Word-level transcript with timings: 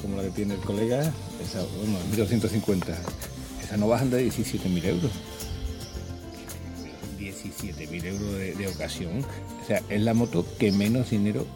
Como 0.00 0.16
la 0.16 0.22
que 0.24 0.30
tiene 0.30 0.54
el 0.54 0.60
colega, 0.60 1.00
esa, 1.44 1.60
bueno, 1.78 1.98
1250, 2.10 2.96
esa 3.64 3.76
no 3.76 3.88
bajan 3.88 4.10
de 4.10 4.26
17.000 4.26 4.84
euros. 4.84 5.10
17.000 7.18 8.04
euros 8.04 8.32
de, 8.34 8.54
de 8.54 8.68
ocasión. 8.68 9.24
O 9.62 9.66
sea, 9.66 9.82
es 9.88 10.00
la 10.02 10.14
moto 10.14 10.46
que 10.58 10.70
menos 10.72 11.10
dinero 11.10 11.46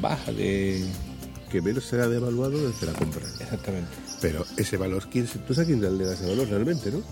baja 0.00 0.32
de... 0.32 0.84
que 1.50 1.60
menos 1.62 1.84
será 1.84 2.08
devaluado 2.08 2.68
desde 2.70 2.86
la 2.86 2.92
compra. 2.92 3.22
Exactamente. 3.40 3.90
Pero 4.20 4.44
ese 4.56 4.76
valor, 4.76 5.08
¿quién, 5.10 5.26
se- 5.26 5.38
¿tú 5.40 5.54
sabes 5.54 5.68
quién 5.68 5.80
le 5.98 6.04
da 6.04 6.14
ese 6.14 6.26
valor 6.26 6.48
realmente, 6.48 6.90
no? 6.90 7.02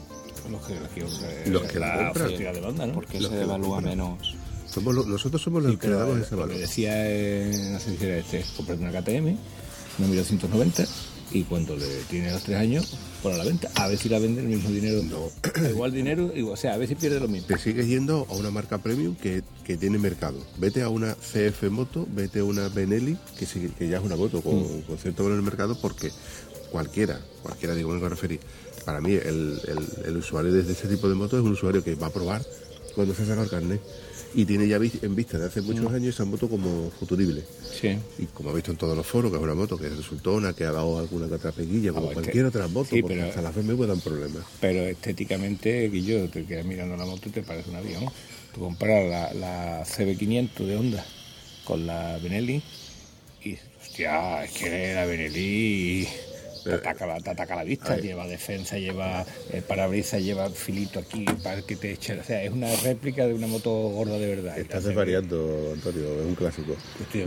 Los 0.50 0.66
que, 0.66 0.74
los 0.74 0.88
que, 0.90 1.50
Los 1.50 1.62
que 1.62 1.78
la 1.78 2.12
compran. 2.12 2.28
de 2.36 2.60
banda, 2.60 2.86
¿no? 2.86 2.92
porque 2.94 3.20
Los 3.20 3.30
se 3.30 3.36
devalúa 3.38 3.80
menos. 3.80 4.34
Somos 4.68 4.94
lo- 4.94 5.04
nosotros 5.04 5.40
somos 5.40 5.62
los 5.62 5.72
Sí, 5.72 5.78
que 5.78 5.88
le 5.88 5.94
damos 5.94 6.18
ese 6.18 6.32
lo 6.32 6.40
valor. 6.42 6.54
que 6.56 6.60
decía, 6.62 6.92
eh, 6.96 7.70
no 7.72 7.78
sé 7.80 7.96
si 7.96 8.04
era 8.04 8.18
este, 8.18 8.44
comprarte 8.56 8.82
una 8.82 8.92
KTM, 9.00 9.36
una 9.98 10.08
1290, 10.08 10.84
y 11.32 11.42
cuando 11.44 11.76
le 11.76 11.86
tiene 12.10 12.30
los 12.30 12.42
tres 12.42 12.58
años, 12.58 12.96
a 13.24 13.28
la 13.28 13.44
venta. 13.44 13.70
A 13.76 13.88
ver 13.88 13.96
si 13.98 14.08
la 14.10 14.18
vende 14.18 14.42
el 14.42 14.48
mismo 14.48 14.68
dinero. 14.70 15.02
No. 15.02 15.30
Igual 15.68 15.92
dinero, 15.92 16.30
igual, 16.36 16.54
o 16.54 16.56
sea, 16.56 16.74
a 16.74 16.76
ver 16.76 16.86
si 16.88 16.94
pierde 16.94 17.18
lo 17.18 17.26
mismo. 17.28 17.46
Te 17.48 17.58
sigues 17.58 17.86
yendo 17.86 18.26
a 18.28 18.34
una 18.34 18.50
marca 18.50 18.78
premium 18.78 19.14
que, 19.16 19.42
que 19.64 19.76
tiene 19.78 19.98
mercado. 19.98 20.38
Vete 20.58 20.82
a 20.82 20.90
una 20.90 21.14
CF 21.14 21.70
Moto, 21.70 22.06
vete 22.14 22.40
a 22.40 22.44
una 22.44 22.68
Benelli, 22.68 23.16
que, 23.38 23.46
que 23.46 23.88
ya 23.88 23.96
es 23.98 24.04
una 24.04 24.16
moto 24.16 24.42
con, 24.42 24.54
Mm. 24.62 24.82
con 24.82 24.98
cierto 24.98 25.22
valor 25.22 25.38
en 25.38 25.44
el 25.44 25.44
mercado, 25.44 25.78
porque 25.80 26.10
cualquiera, 26.70 27.18
cualquiera 27.42 27.74
digo, 27.74 27.90
me 27.90 27.96
voy 27.98 28.06
a 28.06 28.10
referir. 28.10 28.40
Para 28.84 29.00
mí, 29.00 29.12
el, 29.12 29.58
el- 29.66 30.06
el 30.06 30.16
usuario 30.18 30.52
de 30.52 30.60
este 30.70 30.86
tipo 30.88 31.08
de 31.08 31.14
motos 31.14 31.38
es 31.40 31.44
un 31.44 31.52
usuario 31.52 31.82
que 31.82 31.94
va 31.94 32.08
a 32.08 32.12
probar 32.12 32.44
cuando 32.94 33.14
se 33.14 33.24
saca 33.26 33.42
el 33.42 33.48
carnet. 33.48 33.80
Y 34.36 34.44
tiene 34.44 34.66
ya 34.66 34.76
en 34.76 35.14
vista 35.14 35.38
de 35.38 35.46
hace 35.46 35.60
muchos 35.62 35.86
años 35.92 36.14
esa 36.14 36.24
moto 36.24 36.48
como 36.48 36.90
futurible. 36.90 37.42
Sí. 37.80 37.96
Y 38.18 38.26
como 38.26 38.50
ha 38.50 38.52
visto 38.52 38.72
en 38.72 38.76
todos 38.76 38.96
los 38.96 39.06
foros, 39.06 39.30
que 39.30 39.36
es 39.36 39.42
una 39.42 39.54
moto 39.54 39.78
que 39.78 39.86
es 39.86 39.96
resultona, 39.96 40.52
que 40.52 40.64
ha 40.64 40.72
dado 40.72 40.98
alguna 40.98 41.28
que 41.28 41.34
otra 41.34 41.52
peguilla, 41.52 41.92
como 41.92 42.06
Ah, 42.06 42.10
pues 42.12 42.14
cualquier 42.24 42.44
que- 42.44 42.48
otra 42.48 42.66
moto, 42.68 42.88
sí, 42.90 43.00
porque 43.02 43.16
pero- 43.16 43.28
hasta 43.28 43.42
las 43.42 43.54
BMW 43.54 43.86
dan 43.86 44.00
problemas. 44.00 44.42
Pero 44.60 44.82
estéticamente, 44.86 45.88
Guillo, 45.88 46.28
te 46.28 46.44
quedas 46.44 46.64
mirando 46.66 46.96
la 46.96 47.04
moto 47.06 47.28
y 47.28 47.32
te 47.32 47.42
parece 47.42 47.70
un 47.70 47.76
avión. 47.76 48.04
Tú 48.52 48.60
comparas 48.60 49.08
la, 49.08 49.34
la 49.34 49.84
CB500 49.84 50.66
de 50.66 50.76
Honda 50.76 51.04
con 51.64 51.86
la 51.86 52.18
Benelli 52.18 52.60
y, 53.44 53.56
hostia, 53.80 54.44
es 54.44 54.50
que 54.52 54.94
la 54.94 55.06
Benelli 55.06 56.08
te 56.64 56.74
ataca, 56.74 57.06
la- 57.06 57.20
te 57.20 57.30
ataca 57.30 57.56
la 57.56 57.64
vista, 57.64 57.96
lleva 57.98 58.26
defensa, 58.26 58.78
lleva 58.78 59.24
eh, 59.52 59.62
parabrisas, 59.66 60.22
lleva 60.22 60.48
filito 60.50 60.98
aquí 60.98 61.24
para 61.42 61.62
que 61.62 61.76
te 61.76 61.92
eche. 61.92 62.18
O 62.18 62.24
sea, 62.24 62.42
es 62.42 62.50
una 62.52 62.74
réplica 62.76 63.26
de 63.26 63.34
una 63.34 63.46
moto 63.46 63.70
gorda 63.70 64.18
de 64.18 64.34
verdad. 64.34 64.58
Estás 64.58 64.82
CB 64.82 64.88
desvariando, 64.88 65.70
Antonio, 65.74 66.20
es 66.20 66.26
un 66.26 66.34
clásico. 66.34 66.74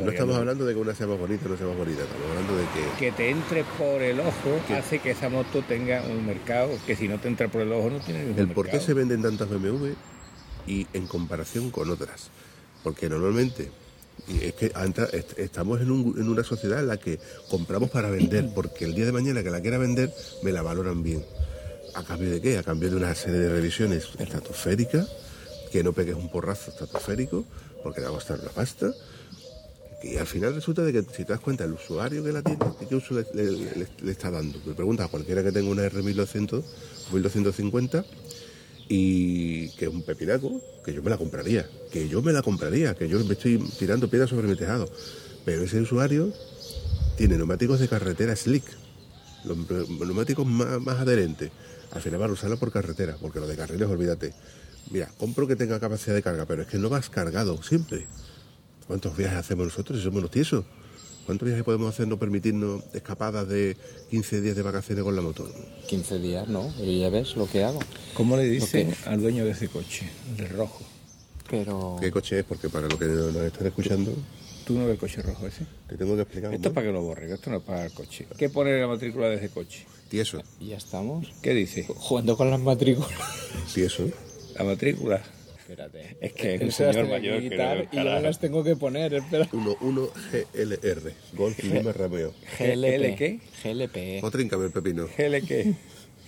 No 0.03 0.09
estamos 0.12 0.36
hablando 0.36 0.66
de 0.66 0.74
que 0.74 0.80
una 0.80 0.96
sea 0.96 1.08
más 1.08 1.20
bonita 1.20 1.46
o 1.46 1.50
no 1.50 1.58
sea 1.58 1.68
más 1.68 1.78
bonita, 1.78 2.02
estamos 2.02 2.28
hablando 2.30 2.58
de 2.58 2.64
que 2.64 3.06
Que 3.06 3.12
te 3.12 3.30
entre 3.30 3.64
por 3.78 4.02
el 4.02 4.20
ojo 4.20 4.59
hace 4.78 5.00
que 5.00 5.12
esa 5.12 5.30
moto 5.30 5.62
tenga 5.62 6.02
un 6.04 6.25
mercado 6.25 6.69
que 6.86 6.96
si 6.96 7.08
no 7.08 7.19
te 7.19 7.28
entra 7.28 7.48
por 7.48 7.62
el 7.62 7.72
ojo 7.72 7.90
no 7.90 8.00
tiene 8.00 8.24
ningún 8.24 8.40
el 8.40 8.48
por 8.50 8.69
qué 8.69 8.80
se 8.80 8.94
venden 8.94 9.22
tantas 9.22 9.50
BMW 9.50 9.94
y 10.68 10.88
en 10.94 11.08
comparación 11.08 11.72
con 11.72 11.90
otras. 11.90 12.30
Porque 12.84 13.09
normalmente 13.09 13.69
y 14.27 14.43
es 14.45 14.53
que 14.53 14.71
estamos 15.38 15.81
en, 15.81 15.91
un- 15.91 16.15
en 16.19 16.27
una 16.29 16.43
sociedad 16.43 16.79
en 16.79 16.88
la 16.88 16.97
que 16.97 17.19
compramos 17.49 17.89
para 17.89 18.09
vender, 18.09 18.49
porque 18.53 18.85
el 18.85 18.93
día 18.93 19.05
de 19.05 19.11
mañana 19.11 19.43
que 19.43 19.49
la 19.49 19.61
quiera 19.61 19.77
vender 19.77 20.13
me 20.43 20.51
la 20.51 20.61
valoran 20.61 21.01
bien. 21.03 21.23
¿A 21.95 22.03
cambio 22.03 22.29
de 22.29 22.41
qué? 22.41 22.57
A 22.57 22.63
cambio 22.63 22.89
de 22.89 22.95
una 22.97 23.15
serie 23.15 23.39
de 23.39 23.49
revisiones 23.49 24.09
estratosféricas, 24.19 25.07
que 25.71 25.83
no 25.83 25.93
pegues 25.93 26.15
un 26.15 26.29
porrazo 26.29 26.71
estratosférico, 26.71 27.45
porque 27.83 28.01
le 28.01 28.07
va 28.07 28.11
a 28.11 28.15
costar 28.15 28.39
una 28.39 28.49
pasta. 28.49 28.91
Y 30.03 30.17
al 30.17 30.27
final 30.27 30.53
resulta 30.53 30.83
de 30.83 30.94
que 30.94 31.01
si 31.15 31.25
te 31.25 31.33
das 31.33 31.39
cuenta 31.39 31.63
el 31.63 31.73
usuario 31.73 32.23
que 32.23 32.31
la 32.31 32.44
tiene, 32.44 32.59
¿qué 32.88 32.95
uso 32.95 33.15
le, 33.15 33.88
está 34.11 34.29
dando? 34.29 34.59
Me 34.65 34.73
pregunta 34.75 35.05
a 35.05 35.07
cualquiera 35.07 35.41
que 35.44 35.51
tenga 35.51 35.71
una 35.71 35.88
R1200 35.89 36.53
o 37.09 37.13
1250 37.15 38.05
y 38.90 39.70
que 39.72 39.86
es 39.86 39.92
un 39.92 40.03
pepinaco, 40.03 40.62
que 40.84 40.94
yo 40.94 41.02
me 41.02 41.09
la 41.09 41.18
compraría, 41.18 41.70
que 41.92 42.08
yo 42.08 42.22
me 42.22 42.31
la 42.31 42.42
compraría, 42.42 42.96
que 42.96 43.09
yo 43.09 43.24
me 43.25 43.34
estoy 43.34 43.58
tirando 43.78 44.09
piedras 44.09 44.30
sobre 44.30 44.48
mi 44.48 44.56
tejado. 44.56 44.90
Pero 45.46 45.64
ese 45.64 45.81
usuario 45.81 46.34
tiene 47.18 47.38
neumáticos 47.38 47.80
de 47.80 47.88
carretera 47.88 48.36
slick, 48.36 48.64
los 49.44 49.58
neumáticos 50.00 50.46
más, 50.46 50.80
más 50.81 51.00
adherentes. 51.00 51.52
Al 51.92 52.02
final 52.02 52.22
va 52.22 52.25
a 52.25 52.31
usarla 52.31 52.58
por 52.58 52.72
carretera, 52.72 53.18
porque 53.20 53.40
lo 53.40 53.48
de 53.48 53.56
carriles, 53.56 53.88
olvídate. 53.88 54.34
Mira, 54.92 55.09
compro 55.18 55.48
que 55.48 55.56
tenga 55.56 55.80
capacidad 55.80 56.16
de 56.16 56.24
carga, 56.24 56.46
pero 56.46 56.62
es 56.62 56.68
que 56.68 56.78
no 56.78 56.90
vas 56.90 57.09
cargado 57.09 57.62
siempre. 57.64 58.08
¿Cuántos 58.88 59.18
viajes 59.18 59.40
hacemos 59.40 59.66
nosotros 59.66 59.98
si 59.98 60.04
somos 60.06 60.22
los 60.22 60.31
tiesos? 60.31 60.64
¿Cuántos 61.27 61.45
viajes 61.45 61.63
podemos 61.65 61.89
hacer 61.93 62.07
no 62.07 62.17
permitirnos 62.17 62.81
escapadas 62.93 63.47
de 63.49 63.75
15 64.09 64.41
días 64.41 64.55
de 64.55 64.61
vacaciones 64.61 65.03
con 65.03 65.13
la 65.15 65.21
moto? 65.21 65.45
15 65.88 66.19
días, 66.19 66.47
¿no? 66.47 66.73
Y 66.81 67.01
ya 67.01 67.09
ves 67.09 67.35
lo 67.35 67.47
que 67.47 67.63
hago. 67.65 67.79
¿Cómo 68.13 68.38
le 68.38 68.45
dicen 68.45 68.89
Ok. 68.91 69.07
al 69.07 69.21
dueño 69.21 69.43
de 69.43 69.51
ese 69.51 69.67
coche, 69.67 70.09
de 70.38 70.47
rojo? 70.47 70.85
Pero 71.49 71.97
¿Qué 71.99 72.12
coche 72.12 72.39
es? 72.39 72.45
Porque 72.45 72.69
para 72.69 72.88
los 72.88 72.97
que 72.97 73.06
nos 73.06 73.35
están 73.35 73.68
escuchando, 73.68 74.13
¿Tú 74.65 74.74
no 74.74 74.85
ves 74.85 74.94
el 74.94 75.00
coche 75.00 75.21
rojo 75.21 75.47
ese? 75.47 75.65
te 75.88 75.95
tengo 75.97 76.15
que 76.15 76.21
explicar. 76.24 76.53
Esto 76.53 76.69
es 76.69 76.74
para 76.74 76.88
que 76.88 76.94
lo 76.94 77.01
borren, 77.01 77.31
esto 77.31 77.50
no 77.50 77.57
es 77.57 77.63
para 77.63 77.85
el 77.85 77.91
coche. 77.91 78.25
¿Qué 78.38 78.50
pone 78.50 78.71
en 78.73 78.81
la 78.81 78.88
matrícula 78.88 79.27
de 79.30 79.35
ese 79.35 79.50
coche? 79.50 79.85
Tieso, 80.09 80.41
ya 80.62 80.77
estamos 80.77 81.27
¿Qué 81.41 81.53
dice? 81.53 81.85
jugando 81.88 82.38
con 82.38 82.50
las 82.50 82.59
matrículas. 82.62 83.12
tieso. 83.73 84.09
La 84.57 84.63
matrícula. 84.63 85.21
Espérate. 85.72 86.18
Es 86.22 86.31
que 86.34 86.56
es 86.56 86.62
un 86.62 86.72
señor 86.72 87.10
mayor 87.10 87.42
que 87.42 87.50
quitar 87.50 87.78
no- 87.78 87.84
y 87.92 87.96
yo 87.98 88.04
me 88.04 88.22
las 88.22 88.40
tengo 88.40 88.64
que 88.64 88.75
poner, 88.78 89.14
espera. 89.16 89.46
1-1 89.52 90.10
GLR, 90.54 91.12
Golf 91.34 91.62
Lima 91.64 91.92
Romeo. 91.92 92.34
GL 92.58 93.16
qué? 93.16 93.40
GLP. 93.64 94.24
O 94.24 94.31
tríncame 94.31 94.66
el 94.68 94.72
pepino. 94.72 95.08
¿GL 95.18 95.46
qué? 95.46 95.74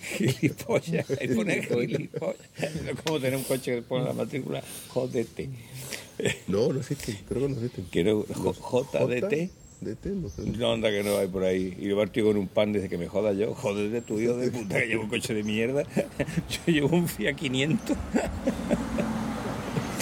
Gilipollas. 0.02 1.06
Ahí 1.18 1.28
pone 1.28 1.62
gilipollas. 1.62 2.36
No 2.84 2.90
es 2.90 3.00
como 3.04 3.18
tener 3.20 3.36
un 3.38 3.44
coche 3.44 3.76
que 3.76 3.82
pone 3.82 4.04
la 4.04 4.12
matrícula 4.12 4.62
JDT. 4.94 5.48
No, 6.48 6.70
no 6.72 6.80
existen, 6.80 7.16
creo 7.26 7.42
que 7.42 7.48
no 7.48 7.54
existen. 7.56 7.86
Quiero 7.90 8.26
J- 8.28 8.98
JDT. 9.06 9.50
DT, 9.80 10.06
no 10.08 10.28
sé. 10.28 10.42
No 10.42 10.72
anda 10.74 10.90
que 10.90 11.02
no 11.02 11.16
hay 11.16 11.26
por 11.26 11.42
ahí. 11.42 11.74
Y 11.80 11.88
yo 11.88 12.06
tío 12.08 12.26
con 12.26 12.36
un 12.36 12.48
pan 12.48 12.70
desde 12.70 12.90
que 12.90 12.98
me 12.98 13.08
joda 13.08 13.32
yo. 13.32 13.54
Joder 13.54 13.88
de 13.88 14.02
tu 14.02 14.20
hijo 14.20 14.36
de 14.36 14.50
puta 14.50 14.78
que 14.78 14.86
llevo 14.88 15.04
un 15.04 15.08
coche 15.08 15.32
de 15.32 15.42
mierda. 15.42 15.84
Yo 16.66 16.72
llevo 16.72 16.94
un 16.94 17.08
Fiat 17.08 17.34
500. 17.36 17.96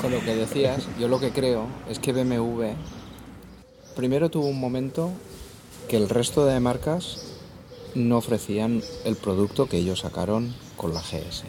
Con 0.01 0.13
lo 0.13 0.21
que 0.21 0.37
decías, 0.37 0.87
yo 0.99 1.09
lo 1.09 1.19
que 1.19 1.33
creo 1.33 1.67
es 1.89 1.99
que 1.99 2.13
BMW 2.13 2.67
primero 3.97 4.31
tuvo 4.31 4.47
un 4.47 4.61
momento 4.61 5.11
que 5.89 5.97
el 5.97 6.09
resto 6.09 6.47
de 6.47 6.61
marcas 6.61 7.35
no 7.97 8.19
ofrecían 8.19 8.81
el 9.05 9.17
producto 9.17 9.69
que 9.69 9.79
ellos 9.79 10.01
sacaron 10.01 10.55
con 10.77 10.95
la 10.95 11.01
GS. 11.01 11.43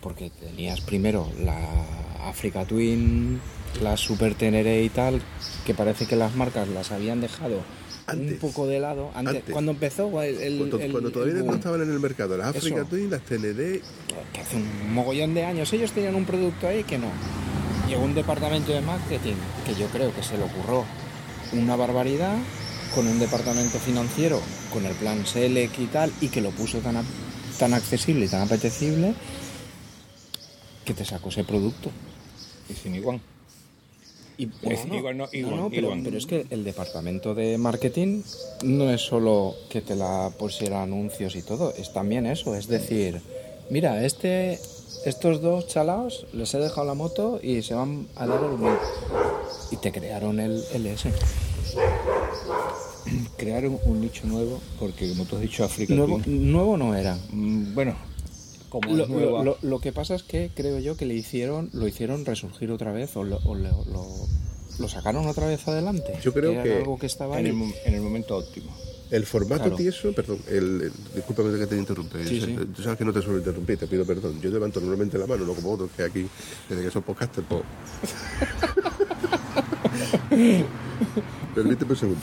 Porque 0.00 0.30
tenías 0.30 0.80
primero 0.80 1.28
la 1.38 1.58
Africa 2.28 2.64
Twin, 2.64 3.40
la 3.80 3.96
Super 3.96 4.34
Tenere 4.34 4.82
y 4.82 4.88
tal, 4.88 5.22
que 5.64 5.74
parece 5.74 6.06
que 6.06 6.16
las 6.16 6.34
marcas 6.34 6.66
las 6.68 6.90
habían 6.90 7.20
dejado 7.20 7.60
Antes. 8.10 8.32
un 8.32 8.38
poco 8.38 8.66
de 8.66 8.80
lado. 8.80 9.10
Antes, 9.14 9.36
Antes. 9.36 9.52
Cuando 9.52 9.72
empezó 9.72 10.22
el, 10.22 10.36
el- 10.40 10.58
Cuando, 10.58 10.78
el- 10.78 10.90
cuando 10.92 11.08
el 11.08 11.12
todavía 11.14 11.34
no 11.42 11.54
estaban 11.54 11.82
en 11.82 11.90
el 11.90 12.00
mercado, 12.00 12.36
las 12.36 12.54
Africa. 12.56 12.84
Twin, 12.88 13.10
las 13.10 13.22
TND, 13.22 13.80
que 14.32 14.40
hace 14.40 14.56
un 14.56 14.92
mogollón 14.94 15.34
de 15.34 15.44
años 15.44 15.72
ellos 15.72 15.92
tenían 15.92 16.14
un 16.14 16.24
producto 16.24 16.66
ahí 16.68 16.84
que 16.84 16.98
no. 16.98 17.08
Llegó 17.88 18.02
un 18.04 18.14
departamento 18.14 18.72
de 18.72 18.80
marketing 18.80 19.34
que 19.66 19.74
yo 19.74 19.86
creo 19.88 20.14
que 20.14 20.22
se 20.22 20.36
le 20.38 20.44
ocurrió 20.44 20.84
una 21.52 21.74
barbaridad 21.76 22.36
con 22.94 23.06
un 23.06 23.18
departamento 23.18 23.78
financiero 23.78 24.40
con 24.72 24.84
el 24.86 24.94
plan 24.94 25.24
Selec 25.26 25.76
y 25.78 25.86
tal 25.86 26.12
y 26.20 26.28
que 26.28 26.40
lo 26.40 26.50
puso 26.50 26.78
tan, 26.78 26.96
a- 26.96 27.04
tan 27.58 27.74
accesible 27.74 28.26
y 28.26 28.28
tan 28.28 28.42
apetecible 28.42 29.14
que 30.84 30.94
te 30.94 31.04
sacó 31.04 31.28
ese 31.28 31.44
producto. 31.44 31.90
Y 32.68 32.74
sin 32.74 32.94
igual. 32.94 33.20
Y, 34.40 34.48
Es 34.62 34.86
igual, 34.86 35.18
no, 35.18 35.28
igual, 35.32 35.66
pero, 35.70 35.86
igual. 35.88 36.00
pero 36.02 36.16
es 36.16 36.24
que 36.24 36.46
el 36.48 36.64
departamento 36.64 37.34
de 37.34 37.58
marketing 37.58 38.22
no 38.64 38.90
es 38.90 39.02
solo 39.02 39.54
que 39.68 39.82
te 39.82 39.94
la 39.94 40.30
pusiera 40.38 40.82
anuncios 40.82 41.36
y 41.36 41.42
todo, 41.42 41.74
es 41.76 41.92
también 41.92 42.24
eso, 42.24 42.56
es 42.56 42.66
decir, 42.66 43.20
mira, 43.68 44.02
este 44.04 44.58
estos 45.04 45.40
dos 45.40 45.66
chalaos 45.66 46.26
les 46.32 46.52
he 46.54 46.58
dejado 46.58 46.86
la 46.86 46.94
moto 46.94 47.40
y 47.42 47.62
se 47.62 47.74
van 47.74 48.06
a 48.16 48.26
dar 48.26 48.42
el 48.44 48.58
mío. 48.58 48.78
Y 49.70 49.76
te 49.76 49.92
crearon 49.92 50.40
el 50.40 50.62
LS. 50.74 51.06
Crearon 53.36 53.78
un 53.84 54.00
nicho 54.00 54.26
nuevo, 54.26 54.60
porque 54.78 55.08
como 55.08 55.24
tú 55.24 55.36
has 55.36 55.42
dicho, 55.42 55.64
África 55.64 55.94
Nuevo, 55.94 56.20
nuevo 56.26 56.76
no 56.76 56.94
era. 56.94 57.16
mm, 57.30 57.74
bueno, 57.74 57.94
como 58.70 58.94
Lo, 58.94 59.02
es 59.04 59.10
nueva, 59.10 59.44
lo- 59.44 59.58
lo 59.60 59.80
que 59.80 59.92
pasa 59.92 60.14
es 60.14 60.22
que 60.22 60.50
creo 60.54 60.78
yo 60.78 60.96
que 60.96 61.04
le 61.04 61.14
hicieron, 61.14 61.68
lo 61.74 61.86
hicieron 61.86 62.24
resurgir 62.24 62.70
otra 62.70 62.92
vez 62.92 63.14
o, 63.16 63.24
lo, 63.24 63.36
o 63.44 63.54
lo- 63.54 63.84
lo- 63.84 64.26
lo 64.78 64.88
sacaron 64.88 65.26
otra 65.26 65.46
vez 65.46 65.68
adelante. 65.68 66.14
Yo 66.22 66.32
creo 66.32 66.52
era 66.52 66.62
que 66.62 66.76
algo 66.78 66.98
que 66.98 67.04
estaba 67.06 67.38
en, 67.38 67.46
el, 67.48 67.74
en 67.84 67.94
el 67.94 68.00
momento 68.00 68.36
óptimo. 68.38 68.74
El 69.10 69.26
formato 69.26 69.62
Claro. 69.64 69.76
tieso, 69.76 70.12
perdón, 70.14 70.38
el, 70.48 70.82
el- 70.82 70.92
discúlpame 71.16 71.58
que 71.58 71.66
te 71.66 71.76
interrumpe. 71.76 72.24
Sí, 72.26 72.40
sí. 72.40 72.56
Tú 72.74 72.80
sabes 72.82 72.96
que 72.96 73.04
no 73.04 73.12
te 73.12 73.20
suelo 73.20 73.38
interrumpir, 73.38 73.76
te 73.76 73.88
pido 73.88 74.06
perdón. 74.06 74.40
Yo 74.40 74.48
levanto 74.50 74.78
normalmente 74.80 75.18
la 75.18 75.26
mano, 75.26 75.44
no 75.44 75.52
como 75.54 75.72
otros 75.72 75.90
que 75.96 76.04
aquí, 76.04 76.26
desde 76.68 76.82
que 76.84 76.90
son 76.92 77.02
podcaster, 77.02 77.42
pues. 77.44 77.62
Permíteme 81.54 81.90
un 81.90 81.96
segundo. 81.96 82.20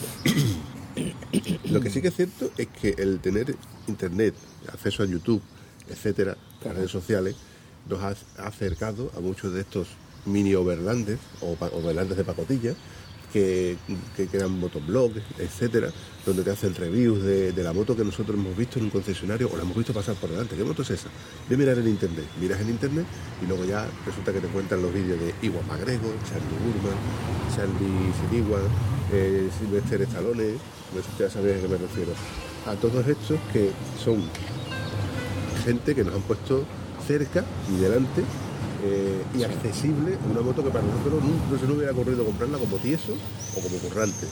Lo 1.70 1.82
que 1.82 1.90
sí 1.90 2.02
que 2.02 2.08
es 2.08 2.16
cierto 2.16 2.50
es 2.58 2.68
que 2.68 2.96
el 2.98 3.20
tener 3.20 3.56
internet, 3.88 4.34
acceso 4.72 5.04
a 5.04 5.06
YouTube, 5.06 5.42
etcétera, 5.90 6.38
las 6.64 6.76
redes 6.76 6.92
sociales, 6.92 7.36
nos 7.88 8.02
ha 8.02 8.16
acercado 8.46 9.12
a 9.16 9.20
muchos 9.20 9.54
de 9.54 9.62
estos 9.62 9.88
mini 10.26 10.54
overlandes 10.56 11.20
o 11.42 11.56
overlandes 11.74 12.18
de 12.18 12.24
pacotilla 12.24 12.74
que, 13.32 13.78
que 14.16 14.28
crean 14.28 14.60
motoblogs, 14.60 15.22
etcétera, 15.38 15.92
donde 16.26 16.44
te 16.44 16.52
hacen 16.52 16.74
reviews 16.76 17.24
de, 17.24 17.54
la 17.58 17.74
moto 17.74 17.96
que 17.96 18.04
nosotros 18.04 18.38
hemos 18.38 18.56
visto 18.56 18.80
en 18.80 18.86
un 18.86 18.92
concesionario 18.92 19.50
o 19.52 19.58
la 19.58 19.64
hemos 19.64 19.76
visto 19.76 19.94
pasar 19.94 20.16
por 20.16 20.30
delante. 20.30 20.56
¿Qué 20.56 20.64
moto 20.64 20.82
es 20.82 20.92
esa? 20.92 21.10
Ve 21.50 21.56
a 21.56 21.58
mirar 21.58 21.78
en 21.78 21.88
internet, 21.88 22.26
miras 22.40 22.62
en 22.62 22.70
internet 22.70 23.06
y 23.42 23.48
luego 23.48 23.66
ya 23.66 23.86
resulta 24.06 24.32
que 24.32 24.40
te 24.40 24.48
cuentan 24.48 24.82
los 24.82 24.94
vídeos 24.94 25.20
de 25.20 25.34
Iwan 25.42 25.68
McGregor, 25.68 26.14
Charlie 26.28 26.58
Burman, 26.64 26.98
Charlie 27.56 28.14
Siniwan, 28.20 28.62
eh, 29.12 29.50
Sylvester 29.60 30.02
Stallone, 30.04 30.58
pues 30.94 31.06
ya 31.20 31.30
sabéis 31.30 31.58
a 31.58 31.62
qué 31.62 31.68
me 31.68 31.78
refiero. 31.78 32.12
A 32.66 32.76
todos 32.76 33.08
estos 33.08 33.40
que 33.54 33.72
son 34.04 34.22
gente 35.68 35.94
que 35.94 36.04
nos 36.04 36.16
han 36.16 36.22
puesto 36.22 36.64
cerca 37.06 37.44
y 37.70 37.82
delante 37.82 38.22
eh, 38.86 39.22
y 39.38 39.44
accesible 39.44 40.18
una 40.32 40.42
moto 40.42 40.64
que 40.64 40.70
para 40.70 40.86
nosotros 40.86 41.22
no, 41.24 41.60
se 41.60 41.66
nos 41.68 41.76
hubiera 41.76 41.92
ocurrido 41.92 42.24
comprarla 42.24 42.58
como 42.58 42.78
tieso 42.78 43.14
o 43.56 43.60
como 43.60 43.78
currante. 43.80 44.28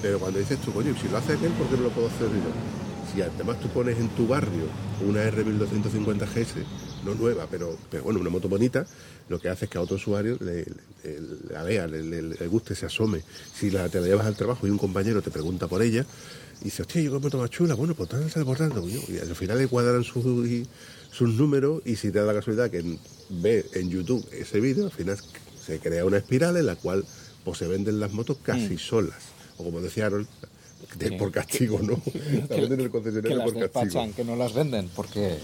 Pero 0.00 0.18
cuando 0.18 0.38
dices 0.38 0.58
tú, 0.60 0.72
coño, 0.72 0.94
si 1.00 1.08
lo 1.08 1.18
hace 1.18 1.34
aquel, 1.34 1.50
¿por 1.52 1.66
qué 1.68 1.76
no 1.76 1.82
lo 1.82 1.90
puedo 1.90 2.06
hacer 2.06 2.28
yo? 2.28 2.50
Si 3.12 3.20
además 3.20 3.60
tú 3.60 3.68
pones 3.68 3.98
en 3.98 4.08
tu 4.10 4.26
barrio 4.26 4.64
una 5.06 5.24
R1250 5.24 6.26
GS, 6.26 6.54
no 7.04 7.14
nueva, 7.14 7.46
pero, 7.50 7.76
pero 7.90 8.04
bueno, 8.04 8.20
una 8.20 8.30
moto 8.30 8.48
bonita, 8.48 8.86
lo 9.28 9.38
que 9.38 9.48
hace 9.48 9.66
es 9.66 9.70
que 9.70 9.78
a 9.78 9.82
otro 9.82 9.96
usuario 9.96 10.38
le, 10.40 10.64
la 11.50 11.62
vea, 11.62 11.86
le 11.86 12.46
guste, 12.48 12.74
se 12.74 12.86
asome. 12.86 13.22
Si 13.54 13.70
la, 13.70 13.88
te 13.88 14.00
la 14.00 14.06
llevas 14.06 14.26
al 14.26 14.36
trabajo 14.36 14.66
y 14.66 14.70
un 14.70 14.78
compañero 14.78 15.20
te 15.22 15.30
pregunta 15.30 15.66
por 15.66 15.82
ella, 15.82 16.06
y 16.60 16.64
dice, 16.64 16.82
hostia, 16.82 17.00
yo 17.02 17.20
moto 17.20 17.38
más 17.38 17.50
chula, 17.50 17.74
bueno, 17.74 17.94
pues 17.94 18.08
tal, 18.08 18.44
por 18.44 18.56
tanto, 18.58 18.80
coño. 18.80 19.00
Y 19.08 19.18
al 19.18 19.34
final 19.36 19.58
le 19.58 19.68
cuadran 19.68 20.02
sus, 20.04 20.24
sus 21.10 21.28
números 21.34 21.82
y 21.84 21.96
si 21.96 22.10
te 22.10 22.18
da 22.18 22.26
la 22.26 22.34
casualidad 22.34 22.70
que 22.70 22.84
ve 23.30 23.64
en 23.74 23.90
YouTube 23.90 24.26
ese 24.32 24.60
vídeo, 24.60 24.86
al 24.86 24.90
final 24.92 25.16
se 25.64 25.78
crea 25.78 26.04
una 26.04 26.18
espiral 26.18 26.56
en 26.56 26.66
la 26.66 26.76
cual 26.76 27.04
pues, 27.44 27.58
se 27.58 27.68
venden 27.68 28.00
las 28.00 28.12
motos 28.12 28.38
casi 28.42 28.76
solas. 28.78 29.18
O 29.56 29.64
como 29.64 29.80
decía 29.80 30.06
Aaron, 30.06 30.26
de- 30.98 31.12
por 31.12 31.30
castigo, 31.32 31.80
¿no? 31.82 32.00
Que 32.02 32.88
concesionario 32.90 33.36
las 33.38 33.44
por 33.44 33.54
castigo. 33.54 33.84
despachan, 33.84 34.12
que 34.12 34.24
no 34.24 34.36
las 34.36 34.54
venden, 34.54 34.88
porque 34.94 35.38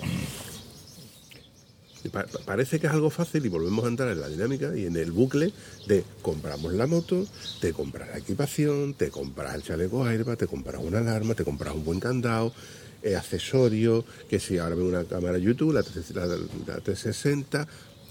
pa- 2.08 2.26
pa- 2.26 2.38
parece 2.44 2.78
que 2.80 2.86
es 2.86 2.92
algo 2.92 3.10
fácil 3.10 3.44
y 3.44 3.48
volvemos 3.48 3.84
a 3.84 3.88
entrar 3.88 4.10
en 4.10 4.20
la 4.20 4.28
dinámica 4.28 4.76
y 4.76 4.86
en 4.86 4.96
el 4.96 5.12
bucle 5.12 5.52
de 5.86 6.04
compramos 6.22 6.72
la 6.74 6.86
moto, 6.86 7.26
te 7.60 7.72
compras 7.72 8.08
la 8.10 8.18
equipación, 8.18 8.94
te 8.94 9.10
compras 9.10 9.54
el 9.54 9.62
chaleco 9.62 10.04
airbag, 10.04 10.36
te 10.38 10.46
compras 10.46 10.80
una 10.82 10.98
alarma, 10.98 11.34
te 11.34 11.44
compras 11.44 11.74
un 11.74 11.84
buen 11.84 12.00
candado, 12.00 12.52
eh, 13.02 13.16
accesorios, 13.16 14.04
que 14.28 14.40
si 14.40 14.58
ahora 14.58 14.74
veo 14.76 14.86
una 14.86 15.04
cámara 15.04 15.38
YouTube, 15.38 15.72
la, 15.72 15.82
3- 15.82 16.14
la- 16.14 16.26
la 16.26 16.80
360, 16.80 17.66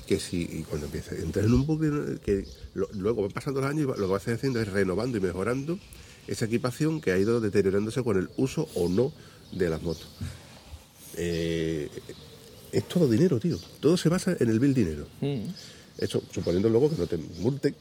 que 0.08 0.20
si 0.20 0.42
y 0.42 0.64
cuando 0.64 0.86
empiezas, 0.88 1.18
entras 1.20 1.46
en 1.46 1.54
un 1.54 1.66
bucle 1.66 2.20
que 2.26 2.46
luego 2.94 3.22
van 3.22 3.32
pasando 3.32 3.62
los 3.62 3.70
años 3.70 3.84
y 3.84 4.00
lo 4.00 4.08
que 4.08 4.12
vas 4.14 4.28
haciendo 4.28 4.60
es 4.60 4.68
renovando 4.68 5.18
y 5.18 5.22
mejorando 5.22 5.80
esa 6.28 6.46
equipación 6.46 7.00
que 7.02 7.12
ha 7.12 7.18
ido 7.18 7.40
deteriorándose 7.42 8.04
con 8.04 8.18
el 8.18 8.30
uso 8.38 8.68
o 8.76 8.90
no 8.90 9.12
de 9.52 9.70
las 9.70 9.82
motos. 9.82 10.08
Eh, 11.16 11.90
es 12.74 12.88
todo 12.88 13.08
dinero, 13.08 13.40
tío. 13.40 13.58
Todo 13.80 13.96
se 13.96 14.10
basa 14.10 14.36
en 14.40 14.50
el 14.50 14.60
bill 14.60 14.74
dinero. 14.74 15.06
Eso, 15.98 16.22
suponiendo 16.34 16.70
luego 16.70 16.90
que 16.90 16.96
no 16.98 17.06
te 17.08 17.18
multen 17.18 17.76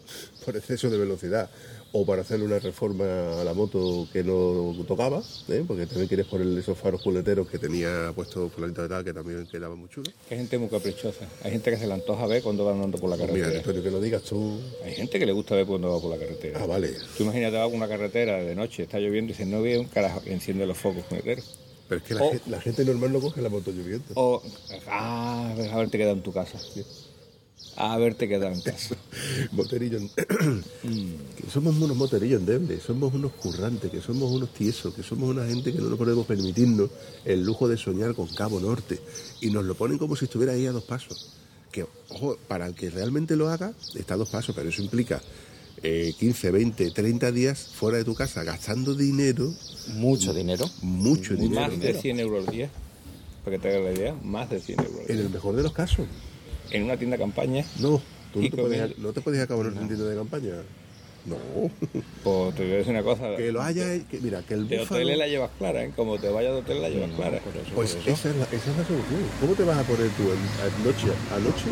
por 0.44 0.54
exceso 0.56 0.90
de 0.90 0.98
velocidad 0.98 1.48
o 1.94 2.04
para 2.06 2.22
hacerle 2.22 2.44
una 2.46 2.58
reforma 2.58 3.40
a 3.40 3.44
la 3.44 3.52
moto 3.54 4.06
que 4.12 4.22
no 4.22 4.74
tocaba, 4.86 5.22
¿eh? 5.48 5.64
porque 5.66 5.86
también 5.86 6.08
quieres 6.08 6.26
poner 6.26 6.46
esos 6.58 6.76
faros 6.78 7.02
culeteros 7.02 7.48
que 7.48 7.58
tenía 7.58 8.12
puesto 8.14 8.48
fulanito 8.50 8.82
de 8.82 8.88
tal, 8.88 9.04
que 9.04 9.12
también 9.12 9.46
quedaba 9.46 9.74
muy 9.76 9.88
chulo. 9.90 10.10
Hay 10.30 10.38
gente 10.38 10.58
muy 10.58 10.68
caprichosa. 10.68 11.26
Hay 11.42 11.52
gente 11.52 11.70
que 11.70 11.76
se 11.78 11.86
le 11.86 11.92
antoja 11.94 12.26
ver 12.26 12.42
cuando 12.42 12.64
va 12.64 12.72
andando 12.72 12.98
por 12.98 13.10
la 13.10 13.16
Pues 13.16 13.30
mira, 13.32 13.46
carretera. 13.46 13.60
Antonio, 13.60 13.82
que 13.82 13.90
lo 13.90 14.00
digas 14.00 14.22
tú. 14.22 14.58
Hay 14.84 14.94
gente 14.94 15.18
que 15.18 15.26
le 15.26 15.32
gusta 15.32 15.54
ver 15.54 15.66
cuando 15.66 15.90
va 15.90 16.00
por 16.00 16.10
la 16.10 16.18
carretera. 16.18 16.60
Ah, 16.62 16.66
vale. 16.66 16.92
Tú 17.16 17.24
imagínate, 17.24 17.56
vas 17.56 17.66
por 17.66 17.76
una 17.76 17.88
carretera 17.88 18.36
de 18.38 18.54
noche, 18.54 18.84
está 18.84 18.98
lloviendo 18.98 19.30
y 19.30 19.34
dices, 19.34 19.46
no 19.46 19.60
veo 19.62 19.80
un 19.80 19.88
carajo, 19.88 20.22
enciende 20.26 20.66
los 20.66 20.78
focos 20.78 21.04
puñeteros. 21.04 21.58
Pero 21.92 22.00
es 22.00 22.08
que 22.08 22.14
la, 22.14 22.22
O- 22.22 22.30
gen- 22.32 22.40
la 22.46 22.60
gente 22.60 22.84
normal 22.86 23.12
no 23.12 23.20
coge 23.20 23.42
la 23.42 23.50
moto 23.50 23.70
lloviendo. 23.70 24.04
O, 24.14 24.42
ah, 24.88 25.52
a 25.70 25.74
haberte 25.74 25.98
quedado 25.98 26.14
en 26.16 26.22
tu 26.22 26.32
casa. 26.32 26.58
Haberte 27.76 28.28
quedado 28.28 28.52
en 28.54 28.60
casa. 28.62 28.96
Moterillo. 29.52 29.98
que 30.16 31.50
somos 31.50 31.76
unos 31.76 31.94
moterillos 31.96 32.40
endebles, 32.40 32.82
somos 32.82 33.12
unos 33.12 33.32
currantes, 33.32 33.90
que 33.90 34.00
somos 34.00 34.30
unos 34.30 34.54
tiesos, 34.54 34.94
que 34.94 35.02
somos 35.02 35.28
una 35.28 35.46
gente 35.46 35.70
que 35.72 35.78
no 35.80 35.88
nos 35.90 35.98
podemos 35.98 36.24
permitirnos 36.26 36.88
el 37.26 37.44
lujo 37.44 37.68
de 37.68 37.76
soñar 37.76 38.14
con 38.14 38.28
Cabo 38.28 38.58
Norte. 38.58 38.98
Y 39.42 39.50
nos 39.50 39.64
lo 39.64 39.74
ponen 39.74 39.98
como 39.98 40.16
si 40.16 40.24
estuviera 40.24 40.52
ahí 40.54 40.66
a 40.66 40.72
dos 40.72 40.84
pasos. 40.84 41.34
Que, 41.70 41.86
ojo, 42.08 42.38
para 42.48 42.66
el 42.66 42.74
que 42.74 42.88
realmente 42.88 43.36
lo 43.36 43.48
haga, 43.50 43.72
está 43.94 44.14
a 44.14 44.16
dos 44.18 44.28
pasos, 44.30 44.54
pero 44.54 44.68
eso 44.70 44.80
implica 44.82 45.20
eh, 45.82 46.14
15, 46.18 46.50
20, 46.50 46.90
30 46.92 47.32
días 47.32 47.58
fuera 47.74 47.98
de 47.98 48.04
tu 48.04 48.14
casa 48.14 48.42
gastando 48.44 48.94
dinero, 48.94 49.52
mucho 49.94 50.32
dinero. 50.32 50.64
mucho 50.82 51.34
dinero. 51.34 51.60
Más 51.60 51.78
de 51.80 51.94
100 51.94 52.20
euros 52.20 52.46
al 52.46 52.54
día, 52.54 52.70
para 53.44 53.56
que 53.56 53.62
te 53.62 53.68
hagas 53.76 53.84
la 53.84 53.92
idea, 53.92 54.14
más 54.22 54.48
de 54.50 54.60
100 54.60 54.78
euros 54.80 54.94
al 55.08 55.10
En 55.10 55.18
el 55.18 55.30
mejor 55.30 55.56
de 55.56 55.62
los 55.62 55.72
casos. 55.72 56.06
En 56.70 56.84
una 56.84 56.96
tienda 56.96 57.18
campaña, 57.18 57.64
No, 57.80 58.00
tú 58.32 58.42
no 58.42 58.48
te, 58.68 58.78
el- 58.78 58.94
no 58.98 59.12
te 59.12 59.20
puedes 59.20 59.40
acabar 59.42 59.66
en 59.66 59.78
un 59.78 59.86
tienda 59.88 60.06
de 60.06 60.16
campaña. 60.16 60.52
No. 61.24 61.36
pues 62.24 62.54
te 62.56 62.62
voy 62.64 62.72
a 62.72 62.76
decir 62.78 62.90
una 62.92 63.02
cosa. 63.04 63.36
que 63.36 63.52
lo 63.52 63.62
haya, 63.62 63.84
que, 64.08 64.18
mira, 64.20 64.42
que 64.42 64.54
el 64.54 64.68
De 64.68 64.78
búfalo... 64.78 65.02
hotel 65.04 65.18
la 65.18 65.28
llevas 65.28 65.50
clara, 65.56 65.84
¿eh? 65.84 65.92
Como 65.94 66.18
te 66.18 66.28
vayas 66.28 66.52
de 66.52 66.58
hotel 66.60 66.82
la 66.82 66.88
llevas 66.88 67.10
clara. 67.12 67.40
Pues 67.74 67.96
esa 68.06 68.30
es, 68.30 68.36
la, 68.36 68.44
esa 68.44 68.56
es 68.70 68.76
la 68.76 68.84
solución. 68.86 69.20
¿Cómo 69.40 69.54
te 69.54 69.62
vas 69.64 69.78
a 69.78 69.82
poner 69.84 70.08
tú 70.16 70.22
en- 70.24 70.82
anoche, 70.82 71.06
anoche 71.32 71.66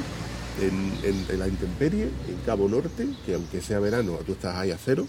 en, 0.61 0.93
en- 1.09 1.27
en 1.29 1.39
la 1.39 1.49
intemperie, 1.49 2.05
en 2.05 2.37
Cabo 2.47 2.69
Norte, 2.69 3.07
que 3.27 3.35
aunque 3.35 3.61
sea 3.61 3.79
verano, 3.81 4.19
tú 4.27 4.33
estás 4.33 4.57
ahí 4.57 4.71
a 4.71 4.79
cero, 4.79 5.07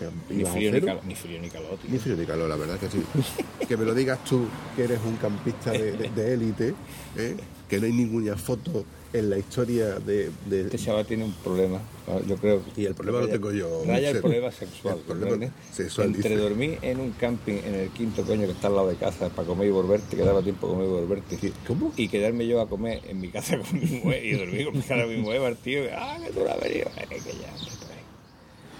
eh, 0.00 0.08
Ni 0.30 0.42
a 0.44 0.50
frío 0.52 0.72
ni, 0.72 0.80
calor, 0.80 1.04
ni 1.06 1.14
frío 1.14 1.40
ni 1.40 1.48
calor, 1.48 1.78
tío. 1.78 1.90
ni 1.90 1.98
frío 1.98 2.16
ni 2.16 2.24
calor, 2.26 2.48
la 2.48 2.56
verdad 2.56 2.78
que 2.78 2.88
sí. 2.90 3.02
que 3.68 3.76
me 3.76 3.84
lo 3.84 3.94
digas 3.94 4.22
tú, 4.24 4.46
que 4.76 4.84
eres 4.84 4.98
un 5.04 5.16
campista 5.16 5.70
de 5.72 6.32
élite, 6.34 6.74
¿eh? 7.16 7.36
que 7.68 7.78
no 7.80 7.86
hay 7.86 7.92
ninguna 7.92 8.36
foto 8.36 8.84
en 9.14 9.30
la 9.30 9.38
historia 9.38 9.98
de... 10.00 10.30
de- 10.46 10.60
Este 10.62 10.76
chaval 10.78 11.06
tiene 11.06 11.24
un 11.24 11.32
problema, 11.32 11.80
yo 12.26 12.36
creo. 12.36 12.60
Y 12.76 12.84
el 12.84 12.94
problema 12.94 13.20
lo 13.20 13.28
tengo 13.28 13.50
yo, 13.52 13.82
Raya 13.86 14.10
el 14.10 14.18
problema 14.20 14.50
sexual. 14.52 14.96
El 14.98 15.04
problema 15.04 15.50
sexual, 15.72 16.08
Entre 16.08 16.30
dice. 16.30 16.40
dormir 16.42 16.78
en 16.82 17.00
un 17.00 17.12
camping 17.12 17.54
en 17.64 17.74
el 17.76 17.88
quinto 17.90 18.22
coño 18.24 18.44
que 18.46 18.52
está 18.52 18.66
al 18.66 18.74
lado 18.74 18.88
de 18.88 18.96
casa 18.96 19.28
para 19.30 19.46
comer 19.46 19.68
y 19.68 19.70
volverte, 19.70 20.16
que 20.16 20.22
daba 20.22 20.42
tiempo 20.42 20.66
a 20.66 20.70
comer 20.70 20.86
y 20.86 20.90
volverte. 20.90 21.52
¿Cómo? 21.66 21.92
Y 21.96 22.08
quedarme 22.08 22.46
yo 22.46 22.60
a 22.60 22.68
comer 22.68 23.00
en 23.08 23.20
mi 23.20 23.28
casa 23.30 23.56
con 23.70 23.72
mi 23.80 23.86
mujer 23.86 24.24
y 24.24 24.32
dormir 24.32 24.64
con 24.66 24.76
mi 24.76 24.82
cara 24.82 25.04
con 25.04 25.14
mi 25.14 25.22
mujer, 25.22 25.56
tío. 25.62 25.82
Ah, 25.96 26.18
que 26.24 26.32
tú 26.32 26.44
la 26.44 26.52
has 26.54 26.60
venido. 26.60 26.86
Eh, 26.96 27.06
que 27.08 27.30
ya. 27.32 27.54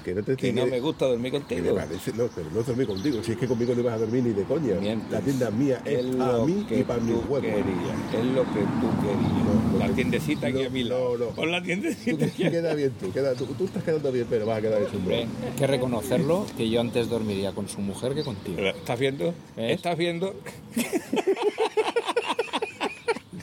Que 0.05 0.15
no, 0.15 0.23
te 0.23 0.37
Que 0.37 0.53
no 0.53 0.67
me 0.67 0.79
gusta 0.81 1.07
dormir 1.07 1.33
me 1.33 1.39
contigo. 1.41 1.75
parece, 1.75 2.13
no, 2.13 2.29
pero 2.35 2.49
no 2.55 2.63
dormir 2.63 2.87
contigo. 2.87 3.23
Si 3.25 3.33
es 3.33 3.39
que 3.39 3.47
conmigo 3.49 3.75
no 3.75 3.81
ibas 3.81 3.95
a 3.95 3.99
dormir 3.99 4.23
ni 4.23 4.31
de 4.33 4.45
coña. 4.45 4.75
Mientes. 4.81 5.11
La 5.11 5.21
tienda 5.21 5.51
mía 5.51 5.81
es 5.85 6.05
Es 6.05 6.21
a 6.21 6.45
mí 6.45 6.65
que 6.69 6.79
y 6.81 6.85
para 6.85 7.01
mi 7.01 7.13
huevo. 7.13 7.39
Es 7.47 8.25
lo 8.27 8.43
que 8.45 8.61
tú 8.61 8.89
querías. 9.01 9.73
No, 9.73 9.79
la 9.79 9.87
que- 9.89 9.93
tiendecita 9.95 10.47
aquí 10.47 10.59
no, 10.61 10.67
a 10.67 10.71
mi 10.71 10.85
no, 10.85 10.89
lado. 10.91 11.19
no. 11.19 11.27
Pon 11.31 11.51
la 11.51 11.59
Tú 11.61 11.65
tiendecita 11.67 12.25
aquí 12.27 12.43
queda 12.51 12.75
bien, 12.75 12.93
tú, 13.01 13.11
queda, 13.13 13.35
tú, 13.35 13.47
tú 13.47 13.65
estás 13.65 13.83
quedando 13.83 14.13
bien, 14.13 14.27
pero 14.31 14.47
vas 14.47 14.59
a 14.59 14.61
quedar 14.61 14.83
hecho 14.83 14.97
un. 14.99 15.11
Hay 15.13 15.27
que 15.59 15.67
reconocerlo 15.67 16.47
que 16.57 16.69
yo 16.71 16.81
antes 16.81 17.09
dormiría 17.09 17.53
con 17.53 17.69
su 17.69 17.81
mujer 17.81 18.15
que 18.15 18.23
contigo. 18.23 18.59
¿Estás 18.61 18.99
viendo? 18.99 19.35
¿Ves? 19.57 19.73
¿Estás 19.73 19.97
viendo? 19.97 20.35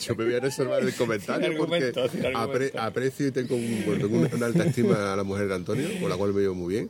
Yo 0.02 0.16
me 0.16 0.26
voy 0.26 0.34
a 0.36 0.40
reservar 0.40 0.82
el 0.84 0.94
comentario 0.94 1.58
porque 1.58 1.92
apre- 2.36 2.72
aprecio 2.78 3.28
y 3.28 3.32
tengo, 3.32 3.56
un- 3.56 3.84
bueno, 3.86 4.08
tengo 4.08 4.20
una, 4.20 4.30
una 4.36 4.46
alta 4.48 4.64
estima 4.66 5.14
a 5.14 5.16
la 5.16 5.24
mujer 5.24 5.48
de 5.48 5.56
Antonio, 5.56 5.88
con 6.00 6.10
la 6.10 6.18
cual 6.18 6.34
me 6.34 6.42
llevo 6.42 6.56
muy 6.56 6.74
bien. 6.74 6.90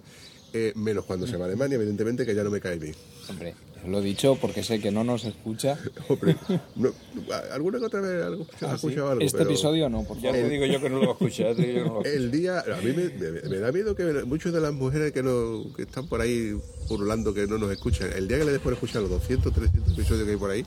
Eh, 0.54 0.74
menos 0.76 1.06
cuando 1.06 1.26
se 1.28 1.38
va 1.38 1.46
a 1.46 1.48
Alemania, 1.48 1.76
evidentemente, 1.78 2.26
que 2.26 2.36
ya 2.36 2.44
no 2.44 2.50
me 2.50 2.60
cae 2.60 2.78
bien. 2.78 2.94
Hombre, 3.30 3.54
Lo 3.88 4.00
he 4.00 4.02
dicho 4.02 4.38
porque 4.40 4.64
sé 4.64 4.80
que 4.80 4.92
no 4.92 5.04
nos 5.04 5.26
escucha. 5.26 5.78
Hombre, 6.08 6.36
no, 6.76 6.92
alguna 7.52 7.80
que 7.80 7.86
otra 7.86 8.02
vez 8.02 8.24
algo, 8.24 8.46
Ah, 8.62 8.70
¿sí? 8.70 8.76
escuchado 8.76 9.10
algo. 9.10 9.22
Este 9.24 9.38
pero 9.40 9.50
episodio 9.50 9.90
no, 9.90 10.04
por 10.04 10.18
Ya 10.18 10.30
favor. 10.32 10.36
te 10.46 10.50
digo 10.50 10.66
yo 10.68 10.80
que 10.82 10.90
no 10.90 11.00
lo 11.00 11.20
ya 11.30 11.56
te 11.56 11.62
digo 11.64 11.74
yo 11.80 11.84
que 11.84 11.90
no 11.90 11.94
lo 11.96 12.06
El 12.06 12.30
día, 12.32 12.60
a 12.60 12.82
mí 12.82 12.94
me, 12.94 13.10
me- 13.10 13.42
me 13.50 13.58
da 13.58 13.72
miedo 13.72 13.96
que 13.96 14.04
muchas 14.26 14.54
de 14.54 14.60
las 14.62 14.72
mujeres 14.74 15.12
que, 15.12 15.24
no, 15.24 15.64
que 15.76 15.82
están 15.84 16.08
por 16.08 16.22
ahí 16.22 16.56
purulando 16.88 17.34
que 17.34 17.48
no 17.48 17.58
nos 17.58 17.72
escuchan, 17.72 18.12
el 18.16 18.28
día 18.28 18.38
que 18.38 18.46
le 18.46 18.52
des 18.52 18.62
por 18.62 18.74
escuchar 18.74 19.02
los 19.02 19.10
200, 19.12 19.52
300 19.54 19.94
episodios 19.94 20.26
que 20.26 20.32
hay 20.32 20.38
por 20.38 20.52
ahí 20.52 20.66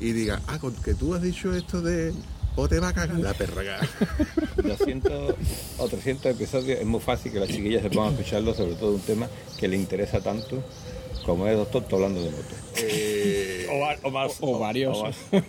y 0.00 0.12
diga, 0.12 0.40
ah, 0.48 0.58
con 0.58 0.74
que 0.74 0.94
tú 0.94 1.14
has 1.14 1.22
dicho 1.22 1.54
esto 1.54 1.80
de 1.82 2.12
o 2.58 2.66
te 2.68 2.80
va 2.80 2.88
a 2.88 2.94
cagar 2.94 3.18
la 3.20 3.34
perra. 3.34 3.62
200 4.56 5.34
o 5.78 5.88
300 5.88 6.26
episodios 6.32 6.80
es 6.80 6.86
muy 6.86 7.00
fácil 7.00 7.30
que 7.32 7.38
las 7.40 7.48
chiquillas 7.48 7.82
se 7.82 7.90
pongan 7.90 8.14
a 8.14 8.16
escucharlo, 8.18 8.54
sobre 8.54 8.74
todo 8.74 8.92
un 8.94 9.00
tema 9.00 9.28
que 9.58 9.68
le 9.68 9.76
interesa 9.76 10.20
tanto 10.20 10.62
como 11.26 11.46
es 11.48 11.56
Doctor 11.56 11.82
Tô 11.84 11.96
hablando 11.96 12.22
de 12.22 12.30
moto. 12.30 12.54
Eh, 12.76 13.66
O, 14.04 14.10
más. 14.10 14.36
O 14.40 14.58
varios. 14.58 15.02
más. 15.02 15.16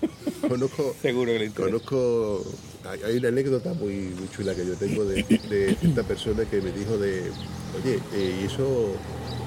conozco, 0.49 0.95
Seguro 1.01 1.31
que 1.31 1.39
le 1.39 1.45
interesa. 1.45 1.71
Conozco, 1.71 2.43
hay, 2.89 2.99
hay 3.03 3.17
una 3.17 3.27
anécdota 3.29 3.73
muy, 3.73 3.93
muy 3.93 4.29
chula 4.35 4.55
que 4.55 4.65
yo 4.65 4.75
tengo 4.75 5.05
de, 5.05 5.23
de 5.23 5.77
esta 5.81 6.03
persona 6.03 6.43
que 6.45 6.59
me 6.61 6.71
dijo 6.71 6.97
de, 6.97 7.23
oye, 7.83 7.99
eh, 8.13 8.39
¿y 8.41 8.45
eso 8.45 8.91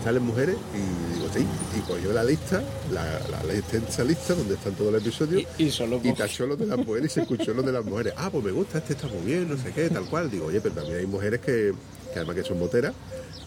salen 0.05 0.23
mujeres? 0.23 0.57
Y 0.75 1.15
digo, 1.19 1.29
sí. 1.35 1.45
Y 1.77 1.81
pues 1.81 2.03
yo 2.05 2.13
la 2.13 2.23
lista, 2.25 2.63
la, 2.93 3.05
la, 3.31 3.43
la 3.45 3.55
extensa 3.55 4.05
lista 4.05 4.35
donde 4.35 4.55
están 4.55 4.75
todos 4.75 4.93
los 4.93 5.03
episodios, 5.03 5.45
Y, 5.59 5.65
y 5.65 5.71
solo 5.71 6.01
y 6.03 6.13
tachó 6.13 6.47
los 6.47 6.59
de 6.59 6.67
las 6.67 6.79
mujeres 6.79 7.11
y 7.11 7.15
se 7.15 7.21
escuchó 7.23 7.53
los 7.55 7.65
de 7.67 7.73
las 7.73 7.85
mujeres. 7.85 8.15
Ah, 8.17 8.31
pues 8.31 8.45
me 8.45 8.53
gusta, 8.53 8.79
este 8.79 8.93
está 8.93 9.09
muy 9.09 9.23
bien, 9.27 9.49
no 9.49 9.57
sé 9.57 9.73
qué, 9.73 9.89
tal 9.91 10.05
cual. 10.09 10.31
Digo, 10.31 10.47
oye, 10.47 10.61
pero 10.61 10.77
también 10.77 10.99
hay 10.99 11.07
mujeres 11.07 11.41
que, 11.41 11.73
que 12.13 12.19
además 12.19 12.37
que 12.37 12.45
son 12.45 12.59
moteras, 12.59 12.93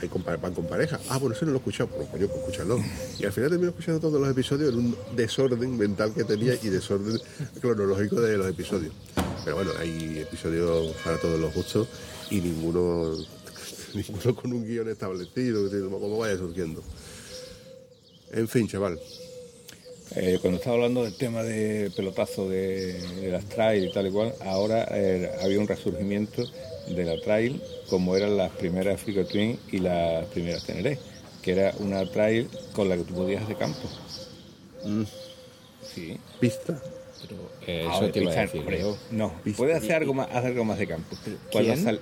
hay 0.02 0.08
con 0.10 0.22
pa- 0.24 0.36
van 0.38 0.54
con 0.54 0.66
pareja. 0.68 1.00
Ah, 1.10 1.18
bueno, 1.18 1.36
eso 1.36 1.46
no 1.46 1.52
lo 1.52 1.58
he 1.58 1.60
escuchado. 1.60 1.90
Pues 1.90 2.08
coño, 2.10 2.28
pues 2.28 2.40
escúchalo. 2.42 2.80
Y 3.20 3.26
al 3.26 3.32
final 3.32 3.50
termino 3.50 3.70
escuchando 3.70 4.00
todos 4.00 4.20
los 4.20 4.30
episodios 4.30 4.74
en 4.74 4.80
un 4.80 4.98
desorden 5.16 5.78
mental 5.78 6.14
que 6.14 6.24
tenía 6.24 6.56
y 6.62 6.70
desorden 6.70 7.20
cronológico 7.62 8.20
de 8.22 8.38
los 8.38 8.48
episodios. 8.50 8.94
Pero 9.44 9.56
bueno, 9.58 9.72
hay 9.80 10.20
episodios 10.20 10.94
para 11.04 11.18
todos 11.18 11.40
los 11.40 11.54
gustos 11.54 11.88
y 12.30 12.42
ninguno, 12.42 13.16
ninguno 13.94 14.36
con 14.36 14.52
un 14.54 14.66
guion 14.66 14.90
establecido, 14.90 15.70
como 16.00 16.18
vaya 16.18 16.38
surgiendo. 16.38 16.82
En 18.32 18.48
fin, 18.48 18.68
chaval. 18.68 19.00
Eh, 20.16 20.38
cuando 20.42 20.58
estaba 20.60 20.76
hablando 20.76 21.04
del 21.04 21.16
tema 21.16 21.42
de 21.44 21.92
pelotazo 21.96 22.48
de, 22.50 22.94
de 23.22 23.32
las 23.32 23.46
trail 23.46 23.86
y 23.86 23.92
tal 23.94 24.08
y 24.08 24.12
cual, 24.12 24.34
ahora 24.42 24.86
eh, 24.92 25.32
había 25.42 25.60
un 25.60 25.68
resurgimiento 25.68 26.44
de 26.88 27.04
la 27.06 27.20
trail 27.22 27.62
como 27.90 28.16
eran 28.16 28.36
las 28.38 28.52
primeras 28.52 28.96
Africa 29.02 29.24
Twin 29.26 29.60
y 29.72 29.80
las 29.80 30.26
primeras 30.28 30.64
Teneré, 30.66 31.00
que 31.42 31.52
era 31.52 31.74
una 31.80 32.06
trail 32.06 32.50
con 32.74 32.90
la 32.90 32.98
que 32.98 33.04
tú 33.04 33.14
podías 33.14 33.44
hacer 33.44 33.58
campo. 33.58 33.80
Sí. 35.82 36.18
Pista. 36.40 36.82
Pero, 37.22 37.36
eh, 37.68 37.86
Ahora, 37.90 38.06
eso 38.08 38.12
te 38.12 38.20
iba 38.22 38.32
a 38.32 38.34
pista, 38.34 38.42
decir 38.42 38.60
hombre, 38.62 38.80
yo. 38.80 38.98
No, 39.12 39.34
puedes 39.56 39.78
hacer 39.78 39.94
algo 39.94 40.14
más, 40.14 40.28
hacer 40.30 40.48
algo 40.52 40.66
más 40.66 40.78
de 40.78 40.88
campo. 40.88 41.16
Cuando 41.52 41.74
¿Quién? 41.74 41.84
sal- 41.84 42.02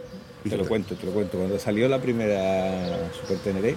te 0.49 0.57
lo 0.57 0.67
cuento, 0.67 0.95
te 0.95 1.05
lo 1.05 1.11
cuento. 1.11 1.37
Cuando 1.37 1.59
salió 1.59 1.87
la 1.87 2.01
primera 2.01 3.11
Super 3.21 3.37
Teneré, 3.37 3.75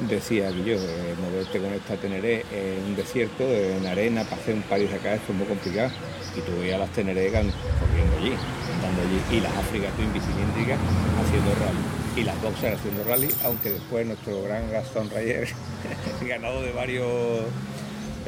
decía 0.00 0.48
que 0.50 0.64
yo, 0.64 0.74
eh, 0.74 1.14
moverte 1.20 1.60
con 1.60 1.72
esta 1.72 1.96
Teneré 1.96 2.44
en 2.50 2.84
un 2.84 2.96
desierto, 2.96 3.44
en 3.44 3.86
arena, 3.86 4.24
para 4.24 4.40
hacer 4.40 4.54
un 4.54 4.62
París 4.62 4.90
acá, 4.92 5.14
es 5.14 5.28
muy 5.28 5.46
complicado. 5.46 5.90
Y 6.36 6.40
tú 6.40 6.52
veías 6.58 6.80
las 6.80 6.90
Teneré 6.90 7.26
corriendo 7.28 8.16
allí, 8.18 8.34
andando 8.74 9.02
allí, 9.02 9.36
y 9.36 9.40
las 9.40 9.54
África 9.56 9.88
Twin 9.96 10.12
bicilíndricas 10.12 10.78
haciendo 11.20 11.54
rally. 11.54 11.78
Y 12.14 12.24
las 12.24 12.42
Boxer 12.42 12.74
haciendo 12.74 13.04
rally, 13.04 13.28
aunque 13.44 13.70
después 13.70 14.06
nuestro 14.06 14.42
gran 14.42 14.70
Gastón 14.70 15.10
Rayer, 15.10 15.48
ganado 16.28 16.62
de 16.62 16.72
varios 16.72 17.44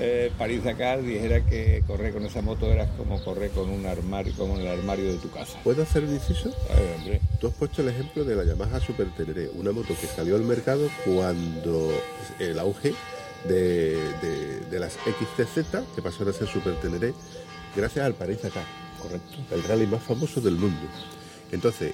eh, 0.06 0.30
París 0.38 0.62
Dakar, 0.64 1.02
dijera 1.02 1.44
que 1.46 1.82
correr 1.87 2.12
con 2.12 2.25
esa 2.26 2.42
moto 2.42 2.70
era 2.70 2.87
como 2.96 3.23
correr 3.25 3.50
con 3.50 3.70
un 3.70 3.87
armario, 3.87 4.32
como 4.37 4.58
el 4.58 4.66
armario 4.68 5.06
de 5.12 5.18
tu 5.18 5.30
casa. 5.30 5.58
¿Puedo 5.64 5.82
hacer 5.82 6.04
un 6.04 6.12
inciso? 6.14 6.54
Ay, 6.70 6.94
hombre. 6.96 7.20
Tú 7.40 7.46
has 7.49 7.54
puesto 7.54 7.82
el 7.82 7.88
ejemplo 7.88 8.25
de 8.25 8.37
la 8.37 8.44
Yamaha 8.44 8.80
Super 8.80 9.08
Teneré, 9.16 9.49
una 9.54 9.73
moto 9.73 9.94
que 10.00 10.06
salió 10.06 10.37
al 10.37 10.42
mercado 10.42 10.88
cuando 11.04 11.90
el 12.38 12.58
auge 12.58 12.94
de, 13.49 13.96
de- 14.20 14.61
de 14.70 14.78
las 14.80 14.92
XTZ, 14.94 15.78
que 15.94 16.02
pasaron 16.02 16.28
a 16.28 16.32
ser 16.32 16.49
Super 16.49 16.75
Teneré, 16.80 17.12
gracias 17.75 18.04
al 18.04 18.14
París 18.14 18.42
Dakar, 18.42 18.64
Correcto. 19.00 19.37
el 19.54 19.62
rally 19.64 19.87
más 19.87 20.02
famoso 20.02 20.40
del 20.40 20.54
mundo. 20.56 20.87
Entonces, 21.52 21.92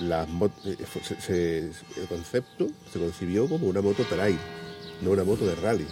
las 0.00 0.26
eh, 0.64 0.76
se- 1.02 1.20
se- 1.20 1.58
el 2.00 2.06
concepto 2.08 2.68
se 2.92 2.98
concibió 2.98 3.48
como 3.48 3.66
una 3.68 3.80
moto 3.80 4.02
trail, 4.04 4.38
no 5.02 5.10
una 5.10 5.24
moto 5.24 5.46
de 5.46 5.54
rally. 5.56 5.86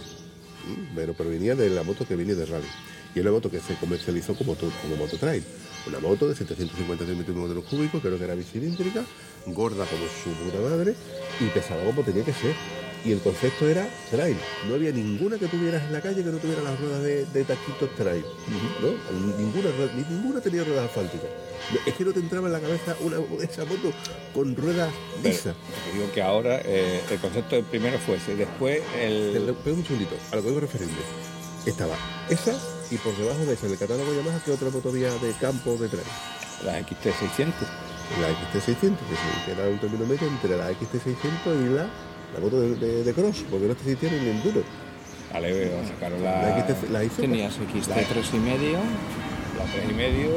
Pero 0.95 1.13
provenía 1.13 1.55
de 1.55 1.69
la 1.69 1.83
moto 1.83 2.05
que 2.07 2.15
venía 2.15 2.35
de 2.35 2.45
rally. 2.45 2.67
Y 3.15 3.19
es 3.19 3.21
una 3.23 3.31
moto 3.31 3.49
que 3.49 3.59
se 3.59 3.75
comercializó 3.75 4.35
como, 4.35 4.55
como 4.55 4.95
moto 4.97 5.17
trail. 5.17 5.43
Una 5.87 5.99
moto 5.99 6.27
de 6.27 6.35
750 6.35 7.05
centímetros 7.05 7.37
metros 7.37 7.65
cúbicos, 7.65 8.01
creo 8.01 8.17
que 8.17 8.23
era 8.23 8.35
bicilíndrica, 8.35 9.03
gorda 9.47 9.85
como 9.85 10.03
su 10.07 10.31
puta 10.43 10.59
madre 10.61 10.95
y 11.39 11.45
pesada 11.49 11.83
como 11.83 12.01
tenía 12.03 12.23
que 12.23 12.33
ser. 12.33 12.55
Y 13.05 13.11
el 13.11 13.19
concepto 13.19 13.67
era 13.67 13.87
trail. 14.09 14.37
No 14.67 14.75
había 14.75 14.91
ninguna 14.91 15.37
que 15.37 15.47
tuvieras 15.47 15.83
en 15.83 15.93
la 15.93 16.01
calle 16.01 16.23
que 16.23 16.31
no 16.31 16.37
tuviera 16.37 16.61
las 16.61 16.79
ruedas 16.79 17.03
de, 17.03 17.25
de 17.25 17.43
taquitos 17.43 17.93
trail. 17.95 18.23
¿no? 18.81 19.37
Ninguna, 19.37 19.69
ni 19.95 20.15
ninguna 20.15 20.39
tenía 20.39 20.63
ruedas 20.63 20.85
asfálticas. 20.85 21.27
Es 21.85 21.93
que 21.93 22.05
no 22.05 22.11
te 22.11 22.19
entraba 22.19 22.47
en 22.47 22.53
la 22.53 22.59
cabeza 22.59 22.95
una, 23.01 23.17
esa 23.41 23.65
moto 23.65 23.91
con 24.33 24.55
ruedas 24.55 24.89
lisas. 25.23 25.55
Digo 25.93 26.11
que 26.13 26.21
ahora 26.21 26.61
eh, 26.63 27.01
el 27.09 27.19
concepto 27.19 27.61
primero 27.63 27.97
fue 27.99 28.15
ese. 28.15 28.35
Después 28.35 28.81
el. 28.99 29.55
un 29.65 29.83
segundito, 29.83 30.15
a 30.31 30.35
lo 30.37 30.43
que 30.43 30.49
a 30.49 30.59
referirme. 30.61 30.93
Estaba 31.65 31.95
esa 32.29 32.53
y 32.91 32.97
por 32.97 33.15
debajo 33.15 33.45
de 33.45 33.53
esa, 33.53 33.65
en 33.65 33.73
el 33.73 33.77
catálogo 33.77 34.13
Yamaha, 34.13 34.43
que 34.43 34.51
otra 34.51 34.69
moto 34.69 34.89
había 34.89 35.09
de 35.15 35.31
campo 35.39 35.75
de 35.77 35.87
trail. 35.87 36.07
La 36.65 36.79
XT600. 36.79 37.53
La 38.21 38.29
XT600, 38.29 38.75
que, 38.75 39.15
sí, 39.15 39.45
que 39.45 39.51
era 39.53 39.67
un 39.67 39.79
término 39.79 40.05
medio 40.05 40.27
entre 40.27 40.57
la 40.57 40.69
XT600 40.71 41.65
y 41.65 41.73
la, 41.73 41.87
la 42.33 42.39
moto 42.39 42.59
de, 42.61 42.75
de- 42.75 43.03
de 43.03 43.13
cross, 43.13 43.43
porque 43.49 43.65
no 43.67 43.73
existía 43.73 44.09
ni 44.11 44.17
en 44.17 44.27
enduro. 44.37 44.63
Vale, 45.31 45.71
sacaron 45.87 46.23
La, 46.23 46.41
la. 46.41 46.67
XT, 46.67 46.89
la 46.91 47.03
IZ, 47.03 47.13
Tenías 47.17 47.53
XT3 47.59 48.35
y 48.35 48.37
medio, 48.39 48.77
La 49.57 49.65
3 49.65 49.85
y 49.89 49.93
medio. 49.93 50.29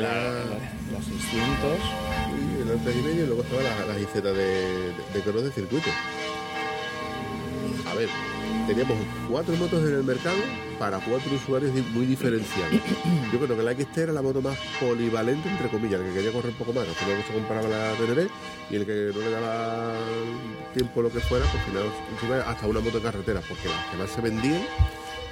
la, 0.00 0.12
la 0.92 0.98
600. 0.98 1.78
y 2.34 2.68
la 2.68 2.82
3 2.82 2.96
y 2.96 3.02
medio, 3.02 3.24
y 3.24 3.26
luego 3.26 3.42
estaba 3.42 3.62
la, 3.62 3.86
la 3.86 3.94
de, 4.32 4.32
de, 4.32 4.92
de 5.14 5.20
cross 5.22 5.44
de 5.44 5.50
circuito. 5.52 5.88
A 7.90 7.94
ver, 7.94 8.08
teníamos 8.66 8.96
cuatro 9.28 9.54
motos 9.56 9.86
en 9.86 9.94
el 9.94 10.04
mercado 10.04 10.36
para 10.78 10.98
cuatro 10.98 11.34
usuarios 11.34 11.72
muy 11.92 12.06
diferenciados. 12.06 12.72
Yo 13.32 13.38
creo 13.38 13.56
que 13.56 13.62
la 13.62 13.72
XT 13.72 13.98
era 13.98 14.12
la 14.12 14.22
moto 14.22 14.40
más 14.40 14.58
polivalente, 14.80 15.48
entre 15.48 15.68
comillas, 15.68 16.00
el 16.00 16.08
que 16.08 16.14
quería 16.14 16.32
correr 16.32 16.50
un 16.52 16.58
poco 16.58 16.72
más, 16.72 16.88
al 16.88 16.94
final 16.94 17.22
se 17.26 17.32
comparaba 17.32 17.68
la 17.68 17.92
Teneré, 17.94 18.28
y 18.70 18.76
el 18.76 18.86
que 18.86 19.10
no 19.14 19.20
le 19.20 19.30
daba 19.30 19.94
tiempo 20.72 21.02
lo 21.02 21.10
que 21.10 21.20
fuera, 21.20 21.44
pues 21.46 21.62
al 21.64 22.18
final 22.18 22.42
hasta 22.46 22.66
una 22.66 22.80
moto 22.80 22.98
de 22.98 23.02
carretera, 23.02 23.40
porque 23.48 23.68
las 23.68 23.86
que 23.90 23.96
más 23.96 24.10
se 24.10 24.20
vendían 24.20 24.62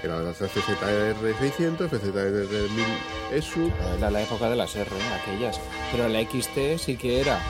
eran 0.06 0.24
las 0.24 0.36
FZR 0.36 1.38
600, 1.38 1.90
FZR 1.90 2.70
1000 2.70 2.84
ESU, 3.32 3.70
Era 3.98 4.10
la 4.10 4.22
época 4.22 4.48
de 4.50 4.56
las 4.56 4.74
R, 4.76 4.90
aquellas. 5.22 5.60
Pero 5.90 6.08
la 6.08 6.20
XT 6.20 6.78
sí 6.78 6.96
que 6.96 7.20
era 7.20 7.40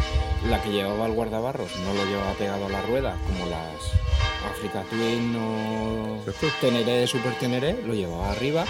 la 0.48 0.60
que 0.62 0.70
llevaba 0.70 1.06
el 1.06 1.12
guardabarros, 1.12 1.70
no 1.84 1.94
lo 1.94 2.04
llevaba 2.04 2.32
pegado 2.34 2.66
a 2.66 2.68
la 2.68 2.82
rueda, 2.82 3.16
como 3.26 3.46
las 3.48 3.74
Africa 4.50 4.84
Twin 4.90 5.36
o. 5.36 6.22
Teneré, 6.60 7.06
Super 7.06 7.34
Teneré, 7.38 7.80
lo 7.84 7.94
llevaba 7.94 8.30
arriba 8.32 8.64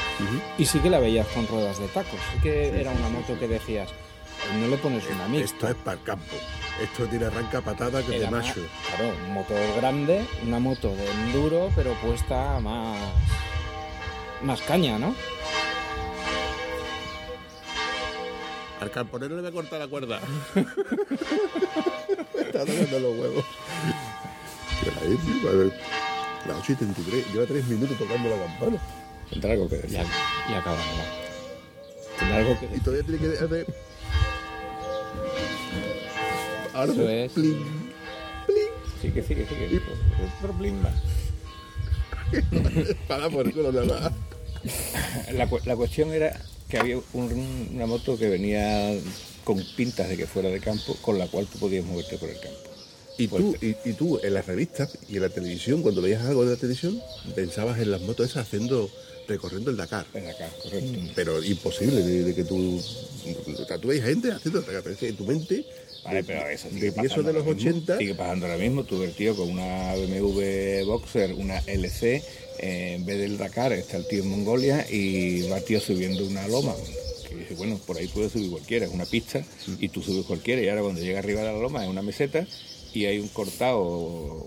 y 0.58 0.64
sí 0.66 0.78
que 0.80 0.90
la 0.90 0.98
veías 0.98 1.26
con 1.28 1.46
ruedas 1.46 1.78
de 1.78 1.88
tacos. 1.88 2.18
Sí 2.34 2.40
que 2.42 2.80
era 2.80 2.90
una 2.92 3.08
moto 3.08 3.38
que 3.38 3.48
decías, 3.48 3.88
no 4.60 4.68
le 4.68 4.76
pones 4.78 5.04
una 5.14 5.28
mixta. 5.28 5.54
Esto 5.54 5.68
es 5.68 5.74
para 5.76 5.96
el 5.98 6.02
campo. 6.02 6.36
Esto 6.82 7.06
tiene 7.06 7.26
arranca 7.26 7.60
patada 7.60 8.02
que 8.02 8.10
de 8.12 8.16
Era 8.18 8.30
más- 8.30 8.46
macho. 8.48 8.60
claro, 8.96 9.14
un 9.26 9.34
motor 9.34 9.58
grande, 9.76 10.24
una 10.46 10.58
moto 10.58 10.88
de 10.94 11.10
enduro, 11.10 11.70
pero 11.76 11.92
puesta 11.94 12.58
más, 12.60 12.98
más 14.44 14.61
caña, 14.62 14.99
¿no? 14.99 15.14
Al 18.80 18.90
camponero 18.90 19.37
le 19.37 19.42
voy 19.42 19.50
a 19.50 19.52
cortar 19.52 19.78
la 19.78 19.87
cuerda. 19.88 20.20
Está 22.34 22.64
tocando 22.66 22.99
los 22.99 23.16
huevos. 23.18 23.44
¿Qué 24.82 24.90
la 24.90 25.02
es, 25.14 25.20
tío? 25.20 25.49
A 25.49 25.52
ver, 25.52 25.72
La 26.49 26.56
8 26.58 26.72
y 26.72 26.75
33. 26.75 27.32
Lleva 27.32 27.46
3 27.46 27.64
minutos 27.68 27.96
tocando 27.96 28.28
la 28.28 28.44
campana. 28.44 28.78
Tendrá 29.30 29.52
algo 29.52 29.68
que 29.68 29.76
decir. 29.76 29.90
Ya, 29.92 30.02
y 30.50 30.54
acabamos. 30.54 30.84
va. 30.84 32.18
Tendrá 32.18 32.37
algo 32.38 32.58
que 32.58 32.66
Y 32.76 32.80
todavía 32.80 33.06
tiene 33.06 33.20
que 33.20 33.44
hacer. 33.44 33.66
Ahora 36.75 36.92
Eso 36.92 37.08
es. 37.08 37.32
pling. 37.32 37.92
Sigue, 39.00 39.22
sigue, 39.22 39.46
sigue. 39.46 39.80
Otro 40.40 40.52
blin 40.54 40.82
más. 40.82 40.92
Para 43.08 43.28
por 43.28 43.52
culo 43.52 43.70
nada 43.72 43.87
más. 43.87 44.12
La, 45.33 45.49
cu- 45.49 45.61
la 45.64 45.76
cuestión 45.76 46.12
era 46.12 46.38
que 46.69 46.78
había 46.78 46.97
un- 47.12 47.69
una 47.75 47.87
moto 47.87 48.19
que 48.19 48.28
venía 48.28 48.92
con 49.45 49.62
pintas 49.76 50.09
de 50.09 50.16
que 50.16 50.26
fuera 50.26 50.49
de 50.50 50.61
campo, 50.61 50.97
con 51.02 51.19
la 51.19 51.26
cual 51.26 51.47
tú 51.47 51.59
podías 51.59 51.85
moverte 51.85 52.16
por 52.19 52.28
el 52.28 52.38
campo. 52.38 52.59
Y 53.19 53.28
tú, 53.28 53.54
y, 53.61 53.76
y 53.88 53.92
tú 53.92 54.19
en 54.23 54.35
las 54.35 54.47
revistas 54.47 54.97
y 55.09 55.16
en 55.16 55.23
la 55.23 55.28
televisión, 55.28 55.83
cuando 55.83 56.00
veías 56.00 56.25
algo 56.25 56.45
de 56.45 56.52
la 56.52 56.57
televisión, 56.57 57.00
pensabas 57.35 57.78
en 57.81 57.90
las 57.90 58.00
motos 58.00 58.31
esas 58.31 58.47
haciendo, 58.47 58.90
recorriendo 59.28 59.71
el 59.71 59.76
Dakar. 59.76 60.07
Ven 60.14 60.26
acá, 60.28 60.49
correcto. 60.62 60.99
Pero 61.14 61.42
imposible 61.42 62.02
de, 62.02 62.25
de 62.25 62.35
que 62.35 62.45
tú. 62.45 62.81
O 63.59 63.64
sea, 63.66 63.78
tú 63.78 63.88
veis 63.88 64.02
gente 64.02 64.33
haciendo 64.33 64.61
el 64.61 64.66
Dakar, 64.66 64.83
pero 64.83 64.95
es 64.95 64.99
que 65.00 65.09
en 65.09 65.16
tu 65.16 65.26
mente. 65.26 65.64
Vale, 66.04 66.25
pero 66.25 66.49
eso 66.49 66.69
de 66.69 66.75
sigue 66.75 66.87
eso 66.88 66.97
pasando 66.97 67.23
de 67.28 67.33
los 67.35 67.45
mismo. 67.45 67.61
80. 67.71 67.99
Sigue 67.99 68.14
pasando 68.14 68.47
ahora 68.47 68.59
mismo. 68.59 68.83
Tú 68.85 68.99
ves 68.99 69.14
tío 69.14 69.37
con 69.37 69.50
una 69.50 69.95
BMW 69.95 70.85
Boxer, 70.87 71.35
una 71.35 71.59
LC, 71.66 72.25
eh, 72.59 72.94
en 72.97 73.04
vez 73.04 73.18
del 73.18 73.38
Dakar 73.38 73.73
está 73.73 73.97
el 73.97 74.06
tío 74.06 74.23
en 74.23 74.28
Mongolia 74.28 74.87
y 74.90 75.49
va 75.49 75.61
tío 75.61 75.80
subiendo 75.80 76.26
una 76.26 76.47
loma. 76.49 76.75
Que 77.28 77.35
dice, 77.37 77.54
bueno, 77.54 77.78
por 77.87 77.97
ahí 77.97 78.09
puede 78.09 78.28
subir 78.28 78.50
cualquiera, 78.50 78.87
es 78.87 78.92
una 78.92 79.06
pista 79.06 79.42
y 79.78 79.88
tú 79.88 80.02
subes 80.02 80.26
cualquiera 80.26 80.62
y 80.62 80.68
ahora 80.68 80.82
cuando 80.82 81.00
llega 81.00 81.18
arriba 81.18 81.40
de 81.40 81.52
la 81.52 81.59
loma 81.59 81.85
es 81.85 81.90
una 81.90 82.02
meseta 82.02 82.47
y 82.92 83.06
hay 83.06 83.18
un 83.18 83.28
cortado, 83.28 83.82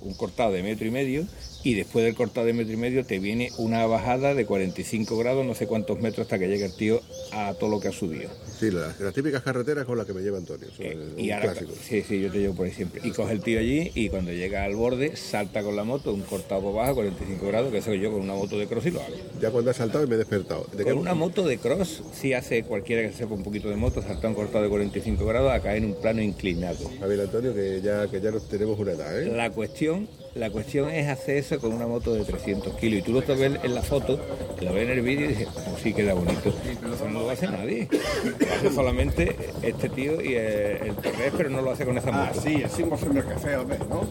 un 0.02 0.14
cortado 0.14 0.52
de 0.52 0.64
metro 0.64 0.88
y 0.88 0.92
medio 0.92 1.28
y 1.66 1.74
después 1.74 2.06
del 2.06 2.14
cortado 2.16 2.46
de 2.46 2.54
metro 2.54 2.74
y 2.74 2.78
medio 2.78 3.04
te 3.06 3.18
viene 3.20 3.50
una 3.58 3.86
bajada 3.88 4.34
de 4.36 4.46
45 4.46 5.18
grados, 5.18 5.46
no 5.46 5.56
sé 5.56 5.66
cuántos 5.68 6.00
metros 6.00 6.26
hasta 6.28 6.38
que 6.40 6.48
llega 6.48 6.68
el 6.68 6.76
tío 6.76 7.02
a 7.34 7.54
todo 7.56 7.70
lo 7.72 7.80
que 7.80 7.88
ha 7.88 7.92
subido. 7.92 8.30
Sí, 8.60 8.70
las, 8.72 9.00
las 9.00 9.14
típicas 9.14 9.42
carreteras 9.42 9.84
con 9.86 9.98
las 9.98 10.06
que 10.06 10.14
me 10.14 10.22
lleva 10.22 10.38
Antonio. 10.38 10.68
Eh, 10.80 10.96
y 11.18 11.32
ahora, 11.32 11.54
sí, 11.82 12.04
sí, 12.08 12.22
yo 12.22 12.32
te 12.32 12.38
llevo 12.38 12.54
por 12.56 12.68
ahí 12.68 12.72
siempre. 12.72 13.02
Y 13.04 13.10
coge 13.12 13.34
el 13.34 13.42
tío 13.42 13.60
allí 13.60 13.92
y 13.96 14.10
cuando 14.10 14.32
llega 14.32 14.64
al 14.64 14.76
borde, 14.76 15.16
salta 15.18 15.64
con 15.64 15.76
la 15.76 15.84
moto, 15.84 16.14
un 16.14 16.22
cortado 16.22 16.62
por 16.62 16.76
baja, 16.76 16.94
45 16.94 17.48
grados, 17.48 17.72
que 17.72 17.80
eso 17.80 17.94
yo 17.96 18.12
con 18.12 18.22
una 18.22 18.36
moto 18.36 18.58
de 18.60 18.68
cross 18.68 18.86
y 18.86 18.92
lo 18.92 19.02
hago. 19.02 19.16
Ya 19.42 19.50
cuando 19.50 19.72
ha 19.72 19.74
saltado 19.74 20.04
y 20.06 20.08
me 20.08 20.16
he 20.16 20.18
despertado. 20.20 20.68
¿De 20.72 20.84
qué- 20.86 20.92
Con 20.92 21.00
una 21.00 21.16
moto 21.16 21.46
de 21.48 21.58
cross, 21.58 22.04
sí 22.14 22.34
hace 22.34 22.64
cualquiera 22.64 23.02
que 23.10 23.14
sepa 23.14 23.34
un 23.34 23.44
poquito 23.44 23.70
de 23.70 23.76
moto, 23.76 24.02
saltar 24.04 24.30
un 24.30 24.36
cortado 24.36 24.64
de 24.64 24.70
45 24.70 25.26
grados 25.26 25.52
a 25.52 25.60
caer 25.62 25.80
en 25.80 25.86
un 25.86 25.96
plano 26.00 26.22
inclinado. 26.22 26.92
A 27.02 27.08
ver, 27.08 27.20
Antonio, 27.22 27.54
que 27.56 27.82
ya, 27.84 28.08
que 28.08 28.22
ya 28.22 28.30
nos 28.32 28.48
tenemos 28.48 28.80
una 28.80 28.92
edad, 28.92 29.20
¿eh? 29.20 29.26
La 29.36 29.50
cuestión, 29.50 30.08
la 30.36 30.50
cuestión 30.50 30.90
es 30.90 31.08
hacer 31.08 31.38
eso 31.38 31.60
con 31.60 31.72
una 31.74 31.88
moto 31.88 32.14
de 32.14 32.24
300 32.26 32.76
kilos. 32.76 33.00
Y 33.00 33.02
tú 33.04 33.14
lo 33.14 33.20
estás 33.20 33.40
ves 33.40 33.54
en 33.64 33.74
la 33.74 33.82
foto, 33.82 34.20
lo 34.62 34.74
ves 34.74 34.84
en 34.84 34.90
el 34.92 35.02
vídeo 35.02 35.26
y 35.26 35.30
dices, 35.30 35.48
pues 35.54 35.66
sí 35.82 35.94
queda 35.94 36.14
bonito. 36.14 36.54
Eso 36.94 37.10
no 37.10 37.22
lo 37.22 37.30
hace 37.30 37.48
nadie. 37.48 37.88
Lo 37.92 38.54
hace 38.54 38.72
solamente 38.74 39.36
este 39.62 39.90
tío 39.90 40.22
y 40.22 40.36
el, 40.36 40.78
el 40.88 40.96
Torres, 40.98 41.34
pero 41.38 41.50
no 41.50 41.62
lo 41.62 41.72
hace 41.72 41.86
con 41.86 41.98
esa 41.98 42.10
Ah, 42.10 42.28
moto. 42.34 42.42
sí, 42.42 42.62
así 42.64 42.84
como 42.84 42.98
en 43.12 43.18
el 43.18 43.26
café, 43.26 43.56
hombre, 43.56 43.80
¿no? 43.90 44.02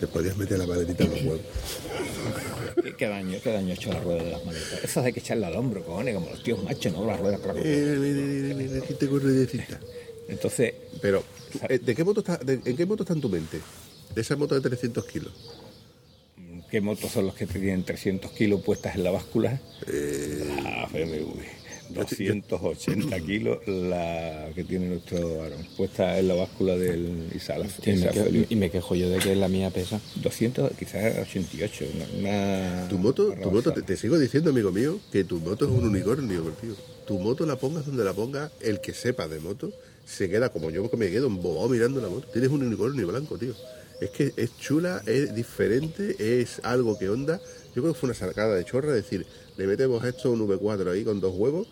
Te 0.00 0.06
podías 0.08 0.36
meter 0.36 0.58
la 0.58 0.66
maletita 0.66 1.04
en 1.04 1.10
los 1.10 1.20
huevos. 1.22 1.40
¿Qué, 2.98 3.08
daño, 3.08 3.38
qué 3.42 3.52
daño 3.52 3.70
ha 3.70 3.74
hecho 3.74 3.92
la 3.92 4.00
rueda 4.00 4.22
de 4.22 4.30
las 4.32 4.44
maletas. 4.44 4.84
Eso 4.84 5.00
hay 5.00 5.12
que 5.12 5.20
echarle 5.20 5.46
al 5.46 5.56
hombro, 5.56 5.82
cojones, 5.84 6.14
como 6.14 6.30
los 6.30 6.42
tíos 6.42 6.62
machos, 6.62 6.92
¿no? 6.92 7.04
Las 7.06 7.18
ruedas 7.20 7.40
para 7.40 7.54
Eh, 7.58 7.96
mira, 7.98 8.54
mira, 8.54 8.54
mira, 8.72 8.84
aquí 8.84 8.94
tengo 8.94 9.18
ruedecita. 9.18 9.80
Entonces, 10.28 10.74
Pero, 11.02 11.22
eh, 11.68 11.78
¿de 11.78 11.94
qué 11.94 12.04
moto 12.04 12.20
está, 12.20 12.36
de- 12.38 12.60
¿en 12.64 12.76
qué 12.76 12.86
moto 12.86 13.02
está 13.02 13.12
en 13.14 13.20
tu 13.20 13.28
mente? 13.28 13.60
De 14.14 14.20
esa 14.20 14.36
moto 14.36 14.54
de 14.54 14.60
300 14.60 15.04
kilos. 15.06 15.32
¿qué 16.70 16.80
motos 16.80 17.12
son 17.12 17.26
los 17.26 17.34
que 17.36 17.46
tienen 17.46 17.84
300 17.84 18.32
kilos 18.32 18.60
puestas 18.62 18.96
en 18.96 19.04
la 19.04 19.10
báscula? 19.12 19.60
Eh, 19.86 20.44
La 20.62 20.86
BMW. 20.92 21.40
280 21.90 23.20
kilos 23.20 23.58
la 23.68 24.48
que 24.54 24.64
tiene 24.64 24.86
nuestro 24.88 25.42
Aaron, 25.42 25.64
puesta 25.76 26.18
en 26.18 26.28
la 26.28 26.34
báscula 26.34 26.76
del 26.76 27.28
Isala. 27.34 27.66
Y 28.48 28.56
me, 28.56 28.66
y 28.66 28.70
quejo 28.70 28.94
yo 28.94 29.08
de 29.10 29.18
que 29.18 29.36
la 29.36 29.48
mía 29.48 29.70
pesa. 29.70 30.00
200, 30.16 30.72
quizás 30.78 31.18
88. 31.28 31.84
Una, 31.94 32.06
una- 32.18 32.88
tu 32.88 32.98
moto, 32.98 33.34
tu 33.40 33.50
moto 33.50 33.72
te 33.72 33.96
sigo 33.96 34.18
diciendo, 34.18 34.50
amigo 34.50 34.72
mío, 34.72 34.98
que 35.12 35.24
tu 35.24 35.38
moto 35.38 35.66
es 35.66 35.70
un 35.70 35.84
unicornio, 35.86 36.42
tío. 36.60 36.74
Tu 37.06 37.18
moto 37.18 37.44
la 37.46 37.56
pongas 37.56 37.86
donde 37.86 38.02
la 38.02 38.14
pongas, 38.14 38.50
el 38.60 38.80
que 38.80 38.94
sepa 38.94 39.28
de 39.28 39.38
moto, 39.40 39.70
se 40.04 40.28
queda 40.28 40.48
como 40.50 40.70
yo 40.70 40.88
que 40.90 40.96
me 40.96 41.10
quedo 41.10 41.26
embobado 41.26 41.68
mirando 41.68 42.00
la 42.00 42.08
moto. 42.08 42.26
Tienes 42.32 42.50
un 42.50 42.62
unicornio 42.62 43.06
blanco, 43.06 43.38
tío. 43.38 43.54
Es 44.00 44.10
que 44.10 44.32
es 44.36 44.56
chula, 44.58 45.02
es 45.06 45.34
diferente, 45.34 46.16
es 46.42 46.60
algo 46.64 46.98
que 46.98 47.08
onda. 47.08 47.40
Yo 47.74 47.82
creo 47.82 47.94
que 47.94 47.98
fue 48.00 48.08
una 48.08 48.14
sacada 48.14 48.54
de 48.54 48.64
chorra, 48.64 48.92
decir, 48.92 49.24
le 49.56 49.66
metemos 49.66 50.04
esto 50.04 50.30
un 50.30 50.40
V4 50.46 50.90
ahí 50.92 51.04
con 51.04 51.20
dos 51.20 51.34
huevos 51.34 51.66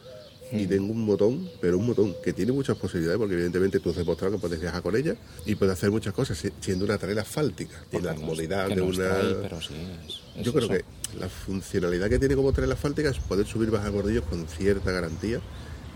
y 0.50 0.66
tengo 0.66 0.92
un 0.92 1.06
botón, 1.06 1.48
pero 1.62 1.78
un 1.78 1.86
botón 1.86 2.14
que 2.22 2.32
tiene 2.34 2.52
muchas 2.52 2.76
posibilidades, 2.76 3.18
porque 3.18 3.32
evidentemente 3.34 3.80
tú 3.80 3.88
has 3.90 3.96
demostrado 3.96 4.34
que 4.34 4.40
puedes 4.40 4.60
viajar 4.60 4.82
con 4.82 4.94
ella 4.94 5.16
y 5.46 5.54
puedes 5.54 5.72
hacer 5.72 5.90
muchas 5.90 6.12
cosas 6.12 6.36
si- 6.38 6.50
siendo 6.60 6.84
una 6.84 6.98
trailer 6.98 7.20
asfáltica. 7.22 7.82
Tiene 7.90 8.04
la 8.06 8.14
no 8.14 8.20
comodidad 8.20 8.68
de 8.68 8.80
una. 8.82 8.90
está 8.92 9.20
ahí, 9.20 9.36
pero 9.42 9.60
sí, 9.62 9.74
es- 10.06 10.20
es 10.38 10.44
Yo 10.44 10.52
creo 10.52 10.64
eso. 10.66 10.72
que 10.74 10.84
la 11.18 11.28
funcionalidad 11.28 12.08
que 12.10 12.18
tiene 12.18 12.34
como 12.34 12.52
trailer 12.52 12.74
asfáltica 12.76 13.08
es 13.10 13.18
poder 13.18 13.46
subir 13.46 13.70
bajar 13.70 13.92
bordillos 13.92 14.24
con 14.24 14.46
cierta 14.46 14.90
garantía 14.90 15.40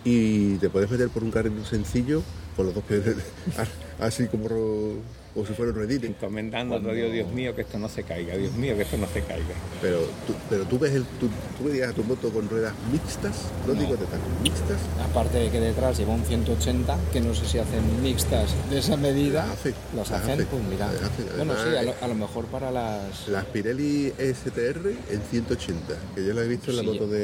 y 0.09 0.55
te 0.59 0.71
puedes 0.71 0.88
meter 0.90 1.09
por 1.09 1.25
un 1.25 1.31
carril 1.33 1.53
sencillo 1.69 2.23
con 2.55 2.66
los 2.66 2.75
dos 2.75 2.85
pies 2.85 3.03
así 4.01 4.29
como, 4.29 4.49
como 4.49 5.47
si 5.47 5.53
fuera 5.53 5.73
un 5.73 5.77
ruedito. 5.77 6.07
Encomendando 6.07 6.77
a 6.77 6.95
Dios, 6.95 7.12
Dios 7.12 7.29
mío, 7.33 7.55
que 7.55 7.62
esto 7.62 7.79
no 7.79 7.88
se 7.88 8.03
caiga, 8.05 8.35
Dios 8.37 8.53
mío, 8.55 8.75
que 8.77 8.83
esto 8.83 8.97
no 8.97 9.07
se 9.09 9.21
caiga. 9.23 9.55
Pero 9.83 9.99
tú, 10.27 10.33
pero 10.49 10.64
tú 10.64 10.79
ves 10.79 10.92
el, 10.95 11.05
tú, 11.19 11.29
tú 11.59 11.64
verías 11.64 11.90
a 11.90 11.92
tu 11.92 12.03
moto 12.05 12.31
con 12.31 12.49
ruedas 12.49 12.73
mixtas, 12.92 13.35
no, 13.66 13.75
No. 13.75 13.81
digo 13.81 13.97
de 13.97 14.07
tal, 14.07 14.21
mixtas, 14.42 14.79
Aparte 15.11 15.38
de 15.38 15.51
que 15.51 15.61
detrás 15.61 15.99
lleva 15.99 16.14
un 16.14 16.25
180, 16.25 16.97
que 17.12 17.21
no 17.21 17.35
sé 17.35 17.45
si 17.47 17.59
hacen 17.59 18.03
mixtas 18.03 18.51
de 18.71 18.79
esa 18.79 18.97
medida. 18.97 19.45
Las 19.47 19.59
hace, 19.59 19.71
Las 19.95 20.11
las 20.11 20.21
hacen, 20.23 20.31
hace, 20.40 20.45
pues 20.47 20.62
mira. 20.71 20.87
las 20.92 21.03
hace. 21.03 21.23
Bueno, 21.37 21.55
sí, 21.55 21.61
Además, 21.64 21.77
a 21.79 21.83
lo, 21.83 21.95
a 22.03 22.09
lo 22.09 22.14
mejor 22.14 22.45
para 22.47 22.71
las. 22.71 23.29
las 23.29 23.45
Pirelli 23.47 24.12
STR 24.19 24.88
en 25.11 25.21
180, 25.31 25.95
que 26.14 26.25
yo 26.25 26.33
las 26.33 26.45
he 26.45 26.49
visto 26.49 26.71
en 26.71 26.77
la 26.77 26.83
Sí. 26.83 26.88
moto 26.88 27.07
de, 27.09 27.19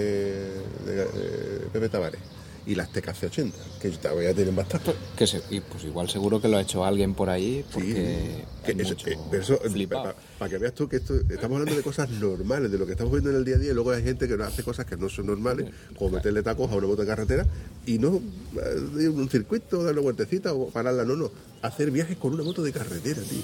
de- 0.85 0.95
de 1.07 1.67
Pepe 1.73 1.89
Tavares, 1.89 2.21
y 2.65 2.75
las 2.77 2.91
TKC 2.93 3.25
80, 3.25 3.57
que 3.81 3.91
todavía 3.91 4.33
tienen 4.33 4.55
bastante. 4.55 4.93
Que 5.17 5.27
se, 5.27 5.43
y 5.51 5.61
pues 5.61 5.83
igual 5.85 6.09
seguro 6.09 6.41
que 6.41 6.47
lo 6.49 6.57
ha 6.59 6.63
hecho 6.63 6.85
alguien 6.85 7.15
por 7.15 7.29
ahí, 7.29 7.65
porque 7.73 8.45
Que 8.65 8.73
hay 8.73 8.81
eso- 8.81 8.91
mucho 8.91 9.09
eh, 9.09 9.19
eso, 9.33 9.57
flipado. 9.59 10.15
para 10.39 10.49
que 10.49 10.59
veas 10.59 10.73
tú 10.75 10.89
que 10.89 10.97
esto, 10.97 11.15
estamos 11.29 11.59
hablando 11.59 11.75
de 11.75 11.83
cosas 11.83 12.09
normales, 12.11 12.71
de 12.71 12.79
lo 12.79 12.87
que 12.87 12.93
estamos 12.93 13.13
viendo 13.13 13.31
en 13.31 13.37
el 13.37 13.45
día 13.45 13.57
a 13.57 13.59
día, 13.59 13.73
y 13.73 13.75
luego 13.75 13.91
hay 13.91 14.03
gente 14.05 14.29
que 14.29 14.37
no 14.37 14.45
hace 14.45 14.63
cosas 14.63 14.87
que 14.87 14.97
no 14.97 15.09
son 15.09 15.27
normales, 15.27 15.71
como 15.99 16.11
meterle 16.13 16.43
tacos 16.45 16.71
a 16.71 16.77
una 16.77 16.87
moto 16.87 17.03
de 17.03 17.09
carretera 17.09 17.47
y 17.85 17.99
no 17.99 18.17
eh, 18.57 19.01
ir 19.01 19.07
a 19.09 19.11
un 19.11 19.29
circuito, 19.29 19.83
darle 19.83 20.01
vueltecita 20.01 20.53
o 20.55 20.69
pararla, 20.71 21.05
no, 21.05 21.17
no, 21.17 21.31
hacer 21.63 21.91
viajes 21.91 22.17
con 22.17 22.33
una 22.35 22.45
moto 22.45 22.63
de 22.63 22.73
carretera, 22.73 23.21
tío. 23.23 23.43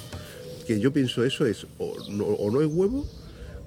Que 0.67 0.79
yo 0.79 0.93
pienso 0.93 1.25
eso 1.25 1.45
es 1.47 1.67
o 1.79 1.97
no, 2.11 2.25
o 2.25 2.51
no 2.51 2.61
es 2.61 2.69
huevo 2.71 3.05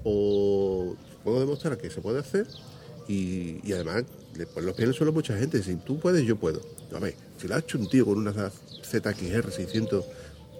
o 0.04 0.96
puedo 1.24 1.40
demostrar 1.40 1.76
que 1.78 1.90
se 1.90 2.00
puede 2.00 2.18
hacer 2.20 2.46
y, 3.08 3.58
y 3.68 3.72
además 3.72 4.04
los 4.36 4.74
pies 4.74 4.84
en 4.84 4.88
el 4.88 4.94
suelo 4.94 5.12
mucha 5.12 5.36
gente. 5.36 5.62
Si 5.62 5.76
tú 5.76 5.98
puedes, 5.98 6.24
yo 6.24 6.36
puedo. 6.36 6.60
A 6.94 6.98
ver, 6.98 7.14
si 7.38 7.48
lo 7.48 7.54
ha 7.54 7.58
hecho 7.58 7.78
un 7.78 7.88
tío 7.88 8.04
con 8.04 8.18
una 8.18 8.32
ZXR 8.32 9.50
600 9.50 10.04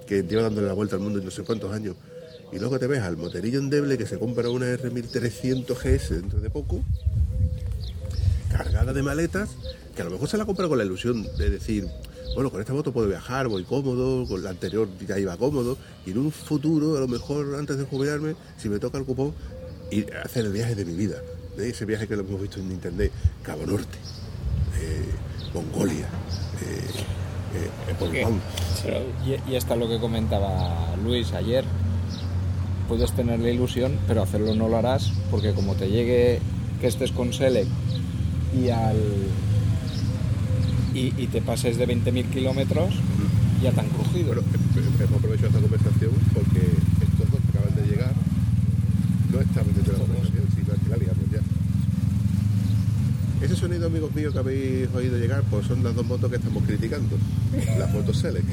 que 0.06 0.22
lleva 0.22 0.42
dándole 0.42 0.66
la 0.66 0.74
vuelta 0.74 0.96
al 0.96 1.02
mundo 1.02 1.18
en 1.18 1.24
no 1.24 1.30
sé 1.30 1.42
cuántos 1.42 1.72
años 1.72 1.96
y 2.52 2.58
luego 2.58 2.78
te 2.78 2.86
ves 2.86 3.00
al 3.00 3.16
moterillo 3.16 3.58
endeble 3.58 3.96
que 3.96 4.06
se 4.06 4.18
compra 4.18 4.50
una 4.50 4.66
R1300 4.66 5.74
GS 5.74 6.10
dentro 6.10 6.38
de 6.38 6.50
poco, 6.50 6.84
cargada 8.50 8.92
de 8.92 9.02
maletas, 9.02 9.56
que 9.96 10.02
a 10.02 10.04
lo 10.04 10.10
mejor 10.10 10.28
se 10.28 10.36
la 10.36 10.44
compra 10.44 10.68
con 10.68 10.76
la 10.76 10.84
ilusión 10.84 11.26
de 11.38 11.48
decir, 11.48 11.88
bueno, 12.34 12.50
con 12.50 12.60
esta 12.60 12.74
moto 12.74 12.92
puedo 12.92 13.08
viajar, 13.08 13.48
voy 13.48 13.64
cómodo, 13.64 14.28
con 14.28 14.42
la 14.42 14.50
anterior 14.50 14.86
ya 15.08 15.18
iba 15.18 15.34
cómodo, 15.38 15.78
y 16.04 16.10
en 16.10 16.18
un 16.18 16.30
futuro, 16.30 16.98
a 16.98 17.00
lo 17.00 17.08
mejor 17.08 17.56
antes 17.58 17.78
de 17.78 17.84
jubilarme, 17.84 18.36
si 18.58 18.68
me 18.68 18.78
toca 18.78 18.98
el 18.98 19.04
cupón, 19.04 19.32
ir 19.90 20.12
a 20.14 20.22
hacer 20.22 20.44
el 20.44 20.52
viaje 20.52 20.74
de 20.74 20.84
mi 20.84 20.94
vida. 20.94 21.22
¿Eh? 21.58 21.68
Ese 21.68 21.84
viaje 21.84 22.06
que 22.06 22.16
lo 22.16 22.22
hemos 22.22 22.40
visto 22.40 22.60
en 22.60 22.70
internet, 22.72 23.12
Cabo 23.42 23.66
Norte, 23.66 23.98
eh, 24.80 25.10
Mongolia, 25.54 26.08
eh, 26.62 26.80
eh, 27.88 27.94
Volván. 27.98 28.40
Y, 29.26 29.52
y 29.52 29.56
hasta 29.56 29.76
lo 29.76 29.88
que 29.88 29.98
comentaba 29.98 30.94
Luis 31.02 31.32
ayer. 31.32 31.64
Puedes 32.88 33.12
tener 33.12 33.40
la 33.40 33.50
ilusión, 33.50 33.98
pero 34.06 34.22
hacerlo 34.22 34.54
no 34.54 34.68
lo 34.68 34.76
harás, 34.76 35.12
porque 35.30 35.52
como 35.52 35.74
te 35.74 35.88
llegue 35.88 36.40
que 36.80 36.88
estés 36.88 37.12
con 37.12 37.32
Select 37.32 37.70
y 38.54 38.68
al 38.70 38.96
y, 40.94 41.14
y 41.16 41.26
te 41.28 41.40
pases 41.40 41.78
de 41.78 41.88
20.000 41.88 42.28
kilómetros, 42.30 42.94
ya 43.62 43.70
te 43.72 43.80
han 43.80 43.88
crujido. 43.88 44.26
Bueno, 44.26 44.42
eh, 44.42 45.04
hemos 45.04 45.18
aprovechado 45.18 45.48
esta 45.48 45.60
conversación 45.60 46.10
porque 46.34 46.60
estos 46.60 47.30
dos 47.30 47.40
que 47.40 47.58
acaban 47.58 47.74
de 47.74 47.82
llegar 47.86 48.12
no 49.32 49.40
están 49.40 49.64
dentro 49.72 49.92
de 49.94 49.98
la 49.98 50.04
conversación, 50.04 50.42
la 50.90 50.96
liamos 50.96 51.30
ya. 51.30 51.40
Ese 53.42 53.56
sonido, 53.56 53.88
amigos 53.88 54.14
míos, 54.14 54.32
que 54.32 54.38
habéis 54.38 54.88
oído 54.94 55.18
llegar, 55.18 55.42
pues 55.50 55.66
son 55.66 55.82
las 55.82 55.96
dos 55.96 56.06
motos 56.06 56.30
que 56.30 56.36
estamos 56.36 56.62
criticando. 56.62 57.18
Las 57.76 57.92
motos 57.92 58.16
Select. 58.18 58.46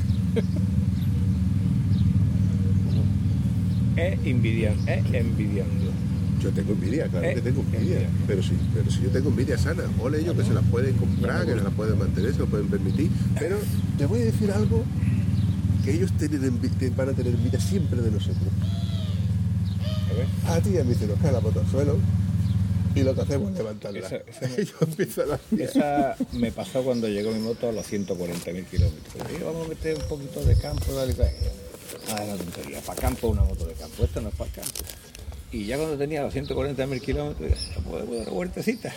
Es 3.95 4.19
envidiando, 4.25 4.91
es 4.91 5.13
envidiando. 5.13 5.91
Yo 6.41 6.49
tengo 6.52 6.71
envidia, 6.71 7.08
claro 7.08 7.36
que 7.36 7.41
tengo 7.41 7.62
envidia. 7.62 7.97
envidia. 7.97 8.10
Pero 8.25 8.41
sí, 8.41 8.54
pero 8.73 8.89
si 8.89 9.02
yo 9.04 9.10
tengo 9.10 9.30
envidia 9.30 9.58
sana, 9.60 9.84
ole 9.99 10.21
ellos 10.21 10.36
que 10.36 10.43
se 10.43 10.54
las 10.54 10.63
pueden 10.63 10.95
comprar, 10.95 11.45
que 11.45 11.54
se 11.54 11.62
las 11.62 11.73
pueden 11.73 11.99
mantener, 11.99 12.34
se 12.34 12.39
lo 12.39 12.47
pueden 12.47 12.67
permitir. 12.67 13.12
Pero 13.38 13.58
te 13.97 14.08
voy 14.08 14.21
a 14.21 14.25
decir 14.25 14.49
algo 14.52 14.84
que 15.86 15.93
ellos 15.93 16.12
tienen 16.13 16.60
van 16.95 17.10
a 17.10 17.13
tener 17.13 17.36
envidia 17.36 17.60
siempre 17.60 18.02
de 18.02 18.10
nosotros. 18.10 18.47
A 20.10 20.13
ver. 20.15 20.58
A 20.58 20.62
ti 20.62 20.78
a 20.78 20.84
mí 20.84 20.95
se 20.95 21.06
nos 21.06 21.19
cae 21.19 21.32
la 21.32 21.41
moto 21.41 21.60
al 21.60 21.67
suelo 21.67 21.97
Y 23.00 23.04
lo 23.04 23.16
que 23.16 23.22
hacemos 23.22 23.52
es 23.52 23.58
levantarla. 23.58 24.00
Esa- 24.00 24.18
esa 24.18 24.48
me- 24.58 24.66
Yo 24.66 24.74
empiezo 24.82 25.22
a 25.24 25.26
la 25.26 25.40
Esa 25.64 26.16
me 26.34 26.52
pasó 26.52 26.84
cuando 26.84 27.08
llegó 27.08 27.32
mi 27.32 27.40
moto 27.40 27.70
a 27.70 27.72
los 27.72 27.86
140.000 27.92 28.66
kilómetros. 28.66 29.16
Y 29.40 29.44
vamos 29.44 29.66
a 29.66 29.70
meter 29.70 29.96
un 29.96 30.08
poquito 30.08 30.44
de 30.44 30.56
campo, 30.58 30.92
dale, 30.94 31.14
dale. 31.14 31.34
Ah, 32.12 32.36
tontería, 32.38 32.82
para 32.82 33.02
campo 33.02 33.28
una 33.30 33.44
moto 33.44 33.66
de 33.66 33.74
campo, 33.74 34.04
esto 34.04 34.22
no 34.22 34.30
es 34.30 34.36
para 34.36 34.52
campo. 34.52 34.72
Y 35.52 35.66
ya 35.66 35.78
cuando 35.78 35.98
tenía 35.98 36.22
los 36.24 36.34
140.000 36.36 37.02
kilómetros, 37.02 37.50
ya 37.76 37.82
podemos 37.90 38.16
dar 38.18 38.22
una 38.28 38.32
vueltecita. 38.32 38.94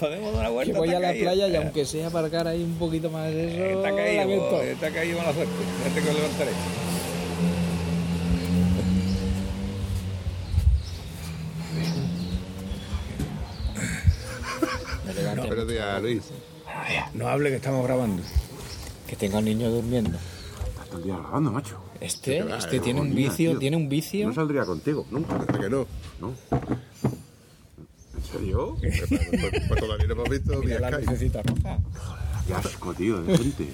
podemos 0.00 0.32
dar 0.34 0.40
una 0.40 0.48
Que 0.48 0.54
vuelta. 0.72 0.78
voy 0.78 0.88
está 0.88 0.96
a 0.98 1.00
la 1.00 1.08
caído. 1.08 1.24
playa 1.24 1.48
y 1.48 1.56
aunque 1.56 1.84
sea 1.84 2.06
aparcar 2.08 2.48
ahí 2.48 2.62
un 2.62 2.76
poquito 2.76 3.10
más 3.10 3.30
de 3.32 3.48
eso, 3.72 3.78
Está 3.78 3.94
caído, 3.96 4.62
está 4.62 4.90
caído 4.90 5.18
mala 5.18 5.32
suerte. 5.34 5.52
Que 5.94 6.00
levantaré. 6.12 6.52
Me 15.06 15.14
Luis. 15.98 16.22
No 17.14 17.28
hable 17.28 17.50
que 17.50 17.56
estamos 17.56 17.84
grabando. 17.84 18.22
Que 19.06 19.16
tenga 19.16 19.38
un 19.38 19.44
niño 19.44 19.70
durmiendo. 19.70 20.18
Todo 20.88 20.98
el 20.98 21.04
día 21.04 21.16
grabando, 21.16 21.50
macho. 21.52 21.78
Este, 22.00 22.42
va, 22.42 22.58
este 22.58 22.76
eh, 22.76 22.80
tiene 22.80 23.00
un 23.00 23.14
vicio, 23.14 23.50
tío. 23.50 23.58
tiene 23.58 23.76
un 23.76 23.88
vicio. 23.88 24.26
No 24.28 24.34
saldría 24.34 24.64
contigo, 24.64 25.06
nunca. 25.10 25.38
¿Por 25.38 25.60
qué 25.60 25.68
no? 25.68 25.86
No. 26.20 26.32
¿En 28.16 28.24
serio? 28.32 28.76
Pues, 28.80 29.04
pues- 29.08 29.62
pues 29.68 29.80
todavía 29.80 30.06
no 30.06 30.12
hemos 30.14 30.28
visto 30.28 30.62
Mira 30.62 30.80
la 30.80 30.90
lucecita 30.98 31.42
roja. 31.42 31.78
Qué 32.46 32.54
asco, 32.54 32.94
tío, 32.94 33.22
de 33.22 33.36
gente. 33.38 33.68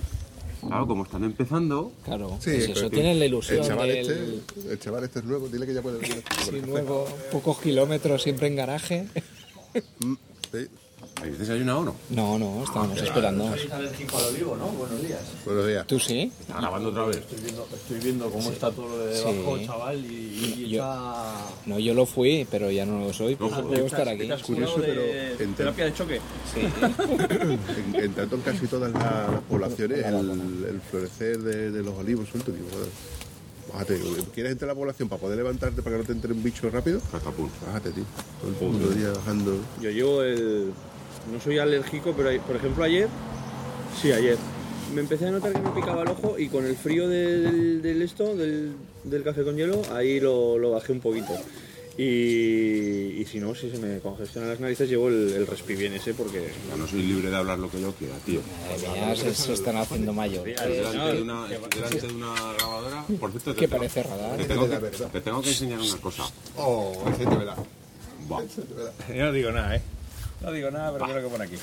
Claro, 0.61 0.87
como 0.87 1.05
están 1.05 1.23
empezando, 1.25 1.93
Claro, 2.05 2.39
Sí, 2.41 2.51
pues 2.51 2.61
pero 2.67 2.73
eso 2.73 2.91
que 2.91 2.97
tiene 2.97 3.15
la 3.15 3.27
ilusión 3.27 3.59
El 3.61 3.67
chaval, 3.67 3.89
del... 3.89 3.99
este, 4.11 4.73
el 4.73 4.79
chaval 4.81 5.05
este 5.05 5.19
es 5.21 5.25
nuevo, 5.25 5.49
dile 5.49 5.67
que 5.67 5.75
ya 5.75 5.83
puede 5.83 5.99
venir. 5.99 6.25
Sí, 6.45 6.61
nuevo, 6.67 7.07
pocos 7.31 7.61
kilómetros, 7.61 8.23
siempre 8.23 8.49
en 8.49 8.57
garaje. 8.57 9.07
Mm, 10.01 10.15
sí. 10.53 10.67
¿Habéis 11.21 11.39
desayunado 11.39 11.81
o 11.81 11.85
no? 11.85 11.97
No, 12.11 12.39
no, 12.39 12.63
estábamos 12.65 13.01
esperando. 13.01 13.45
Buenos 15.45 15.67
días. 15.67 15.87
¿Tú 15.87 15.99
sí? 15.99 16.31
¿Está 16.41 16.61
grabando 16.61 16.91
otra 16.91 17.05
vez? 17.07 17.17
Estoy 17.19 17.39
viendo, 17.43 17.69
estoy 17.75 17.99
viendo 18.01 18.31
cómo 18.31 18.51
está 18.51 18.71
todo 18.71 18.89
lo 18.89 18.99
de 19.07 19.17
Sí. 19.17 19.25
debajo, 19.25 19.59
chaval, 19.65 20.05
y, 20.05 20.55
y 20.59 20.69
Yo- 20.71 20.79
está... 20.83 21.35
No, 21.67 21.79
yo 21.79 21.95
lo 21.95 22.07
fui, 22.07 22.47
pero 22.51 22.71
ya 22.71 22.85
no 22.85 23.01
lo 23.01 23.13
soy. 23.13 23.37
Pues 23.37 23.53
Ojo, 23.53 23.63
debo 23.69 23.87
estar 23.87 24.09
aquí. 24.09 24.27
¿Te 24.27 24.33
has 24.33 24.43
curioso, 24.43 24.77
pero 24.81 25.01
de 25.01 25.33
en- 25.45 25.55
terapia 25.55 25.85
de 25.87 25.95
choque? 25.95 26.21
En, 27.87 27.95
en 27.97 28.13
tanto 28.15 28.37
en 28.37 28.43
casi 28.43 28.67
todas 28.67 28.93
las, 28.93 29.41
poblaciones, 29.49 30.05
el, 30.05 30.65
el 30.69 30.81
florecer 30.81 31.39
de, 31.39 31.71
de 31.71 31.83
los 31.83 31.95
olivos 31.95 32.29
sueltos, 32.29 32.55
digo, 32.55 32.67
bájate, 33.73 34.01
¿quieres 34.35 34.53
entrar 34.53 34.71
a 34.71 34.73
la 34.75 34.79
población 34.79 35.09
para 35.09 35.21
poder 35.21 35.37
levantarte 35.39 35.83
para 35.83 35.97
que 35.97 36.03
no 36.03 36.07
te 36.07 36.13
entre 36.13 36.33
un 36.33 36.43
bicho 36.43 36.69
rápido? 36.71 37.01
Catapult. 37.13 37.51
Bájate, 37.67 37.91
tío. 37.93 38.05
Todo 38.41 38.51
el 38.51 38.57
puto 38.79 38.91
día 38.95 39.11
bajando. 39.11 39.57
Yo 39.81 39.91
llevo 39.91 40.23
el... 40.23 40.73
No 41.33 41.41
soy 41.41 41.59
alérgico, 41.59 42.13
pero 42.17 42.29
hay- 42.31 42.39
por 42.39 42.57
ejemplo 42.57 42.85
ayer... 42.85 43.09
Sí, 44.01 44.13
ayer. 44.13 44.37
Me 44.95 45.01
empecé 45.01 45.27
a 45.27 45.31
notar 45.31 45.53
que 45.53 45.61
me 45.61 45.71
picaba 45.71 46.03
el 46.03 46.09
ojo 46.09 46.39
y 46.39 46.49
con 46.49 46.65
el 46.65 46.77
frío 46.77 47.09
del, 47.09 47.83
del 47.83 48.03
esto, 48.03 48.37
del, 48.37 48.73
del 49.05 49.23
café 49.25 49.43
con 49.43 49.57
hielo, 49.57 49.83
ahí 49.93 50.21
lo, 50.21 50.59
lo 50.59 50.71
bajé 50.73 50.93
un 50.93 51.01
poquito. 51.01 51.33
Y, 51.99 53.21
y 53.21 53.25
si 53.25 53.41
no, 53.41 53.55
si 53.55 53.71
se 53.71 53.79
me 53.79 53.99
congestionan 54.01 54.51
las 54.51 54.61
narices, 54.61 54.89
llevo 54.89 55.09
el, 55.09 55.33
el 55.33 55.47
respibien 55.47 55.95
ese 55.95 56.13
porque... 56.15 56.51
Ya 56.71 56.77
no 56.77 56.87
soy 56.87 57.03
libre 57.03 57.31
de 57.31 57.37
hablar 57.37 57.59
lo 57.59 57.71
que 57.71 57.81
yo 57.81 57.93
quiera, 57.95 58.15
tío. 58.25 58.41
Madre 58.69 59.01
mía, 59.07 59.17
se, 59.17 59.35
se 59.35 59.53
están 59.55 59.77
haciendo 59.79 60.13
mayores. 60.13 60.61
Delante 60.61 61.15
de 61.17 61.23
una, 61.23 61.47
delante 61.49 62.07
de 62.07 62.13
una 62.15 62.35
grabadora, 62.59 63.05
por 63.19 63.31
cierto, 63.31 63.55
te 63.55 63.61
Que 63.61 63.67
tengo- 63.67 63.79
parece 63.79 64.03
radar. 64.03 64.37
Te 64.37 64.45
tengo, 64.45 64.69
que, 64.69 64.77
te 65.13 65.21
tengo 65.23 65.41
que 65.43 65.49
enseñar 65.49 65.81
una 65.81 65.97
cosa. 65.97 66.25
Oh, 66.57 67.03
ese 67.13 67.25
te 67.27 67.35
verá. 67.37 67.57
Buah. 68.29 68.43
Yo 69.09 69.25
no 69.25 69.33
digo 69.33 69.51
nada, 69.53 69.77
¿eh? 69.77 69.83
No 70.41 70.53
digo 70.53 70.71
nada, 70.71 70.93
pero 70.93 71.07
creo 71.07 71.23
que 71.23 71.29
pone 71.29 71.45
aquí. 71.45 71.57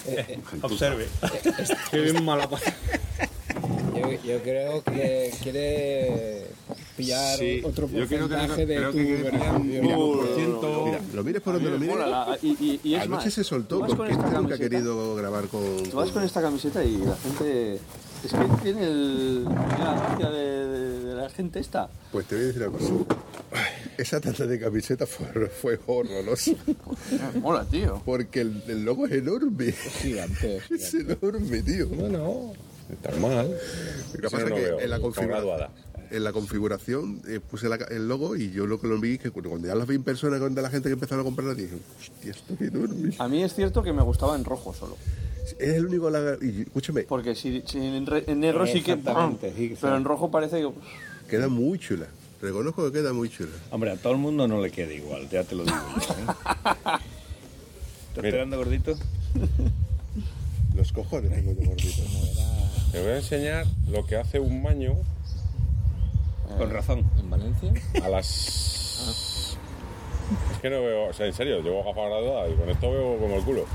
Observe. 0.62 1.08
Qué 1.92 2.02
bien 2.02 2.24
mala 2.24 2.50
pata. 2.50 2.74
Yo, 3.96 4.10
yo 4.24 4.42
creo 4.42 4.84
que 4.84 5.32
quiere 5.44 6.48
pillar 6.98 7.38
Sí, 7.38 7.62
otro 7.64 7.88
yo 7.88 8.08
creo 8.08 8.28
que 8.28 8.36
porcentaje 8.36 8.66
de 8.66 8.76
creo 8.76 8.92
tu 8.92 8.98
que 8.98 9.06
quiere 9.06 9.30
pillar 9.30 9.56
un 9.56 9.68
beneficio. 9.70 10.36
1%. 10.36 10.86
Mira, 10.86 11.02
lo 11.14 11.24
mires 11.24 11.42
por 11.44 11.54
donde 11.54 11.70
lo 11.70 11.80
mires. 11.80 11.96
Y, 12.42 12.48
y, 12.48 12.80
y 12.84 12.96
es 12.96 13.02
Anoche 13.04 13.26
más, 13.26 13.34
se 13.34 13.44
soltó 13.44 13.86
porque 13.86 14.14
nunca 14.14 14.56
ha 14.56 14.58
querido 14.58 15.16
grabar 15.16 15.48
con. 15.48 15.84
Tú 15.84 15.96
vas 15.98 16.10
con 16.10 16.24
esta 16.24 16.42
camiseta 16.42 16.84
y 16.84 16.98
la 16.98 17.16
gente. 17.16 17.80
Es 18.24 18.32
que 18.32 18.46
tiene 18.64 18.84
el, 18.86 19.46
tiene 19.46 19.84
la 19.84 19.96
gracia 19.96 20.30
de, 20.30 20.68
de- 20.68 21.00
de 21.04 21.16
la 21.16 21.30
gente 21.30 21.60
esta. 21.60 21.90
Pues 22.12 22.26
te 22.26 22.36
voy 22.36 22.44
a 22.44 22.48
decir 22.48 22.64
una 22.68 22.78
cosa. 22.78 22.94
Esa 23.98 24.20
tanda 24.22 24.46
de 24.48 24.60
camiseta 24.60 25.06
fue, 25.06 25.28
fue 25.50 25.80
horrorosa. 25.86 26.52
Mola, 27.42 27.66
tío. 27.66 28.02
Porque 28.06 28.42
el, 28.42 28.64
el 28.68 28.84
logo 28.86 29.06
es 29.08 29.14
enorme. 29.14 29.72
Gigante. 29.72 30.62
Es 30.72 30.94
enorme, 30.94 31.62
tío. 31.64 31.88
No, 31.92 32.08
no. 32.10 32.54
Está 32.92 33.12
mal. 33.18 33.50
Lo 34.14 34.20
que 34.20 34.30
pasa 34.30 34.40
no 34.40 34.48
es 34.48 34.54
que 34.54 34.62
veo, 34.68 34.80
en 34.80 34.90
la, 34.90 35.00
con 35.00 35.12
configura- 35.12 35.40
graduada. 35.40 35.70
en 36.12 36.24
la 36.24 36.32
configuración 36.34 37.22
eh, 37.28 37.40
puse 37.40 37.70
la 37.70 37.76
el 37.76 38.08
logo 38.08 38.36
y 38.36 38.52
yo 38.52 38.68
lo 38.68 38.80
que 38.80 38.88
lo 38.88 39.00
vi 39.00 39.18
que 39.18 39.32
cuando 39.32 39.50
cuando 39.50 39.68
ya 39.68 39.76
las 39.76 39.88
vi 39.88 39.96
en 39.96 40.04
persona 40.04 40.38
con 40.40 40.54
la 40.54 40.70
gente 40.70 40.90
que 40.90 40.94
empezaron 40.94 41.22
a 41.22 41.24
comprarla 41.24 41.54
dije, 41.56 41.76
hostia, 42.00 42.32
esto 42.32 42.54
es 42.54 42.62
enorme. 42.62 43.16
A 43.20 43.28
mí 43.28 43.42
es 43.44 43.54
cierto 43.54 43.84
que 43.84 43.94
me 43.94 44.02
gustaba 44.04 44.36
en 44.36 44.44
rojo 44.44 44.74
solo. 44.74 44.98
Es 45.60 45.76
el 45.76 45.86
único 45.86 46.10
lagar- 46.10 46.38
y 46.42 46.62
escúchame, 46.64 47.04
Porque 47.04 47.36
si, 47.36 47.62
si 47.66 47.78
en, 47.78 48.06
re- 48.06 48.24
en 48.28 48.40
negro 48.40 48.66
sí 48.68 48.82
que. 48.82 48.96
Sí 48.96 49.76
Pero 49.82 49.98
en 49.98 50.04
rojo 50.04 50.30
parece 50.32 50.62
que. 50.62 50.70
queda 51.30 51.48
muy 51.48 51.80
chula. 51.80 52.08
Reconozco 52.42 52.86
que 52.86 53.00
queda 53.00 53.14
muy 53.14 53.30
chula. 53.30 53.52
Hombre, 53.72 53.92
a 53.92 53.96
todo 53.96 54.14
el 54.14 54.20
mundo 54.20 54.48
no 54.48 54.60
le 54.62 54.70
queda 54.72 54.92
igual, 54.94 55.30
ya 55.30 55.44
te 55.44 55.56
lo 55.56 55.64
digo 55.64 55.78
yo. 55.78 56.14
¿eh? 56.14 56.26
¿Estás 58.10 58.26
esperando, 58.26 58.58
gordito? 58.58 58.96
Los 60.76 60.92
cojones 60.92 61.32
tengo 61.32 61.54
yo 61.54 61.68
gordito. 61.70 62.02
Te 62.92 63.02
voy 63.02 63.12
a 63.12 63.16
enseñar 63.18 63.66
lo 63.88 64.06
que 64.06 64.18
hace 64.18 64.40
un 64.40 64.62
maño 64.62 64.96
Con 66.58 66.70
razón. 66.70 67.06
¿En 67.20 67.30
Valencia? 67.30 67.74
a 68.04 68.10
las. 68.10 69.58
Es 70.54 70.60
que 70.62 70.70
no 70.70 70.82
veo, 70.82 71.10
o 71.10 71.14
sea, 71.14 71.26
en 71.28 71.34
serio, 71.34 71.62
llevo 71.62 71.84
gafas 71.84 72.06
graduadas 72.10 72.52
y 72.52 72.56
con 72.56 72.70
esto 72.70 72.92
veo 72.92 73.18
como 73.20 73.36
el 73.38 73.44
culo. 73.44 73.66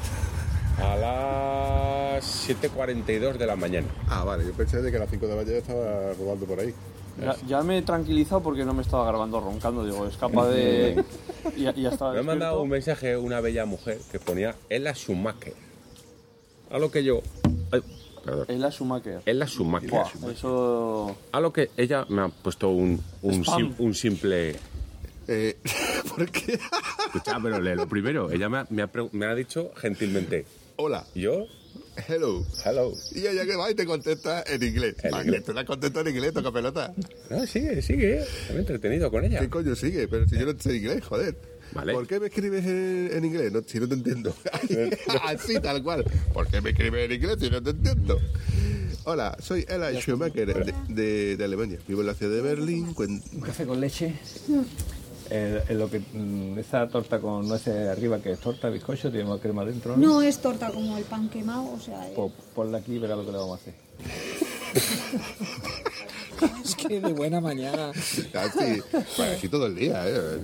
A 0.81 0.97
las 0.97 2.49
7.42 2.49 3.37
de 3.37 3.47
la 3.47 3.57
mañana. 3.57 3.87
Ah, 4.09 4.25
vale, 4.25 4.45
yo 4.45 4.53
pensé 4.53 4.81
de 4.81 4.91
que 4.91 4.97
a 4.97 5.01
las 5.01 5.11
5 5.11 5.27
de 5.27 5.35
la 5.35 5.43
mañana 5.43 5.59
estaba 5.59 6.13
rodando 6.15 6.47
por 6.47 6.61
ahí. 6.61 6.73
Ya, 7.21 7.35
ya 7.49 7.63
me 7.63 7.79
he 7.79 7.83
tranquilizado 7.83 8.41
porque 8.43 8.65
no 8.65 8.73
me 8.75 8.83
estaba 8.83 9.07
grabando 9.09 9.41
roncando. 9.41 9.85
Digo, 9.85 10.07
es 10.07 10.17
capaz 10.17 10.49
de. 10.51 11.05
Y 11.57 11.63
ya, 11.63 11.75
ya 11.75 11.89
estaba. 11.89 12.13
Me 12.13 12.21
ha 12.21 12.23
mandado 12.23 12.61
un 12.63 12.69
mensaje 12.69 13.17
una 13.17 13.41
bella 13.41 13.65
mujer 13.65 13.99
que 14.13 14.19
ponía 14.21 14.55
Ella 14.69 14.95
Schumacher. 14.95 15.55
A 16.71 16.79
lo 16.79 16.91
que 16.91 17.03
yo. 17.03 17.23
ay, 17.73 17.81
perdón. 18.25 18.45
Ella 18.49 18.71
Schumacher. 18.71 19.23
Ella 19.27 19.47
Schumacher. 19.47 19.91
Buah, 19.91 20.31
eso. 20.33 21.17
A 21.33 21.41
lo 21.41 21.53
que 21.53 21.71
ella 21.77 22.05
me 22.09 22.23
ha 22.23 22.29
puesto 22.29 22.69
un, 22.69 23.03
un, 23.23 23.43
Spam. 23.45 23.57
sim- 23.59 23.75
un 23.79 23.95
simple. 23.95 24.57
Eh, 25.27 25.57
¿Por 26.17 26.31
qué? 26.31 26.59
Escucha, 27.07 27.39
pero 27.43 27.61
lee 27.61 27.75
lo 27.75 27.89
primero. 27.89 28.31
Ella 28.31 28.49
me 28.49 28.59
ha, 28.59 28.67
me 28.71 28.83
ha 28.83 28.93
pregu- 28.93 29.11
me 29.13 29.27
ha 29.27 29.35
dicho 29.35 29.71
gentilmente. 29.77 30.45
Hola, 30.81 31.05
Yo, 31.13 31.47
hello. 32.09 32.47
hello. 32.65 32.93
Y 33.13 33.27
ella 33.27 33.45
que 33.45 33.57
va 33.57 33.69
y 33.69 33.75
te 33.75 33.85
contesta 33.85 34.45
en 34.47 34.63
inglés. 34.63 34.95
En 35.03 35.11
Vale, 35.11 35.25
inglés. 35.25 35.45
Te 35.45 35.53
la 35.53 35.65
contesta 35.65 36.01
en 36.03 36.07
inglés, 36.09 36.33
toca 36.33 36.53
pelota. 36.53 36.95
No, 37.31 37.45
sigue, 37.49 37.83
sigue. 37.83 38.25
Me 38.51 38.57
he 38.57 38.59
entretenido 38.61 39.11
con 39.11 39.25
ella. 39.25 39.41
¿Qué 39.41 39.49
coño 39.49 39.75
sigue? 39.75 40.07
Pero 40.07 40.29
si 40.29 40.39
yo 40.39 40.47
no 40.53 40.57
sé 40.57 40.77
inglés, 40.77 41.05
joder. 41.05 41.37
Vale. 41.73 41.93
¿Por 41.95 42.07
qué 42.07 42.21
me 42.21 42.27
escribes 42.29 42.65
en, 42.65 43.11
en 43.13 43.25
inglés? 43.25 43.51
No, 43.53 43.61
si 43.67 43.81
no 43.81 43.89
te 43.89 43.95
entiendo. 43.95 44.33
Así, 45.25 45.59
tal 45.61 45.83
cual. 45.83 46.05
¿Por 46.33 46.47
qué 46.47 46.61
me 46.61 46.71
escribes 46.71 47.07
en 47.07 47.13
inglés 47.13 47.37
si 47.41 47.51
no 47.51 47.61
te 47.61 47.71
entiendo? 47.71 48.21
Hola, 49.03 49.37
soy 49.43 49.67
Ella 49.69 50.01
Schumacher 50.01 50.47
de, 50.55 50.75
de- 50.95 51.37
de 51.37 51.45
Alemania. 51.45 51.79
Vivo 51.89 52.03
en 52.03 52.07
la 52.07 52.15
ciudad 52.15 52.37
de 52.37 52.43
Berlín. 52.43 52.95
cuen- 52.95 53.21
Un 53.33 53.41
café 53.41 53.67
con 53.67 53.81
leche. 53.81 54.15
Eh, 55.31 55.63
en 55.69 55.79
lo 55.79 55.91
que, 55.91 56.01
mm, 56.01 56.59
esa 56.59 56.89
torta 56.89 57.21
con 57.21 57.47
nueces 57.47 57.89
arriba, 57.89 58.19
que 58.19 58.33
es 58.33 58.39
torta, 58.41 58.69
bizcocho, 58.71 59.11
tiene 59.11 59.29
más 59.29 59.41
crema 59.41 59.65
dentro, 59.65 59.97
¿no? 59.97 60.07
No 60.07 60.23
es 60.23 60.39
torta 60.39 60.71
como 60.71 60.97
el 60.97 61.05
pan 61.05 61.29
quemado, 61.29 61.71
o 61.73 61.81
sea, 61.81 62.07
es- 62.09 62.15
Pues 62.15 62.33
ponla 62.55 62.79
aquí 62.79 62.95
y 62.95 62.99
verá 62.99 63.15
lo 63.17 63.25
que 63.27 63.33
le 63.33 63.39
vamos 63.39 63.59
a 63.59 63.61
hacer. 63.61 63.75
Es 66.65 66.75
que 66.77 67.01
de 67.01 67.13
buena 67.13 67.41
mañana. 67.41 67.91
Así, 67.91 68.81
bueno, 69.17 69.33
así 69.37 69.49
todo 69.49 69.67
el 69.67 69.75
día, 69.75 70.05
¿eh? 70.07 70.41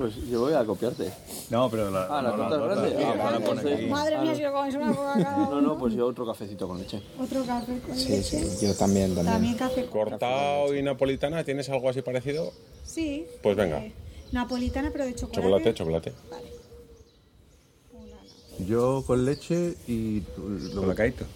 Pues 0.00 0.14
yo 0.30 0.40
voy 0.40 0.54
a 0.54 0.64
copiarte. 0.64 1.12
No, 1.50 1.68
pero 1.70 1.90
la, 1.90 2.04
Ah, 2.06 2.22
la 2.22 2.30
no, 2.30 2.36
torta 2.48 2.56
es 2.56 2.62
grande. 2.62 2.90
sí, 2.90 2.96
Ah, 3.04 3.14
pone 3.22 3.36
entonces- 3.36 3.74
aquí. 3.80 3.86
madre 3.86 4.18
mía, 4.18 4.34
si 4.34 4.40
lo 4.42 4.52
comes 4.52 4.74
una 4.74 4.94
coca 4.94 5.12
cada 5.22 5.36
No, 5.50 5.60
no, 5.60 5.78
pues 5.78 5.92
yo 5.94 6.06
otro 6.06 6.24
cafecito 6.26 6.66
con 6.66 6.78
leche. 6.78 7.02
Otro 7.18 7.44
café 7.44 7.78
con 7.80 7.94
Sí, 7.94 8.08
leche. 8.08 8.44
sí, 8.50 8.66
yo 8.66 8.74
también, 8.74 9.14
también. 9.14 9.34
También 9.34 9.54
café 9.58 9.84
con 9.84 9.90
Cortado 10.08 10.74
y 10.74 10.82
napolitana, 10.82 11.44
¿tienes 11.44 11.68
algo 11.68 11.90
así 11.90 12.00
parecido? 12.00 12.50
Sí. 12.82 13.26
Pues 13.42 13.54
venga. 13.56 13.84
eh, 13.84 13.92
napolitana, 14.32 14.88
pero 14.90 15.04
de 15.04 15.14
chocolate. 15.14 15.42
Chocolate, 15.42 15.74
chocolate. 15.74 16.12
Vale. 16.30 16.50
Una, 17.92 18.16
Yo 18.66 19.04
con 19.06 19.26
leche 19.26 19.74
y... 19.86 20.22
Con 20.22 20.88
la 20.88 20.94
caíto. 20.94 21.26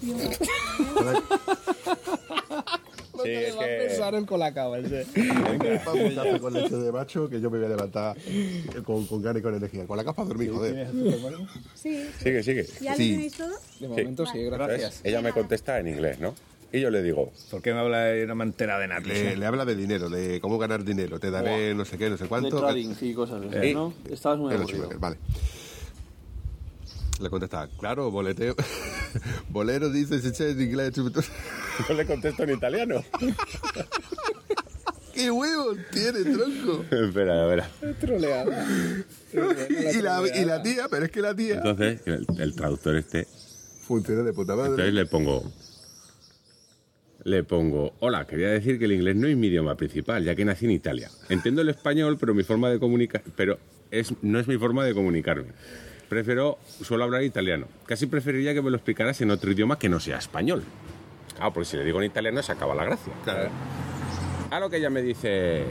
yo- 0.00 0.14
Sí, 3.22 3.28
Sí, 3.28 3.34
es 3.34 3.54
que- 3.98 4.16
el 4.16 4.26
colacao 4.26 4.76
ese. 4.76 5.06
Venga, 5.14 5.82
un 5.92 6.14
café 6.14 6.40
con 6.40 6.54
leche 6.54 6.76
de 6.76 6.92
macho 6.92 7.28
que 7.28 7.40
yo 7.40 7.50
me 7.50 7.58
voy 7.58 7.66
a 7.66 7.70
levantar 7.70 8.16
con, 8.84 9.06
con 9.06 9.22
ganas 9.22 9.40
y 9.40 9.42
con 9.42 9.54
energía. 9.54 9.84
Con 9.86 9.96
la 9.96 10.04
capa 10.04 10.22
a 10.22 10.24
dormir, 10.26 10.50
joder. 10.52 10.88
Sí. 11.74 12.04
Sigue, 12.22 12.42
sigue. 12.42 12.66
¿Ya 12.80 12.92
lo 12.92 12.96
Sí. 12.96 13.10
tenéis 13.12 13.36
todo? 13.36 13.54
De 13.80 13.88
momento 13.88 14.26
sí, 14.26 14.38
Entonces, 14.38 14.50
gracias. 14.50 15.00
ella 15.04 15.20
me 15.22 15.32
contesta 15.32 15.78
en 15.80 15.88
inglés, 15.88 16.18
¿no? 16.20 16.34
Y 16.72 16.80
yo 16.80 16.90
le 16.90 17.02
digo, 17.02 17.32
¿Por 17.50 17.62
qué 17.62 17.72
me 17.72 17.78
habla 17.80 18.04
de 18.06 18.24
una 18.24 18.34
mantera 18.34 18.78
de 18.78 18.88
nata? 18.88 19.06
Le, 19.06 19.36
le 19.36 19.46
habla 19.46 19.64
de 19.64 19.76
dinero, 19.76 20.10
de 20.10 20.40
cómo 20.40 20.58
ganar 20.58 20.84
dinero. 20.84 21.18
Te 21.20 21.30
daré 21.30 21.74
no 21.74 21.84
sé 21.84 21.96
qué, 21.96 22.10
no 22.10 22.16
sé 22.16 22.24
De 22.24 22.28
cuánto. 22.28 22.58
trading 22.60 22.92
y 23.00 23.14
cosas 23.14 23.40
así, 23.48 23.68
Eh. 23.68 23.74
¿no? 23.74 23.94
Estabas 24.10 24.38
muy 24.38 24.52
aburrido. 24.52 24.90
Vale. 24.98 25.16
Le 27.20 27.30
contesta, 27.30 27.68
claro, 27.78 28.10
boleteo. 28.10 28.54
Bolero 29.48 29.88
dice, 29.90 30.20
se 30.20 30.28
echa 30.28 30.48
en 30.48 30.60
inglés. 30.60 30.94
yo 30.94 31.04
le 31.94 32.04
contesto 32.06 32.42
en 32.42 32.50
italiano. 32.50 33.02
¡Qué 35.14 35.30
huevos 35.30 35.78
tiene, 35.92 36.24
tronco! 36.24 36.84
espera, 36.90 37.54
espera. 37.54 37.70
y, 39.94 40.02
la, 40.02 40.22
y 40.34 40.44
la 40.44 40.62
tía, 40.62 40.88
pero 40.90 41.06
es 41.06 41.10
que 41.10 41.22
la 41.22 41.34
tía 41.34 41.54
Entonces, 41.54 42.02
el, 42.04 42.26
el 42.38 42.54
traductor 42.54 42.96
este, 42.96 43.26
funciona 43.86 44.22
de 44.22 44.34
puta 44.34 44.54
madre. 44.54 44.72
entonces 44.72 44.92
le 44.92 45.06
pongo, 45.06 45.50
le 47.24 47.44
pongo, 47.44 47.94
hola, 48.00 48.26
quería 48.26 48.50
decir 48.50 48.78
que 48.78 48.84
el 48.84 48.92
inglés 48.92 49.16
no 49.16 49.26
es 49.26 49.38
mi 49.38 49.46
idioma 49.46 49.74
principal, 49.74 50.22
ya 50.22 50.34
que 50.34 50.44
nací 50.44 50.66
en 50.66 50.72
Italia. 50.72 51.10
Entiendo 51.30 51.62
el 51.62 51.70
español, 51.70 52.18
pero 52.20 52.34
mi 52.34 52.42
forma 52.42 52.68
de 52.68 52.78
comunicar, 52.78 53.22
pero 53.36 53.58
es, 53.90 54.12
no 54.20 54.38
es 54.38 54.46
mi 54.46 54.58
forma 54.58 54.84
de 54.84 54.92
comunicarme. 54.92 55.52
Prefiero, 56.08 56.58
suelo 56.82 57.04
hablar 57.04 57.22
italiano. 57.24 57.66
Casi 57.86 58.06
preferiría 58.06 58.54
que 58.54 58.62
me 58.62 58.70
lo 58.70 58.76
explicaras 58.76 59.20
en 59.20 59.30
otro 59.30 59.50
idioma 59.50 59.78
que 59.78 59.88
no 59.88 59.98
sea 59.98 60.18
español. 60.18 60.62
Claro, 61.34 61.52
porque 61.52 61.68
si 61.68 61.76
le 61.76 61.84
digo 61.84 62.00
en 62.00 62.06
italiano 62.06 62.42
se 62.42 62.52
acaba 62.52 62.74
la 62.74 62.84
gracia. 62.84 63.12
Claro. 63.24 63.50
A 64.50 64.60
lo 64.60 64.70
que 64.70 64.76
ella 64.76 64.90
me 64.90 65.02
dice, 65.02 65.64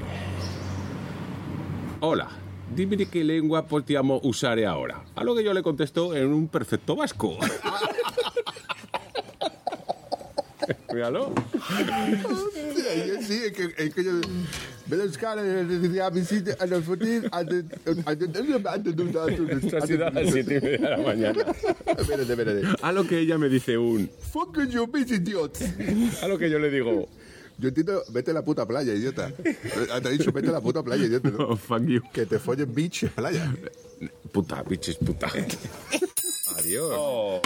hola, 2.02 2.28
dime 2.76 2.98
de 2.98 3.08
qué 3.08 3.24
lengua 3.24 3.66
possiamo 3.66 4.20
usare 4.24 4.66
ahora. 4.66 5.04
A 5.16 5.24
lo 5.24 5.36
que 5.36 5.44
yo 5.44 5.54
le 5.54 5.64
contesto 5.64 6.16
en 6.16 6.34
un 6.34 6.48
perfecto 6.50 6.96
vasco. 6.96 7.38
Míralo. 10.94 11.34
Sí, 13.22 13.42
es 13.46 13.54
que, 13.54 13.74
es 13.78 13.94
que 13.94 14.04
yo... 14.04 14.22
Escala, 15.04 15.42
decía, 15.42 16.10
visite 16.10 16.56
a 16.60 16.66
los 16.66 16.84
fotis, 16.84 17.24
antes... 17.32 17.66
Sido 19.86 20.08
a 20.08 20.12
las 20.12 20.32
siete 20.32 20.58
y 20.58 20.62
media 20.62 20.78
de 20.78 20.90
la 20.90 20.98
mañana. 20.98 21.46
Espérate, 21.98 22.32
espérate. 22.34 22.62
A 22.82 22.92
lo 22.92 23.08
que 23.08 23.20
ella 23.20 23.38
me 23.38 23.50
dice 23.50 23.78
un... 23.78 24.10
Fuck 24.32 24.60
you, 24.70 24.88
bitch 24.88 25.12
idiot. 25.12 25.58
A 26.22 26.28
lo 26.28 26.38
que 26.38 26.50
yo 26.50 26.60
le 26.60 26.70
digo... 26.70 27.08
Yo 27.58 27.70
entiendo, 27.70 28.04
vete 28.10 28.32
a 28.32 28.34
la 28.34 28.44
puta 28.44 28.68
playa, 28.68 28.94
idiota. 28.94 29.32
Te 29.32 30.10
he 30.10 30.12
dicho, 30.12 30.34
vete 30.34 30.50
a 30.50 30.52
la 30.52 30.60
puta 30.60 30.84
playa, 30.84 31.06
idiota, 31.06 31.30
¿no? 31.30 31.48
Oh, 31.48 31.56
fuck 31.56 31.84
you. 31.86 32.02
Que 32.12 32.26
te 32.26 32.38
follen 32.38 32.76
bitch 32.76 33.08
playa. 33.12 33.56
Puta, 34.34 34.62
biches, 34.64 34.98
puta. 34.98 35.32
Adiós. 36.58 37.42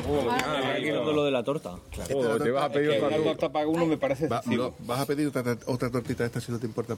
Aquí 0.76 0.90
todo 0.92 1.14
lo 1.14 1.24
de 1.26 1.32
la 1.32 1.44
torta. 1.44 1.72
Oh, 2.14 2.38
te 2.38 2.52
vas 2.52 2.66
a 2.66 2.70
pedir 2.70 2.92
otra 3.04 3.18
tú. 3.18 3.24
torta 3.24 3.50
para 3.52 3.68
uno 3.68 3.86
me 3.86 3.98
parece 3.98 4.28
Va- 4.28 4.38
excesivo. 4.38 4.76
no, 4.80 4.86
¿Vas 4.86 5.00
a 5.02 5.06
pedir 5.06 5.28
otra, 5.28 5.58
otra 5.66 5.90
tortita 5.90 6.26
esta 6.26 6.40
si 6.40 6.52
no 6.52 6.60
te 6.60 6.68
importa 6.68 6.96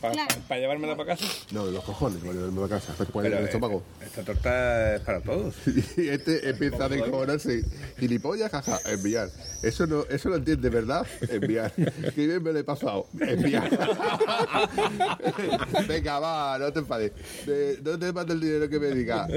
para? 0.00 0.14
¿Para 0.14 0.26
Claro. 0.26 0.60
llevármela 0.60 0.96
para 0.96 1.16
casa? 1.16 1.24
No, 1.52 1.66
de 1.66 1.72
los 1.72 1.84
cojones, 1.84 2.18
para 2.20 2.32
llevarme 2.34 2.64
a 2.64 2.68
casa. 2.68 2.94
En 2.98 3.26
el 3.26 3.32
eh, 3.34 3.44
estómago. 3.44 3.82
esta 4.04 4.22
torta 4.22 4.96
es 4.96 5.00
para 5.02 5.20
todos. 5.20 5.54
Y 5.96 6.08
este 6.08 6.48
empieza 6.48 6.84
a 6.84 6.88
descojonarse. 6.88 7.62
Gilipollas, 7.98 8.50
jaja, 8.50 8.78
enviar. 8.86 9.28
Eso 9.62 9.86
no, 9.86 10.04
eso 10.10 10.28
lo 10.28 10.36
entiende, 10.36 10.68
¿verdad? 10.70 11.06
Enviar. 11.30 11.72
Qué 12.14 12.26
bien 12.26 12.42
me 12.42 12.52
lo 12.52 12.58
he 12.58 12.64
pasado. 12.64 13.06
Enviar. 13.20 13.70
Venga, 15.88 16.18
va, 16.18 16.58
no 16.58 16.72
te 16.72 16.78
enfades. 16.80 17.12
De- 17.46 17.78
no 17.84 17.98
te 17.98 18.12
mando 18.12 18.32
el 18.32 18.40
dinero 18.40 18.68
que 18.68 18.80
me 18.80 18.88
diga. 18.88 19.28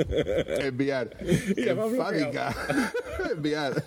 Enviar. 0.60 1.10
bloqueado. 1.20 1.86
Enfádica. 1.92 2.56
Enviar. 3.32 3.84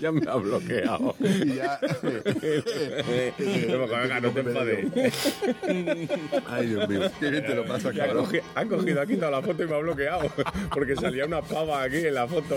Ya 0.00 0.12
me 0.12 0.28
ha 0.30 0.34
bloqueado. 0.36 1.16
Y 1.20 1.54
ya. 1.56 1.80
No, 3.68 3.86
venga, 3.86 4.20
no 4.20 4.30
te 4.30 4.40
enfades. 4.40 4.86
Ay, 6.48 6.66
Dios 6.66 6.88
mío. 6.88 7.00
Qué 7.20 7.30
bien 7.30 7.46
te 7.46 7.54
lo 7.54 7.64
pasa, 7.64 7.90
Y 7.92 8.00
ha, 8.00 8.06
cabrón. 8.06 8.26
cogi- 8.26 8.42
ha 8.54 8.64
cogido, 8.64 9.00
ha 9.00 9.06
quitado 9.06 9.30
la 9.32 9.42
foto 9.42 9.62
y 9.62 9.66
me 9.66 9.74
ha 9.74 9.78
bloqueado. 9.78 10.30
Porque 10.72 10.96
salía 10.96 11.26
una 11.26 11.42
pava 11.42 11.82
aquí 11.82 11.96
en 11.96 12.14
la 12.14 12.26
foto. 12.26 12.56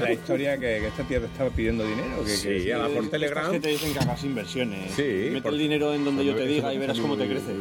La 0.00 0.12
historia 0.12 0.54
que, 0.54 0.60
que 0.80 0.86
esta 0.88 1.02
tía 1.04 1.20
te 1.20 1.26
estaba 1.26 1.50
pidiendo 1.50 1.84
dinero. 1.84 2.18
Que, 2.24 2.30
que- 2.32 2.60
Sí, 2.60 2.70
a 2.72 2.78
la 2.78 2.88
por 2.88 3.08
Telegram. 3.08 3.50
que 3.52 3.60
te 3.60 3.68
dicen 3.68 3.92
que 3.92 3.98
hagas 3.98 4.24
inversiones. 4.24 4.92
Sí, 4.94 5.02
Mete 5.30 5.42
por- 5.42 5.52
el 5.52 5.58
dinero 5.58 5.94
en 5.94 6.04
donde 6.04 6.24
yo 6.24 6.34
te 6.34 6.46
diga 6.46 6.72
y 6.74 6.78
verás 6.78 6.98
cómo 6.98 7.16
te 7.16 7.26
crece. 7.26 7.52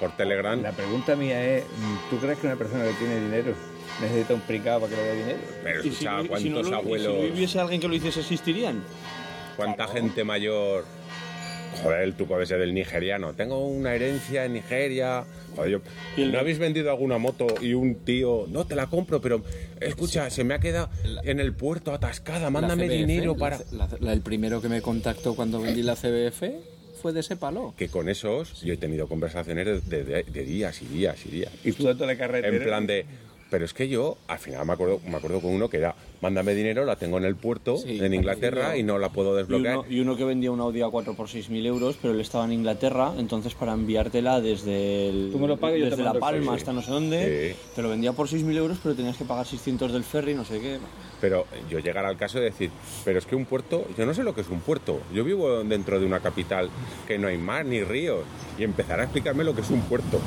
Por 0.00 0.12
Telegram. 0.16 0.60
La 0.62 0.72
pregunta 0.72 1.16
mía 1.16 1.44
es, 1.56 1.64
¿tú 2.10 2.18
crees 2.18 2.38
que 2.38 2.46
una 2.46 2.56
persona 2.56 2.84
que 2.84 2.92
tiene 2.94 3.20
dinero 3.20 3.54
necesita 4.00 4.34
un 4.34 4.40
pricado 4.40 4.80
para 4.80 4.94
que 4.94 5.00
le 5.00 5.08
dé 5.08 5.14
dinero? 5.16 5.38
Pero 5.62 5.80
Y 5.80 5.82
si, 5.82 5.88
escucha, 5.90 6.10
no- 6.12 6.20
y 6.20 6.24
si 6.24 6.28
¿cuántos 6.28 6.64
no 6.64 6.70
lo- 6.70 6.76
abuelos, 6.76 7.14
si 7.16 7.22
no 7.28 7.34
hubiese 7.34 7.60
alguien 7.60 7.80
que 7.80 7.88
lo 7.88 7.94
hiciese, 7.94 8.20
existirían. 8.20 8.82
cuánta 9.56 9.88
gente 9.88 10.22
mayor... 10.24 10.84
Joder, 11.82 12.02
el 12.02 12.14
tuco 12.14 12.40
ese 12.40 12.56
del 12.56 12.72
nigeriano. 12.74 13.32
Tengo 13.34 13.66
una 13.66 13.94
herencia 13.94 14.44
en 14.44 14.54
Nigeria. 14.54 15.24
Joder, 15.54 15.70
yo- 15.70 15.80
Y 16.16 16.22
el- 16.22 16.32
¿No 16.32 16.38
habéis 16.38 16.58
vendido 16.58 16.90
alguna 16.90 17.18
moto 17.18 17.46
y 17.60 17.74
un 17.74 17.96
tío... 17.96 18.46
No, 18.48 18.66
te 18.66 18.74
la 18.74 18.86
compro, 18.86 19.20
pero... 19.20 19.42
Escucha, 19.80 20.30
se 20.30 20.42
me 20.44 20.54
ha 20.54 20.58
quedado 20.58 20.88
en 21.24 21.38
el 21.40 21.52
puerto 21.52 21.92
atascada. 21.92 22.50
Mándame 22.50 22.86
CBF, 22.86 22.92
dinero 22.96 23.36
para... 23.36 23.58
C- 23.58 23.64
la- 23.76 23.88
la- 24.00 24.12
el 24.12 24.20
primero 24.22 24.60
que 24.62 24.68
me 24.68 24.80
contactó 24.82 25.34
cuando 25.36 25.60
vendí 25.60 25.82
la 25.82 25.94
CBF 25.96 26.42
fue 27.00 27.12
de 27.12 27.20
ese 27.20 27.36
palo. 27.36 27.74
Que 27.76 27.88
con 27.88 28.08
esos 28.08 28.62
yo 28.62 28.72
he 28.72 28.76
tenido 28.78 29.06
conversaciones 29.06 29.88
de, 29.88 30.02
de- 30.04 30.22
de 30.24 30.44
días 30.44 30.80
y 30.82 30.86
días 30.86 31.24
y 31.26 31.28
días. 31.30 31.52
Y 31.62 31.72
tú 31.72 31.84
la 31.84 32.16
carretera. 32.16 32.56
En 32.56 32.62
plan 32.62 32.86
de... 32.86 33.04
Pero 33.48 33.64
es 33.64 33.72
que 33.72 33.88
yo, 33.88 34.16
al 34.26 34.38
final 34.40 34.66
me 34.66 34.72
acuerdo, 34.72 35.00
me 35.06 35.16
acuerdo 35.16 35.40
con 35.40 35.52
uno 35.52 35.68
que 35.68 35.76
era, 35.76 35.94
mándame 36.20 36.52
dinero, 36.54 36.84
la 36.84 36.96
tengo 36.96 37.16
en 37.18 37.24
el 37.24 37.36
puerto, 37.36 37.76
Sí, 37.76 37.98
en 38.02 38.12
Inglaterra, 38.12 38.76
y 38.76 38.82
no 38.82 38.98
la 38.98 39.10
puedo 39.10 39.34
Y 39.34 39.36
desbloquear. 39.38 39.78
uno, 39.78 39.86
y 39.88 40.00
uno 40.00 40.16
que 40.16 40.24
vendía 40.24 40.50
un 40.50 40.58
Audi 40.60 40.80
A4 40.80 41.14
por 41.14 41.28
6.000 41.28 41.64
euros, 41.64 41.96
pero 42.02 42.12
él 42.12 42.20
estaba 42.20 42.44
en 42.44 42.52
Inglaterra, 42.52 43.12
entonces 43.16 43.54
para 43.54 43.72
enviártela 43.74 44.40
desde, 44.40 45.10
el, 45.10 45.28
Tú 45.30 45.38
me 45.38 45.46
lo 45.46 45.58
pagas 45.58 45.76
y 45.76 45.80
yo 45.80 45.84
te 45.86 45.90
desde 45.90 46.02
La 46.02 46.14
Palma 46.14 46.54
hasta 46.54 46.72
no 46.72 46.82
sé 46.82 46.90
dónde, 46.90 47.54
Sí. 47.54 47.60
te 47.76 47.82
lo 47.82 47.88
vendía 47.90 48.12
por 48.12 48.26
6.000 48.28 48.56
euros, 48.56 48.78
pero 48.82 48.96
tenías 48.96 49.16
que 49.16 49.24
pagar 49.24 49.46
600 49.46 49.92
del 49.92 50.02
ferry, 50.02 50.34
no 50.34 50.44
sé 50.44 50.60
qué. 50.60 50.78
Pero 51.20 51.46
yo 51.70 51.78
llegar 51.78 52.04
al 52.04 52.16
caso 52.16 52.38
de 52.38 52.46
decir, 52.46 52.70
pero 53.04 53.18
es 53.20 53.26
que 53.26 53.36
un 53.36 53.44
puerto, 53.46 53.86
yo 53.96 54.04
no 54.06 54.12
sé 54.12 54.24
lo 54.24 54.34
que 54.34 54.40
es 54.40 54.48
un 54.48 54.60
puerto. 54.60 55.00
Yo 55.14 55.22
vivo 55.22 55.62
dentro 55.62 55.98
de 56.00 56.04
una 56.04 56.18
capital 56.20 56.68
que 57.06 57.16
no 57.16 57.28
hay 57.28 57.38
mar 57.38 57.64
ni 57.64 57.82
ríos. 57.82 58.24
Y 58.58 58.64
empezar 58.64 59.00
a 59.00 59.04
explicarme 59.04 59.44
lo 59.44 59.54
que 59.54 59.60
es 59.62 59.70
un 59.70 59.80
puerto. 59.82 60.20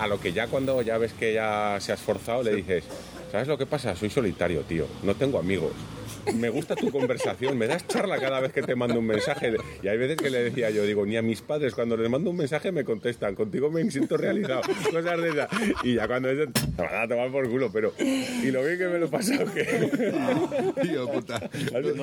A 0.00 0.06
lo 0.06 0.18
que 0.18 0.32
ya 0.32 0.46
cuando 0.46 0.80
ya 0.80 0.96
ves 0.96 1.12
que 1.12 1.34
ya 1.34 1.76
se 1.78 1.92
ha 1.92 1.94
esforzado, 1.94 2.42
le 2.42 2.54
dices, 2.54 2.84
¿sabes 3.30 3.46
lo 3.46 3.58
que 3.58 3.66
pasa? 3.66 3.94
Soy 3.94 4.08
solitario, 4.08 4.62
tío. 4.62 4.86
No 5.02 5.14
tengo 5.14 5.38
amigos. 5.38 5.72
Me 6.34 6.48
gusta 6.48 6.76
tu 6.76 6.90
conversación, 6.90 7.56
me 7.56 7.66
das 7.66 7.86
charla 7.86 8.18
cada 8.18 8.40
vez 8.40 8.52
que 8.52 8.62
te 8.62 8.74
mando 8.74 8.98
un 8.98 9.06
mensaje. 9.06 9.56
Y 9.82 9.88
hay 9.88 9.98
veces 9.98 10.16
que 10.16 10.30
le 10.30 10.42
decía 10.42 10.70
yo, 10.70 10.84
digo, 10.84 11.04
ni 11.06 11.16
a 11.16 11.22
mis 11.22 11.40
padres 11.40 11.74
cuando 11.74 11.96
les 11.96 12.10
mando 12.10 12.30
un 12.30 12.36
mensaje 12.36 12.72
me 12.72 12.84
contestan, 12.84 13.34
contigo 13.34 13.70
me 13.70 13.90
siento 13.90 14.16
realizado, 14.16 14.62
cosas 14.92 15.20
de 15.20 15.28
esas. 15.30 15.48
Y 15.82 15.94
ya 15.94 16.06
cuando 16.06 16.28
dicen, 16.28 16.52
te 16.52 16.82
van 16.82 16.94
a 16.94 17.08
tomar 17.08 17.30
por 17.30 17.48
culo, 17.48 17.70
pero... 17.72 17.92
Y 17.98 18.50
lo 18.50 18.62
bien 18.64 18.78
que 18.78 18.86
me 18.88 18.98
lo 18.98 19.06
he 19.06 19.08
pasado, 19.08 19.52
que... 19.52 19.64
Tío, 20.82 21.10
puta. 21.10 21.50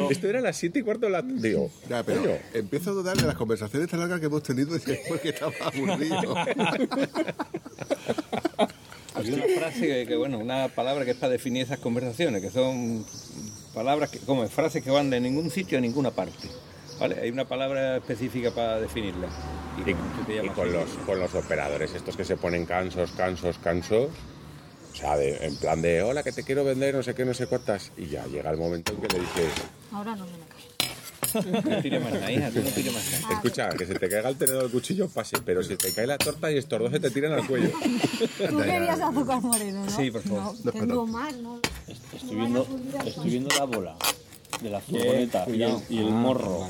Esto 0.10 0.28
era 0.28 0.42
las 0.42 0.58
7 0.58 0.80
y 0.80 0.82
cuarto 0.82 1.06
de 1.06 1.12
la... 1.12 1.22
Digo, 1.22 1.72
Ya, 1.90 2.04
pero 2.04 2.22
coño, 2.22 2.34
empiezo 2.54 2.92
a 2.92 2.94
dudar 2.94 3.18
de 3.18 3.28
las 3.28 3.36
conversaciones 3.36 3.90
tan 3.90 4.00
largas 4.00 4.20
que 4.20 4.26
hemos 4.26 4.44
tenido 4.44 4.78
porque 5.08 5.30
estaba 5.30 5.54
aburrido. 5.64 6.36
Hay 9.16 9.32
una 9.32 9.44
frase 9.60 9.82
que, 9.88 10.06
que, 10.08 10.16
bueno, 10.16 10.38
una 10.38 10.68
palabra 10.70 11.04
que 11.06 11.12
es 11.12 11.18
para 11.18 11.32
definir 11.34 11.64
esas 11.64 11.80
conversaciones, 11.80 12.42
que 12.42 12.52
son 12.52 13.04
palabras 13.74 14.10
que, 14.12 14.20
como 14.20 14.48
frases 14.48 14.84
que 14.84 14.92
van 14.92 15.10
de 15.10 15.20
ningún 15.20 15.50
sitio 15.50 15.78
a 15.78 15.82
ninguna 15.82 16.12
parte. 16.12 16.48
¿Vale? 17.00 17.20
Hay 17.22 17.30
una 17.30 17.46
palabra 17.46 17.98
específica 17.98 18.52
para 18.52 18.80
definirla. 18.80 19.28
y, 19.80 19.84
te 19.84 19.96
con, 20.56 20.72
los, 20.74 20.90
con 21.06 21.20
los 21.20 21.34
operadores, 21.36 21.94
estos 21.94 22.16
que 22.18 22.26
se 22.26 22.38
ponen 22.38 22.66
cansos, 22.66 23.12
cansos, 23.12 23.58
cansos. 23.60 24.10
O 24.94 24.96
sea, 24.96 25.16
de- 25.16 25.38
en 25.46 25.56
plan 25.58 25.80
de, 25.82 26.02
hola, 26.02 26.24
que 26.24 26.32
te 26.32 26.44
quiero 26.44 26.64
vender, 26.64 26.96
no 26.96 27.04
sé 27.04 27.14
qué, 27.14 27.24
no 27.24 27.36
sé 27.36 27.46
cuántas. 27.46 27.92
Y 27.98 28.08
ya 28.08 28.26
llega 28.26 28.50
el 28.50 28.58
momento 28.58 28.94
en 28.94 29.02
que 29.02 29.08
le 29.16 29.20
dices, 29.20 29.54
Ahora 29.92 30.16
no 30.16 30.26
me 30.26 30.32
la. 30.32 30.46
No 31.34 31.82
tires 31.82 32.04
más 32.04 32.14
nada, 32.14 32.32
hija, 32.32 32.50
tú 32.52 32.60
no 32.62 32.70
tires 32.70 32.94
más 32.94 33.22
nada. 33.22 33.36
escucha, 33.36 33.70
que 33.70 33.86
se 33.86 33.96
te 33.96 34.10
caiga 34.10 34.30
el 34.30 34.38
tenedor 34.38 34.64
del 34.64 34.72
cuchillo, 34.72 35.08
pase, 35.10 35.38
pero 35.46 35.64
si 35.64 35.76
te 35.76 35.92
cae 35.94 36.08
la 36.08 36.18
torta 36.18 36.52
y 36.52 36.58
estos 36.58 36.80
dos 36.80 36.92
se 36.92 37.00
te 37.00 37.12
tiran 37.12 37.34
al 37.34 37.48
cuello. 37.48 37.70
Tú 38.50 38.58
querías 38.58 39.00
azúcar 39.00 39.42
moreno, 39.42 39.86
¿no? 39.86 39.92
Sí, 39.96 40.12
por 40.12 40.22
favor. 40.22 40.54
No, 40.64 40.72
tengo 40.72 41.08
más, 41.08 41.36
¿no? 41.38 41.60
Estoy 41.88 42.36
viendo, 42.36 42.68
estoy 43.06 43.30
viendo 43.30 43.56
la 43.58 43.64
bola 43.66 43.96
de 44.62 44.70
la 44.70 44.80
furgoneta 44.82 45.46
y 45.50 45.62
el, 45.64 45.76
y 45.90 45.98
el 46.00 46.06
morro 46.06 46.68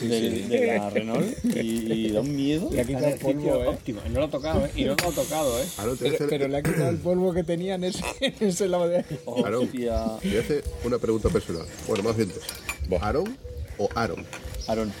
del- 0.00 0.48
de 0.48 0.66
la 0.78 0.88
Renault 0.90 1.44
y, 1.44 1.92
y 1.92 2.10
da 2.12 2.20
un 2.22 2.34
miedo. 2.34 2.70
Le 2.72 2.80
ha 2.80 2.84
quitado 2.84 3.08
el 3.08 3.18
polvo, 3.18 3.62
¿eh? 3.64 3.78
No 4.10 4.20
lo 4.20 4.24
ha 4.26 4.30
tocado, 4.30 4.64
¿eh? 4.66 4.70
Y 4.74 4.84
no 4.84 4.94
lo 4.96 5.08
ha 5.08 5.12
tocado, 5.12 5.60
¿eh? 5.62 5.66
A 5.76 5.82
Pero, 5.82 5.92
hacer, 6.14 6.26
pero 6.30 6.48
le 6.48 6.56
ha 6.56 6.62
quitado 6.62 6.88
el 6.88 6.96
polvo 6.96 7.32
que 7.34 7.44
tenía 7.44 7.74
en 7.74 7.84
ese, 7.84 8.02
en 8.20 8.34
ese 8.40 8.68
lado 8.68 8.88
de... 8.88 9.02
Te 9.02 10.28
voy 10.28 10.36
a 10.38 10.40
hacer 10.40 10.64
una 10.84 10.98
pregunta 10.98 11.28
personal. 11.28 11.66
Bueno, 11.86 12.04
más 12.04 12.16
bien 12.16 12.30
dos. 12.30 13.02
¿Aarón 13.02 13.36
o 13.78 13.88
Aaron? 13.94 14.24
Aaron, 14.68 14.92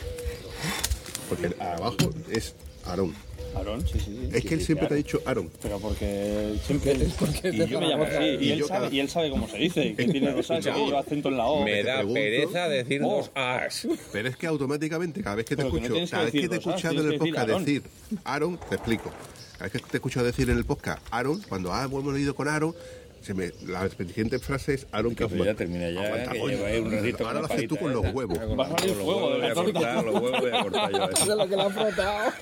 Porque 1.28 1.46
el 1.46 1.56
abajo 1.60 1.96
es 2.30 2.54
Aarón. 2.86 3.14
Aarón, 3.54 3.86
sí, 3.86 3.98
sí. 4.00 4.04
sí. 4.06 4.28
Es 4.32 4.44
que 4.44 4.54
él 4.54 4.60
Sí, 4.60 4.66
siempre 4.66 4.86
te 4.88 4.88
claro. 4.88 4.94
ha 4.94 4.96
dicho 4.96 5.20
Aarón. 5.26 5.50
Pero 5.62 5.78
porque 5.78 6.54
siempre. 6.66 6.94
porque 7.18 7.50
y 7.50 7.66
yo 7.66 7.80
me 7.80 7.86
llamo 7.88 8.04
así. 8.04 8.24
Y, 8.40 8.44
Y 8.46 8.52
él 8.52 8.58
yo 8.60 8.66
sabe, 8.66 8.80
cada- 8.86 8.94
y 8.94 9.00
él 9.00 9.08
sabe 9.10 9.30
cómo 9.30 9.48
se 9.48 9.56
dice. 9.58 9.94
Que 9.94 10.08
tiene 10.08 10.32
dos 10.34 10.50
A's, 10.50 10.64
que 10.64 10.72
lleva 10.72 11.00
acento 11.00 11.28
en 11.28 11.36
la 11.36 11.46
O. 11.46 11.62
Me 11.64 11.82
da 11.82 11.96
pregunto. 11.96 12.14
pereza 12.14 12.68
decir 12.68 13.02
Oh. 13.04 13.16
dos 13.16 13.30
A's. 13.34 13.86
Pero 14.12 14.28
es 14.28 14.36
que 14.36 14.46
automáticamente, 14.46 15.22
cada 15.22 15.36
vez 15.36 15.44
que 15.46 15.56
te 15.56 15.62
Pero 15.62 15.74
que 15.74 15.80
no 15.80 15.86
escucho, 15.86 15.92
tienes 15.94 16.10
que 16.10 16.14
cada 16.16 16.24
vez 16.24 16.32
que 16.32 16.38
decir 16.38 16.50
te 16.50 16.56
he 16.56 16.58
escuchado 16.58 16.94
en 16.94 17.00
tienes 17.00 17.12
el 17.12 17.18
que 17.18 17.18
decir 17.18 17.34
podcast 17.34 17.48
Aarón. 17.48 17.64
decir 17.64 17.82
Aaron, 18.24 18.58
te 18.68 18.74
explico. 18.74 19.10
Cada 19.52 19.64
vez 19.64 19.72
que 19.72 19.78
te 19.78 19.84
he 19.92 19.98
escuchado 19.98 20.26
decir 20.26 20.50
en 20.50 20.56
el 20.56 20.64
podcast 20.64 21.06
Aaron, 21.10 21.40
cuando 21.48 21.72
ah, 21.72 21.84
hemos 21.84 22.14
leído 22.14 22.34
con 22.34 22.48
Aaron, 22.48 22.74
se 23.22 23.34
me, 23.34 23.52
la 23.66 23.88
siguiente 23.88 24.38
frase 24.38 24.74
es 24.74 24.86
Aaron 24.92 25.14
que 25.14 25.26
Pues 25.26 25.44
ya 25.44 25.54
termina 25.54 25.88
ya, 25.90 26.02
Aguanta, 26.02 26.32
que 26.32 26.40
coño. 26.40 26.56
un 26.82 26.92
ratito 26.92 27.26
Ahora 27.26 27.40
con 27.40 27.48
lo 27.48 27.54
haces 27.54 27.68
tú 27.68 27.76
con 27.76 27.92
los 27.92 28.14
huevos. 28.14 28.38
A 28.38 28.44
los 28.44 28.54
huevos 28.98 30.40
voy 30.40 30.50
a 30.50 30.62
cortar 30.62 30.92
yo 30.92 31.10
Eso 31.10 31.22
es 31.22 31.28
lo 31.28 31.48
que 31.48 31.56
le 31.56 31.62
ha 31.62 31.70
frotado. 31.70 32.32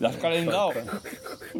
¿La 0.00 0.08
has 0.10 0.16
calentado? 0.16 0.70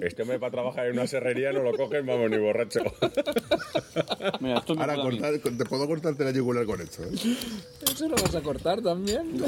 Este 0.01 0.25
me 0.25 0.39
para 0.39 0.51
trabajar 0.51 0.87
en 0.87 0.95
una 0.95 1.07
serrería 1.07 1.53
no 1.53 1.63
lo 1.63 1.73
cogen, 1.73 2.05
vamos, 2.05 2.29
ni 2.29 2.37
borracho. 2.37 2.81
Mira, 4.41 4.59
esto 4.59 4.75
me 4.75 4.81
Ahora 4.83 4.97
cortar, 4.97 5.39
te 5.39 5.65
puedo 5.65 5.87
cortarte 5.87 6.25
la 6.25 6.33
yugular 6.33 6.67
con 6.67 6.81
esto. 6.81 7.05
¿eh? 7.05 7.37
¿Eso 7.93 8.09
lo 8.09 8.17
vas 8.17 8.35
a 8.35 8.41
cortar 8.41 8.83
también? 8.83 9.41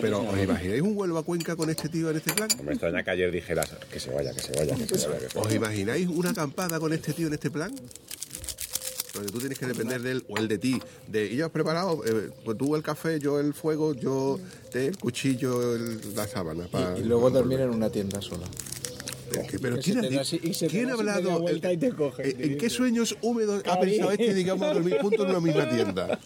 Pero. 0.00 0.22
¿os 0.22 0.38
imagináis 0.42 0.80
un 0.80 0.94
vuelo 0.94 1.18
a 1.18 1.22
Cuenca 1.22 1.54
con 1.54 1.68
este 1.68 1.88
tío 1.90 2.10
en 2.10 2.16
este 2.16 2.32
plan? 2.32 2.48
Me 2.64 2.72
extraña 2.72 3.02
que 3.02 3.10
ayer 3.10 3.30
dijeras 3.30 3.70
que 3.92 4.00
se 4.00 4.10
vaya, 4.10 4.32
que 4.32 4.40
se 4.40 4.52
vaya, 4.58 4.74
que 4.74 4.98
se 4.98 5.08
vaya. 5.08 5.20
Que 5.20 5.28
se 5.28 5.36
vaya. 5.36 5.46
¿Os 5.46 5.54
imagináis 5.54 6.08
una 6.08 6.30
acampada 6.30 6.80
con 6.80 6.92
este 6.92 7.12
tío 7.12 7.26
en 7.26 7.34
este 7.34 7.50
plan? 7.50 7.74
Donde 9.14 9.30
tú 9.32 9.38
tienes 9.38 9.58
que 9.58 9.66
depender 9.66 10.02
de 10.02 10.10
él 10.12 10.24
o 10.28 10.36
él 10.38 10.48
de 10.48 10.58
ti. 10.58 10.80
De, 11.06 11.26
¿y 11.26 11.36
ya 11.36 11.46
has 11.46 11.50
preparado? 11.52 12.04
Eh, 12.04 12.30
pues 12.44 12.58
tú 12.58 12.74
el 12.74 12.82
café, 12.82 13.18
yo 13.20 13.38
el 13.38 13.54
fuego, 13.54 13.94
yo 13.94 14.38
te- 14.72 14.86
el 14.88 14.98
cuchillo, 14.98 15.74
el- 15.76 16.14
la 16.16 16.26
sábana. 16.26 16.66
pa- 16.66 16.94
Y 16.98 17.04
luego 17.04 17.30
dormir 17.30 17.60
en 17.60 17.70
una 17.70 17.90
tienda 17.90 18.20
sola. 18.20 18.46
Es 19.32 19.50
que, 19.50 19.58
pero 19.58 19.76
que 19.76 19.82
¿quién, 19.82 19.98
ha, 19.98 20.22
¿quién 20.68 20.90
ha 20.90 20.92
hablado? 20.92 21.44
y 21.50 21.76
te 21.76 21.90
coge, 21.92 22.36
¿En, 22.52 22.56
qué 22.58 22.70
sueños 22.70 23.16
húmedos 23.20 23.64
ha 23.68 23.80
pensado 23.80 24.10
este, 24.12 24.32
digamos, 24.34 24.68
a 24.68 24.74
dormir 24.74 24.96
juntos 25.00 25.20
en 25.24 25.30
una 25.30 25.40
misma 25.40 25.68
tienda? 25.68 26.20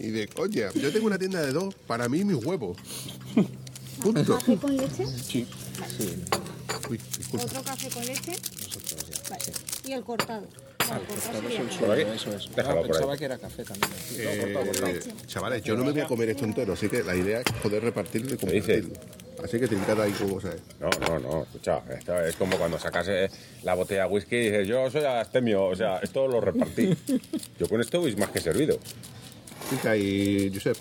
Y 0.00 0.08
de, 0.08 0.28
oye, 0.36 0.66
yo 0.74 0.92
tengo 0.92 1.06
una 1.06 1.18
tienda 1.18 1.40
de 1.42 1.52
dos, 1.52 1.72
para 1.86 2.08
mí 2.08 2.24
mis 2.24 2.44
huevos. 2.44 2.76
Punto. 4.02 4.34
¿Café 4.34 4.56
con 4.56 4.76
leche? 4.76 5.06
Sí. 5.22 5.46
Uy. 6.90 7.00
¿Otro 7.40 7.62
café 7.62 7.88
con 7.90 8.04
leche? 8.06 8.32
Vale. 9.30 9.44
¿Y 9.86 9.92
el 9.92 10.02
cortado? 10.02 10.46
Es. 10.82 12.54
Déjalo 12.54 12.80
Ah, 12.80 12.82
por 12.82 12.86
pensaba 12.90 13.12
ahí. 13.12 13.18
que 13.18 13.24
era 13.24 13.38
café 13.38 13.64
también. 13.64 13.90
Eh, 14.18 15.00
chavales, 15.26 15.62
yo 15.62 15.76
no 15.76 15.84
me 15.84 15.92
voy 15.92 16.00
a 16.00 16.06
comer 16.06 16.30
esto 16.30 16.44
entero, 16.44 16.72
así 16.72 16.88
que 16.88 17.02
la 17.02 17.14
idea 17.14 17.40
es 17.40 17.44
poder 17.62 17.82
repartirlo 17.82 18.34
y 18.34 18.36
compartirlo. 18.36 18.94
Así 19.42 19.58
que 19.58 19.66
trincada 19.66 20.04
ahí 20.04 20.12
como 20.12 20.40
sabes. 20.40 20.60
No, 20.78 20.88
no, 21.00 21.18
no, 21.18 21.42
escucha, 21.42 21.82
esto 21.98 22.16
es 22.20 22.36
como 22.36 22.56
cuando 22.56 22.78
sacas 22.78 23.06
eh, 23.08 23.28
la 23.64 23.74
botella 23.74 24.04
de 24.06 24.10
whisky 24.12 24.36
y 24.36 24.44
dices, 24.50 24.68
yo 24.68 24.88
soy 24.90 25.04
astemio, 25.04 25.64
o 25.64 25.74
sea, 25.74 25.98
esto 25.98 26.28
lo 26.28 26.40
repartí. 26.40 26.96
Yo 27.58 27.68
con 27.68 27.80
esto 27.80 28.00
voy 28.00 28.14
más 28.16 28.30
que 28.30 28.40
servido. 28.40 28.78
Y 29.96 30.50
Josep. 30.52 30.76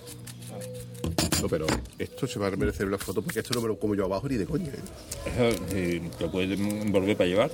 No, 1.42 1.48
pero 1.48 1.66
esto 1.98 2.28
se 2.28 2.38
va 2.38 2.48
a 2.48 2.52
merecer 2.52 2.86
una 2.86 2.98
foto 3.00 3.22
porque 3.24 3.40
esto 3.40 3.54
no 3.56 3.62
me 3.62 3.68
lo 3.70 3.80
como 3.80 3.96
yo 3.96 4.06
abajo 4.06 4.28
ni 4.30 4.38
de 4.38 4.46
coña. 4.46 4.68
¿eh? 4.68 5.52
Eso 5.56 6.18
te 6.20 6.28
puedes 6.28 6.60
envolver 6.60 7.18
para 7.18 7.30
llevar. 7.30 7.52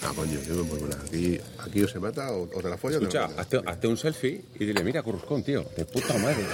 Pero- 0.00 0.10
Ah, 0.10 0.14
coño, 0.16 0.38
yo 0.46 0.54
no 0.54 0.64
me 0.64 0.70
muevo 0.70 0.86
nada. 0.86 1.02
Aquí, 1.06 1.38
aquí 1.58 1.82
o 1.82 1.88
se 1.88 1.98
mata 2.00 2.32
o, 2.32 2.42
o 2.44 2.62
te 2.62 2.68
la 2.70 2.76
follas 2.78 2.96
o 2.96 3.00
te 3.00 3.04
Escucha, 3.06 3.20
la 3.20 3.26
follas. 3.28 3.40
hazte, 3.40 3.60
hazte 3.66 3.86
un 3.86 3.96
selfie 3.96 4.40
y 4.58 4.64
dile, 4.64 4.82
mira, 4.82 5.02
Curruscón, 5.02 5.42
tío, 5.42 5.64
de 5.76 5.84
puta 5.84 6.14
madre. 6.18 6.44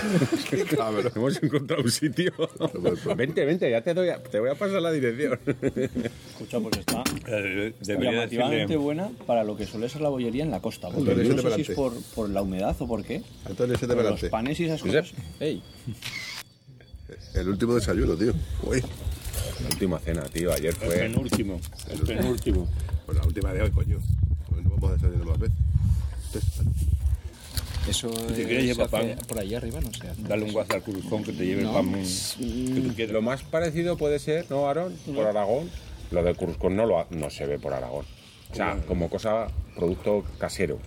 cabrón. 0.76 1.12
Hemos 1.14 1.42
encontrado 1.42 1.82
un 1.82 1.90
sitio. 1.90 2.32
vente, 3.16 3.44
vente, 3.44 3.70
ya 3.70 3.80
te, 3.82 3.94
doy 3.94 4.08
a- 4.08 4.22
te 4.22 4.40
voy 4.40 4.50
a 4.50 4.54
pasar 4.54 4.82
la 4.82 4.90
dirección. 4.92 5.38
Escucha, 5.46 6.60
pues 6.60 6.76
está 6.78 7.02
Eh, 7.28 7.72
llamativamente 7.82 7.86
Debería 7.86 8.20
decirle, 8.62 8.76
buena 8.76 9.10
para 9.26 9.44
lo 9.44 9.56
que 9.56 9.66
suele 9.66 9.88
ser 9.88 10.00
la 10.02 10.08
bollería 10.08 10.42
en 10.44 10.50
la 10.50 10.60
costa. 10.60 10.88
Porque 10.88 11.10
Antonio, 11.12 11.34
yo 11.36 11.42
no 11.42 11.50
sé 11.50 11.54
si 11.64 11.72
es 11.72 11.76
por, 11.76 11.92
por 12.14 12.28
la 12.30 12.42
humedad 12.42 12.74
o 12.80 12.86
por 12.88 13.04
qué. 13.04 13.22
Antonio, 13.44 13.78
se 13.78 13.86
te 13.86 13.94
pero 13.94 14.10
los 14.10 14.24
panes 14.24 14.58
y 14.60 14.64
esas 14.64 14.82
cosas. 14.82 15.12
Ey, 15.40 15.62
El 17.34 17.48
último 17.48 17.74
desayuno, 17.74 18.16
tío. 18.16 18.32
Uy, 18.64 18.82
La 19.62 19.68
última 19.70 19.98
cena, 19.98 20.22
tío, 20.24 20.52
ayer 20.52 20.70
El 20.70 20.86
fue... 20.86 20.96
penúltimo. 20.96 21.60
El 21.90 22.00
penúltimo. 22.00 22.68
pues 23.06 23.18
la 23.18 23.24
última 23.24 23.52
de 23.52 23.62
hoy, 23.62 23.70
coño. 23.70 23.98
Pues 24.50 24.64
no 24.64 24.70
vamos 24.70 24.90
a 24.90 24.94
desayunar 24.94 25.26
más 25.26 25.38
veces. 25.38 25.56
Eso 27.88 28.10
Si 28.12 28.34
quieres 28.44 28.48
se 28.62 28.66
lleva 28.66 28.84
hace 28.84 29.14
pan. 29.14 29.18
por 29.28 29.38
ahí 29.38 29.54
arriba, 29.54 29.80
no 29.80 29.92
sé. 29.92 30.08
Dale 30.28 30.42
un 30.44 30.52
guazo 30.52 30.74
al 30.74 30.82
cruzón 30.82 31.22
que 31.22 31.32
te 31.32 31.46
lleve 31.46 31.62
No. 31.62 31.78
el 31.78 31.86
pan 31.86 32.02
que 32.02 32.80
tú 32.80 32.94
quieras. 32.94 33.12
Lo 33.12 33.22
más 33.22 33.42
parecido 33.42 33.96
puede 33.96 34.18
ser, 34.18 34.46
¿no, 34.50 34.66
Aarón? 34.66 34.94
Por 35.14 35.24
Aragón. 35.26 35.70
Lo 36.10 36.22
de 36.24 36.34
Curruscón 36.34 36.74
no, 36.76 36.84
lo 36.86 36.98
ha- 37.00 37.06
no 37.10 37.30
se 37.30 37.46
ve 37.46 37.58
por 37.58 37.72
Aragón. 37.72 38.04
O 38.50 38.54
sea, 38.54 38.76
como 38.88 39.08
cosa, 39.08 39.48
producto 39.76 40.24
casero. 40.38 40.78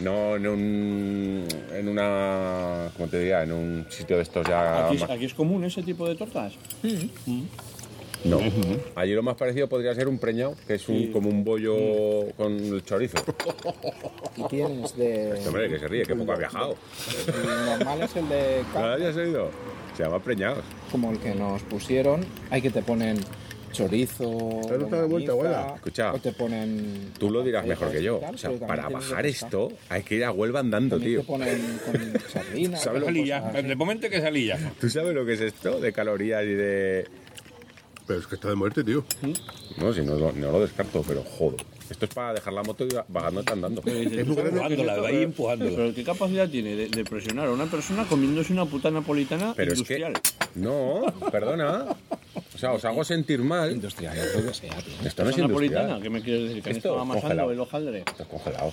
No 0.00 0.36
en 0.36 0.46
un. 0.46 1.48
en 1.74 1.88
una. 1.88 2.90
¿Cómo 2.96 3.08
te 3.08 3.18
diría? 3.18 3.42
En 3.42 3.52
un 3.52 3.86
sitio 3.90 4.16
de 4.16 4.22
estos 4.22 4.46
ya. 4.46 4.86
aquí, 4.86 4.94
es- 4.96 5.00
más- 5.02 5.10
aquí 5.10 5.24
es 5.26 5.34
común 5.34 5.64
ese 5.64 5.82
tipo 5.82 6.08
de 6.08 6.14
tortas. 6.14 6.54
No. 8.24 8.38
Allí 8.96 9.14
lo 9.14 9.22
más 9.22 9.34
parecido 9.36 9.66
podría 9.66 9.94
ser 9.94 10.06
un 10.06 10.18
preñado, 10.18 10.54
que 10.66 10.74
es 10.74 10.88
un, 10.90 11.10
como 11.10 11.30
un 11.30 11.42
bollo 11.42 11.74
con 12.36 12.52
el 12.52 12.84
chorizo. 12.84 13.16
Y 14.36 14.42
tienes 14.44 14.94
de. 14.96 15.30
Este 15.38 15.48
hombre 15.48 15.68
que 15.70 15.78
se 15.78 15.88
ríe, 15.88 16.02
que 16.04 16.14
poco 16.14 16.32
ha 16.32 16.36
viajado. 16.36 16.76
El 17.26 17.66
normal 17.78 18.02
es 18.02 18.16
el 18.16 18.28
de 18.28 18.62
¿No 18.74 18.80
lo 18.86 18.92
habías 18.92 19.16
oído? 19.16 19.50
Se 19.96 20.02
llama 20.04 20.18
preñados. 20.22 20.64
como 20.92 21.10
el 21.12 21.18
que 21.18 21.34
nos 21.34 21.62
pusieron. 21.62 22.24
Hay 22.50 22.60
que 22.60 22.70
te 22.70 22.82
ponen 22.82 23.18
chorizo. 23.72 24.60
Pero 24.68 24.84
está 24.84 25.02
de 25.02 25.06
vuelta, 25.08 25.32
abuela. 25.32 25.72
Escucha, 25.76 26.12
O 26.14 26.18
te 26.18 26.32
ponen. 26.32 27.12
Tú 27.18 27.30
lo 27.30 27.42
dirás 27.42 27.66
mejor 27.66 27.90
que 27.92 28.02
yo. 28.02 28.18
Tal, 28.18 28.34
O 28.34 28.38
sea, 28.38 28.50
para 28.66 28.88
bajar 28.88 29.26
esto 29.26 29.72
hay 29.88 30.02
que 30.02 30.16
ir 30.16 30.24
a 30.24 30.32
Huelva 30.32 30.60
andando, 30.60 30.98
tío. 30.98 31.20
te 31.20 31.26
ponen 31.26 31.80
con 31.84 32.20
sardinas. 32.32 32.82
¿Sabes 32.82 33.00
lo 33.00 33.06
que- 33.06 33.12
Salilla. 33.14 33.40
cosas 33.40 33.54
así. 33.56 33.66
De 33.68 33.76
momento 33.76 34.10
que 34.10 34.20
salilla. 34.20 34.72
¿Tú 34.80 34.88
sabes 34.90 35.14
lo 35.14 35.24
que 35.24 35.32
es 35.34 35.40
esto 35.40 35.80
de 35.80 35.92
calorías 35.92 36.42
y 36.44 36.48
de... 36.54 37.06
Pero 38.06 38.18
es 38.20 38.26
que 38.26 38.34
está 38.34 38.48
de 38.48 38.56
muerte, 38.56 38.82
tío. 38.82 39.04
No, 39.76 39.92
si 39.92 40.00
no, 40.02 40.16
lo- 40.16 40.32
no 40.32 40.50
lo 40.50 40.60
descarto, 40.60 41.04
pero 41.06 41.22
joder. 41.22 41.64
Esto 41.88 42.04
es 42.06 42.14
para 42.14 42.34
dejar 42.34 42.52
la 42.52 42.62
moto 42.62 42.84
y 42.84 42.88
bajándote 43.08 43.52
andando. 43.52 43.80
Es 43.84 43.86
muy 43.94 44.04
grande. 44.04 44.20
Empujándola, 44.20 45.00
va 45.00 45.08
ahí 45.08 45.22
empujándola. 45.24 45.70
Pero 45.76 45.94
¿qué 45.94 46.04
capacidad 46.04 46.48
tiene 46.48 46.76
de, 46.76 46.88
de 46.88 47.04
presionar 47.04 47.48
a 47.48 47.52
una 47.52 47.66
persona 47.66 48.04
comiéndose 48.04 48.52
una 48.52 48.64
puta 48.64 48.90
napolitana 48.92 49.54
Pero 49.56 49.72
es 49.72 49.82
que... 49.82 49.94
industrial? 49.98 50.12
No, 50.54 51.02
perdona. 51.32 51.86
O 52.60 52.62
sea, 52.62 52.72
os 52.72 52.84
hago 52.84 53.02
sentir 53.04 53.40
mal. 53.40 53.72
Industrial, 53.72 54.14
lo 54.34 54.46
que 54.48 54.52
sea, 54.52 54.76
tío. 54.82 54.92
Esto 55.02 55.24
no 55.24 55.30
es 55.30 55.38
industrial. 55.38 56.02
¿Qué 56.02 56.10
me 56.10 56.20
quieres 56.20 56.42
decir? 56.48 56.62
¿Que 56.62 56.70
Esto, 56.70 56.78
estado 56.78 57.00
amasando 57.00 57.22
congelado. 57.22 57.52
el 57.52 57.60
hojaldre? 57.60 57.98
Esto 58.00 58.22
es 58.22 58.28
congelado. 58.28 58.72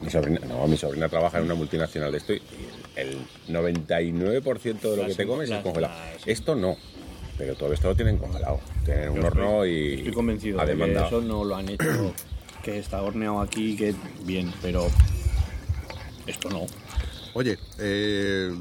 Mi 0.00 0.10
sobrina, 0.10 0.40
no, 0.46 0.68
mi 0.68 0.76
sobrina 0.76 1.08
trabaja 1.08 1.38
en 1.38 1.44
una 1.46 1.56
multinacional 1.56 2.12
de 2.12 2.18
esto 2.18 2.34
y 2.34 2.40
el 2.94 3.18
99% 3.48 4.80
de 4.80 4.96
lo 4.96 5.06
que 5.06 5.14
te 5.16 5.26
comes 5.26 5.50
es 5.50 5.60
congelado. 5.60 5.94
Esto 6.24 6.54
no. 6.54 6.76
Pero 7.36 7.56
todo 7.56 7.72
esto 7.72 7.88
lo 7.88 7.96
tienen 7.96 8.16
congelado. 8.16 8.60
Tienen 8.84 9.08
un 9.08 9.24
horno 9.24 9.66
y 9.66 9.94
Estoy 9.94 10.12
convencido 10.12 10.64
de 10.64 10.76
que 10.76 10.92
eso 10.92 11.20
no 11.20 11.42
lo 11.44 11.56
han 11.56 11.68
hecho, 11.70 12.14
que 12.62 12.78
está 12.78 13.02
horneado 13.02 13.40
aquí, 13.40 13.74
que 13.76 13.92
bien, 14.22 14.52
pero 14.62 14.86
esto 16.28 16.48
no. 16.48 16.66
Oye, 17.34 17.58
eh, 17.80 18.52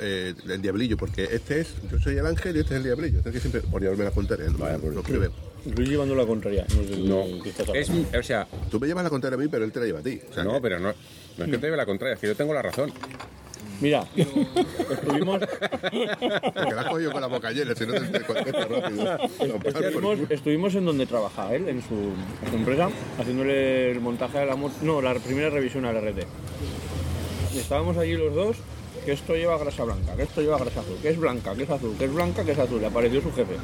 eh, 0.00 0.34
el 0.48 0.62
diablillo, 0.62 0.96
porque 0.96 1.24
este 1.30 1.60
es, 1.60 1.74
yo 1.90 1.98
soy 1.98 2.16
el 2.16 2.26
ángel 2.26 2.56
y 2.56 2.60
este 2.60 2.74
es 2.74 2.78
el 2.78 2.84
diablillo. 2.84 3.18
Es 3.24 3.32
que 3.32 3.40
siempre, 3.40 3.60
por 3.62 3.80
llevarme 3.82 4.04
la 4.04 4.10
contraria, 4.10 4.46
no, 4.50 4.58
Vaya, 4.58 4.78
pues, 4.78 4.94
no 4.94 5.02
quiero 5.02 5.20
ver. 5.20 5.30
Luis 5.76 5.88
llevando 5.88 6.14
la 6.14 6.26
contraria. 6.26 6.66
No 6.76 6.82
sé 6.84 6.96
No, 6.98 7.74
es, 7.74 7.90
o 7.90 8.22
sea, 8.22 8.46
Tú 8.70 8.78
me 8.78 8.86
llevas 8.86 9.04
la 9.04 9.10
contraria 9.10 9.36
a 9.36 9.40
mí, 9.40 9.48
pero 9.50 9.64
él 9.64 9.72
te 9.72 9.80
la 9.80 9.86
lleva 9.86 10.00
a 10.00 10.02
ti. 10.02 10.20
O 10.30 10.32
sea, 10.34 10.44
no, 10.44 10.54
que- 10.54 10.60
pero 10.60 10.78
no, 10.78 10.92
no 11.38 11.44
es 11.44 11.50
que 11.50 11.58
te 11.58 11.66
lleve 11.66 11.76
la 11.76 11.86
contraria, 11.86 12.14
es 12.14 12.20
que 12.20 12.26
yo 12.26 12.36
tengo 12.36 12.52
la 12.54 12.62
razón. 12.62 12.92
Mira, 13.80 14.04
estuvimos, 14.14 15.40
Porque 15.40 16.74
la 16.74 16.80
has 16.82 16.88
cogido 16.88 17.10
con 17.12 17.20
la 17.20 17.26
boca 17.26 17.50
llena, 17.50 17.74
si 17.74 17.84
no 17.86 17.94
te, 17.94 18.00
te 18.00 18.18
rápido. 18.20 18.90
No, 19.04 19.58
para 19.58 19.72
por 19.72 19.84
estuvimos, 19.84 20.18
estuvimos 20.30 20.74
en 20.76 20.84
donde 20.84 21.06
trabaja 21.06 21.52
él, 21.54 21.68
en 21.68 21.82
su, 21.82 21.94
en 22.44 22.50
su 22.50 22.56
empresa, 22.56 22.88
haciéndole 23.18 23.90
el 23.90 24.00
montaje 24.00 24.38
de 24.38 24.46
la 24.46 24.54
moto, 24.54 24.74
no, 24.82 25.02
la 25.02 25.14
primera 25.14 25.50
revisión 25.50 25.84
al 25.86 25.96
RT. 25.96 26.24
Y 27.54 27.58
estábamos 27.58 27.96
allí 27.96 28.16
los 28.16 28.32
dos, 28.34 28.56
que 29.04 29.12
esto 29.12 29.34
lleva 29.34 29.58
grasa 29.58 29.84
blanca, 29.84 30.16
que 30.16 30.22
esto 30.22 30.40
lleva 30.40 30.58
grasa 30.58 30.80
azul, 30.80 30.96
que 31.02 31.08
es 31.10 31.18
blanca, 31.18 31.54
que 31.54 31.62
es 31.64 31.70
azul, 31.70 31.94
que 31.98 32.04
es 32.06 32.12
blanca, 32.14 32.44
que 32.44 32.52
es 32.52 32.58
azul. 32.58 32.80
Le 32.80 32.86
apareció 32.86 33.20
su 33.22 33.32
jefe. 33.32 33.54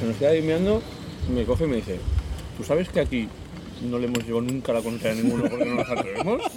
Se 0.00 0.06
nos 0.06 0.16
queda 0.16 0.30
ahí 0.30 0.42
mirando, 0.42 0.82
me 1.32 1.44
coge 1.44 1.64
y 1.64 1.68
me 1.68 1.76
dice, 1.76 1.98
¿tú 2.56 2.64
sabes 2.64 2.88
que 2.88 3.00
aquí 3.00 3.28
no 3.82 3.98
le 3.98 4.06
hemos 4.06 4.24
llevado 4.24 4.42
nunca 4.42 4.72
la 4.72 4.80
contraria 4.82 5.20
a 5.20 5.22
ninguno 5.22 5.48
porque 5.50 5.64
no 5.66 5.74
nos 5.74 5.88
atrevemos? 5.90 6.42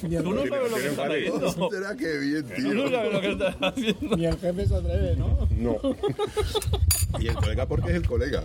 Tú 0.00 0.32
no 0.34 0.46
sabes 0.46 0.70
lo 0.70 0.76
que 0.76 0.88
estás 0.88 1.10
haciendo. 1.10 1.70
Será 1.70 1.96
que 1.96 2.18
bien, 2.18 2.44
Tú 2.44 2.62
no 2.62 2.84
tío. 2.84 2.90
sabes 2.90 3.12
lo 3.12 3.20
que 3.20 3.32
estás 3.32 3.56
haciendo. 3.60 4.16
Ni 4.16 4.26
el 4.26 4.38
jefe 4.38 4.66
se 4.66 4.74
atreve, 4.74 5.16
¿no? 5.16 5.48
No, 5.58 5.76
Y 7.20 7.28
el 7.28 7.34
colega 7.36 7.66
porque 7.66 7.90
es 7.90 7.96
el 7.96 8.06
colega. 8.06 8.44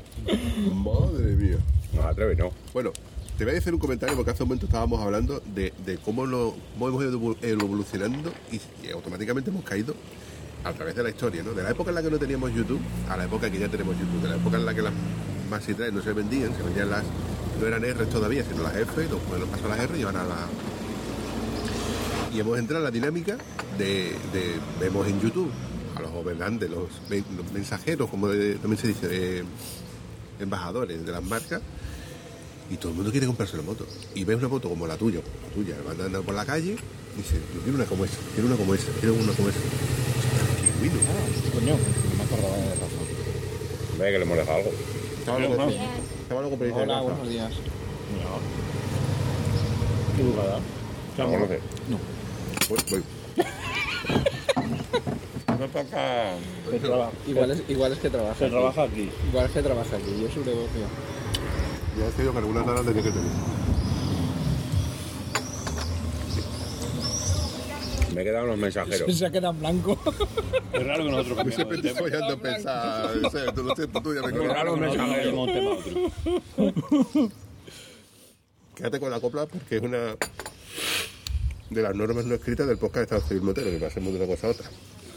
Madre 0.74 1.36
mía. 1.36 1.58
No, 1.94 2.04
atreve, 2.04 2.36
no. 2.36 2.52
Bueno, 2.74 2.92
Te 3.38 3.46
voy 3.46 3.52
a 3.52 3.56
decir 3.56 3.74
un 3.74 3.80
comentario 3.80 4.16
porque 4.18 4.32
hace 4.32 4.44
un 4.44 4.50
momento 4.50 4.66
estábamos 4.66 5.00
hablando 5.02 5.42
de, 5.56 5.72
cómo, 6.04 6.26
lo, 6.26 6.56
cómo 6.74 6.90
hemos 6.90 7.04
ido 7.04 7.20
evolu- 7.20 7.38
evolucionando 7.42 8.32
y, 8.52 8.90
automáticamente 8.92 9.50
hemos 9.50 9.64
caído 9.64 9.96
a 10.66 10.74
través 10.74 10.94
de 10.96 11.04
la 11.04 11.10
historia, 11.10 11.42
¿no? 11.42 11.54
De 11.54 11.64
la 11.64 11.70
época 11.72 11.90
en 11.92 11.96
la 11.96 12.02
que 12.04 12.12
no 12.12 12.18
teníamos 12.20 12.54
YouTube 12.54 12.82
a 13.10 13.16
la 13.16 13.24
época 13.26 13.50
que 13.50 13.58
ya 13.60 13.70
tenemos 13.70 13.96
YouTube, 13.98 14.22
de 14.24 14.28
la 14.30 14.36
época 14.36 14.58
en 14.58 14.66
la 14.66 14.74
que 14.74 14.82
las 14.82 14.94
Maxi 15.50 15.72
Drive 15.74 15.94
no 15.94 16.02
se 16.02 16.12
vendían, 16.12 16.54
se 16.56 16.62
vendían 16.64 16.90
las, 16.90 17.04
no 17.62 17.66
eran 17.66 17.84
R 17.86 18.06
todavía, 18.08 18.44
sino 18.44 18.62
las 18.64 18.76
F, 18.76 19.04
los, 19.04 19.40
los 19.40 19.50
pasó 19.50 19.66
a 19.68 19.70
las 19.70 19.80
R 19.80 19.98
y 19.98 20.04
ahora 20.04 20.22
a 20.24 20.26
la... 20.26 20.48
Y 22.34 22.40
hemos 22.42 22.60
entrado 22.60 22.80
en 22.82 22.84
la 22.86 22.92
dinámica 22.92 23.38
de, 23.78 24.16
vemos 24.80 25.08
en 25.08 25.20
YouTube 25.22 25.50
a 25.96 26.02
los 26.02 26.12
gobernantes, 26.12 26.70
los, 26.70 26.90
men- 27.10 27.26
los 27.38 27.52
mensajeros, 27.54 28.10
como 28.10 28.28
también 28.28 28.78
se 28.78 28.88
dice, 28.90 29.08
eh, 29.12 29.44
embajadores 30.40 31.06
de 31.06 31.12
las 31.12 31.24
marcas, 31.24 31.62
y 32.70 32.78
todo 32.78 32.90
el 32.90 32.96
mundo 32.96 33.12
quiere 33.12 33.28
comprarse 33.28 33.58
la 33.58 33.64
moto. 33.64 33.86
Y 34.16 34.24
ves 34.24 34.38
una 34.38 34.48
moto 34.48 34.70
como 34.70 34.88
la 34.88 34.98
tuya, 34.98 35.20
la 35.44 35.54
tuya, 35.54 35.76
van 35.86 35.98
andando 35.98 36.24
por 36.24 36.36
la 36.36 36.46
calle, 36.46 36.76
y 37.16 37.18
dice, 37.18 37.36
yo 37.54 37.62
quiero 37.62 37.78
una 37.78 37.86
como 37.86 38.06
esa, 38.06 38.18
quiero 38.34 38.48
una 38.48 38.58
como 38.58 38.74
esa, 38.74 38.92
quiero 39.00 39.16
una 39.16 39.34
como 39.34 39.50
esa. 39.50 39.60
Coño, 40.80 41.76
no 41.76 42.18
me 42.18 42.24
acordaba 42.24 42.58
de 42.58 42.70
razón. 42.76 43.06
Ve 44.00 44.12
que 44.12 44.20
le 44.20 44.26
molesta 44.26 44.56
algo. 44.56 44.72
Estaba 45.20 45.40
loco, 46.42 46.56
loco 46.56 46.76
Hola, 46.76 47.02
buenos 47.02 47.30
días. 47.30 47.54
¿Qué 50.16 50.24
lugar 50.24 50.60
¿La 51.18 51.26
conoces? 51.26 51.60
Voy, 52.70 52.80
voy. 52.90 53.04
No 55.60 55.68
toca. 55.68 56.32
Igual 57.28 57.52
es, 57.52 57.64
igual 57.68 57.92
es 57.92 58.00
que 58.00 58.10
trabaja. 58.10 58.36
se 58.36 58.46
aquí. 58.46 58.52
trabaja 58.54 58.84
aquí. 58.84 59.10
Igual 59.30 59.46
es 59.46 59.52
que 59.52 59.62
trabaja 59.64 59.96
aquí. 59.98 60.06
Yo 60.22 60.30
soy 60.34 60.44
negocio. 60.46 60.82
Ya 61.98 62.04
he 62.04 62.08
decidido 62.08 62.32
que 62.32 62.38
algunas 62.38 62.68
horas 62.68 62.86
tenía 62.86 63.04
que 63.04 63.10
tener. 63.12 63.32
Me 68.16 68.24
quedan 68.24 68.48
los 68.48 68.58
mensajeros. 68.58 69.16
Se 69.18 69.26
ha 69.26 69.32
quedado 69.32 69.54
en 69.54 69.60
blanco. 69.60 69.98
Es 70.74 70.86
raro 70.86 71.04
que 71.04 71.12
nosotros 71.12 71.28
Yo 71.30 71.36
cambiamos 71.36 71.56
siempre 71.56 71.82
de 71.82 71.90
estoy 71.90 72.10
tema. 72.12 72.18
follando 72.20 72.34
a 72.34 72.38
pensar, 72.38 73.54
tú 73.54 73.64
lo 73.64 73.76
siento, 73.76 74.02
tú 74.02 74.16
ya 74.16 74.22
me 74.22 74.28
Es 74.28 74.34
quedo. 74.34 74.54
raro 74.54 74.74
que 74.76 74.80
nosotros 74.82 75.08
cambiemos 75.08 75.48
de 75.48 75.54
tema 75.54 75.70
a 75.70 75.74
otro. 77.14 77.32
Quédate 78.76 79.00
con 79.00 79.12
la 79.12 79.20
copla 79.20 79.46
porque 79.46 79.76
es 79.78 79.82
una 79.82 80.16
de 81.70 81.82
las 81.82 81.96
normas 81.96 82.26
no 82.26 82.36
escritas 82.36 82.66
del 82.68 82.78
podcast 82.78 82.96
de 82.98 83.04
Estado 83.04 83.22
Civil 83.28 83.44
Motero, 83.44 83.70
que 83.70 83.78
pasemos 83.78 84.14
de 84.14 84.20
una 84.20 84.28
cosa 84.28 84.48
a 84.48 84.52
otra. 84.52 84.70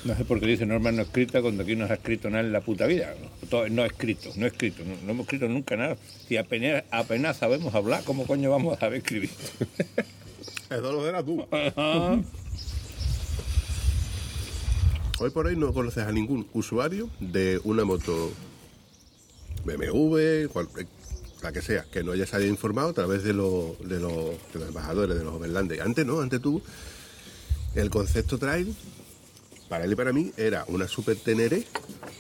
No 0.05 0.17
sé 0.17 0.25
por 0.25 0.41
qué 0.41 0.47
dice 0.47 0.67
norma 0.67 0.91
no 0.91 1.03
escrita 1.03 1.41
cuando 1.43 1.63
aquí 1.63 1.77
no 1.77 1.87
se 1.87 1.93
ha 1.93 1.97
escrito 1.97 2.29
nada 2.29 2.43
en 2.43 2.53
la 2.53 2.61
puta 2.61 2.87
vida. 2.87 3.15
Todo, 3.49 3.69
no 3.69 3.85
escrito, 3.85 4.31
no 4.37 4.47
escrito. 4.47 4.83
No, 4.85 4.97
no 5.05 5.11
hemos 5.13 5.25
escrito 5.25 5.49
nunca 5.49 5.77
nada. 5.77 5.97
Si 6.27 6.37
apenas, 6.37 6.83
apenas 6.91 7.37
sabemos 7.37 7.73
hablar, 7.75 8.03
¿cómo 8.05 8.27
coño 8.27 8.51
vamos 8.51 8.77
a 8.77 8.81
saber 8.81 8.99
escribir? 8.99 9.31
Eso 10.71 10.93
lo 10.93 11.05
serás 11.05 11.25
tú. 11.25 11.47
Hoy 15.21 15.31
por 15.31 15.47
hoy 15.47 15.57
no 15.57 15.73
conoces 15.73 16.05
a 16.05 16.11
ningún 16.11 16.49
usuario 16.53 17.09
de 17.21 17.61
una 17.63 17.85
moto 17.85 18.33
BMW, 19.65 20.49
cual- 20.53 20.69
eh, 20.81 20.87
la 21.43 21.53
que 21.53 21.63
sea, 21.63 21.85
que 21.93 22.03
no 22.03 22.11
haya 22.13 22.27
salido 22.27 22.51
informado 22.51 22.89
a 22.89 22.93
través 22.93 23.23
de, 23.23 23.33
lo- 23.35 23.77
de 23.85 24.01
los 24.01 24.35
embajadores, 24.67 25.17
de 25.17 25.23
los 25.25 25.35
overlanders. 25.35 25.81
Antes 25.83 26.05
no, 26.07 26.21
antes 26.21 26.41
tú, 26.41 26.61
el 27.77 27.89
concepto 27.91 28.39
trail, 28.39 28.75
para 29.73 29.85
él 29.87 29.93
y 29.93 29.95
para 29.95 30.13
mí, 30.13 30.31
era 30.37 30.67
una 30.69 30.87
Super 30.87 31.17
Tenere, 31.17 31.65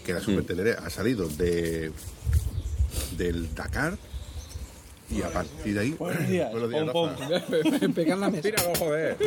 que 0.06 0.14
la 0.14 0.20
Super 0.20 0.42
Tenere 0.42 0.72
ha 0.72 0.88
salido 0.88 1.28
de 1.28 1.92
del 3.18 3.54
Dakar 3.54 3.98
y 5.10 5.20
a 5.20 5.28
partir 5.28 5.74
de 5.74 5.80
ahí... 5.80 5.90
Buenos 5.98 6.26
días. 6.28 6.50
Buenos 6.52 6.70
días, 6.70 6.88
Pom, 6.90 7.10
Rafa. 7.10 7.88
Pegar 7.94 8.16
la 8.16 8.30
mesa. 8.30 8.42
Tíralo, 8.42 8.74
joder. 8.78 9.18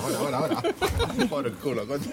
Ahora, 0.00 0.18
ahora, 0.18 0.38
ahora. 0.38 0.62
Por 1.28 1.46
el 1.48 1.54
culo, 1.54 1.84
coño. 1.84 2.04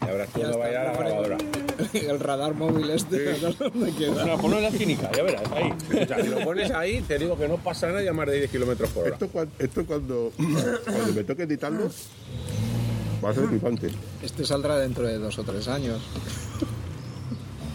Y 0.00 0.08
ahora 0.08 0.26
tú 0.26 0.42
no 0.44 0.58
vayas 0.58 0.80
a 0.80 0.84
la 0.84 0.92
grabadora. 0.92 1.38
El 2.08 2.20
radar 2.20 2.54
móvil 2.54 2.90
este. 2.90 3.36
no 3.42 3.52
sé 3.52 3.64
dónde 3.64 3.92
queda. 3.92 4.24
No, 4.24 4.38
ponlo 4.38 4.56
en 4.58 4.62
la 4.64 4.68
esquinica, 4.68 5.10
ya 5.16 5.22
verás, 5.22 5.42
ahí. 5.52 5.72
O 6.02 6.06
sea, 6.06 6.22
si 6.22 6.28
lo 6.28 6.38
pones 6.44 6.70
ahí, 6.70 7.00
te 7.02 7.18
digo 7.18 7.36
que 7.38 7.48
no 7.48 7.56
pasa 7.56 7.88
nada 7.88 8.08
a 8.08 8.12
más 8.12 8.26
de 8.26 8.38
10 8.38 8.50
kilómetros 8.50 8.90
por 8.90 9.04
hora. 9.04 9.12
Esto, 9.14 9.28
cuan- 9.28 9.50
esto 9.58 9.84
cuando, 9.86 10.32
cuando 10.36 11.12
me 11.14 11.24
toque 11.24 11.42
editarlo 11.44 11.90
va 13.24 13.30
a 13.30 13.34
ser 13.34 13.46
flipante. 13.48 13.90
Este 14.22 14.44
saldrá 14.44 14.78
dentro 14.78 15.06
de 15.06 15.18
dos 15.18 15.38
o 15.38 15.44
tres 15.44 15.66
años. 15.68 16.00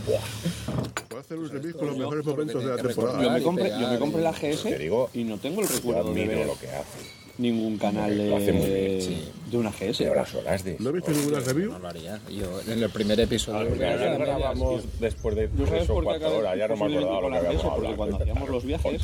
Voy 0.05 1.17
a 1.17 1.19
hacer 1.21 1.37
un 1.37 1.49
remix 1.49 1.75
con 1.75 1.87
los 1.87 1.97
mejores 1.97 2.25
momentos 2.25 2.63
de 2.63 2.69
la 2.69 2.81
temporada. 2.81 3.23
Yo 3.23 3.31
me, 3.31 3.41
compré, 3.41 3.63
pegar 3.65 3.81
yo 3.81 3.89
me 3.89 3.99
compré 3.99 4.21
la 4.21 4.31
GS 4.31 4.65
y 5.13 5.23
no 5.23 5.37
tengo 5.37 5.61
el 5.61 5.67
recuerdo 5.67 6.13
de 6.13 6.25
ver 6.27 6.47
lo 6.47 6.59
que 6.59 6.67
hace. 6.69 7.12
Ningún 7.37 7.77
canal 7.77 8.13
bien, 8.13 8.45
de, 8.45 9.17
de 9.49 9.57
una 9.57 9.71
GS. 9.71 9.97
De 9.97 10.09
horas, 10.09 10.33
horas 10.35 10.63
de... 10.63 10.75
¿No 10.79 10.89
he 10.89 10.93
visto 10.93 11.11
ninguna 11.11 11.39
review? 11.39 11.71
No 11.71 11.79
lo 11.79 11.87
haría. 11.87 12.19
Yo 12.29 12.61
en 12.67 12.83
el 12.83 12.89
primer 12.89 13.19
episodio. 13.19 13.69
Porque 13.69 13.83
ya 13.83 14.17
grabamos 14.17 14.83
después 14.99 15.35
de 15.35 15.47
¿No 15.49 15.65
tres 15.65 15.89
o 15.89 15.93
cuatro 15.95 16.11
acabé 16.11 16.35
horas, 16.35 16.57
ya 16.57 16.67
no 16.67 16.75
me 16.77 16.97
acordaba 16.97 17.21
lo 17.21 17.29
que 17.29 17.37
habíamos? 17.37 17.73
Porque 17.75 17.95
cuando 17.95 18.17
hacíamos 18.17 18.49
los 18.49 18.65
viajes-. 18.65 19.01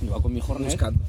Iba 0.00 0.22
con 0.22 0.32
mi 0.32 0.40
Hornet 0.46 0.70
Buscando. 0.70 1.00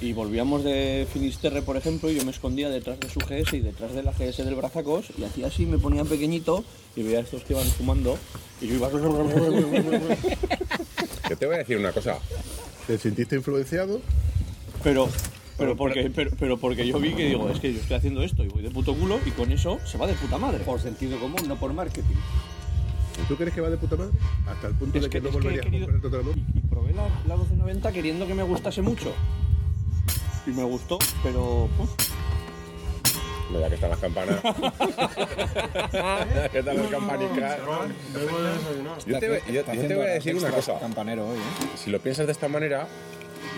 y 0.00 0.12
volvíamos 0.12 0.64
de 0.64 1.06
Finisterre, 1.12 1.62
por 1.62 1.76
ejemplo, 1.76 2.10
y 2.10 2.16
yo 2.16 2.24
me 2.24 2.30
escondía 2.30 2.68
detrás 2.68 3.00
de 3.00 3.08
su 3.08 3.20
GS 3.20 3.56
y 3.56 3.60
detrás 3.60 3.94
de 3.94 4.02
la 4.02 4.12
GS 4.12 4.44
del 4.44 4.54
Brazacos 4.54 5.06
y 5.16 5.24
hacía 5.24 5.46
así, 5.46 5.64
me 5.64 5.78
ponía 5.78 6.04
pequeñito 6.04 6.64
y 6.94 7.02
veía 7.02 7.18
a 7.18 7.22
estos 7.22 7.42
que 7.44 7.54
iban 7.54 7.66
fumando 7.66 8.18
y 8.60 8.68
yo 8.68 8.74
iba... 8.74 8.90
Yo 11.30 11.36
te 11.38 11.46
voy 11.46 11.54
a 11.54 11.58
decir 11.58 11.78
una 11.78 11.92
cosa. 11.92 12.18
¿Te 12.86 12.98
sentiste 12.98 13.36
influenciado? 13.36 14.00
Pero, 14.82 15.08
pero, 15.62 15.76
porque, 15.76 16.10
pero, 16.14 16.30
pero 16.38 16.56
porque 16.58 16.86
yo 16.86 16.98
vi 17.00 17.12
que 17.14 17.26
digo, 17.26 17.48
es 17.50 17.58
que 17.60 17.72
yo 17.72 17.80
estoy 17.80 17.96
haciendo 17.96 18.22
esto 18.22 18.44
y 18.44 18.48
voy 18.48 18.62
de 18.62 18.70
puto 18.70 18.94
culo 18.94 19.18
y 19.24 19.30
con 19.30 19.50
eso 19.52 19.78
se 19.84 19.98
va 19.98 20.06
de 20.06 20.14
puta 20.14 20.38
madre. 20.38 20.58
Por 20.64 20.80
sentido 20.80 21.18
común, 21.18 21.40
no 21.48 21.56
por 21.56 21.72
marketing. 21.72 22.14
¿Y 23.22 23.28
¿Tú 23.28 23.36
crees 23.36 23.52
que 23.54 23.60
va 23.60 23.70
de 23.70 23.76
puta 23.76 23.96
madre? 23.96 24.12
Hasta 24.46 24.68
el 24.68 24.74
punto 24.74 24.98
Es 24.98 25.04
de 25.04 25.10
que, 25.10 25.18
que- 25.18 25.24
no 25.24 25.30
que 25.30 25.34
volverías 25.36 25.66
querido- 25.66 25.84
a 25.84 25.92
comprarte 25.92 26.16
otra 26.16 26.22
moto. 26.22 26.38
Y, 26.54 26.58
y 26.58 26.60
probé 26.62 26.92
la, 26.94 27.02
la 27.26 27.36
1290 27.36 27.92
queriendo 27.92 28.26
que 28.26 28.34
me 28.34 28.42
gustase 28.42 28.82
mucho. 28.82 29.12
Y 30.46 30.50
me 30.50 30.64
gustó, 30.64 30.98
pero... 31.22 31.68
uf, 31.78 31.90
Mira 33.52 33.68
que 33.68 33.74
están 33.74 33.90
las 33.90 33.98
campanas. 33.98 34.40
¿Qué 36.52 36.58
están 36.60 36.76
las 36.76 36.86
campanicas? 36.88 37.58
Yo 39.06 39.18
te, 39.18 39.28
voy- 39.28 39.38
yo- 39.52 39.72
yo 39.74 39.86
te 39.86 39.94
voy 39.94 40.06
a 40.06 40.10
decir 40.10 40.34
una 40.36 40.50
cosa. 40.50 40.78
Campanero 40.78 41.28
hoy, 41.28 41.38
¿eh? 41.38 41.66
Si 41.76 41.90
lo 41.90 42.00
piensas 42.00 42.26
de 42.26 42.32
esta 42.32 42.48
manera, 42.48 42.86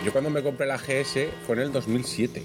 yo 0.05 0.13
cuando 0.13 0.31
me 0.31 0.43
compré 0.43 0.67
la 0.67 0.77
GS 0.79 1.29
fue 1.47 1.57
en 1.57 1.63
el 1.63 1.73
2007. 1.73 2.43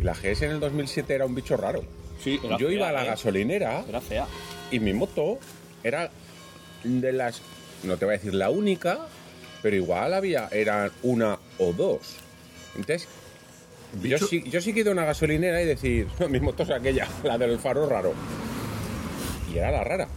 Y 0.00 0.02
la 0.02 0.14
GS 0.14 0.42
en 0.42 0.50
el 0.52 0.60
2007 0.60 1.14
era 1.14 1.26
un 1.26 1.34
bicho 1.34 1.56
raro. 1.56 1.82
sí, 2.22 2.40
era 2.42 2.56
Yo 2.58 2.70
iba 2.70 2.88
a 2.88 2.92
la 2.92 3.04
¿eh? 3.04 3.08
gasolinera 3.08 3.84
Era 3.88 4.00
fea. 4.00 4.26
y 4.70 4.80
mi 4.80 4.92
moto 4.92 5.38
era 5.82 6.10
de 6.84 7.12
las, 7.12 7.40
no 7.82 7.96
te 7.96 8.04
voy 8.04 8.14
a 8.14 8.18
decir 8.18 8.34
la 8.34 8.50
única, 8.50 8.98
pero 9.62 9.76
igual 9.76 10.14
había, 10.14 10.48
eran 10.52 10.90
una 11.02 11.38
o 11.58 11.72
dos. 11.72 12.16
Entonces, 12.76 13.08
yo 14.02 14.18
sí, 14.18 14.44
yo 14.48 14.60
sí 14.60 14.72
que 14.72 14.80
he 14.80 14.82
ido 14.82 14.90
a 14.90 14.94
una 14.94 15.04
gasolinera 15.04 15.60
y 15.62 15.66
decir, 15.66 16.06
mi 16.28 16.40
moto 16.40 16.62
es 16.62 16.70
aquella, 16.70 17.08
la 17.24 17.38
del 17.38 17.58
faro 17.58 17.88
raro. 17.88 18.12
Y 19.52 19.58
era 19.58 19.70
la 19.70 19.82
rara. 19.84 20.08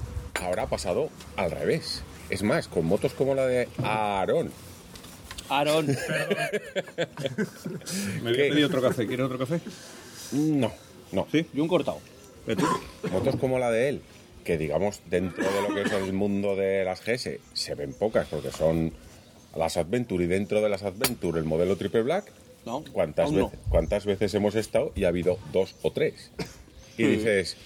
Ahora 0.42 0.64
ha 0.64 0.68
pasado 0.68 1.10
al 1.38 1.52
revés. 1.52 2.04
Es 2.30 2.44
más, 2.44 2.68
con 2.68 2.86
motos 2.86 3.14
como 3.14 3.34
la 3.36 3.46
de 3.48 3.68
Aarón. 3.84 4.52
Aaron, 5.52 5.86
Me 8.24 8.30
había 8.30 8.50
pedido 8.50 8.68
otro 8.68 8.82
café. 8.82 9.06
¿Quieres 9.06 9.26
otro 9.26 9.38
café? 9.38 9.60
No, 10.32 10.72
no. 11.12 11.28
¿Sí? 11.32 11.46
y 11.54 11.60
un 11.60 11.68
cortado. 11.68 12.00
Motos 13.12 13.36
como 13.36 13.60
la 13.60 13.70
de 13.70 13.90
él, 13.90 14.02
que 14.46 14.58
digamos 14.58 15.02
dentro 15.10 15.44
de 15.44 15.62
lo 15.62 15.76
que 15.76 15.82
es 15.84 15.92
el 15.92 16.14
mundo 16.14 16.56
de 16.56 16.84
las 16.86 17.02
GS, 17.04 17.40
se 17.54 17.76
ven 17.76 17.94
pocas 17.94 18.28
porque 18.30 18.52
son 18.52 18.94
las 19.56 19.76
Adventure 19.78 20.24
y 20.24 20.28
dentro 20.28 20.62
de 20.62 20.70
las 20.70 20.84
Adventure 20.84 21.38
el 21.40 21.46
modelo 21.46 21.76
Triple 21.76 22.04
Black, 22.04 22.32
No, 22.66 22.84
¿cuántas, 22.94 23.32
no. 23.32 23.46
veces, 23.48 23.60
¿cuántas 23.70 24.06
veces 24.06 24.34
hemos 24.34 24.56
estado 24.56 24.92
y 24.96 25.04
ha 25.04 25.10
habido 25.10 25.38
dos 25.52 25.76
o 25.82 25.92
tres? 25.92 26.32
Y 26.98 27.04
dices, 27.04 27.58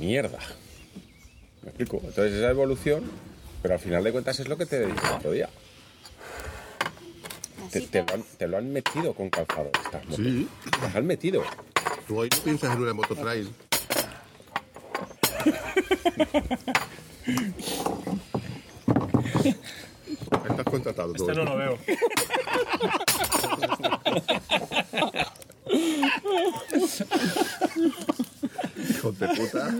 mierda. 0.00 0.38
¿Me 1.62 1.68
explico? 1.70 2.00
Entonces 2.04 2.34
esa 2.34 2.50
evolución, 2.50 3.04
pero 3.62 3.74
al 3.74 3.80
final 3.80 4.02
de 4.04 4.10
cuentas 4.12 4.38
es 4.40 4.48
lo 4.48 4.56
que 4.58 4.66
te 4.66 4.84
dije 4.86 4.98
el 5.06 5.12
otro 5.14 5.30
día. 5.32 5.48
Te, 7.70 7.80
te 7.80 8.02
lo 8.02 8.14
han, 8.14 8.22
te 8.38 8.48
lo 8.48 8.58
han 8.58 8.72
metido 8.72 9.14
con 9.14 9.30
calzado 9.30 9.70
estas 9.84 10.04
motos. 10.04 10.24
Sí. 10.24 10.48
Las 10.82 10.94
han 10.94 11.06
metido. 11.06 11.42
Tú 12.06 12.18
hoy 12.18 12.28
no 12.30 12.38
piensas 12.42 12.74
en 12.74 12.82
una 12.82 12.94
moto 12.94 13.14
trail. 13.14 13.52
Estás 20.48 20.64
contratado 20.64 21.12
tú. 21.14 21.28
Este 21.28 21.44
no 21.44 21.44
lo 21.44 21.56
veo. 21.56 21.78
Hijo 28.90 29.12
de 29.12 29.26
de 29.26 29.34
puta. 29.34 29.74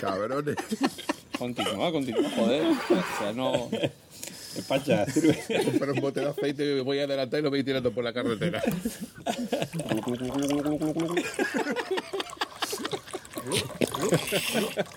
Cabrones. 0.00 0.56
Continúa, 1.38 1.92
continúa, 1.92 2.30
joder. 2.30 2.66
O 2.66 3.18
sea, 3.18 3.32
no. 3.34 3.68
Pacha, 4.62 5.06
sirve. 5.06 5.38
Comprar 5.64 5.90
un 5.90 6.00
bote 6.00 6.20
de 6.20 6.26
aceite 6.26 6.64
y 6.70 6.74
me 6.74 6.80
voy 6.82 6.98
a 7.00 7.04
adelantar 7.04 7.40
y 7.40 7.42
lo 7.42 7.50
voy 7.50 7.62
tirando 7.64 7.90
por 7.92 8.04
la 8.04 8.12
carretera. 8.12 8.62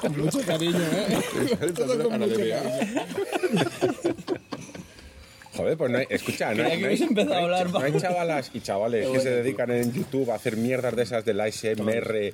Con 0.01 0.17
mucho 0.17 0.39
cariño, 0.45 0.79
¿eh? 0.79 1.17
Todo 1.75 2.09
con 2.09 2.19
mucho 2.19 2.35
cariño. 2.35 2.55
Joder, 5.55 5.77
pues 5.77 5.91
no 5.91 5.97
hay, 5.97 6.05
escucha, 6.09 6.53
no 6.53 6.63
hay, 6.63 6.69
no 6.69 6.75
hay- 6.77 6.85
hubiese 6.85 7.03
empezado 7.03 7.29
no 7.29 7.35
hay- 7.35 7.41
a 7.41 7.43
hablar, 7.45 7.69
no 7.71 7.79
hay 7.79 7.91
vamos. 7.91 8.01
chavalas 8.01 8.51
y 8.53 8.61
chavales 8.61 9.07
que 9.09 9.19
se 9.19 9.29
dedican 9.29 9.69
en 9.71 9.91
YouTube 9.91 10.31
a 10.31 10.35
hacer 10.35 10.55
mierdas 10.55 10.95
de 10.95 11.03
esas 11.03 11.25
del 11.25 11.41
ASMR 11.41 12.33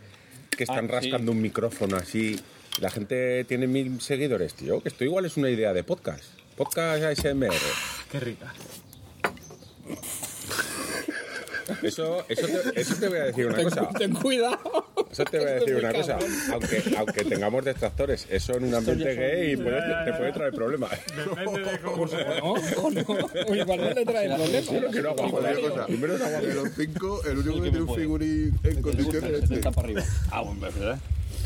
que 0.56 0.64
están 0.64 0.78
Ah, 0.86 0.88
sí. 0.88 0.88
rascando 1.10 1.32
un 1.32 1.42
micrófono 1.42 1.98
así. 1.98 2.40
La 2.80 2.90
gente 2.92 3.44
tiene 3.46 3.68
mil 3.68 4.00
seguidores, 4.02 4.54
tío. 4.54 4.82
Que 4.82 4.90
esto 4.90 5.04
igual 5.06 5.26
es 5.26 5.38
una 5.38 5.50
idea 5.50 5.74
de 5.74 5.84
podcast. 5.84 6.24
Podcast 6.56 7.04
ASMR. 7.04 7.52
Qué 8.12 8.20
rica. 8.20 8.54
Eso, 11.82 12.24
eso, 12.30 12.46
te, 12.48 12.80
eso 12.80 12.96
te 12.96 13.08
voy 13.08 13.18
a 13.18 13.24
decir 13.26 13.48
una 13.48 13.64
cosa. 13.64 13.90
Ten 13.98 14.14
cuidado. 14.14 14.60
Eso 15.12 15.24
te 15.26 15.40
voy 15.40 15.48
a 15.48 15.54
decir 15.56 15.76
una 15.76 15.94
cosa. 15.94 16.20
Aunque, 16.54 16.84
aunque 16.98 17.24
tengamos 17.26 17.66
detractores, 17.66 18.28
eso 18.30 18.54
en 18.56 18.66
un 18.66 18.76
ambiente 18.76 19.16
gay 19.16 19.58
puede- 19.58 19.82
te 20.06 20.14
puede 20.14 20.32
traer 20.32 20.54
problemas. 20.54 20.92
Depende 21.16 21.72
de 21.72 21.80
cómo 21.80 22.08
se 22.08 22.18
No, 22.24 22.54
o 22.54 22.92
no. 22.92 23.56
Igual 23.56 23.80
no 23.82 23.90
le 23.94 24.06
trae 24.06 24.36
problemas. 24.36 24.40
No 24.40 24.46
Joder, 25.16 25.32
joder. 25.32 25.60
cosa. 25.62 25.86
Primero 25.88 26.18
De 26.18 26.54
los 26.54 26.70
cinco, 26.78 27.22
el 27.26 27.38
único 27.40 27.56
que 27.56 27.62
que 27.64 27.70
tiene 27.72 27.82
un 27.82 27.96
figurín 27.96 28.60
en 28.64 28.82
condiciones 28.82 29.24
es 29.32 29.36
este. 29.44 29.48
70 29.48 29.72
para 29.72 29.86
arriba. 29.88 30.04
Ah, 30.32 30.42
bueno, 30.42 30.68
es 30.68 30.76
verdad. 30.80 31.00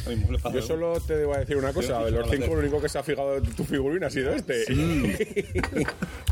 Yo 0.08 0.52
lo 0.52 0.62
solo 0.62 1.00
te 1.02 1.24
voy 1.26 1.36
a 1.36 1.40
decir 1.40 1.58
una 1.58 1.74
cosa. 1.74 2.04
De 2.04 2.12
los 2.12 2.30
cinco, 2.30 2.46
el 2.54 2.60
único 2.60 2.82
que 2.82 2.90
se 2.90 2.98
ha 3.00 3.04
fijado 3.04 3.38
en 3.38 3.44
tu 3.44 3.64
figurina 3.64 4.08
ha 4.08 4.10
sido 4.10 4.34
este. 4.34 4.66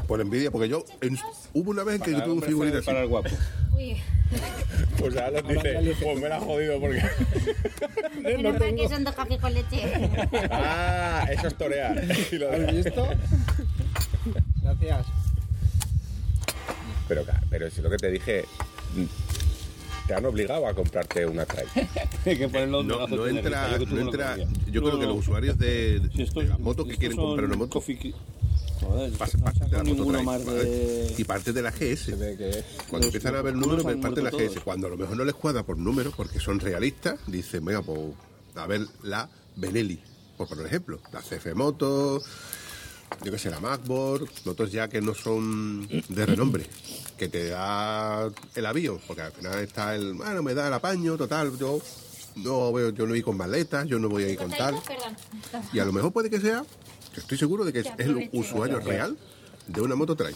Por 0.08 0.22
envidia, 0.22 0.52
porque 0.52 0.70
yo. 0.70 0.84
en- 1.02 1.18
hubo 1.54 1.72
una 1.72 1.84
vez 1.84 1.96
en 1.96 2.02
que 2.02 2.12
yo 2.12 2.18
Para 2.18 2.26
tuve 2.28 2.36
un 2.38 2.44
así. 2.78 2.86
para 2.86 3.02
el 3.02 3.08
guapo. 3.08 3.30
Uy, 3.76 3.98
Pues 5.00 5.16
ahora 5.18 5.42
nos 5.42 5.64
dice, 5.64 5.96
pues 6.04 6.20
me 6.20 6.30
la 6.30 6.38
ha 6.38 6.40
jodido 6.40 6.80
porque... 6.80 7.02
menos 8.24 8.60
mal 8.60 8.76
que 8.76 8.90
son 8.90 9.04
dos 9.04 9.16
cafés 9.16 9.40
con 9.40 9.54
leche. 9.54 9.82
Ah, 10.50 11.28
eso 11.32 11.48
es 11.48 11.54
lo 12.40 12.50
de- 12.50 12.66
¿Has 12.68 12.74
visto? 12.76 13.08
Gracias. 14.64 15.06
Pero, 17.08 17.24
claro, 17.24 17.40
pero 17.50 17.70
si 17.70 17.82
lo 17.82 17.90
que 17.90 17.98
te 17.98 18.12
dije, 18.12 18.44
te 20.08 20.14
han 20.14 20.26
obligado 20.26 20.66
a 20.68 20.74
comprarte 20.74 21.26
una 21.26 21.46
trail. 21.46 21.68
Hay 22.26 22.38
que 22.38 22.48
ponerlo 22.48 22.84
donde 22.84 23.16
No, 23.18 23.28
entra, 23.28 23.78
yo 23.78 23.86
no 23.86 24.00
entra. 24.02 24.38
Yo 24.38 24.82
No, 24.82 24.88
creo 24.88 25.00
que 25.00 25.06
los 25.06 25.18
usuarios 25.18 25.58
de, 25.58 26.02
Si 26.16 26.22
esto- 26.24 26.40
de 26.42 26.48
las 26.48 26.60
motos 26.60 26.88
que 26.88 26.96
quieren 26.98 27.18
comprar 27.18 27.46
una 27.46 27.56
moto 27.58 27.80
coffee- 27.82 28.14
Joder, 28.80 29.12
no 29.12 29.26
de 29.68 29.72
la 29.72 29.84
moto 29.84 30.52
y 31.18 31.24
parte 31.24 31.52
de 31.52 31.62
la 31.64 31.72
GS. 31.72 32.12
Cuando 32.90 32.98
Los- 32.98 33.06
empiezan 33.08 33.36
a 33.36 33.42
ver 33.42 33.56
números, 33.56 33.84
parte 33.84 34.22
de 34.22 34.22
la 34.22 34.30
GS. 34.30 34.48
todos. 34.54 34.64
Cuando 34.64 34.88
a 34.88 34.90
lo 34.92 34.98
mejor 34.98 35.18
no 35.18 35.26
les 35.26 35.34
cuadra 35.36 35.64
por 35.64 35.78
números, 35.78 36.14
porque 36.16 36.40
son 36.40 36.60
realistas, 36.60 37.20
dicen, 37.26 37.66
venga, 37.66 37.82
pues 37.82 38.00
a 38.56 38.68
ver 38.68 38.82
la 39.04 39.30
Benelli, 39.56 40.00
por 40.38 40.48
poner 40.48 40.68
ejemplo. 40.68 41.00
La 41.12 41.22
CF 41.22 41.54
Moto, 41.56 42.22
yo 43.24 43.32
que 43.32 43.40
sé, 43.40 43.50
la 43.50 43.60
MacBook, 43.60 44.30
motos 44.46 44.72
ya 44.72 44.88
que 44.88 45.02
no 45.02 45.14
son 45.14 45.88
de 45.88 46.26
renombre, 46.26 46.66
que 47.18 47.28
te 47.28 47.50
da 47.50 48.30
el 48.56 48.66
avío, 48.66 49.00
porque 49.08 49.24
al 49.24 49.32
final 49.32 49.60
está 49.60 49.96
el, 49.96 50.14
bueno, 50.14 50.44
me 50.44 50.54
da 50.54 50.68
el 50.68 50.74
apaño, 50.74 51.18
total, 51.18 51.58
yo 51.58 51.82
no 52.36 52.72
veo, 52.72 52.90
yo 52.90 53.06
no 53.06 53.12
voy 53.12 53.22
con 53.22 53.38
maletas, 53.38 53.88
yo 53.88 54.00
no 54.00 54.10
voy 54.10 54.24
a 54.24 54.30
ir 54.30 54.38
con 54.38 54.52
tal. 54.52 54.76
Y 55.74 55.80
a 55.80 55.86
lo 55.86 55.94
mejor 55.94 56.12
puede 56.12 56.30
que 56.30 56.40
sea, 56.40 56.64
que 57.14 57.20
estoy 57.20 57.38
seguro 57.38 57.66
de 57.66 57.74
que 57.74 57.80
es 57.80 57.88
el 57.98 58.30
usuario 58.34 58.80
real 58.80 59.18
de 59.68 59.82
una 59.82 59.96
moto 59.96 60.16
trail. 60.16 60.36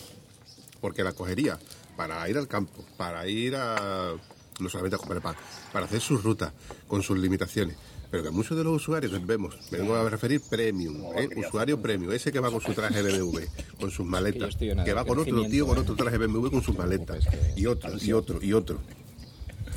Porque 0.80 1.04
la 1.04 1.14
cogería 1.14 1.60
para 1.96 2.28
ir 2.28 2.38
al 2.38 2.48
campo, 2.48 2.84
para 2.98 3.28
ir 3.28 3.56
a. 3.56 4.16
no 4.60 4.70
solamente 4.70 4.96
a 4.96 5.00
comprar 5.00 5.22
pan, 5.22 5.36
para 5.72 5.86
hacer 5.86 6.02
sus 6.02 6.24
rutas 6.24 6.52
con 6.88 7.04
sus 7.04 7.18
limitaciones. 7.20 7.78
Pero 8.12 8.24
que 8.24 8.32
muchos 8.32 8.58
de 8.58 8.64
los 8.66 8.76
usuarios 8.76 9.26
vemos, 9.26 9.58
me 9.72 9.78
vengo 9.80 9.96
a 9.96 10.10
referir 10.10 10.42
premium, 10.42 11.02
¿eh? 11.18 11.30
usuario 11.38 11.82
premium, 11.82 12.12
ese 12.12 12.32
que 12.32 12.42
va 12.42 12.52
con 12.52 12.60
su 12.60 12.74
traje 12.74 13.02
BMW, 13.02 13.40
con 13.80 13.90
sus 13.90 14.06
maletas, 14.06 14.58
que 14.58 14.94
va 14.94 15.06
con 15.06 15.18
otro 15.18 15.46
tío 15.46 15.66
con 15.66 15.78
otro 15.78 15.96
traje 15.96 16.18
BMW 16.18 16.50
con 16.50 16.62
sus 16.62 16.78
maletas, 16.78 17.26
y 17.56 17.66
otro, 17.66 17.92
y 18.02 18.12
otro, 18.12 18.40
y 18.42 18.52
otro. 18.52 18.80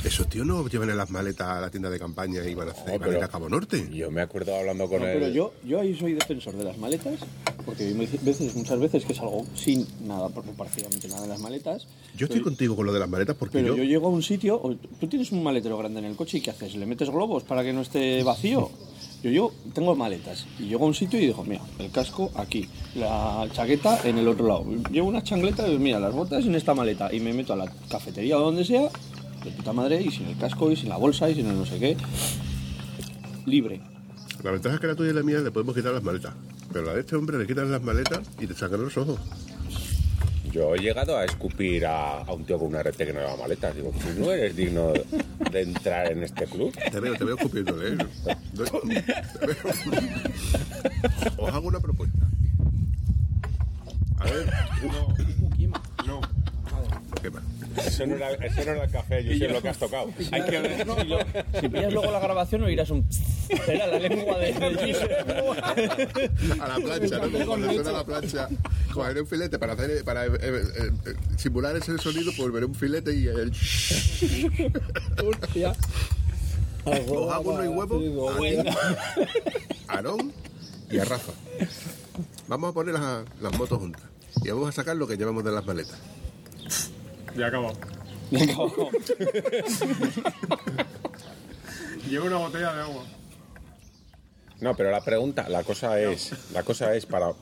Esos 0.05 0.29
tíos 0.29 0.47
no 0.47 0.69
llevan 0.69 0.91
en 0.91 0.99
las 0.99 1.11
maletas 1.11 1.49
a 1.49 1.61
la 1.63 1.71
tienda 1.71 1.89
de 1.89 1.99
campaña 1.99 2.45
y 2.45 2.55
van 2.55 2.69
a 2.69 2.73
hacer 2.73 3.01
No, 3.01 3.21
a 3.21 3.25
a 3.25 3.29
Cabo 3.29 3.49
Norte. 3.49 3.89
Yo 3.91 4.11
me 4.11 4.21
acuerdo 4.21 4.55
hablando 4.55 4.87
con 4.87 5.01
No, 5.01 5.07
él. 5.09 5.15
pero 5.19 5.33
yo, 5.33 5.55
yo 5.65 5.81
ahí 5.81 5.97
soy 5.97 6.13
defensor 6.13 6.55
de 6.57 6.65
las 6.65 6.77
maletas, 6.77 7.15
porque 7.65 7.91
veces, 7.95 8.55
muchas 8.55 8.79
veces 8.79 9.07
que 9.07 9.15
salgo 9.15 9.47
sin 9.55 9.87
nada, 10.07 10.29
porque 10.29 10.51
prácticamente 10.51 11.09
nada 11.09 11.25
en 11.25 11.31
las 11.31 11.41
maletas. 11.41 11.87
Yo 12.15 12.27
estoy 12.27 12.41
pero, 12.41 12.45
contigo 12.45 12.77
con 12.77 12.85
lo 12.85 12.93
de 12.93 13.01
las 13.01 13.09
maletas 13.09 13.35
porque 13.35 13.59
pero 13.59 13.69
yo, 13.69 13.83
yo... 13.83 13.85
llego 13.85 14.09
a 14.09 14.11
un 14.11 14.23
sitio, 14.23 14.61
tú 15.01 15.07
tienes 15.07 15.33
un 15.33 15.43
maletero 15.43 15.79
grande 15.79 16.01
en 16.01 16.05
el 16.05 16.17
coche 16.17 16.37
y 16.37 16.41
¿qué 16.43 16.51
haces? 16.51 16.75
¿Le 16.77 16.85
metes 16.85 17.09
globos 17.09 17.43
para 17.45 17.63
que 17.65 17.73
no 17.73 17.81
esté 17.81 18.23
vacío? 18.23 18.71
Yo, 19.23 19.31
yo 19.31 19.53
tengo 19.73 19.97
maletas 19.97 20.47
y 20.59 20.65
llego 20.65 20.85
a 20.85 20.89
un 20.89 20.95
sitio 20.95 21.19
y 21.19 21.29
digo, 21.29 21.43
mira, 21.45 21.63
el 21.79 21.91
casco 21.91 22.31
aquí, 22.35 22.69
la 22.95 23.49
chaqueta 23.53 24.01
en 24.05 24.19
el 24.19 24.29
otro 24.29 24.47
lado. 24.47 24.67
Llevo 24.91 25.09
unas 25.09 25.25
chancletas 25.25 25.71
y 25.71 25.79
mira, 25.79 25.99
las 25.99 26.13
botas 26.13 26.45
en 26.45 26.55
esta 26.57 26.75
maleta 26.75 27.11
y 27.11 27.21
me 27.21 27.33
meto 27.33 27.55
a 27.55 27.57
la 27.57 27.73
cafetería 27.89 28.37
o 28.37 28.43
donde 28.43 28.67
sea, 28.67 28.91
de 29.45 29.51
puta 29.51 29.73
madre, 29.73 30.01
y 30.03 30.11
sin 30.11 30.27
el 30.27 30.37
casco 30.39 30.71
y 30.71 30.77
sin 30.77 30.89
la 30.89 30.97
bolsa 30.97 31.29
y 31.31 31.35
sin 31.35 31.47
el 31.47 31.57
no 31.57 31.67
sé 31.67 31.79
qué. 31.79 31.97
Libre. 33.47 33.81
La 34.43 34.51
ventaja 34.51 34.75
es 34.77 34.81
que 34.81 34.87
la 34.87 34.95
tuya 34.95 35.11
y 35.11 35.15
la 35.15 35.23
mía 35.23 35.39
le 35.39 35.51
podemos 35.51 35.75
quitar 35.75 35.93
las 35.93 36.03
maletas. 36.03 36.33
Pero 36.73 36.87
la 36.87 36.95
de 36.95 37.01
este 37.01 37.17
hombre 37.17 37.39
le 37.39 37.47
quitan 37.47 37.71
las 37.71 37.83
maletas 37.83 38.21
y 38.41 38.47
te 38.47 38.55
sacan 38.55 38.83
los 38.83 38.97
ojos. 38.97 39.19
Yo 40.51 40.75
he 40.75 40.79
llegado 40.79 41.17
a 41.17 41.25
escupir 41.25 41.85
a, 41.85 42.19
a 42.23 42.33
un 42.33 42.45
tío 42.45 42.59
con 42.59 42.69
una 42.69 42.81
RT 42.83 42.97
que 42.99 43.13
no 43.13 43.21
lleva 43.21 43.37
maletas. 43.37 43.75
Digo, 43.75 43.91
tú 43.93 44.21
no 44.21 44.31
eres 44.31 44.55
digno 44.55 44.93
de 45.51 45.61
entrar 45.63 46.13
en 46.13 46.23
este 46.23 46.45
club. 46.47 46.73
Te 46.93 47.01
veo, 47.01 47.15
te 47.17 47.25
veo 47.25 47.35
escupiéndole. 47.37 47.95
¿eh? 47.95 47.99
Doy- 48.53 48.69
te 49.41 49.47
veo. 49.47 49.57
Os 51.39 51.53
hago 51.53 51.67
una 51.69 51.81
propuesta. 51.81 52.19
A 54.19 54.25
ver. 54.25 54.53
No. 56.07 56.21
¿Qué 57.21 57.31
más? 57.31 57.43
Eso 57.77 58.07
no 58.07 58.17
era, 58.17 58.31
eso 58.33 58.65
no 58.65 58.73
era 58.73 58.85
el 58.85 58.91
café, 58.91 59.25
yo 59.25 59.37
sé 59.39 59.49
lo 59.53 59.63
que 59.63 59.69
has 59.69 59.79
tocado. 59.79 60.11
Hay 60.33 60.43
que 60.45 60.61
ver. 60.61 60.77
Si, 60.79 60.85
lo- 61.09 61.19
si 61.61 61.69
pillas 61.69 61.93
luego 61.93 62.11
la 62.13 62.21
grabación 62.21 62.63
oirás 62.63 62.91
un... 62.91 63.05
Era 63.69 63.87
la 63.89 63.99
lengua 63.99 64.39
de... 64.39 64.53
de 64.53 66.31
A 66.61 66.69
la 66.69 66.77
plancha, 66.77 67.19
¿no? 67.19 67.47
Cuando 67.47 67.73
suena 67.73 67.93
la 67.93 68.05
plancha. 68.05 68.49
Cogeré 68.93 69.21
un 69.21 69.27
filete 69.27 69.59
para 69.59 69.73
hacer 69.75 70.05
para 70.05 70.27
eh, 70.27 70.31
eh, 70.41 70.63
eh, 71.07 71.15
simular 71.37 71.77
ese 71.77 71.97
sonido, 71.99 72.33
pues 72.37 72.53
veré 72.53 72.67
un 72.67 72.75
filete 72.75 73.15
y 73.15 73.27
el. 73.27 73.53
Hostia. 75.25 75.75
Os 76.85 77.33
hago 77.33 77.53
uno 77.53 77.65
y 77.65 77.69
huevo 77.69 78.31
a 78.31 78.39
ti, 78.39 78.57
a 79.89 79.95
Aarón 79.97 80.33
y 80.91 80.99
a 80.99 81.05
Rafa. 81.05 81.33
Vamos 82.49 82.71
a 82.71 82.75
poner 82.75 82.95
las, 82.95 83.25
las 83.41 83.59
motos 83.59 83.79
juntas. 83.79 84.03
Y 84.45 84.51
vamos 84.51 84.69
a 84.69 84.73
sacar 84.73 84.97
lo 84.97 85.07
que 85.07 85.17
llevamos 85.17 85.45
de 85.45 85.53
las 85.53 85.65
maletas. 85.65 85.99
Ya 87.37 87.47
acabó. 87.49 87.73
Llevo 92.09 92.27
una 92.27 92.37
botella 92.37 92.73
de 92.75 92.81
agua. 92.83 93.05
No, 94.61 94.75
pero 94.77 94.91
la 94.91 95.03
pregunta, 95.03 95.49
la 95.49 95.63
cosa 95.65 96.01
es, 96.01 96.33
la 96.53 96.63
cosa 96.63 96.95
es 96.95 97.07
para 97.07 97.33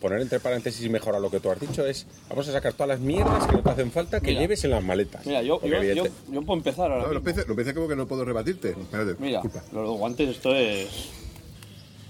poner 0.00 0.20
entre 0.20 0.38
paréntesis 0.38 0.84
y 0.84 0.88
mejorar 0.88 1.20
lo 1.20 1.28
que 1.30 1.40
tú 1.40 1.50
has 1.50 1.58
dicho 1.60 1.84
es, 1.86 2.06
vamos 2.28 2.46
a 2.48 2.52
sacar 2.52 2.72
todas 2.72 2.88
las 2.88 3.00
mierdas 3.00 3.46
que 3.46 3.52
no 3.54 3.62
te 3.62 3.70
hacen 3.70 3.90
falta 3.90 4.20
que 4.20 4.28
Mira. 4.28 4.40
lleves 4.42 4.62
en 4.64 4.70
las 4.70 4.82
maletas. 4.82 5.26
Mira, 5.26 5.42
yo, 5.42 5.60
yo, 5.62 5.82
yo, 5.82 6.42
puedo 6.42 6.54
empezar 6.54 6.90
ahora 6.92 7.02
No, 7.02 7.08
mismo. 7.08 7.18
empieces 7.18 7.46
no 7.46 7.52
empieces 7.52 7.74
como 7.74 7.88
que 7.88 7.96
no 7.96 8.06
puedo 8.06 8.24
rebatirte. 8.24 8.70
Espérate, 8.70 9.16
Mira, 9.18 9.42
disculpa. 9.42 9.66
los 9.72 9.98
guantes, 9.98 10.28
esto 10.28 10.54
es... 10.54 10.88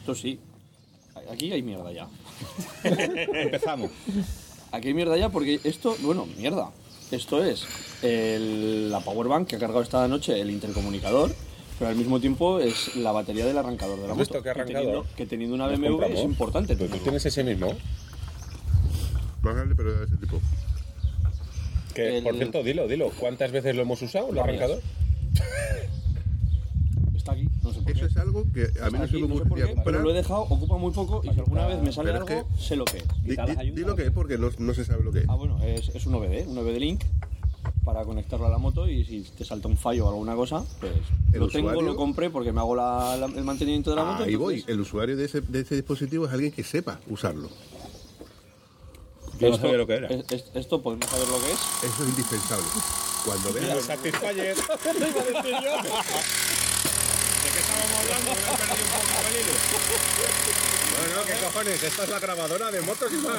Esto 0.00 0.14
sí. 0.14 0.38
Aquí 1.30 1.50
hay 1.52 1.62
mierda 1.62 1.90
ya. 1.92 2.08
Empezamos. 2.84 3.90
Aquí 4.72 4.88
hay 4.88 4.94
mierda 4.94 5.16
ya 5.16 5.28
porque 5.30 5.60
esto, 5.64 5.96
bueno, 6.00 6.26
mierda. 6.36 6.70
Esto 7.10 7.42
es 7.42 7.66
el- 8.02 8.90
la 8.90 9.00
powerbank 9.00 9.48
que 9.48 9.56
ha 9.56 9.58
cargado 9.58 9.80
esta 9.82 10.06
noche 10.08 10.38
el 10.40 10.50
intercomunicador, 10.50 11.34
pero 11.78 11.88
al 11.90 11.96
mismo 11.96 12.20
tiempo 12.20 12.58
es 12.60 12.96
la 12.96 13.12
batería 13.12 13.46
del 13.46 13.56
arrancador 13.56 13.98
de 14.00 14.06
la 14.08 14.12
¿Has 14.12 14.18
moto. 14.18 14.42
que 14.42 14.52
teniendo, 14.52 15.06
que 15.16 15.26
teniendo 15.26 15.54
una 15.54 15.68
¿Nos 15.68 15.80
BMW 15.80 16.04
es 16.14 16.24
importante. 16.24 16.76
Pues 16.76 16.90
tú 16.90 16.98
tienes 16.98 17.24
ese 17.24 17.44
mismo. 17.44 17.74
Más 19.42 19.54
grande, 19.54 19.74
pero 19.74 19.94
de 19.98 20.04
ese 20.04 20.16
tipo. 20.16 20.38
Que, 21.94 22.18
El- 22.18 22.24
por 22.24 22.34
cierto, 22.36 22.62
dilo, 22.62 22.86
dilo. 22.86 23.10
¿Cuántas 23.18 23.50
veces 23.52 23.74
lo 23.74 23.82
hemos 23.82 24.02
usado, 24.02 24.30
el 24.30 24.38
arrancador? 24.38 24.82
Está 27.28 27.32
aquí, 27.32 27.48
no 27.62 27.72
sé 27.74 27.80
por 27.82 27.92
qué. 27.92 27.98
Eso 27.98 28.06
es 28.06 28.16
algo 28.16 28.44
que 28.54 28.62
a 28.80 28.90
mí 28.90 28.98
no 28.98 29.06
se 29.06 29.18
me 29.18 29.28
pero 29.54 29.74
comprar. 29.74 30.00
lo 30.00 30.10
he 30.10 30.14
dejado, 30.14 30.40
ocupa 30.42 30.76
muy 30.78 30.92
poco 30.92 31.20
y 31.24 31.32
si 31.34 31.40
alguna 31.40 31.66
vez 31.66 31.82
me 31.82 31.92
sale 31.92 32.12
Pero 32.12 32.24
es 32.24 32.30
algo, 32.30 32.48
que- 32.56 32.62
sé 32.62 32.76
lo 32.76 32.84
que 32.86 32.98
es. 32.98 33.04
Di, 33.22 33.36
di- 33.36 33.70
di 33.72 33.82
lo 33.84 33.94
que 33.96 34.04
es 34.06 34.10
porque 34.10 34.38
no, 34.38 34.48
no 34.58 34.72
se 34.74 34.84
sabe 34.86 35.04
lo 35.04 35.12
que 35.12 35.20
es. 35.20 35.24
Ah, 35.28 35.34
bueno, 35.34 35.58
es, 35.62 35.90
es 35.90 36.06
un 36.06 36.14
OBD, 36.14 36.46
un 36.48 36.56
OBD 36.58 36.78
Link 36.78 37.02
para 37.84 38.02
conectarlo 38.04 38.46
a 38.46 38.48
la 38.48 38.56
moto 38.58 38.88
y 38.88 39.04
si 39.04 39.20
te 39.36 39.44
salta 39.44 39.68
un 39.68 39.76
fallo 39.76 40.06
o 40.06 40.08
alguna 40.08 40.34
cosa, 40.34 40.64
pues 40.80 40.92
El 41.32 41.40
lo 41.40 41.48
tengo, 41.48 41.68
usuario- 41.68 41.82
lo 41.90 41.96
compré 41.96 42.30
porque 42.30 42.50
me 42.52 42.60
hago 42.60 42.74
la- 42.74 43.16
la- 43.18 43.26
el 43.26 43.44
mantenimiento 43.44 43.90
de 43.90 43.96
la 43.96 44.04
moto. 44.04 44.24
Ahí 44.24 44.34
voy. 44.36 44.54
entonces- 44.54 44.74
El 44.74 44.80
usuario 44.80 45.16
de 45.16 45.24
ese, 45.26 45.40
de 45.42 45.60
ese 45.60 45.74
dispositivo 45.74 46.24
es 46.26 46.32
alguien 46.32 46.52
que 46.52 46.64
sepa 46.64 46.98
usarlo. 47.08 47.48
Yo 49.38 49.48
no 49.48 49.54
Esto- 49.54 49.66
sabía 49.66 49.78
lo 49.78 49.86
que 49.86 49.94
era. 49.94 50.08
es- 50.08 50.24
es- 50.32 50.44
esto 50.54 50.82
podemos 50.82 51.06
saber 51.10 51.28
lo 51.28 51.38
que 51.40 51.52
es. 51.52 51.58
Eso 51.92 52.02
es 52.04 52.08
indispensable. 52.08 52.64
Cuando 53.24 53.52
veas... 53.52 53.84
Satisfyer. 53.84 54.56
¿De 57.88 57.94
qué 57.94 58.12
estábamos 58.12 58.12
hablando? 58.12 58.30
Me 58.30 58.42
he 58.42 58.56
perdido 58.58 58.84
un 58.84 58.90
poco 58.90 59.28
el 59.28 59.36
hilo. 59.40 59.54
No, 61.14 61.22
¿qué 61.24 61.34
cojones? 61.44 61.82
Esta 61.82 62.02
es 62.04 62.08
la 62.10 62.18
grabadora 62.18 62.70
de 62.70 62.80
motos 62.82 63.12
y 63.12 63.16
más. 63.16 63.38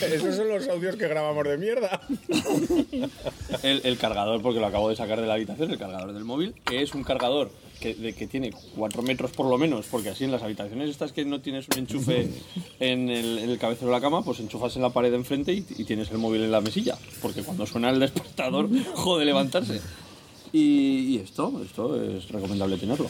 Esos 0.00 0.36
son 0.36 0.48
los 0.48 0.68
audios 0.68 0.96
que 0.96 1.08
grabamos 1.08 1.44
de 1.44 1.58
mierda. 1.58 2.00
El 3.62 3.98
cargador, 3.98 4.40
porque 4.42 4.60
lo 4.60 4.66
acabo 4.66 4.88
de 4.88 4.96
sacar 4.96 5.20
de 5.20 5.26
la 5.26 5.34
habitación, 5.34 5.70
el 5.70 5.78
cargador 5.78 6.12
del 6.12 6.24
móvil, 6.24 6.54
que 6.64 6.82
es 6.82 6.94
un 6.94 7.04
cargador 7.04 7.50
que, 7.80 7.94
de, 7.94 8.12
que 8.12 8.26
tiene 8.26 8.52
4 8.76 9.02
metros 9.02 9.30
por 9.30 9.46
lo 9.46 9.56
menos, 9.58 9.86
porque 9.90 10.08
así 10.10 10.24
en 10.24 10.32
las 10.32 10.42
habitaciones 10.42 10.90
estas 10.90 11.12
que 11.12 11.24
no 11.24 11.40
tienes 11.40 11.66
un 11.72 11.78
enchufe 11.78 12.28
en 12.80 13.08
el, 13.10 13.38
en 13.38 13.50
el 13.50 13.58
cabecero 13.58 13.86
de 13.88 13.92
la 13.92 14.00
cama, 14.00 14.22
pues 14.22 14.40
enchufas 14.40 14.74
en 14.76 14.82
la 14.82 14.90
pared 14.90 15.10
de 15.10 15.16
enfrente 15.16 15.52
y, 15.52 15.64
y 15.76 15.84
tienes 15.84 16.10
el 16.10 16.18
móvil 16.18 16.42
en 16.42 16.50
la 16.52 16.60
mesilla, 16.60 16.96
porque 17.22 17.42
cuando 17.42 17.66
suena 17.66 17.90
el 17.90 18.00
despertador, 18.00 18.68
jode 18.94 19.24
levantarse. 19.24 19.80
Y, 20.52 21.14
y 21.14 21.18
esto, 21.18 21.60
esto 21.64 22.02
es 22.02 22.28
recomendable 22.30 22.76
tenerlo. 22.78 23.08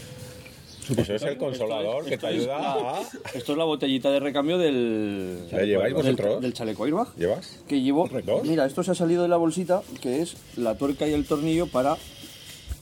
Eso 0.96 1.14
es 1.14 1.22
el 1.22 1.36
consolador 1.36 2.04
que 2.06 2.10
te 2.10 2.14
Esto 2.16 2.28
es 2.28 2.34
ayuda 2.40 2.58
la- 2.58 2.98
a... 2.98 3.02
Esto 3.34 3.52
es 3.52 3.58
la 3.58 3.64
botellita 3.64 4.10
de 4.10 4.20
recambio 4.20 4.56
del, 4.56 5.46
¿La 5.52 5.62
lleváis 5.62 5.94
del, 5.94 6.02
vosotros? 6.16 6.40
del 6.40 6.54
chaleco 6.54 6.84
airbag. 6.84 7.14
¿Llevas? 7.16 7.58
Que 7.68 7.82
llevo. 7.82 8.08
¿Dos? 8.24 8.42
Mira, 8.44 8.64
esto 8.64 8.82
se 8.82 8.92
ha 8.92 8.94
salido 8.94 9.22
de 9.22 9.28
la 9.28 9.36
bolsita, 9.36 9.82
que 10.00 10.22
es 10.22 10.36
la 10.56 10.78
tuerca 10.78 11.06
y 11.06 11.12
el 11.12 11.26
tornillo 11.26 11.66
para 11.66 11.98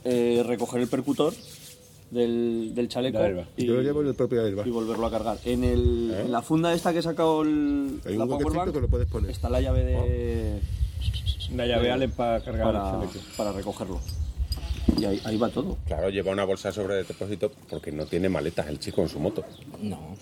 eh, 0.05 0.45
recoger 0.47 0.83
el 0.83 0.89
percutor 0.89 1.35
del, 2.11 2.73
del 2.75 2.89
chaleco 2.89 3.19
y, 3.57 3.67
Yo 3.67 3.75
lo 3.75 3.83
llevo 3.83 4.01
en 4.03 4.09
el 4.09 4.15
propio 4.15 4.43
airbag. 4.45 4.67
y 4.67 4.71
volverlo 4.71 5.07
a 5.07 5.11
cargar. 5.11 5.39
En, 5.45 5.65
el, 5.65 6.11
¿Eh? 6.15 6.21
en 6.23 6.33
la 6.33 6.43
funda 6.43 6.73
esta 6.73 6.93
que 6.93 7.01
he 7.01 7.03
sacado 7.03 7.43
el, 7.43 8.01
Hay 8.05 8.17
la 8.17 8.25
un 8.25 8.31
Powerbank, 8.31 8.73
que 8.73 8.81
lo 8.81 8.89
puedes 8.89 9.09
poner. 9.09 9.31
está 9.31 9.49
la 9.51 9.61
llave 9.61 9.85
de. 9.85 10.61
Una 11.53 11.67
llave 11.67 11.91
Allen 11.93 12.11
para 12.11 12.41
cargar 12.43 12.73
para, 12.73 12.85
el 13.03 13.11
chaleco. 13.11 13.27
para 13.37 13.53
recogerlo. 13.53 14.01
Y 14.99 15.05
ahí, 15.05 15.21
ahí 15.25 15.37
va 15.37 15.49
todo. 15.49 15.77
Claro, 15.87 16.11
lleva 16.11 16.33
una 16.33 16.45
bolsa 16.45 16.73
sobre 16.73 17.03
depósito 17.05 17.53
porque 17.69 17.91
no 17.93 18.07
tiene 18.07 18.29
maletas 18.29 18.69
el 18.69 18.79
chico 18.79 19.03
en 19.03 19.09
su 19.09 19.19
moto. 19.21 19.45
No. 19.83 20.17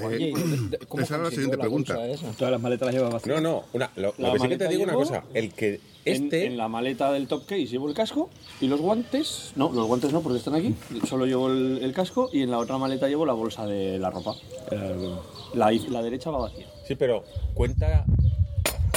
Eh, 0.00 0.04
Oye, 0.06 0.18
¿de- 0.18 0.68
de- 0.78 0.78
¿cómo 0.86 1.02
esa 1.02 1.14
era 1.16 1.24
la 1.24 1.30
siguiente 1.30 1.58
pregunta. 1.58 1.96
Todas 2.38 2.52
las 2.52 2.60
maletas 2.60 2.86
las 2.86 2.94
llevas 2.94 3.12
vacías. 3.12 3.40
No, 3.40 3.40
no, 3.40 3.64
una, 3.72 3.90
lo, 3.96 4.14
La 4.18 4.28
lo 4.28 4.34
que 4.34 4.40
sí 4.40 4.48
que 4.48 4.56
te 4.58 4.68
digo 4.68 4.82
una 4.84 4.92
cosa, 4.94 5.24
el 5.34 5.52
que 5.52 5.80
este... 6.04 6.46
En, 6.46 6.56
la 6.56 6.68
maleta 6.68 7.10
del 7.12 7.28
top 7.28 7.46
case 7.46 7.66
llevo 7.66 7.88
el 7.88 7.94
casco 7.94 8.28
y 8.60 8.66
los 8.66 8.80
guantes. 8.80 9.52
No, 9.56 9.70
los 9.72 9.86
guantes 9.86 10.12
no, 10.12 10.20
porque 10.20 10.38
están 10.38 10.54
aquí. 10.54 10.74
Solo 11.08 11.24
llevo 11.26 11.48
el, 11.48 11.78
el 11.82 11.92
casco 11.92 12.28
y 12.32 12.42
en 12.42 12.50
la 12.50 12.58
otra 12.58 12.76
maleta 12.78 13.08
llevo 13.08 13.24
la 13.24 13.32
bolsa 13.32 13.66
de 13.66 13.98
la 13.98 14.10
ropa. 14.10 14.34
La, 15.54 15.72
iz- 15.72 15.88
la 15.88 16.02
derecha 16.02 16.30
va 16.30 16.38
vacía. 16.40 16.66
Sí, 16.86 16.94
pero 16.94 17.24
cuenta... 17.54 18.04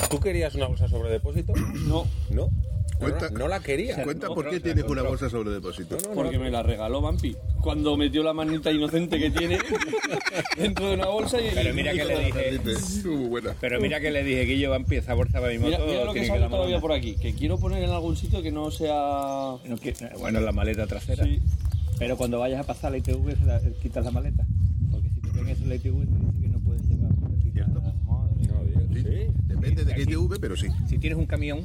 ¿Tú 0.10 0.20
querías 0.20 0.56
una 0.56 0.68
bolsa 0.68 0.88
sobre 0.88 1.10
depósito? 1.10 1.54
No, 1.88 2.06
No. 2.30 2.50
Cuenta- 3.00 3.30
no, 3.30 3.40
no 3.40 3.48
la 3.48 3.60
quería. 3.60 4.04
Cuenta 4.04 4.28
no, 4.28 4.34
por 4.36 4.50
qué 4.50 4.60
tienes 4.60 4.84
una 4.86 5.04
bolsa 5.04 5.30
sobre 5.30 5.52
depósito. 5.52 5.98
No, 6.04 6.10
no, 6.10 6.16
porque 6.16 6.38
no. 6.38 6.44
me 6.46 6.52
la 6.52 6.64
regaló 6.64 7.02
Vampi. 7.02 7.36
Cuando 7.62 7.96
metió 7.98 8.24
la 8.24 8.34
manita 8.34 8.72
inocente 8.72 9.20
que 9.20 9.30
tiene 9.30 9.60
dentro 10.58 10.88
de 10.90 10.96
una 10.96 11.08
bolsa 11.08 11.40
y. 11.40 11.50
Pero 11.54 11.74
mira 11.74 11.92
que 11.94 12.06
le 12.06 12.20
dije. 12.26 12.50
Estuvo 12.72 13.16
muy 13.18 13.28
buena. 13.30 13.54
Pero 13.60 13.80
mira 13.82 14.00
que 14.00 14.12
le 14.12 14.24
dije, 14.24 14.42
Guillo, 14.46 14.70
va 14.70 14.76
a 14.78 14.80
empezar 14.80 15.16
bolsa 15.16 15.40
para 15.40 15.52
mi 15.54 15.60
moto. 15.60 15.70
Mira, 15.78 15.86
mira 15.86 16.06
lo 16.06 16.14
que 16.14 16.26
sale 16.26 16.40
la 16.40 16.50
todavía 16.50 16.80
por 16.80 16.92
aquí. 16.92 17.16
Que 17.16 17.34
quiero 17.34 17.58
poner 17.58 17.84
en 17.84 17.90
algún 17.92 18.16
sitio 18.16 18.42
que 18.42 18.52
no 18.52 18.72
sea. 18.72 18.90
No 19.66 19.78
quiere- 19.82 19.98
bueno, 20.20 20.40
la 20.40 20.52
maleta 20.52 20.88
trasera. 20.88 21.24
Sí. 21.24 21.40
Pero 22.00 22.16
cuando 22.18 22.40
vayas 22.40 22.60
a 22.62 22.64
pasar 22.64 22.92
la 22.92 22.98
ITV, 22.98 23.36
la- 23.46 23.60
quitas 23.82 24.04
la 24.06 24.12
maleta. 24.12 24.46
Porque 24.92 25.10
si 25.10 25.20
te 25.22 25.30
ven 25.32 25.50
eso 25.50 25.64
en 25.64 25.70
la 25.70 25.76
ITV, 25.76 26.06
te 26.06 26.16
dice 26.26 26.42
que 26.42 26.48
no 26.50 26.60
puedes 26.60 26.84
llevar. 26.88 27.12
moletita. 27.20 27.68
No, 27.68 28.30
Dios, 28.38 28.84
Sí, 28.94 29.04
sí. 29.04 29.47
Depende 29.70 29.86
de 29.86 29.96
qué 29.96 30.02
ITV, 30.12 30.40
pero 30.40 30.56
sí. 30.56 30.68
Si 30.90 30.98
tienes 30.98 31.18
un 31.20 31.26
camión, 31.26 31.64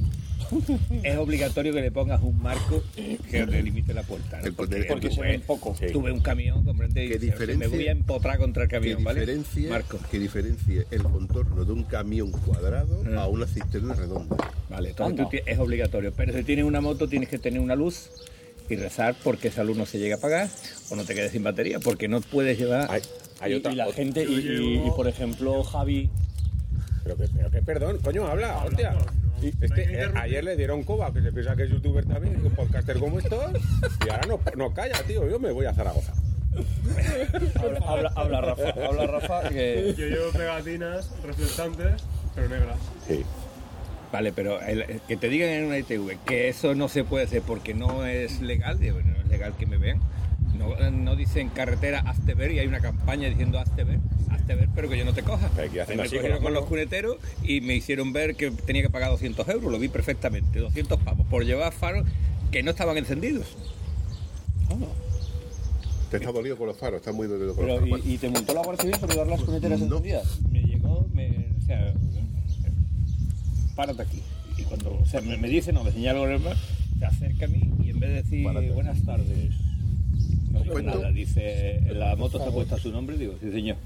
es 1.02 1.16
obligatorio 1.16 1.72
que 1.72 1.80
le 1.80 1.90
pongas 1.90 2.22
un 2.22 2.40
marco 2.42 2.82
que 3.30 3.46
delimite 3.46 3.94
la 3.94 4.02
puerta. 4.02 4.38
¿no? 4.40 4.46
El- 4.46 4.54
porque- 4.54 4.84
porque 4.88 5.08
ven 5.20 5.40
poco. 5.42 5.74
Sí. 5.78 5.86
Ves 5.86 6.12
un 6.12 6.20
camión, 6.20 6.64
comprende, 6.64 7.04
y 7.04 7.08
Que 7.08 7.56
me 7.56 7.66
voy 7.68 7.88
a 7.88 7.92
empotrar 7.92 8.38
contra 8.38 8.64
el 8.64 8.68
Que 8.68 8.76
camión, 8.76 9.04
¿vale? 9.04 9.20
diferencie, 9.20 9.68
Marco. 9.70 9.98
que 10.10 10.18
diferencie 10.18 10.86
el 10.90 11.02
contorno 11.02 11.64
de 11.64 11.72
un 11.72 11.84
camión 11.84 12.30
cuadrado 12.32 13.02
a 13.18 13.26
una 13.28 13.46
cisterna 13.46 13.94
redonda. 13.94 14.36
Vale, 14.68 14.90
entonces 14.90 15.26
tú 15.30 15.36
es 15.46 15.58
obligatorio. 15.58 16.12
Pero 16.16 16.32
si 16.36 16.42
tienes 16.44 16.64
una 16.64 16.80
moto, 16.80 17.08
tienes 17.08 17.28
que 17.28 17.38
tener 17.38 17.60
una 17.60 17.74
luz 17.76 18.10
y 18.68 18.76
rezar 18.76 19.14
porque 19.22 19.48
esa 19.48 19.64
luz 19.64 19.76
no 19.76 19.84
se 19.86 19.98
llegue 19.98 20.12
a 20.14 20.16
apagar 20.16 20.48
o 20.90 20.96
no 20.96 21.04
te 21.04 21.14
quedes 21.14 21.32
sin 21.32 21.42
batería, 21.42 21.78
porque 21.78 22.08
no 22.08 22.20
puedes 22.20 22.58
llevar. 22.58 22.90
Hay, 22.90 23.02
hay 23.40 23.52
y, 23.52 23.54
otra... 23.56 23.72
y 23.72 23.76
la 23.76 23.84
otra- 23.86 23.96
gente, 23.96 24.24
y, 24.24 24.34
y- 24.34 24.86
y, 24.86 24.90
por 24.96 25.08
ejemplo, 25.08 25.62
Javi, 25.64 26.08
Pero 27.02 27.16
que, 27.16 27.28
pero 27.28 27.50
que 27.50 27.62
perdón, 27.62 27.98
coño, 28.02 28.26
habla, 28.26 28.64
hostia. 28.64 28.94
Este, 29.60 30.02
eh, 30.02 30.10
ayer 30.14 30.44
le 30.44 30.56
dieron 30.56 30.84
coba, 30.84 31.12
que 31.12 31.20
se 31.20 31.32
piensa 31.32 31.56
que 31.56 31.64
es 31.64 31.70
youtuber 31.70 32.04
también, 32.04 32.40
y 32.40 32.46
un 32.46 32.54
podcaster 32.54 32.98
como 32.98 33.18
estos, 33.18 33.52
y 34.06 34.10
ahora 34.10 34.26
no, 34.28 34.40
no 34.56 34.72
calla, 34.72 35.02
tío, 35.02 35.28
yo 35.28 35.40
me 35.40 35.50
voy 35.50 35.66
a 35.66 35.74
Zaragoza. 35.74 36.12
habla, 37.58 37.78
habla, 37.86 38.12
habla 38.14 38.40
Rafa, 38.40 38.86
habla 38.86 39.06
Rafa 39.06 39.48
que 39.48 39.94
Yo 39.98 40.06
llevo 40.06 40.30
pegatinas 40.30 41.10
reflectantes, 41.24 42.04
pero 42.34 42.48
negras. 42.48 42.78
Sí. 43.06 43.24
Vale, 44.12 44.32
pero 44.32 44.60
el 44.60 45.00
que 45.08 45.16
te 45.16 45.28
digan 45.30 45.48
en 45.48 45.64
una 45.64 45.78
ITV 45.78 46.18
que 46.26 46.48
eso 46.48 46.74
no 46.74 46.88
se 46.88 47.02
puede 47.02 47.24
hacer 47.24 47.40
porque 47.40 47.72
no 47.72 48.04
es 48.04 48.42
legal, 48.42 48.78
digo, 48.78 49.00
no 49.00 49.16
es 49.16 49.26
legal 49.28 49.54
que 49.58 49.66
me 49.66 49.78
vean. 49.78 50.00
No, 50.62 50.90
no 50.90 51.16
dicen 51.16 51.48
carretera, 51.48 52.00
hazte 52.00 52.34
ver 52.34 52.52
y 52.52 52.58
hay 52.60 52.66
una 52.66 52.80
campaña 52.80 53.28
diciendo 53.28 53.58
hazte 53.58 53.84
ver, 53.84 53.98
hazte 54.30 54.54
ver, 54.54 54.68
pero 54.74 54.88
que 54.88 54.98
yo 54.98 55.04
no 55.04 55.12
te 55.12 55.22
coja. 55.22 55.50
Me 55.56 55.62
así 55.82 55.96
con 55.96 55.96
cogieron 55.98 56.42
con 56.42 56.54
los 56.54 56.64
cuneteros 56.66 57.16
y 57.42 57.60
me 57.60 57.74
hicieron 57.74 58.12
ver 58.12 58.36
que 58.36 58.50
tenía 58.50 58.82
que 58.82 58.90
pagar 58.90 59.10
200 59.10 59.46
euros, 59.48 59.70
lo 59.72 59.78
vi 59.78 59.88
perfectamente, 59.88 60.58
200 60.60 61.00
pavos, 61.00 61.26
por 61.26 61.44
llevar 61.44 61.72
faros 61.72 62.06
que 62.50 62.62
no 62.62 62.70
estaban 62.70 62.96
encendidos. 62.96 63.46
Te 66.10 66.18
está 66.18 66.30
dolido 66.30 66.58
con 66.58 66.66
los 66.66 66.76
faros, 66.76 66.98
está 67.00 67.10
muy 67.12 67.26
dolido 67.26 67.54
con 67.54 67.64
pero, 67.64 67.80
los 67.80 67.88
faros. 67.88 68.06
y, 68.06 68.14
y 68.14 68.18
te 68.18 68.28
multó 68.28 68.52
la 68.54 68.62
Guardia 68.62 68.82
Civil 68.82 68.96
por 69.00 69.10
llevar 69.10 69.26
las 69.28 69.40
cuneteras 69.42 69.80
No. 69.80 69.86
encendidas. 69.86 70.40
Me 70.50 70.62
llegó, 70.62 71.06
me, 71.14 71.46
o 71.58 71.60
sea, 71.66 71.94
párate 73.74 74.02
aquí. 74.02 74.22
Y 74.58 74.62
cuando 74.64 74.98
o 75.00 75.06
sea, 75.06 75.22
me, 75.22 75.38
me 75.38 75.48
dice, 75.48 75.72
no, 75.72 75.82
me 75.82 75.90
señala 75.92 76.22
el 76.24 76.40
mar, 76.40 76.56
se 76.98 77.06
acerca 77.06 77.46
a 77.46 77.48
mí 77.48 77.70
y 77.82 77.90
en 77.90 78.00
vez 78.00 78.10
de 78.10 78.22
decir 78.22 78.46
buenas 78.74 79.02
tardes, 79.04 79.54
no 80.52 80.82
nada, 80.82 81.10
dice, 81.10 81.80
la 81.92 82.16
moto 82.16 82.38
está 82.38 82.50
puesta 82.50 82.76
a 82.76 82.78
su 82.78 82.90
nombre, 82.92 83.16
digo, 83.16 83.34
sí 83.40 83.50
señor. 83.50 83.76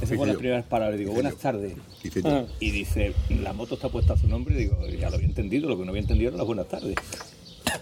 Esa 0.00 0.16
fue 0.16 0.26
yo. 0.26 0.32
la 0.32 0.38
primera 0.38 0.62
palabra, 0.62 0.96
digo, 0.96 1.12
buenas 1.12 1.36
tardes. 1.36 1.74
Ah. 2.24 2.44
Y 2.58 2.70
dice, 2.70 3.12
la 3.42 3.52
moto 3.52 3.74
está 3.74 3.88
puesta 3.90 4.14
a 4.14 4.16
su 4.16 4.28
nombre, 4.28 4.54
digo, 4.54 4.78
ya 4.86 5.10
lo 5.10 5.16
había 5.16 5.28
entendido, 5.28 5.68
lo 5.68 5.76
que 5.78 5.84
no 5.84 5.90
había 5.90 6.02
entendido 6.02 6.30
era 6.30 6.38
las 6.38 6.46
buenas 6.46 6.68
tardes. 6.68 6.96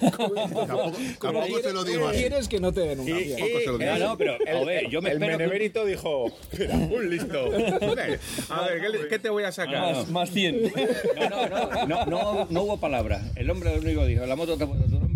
Tampoco, 0.01 0.93
tampoco 1.21 1.61
se 1.63 1.73
lo 1.73 1.85
digo 1.85 2.09
así. 2.09 2.19
¿Quieres 2.19 2.49
que 2.49 2.61
no 2.61 2.73
te 2.73 2.81
den 2.81 3.01
una 3.01 3.19
se 3.19 3.67
lo 3.67 3.79
digo 3.79 3.93
No, 3.93 3.99
no, 3.99 4.19
pero, 4.19 4.35
a 4.35 4.65
ver, 4.65 4.89
yo 4.91 5.01
me 5.01 5.11
el 5.11 5.23
espero 5.23 5.51
que- 5.51 5.87
dijo, 5.87 6.27
"Mira, 6.59 6.75
un 6.77 7.11
listo. 7.11 7.45
A 8.51 8.67
ver, 8.67 9.09
¿qué, 9.09 9.19
te 9.19 9.31
voy 9.31 9.45
a 9.45 9.53
sacar? 9.53 9.95
Más, 9.95 10.09
más 10.11 10.31
100. 10.31 10.73
No, 11.19 11.31
no, 11.31 11.49
no, 11.49 11.87
no, 11.87 12.07
no, 12.07 12.47
no 12.51 12.63
hubo 12.63 12.79
palabras. 12.79 13.23
El 13.37 13.51
hombre 13.51 13.79
único 13.79 14.05
dijo, 14.05 14.27
la 14.27 14.37
moto 14.37 14.55
está 14.55 14.67
puesta 14.67 14.85
a 14.85 14.89
tu 14.89 14.95
nombre. 14.95 15.08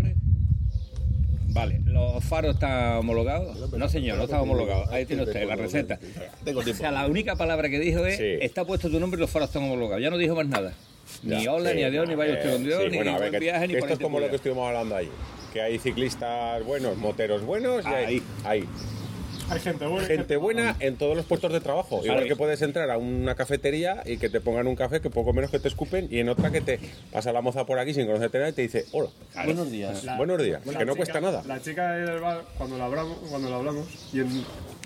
Vale, 1.53 1.81
los 1.85 2.25
faros 2.25 2.55
están 2.55 2.97
homologados. 2.99 3.71
No, 3.73 3.89
señor, 3.89 4.17
no 4.19 4.25
están 4.25 4.41
homologados. 4.41 4.89
Ahí 4.91 5.05
tiene 5.07 5.23
usted 5.25 5.47
la 5.47 5.57
receta. 5.57 5.99
O 6.55 6.63
sea, 6.63 6.91
la 6.91 7.07
única 7.07 7.37
palabra 7.37 7.69
que 7.69 7.79
dijo 7.79 8.05
es, 8.07 8.19
está 8.21 8.65
puesto 8.65 8.91
tu 8.91 8.99
nombre 8.99 9.19
y 9.19 9.21
los 9.21 9.31
faros 9.31 9.49
están 9.49 9.65
homologados. 9.65 10.03
Ya 10.03 10.11
no 10.11 10.17
dijo 10.19 10.35
más 10.35 10.47
nada. 10.47 10.73
Ni 11.23 11.47
hola, 11.47 11.71
sí, 11.71 11.77
ni 11.77 11.83
adiós, 11.85 12.09
ni 12.09 12.15
vaya 12.15 12.33
eh, 12.35 12.37
usted 12.39 12.53
con 12.53 12.65
Dios, 12.65 12.83
sí, 12.85 12.91
ni 12.91 12.97
bueno, 12.97 13.11
a 13.11 13.15
ver, 13.15 13.21
buen 13.23 13.33
que- 13.33 13.39
viaje, 13.41 13.69
ni 13.69 13.75
Esto 13.75 13.87
es 13.87 13.93
ahí 13.93 13.99
como 13.99 14.19
lo 14.21 14.31
que 14.31 14.37
estuvimos 14.37 14.67
hablando 14.67 14.97
ahí. 14.97 15.09
Que 15.53 15.61
hay 15.61 15.79
ciclistas 15.79 16.65
buenos, 16.65 16.97
moteros 16.97 17.43
buenos, 17.45 17.85
y 17.85 17.89
hay, 17.89 18.23
hay 18.45 18.65
Hay 19.53 19.61
gente 19.61 19.87
buena. 19.87 20.07
gente 20.07 20.37
buena 20.37 20.77
en 20.81 20.97
todos 20.97 21.17
los 21.17 21.27
puestos 21.27 21.53
de 21.53 21.61
trabajo. 21.61 21.97
Igual 22.03 22.19
Claro. 22.19 22.27
que 22.27 22.37
puedes 22.37 22.63
entrar 22.63 22.91
a 22.91 22.99
una 22.99 23.35
cafetería 23.35 24.03
y 24.07 24.17
que 24.19 24.29
te 24.29 24.41
pongan 24.41 24.67
un 24.67 24.77
café 24.77 25.01
que 25.01 25.11
poco 25.11 25.33
menos 25.33 25.51
que 25.51 25.59
te 25.59 25.69
escupen 25.69 26.09
y 26.11 26.19
en 26.19 26.29
otra 26.29 26.51
que 26.51 26.61
te 26.61 26.79
pasa 27.13 27.33
la 27.33 27.41
moza 27.43 27.65
por 27.67 27.79
aquí 27.79 27.95
sin 27.95 28.07
conocerte 28.07 28.39
nada 28.39 28.51
y 28.51 28.53
te 28.55 28.63
dice, 28.63 28.85
hola, 28.93 29.11
Buenos 29.45 29.71
días. 29.71 30.05
La- 30.05 30.17
buenos 30.17 30.43
días, 30.43 30.65
la 30.67 30.79
que 30.79 30.85
no 30.85 30.93
chica- 30.93 30.97
cuesta 30.97 31.21
nada. 31.21 31.43
La 31.47 31.61
chica 31.61 31.93
del 31.93 32.21
bar, 32.21 32.45
cuando 32.59 32.79
la 32.79 32.85
hablamos, 32.87 33.19
cuando 33.31 33.51
la 33.51 33.57
hablamos 33.57 33.87
y 34.13 34.21
en- 34.21 34.45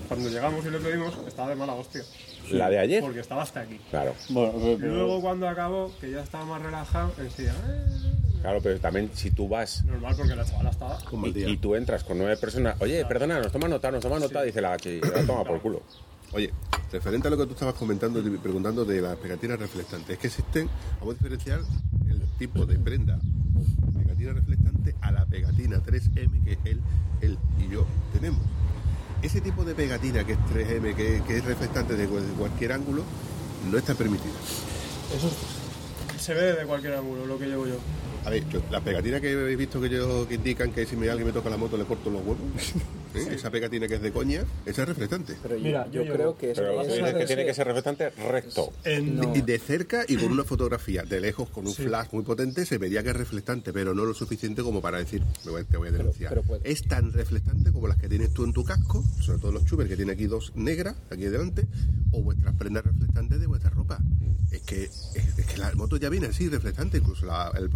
cuando 0.09 0.29
llegamos 0.29 0.65
y 0.65 0.71
le 0.71 0.79
pedimos, 0.79 1.15
estaba 1.27 1.49
de 1.51 1.57
mala 1.57 1.75
hostia. 1.75 2.03
La 2.51 2.69
de 2.71 2.79
ayer, 2.79 3.01
Porque 3.03 3.21
estaba 3.21 3.43
hasta 3.43 3.61
aquí. 3.61 3.79
claro. 3.91 4.15
Bueno, 4.31 4.53
pero- 4.79 4.95
luego 4.95 5.21
cuando 5.21 5.49
acabó, 5.49 5.93
que 6.01 6.11
ya 6.11 6.23
estaba 6.23 6.45
más 6.45 6.63
relajado, 6.63 7.13
decía, 7.19 7.53
eh, 7.69 8.13
Claro, 8.43 8.61
pero 8.63 8.79
también 8.79 9.11
si 9.15 9.31
tú 9.33 9.49
vas 9.49 9.85
normal 9.85 10.15
porque 10.17 10.37
la 10.37 10.45
chavala 10.45 10.71
estaba. 10.71 10.99
Como 11.11 11.27
el 11.27 11.33
y, 11.33 11.35
día. 11.41 11.49
y 11.49 11.57
tú 11.57 11.75
entras 11.75 12.05
con 12.05 12.19
nueve 12.19 12.37
personas, 12.37 12.77
oye, 12.81 13.05
perdona, 13.07 13.41
nos 13.41 13.51
toma 13.51 13.67
nota, 13.67 13.91
nos 13.91 14.01
toma 14.03 14.19
nota, 14.21 14.43
dice 14.43 14.61
la 14.61 14.77
chi, 14.77 15.01
la 15.01 15.25
toma 15.27 15.43
por 15.43 15.61
culo. 15.61 15.83
Oye, 16.33 16.53
referente 16.93 17.27
a 17.29 17.31
lo 17.33 17.37
que 17.39 17.47
tú 17.47 17.53
estabas 17.55 17.75
comentando 17.75 18.21
y 18.21 18.37
preguntando 18.39 18.85
de 18.85 19.01
las 19.01 19.17
pegatinas 19.17 19.59
reflectantes, 19.59 20.11
es 20.11 20.19
que 20.19 20.27
existen, 20.29 20.69
vamos 21.01 21.15
a 21.15 21.19
diferenciar 21.19 21.61
el 22.09 22.21
tipo 22.39 22.67
de 22.67 22.79
prenda 22.79 23.19
pegatina 23.99 24.33
reflectante 24.35 24.95
a 25.01 25.11
la 25.13 25.25
pegatina 25.27 25.79
3M 25.83 26.45
que 26.45 26.59
él, 26.71 26.81
él 27.23 27.39
y 27.59 27.73
yo 27.73 27.85
tenemos. 28.13 28.41
Ese 29.23 29.41
tipo 29.41 29.65
de 29.65 29.75
pegatina 29.75 30.25
que 30.25 30.33
es 30.33 30.39
3M, 30.53 30.95
que, 30.95 31.17
es 31.37 31.45
reflectante 31.45 31.95
de 31.95 32.07
cual- 32.07 32.27
de 32.27 32.33
cualquier 32.35 32.73
ángulo, 32.73 33.03
no 33.71 33.79
está 33.79 33.95
permitida. 33.95 34.35
Eso 35.17 35.31
se 36.21 36.35
ve 36.35 36.53
de 36.55 36.65
cualquier 36.67 36.95
ángulo, 36.95 37.27
lo 37.27 37.39
que 37.39 37.47
llevo 37.47 37.67
yo. 37.67 37.77
A 38.27 38.31
ver, 38.31 38.43
yo- 38.49 38.61
las 38.73 38.83
pegatinas 38.83 39.21
que 39.21 39.31
habéis 39.33 39.57
visto 39.57 39.81
que 39.81 39.89
yo 39.89 40.27
que 40.27 40.35
indican 40.35 40.73
que 40.73 40.85
si 40.85 40.97
me, 40.97 41.09
alguien 41.09 41.29
me 41.29 41.33
toca 41.33 41.49
la 41.49 41.57
moto 41.57 41.77
le 41.77 41.85
corto 41.85 42.11
los 42.11 42.21
huevos, 42.23 42.39
¿eh? 43.15 43.29
esa 43.35 43.53
pegatina 43.53 43.87
que 43.87 43.95
es 43.95 44.03
de 44.03 44.11
coña, 44.11 44.45
esa 44.67 44.83
es 44.83 44.89
reflectante. 44.89 45.37
Pero 45.41 45.57
yo, 45.57 45.63
Mira, 45.63 45.87
yo 45.93 46.03
yo 46.03 46.13
creo 46.13 46.37
que 46.37 46.53
Pero 46.53 46.83
tiene 47.25 47.47
que 47.47 47.55
ser 47.55 47.69
reflectante 47.69 48.11
recto. 48.29 48.73
En, 48.83 49.15
No. 49.17 49.33
De 49.33 49.59
cerca 49.61 50.05
y 50.09 50.17
con 50.17 50.33
una 50.33 50.43
fotografía 50.43 51.05
de 51.05 51.21
lejos, 51.21 51.49
con 51.51 51.69
un 51.69 51.73
Sí. 51.73 51.85
flash 51.85 52.09
muy 52.11 52.25
potente, 52.25 52.67
se 52.67 52.79
vería 52.79 53.05
que 53.05 53.11
es 53.11 53.17
reflectante, 53.17 53.73
pero 53.73 53.95
no 53.95 54.05
lo 54.05 54.13
suficiente 54.13 54.61
como 54.65 54.83
para 54.83 54.99
decir, 54.99 55.23
me 55.45 55.53
voy, 55.53 55.63
te 55.65 55.77
voy 55.77 55.89
a 55.89 55.93
denunciar. 55.93 56.35
pero. 56.45 56.59
Es 56.65 56.83
tan 56.83 57.13
reflectante 57.13 57.71
como 57.71 57.87
las 57.87 57.97
que 57.97 58.09
tienes 58.09 58.33
tú 58.35 58.43
en 58.45 58.53
tu 58.53 58.65
casco, 58.65 59.05
sobre 59.21 59.39
todo 59.39 59.53
los 59.53 59.65
chubers 59.67 59.89
que 59.89 59.95
tiene 59.97 60.11
aquí 60.13 60.27
dos 60.27 60.51
negras, 60.57 60.97
aquí 61.11 61.23
delante, 61.27 61.65
o 62.11 62.23
vuestras 62.23 62.57
prendas 62.57 62.85
reflectantes 62.85 63.39
de 63.39 63.47
vuestra 63.47 63.71
ropa. 63.71 64.01
Es 64.51 64.63
que, 64.63 64.85
es, 64.85 65.11
es 65.37 65.45
que 65.47 65.59
la 65.59 65.73
moto 65.75 65.97
ya 65.97 66.09
viene 66.09 66.29
así, 66.29 66.49
reflectante, 66.49 66.99
incluso 66.99 67.27
la- 67.27 67.53
el 67.59 67.69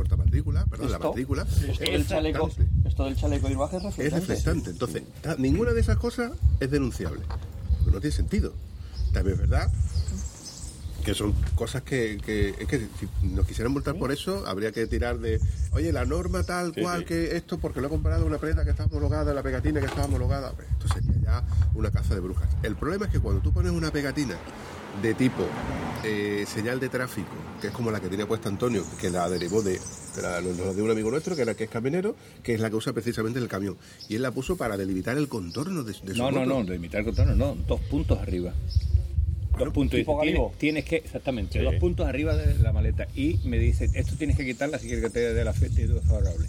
portamatrícula, 0.43 0.65
perdón, 0.67 0.91
la 0.93 0.99
matrícula. 0.99 1.43
Esto 1.43 1.85
del 1.85 2.07
chaleco, 2.07 2.47
reflectante. 2.47 2.89
esto 2.89 3.05
del 3.05 3.17
chaleco 3.17 3.47
de 3.49 3.53
imagen 3.55 3.81
es 3.81 3.85
Es 3.87 4.13
reflectante. 4.13 4.21
reflectante. 4.35 4.71
Entonces, 4.71 5.03
ta- 5.23 5.37
ninguna 5.39 5.73
de 5.73 5.81
esas 5.81 5.97
cosas 5.99 6.33
es 6.61 6.71
denunciable. 6.71 7.21
No 7.87 8.01
tiene 8.01 8.15
sentido. 8.17 8.53
También 9.13 9.35
es 9.35 9.41
verdad 9.49 9.71
que 11.05 11.15
son 11.15 11.33
cosas 11.55 11.83
que, 11.83 12.19
que- 12.25 12.51
es 12.59 12.69
que 12.69 12.79
si 12.79 13.09
nos 13.27 13.47
quisieran 13.47 13.73
multar 13.73 13.97
por 13.97 14.13
eso, 14.13 14.47
habría 14.47 14.71
que 14.71 14.87
tirar 14.87 15.19
de, 15.19 15.41
oye, 15.73 15.93
la 15.93 16.05
norma 16.05 16.43
tal 16.43 16.75
Sí, 16.75 16.83
cual 16.83 17.01
sí. 17.01 17.05
que 17.07 17.37
esto, 17.37 17.59
porque 17.59 17.81
lo 17.81 17.87
he 17.87 17.91
comparado 17.91 18.25
a 18.25 18.27
una 18.27 18.37
prenda 18.39 18.65
que 18.65 18.71
está 18.71 18.85
homologada, 18.85 19.33
la 19.33 19.43
pegatina 19.43 19.81
que 19.81 19.87
está 19.87 20.05
homologada, 20.05 20.53
pues 20.53 20.69
esto 20.71 20.89
sería 20.93 21.15
ya 21.23 21.45
una 21.75 21.91
caza 21.91 22.15
de 22.15 22.21
brujas. 22.21 22.49
El 22.63 22.77
problema 22.77 23.07
es 23.07 23.13
que 23.13 23.19
cuando 23.19 23.41
tú 23.41 23.51
pones 23.51 23.73
una 23.73 23.91
pegatina 23.91 24.37
de 25.03 25.15
tipo 25.15 25.47
eh, 26.05 26.45
señal 26.47 26.81
de 26.81 26.89
tráfico, 26.89 27.29
que 27.61 27.69
es 27.69 27.73
como 27.73 27.91
la 27.91 28.01
que 28.01 28.09
tenía 28.09 28.27
puesta 28.27 28.49
Antonio, 28.49 28.85
que 29.01 29.11
la 29.11 29.29
derivó 29.29 29.63
de, 29.63 29.73
de, 29.73 30.23
la- 30.23 30.41
la 30.41 30.83
un 30.83 30.91
amigo 30.91 31.11
nuestro, 31.11 31.37
que 31.37 31.43
era 31.43 31.55
que 31.55 31.65
es 31.65 31.71
camionero, 31.71 32.17
que 32.43 32.55
es 32.55 32.61
la 32.61 32.71
que 32.71 32.77
usa 32.77 32.93
precisamente 32.93 33.39
el 33.39 33.49
camión. 33.49 33.77
Y 34.09 34.17
él 34.17 34.23
la 34.23 34.31
puso 34.31 34.57
para 34.57 34.77
delimitar 34.77 35.17
el 35.19 35.29
contorno 35.29 35.83
de, 35.83 35.93
de 35.93 36.15
su 36.15 36.19
No, 36.23 36.31
no, 36.31 36.41
moto. 36.41 36.47
no, 36.61 36.65
de 36.65 36.77
imitar 36.77 37.05
contorno, 37.05 37.35
no, 37.35 37.55
dos 37.67 37.81
puntos 37.83 38.19
arriba. 38.19 38.55
Dos 39.59 39.75
puntos. 39.75 39.99
tipo 39.99 40.19
Dice, 40.23 40.33
tienes, 40.33 40.59
tienes 40.59 40.85
que, 40.87 40.97
exactamente, 40.97 41.59
Sí. 41.59 41.65
dos 41.65 41.75
puntos 41.75 42.07
arriba 42.07 42.35
de 42.35 42.59
la 42.63 42.73
maleta. 42.73 43.07
Y 43.15 43.39
me 43.45 43.59
dice, 43.59 43.91
esto 43.93 44.15
tienes 44.17 44.37
que 44.39 44.47
quitarla 44.47 44.79
si 44.79 44.87
quieres 44.87 45.05
que 45.05 45.11
te 45.11 45.35
dé 45.35 45.45
la 45.45 45.51
actitud 45.51 46.01
favorable. 46.01 46.49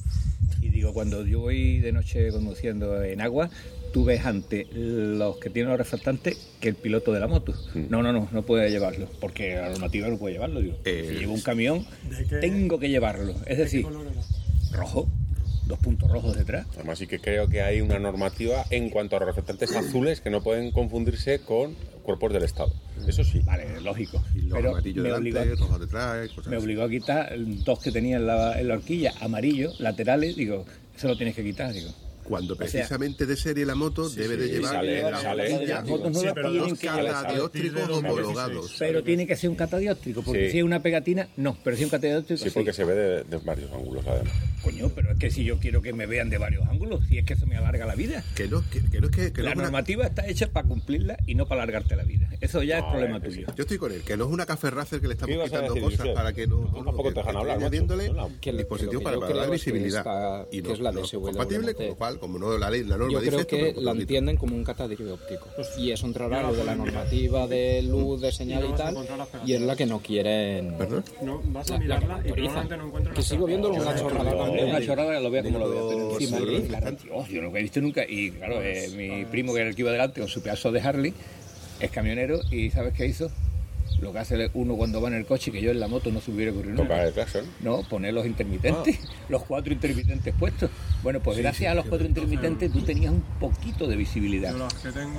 Y 0.61 0.69
digo, 0.69 0.93
cuando 0.93 1.25
yo 1.25 1.39
voy 1.41 1.79
de 1.79 1.91
noche 1.91 2.29
conduciendo 2.31 3.03
en 3.03 3.21
agua, 3.21 3.49
tú 3.93 4.03
ves 4.05 4.25
ante 4.25 4.67
los 4.73 5.37
que 5.37 5.49
tienen 5.49 5.69
los 5.69 5.77
reflectantes 5.77 6.37
que 6.59 6.69
el 6.69 6.75
piloto 6.75 7.11
de 7.13 7.19
la 7.19 7.27
moto. 7.27 7.53
No, 7.75 8.01
no, 8.03 8.11
no, 8.13 8.29
no 8.31 8.43
puede 8.43 8.69
llevarlo, 8.69 9.07
porque 9.19 9.55
la 9.55 9.69
normativa 9.69 10.07
no 10.07 10.17
puede 10.17 10.33
llevarlo. 10.35 10.61
Digo, 10.61 10.77
Eh, 10.85 11.07
si 11.09 11.19
llevo 11.19 11.33
un 11.33 11.41
camión, 11.41 11.85
¿de 12.09 12.25
qué- 12.25 12.35
tengo 12.37 12.79
que 12.79 12.89
llevarlo. 12.89 13.35
Es 13.45 13.57
decir, 13.57 13.83
color 13.83 14.07
era? 14.07 14.21
rojo, 14.77 15.09
dos 15.71 15.79
puntos 15.79 16.11
rojos 16.11 16.35
detrás. 16.35 16.67
Además 16.75 16.99
sí 16.99 17.07
que 17.07 17.19
creo 17.19 17.47
que 17.47 17.61
hay 17.61 17.81
una 17.81 17.97
normativa 17.97 18.65
en 18.69 18.89
cuanto 18.89 19.15
a 19.15 19.19
los 19.19 19.27
reflectantes 19.27 19.75
azules 19.75 20.21
que 20.21 20.29
no 20.29 20.43
pueden 20.43 20.71
confundirse 20.71 21.39
con 21.39 21.75
cuerpos 22.03 22.33
del 22.33 22.43
Estado. 22.43 22.73
Eso 23.07 23.23
sí. 23.23 23.39
Vale, 23.39 23.79
lógico. 23.81 24.21
Y 24.35 24.41
los 24.41 24.53
Pero 24.53 24.69
amarillos 24.71 25.03
me 25.03 25.09
delante, 25.09 25.29
obligó, 25.29 25.55
rojos 25.65 25.79
detrás, 25.79 26.29
cosas 26.29 26.51
me 26.51 26.57
obligó 26.57 26.83
a 26.83 26.89
quitar 26.89 27.33
dos 27.37 27.79
que 27.79 27.91
tenía 27.91 28.17
en 28.17 28.27
la, 28.27 28.59
en 28.59 28.67
la 28.67 28.73
horquilla, 28.75 29.13
amarillos, 29.21 29.79
laterales. 29.79 30.35
Digo, 30.35 30.65
eso 30.95 31.07
lo 31.07 31.15
tienes 31.15 31.35
que 31.35 31.43
quitar. 31.43 31.71
Digo, 31.73 31.91
Cuando 32.23 32.55
sea, 32.55 32.65
precisamente 32.65 33.25
de 33.25 33.35
serie 33.35 33.65
la 33.65 33.75
moto 33.75 34.09
debe 34.09 34.37
de 34.37 34.47
sí, 34.47 34.51
llevar 34.53 34.73
sale, 34.73 35.01
la 35.03 35.21
sale. 35.21 35.67
Las 35.67 35.85
motos 35.87 36.23
pero 36.33 36.51
tienen 36.51 36.77
que 36.77 36.89
homologados. 36.89 38.75
Pero 38.79 39.03
tiene 39.03 39.27
que 39.27 39.35
ser 39.35 39.49
un 39.49 39.55
catadióptrico, 39.55 40.21
porque 40.23 40.45
Sí. 40.45 40.51
si 40.53 40.57
es 40.59 40.63
una 40.63 40.81
pegatina, 40.81 41.27
no. 41.37 41.57
Pero 41.63 41.75
si 41.75 41.83
es 41.83 41.87
un 41.87 41.91
catadióptrico, 41.91 42.37
Sí, 42.43 42.49
sí. 42.49 42.53
porque 42.53 42.73
se 42.73 42.83
ve 42.85 42.93
de, 42.93 43.23
de 43.23 43.37
varios 43.37 43.71
ángulos 43.71 44.05
además. 44.07 44.33
Coño, 44.63 44.89
pero 44.93 45.11
es 45.11 45.17
que 45.17 45.31
si 45.31 45.43
yo 45.43 45.57
quiero 45.59 45.81
que 45.81 45.91
me 45.93 46.05
vean 46.05 46.29
de 46.29 46.37
varios 46.37 46.67
ángulos, 46.67 47.05
si 47.07 47.17
es 47.17 47.25
que 47.25 47.33
eso 47.33 47.47
me 47.47 47.57
alarga 47.57 47.85
la 47.85 47.95
vida. 47.95 48.23
Que 48.35 48.47
no, 48.47 48.63
que, 48.69 48.81
que 48.89 48.99
no 49.01 49.07
es 49.07 49.11
que, 49.11 49.33
que 49.33 49.39
no 49.41 49.45
La 49.45 49.49
es 49.51 49.55
una- 49.55 49.63
normativa 49.65 50.05
está 50.05 50.27
hecha 50.27 50.47
para 50.47 50.67
cumplirla 50.67 51.17
y 51.25 51.35
no 51.35 51.47
para 51.47 51.63
alargarte 51.63 51.95
la 51.95 52.03
vida. 52.03 52.29
Eso 52.39 52.61
ya 52.63 52.77
es 52.79 52.83
No, 52.83 52.91
problema 52.91 53.17
eh, 53.17 53.21
tuyo. 53.21 53.47
Yo 53.55 53.61
estoy 53.63 53.77
con 53.77 53.91
él, 53.91 54.01
que 54.03 54.17
no 54.17 54.25
es 54.25 54.31
una 54.31 54.45
café 54.45 54.69
racer 54.69 55.01
que 55.01 55.07
le 55.07 55.15
¿Qué 55.17 55.25
estamos 55.25 55.45
quitando 55.49 55.73
decir, 55.73 55.97
cosas 55.97 56.07
para 56.15 56.33
que 56.33 56.47
no. 56.47 56.61
No, 56.61 56.83
tampoco 56.83 57.09
te 57.09 57.19
dejan 57.19 57.37
hablar, 57.37 57.57
añadiéndole 57.57 58.11
dispositivos 58.57 59.03
para, 59.03 59.17
es 59.17 59.23
que 59.45 59.51
visibilidad. 59.51 60.47
y 60.51 60.61
que 60.61 60.67
no, 60.67 60.73
es 60.73 60.79
la 60.79 60.91
no 60.91 61.01
compatible, 61.21 61.73
con 61.73 61.87
lo 61.87 61.95
cual, 61.95 62.10
como 62.19 62.37
no 62.39 62.57
la 62.57 62.69
ley, 62.69 62.83
la 62.83 62.97
norma 62.97 63.13
Yo 63.13 63.19
dice 63.19 63.29
creo 63.29 63.39
esto, 63.41 63.55
que 63.57 63.71
pues, 63.73 63.85
la 63.85 63.91
entienden 63.91 64.37
como 64.37 64.55
un 64.55 64.63
catadióptrico 64.63 65.47
y 65.77 65.91
eso 65.91 66.05
entrará 66.05 66.41
lo 66.43 66.53
de 66.53 66.63
la 66.63 66.75
normativa 66.75 67.47
de 67.47 67.81
luz, 67.83 68.21
de 68.21 68.31
señal 68.31 68.65
Y 68.69 68.73
tal, 68.73 68.95
y 69.45 69.53
es 69.53 69.61
la 69.61 69.75
que 69.75 69.85
no 69.85 69.99
quieren. 69.99 70.75
¿Perdón? 70.77 71.03
No, 71.21 71.41
vas 71.45 71.69
a 71.71 71.77
La- 71.79 71.99
la 71.99 72.21
que 72.23 72.33
mirarla 72.33 72.65
y 72.65 73.03
no 73.03 73.13
Que 73.13 73.21
sigo 73.23 73.45
viéndolo 73.45 73.75
una 73.75 73.95
chorrada 73.95 74.37
también. 74.37 74.69
una 74.69 74.85
chorrada, 74.85 75.19
lo 75.19 75.31
vea 75.31 75.43
como 75.43 75.59
lo 75.59 75.67
Los- 75.67 76.13
encima 76.21 76.39
yo 76.39 76.45
no 77.41 77.49
lo 77.51 77.57
he 77.57 77.61
visto 77.61 77.81
nunca. 77.81 78.03
Y 78.07 78.31
claro, 78.31 78.61
eh, 78.61 78.89
mi 78.95 79.25
primo, 79.25 79.53
que 79.53 79.59
era 79.61 79.69
el 79.69 79.75
que 79.75 79.81
iba 79.81 79.91
delante 79.91 80.19
con 80.19 80.29
su 80.29 80.41
pedazo 80.41 80.71
de 80.71 80.81
Harley, 80.81 81.13
es 81.79 81.91
camionero 81.91 82.39
y 82.51 82.69
¿sabes 82.71 82.93
qué 82.93 83.05
hizo? 83.07 83.29
Lo 84.01 84.11
que 84.11 84.17
hace 84.19 84.49
uno 84.55 84.75
cuando 84.75 84.99
va 84.99 85.09
en 85.09 85.13
el 85.13 85.25
coche, 85.25 85.51
que 85.51 85.61
yo 85.61 85.69
en 85.71 85.79
la 85.79 85.87
moto 85.87 86.11
no 86.11 86.19
se 86.21 86.31
hubiera 86.31 86.51
ocurrido 86.51 86.73
nunca. 86.75 86.95
Toca 86.95 87.07
el 87.07 87.13
claxon. 87.13 87.45
No, 87.61 87.83
poner 87.83 88.13
los 88.15 88.25
intermitentes, 88.25 88.99
los 89.29 89.43
cuatro 89.43 89.71
intermitentes 89.71 90.33
puestos. 90.37 90.71
Bueno, 91.03 91.19
pues 91.19 91.37
gracias 91.37 91.71
a 91.71 91.75
los 91.75 91.85
cuatro 91.85 92.07
intermitentes 92.07 92.71
tú 92.71 92.81
tenías 92.81 93.11
un 93.13 93.21
poquito 93.39 93.85
de 93.87 93.95
visibilidad. 93.95 94.55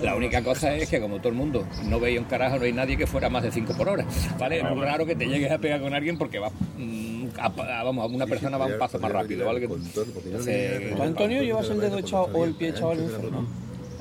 La 0.03 0.17
única 0.17 0.43
cosa 0.43 0.75
es 0.75 0.89
que 0.89 1.01
como 1.01 1.19
todo 1.19 1.29
el 1.29 1.35
mundo 1.37 1.65
no 1.85 2.01
veía 2.01 2.19
un 2.21 2.27
carajo, 2.27 2.59
no 2.59 2.65
hay 2.65 2.73
nadie 2.73 2.97
que 2.97 3.07
fuera 3.07 3.29
más 3.31 3.45
de 3.45 3.53
5 3.53 3.73
por 3.77 3.89
hora. 3.89 4.05
¿Vale? 4.39 4.59
Es 4.59 4.65
muy 4.65 4.81
raro 4.85 5.07
que 5.07 5.15
te 5.15 5.27
llegues 5.27 5.51
a 5.53 5.59
pegar 5.59 5.81
con 5.81 5.95
alguien 5.95 6.19
porque 6.19 6.39
va, 6.41 6.51
mm, 6.77 7.27
a- 7.39 7.47
a- 7.81 7.85
vamos, 7.85 8.11
una 8.13 8.27
persona 8.27 8.59
va 8.59 8.67
un 8.67 8.79
paso 8.79 8.99
más 8.99 9.13
rápido, 9.13 9.47
¿vale? 9.47 9.61
Que- 9.61 9.67
Entonces, 9.67 10.97
¿Tú, 10.97 11.03
Antonio, 11.03 11.43
llevas 11.43 11.69
el 11.71 11.81
dedo 11.81 11.99
echado 11.99 12.29
o 12.33 12.45
el 12.45 12.55
pie 12.55 12.71
echado 12.71 12.91
al 12.91 13.01
infierno? 13.01 13.47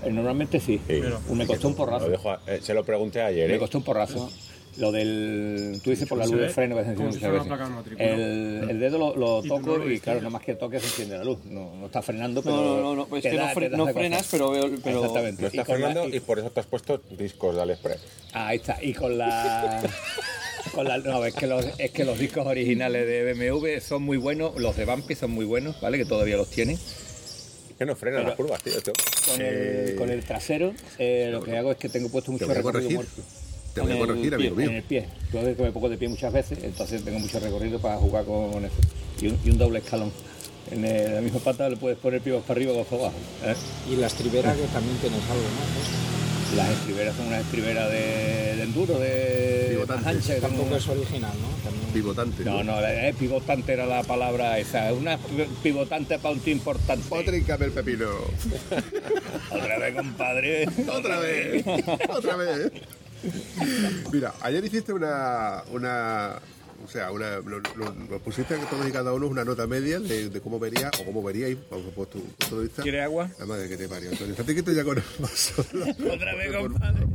eh, 0.04 0.12
Normalmente 0.12 0.60
sí. 0.60 0.82
Sí. 0.88 1.02
Me 1.34 1.46
costó 1.46 1.68
un 1.68 1.74
Lo 1.74 1.78
porrazo. 1.78 2.10
dejo 2.10 2.32
a- 2.32 2.42
eh, 2.48 2.60
se 2.64 2.74
lo 2.74 2.84
pregunté 2.84 3.22
ayer. 3.22 3.48
Me 3.48 3.56
¿eh? 3.56 3.60
costó 3.60 3.78
un 3.78 3.84
porrazo. 3.84 4.30
Lo 4.78 4.92
del. 4.92 5.82
Tú 5.84 5.90
dices 5.90 6.08
por 6.08 6.18
la 6.18 6.26
luz 6.26 6.36
Se 6.36 6.40
de 6.42 6.48
ve 6.48 6.54
freno 6.54 6.78
que 6.78 6.84
se 6.84 6.90
enciende 6.92 7.16
muchas 7.18 7.32
veces. 7.34 8.00
El, 8.00 8.70
el 8.70 8.80
dedo 8.80 8.98
lo, 8.98 9.16
lo 9.18 9.40
Y 9.44 9.50
tú 9.50 9.60
no 9.60 9.66
toco 9.66 9.90
y, 9.90 10.00
claro, 10.00 10.20
nada 10.20 10.30
más 10.30 10.44
que 10.44 10.56
toque 10.56 10.80
se 10.80 10.86
enciende 10.86 11.18
la 11.18 11.26
luz. 11.26 11.40
No, 11.46 11.76
no 11.76 11.86
está 11.88 12.02
frenando, 12.02 12.42
pero. 12.42 12.56
No, 12.56 12.64
no, 12.78 12.82
no, 12.82 12.96
no, 12.96 13.06
pues 13.08 13.26
es 13.26 13.32
que 13.32 13.38
no, 13.38 13.44
fre- 13.48 13.94
frenas, 13.94 14.28
pero 14.32 14.52
veo. 14.52 14.70
Pero... 14.82 15.00
Exactamente. 15.00 15.42
No 15.42 15.48
Y 15.48 15.52
está 15.60 15.66
frenando 15.66 16.08
y- 16.08 16.16
y 16.16 16.20
por 16.22 16.40
eso 16.40 16.50
te 16.52 16.62
has 16.62 16.66
puesto 16.68 17.00
discos 17.12 17.54
de 17.56 17.62
AliExpress. 17.64 18.00
Ahí 18.34 18.58
está. 18.58 18.82
Y 18.82 18.94
con 18.94 19.18
la. 19.18 19.82
Con 20.74 20.88
la, 20.88 21.00
no, 21.00 21.26
es 21.26 21.34
que, 21.34 21.48
los, 21.48 21.66
es 21.80 21.92
que 21.92 22.06
los 22.06 22.18
discos 22.18 22.46
originales 22.48 23.06
de 23.06 23.34
BMW 23.34 23.80
son 23.82 24.04
muy 24.04 24.16
buenos, 24.18 24.56
los 24.58 24.78
de 24.78 24.86
Bumpy 24.86 25.16
son 25.16 25.32
muy 25.32 25.44
buenos, 25.44 25.82
¿vale? 25.82 25.98
Que 25.98 26.06
todavía 26.06 26.38
los 26.38 26.50
tienen. 26.50 26.78
Que 27.78 27.86
no 27.86 27.96
frenan 27.96 28.24
las 28.26 28.36
curvas, 28.36 28.62
tío. 28.64 28.80
tío. 28.82 28.94
Con, 29.28 29.42
el, 29.42 29.96
con 29.98 30.10
el 30.12 30.24
trasero, 30.24 30.74
eh, 31.00 31.30
lo 31.32 31.42
que 31.44 31.58
hago 31.58 31.72
es 31.72 31.78
que 31.78 31.90
tengo 31.90 32.10
puesto 32.10 32.32
mucho 32.32 32.46
recorrido 32.48 32.90
muerto. 32.92 33.22
Te 33.74 33.82
voy 33.82 33.92
a 33.92 33.96
En 33.96 34.02
el 34.02 34.08
corregir, 34.08 34.30
pie, 34.30 34.36
amigo 34.36 34.56
mío. 34.56 34.70
En 34.70 34.76
el 34.76 34.84
pie. 34.84 35.06
Yo 35.34 35.56
que 35.56 35.64
me 35.64 35.72
pongo 35.72 35.90
de 35.90 35.98
pie 35.98 36.10
muchas 36.10 36.34
veces, 36.34 36.60
entonces 36.64 37.04
tengo 37.04 37.20
mucho 37.20 37.40
recorrido 37.40 37.80
para 37.80 37.98
jugar 37.98 38.26
con 38.26 38.64
eso. 38.66 38.76
Y 39.22 39.28
un, 39.28 39.40
y 39.46 39.50
un 39.50 39.58
doble 39.58 39.80
escalón. 39.80 40.12
En 40.72 40.86
el- 40.86 41.16
la 41.16 41.22
misma 41.22 41.40
pata 41.40 41.70
le 41.70 41.78
puedes 41.78 41.98
poner 41.98 42.22
pibos 42.22 42.44
para 42.44 42.58
arriba 42.58 42.74
o 42.74 42.84
para 42.84 43.04
abajo. 43.04 43.18
¿eh? 43.46 43.56
Y 43.92 43.96
la 43.96 44.08
estribera 44.08 44.54
que 44.54 44.64
también 44.74 44.98
tienes 44.98 45.20
algo, 45.30 45.42
¿no? 45.44 46.58
Las 46.58 46.70
estriberas 46.70 47.16
son 47.16 47.28
unas 47.28 47.42
estriberas 47.46 47.90
de, 47.90 48.56
de 48.58 48.64
enduro, 48.64 49.00
de 49.00 49.68
Pivotantes. 49.70 50.06
más 50.06 50.16
ancha, 50.16 50.36
que 50.36 50.42
Tampoco 50.42 50.68
son- 50.70 50.78
es 50.78 50.88
original, 50.90 51.32
¿no? 51.42 51.48
También... 51.64 51.94
Pivotante. 51.94 52.44
No, 52.44 52.62
no, 52.64 52.86
eh, 52.86 53.14
pivotante 53.18 53.72
era 53.72 53.86
la 53.86 54.04
palabra 54.04 54.60
esa. 54.60 54.92
Una 54.92 55.18
pi- 55.18 55.48
pivotante 55.64 56.20
para 56.20 56.34
un 56.34 56.42
tío 56.42 56.52
importante. 56.54 57.06
Potríncame 57.08 57.66
el 57.68 57.72
pepino. 57.72 58.08
Otra 59.52 59.78
vez, 59.80 59.96
compadre. 59.96 60.66
Otra 60.94 61.20
vez. 61.20 61.66
Otra 62.10 62.36
vez. 62.36 62.72
Mira, 64.12 64.34
ayer 64.42 64.64
hiciste 64.66 64.94
una. 64.94 65.64
una 65.72 66.40
o 66.84 66.88
sea, 66.88 67.12
una, 67.12 67.38
lo, 67.38 67.60
lo- 67.60 67.94
lo 68.10 68.20
pusiste 68.20 68.56
a 68.56 68.58
todos 68.68 68.88
y 68.88 68.92
cada 68.92 69.14
uno 69.14 69.28
una 69.28 69.46
nota 69.46 69.68
media 69.68 70.00
de, 70.00 70.30
de 70.30 70.42
cómo 70.42 70.58
vería 70.60 70.90
o 71.00 71.06
cómo 71.06 71.22
veríais, 71.22 71.56
por 71.56 71.80
por 71.92 72.08
tu 72.08 72.20
punto 72.24 72.58
de 72.58 72.64
vista. 72.64 72.82
¿Quiere 72.82 73.04
agua? 73.04 73.30
La 73.38 73.46
madre 73.46 73.70
que 73.70 73.78
te 73.78 73.88
parió, 73.88 74.10
Antonio. 74.10 74.32
Estate 74.34 74.54
quieto 74.56 74.72
ya 74.72 74.84
con 74.84 74.98
el 74.98 75.04
vaso. 75.20 75.62
Otra 75.62 76.36
vez, 76.36 76.56
compadre. 76.58 77.06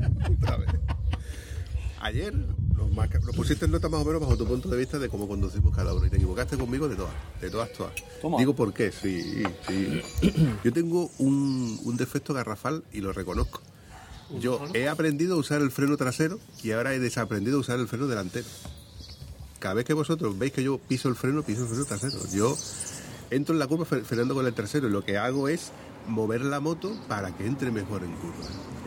Otra 0.41 0.57
vez. 0.59 0.69
Ayer 2.01 2.33
nos 2.35 3.35
pusiste 3.35 3.65
en 3.65 3.73
nota 3.73 3.89
más 3.89 4.03
o 4.03 4.05
menos 4.05 4.21
bajo 4.21 4.37
tu 4.37 4.47
punto 4.47 4.69
de 4.69 4.77
vista 4.77 4.99
de 5.01 5.09
cómo 5.09 5.27
conducimos 5.27 5.75
cada 5.75 5.93
uno. 5.95 6.07
Y 6.07 6.11
te 6.11 6.17
equivocaste 6.17 6.57
conmigo 6.57 6.89
de 6.89 6.95
todas, 6.95 7.13
de 7.41 7.51
todas, 7.51 7.73
todas. 7.73 7.93
Toma. 8.23 8.39
Digo 8.39 8.55
por 8.55 8.73
qué, 8.73 8.93
sí, 8.93 9.43
sí. 9.67 10.01
Yo 10.63 10.73
tengo 10.73 11.11
un, 11.19 11.81
un 11.83 11.97
defecto 11.97 12.33
garrafal 12.33 12.85
y 12.93 13.01
lo 13.01 13.13
reconozco. 13.13 13.61
Yo 14.41 14.61
he 14.75 14.89
aprendido 14.89 15.35
a 15.35 15.39
usar 15.39 15.61
el 15.63 15.71
freno 15.71 15.97
trasero 15.97 16.39
y 16.63 16.73
ahora 16.73 16.95
he 16.95 16.99
desaprendido 16.99 17.59
a 17.59 17.61
usar 17.61 17.79
el 17.79 17.89
freno 17.89 18.07
delantero. 18.07 18.47
Cada 19.59 19.75
vez 19.75 19.85
que 19.85 19.93
vosotros 19.95 20.39
veis 20.39 20.53
que 20.53 20.63
yo 20.63 20.79
piso 20.79 21.09
el 21.09 21.17
freno, 21.17 21.43
piso 21.43 21.63
el 21.63 21.69
freno 21.69 21.85
trasero. 21.85 22.19
Yo 22.33 22.57
entro 23.31 23.55
en 23.55 23.59
la 23.59 23.67
curva 23.67 23.87
fre- 23.87 24.05
frenando 24.05 24.35
con 24.35 24.47
el 24.47 24.55
trasero 24.55 24.89
y 24.89 24.91
lo 24.91 25.05
que 25.05 25.17
hago 25.17 25.49
es 25.49 25.71
mover 26.09 26.43
la 26.43 26.61
moto 26.61 26.97
para 27.09 27.37
que 27.37 27.47
entre 27.47 27.71
mejor 27.71 28.03
en 28.05 28.13
curva. 28.17 28.37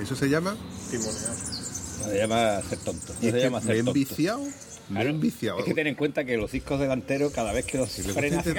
Eso 0.01 0.15
se 0.15 0.29
llama... 0.29 0.55
Se 0.89 2.17
llama 2.17 2.57
hacer 2.57 2.79
tonto. 2.79 3.13
Y 3.21 3.27
es 3.27 3.31
se 3.33 3.37
que 3.39 3.43
llama 3.45 3.57
me 3.59 3.63
hacer 3.63 3.75
he 3.75 3.79
tonto. 3.79 3.91
enviciado, 3.91 4.41
me 4.89 5.01
he 5.01 5.29
Claro, 5.39 5.63
que 5.63 5.73
ten 5.73 5.87
en 5.87 5.95
cuenta 5.95 6.23
que 6.25 6.35
los 6.37 6.51
discos 6.51 6.79
delanteros, 6.79 7.31
cada 7.31 7.51
vez 7.53 7.65
que 7.65 7.77
los 7.77 7.97
le 7.99 8.13
frenas, 8.13 8.45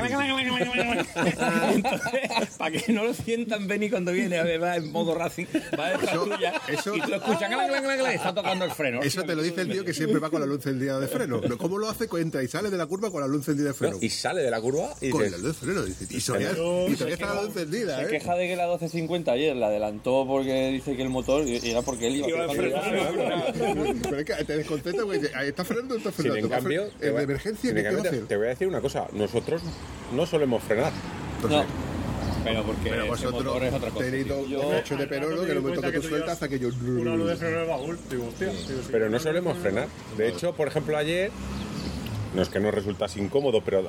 Entonces, 1.75 2.57
para 2.59 2.71
que 2.79 2.93
no 2.93 3.05
lo 3.05 3.15
sientan 3.15 3.67
Benny 3.67 3.91
cuando 3.91 4.13
viene 4.13 4.39
a 4.39 4.45
ver, 4.45 4.63
va 4.63 4.77
en 4.77 4.91
modo 4.93 5.15
racing, 5.15 5.47
va 5.79 5.91
detrás 5.91 6.13
Eso- 6.15 6.25
tuya 6.25 6.53
eso- 6.69 6.97
y 6.97 7.01
lo 7.01 7.21
clang, 7.21 8.07
está 8.13 8.35
tocando 8.35 8.65
el 8.65 8.71
freno. 8.73 9.03
Eso 9.03 9.23
te 9.25 9.35
lo 9.35 9.43
dice 9.43 9.63
el 9.63 9.71
tío 9.71 9.85
que 9.85 9.93
siempre 9.95 10.19
va 10.19 10.31
con 10.31 10.41
la 10.41 10.47
luz 10.47 10.57
encendida 10.67 10.99
de 11.01 11.09
freno. 11.09 11.41
No, 11.41 11.59
¿Cómo 11.59 11.79
lo 11.79 11.89
hace? 11.89 12.09
Entra 12.21 12.43
y 12.43 12.49
sale 12.49 12.71
de 12.71 12.77
la 12.77 12.87
curva 12.87 13.11
con 13.11 13.21
la 13.23 13.27
luz 13.27 13.39
encendida 13.41 13.69
de 13.69 13.75
freno. 13.75 13.97
Y 14.01 14.11
sale 14.11 14.43
de 14.43 14.51
la 14.51 14.61
curva 14.61 14.95
y 15.01 15.11
con 15.11 15.23
la 15.23 15.37
luz 15.39 15.43
de 15.61 15.67
freno. 15.67 15.83
dice, 15.85 16.07
Y 16.11 16.21
todavía, 16.21 16.51
está 16.51 17.35
la 17.35 17.43
luz 17.43 17.57
encendida, 17.57 17.97
Se 17.99 18.05
¿eh? 18.05 18.09
queja 18.09 18.35
de 18.35 18.49
que 18.49 18.57
la 18.57 18.65
1250 18.65 19.33
ayer 19.33 19.57
la 19.57 19.67
adelantó 19.69 20.25
porque 20.27 20.69
dice 20.71 20.97
que 20.97 21.03
el 21.03 21.09
motor 21.09 21.47
era 21.47 21.83
porque 21.83 22.07
él 22.09 22.17
iba 22.17 22.45
a 22.45 22.49
Pero 22.53 24.19
es 24.19 24.25
que 24.25 24.45
te 24.45 24.57
descontenta 24.57 25.03
porque 25.03 25.19
dice, 25.19 25.33
"Ahí 25.35 25.49
¿está 25.49 25.65
frenando 25.65 25.97
está 25.97 26.11
sin 26.23 26.37
en 26.37 26.49
cambio, 26.49 26.85
¿En 26.85 26.91
te 26.99 27.07
de 27.07 27.13
voy- 27.13 27.23
emergencia 27.25 27.75
qué 27.75 27.83
te 28.29 28.37
voy 28.37 28.47
a 28.47 28.49
decir 28.51 28.69
una 28.69 28.81
cosa, 28.81 29.07
nosotros 29.13 29.63
no 30.15 30.27
solemos 30.27 30.63
frenar. 30.63 30.93
Entonces, 31.37 31.67
Pero 32.45 32.63
porque 32.65 32.91
pero 32.91 33.07
vosotros 33.07 33.63
es 33.63 33.73
otra 33.75 33.91
cosa. 33.91 34.05
tenéis 34.05 34.25
tío. 34.25 34.37
dos 34.37 34.49
Yo- 34.49 34.75
hechos 34.75 34.99
de 34.99 35.07
perolo 35.07 35.37
que 35.45 35.51
en 35.51 35.57
el 35.57 35.63
momento 35.63 35.83
que 35.93 36.01
tú 36.01 36.09
sueltas 36.09 36.31
hace 36.33 36.49
que 36.49 36.59
yo... 36.59 36.69
Una 36.69 37.15
luz 37.17 37.29
de 37.29 37.37
freno 37.37 37.59
de 37.61 37.67
baúl. 37.67 37.99
Digo, 38.11 38.27
hostia. 38.29 38.47
Digo, 38.49 38.59
sí. 38.83 38.89
Pero 38.91 39.09
no 39.11 39.19
solemos 39.19 39.59
frenar. 39.59 39.89
De 40.17 40.29
hecho, 40.29 40.55
por 40.55 40.69
ejemplo, 40.69 40.97
ayer, 40.97 41.31
no 42.35 42.43
es 42.43 42.49
que 42.49 42.61
nos 42.61 42.73
resultase 42.75 43.21
incómodo, 43.21 43.63
pero 43.63 43.85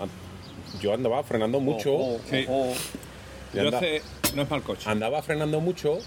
yo 0.82 0.93
andaba 0.93 1.23
frenando 1.23 1.59
mucho. 1.59 2.17
Sí. 2.29 2.45
Yo 3.53 3.69
no 3.71 4.41
es 4.43 4.49
mal 4.49 4.61
coche. 4.63 4.89
andaba 4.89 5.21
frenando 5.21 5.59
mucho, 5.59 5.97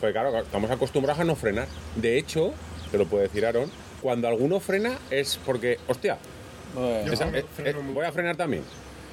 pues 0.00 0.12
claro, 0.12 0.38
estamos 0.40 0.70
acostumbrados 0.70 1.20
a 1.20 1.24
no 1.24 1.36
frenar. 1.36 1.68
De 1.96 2.18
hecho, 2.18 2.52
te 2.90 2.96
lo 2.98 3.06
puede 3.06 3.24
decir 3.24 3.44
Aaron, 3.44 3.70
cuando 4.04 4.28
alguno 4.28 4.60
frena 4.60 4.98
es 5.10 5.40
porque, 5.46 5.78
hostia, 5.88 6.18
Bueno, 6.74 7.10
esa- 7.10 7.26
freno- 7.26 7.38
eh, 7.38 7.44
freno 7.56 7.80
eh, 7.80 7.84
voy 7.94 8.04
a 8.04 8.12
frenar 8.12 8.36
también. 8.36 8.62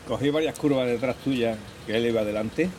Cogí 0.05 0.29
varias 0.29 0.59
curvas 0.59 0.85
detrás 0.85 1.15
tuya, 1.23 1.55
que 1.87 1.95
él 1.95 2.05
iba 2.07 2.19
adelante, 2.19 2.69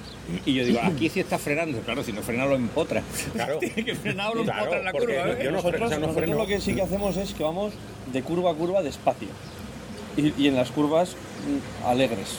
y 0.44 0.52
yo 0.52 0.62
digo, 0.66 0.80
aquí 0.84 1.08
sí 1.08 1.20
está 1.20 1.38
frenando. 1.38 1.78
Claro, 1.80 2.04
si 2.04 2.12
no 2.12 2.20
frena 2.20 2.44
lo 2.44 2.54
empotra. 2.54 3.02
Claro. 3.32 3.58
Tiene 3.60 3.82
que 3.82 3.94
frenar 3.94 4.34
lo 4.34 4.42
Claro, 4.44 4.58
empotra 4.58 4.78
en 4.80 4.84
la 4.84 4.92
curva. 4.92 5.12
¿eh? 5.14 5.38
yo 5.42 5.50
no 5.52 5.56
nosotros, 5.56 5.90
no 6.28 6.34
lo 6.36 6.46
que 6.46 6.60
sí 6.60 6.74
que 6.74 6.82
hacemos 6.82 7.16
es 7.16 7.32
que 7.32 7.42
vamos 7.44 7.72
de 8.12 8.22
curva 8.22 8.50
a 8.50 8.54
curva 8.54 8.82
despacio. 8.82 9.28
Y, 10.18 10.34
y 10.36 10.48
en 10.48 10.56
las 10.56 10.70
curvas 10.70 11.12
mm, 11.14 11.86
alegres. 11.86 12.36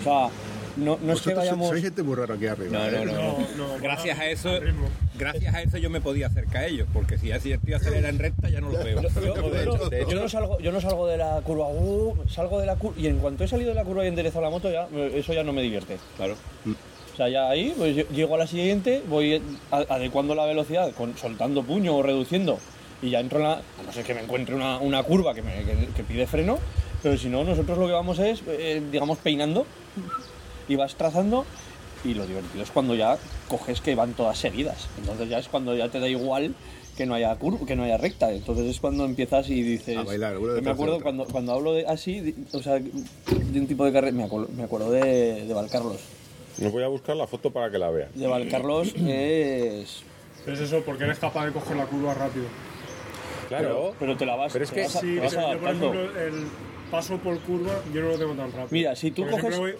O 0.00 0.02
sea, 0.02 0.28
no, 0.76 0.98
no 1.00 1.12
es 1.12 1.22
que 1.22 1.34
vayamos... 1.34 1.68
sois 1.68 1.82
gente 1.82 2.02
muy 2.02 2.16
rara 2.16 2.34
aquí 2.34 2.46
arriba. 2.46 2.78
No, 2.78 2.86
¿eh? 2.86 3.04
no, 3.04 3.12
no. 3.12 3.12
No, 3.12 3.38
no, 3.56 3.78
Gracias 3.80 4.18
a 4.18 4.26
eso, 4.28 4.50
gracias 5.18 5.54
a 5.54 5.62
eso 5.62 5.78
yo 5.78 5.90
me 5.90 6.00
podía 6.00 6.26
acercar 6.26 6.62
a 6.62 6.66
ellos, 6.66 6.88
porque 6.92 7.18
si 7.18 7.32
así 7.32 7.52
el 7.52 7.60
tío 7.60 7.76
acelera 7.76 8.08
en 8.08 8.18
recta 8.18 8.48
ya 8.48 8.60
no 8.60 8.70
lo 8.70 8.82
veo. 8.82 9.00
Yo, 10.08 10.20
no 10.20 10.28
salgo, 10.28 10.58
yo 10.58 10.72
no 10.72 10.80
salgo 10.80 11.06
de 11.06 11.16
la 11.16 11.40
curva, 11.42 11.68
uh, 11.68 12.16
salgo 12.28 12.60
de 12.60 12.66
la 12.66 12.76
curva 12.76 12.98
y 13.00 13.06
en 13.06 13.18
cuanto 13.18 13.44
he 13.44 13.48
salido 13.48 13.70
de 13.70 13.74
la 13.76 13.84
curva 13.84 14.02
y 14.02 14.06
he 14.06 14.08
enderezado 14.08 14.42
la 14.42 14.50
moto 14.50 14.70
ya 14.70 14.88
eh, 14.92 15.12
eso 15.14 15.32
ya 15.32 15.44
no 15.44 15.52
me 15.52 15.62
divierte. 15.62 15.98
Claro. 16.16 16.34
O 17.12 17.16
sea, 17.16 17.28
ya 17.28 17.48
ahí 17.48 17.72
pues, 17.76 17.94
yo- 17.96 18.08
llego 18.08 18.34
a 18.34 18.38
la 18.38 18.46
siguiente, 18.46 19.02
voy 19.08 19.40
adecuando 19.70 20.34
la 20.34 20.46
velocidad, 20.46 20.90
con, 20.92 21.16
soltando 21.16 21.62
puño 21.62 21.96
o 21.96 22.02
reduciendo 22.02 22.58
y 23.02 23.10
ya 23.10 23.20
entro 23.20 23.38
en 23.38 23.44
la, 23.44 23.52
a 23.54 23.82
no 23.86 23.92
ser 23.92 24.04
que 24.04 24.14
me 24.14 24.22
encuentre 24.22 24.54
una, 24.54 24.78
una 24.78 25.02
curva 25.02 25.34
que, 25.34 25.42
me, 25.42 25.64
que, 25.64 25.88
que 25.94 26.04
pide 26.04 26.26
freno, 26.26 26.58
pero 27.02 27.16
si 27.18 27.28
no 27.28 27.44
nosotros 27.44 27.78
lo 27.78 27.86
que 27.86 27.92
vamos 27.92 28.18
es, 28.18 28.42
eh, 28.48 28.82
digamos, 28.90 29.18
peinando 29.18 29.66
y 30.68 30.76
vas 30.76 30.94
trazando 30.96 31.44
y 32.04 32.14
lo 32.14 32.26
divertido 32.26 32.62
es 32.62 32.70
cuando 32.70 32.94
ya 32.94 33.16
coges 33.48 33.80
que 33.80 33.94
van 33.94 34.12
todas 34.14 34.38
seguidas. 34.38 34.88
Entonces 34.98 35.28
ya 35.28 35.38
es 35.38 35.48
cuando 35.48 35.74
ya 35.76 35.88
te 35.88 36.00
da 36.00 36.08
igual 36.08 36.54
que 36.96 37.06
no 37.06 37.14
haya 37.14 37.34
curva, 37.36 37.66
que 37.66 37.74
no 37.74 37.82
haya 37.84 37.96
recta. 37.96 38.30
Entonces 38.32 38.66
es 38.66 38.78
cuando 38.80 39.04
empiezas 39.04 39.48
y 39.50 39.62
dices. 39.62 39.96
A 39.96 40.02
bailar, 40.04 40.34
Yo 40.34 40.40
me 40.40 40.60
de 40.60 40.70
acuerdo 40.70 41.00
cuando, 41.00 41.24
cuando 41.24 41.52
hablo 41.52 41.72
de 41.74 41.86
así, 41.86 42.20
de- 42.20 42.34
o 42.52 42.62
sea, 42.62 42.74
de 42.74 43.60
un 43.60 43.66
tipo 43.66 43.84
de 43.84 43.92
carrera, 43.92 44.14
me 44.16 44.24
acuerdo, 44.24 44.48
me 44.54 44.62
acuerdo 44.64 44.90
de, 44.90 45.44
de 45.46 45.54
Valcarlos. 45.54 46.00
No 46.58 46.70
voy 46.70 46.84
a 46.84 46.88
buscar 46.88 47.16
la 47.16 47.26
foto 47.26 47.50
para 47.50 47.70
que 47.70 47.78
la 47.78 47.90
vean. 47.90 48.10
De 48.14 48.26
Valcarlos 48.26 48.94
es. 49.06 50.02
Es 50.46 50.60
eso, 50.60 50.82
porque 50.84 51.04
eres 51.04 51.18
capaz 51.18 51.46
de 51.46 51.52
coger 51.52 51.76
la 51.78 51.86
curva 51.86 52.12
rápido. 52.14 52.46
Claro. 53.48 53.94
Pero 53.98 54.16
te 54.16 54.26
la 54.26 54.36
vas, 54.36 54.52
Pero 54.52 54.64
es 54.64 54.70
que 54.70 54.82
vas 54.82 54.96
a- 54.96 55.00
Sí, 55.00 55.16
vas 55.18 55.34
pero 55.34 55.52
yo, 55.52 55.58
por 55.58 55.68
ejemplo, 55.70 56.20
el 56.20 56.46
paso 56.90 57.18
por 57.18 57.38
curva 57.40 57.72
yo 57.92 58.02
no 58.02 58.08
lo 58.08 58.18
tengo 58.18 58.34
tan 58.34 58.50
rápido. 58.52 58.68
Mira, 58.70 58.94
si 58.96 59.10
tú 59.10 59.22
Porque 59.28 59.48
coges- 59.48 59.58
voy- 59.58 59.72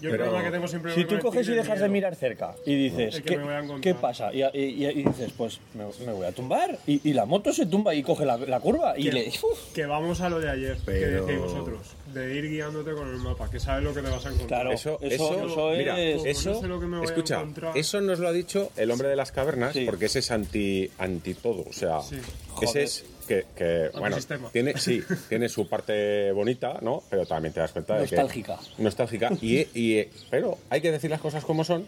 yo 0.00 0.10
el 0.10 0.12
Pero- 0.12 0.24
problema 0.24 0.44
que 0.44 0.50
tengo 0.52 0.68
siempre 0.68 0.94
Si 0.94 1.04
tú 1.04 1.18
coges 1.18 1.48
y 1.48 1.52
dejas 1.52 1.80
de 1.80 1.88
mirar 1.88 2.14
cerca 2.14 2.54
y 2.64 2.74
dices, 2.76 3.20
¿qué, 3.22 3.34
a 3.34 3.94
pasa? 4.00 4.32
Y, 4.32 4.42
y- 4.56 4.86
y 4.86 5.02
dices, 5.02 5.32
pues 5.36 5.60
me, 5.74 5.84
me 6.06 6.12
voy 6.12 6.26
a 6.26 6.32
tumbar. 6.32 6.78
Y, 6.86 7.00
y 7.08 7.12
la 7.14 7.24
moto 7.26 7.52
se 7.52 7.66
tumba 7.66 7.94
y 7.94 8.02
coge 8.02 8.24
la, 8.24 8.36
la 8.36 8.60
curva 8.60 8.94
y 8.96 9.04
Que- 9.04 9.12
le. 9.12 9.28
uf, 9.28 9.72
Que 9.74 9.86
vamos 9.86 10.20
a 10.20 10.28
lo 10.28 10.38
de 10.40 10.50
ayer, 10.50 10.76
Pero- 10.84 11.26
que 11.26 11.32
decís 11.32 11.40
vosotros, 11.42 11.94
de 12.14 12.34
ir 12.36 12.48
guiándote 12.48 12.92
con 12.92 13.08
el 13.08 13.16
mapa, 13.16 13.50
que 13.50 13.58
sabes 13.60 13.82
lo 13.84 13.92
que 13.94 14.00
te 14.02 14.10
vas 14.10 14.24
a 14.24 14.28
encontrar. 14.28 14.60
Claro. 14.62 14.72
Eso, 14.72 14.98
eso- 15.02 15.34
eso, 15.34 15.46
eso 15.46 15.70
mira, 15.76 16.00
es- 16.00 16.22
no 16.22 16.26
eso, 16.26 16.60
sé 16.60 16.68
lo 16.68 16.78
que 16.80 16.86
me 16.86 16.98
voy 16.98 17.06
a 17.06 17.10
escucha, 17.10 17.36
encontrar. 17.36 17.76
eso 17.76 18.00
nos 18.00 18.18
lo 18.20 18.28
ha 18.28 18.32
dicho 18.32 18.70
el 18.76 18.90
hombre 18.90 19.08
de 19.08 19.16
las 19.16 19.32
cavernas, 19.32 19.72
Sí. 19.72 19.84
porque 19.84 20.06
ese 20.06 20.20
es 20.20 20.30
anti, 20.30 20.90
anti 20.98 21.34
todo, 21.34 21.64
o 21.68 21.72
sea, 21.72 22.00
Sí. 22.02 22.16
ese 22.62 22.82
es 22.84 23.04
que, 23.28 23.44
que, 23.54 23.90
bueno, 23.98 24.16
tiene, 24.52 24.76
sí, 24.78 25.02
tiene 25.28 25.48
su 25.48 25.68
parte 25.68 26.32
bonita, 26.32 26.78
¿no? 26.82 27.02
Pero 27.08 27.26
también 27.26 27.52
te 27.54 27.60
das 27.60 27.70
cuenta 27.72 27.94
de 27.94 28.00
Nostálgica. 28.00 28.58
que 28.76 28.82
nostálgica, 28.82 29.30
y, 29.40 29.58
y, 29.74 30.08
pero 30.30 30.58
hay 30.70 30.80
que 30.80 30.90
decir 30.90 31.10
las 31.10 31.20
cosas 31.20 31.44
como 31.44 31.62
son. 31.62 31.86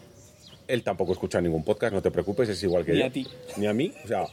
Él 0.69 0.85
tampoco 0.85 1.13
escucha 1.13 1.41
ningún 1.41 1.65
podcast, 1.65 1.93
no 1.93 2.01
te 2.03 2.13
preocupes, 2.13 2.49
es 2.49 2.63
igual 2.63 2.85
que 2.85 2.93
Ni 2.93 2.99
yo. 3.01 3.07
a 3.07 3.11
ti. 3.11 3.27
Ni 3.57 3.67
a 3.67 3.73
mí, 3.73 3.93
o 4.05 4.07
sea, 4.07 4.27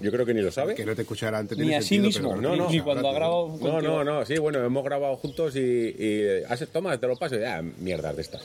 yo 0.00 0.10
creo 0.10 0.26
que 0.26 0.34
ni 0.34 0.40
lo 0.40 0.50
sabe. 0.50 0.74
Que 0.74 0.84
no 0.84 0.96
te 0.96 1.02
escuchara 1.02 1.38
antes. 1.38 1.56
Ni 1.58 1.72
a 1.74 1.80
sí 1.82 2.00
mismo, 2.00 2.34
No, 2.34 2.52
ni, 2.52 2.58
no, 2.58 2.70
ni 2.70 2.80
cuando 2.80 3.08
ha 3.08 3.12
grabado 3.12 3.56
No, 3.60 3.80
no, 3.80 4.02
no, 4.02 4.24
sí, 4.24 4.36
bueno, 4.38 4.64
hemos 4.64 4.82
grabado 4.82 5.14
juntos 5.18 5.54
y, 5.54 5.60
y 5.60 6.42
has- 6.48 6.66
toma, 6.72 6.98
te 6.98 7.06
lo 7.06 7.16
paso 7.16 7.36
y 7.36 7.40
ya, 7.40 7.62
mierdas 7.62 8.16
de 8.16 8.22
estas. 8.22 8.42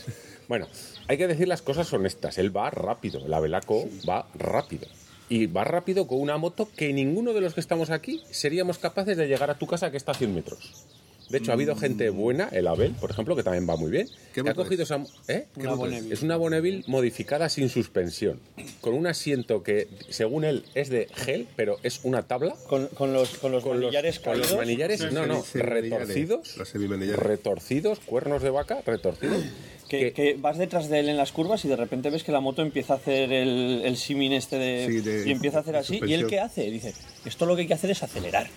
Bueno, 0.47 0.67
hay 1.07 1.17
que 1.17 1.27
decir 1.27 1.47
las 1.47 1.63
cosas 1.63 1.91
honestas. 1.93 2.37
Él 2.37 2.55
va 2.55 2.69
rápido, 2.69 3.27
la 3.27 3.39
Velaco 3.39 3.85
va 4.07 4.27
rápido. 4.35 4.85
Y 5.27 5.47
va 5.47 5.63
rápido 5.63 6.07
con 6.07 6.19
una 6.21 6.37
moto 6.37 6.69
que 6.75 6.93
ninguno 6.93 7.33
de 7.33 7.41
los 7.41 7.53
que 7.53 7.59
estamos 7.59 7.89
aquí 7.89 8.21
seríamos 8.31 8.77
capaces 8.77 9.17
de 9.17 9.27
llegar 9.27 9.49
a 9.49 9.57
tu 9.57 9.65
casa 9.65 9.91
que 9.91 9.97
está 9.97 10.11
a 10.11 10.15
100 10.15 10.35
metros. 10.35 10.85
De 11.29 11.39
hecho, 11.39 11.51
ha 11.51 11.53
habido 11.55 11.75
gente 11.75 12.09
buena, 12.11 12.49
el 12.51 12.67
Abel, 12.67 12.91
por 12.93 13.09
ejemplo, 13.11 13.35
que 13.35 13.43
también 13.43 13.67
va 13.67 13.75
muy 13.75 13.89
bien. 13.91 14.07
¿Qué 14.33 14.43
que 14.43 14.49
ha 14.49 14.53
cogido 14.53 14.83
es? 14.83 14.91
esa. 14.91 15.03
¿eh? 15.27 15.45
Una 15.55 15.73
Bonneville. 15.73 16.13
Es 16.13 16.21
una 16.21 16.37
Bonneville 16.37 16.83
modificada 16.87 17.49
sin 17.49 17.69
suspensión, 17.69 18.39
con 18.81 18.93
un 18.93 19.07
asiento 19.07 19.63
que, 19.63 19.87
según 20.09 20.43
él, 20.43 20.65
es 20.75 20.89
de 20.89 21.07
gel, 21.15 21.47
pero 21.55 21.77
es 21.83 22.01
una 22.03 22.23
tabla 22.23 22.55
Con, 22.67 22.87
con 22.89 23.11
los, 23.13 23.37
con 23.37 23.51
los 23.51 23.63
con 23.63 23.79
los, 23.79 23.85
manillares 23.85 24.19
con 24.19 24.37
los 24.37 24.47
caídos. 24.47 24.57
manillares, 24.59 25.11
no, 25.13 25.25
no, 25.25 25.43
retorcidos, 25.53 26.57
Los 26.57 26.69
semimanillares. 26.69 27.19
retorcidos, 27.23 27.99
cuernos 27.99 28.41
de 28.43 28.49
vaca, 28.51 28.81
retorcidos. 28.85 29.43
Que, 29.85 30.13
que 30.13 30.33
vas 30.33 30.57
detrás 30.57 30.89
de 30.89 30.99
él 30.99 31.09
en 31.09 31.15
las 31.15 31.31
curvas 31.31 31.63
y 31.63 31.67
de 31.67 31.75
repente 31.75 32.09
ves 32.09 32.23
que 32.23 32.31
la 32.31 32.39
moto 32.39 32.63
empieza 32.63 32.93
a 32.93 32.95
hacer 32.95 33.31
el, 33.31 33.83
el 33.85 33.97
simin 33.97 34.33
este 34.33 34.57
de, 34.57 34.87
Sí, 34.89 34.99
de- 35.01 35.27
y 35.29 35.31
empieza 35.31 35.59
a 35.59 35.61
hacer 35.61 35.75
así. 35.75 35.99
¿Y 36.03 36.11
él 36.15 36.25
qué 36.25 36.39
hace? 36.39 36.63
Dice, 36.71 36.95
esto 37.23 37.45
lo 37.45 37.55
que 37.55 37.61
hay 37.61 37.67
que 37.67 37.75
hacer 37.75 37.91
es 37.91 38.01
acelerar. 38.01 38.47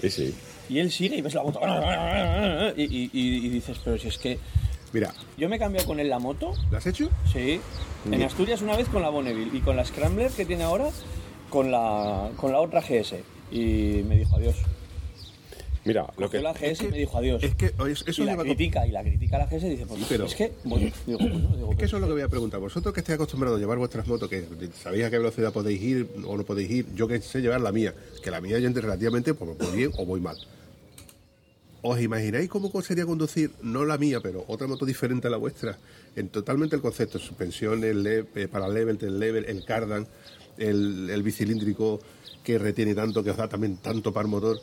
Sí, 0.00 0.10
sí. 0.10 0.34
Y 0.72 0.78
él 0.80 0.90
sigue 0.90 1.16
y 1.16 1.20
ves 1.20 1.34
la 1.34 1.42
moto. 1.42 1.60
Y, 2.76 2.82
y- 2.84 3.10
y- 3.12 3.46
y 3.46 3.48
dices, 3.50 3.76
pero 3.84 3.98
si 3.98 4.08
es 4.08 4.16
que 4.18 4.38
Mira, 4.92 5.12
yo 5.38 5.48
me 5.48 5.56
he 5.56 5.58
cambiado 5.58 5.86
con 5.86 6.00
él 6.00 6.08
la 6.08 6.18
moto. 6.18 6.52
¿lo 6.70 6.76
has 6.78 6.86
hecho? 6.86 7.08
Sí. 7.32 7.60
En 8.10 8.22
Asturias 8.22 8.60
una 8.62 8.76
vez 8.76 8.88
con 8.88 9.02
la 9.02 9.08
Bonneville 9.10 9.56
y 9.56 9.60
con 9.60 9.76
la 9.76 9.84
Scrambler 9.84 10.30
que 10.30 10.44
tiene 10.44 10.64
ahora 10.64 10.88
con 11.50 11.70
la, 11.70 12.30
con 12.36 12.52
la 12.52 12.60
otra 12.60 12.80
GS. 12.80 13.14
Y 13.50 14.02
me 14.08 14.16
dijo 14.16 14.36
adiós. 14.36 14.56
Mira, 15.84 16.06
lo 16.16 16.30
que 16.30 16.40
la 16.40 16.52
GS 16.52 16.82
y 16.84 16.88
me 16.88 16.98
dijo 16.98 17.18
adiós. 17.18 17.42
Es 17.42 17.54
que 17.56 17.72
oye, 17.78 17.92
eso 17.94 18.04
y 18.06 18.10
es 18.28 18.36
la 18.36 18.36
critica, 18.36 18.86
y 18.86 18.92
la 18.92 19.02
critica 19.02 19.36
a 19.36 19.40
la 19.40 19.46
GS 19.46 19.64
y 19.66 19.70
dice, 19.70 19.84
pues 19.86 20.00
Pero- 20.08 20.26
es 20.26 20.34
que, 20.36 20.52
bueno, 20.64 20.90
digo, 21.06 21.18
bueno, 21.18 21.34
digo, 21.38 21.50
Es 21.54 21.58
que 21.58 21.66
pues, 21.74 21.82
eso 21.86 21.96
es 21.96 22.00
lo 22.02 22.06
que 22.06 22.12
voy 22.12 22.22
a 22.22 22.28
preguntar. 22.28 22.60
Vosotros 22.60 22.94
que 22.94 23.00
estáis 23.00 23.16
acostumbrados 23.16 23.56
a 23.56 23.60
llevar 23.60 23.78
vuestras 23.78 24.06
motos, 24.06 24.28
que 24.28 24.44
sabéis 24.80 25.04
a 25.06 25.10
qué 25.10 25.18
velocidad 25.18 25.52
podéis 25.52 25.82
ir 25.82 26.08
o 26.26 26.36
no 26.36 26.44
podéis 26.44 26.70
ir, 26.70 26.86
yo 26.94 27.08
que 27.08 27.20
sé 27.20 27.40
llevar 27.40 27.60
la 27.62 27.72
mía, 27.72 27.94
que 28.22 28.30
la 28.30 28.40
mía 28.40 28.58
yo 28.60 28.70
relativamente 28.70 29.34
pues, 29.34 29.58
voy 29.58 29.76
bien 29.76 29.90
o 29.98 30.06
voy 30.06 30.20
mal. 30.20 30.36
¿Os 31.84 32.00
imagináis 32.00 32.48
cómo 32.48 32.70
sería 32.82 33.04
conducir, 33.04 33.50
no 33.62 33.84
la 33.84 33.98
mía, 33.98 34.20
pero 34.22 34.44
otra 34.46 34.68
moto 34.68 34.86
diferente 34.86 35.26
a 35.26 35.30
la 35.30 35.36
vuestra? 35.36 35.76
En 36.14 36.28
totalmente 36.28 36.76
el 36.76 36.82
concepto, 36.82 37.18
le- 38.04 38.24
eh, 38.36 38.48
para 38.48 38.68
level, 38.68 38.98
el 39.02 39.18
level, 39.18 39.44
el 39.46 39.64
cardan, 39.64 40.06
el, 40.58 41.10
el 41.10 41.22
bicilíndrico 41.24 41.98
que 42.44 42.58
retiene 42.58 42.94
tanto, 42.94 43.24
que 43.24 43.30
os 43.30 43.36
da 43.36 43.48
también 43.48 43.78
tanto 43.78 44.12
par 44.12 44.26
motor. 44.28 44.60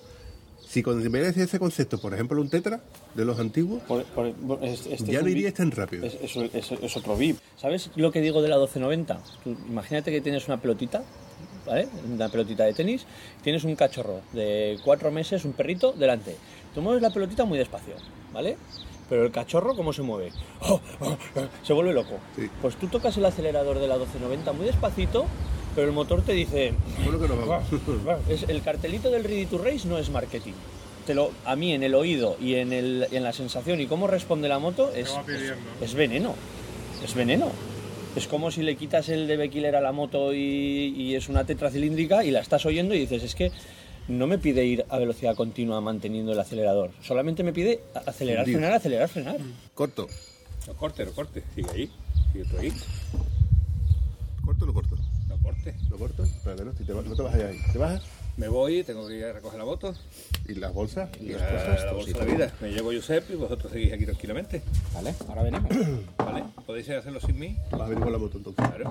Si 0.66 0.82
consideráis 0.84 1.36
ese 1.36 1.60
concepto, 1.60 2.00
por 2.00 2.14
ejemplo, 2.14 2.40
un 2.40 2.50
Tetra 2.50 2.80
de 3.16 3.26
los 3.26 3.38
antiguos, 3.40 3.82
por- 3.84 4.04
por- 4.06 4.34
este 4.64 5.12
ya 5.12 5.20
no 5.20 5.26
VIP. 5.26 5.52
tan 5.56 5.72
rápido. 5.72 6.06
Es, 6.06 6.14
es- 6.22 6.38
es- 6.54 6.72
es 6.72 6.96
otro 6.98 7.18
VIP. 7.18 7.38
¿Sabes 7.58 7.90
lo 7.98 8.12
que 8.14 8.22
digo 8.22 8.42
de 8.42 8.48
la 8.48 8.56
1290? 8.58 9.20
Tú 9.44 9.58
imagínate 9.68 10.10
que 10.12 10.22
tienes 10.22 10.48
una 10.48 10.62
pelotita 10.62 11.04
¿vale? 11.66 11.88
Una 12.12 12.30
pelotita 12.30 12.64
de 12.64 12.74
tenis, 12.74 13.06
tienes 13.44 13.64
un 13.64 13.76
cachorro 13.76 14.22
de 14.34 14.80
cuatro 14.84 15.12
meses, 15.12 15.44
un 15.46 15.54
perrito, 15.54 15.92
delante. 15.92 16.36
Tú 16.74 16.82
mueves 16.82 17.02
la 17.02 17.10
pelotita 17.10 17.46
muy 17.46 17.58
despacio, 17.58 17.96
¿vale? 18.34 18.58
Pero 19.10 19.26
el 19.26 19.32
cachorro, 19.32 19.76
¿cómo 19.76 19.92
se 19.92 20.04
mueve? 20.04 20.32
¡Oh, 20.62 20.80
oh, 21.00 21.18
oh! 21.36 21.48
Se 21.64 21.74
vuelve 21.74 21.94
loco. 21.94 22.20
Sí. 22.36 22.50
Pues 22.62 22.76
tú 22.76 22.88
tocas 22.88 23.18
el 23.18 23.26
acelerador 23.26 23.80
de 23.80 23.88
la 23.88 23.96
1290 23.96 24.54
muy 24.54 24.66
despacito, 24.68 25.26
pero 25.76 25.88
el 25.88 25.94
motor 25.94 26.22
te 26.22 26.34
dice... 26.34 26.74
Bueno 27.04 27.20
que 27.20 27.28
nos 27.28 27.48
vamos. 27.48 27.68
Es, 28.30 28.44
el 28.44 28.62
cartelito 28.62 29.10
del 29.10 29.24
Ready 29.24 29.48
to 29.48 29.58
Race 29.58 29.88
no 29.88 29.98
es 29.98 30.12
marketing. 30.12 30.54
Te 31.08 31.16
lo, 31.16 31.32
a 31.46 31.56
mí 31.56 31.74
en 31.74 31.82
el 31.82 31.96
oído 31.96 32.38
y 32.40 32.56
en, 32.56 32.72
el, 32.72 33.08
en 33.12 33.24
la 33.24 33.34
sensación 33.34 33.82
y 33.82 33.88
cómo 33.88 34.06
responde 34.06 34.48
la 34.48 34.60
moto 34.60 34.92
es, 34.94 35.12
es, 35.82 35.94
veneno. 35.96 36.36
Es 37.04 37.16
veneno. 37.16 37.52
Es 38.16 38.28
como 38.28 38.52
si 38.52 38.62
le 38.62 38.76
quitas 38.76 39.10
el 39.10 39.26
de 39.26 39.50
killer 39.50 39.76
a 39.76 39.82
la 39.82 39.92
moto 39.92 40.34
y, 40.34 40.94
y 40.96 41.16
es 41.16 41.30
una 41.30 41.46
tetracilíndrica 41.46 42.24
y 42.24 42.30
la 42.30 42.42
estás 42.42 42.64
oyendo 42.68 42.94
y 42.94 43.00
dices, 43.00 43.24
es 43.24 43.34
que 43.34 43.52
no 44.10 44.28
me 44.28 44.40
pide 44.40 44.66
ir 44.66 44.86
a 44.90 44.98
velocidad 44.98 45.36
continua 45.36 45.80
manteniendo 45.82 46.34
el 46.34 46.40
acelerador. 46.40 46.92
Solamente 47.02 47.44
me 47.44 47.54
pide 47.54 47.80
acelerar, 47.94 48.46
frenar, 48.46 48.74
acelerar, 48.74 49.08
frenar. 49.08 49.38
Corto. 49.74 50.08
No 50.68 50.74
corte, 50.74 51.06
no 51.06 51.12
corte. 51.12 51.44
Sigue 51.56 51.70
ahí. 51.72 51.92
Sigue 52.34 52.46
tú 52.46 52.58
ahí. 52.58 52.74
¿Corto 54.44 54.66
o 54.66 54.68
no 54.68 54.74
corto? 54.74 54.98
No 55.28 55.38
corte. 55.38 55.76
¿No 55.90 55.98
corto? 55.98 56.24
Espérate, 56.24 56.66
no, 56.66 56.74
si 56.74 56.84
te 56.84 56.94
no 56.94 57.16
te 57.16 57.22
vas 57.22 57.34
allá 57.36 57.48
ahí. 57.48 57.60
¿Te 57.72 57.78
bajas? 57.78 58.02
Me 58.40 58.48
voy, 58.48 58.84
tengo 58.86 59.06
que 59.06 59.16
ir 59.18 59.26
a 59.26 59.34
recoger 59.34 59.60
la 59.60 59.66
moto. 59.66 59.94
¿Y 60.48 60.54
las 60.54 60.74
bolsas? 60.74 61.10
Y 61.20 61.34
las 61.34 61.42
la, 61.42 61.52
cosas? 61.52 61.84
la 61.84 61.92
bolsa 61.92 62.20
de 62.20 62.26
la 62.26 62.32
vida. 62.34 62.54
Me 62.62 62.70
llevo 62.70 62.94
Josep 62.94 63.30
y 63.32 63.36
vosotros 63.36 63.70
seguís 63.70 63.92
aquí 63.92 64.06
tranquilamente. 64.06 64.62
Vale, 64.94 65.14
ahora 65.28 65.44
venimos. 65.44 65.70
¿Vale? 66.18 66.46
¿Podéis 66.66 66.90
hacerlo 66.90 67.20
sin 67.20 67.38
mí? 67.38 67.58
Vas 67.70 67.82
a 67.82 67.86
venir 67.88 68.02
con 68.02 68.14
la 68.14 68.18
moto 68.18 68.38
entonces. 68.38 68.66
Claro. 68.66 68.90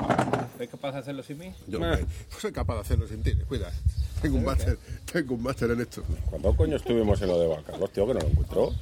¿Sois 0.59 0.69
capaz 0.69 0.93
de 0.93 0.99
hacerlo 0.99 1.23
sin 1.23 1.39
mí? 1.39 1.55
Yo 1.67 1.81
soy 2.39 2.53
capaz 2.53 2.75
de 2.75 2.81
hacerlo 2.83 3.09
sin 3.09 3.23
ti, 3.23 3.33
cuida. 3.49 3.73
Tengo 4.21 4.37
un 4.37 4.45
máster, 4.45 4.77
tengo 5.11 5.35
un 5.35 5.43
máster 5.43 5.71
en 5.71 5.81
esto. 5.81 6.03
¿Cuándo 6.29 6.55
coño 6.55 6.77
estuvimos 6.77 7.23
en 7.23 7.29
lo 7.29 7.41
de 7.41 7.47
Valcarlos, 7.47 7.91
tío, 7.91 8.07
que 8.07 8.15
no 8.15 8.21
lo 8.21 8.27
encuentro? 8.29 8.75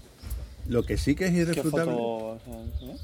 Lo 0.66 0.82
que 0.82 0.98
sí 0.98 1.14
que 1.14 1.26
es 1.26 1.30
¿Qué 1.30 1.38
irrefutable. 1.42 1.92
foto? 1.92 2.40
¿eh? 2.82 2.96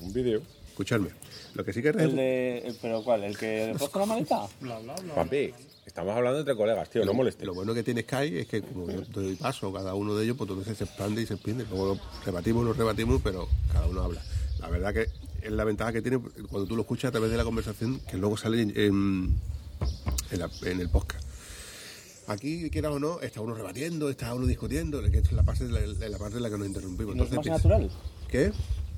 Un 0.00 0.12
vídeo. 0.12 0.42
Escuchadme. 0.68 1.08
Lo 1.54 1.64
que 1.64 1.72
sí 1.72 1.80
que 1.80 1.88
es 1.88 1.96
El 1.96 2.16
de, 2.16 2.74
¿Pero 2.82 3.02
cuál? 3.02 3.24
¿El 3.24 3.38
que 3.38 3.72
roza 3.72 3.98
la 3.98 4.06
maleta? 4.06 4.46
Bla, 4.60 4.78
bla, 4.80 4.94
bla. 4.94 5.14
Papi, 5.14 5.54
estamos 5.88 6.14
hablando 6.16 6.38
entre 6.40 6.54
colegas, 6.54 6.88
tío, 6.90 7.04
no 7.04 7.12
molestes. 7.14 7.44
Lo 7.46 7.54
bueno 7.54 7.74
que 7.74 7.82
tiene 7.82 8.02
Sky 8.02 8.38
es 8.38 8.46
que 8.46 8.62
como 8.62 8.90
yo 8.90 9.00
doy 9.12 9.34
paso 9.36 9.68
a 9.68 9.72
cada 9.80 9.94
uno 9.94 10.14
de 10.14 10.24
ellos, 10.24 10.36
pues 10.36 10.48
entonces 10.50 10.78
se 10.78 10.84
expande 10.84 11.22
y 11.22 11.26
se 11.26 11.34
expande. 11.34 11.64
Luego 11.68 11.94
lo 11.94 12.00
rebatimos, 12.24 12.64
lo 12.64 12.72
rebatimos, 12.74 13.20
pero 13.24 13.48
cada 13.72 13.86
uno 13.86 14.02
habla. 14.02 14.22
La 14.60 14.68
verdad 14.68 14.92
que 14.94 15.08
es 15.42 15.50
la 15.52 15.64
ventaja 15.64 15.92
que 15.92 16.02
tiene 16.02 16.18
cuando 16.50 16.66
tú 16.68 16.76
lo 16.76 16.82
escuchas 16.82 17.08
a 17.08 17.12
través 17.12 17.30
de 17.30 17.36
la 17.36 17.44
conversación, 17.44 18.00
que 18.10 18.16
luego 18.16 18.36
sale 18.36 18.62
en, 18.62 18.70
en, 18.76 19.34
en 20.30 20.38
la- 20.38 20.50
en 20.62 20.80
el 20.80 20.88
podcast. 20.90 21.24
Aquí, 22.26 22.68
quieras 22.68 22.92
o 22.92 22.98
no, 22.98 23.20
está 23.20 23.40
uno 23.40 23.54
rebatiendo, 23.54 24.10
está 24.10 24.34
uno 24.34 24.46
discutiendo, 24.46 25.00
que 25.10 25.18
es 25.18 25.32
la 25.32 25.42
parte 25.44 25.64
de 25.66 25.72
la, 25.72 25.80
de 25.80 26.08
la 26.10 26.18
parte 26.18 26.36
en 26.36 26.42
la 26.42 26.50
que 26.50 26.58
nos 26.58 26.66
interrumpimos. 26.66 27.16
¿No 27.16 27.24
es 27.24 27.32
más 27.32 27.46
natural? 27.46 27.90
¿Qué? 28.28 28.52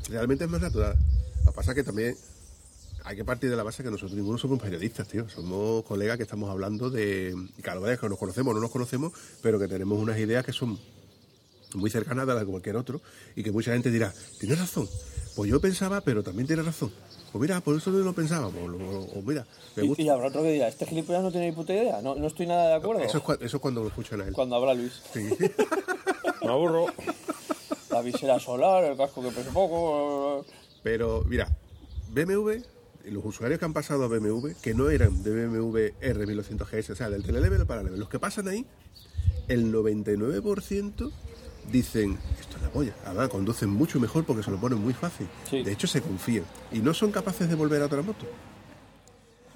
Realmente 0.08 0.44
es 0.44 0.50
más 0.50 0.60
natural. 0.60 0.96
Lo 1.44 1.52
que 1.52 1.56
pasa 1.56 1.70
es 1.70 1.74
que 1.76 1.84
también 1.84 2.16
hay 3.04 3.16
que 3.16 3.24
partir 3.24 3.50
de 3.50 3.56
la 3.56 3.62
base 3.62 3.82
que 3.82 3.90
nosotros 3.90 4.12
ninguno 4.16 4.38
somos 4.38 4.58
periodistas, 4.60 5.08
tío. 5.08 5.28
Somos 5.28 5.84
colegas 5.84 6.16
que 6.16 6.22
estamos 6.24 6.50
hablando 6.50 6.90
de. 6.90 7.34
vez 7.82 7.98
que 8.00 8.08
nos 8.08 8.18
conocemos 8.18 8.52
o 8.52 8.54
no 8.54 8.60
nos 8.60 8.70
conocemos, 8.70 9.12
pero 9.42 9.58
que 9.58 9.68
tenemos 9.68 9.98
unas 9.98 10.18
ideas 10.18 10.44
que 10.44 10.52
son 10.52 10.78
muy 11.74 11.88
cercanas 11.90 12.24
a 12.28 12.34
las 12.34 12.40
de 12.40 12.46
cualquier 12.50 12.76
otro 12.76 13.00
y 13.36 13.42
que 13.42 13.52
mucha 13.52 13.72
gente 13.72 13.90
dirá, 13.90 14.12
tienes 14.38 14.58
razón. 14.58 14.88
Pues 15.36 15.48
yo 15.50 15.60
pensaba, 15.60 16.00
pero 16.00 16.22
también 16.22 16.46
tienes 16.46 16.66
razón. 16.66 16.90
Pues 17.32 17.40
mira, 17.40 17.60
por 17.60 17.76
eso 17.76 17.90
no 17.92 17.98
lo 18.00 18.12
pensaba. 18.12 18.48
O, 18.48 18.50
o- 18.50 19.18
o 19.18 19.22
mira, 19.22 19.46
me 19.76 19.84
Y, 19.84 19.88
gusta. 19.88 20.02
y 20.02 20.08
habrá 20.08 20.26
otro 20.28 20.42
que 20.42 20.50
diga, 20.52 20.66
este 20.66 20.84
gilipollas 20.84 21.22
no 21.22 21.30
tiene 21.30 21.46
ni 21.50 21.52
puta 21.54 21.72
idea, 21.72 22.02
no, 22.02 22.16
no 22.16 22.26
estoy 22.26 22.46
nada 22.48 22.68
de 22.70 22.74
acuerdo. 22.74 23.02
Eso 23.02 23.18
es, 23.18 23.24
cua- 23.24 23.38
eso 23.40 23.56
es 23.58 23.60
cuando 23.62 23.82
lo 23.82 23.88
escuchan 23.88 24.20
a 24.20 24.24
él. 24.26 24.32
Cuando 24.32 24.56
habla 24.56 24.74
Luis. 24.74 25.00
Sí. 25.14 25.20
Me 26.42 26.48
aburro. 26.50 26.86
La 27.90 28.02
visera 28.02 28.38
solar, 28.40 28.84
el 28.84 28.96
casco 28.96 29.22
que 29.22 29.30
pesa 29.30 29.50
poco... 29.52 30.44
Pero 30.82 31.22
mira, 31.26 31.48
BMW, 32.08 32.62
los 33.10 33.24
usuarios 33.24 33.58
que 33.58 33.64
han 33.64 33.72
pasado 33.72 34.04
a 34.04 34.08
BMW, 34.08 34.50
que 34.62 34.74
no 34.74 34.88
eran 34.90 35.22
de 35.22 35.46
BMW 35.46 35.76
R1900GS, 36.00 36.90
o 36.90 36.94
sea, 36.94 37.10
del 37.10 37.22
telelevel 37.22 37.66
para 37.66 37.82
level, 37.82 38.00
los 38.00 38.08
que 38.08 38.18
pasan 38.18 38.48
ahí, 38.48 38.64
el 39.48 39.72
99% 39.72 41.10
dicen, 41.70 42.18
esto 42.40 42.56
es 42.56 42.62
la 42.62 42.70
polla. 42.70 42.94
Además, 43.04 43.28
conducen 43.28 43.68
mucho 43.70 44.00
mejor 44.00 44.24
porque 44.24 44.42
se 44.42 44.50
lo 44.50 44.58
ponen 44.58 44.78
muy 44.80 44.92
fácil. 44.94 45.26
Sí. 45.48 45.62
De 45.62 45.72
hecho, 45.72 45.86
se 45.86 46.00
confían. 46.00 46.44
Y 46.72 46.78
no 46.78 46.94
son 46.94 47.10
capaces 47.12 47.48
de 47.48 47.54
volver 47.54 47.82
a 47.82 47.86
otra 47.86 48.02
moto. 48.02 48.26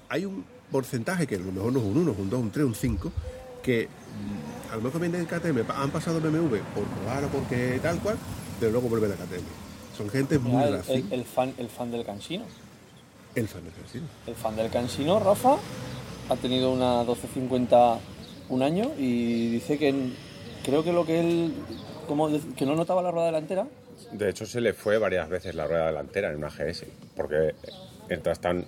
Hay 0.09 0.25
un 0.25 0.45
porcentaje, 0.71 1.25
que 1.27 1.35
a 1.35 1.39
lo 1.39 1.51
mejor 1.51 1.73
no 1.73 1.79
es 1.79 1.85
un 1.85 1.97
1, 1.97 2.11
es 2.11 2.19
un 2.19 2.29
2, 2.29 2.39
un 2.41 2.51
3, 2.51 2.65
un 2.65 2.75
5, 2.75 3.11
que 3.63 3.87
mm, 3.87 4.71
a 4.73 4.75
lo 4.75 4.81
mejor 4.83 5.01
vienen 5.01 5.25
de 5.25 5.27
KTM, 5.27 5.69
han 5.71 5.91
pasado 5.91 6.19
BMW 6.21 6.57
por 6.73 6.83
probar 6.85 7.23
o 7.25 7.27
porque 7.29 7.79
tal 7.81 7.99
cual, 7.99 8.17
pero 8.59 8.71
luego 8.71 8.87
vuelven 8.89 9.11
a 9.11 9.15
KTM. 9.15 9.43
Son 9.97 10.09
gente 10.09 10.37
muy 10.39 10.61
el, 10.63 10.73
raci- 10.81 10.89
el- 10.89 11.13
el 11.13 11.25
fan, 11.25 11.53
el 11.57 11.69
fan 11.69 11.89
del 11.91 12.05
cansino. 12.05 12.45
El 13.35 13.47
fan 13.47 13.63
del 13.63 13.73
Cansino. 13.73 14.07
El 14.27 14.35
fan 14.35 14.55
del 14.55 14.69
cansino, 14.71 15.19
Rafa, 15.19 15.57
ha 16.29 16.35
tenido 16.37 16.71
una 16.71 16.99
1250 17.03 17.99
un 18.49 18.61
año 18.63 18.91
y 18.97 19.49
dice 19.51 19.77
que 19.77 19.93
creo 20.63 20.83
que 20.83 20.91
lo 20.93 21.05
que 21.05 21.19
él... 21.19 21.53
Como 22.07 22.29
de- 22.29 22.53
que 22.55 22.65
no 22.65 22.75
notaba 22.75 23.01
la 23.01 23.09
rueda 23.11 23.25
delantera. 23.27 23.67
De 24.11 24.29
hecho, 24.29 24.45
se 24.45 24.61
le 24.61 24.73
fue 24.73 24.97
varias 24.99 25.27
veces 25.27 25.55
la 25.55 25.65
rueda 25.65 25.87
delantera 25.87 26.29
en 26.29 26.35
una 26.37 26.49
GS, 26.49 26.85
porque 27.15 27.55
entras 28.09 28.39
tan. 28.39 28.63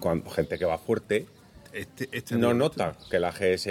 Cuando 0.00 0.28
gente 0.30 0.58
que 0.58 0.64
va 0.64 0.76
fuerte 0.76 1.26
Este, 1.72 2.08
este 2.12 2.34
no 2.36 2.52
nota 2.54 2.96
que 3.10 3.20
la 3.20 3.30
GS 3.30 3.68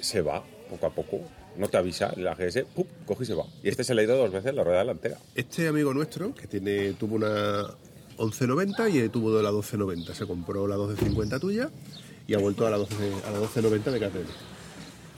se 0.00 0.20
va 0.22 0.42
poco 0.68 0.86
a 0.86 0.90
poco. 0.90 1.20
No 1.56 1.68
te 1.68 1.76
avisa, 1.78 2.12
la 2.16 2.34
GS, 2.34 2.64
¡pum! 2.74 2.84
coge 3.06 3.22
y 3.22 3.26
se 3.26 3.34
va. 3.34 3.44
Y 3.62 3.68
este 3.70 3.82
se 3.84 3.94
le 3.94 4.02
ha 4.02 4.04
ido 4.04 4.16
dos 4.18 4.30
veces 4.30 4.54
la 4.54 4.62
rueda 4.64 4.80
delantera. 4.80 5.16
Este 5.34 5.66
amigo 5.68 5.94
nuestro, 5.94 6.34
que 6.34 6.46
tiene 6.46 6.92
tuvo 6.92 7.14
una 7.16 7.66
1190 8.18 8.88
y 8.88 9.08
tuvo 9.08 9.36
de 9.36 9.42
la 9.42 9.50
1290, 9.50 10.14
se 10.14 10.26
compró 10.26 10.66
la 10.66 10.76
1250 10.76 11.38
tuya 11.38 11.70
y 12.26 12.34
ha 12.34 12.38
vuelto 12.38 12.66
a 12.66 12.70
la, 12.70 12.78
12, 12.78 12.94
a 13.26 13.30
la 13.30 13.38
1290 13.38 13.90
de 13.90 13.98
KTM. 14.00 14.54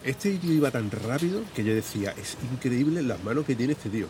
Este 0.04 0.36
tío 0.38 0.52
iba 0.52 0.70
tan 0.70 0.90
rápido 0.90 1.42
que 1.54 1.64
yo 1.64 1.74
decía, 1.74 2.14
es 2.16 2.36
increíble 2.52 3.02
las 3.02 3.22
manos 3.24 3.44
que 3.44 3.56
tiene 3.56 3.72
este 3.72 3.88
tío. 3.88 4.06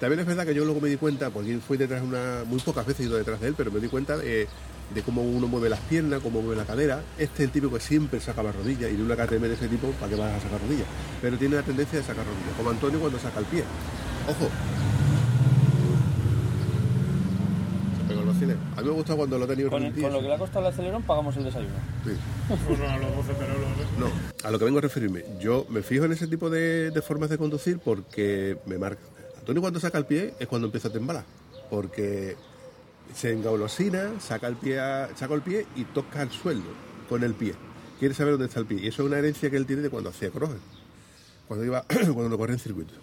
También 0.00 0.20
es 0.20 0.26
verdad 0.26 0.46
que 0.46 0.54
yo 0.54 0.64
luego 0.64 0.80
me 0.80 0.88
di 0.88 0.96
cuenta, 0.96 1.30
porque 1.30 1.58
fui 1.58 1.76
detrás 1.76 2.02
de 2.02 2.08
una, 2.08 2.44
muy 2.46 2.60
pocas 2.60 2.86
veces 2.86 3.06
he 3.06 3.08
ido 3.08 3.16
detrás 3.16 3.40
de 3.40 3.48
él, 3.48 3.54
pero 3.56 3.72
me 3.72 3.80
di 3.80 3.88
cuenta 3.88 4.16
de, 4.16 4.46
de 4.94 5.02
cómo 5.02 5.22
uno 5.22 5.48
mueve 5.48 5.68
las 5.68 5.80
piernas, 5.80 6.20
cómo 6.22 6.40
mueve 6.40 6.56
la 6.56 6.66
cadera. 6.66 7.02
Este 7.18 7.42
es 7.42 7.48
el 7.48 7.50
tipo 7.50 7.70
que 7.70 7.80
siempre 7.80 8.20
saca 8.20 8.42
la 8.42 8.52
rodilla 8.52 8.88
y 8.88 8.96
de 8.96 9.02
una 9.02 9.16
KTM 9.16 9.42
de 9.42 9.54
ese 9.54 9.68
tipo, 9.68 9.88
¿para 9.92 10.10
qué 10.10 10.16
vas 10.16 10.32
a 10.34 10.40
sacar 10.40 10.60
rodilla? 10.60 10.84
Pero 11.20 11.36
tiene 11.36 11.56
la 11.56 11.62
tendencia 11.62 11.98
de 11.98 12.04
sacar 12.04 12.24
rodilla, 12.24 12.56
como 12.56 12.70
Antonio 12.70 13.00
cuando 13.00 13.18
saca 13.18 13.40
el 13.40 13.46
pie. 13.46 13.64
Ojo. 14.28 14.48
Vacileo. 18.38 18.56
A 18.76 18.80
mí 18.82 18.86
me 18.88 18.92
gusta 18.94 19.16
cuando 19.16 19.38
lo 19.38 19.44
he 19.44 19.48
tenido 19.48 19.70
Con, 19.70 19.82
el- 19.82 19.92
con 20.00 20.12
lo 20.12 20.20
que 20.20 20.28
le 20.28 20.34
ha 20.34 20.38
costado 20.38 20.66
el 20.66 20.72
acelerón 20.72 21.02
pagamos 21.02 21.36
el 21.36 21.44
desayuno. 21.44 21.74
Sí. 22.04 22.10
No, 22.78 22.98
los 22.98 23.16
12 23.16 23.34
perolos. 23.34 23.68
No, 23.98 24.06
a 24.46 24.50
lo 24.50 24.58
que 24.58 24.64
vengo 24.64 24.78
a 24.78 24.82
referirme. 24.82 25.24
Yo 25.40 25.66
me 25.68 25.82
fijo 25.82 26.04
en 26.04 26.12
ese 26.12 26.26
tipo 26.26 26.48
de, 26.50 26.90
de 26.90 27.02
formas 27.02 27.28
de 27.30 27.38
conducir 27.38 27.78
porque 27.78 28.58
me 28.66 28.78
marca. 28.78 29.02
Antonio 29.38 29.60
cuando 29.60 29.80
saca 29.80 29.98
el 29.98 30.06
pie 30.06 30.34
es 30.38 30.46
cuando 30.48 30.66
empieza 30.66 30.88
a 30.88 30.92
temblar. 30.92 31.24
Porque 31.70 32.36
se 33.14 33.32
engaulosina, 33.32 34.20
saca 34.20 34.46
el 34.46 34.56
pie, 34.56 34.80
a- 34.80 35.08
saca 35.16 35.34
el 35.34 35.42
pie 35.42 35.66
y 35.76 35.84
toca 35.84 36.22
el 36.22 36.30
suelo 36.30 36.62
con 37.08 37.22
el 37.24 37.34
pie. 37.34 37.54
Quiere 37.98 38.14
saber 38.14 38.34
dónde 38.34 38.46
está 38.46 38.60
el 38.60 38.66
pie. 38.66 38.78
Y 38.80 38.86
eso 38.88 39.02
es 39.02 39.08
una 39.08 39.18
herencia 39.18 39.50
que 39.50 39.56
él 39.56 39.66
tiene 39.66 39.82
de 39.82 39.90
cuando 39.90 40.10
hacía 40.10 40.30
cross. 40.30 40.50
Cuando 41.48 41.64
iba, 41.66 41.82
cuando 41.88 42.28
lo 42.28 42.38
corría 42.38 42.54
en 42.54 42.60
circuito. 42.60 42.94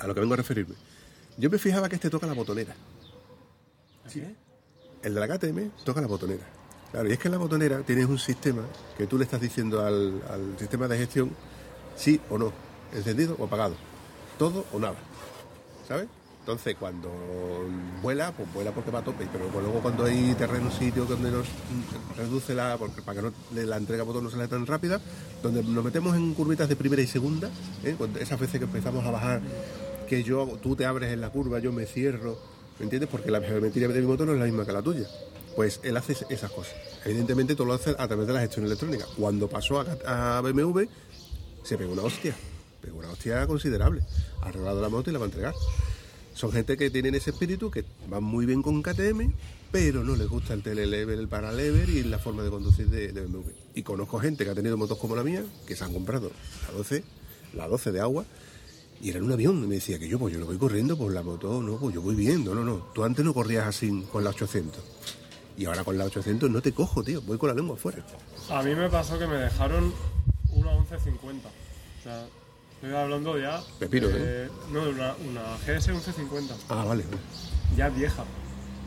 A 0.00 0.06
lo 0.06 0.14
que 0.14 0.20
vengo 0.20 0.34
a 0.34 0.38
referirme. 0.38 0.74
Yo 1.36 1.50
me 1.50 1.58
fijaba 1.58 1.88
que 1.88 1.96
este 1.96 2.08
toca 2.10 2.26
la 2.26 2.32
botonera. 2.32 2.74
El 5.02 5.14
de 5.14 5.20
la 5.20 5.28
KTM 5.28 5.70
toca 5.84 6.00
la 6.00 6.06
botonera. 6.06 6.44
Claro, 6.90 7.08
y 7.08 7.12
es 7.12 7.18
que 7.18 7.28
en 7.28 7.32
la 7.32 7.38
botonera 7.38 7.82
tienes 7.82 8.06
un 8.06 8.18
sistema 8.18 8.62
que 8.98 9.06
tú 9.06 9.16
le 9.16 9.24
estás 9.24 9.40
diciendo 9.40 9.84
al, 9.84 10.20
sistema 10.58 10.88
de 10.88 10.98
gestión 10.98 11.30
sí 11.94 12.20
o 12.28 12.36
no, 12.36 12.52
encendido 12.92 13.36
o 13.38 13.44
apagado, 13.44 13.76
todo 14.38 14.64
o 14.72 14.78
nada, 14.80 14.96
¿sabes? 15.86 16.08
Entonces 16.40 16.74
cuando 16.76 17.08
vuela, 18.02 18.32
pues 18.32 18.52
vuela 18.52 18.72
porque 18.72 18.90
va 18.90 19.00
a 19.00 19.04
tope, 19.04 19.28
pero 19.30 19.48
luego 19.52 19.80
cuando 19.80 20.04
hay 20.04 20.34
terreno, 20.34 20.68
sitio 20.72 21.04
donde 21.04 21.30
nos 21.30 21.46
reduce 22.16 22.54
la, 22.54 22.76
porque 22.76 23.02
para 23.02 23.20
que 23.20 23.64
la 23.64 23.76
entrega 23.76 24.02
botón 24.02 24.24
no 24.24 24.30
sea 24.30 24.48
tan 24.48 24.66
rápida, 24.66 25.00
donde 25.42 25.62
nos 25.62 25.84
metemos 25.84 26.16
en 26.16 26.34
curvitas 26.34 26.68
de 26.68 26.74
primera 26.74 27.02
y 27.02 27.06
segunda, 27.06 27.48
¿eh? 27.84 27.94
Esas 28.18 28.40
veces 28.40 28.58
que 28.58 28.64
empezamos 28.64 29.06
a 29.06 29.12
bajar, 29.12 29.42
que 30.08 30.24
yo, 30.24 30.58
tú 30.60 30.74
te 30.74 30.86
abres 30.86 31.12
en 31.12 31.20
la 31.20 31.30
curva, 31.30 31.60
yo 31.60 31.70
me 31.70 31.86
cierro, 31.86 32.36
¿me 32.80 32.84
entiendes? 32.84 33.10
Porque 33.10 33.30
la 33.30 33.42
geometría 33.42 33.88
de 33.88 34.00
mi 34.00 34.06
motor 34.06 34.26
no 34.26 34.32
es 34.32 34.38
la 34.38 34.46
misma 34.46 34.64
que 34.64 34.72
la 34.72 34.82
tuya. 34.82 35.06
Pues 35.54 35.80
él 35.82 35.96
hace 35.98 36.16
esas 36.30 36.50
cosas. 36.50 36.74
Evidentemente 37.04 37.54
todo 37.54 37.66
lo 37.66 37.74
hace 37.74 37.90
a 37.90 38.08
través 38.08 38.26
de 38.26 38.32
la 38.32 38.40
gestión 38.40 38.64
electrónica. 38.64 39.04
Cuando 39.18 39.48
pasó 39.48 39.80
a, 39.80 40.38
a 40.38 40.40
BMW, 40.40 40.84
se 41.62 41.76
pegó 41.76 41.92
una 41.92 42.02
hostia. 42.02 42.34
Pegó 42.80 42.98
una 42.98 43.10
hostia 43.10 43.46
considerable. 43.46 44.00
Ha 44.40 44.48
arreglado 44.48 44.80
la 44.80 44.88
moto 44.88 45.10
y 45.10 45.12
la 45.12 45.18
va 45.18 45.26
a 45.26 45.28
entregar. 45.28 45.54
Son 46.32 46.50
gente 46.52 46.78
que 46.78 46.88
tienen 46.90 47.14
ese 47.14 47.30
espíritu, 47.30 47.70
que 47.70 47.84
van 48.08 48.24
muy 48.24 48.46
bien 48.46 48.62
con 48.62 48.82
KTM, 48.82 49.34
pero 49.70 50.02
no 50.02 50.16
les 50.16 50.26
gusta 50.26 50.54
el 50.54 50.62
telelever, 50.62 51.18
el 51.18 51.28
paralever 51.28 51.90
y 51.90 52.02
la 52.04 52.18
forma 52.18 52.42
de 52.42 52.48
conducir 52.48 52.88
de, 52.88 53.12
de 53.12 53.20
BMW. 53.20 53.50
Y 53.74 53.82
conozco 53.82 54.18
gente 54.20 54.44
que 54.44 54.50
ha 54.50 54.54
tenido 54.54 54.78
motos 54.78 54.96
como 54.96 55.14
la 55.14 55.22
mía, 55.22 55.44
que 55.66 55.76
se 55.76 55.84
han 55.84 55.92
comprado 55.92 56.30
la 56.66 56.78
12, 56.78 57.04
la 57.52 57.68
12 57.68 57.92
de 57.92 58.00
agua, 58.00 58.24
y 59.00 59.08
era 59.10 59.18
en 59.18 59.24
un 59.24 59.32
avión. 59.32 59.62
Y 59.64 59.66
me 59.66 59.74
decía 59.76 59.98
que 59.98 60.08
yo, 60.08 60.18
pues 60.18 60.32
yo 60.34 60.40
no 60.40 60.46
voy 60.46 60.58
corriendo 60.58 60.96
por 60.96 61.12
la 61.12 61.22
moto, 61.22 61.60
no, 61.62 61.76
pues 61.76 61.94
yo 61.94 62.02
voy 62.02 62.14
viendo, 62.14 62.54
no, 62.54 62.64
no. 62.64 62.76
Tú 62.94 63.04
antes 63.04 63.24
no 63.24 63.32
corrías 63.34 63.66
así 63.66 64.04
con 64.12 64.24
la 64.24 64.30
800. 64.30 64.82
Y 65.56 65.64
ahora 65.66 65.84
con 65.84 65.98
la 65.98 66.04
800 66.04 66.50
no 66.50 66.62
te 66.62 66.72
cojo, 66.72 67.02
tío, 67.02 67.20
voy 67.22 67.36
con 67.38 67.48
la 67.48 67.54
lengua 67.54 67.76
afuera. 67.76 68.04
A 68.50 68.62
mí 68.62 68.74
me 68.74 68.88
pasó 68.88 69.18
que 69.18 69.26
me 69.26 69.36
dejaron 69.36 69.92
una 70.52 70.72
1150. 70.72 71.48
O 71.48 72.02
sea, 72.02 72.26
estoy 72.74 72.94
hablando 72.96 73.38
ya. 73.38 73.62
Pepino, 73.78 74.08
de- 74.08 74.48
No, 74.72 74.84
de 74.86 74.90
una, 74.92 75.14
una 75.28 75.56
GS 75.66 75.88
1150. 75.92 76.54
Ah, 76.68 76.84
vale. 76.84 77.04
Ya 77.76 77.88
vieja. 77.90 78.24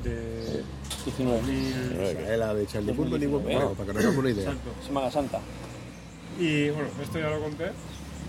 De 0.03 0.63
19. 1.05 1.37
2000. 1.41 2.19
Es 2.27 2.39
la 2.39 2.53
de 2.53 2.67
Charlie 2.67 2.91
Bueno. 2.91 3.39
bueno, 3.39 3.69
para 3.73 3.85
que 3.87 3.93
nos 3.93 4.03
hagamos 4.03 4.17
una 4.19 4.29
idea. 4.31 4.43
Exacto. 4.49 4.69
Semana 4.85 5.11
Santa. 5.11 5.39
Y 6.39 6.69
bueno, 6.71 6.89
esto 7.01 7.19
ya 7.19 7.29
lo 7.29 7.39
conté. 7.41 7.65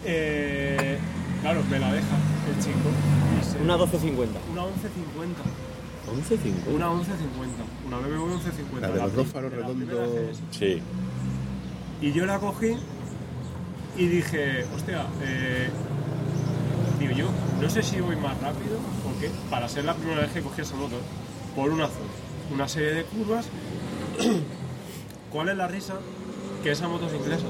Eh, 0.05 0.98
claro, 1.40 1.62
me 1.70 1.78
la 1.78 1.92
deja 1.92 2.16
el 2.48 2.62
chico. 2.64 2.90
se- 3.42 3.59
Una 3.62 3.76
1250. 3.76 4.38
Una 4.52 4.62
1150. 4.64 5.42
11.50. 6.07 6.74
Una 6.74 6.90
1150. 6.90 7.64
Una 7.86 7.96
BMW 7.98 8.26
1150. 8.26 8.88
La 8.88 8.94
de 8.94 9.00
los 9.00 9.14
dos 9.14 9.26
faros 9.28 9.52
redondos. 9.52 10.38
Sí. 10.50 10.80
Y 12.00 12.12
yo 12.12 12.26
la 12.26 12.38
cogí 12.38 12.76
y 13.96 14.07
dije, 14.07 14.64
hostia, 14.74 15.07
eh, 15.22 15.70
digo 16.98 17.12
yo, 17.12 17.28
no 17.62 17.70
sé 17.70 17.82
si 17.82 18.00
voy 18.00 18.16
más 18.16 18.38
rápido 18.42 18.76
o 18.76 19.20
qué, 19.20 19.30
para 19.48 19.68
ser 19.68 19.84
la 19.84 19.94
primera 19.94 20.20
vez 20.22 20.32
que 20.32 20.42
cogí 20.42 20.61
esa 20.61 20.74
moto, 20.76 20.96
por 21.57 21.70
una 21.70 21.86
zona, 21.86 22.11
una 22.52 22.68
serie 22.68 22.92
de 22.92 23.05
curvas. 23.05 23.46
¿Cuál 25.32 25.48
es 25.48 25.57
la 25.57 25.66
risa? 25.68 25.94
Que 26.62 26.72
esa 26.72 26.88
moto 26.88 27.07
es 27.07 27.14
inglesa. 27.14 27.46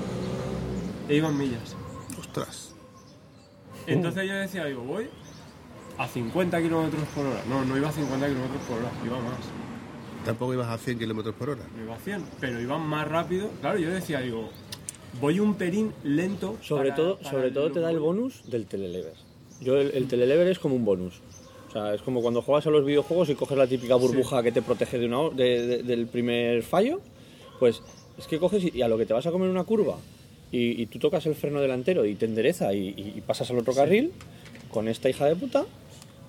E 1.08 1.16
iban 1.16 1.36
millas. 1.36 1.74
Ostras. 2.36 2.74
Entonces 3.86 4.26
yo 4.28 4.34
decía, 4.34 4.64
digo, 4.64 4.82
voy 4.82 5.06
a 5.98 6.08
50 6.08 6.60
kilómetros 6.62 7.04
por 7.14 7.26
hora. 7.26 7.40
No, 7.48 7.64
no 7.64 7.76
iba 7.76 7.88
a 7.88 7.92
50 7.92 8.26
kilómetros 8.26 8.60
por 8.68 8.78
hora, 8.78 8.90
iba 9.04 9.18
más. 9.20 9.38
Tampoco 10.24 10.54
ibas 10.54 10.68
a 10.68 10.78
100 10.78 10.98
kilómetros 10.98 11.34
por 11.36 11.50
hora. 11.50 11.62
No 11.76 11.84
iba 11.84 11.94
a 11.94 11.98
100, 11.98 12.24
pero 12.40 12.60
iban 12.60 12.80
más 12.86 13.06
rápido. 13.06 13.50
Claro, 13.60 13.78
yo 13.78 13.90
decía, 13.90 14.20
digo, 14.20 14.48
voy 15.20 15.38
un 15.38 15.54
pelín 15.54 15.92
lento. 16.02 16.56
Sobre 16.60 16.90
para- 16.90 16.96
todo, 16.96 17.18
para 17.18 17.30
sobre 17.30 17.50
todo 17.52 17.70
te 17.70 17.78
da 17.80 17.90
el 17.90 18.00
bonus 18.00 18.42
del 18.50 18.66
telelever. 18.66 19.14
Yo 19.60 19.76
el, 19.76 19.92
el 19.92 20.08
telelever 20.08 20.48
es 20.48 20.58
como 20.58 20.74
un 20.74 20.84
bonus. 20.84 21.20
O 21.68 21.70
sea, 21.72 21.94
es 21.94 22.02
como 22.02 22.20
cuando 22.22 22.42
juegas 22.42 22.66
a 22.66 22.70
los 22.70 22.84
videojuegos 22.84 23.28
y 23.28 23.34
coges 23.36 23.56
la 23.58 23.66
típica 23.68 23.94
burbuja 23.94 24.42
que 24.42 24.50
te 24.50 24.62
protege 24.62 24.98
de 24.98 25.06
una, 25.06 25.28
de- 25.30 25.66
de- 25.66 25.82
del 25.84 26.06
primer 26.08 26.62
fallo. 26.64 27.00
Pues 27.60 27.80
es 28.18 28.26
que 28.26 28.40
coges 28.40 28.64
y, 28.64 28.72
y 28.78 28.82
a 28.82 28.88
lo 28.88 28.98
que 28.98 29.06
te 29.06 29.12
vas 29.12 29.26
a 29.26 29.30
comer 29.30 29.48
una 29.50 29.62
curva 29.64 29.96
y, 30.56 30.82
y 30.82 30.86
tú 30.86 30.98
tocas 30.98 31.26
el 31.26 31.34
freno 31.34 31.60
delantero 31.60 32.04
y 32.06 32.14
te 32.14 32.26
endereza 32.26 32.72
y, 32.74 32.88
y- 32.88 33.14
y 33.16 33.20
pasas 33.20 33.50
al 33.50 33.58
otro 33.58 33.74
carril, 33.74 34.12
con 34.70 34.88
esta 34.88 35.08
hija 35.10 35.26
de 35.26 35.36
puta, 35.36 35.64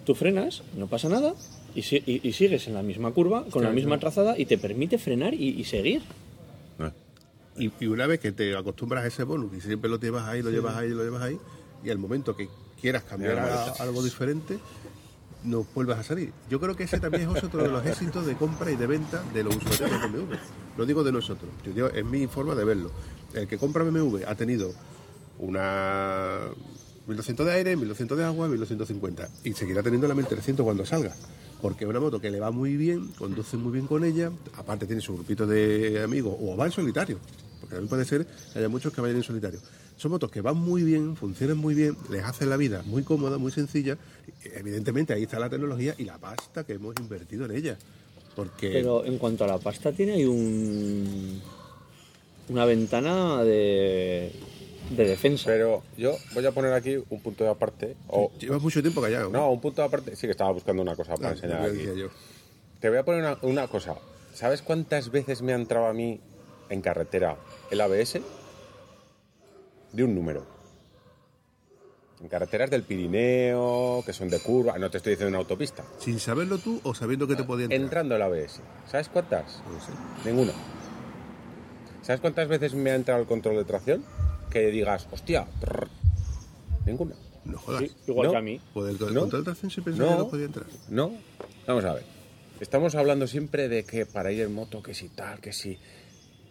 tú 0.05 0.15
frenas, 0.15 0.63
no 0.77 0.87
pasa 0.87 1.09
nada 1.09 1.33
y, 1.75 1.81
si- 1.83 2.03
y- 2.05 2.21
y 2.27 2.33
sigues 2.33 2.67
en 2.67 2.73
la 2.73 2.83
misma 2.83 3.11
curva, 3.11 3.45
con 3.51 3.63
la 3.63 3.69
misma 3.75 3.95
trazada 3.99 4.37
y 4.37 4.45
te 4.45 4.57
permite 4.57 4.97
frenar 4.97 5.33
y, 5.33 5.49
y 5.49 5.63
seguir. 5.65 6.01
Y, 7.57 7.71
y 7.79 7.85
una 7.87 8.05
vez 8.05 8.19
que 8.19 8.33
te 8.33 8.53
acostumbras 8.55 9.05
a 9.05 9.07
ese 9.07 9.23
bonus 9.23 9.53
y 9.55 9.61
siempre 9.61 9.89
lo 9.89 9.97
llevas 9.97 10.27
ahí, 10.27 10.41
lo 10.41 10.49
llevas 10.51 10.75
ahí, 10.75 10.89
lo 10.89 11.03
llevas 11.05 11.21
ahí, 11.23 11.37
y 11.85 11.89
al 11.89 11.97
momento 11.97 12.35
que 12.35 12.49
quieras 12.81 13.03
cambiar 13.03 13.39
a, 13.39 13.71
algo 13.83 14.03
diferente, 14.03 14.59
no 15.45 15.65
vuelvas 15.73 15.99
a 15.99 16.03
salir. 16.03 16.31
Yo 16.49 16.59
creo 16.59 16.75
que 16.75 16.83
ese 16.83 16.99
también 16.99 17.29
es 17.33 17.43
otro 17.43 17.63
de 17.63 17.69
los 17.69 17.85
éxitos 17.85 18.25
de 18.25 18.35
compra 18.35 18.71
y 18.71 18.75
de 18.75 18.87
venta 18.87 19.23
de 19.33 19.43
los 19.45 19.55
usuarios 19.55 19.89
de 19.89 20.07
BMW. 20.07 20.33
Lo 20.77 20.85
digo 20.85 21.03
de 21.05 21.13
nosotros, 21.13 21.49
yo 21.65 21.71
digo, 21.71 21.87
es 21.87 22.03
mi 22.03 22.27
forma 22.27 22.55
de 22.55 22.65
verlo. 22.65 22.91
El 23.35 23.47
que 23.47 23.57
compra 23.57 23.83
BMW 23.83 24.23
ha 24.27 24.35
tenido 24.35 24.73
una 25.39 26.39
1200 27.07 27.45
de 27.45 27.51
aire, 27.51 27.75
1200 27.75 28.17
de 28.17 28.23
agua, 28.23 28.47
1250 28.47 29.29
y 29.43 29.53
seguirá 29.53 29.83
teniendo 29.83 30.07
la 30.07 30.15
1300 30.15 30.63
cuando 30.63 30.85
salga. 30.85 31.13
Porque 31.61 31.85
es 31.85 31.89
una 31.89 31.99
moto 31.99 32.19
que 32.19 32.29
le 32.31 32.39
va 32.39 32.51
muy 32.51 32.75
bien, 32.77 33.07
conduce 33.17 33.57
muy 33.57 33.71
bien 33.73 33.87
con 33.87 34.03
ella, 34.03 34.31
aparte 34.55 34.85
tiene 34.85 35.01
su 35.01 35.13
grupito 35.13 35.47
de 35.47 36.03
amigos, 36.03 36.35
o 36.39 36.55
va 36.55 36.65
en 36.65 36.71
solitario, 36.71 37.17
porque 37.59 37.75
también 37.75 37.89
puede 37.89 38.05
ser 38.05 38.25
que 38.25 38.59
haya 38.59 38.69
muchos 38.69 38.93
que 38.93 39.01
vayan 39.01 39.17
en 39.17 39.23
solitario. 39.23 39.59
Son 39.97 40.11
motos 40.11 40.29
que 40.29 40.41
van 40.41 40.57
muy 40.57 40.83
bien, 40.83 41.15
funcionan 41.15 41.57
muy 41.57 41.73
bien, 41.73 41.95
les 42.11 42.23
hacen 42.23 42.49
la 42.49 42.57
vida 42.57 42.83
muy 42.85 43.03
cómoda, 43.03 43.37
muy 43.37 43.51
sencilla. 43.51 43.97
Evidentemente 44.43 45.13
ahí 45.13 45.23
está 45.23 45.39
la 45.39 45.49
tecnología 45.49 45.95
y 45.97 46.03
la 46.03 46.17
pasta 46.17 46.65
que 46.65 46.73
hemos 46.73 46.95
invertido 46.99 47.45
en 47.45 47.51
ella. 47.51 47.77
Porque 48.35 48.69
Pero 48.71 49.05
en 49.05 49.17
cuanto 49.17 49.45
a 49.45 49.47
la 49.47 49.57
pasta, 49.57 49.93
tiene 49.93 50.13
ahí 50.13 50.25
un, 50.25 51.41
una 52.49 52.65
ventana 52.65 53.43
de, 53.43 54.31
de 54.91 55.05
defensa. 55.05 55.45
Pero 55.47 55.83
yo 55.97 56.15
voy 56.33 56.45
a 56.45 56.51
poner 56.51 56.73
aquí 56.73 56.97
un 57.09 57.19
punto 57.21 57.43
de 57.43 57.49
aparte. 57.49 57.95
O, 58.07 58.31
llevas 58.39 58.61
mucho 58.61 58.81
tiempo 58.81 59.01
callado. 59.01 59.29
no, 59.29 59.51
un 59.51 59.61
punto 59.61 59.81
de 59.81 59.87
aparte. 59.87 60.15
Sí, 60.15 60.27
que 60.27 60.31
estaba 60.31 60.51
buscando 60.51 60.81
una 60.81 60.95
cosa 60.95 61.15
para 61.15 61.29
Ah, 61.29 61.31
enseñar 61.33 61.61
aquí. 61.63 61.83
yo. 61.97 62.07
Te 62.79 62.89
voy 62.89 62.97
a 62.99 63.03
poner 63.05 63.21
una, 63.21 63.37
una 63.41 63.67
cosa. 63.67 63.95
¿Sabes 64.33 64.61
cuántas 64.61 65.09
veces 65.11 65.41
me 65.41 65.53
ha 65.53 65.55
entrado 65.55 65.87
a 65.87 65.93
mí 65.93 66.19
en 66.69 66.81
carretera 66.81 67.37
el 67.71 67.81
ABS? 67.81 68.19
De 69.93 70.03
un 70.03 70.13
número. 70.13 70.45
En 72.21 72.27
carreteras 72.29 72.69
del 72.69 72.83
Pirineo, 72.83 74.01
que 74.05 74.13
son 74.13 74.29
de 74.29 74.39
curva, 74.39 74.77
no 74.77 74.89
te 74.89 74.97
estoy 74.97 75.11
diciendo 75.11 75.29
en 75.35 75.41
autopista. 75.41 75.83
Sin 75.99 76.19
saberlo 76.19 76.57
tú 76.57 76.79
o 76.83 76.93
sabiendo 76.95 77.27
que 77.27 77.35
te 77.35 77.43
podía 77.43 77.65
entrar. 77.65 77.81
Entrando 77.81 78.15
el 78.15 78.21
ABS. 78.21 78.61
¿Sabes 78.89 79.09
cuántas? 79.09 79.61
No 79.71 79.79
sé. 79.79 79.91
Ninguna. 80.29 80.53
¿Sabes 82.05 82.21
cuántas 82.21 82.47
veces 82.47 82.73
me 82.75 82.91
ha 82.91 82.95
entrado 82.95 83.19
el 83.21 83.27
control 83.27 83.55
de 83.57 83.63
tracción? 83.65 84.03
Que 84.51 84.67
digas, 84.71 85.07
hostia, 85.11 85.47
trrr. 85.59 85.87
ninguna. 86.85 87.15
No 87.45 87.57
jodas. 87.59 87.81
Sí, 87.83 87.91
igual 88.07 88.27
No. 88.27 88.31
que 88.31 88.37
a 88.37 88.41
mí. 88.41 88.61
Pues 88.73 88.89
el, 88.95 89.07
el 89.07 89.13
No. 89.13 89.21
control 89.21 89.41
de 89.41 89.45
tracción 89.45 89.71
se 89.71 89.81
pensaba 89.81 90.11
que 90.11 90.17
no 90.17 90.29
podía 90.29 90.45
entrar. 90.45 90.65
No, 90.89 91.11
vamos 91.67 91.85
a 91.85 91.93
ver. 91.93 92.03
Estamos 92.59 92.95
hablando 92.95 93.27
siempre 93.27 93.67
de 93.69 93.83
que 93.83 94.05
para 94.05 94.31
ir 94.31 94.41
en 94.41 94.53
moto, 94.53 94.81
que 94.83 94.93
si 94.93 95.09
tal, 95.09 95.39
que 95.39 95.51
si. 95.51 95.77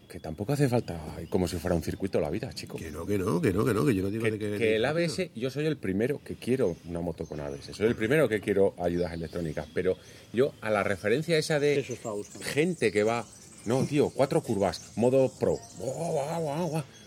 Que 0.09 0.21
tampoco 0.21 0.53
hace 0.53 0.69
falta 0.69 1.01
como 1.31 1.49
si 1.49 1.57
fuera 1.57 1.75
un 1.75 1.83
circuito 1.83 2.21
la 2.21 2.31
vida, 2.31 2.53
chico. 2.53 2.77
Que 2.77 2.91
no, 2.91 3.05
que 3.07 3.19
no, 3.19 3.41
que 3.41 3.53
no, 3.53 3.65
que 3.65 3.75
no, 3.75 3.85
que 3.85 3.95
yo 3.95 4.03
no 4.05 4.11
digo 4.11 4.23
Que, 4.25 4.31
de 4.33 4.39
que... 4.39 4.59
que 4.59 4.77
el 4.77 4.85
ABS, 4.85 5.31
yo 5.35 5.51
soy 5.51 5.67
el 5.67 5.77
primero 5.77 6.21
que 6.23 6.37
quiero 6.37 6.77
una 6.89 7.01
moto 7.01 7.27
con 7.27 7.41
ABS. 7.41 7.75
Soy 7.75 7.87
el 7.87 7.97
primero 7.97 8.29
que 8.29 8.41
quiero 8.41 8.75
ayudas 8.79 9.13
electrónicas. 9.13 9.67
Pero 9.75 9.97
yo, 10.33 10.53
a 10.61 10.71
la 10.71 10.85
referencia 10.85 11.37
esa 11.39 11.59
de 11.59 11.81
Eso 11.81 11.97
gente 12.43 12.93
que 12.93 13.03
va. 13.03 13.25
No, 13.67 13.85
tío, 13.85 14.11
cuatro 14.11 14.43
curvas, 14.43 14.93
modo 14.97 15.29
pro. 15.29 15.59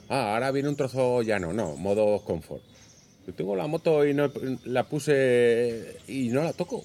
Ah, 0.10 0.34
ahora 0.34 0.52
viene 0.52 0.70
un 0.70 0.76
trozo 0.76 1.22
llano. 1.22 1.54
No, 1.54 1.76
modo 1.76 2.24
confort. 2.24 2.64
Yo 3.28 3.34
tengo 3.34 3.56
la 3.56 3.68
moto 3.68 4.06
y 4.06 4.14
no 4.14 4.32
la 4.66 4.88
puse 4.88 5.98
y 6.08 6.30
no 6.30 6.44
la 6.44 6.54
toco. 6.54 6.84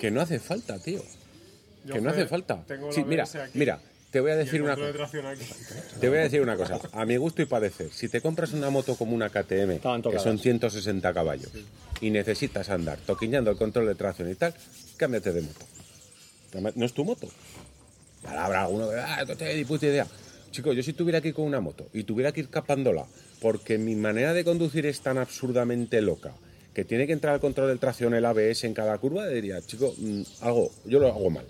Que 0.00 0.10
no 0.10 0.20
hace 0.20 0.38
falta, 0.38 0.78
tío. 0.78 1.02
Yo 1.84 1.94
que 1.94 2.00
no 2.00 2.10
hace 2.10 2.26
falta. 2.26 2.62
tengo 2.66 2.92
Sí, 2.92 3.02
mira, 3.04 3.24
aquí 3.24 3.58
mira, 3.58 3.80
te 4.10 4.20
voy 4.20 4.30
a 4.30 4.36
decir 4.36 4.62
una 4.62 4.74
de 4.74 4.92
cosa. 4.92 5.10
Te 6.00 6.08
voy 6.08 6.18
a 6.18 6.22
decir 6.22 6.40
una 6.40 6.56
cosa, 6.56 6.80
a 6.92 7.04
mi 7.04 7.16
gusto 7.16 7.42
y 7.42 7.46
padecer, 7.46 7.90
si 7.90 8.08
te 8.08 8.20
compras 8.20 8.52
una 8.52 8.70
moto 8.70 8.96
como 8.96 9.14
una 9.14 9.28
KTM, 9.28 9.80
que 10.10 10.18
son 10.18 10.38
160 10.38 11.12
caballos, 11.12 11.50
y 12.00 12.10
necesitas 12.10 12.70
andar 12.70 12.98
toquiñando 12.98 13.50
el 13.50 13.56
control 13.56 13.86
de 13.86 13.94
tracción 13.94 14.30
y 14.30 14.34
tal, 14.34 14.54
cámbiate 14.96 15.32
de 15.32 15.42
moto. 15.42 15.66
No 16.74 16.86
es 16.86 16.94
tu 16.94 17.04
moto. 17.04 17.28
Ahora 18.28 18.44
habrá 18.44 18.62
alguno 18.62 18.90
que, 18.90 18.96
ah, 18.96 19.24
no 19.26 19.36
tengo 19.36 19.52
ni 19.54 19.64
puta 19.64 19.86
idea. 19.86 20.06
Chico, 20.50 20.72
yo 20.72 20.82
si 20.82 20.92
tuviera 20.92 21.20
que 21.20 21.28
ir 21.28 21.34
con 21.34 21.44
una 21.44 21.60
moto 21.60 21.88
y 21.92 22.04
tuviera 22.04 22.32
que 22.32 22.40
ir 22.40 22.48
capándola, 22.48 23.06
porque 23.40 23.78
mi 23.78 23.94
manera 23.94 24.32
de 24.32 24.44
conducir 24.44 24.86
es 24.86 25.00
tan 25.00 25.18
absurdamente 25.18 26.00
loca, 26.00 26.32
que 26.74 26.84
tiene 26.84 27.06
que 27.06 27.12
entrar 27.12 27.34
el 27.34 27.40
control 27.40 27.68
de 27.68 27.76
tracción, 27.76 28.14
el 28.14 28.24
ABS 28.24 28.64
en 28.64 28.74
cada 28.74 28.96
curva, 28.98 29.26
diría, 29.28 29.60
chico, 29.62 29.94
mm, 29.96 30.22
algo, 30.40 30.70
yo 30.84 30.98
lo 30.98 31.08
hago 31.08 31.30
mal 31.30 31.46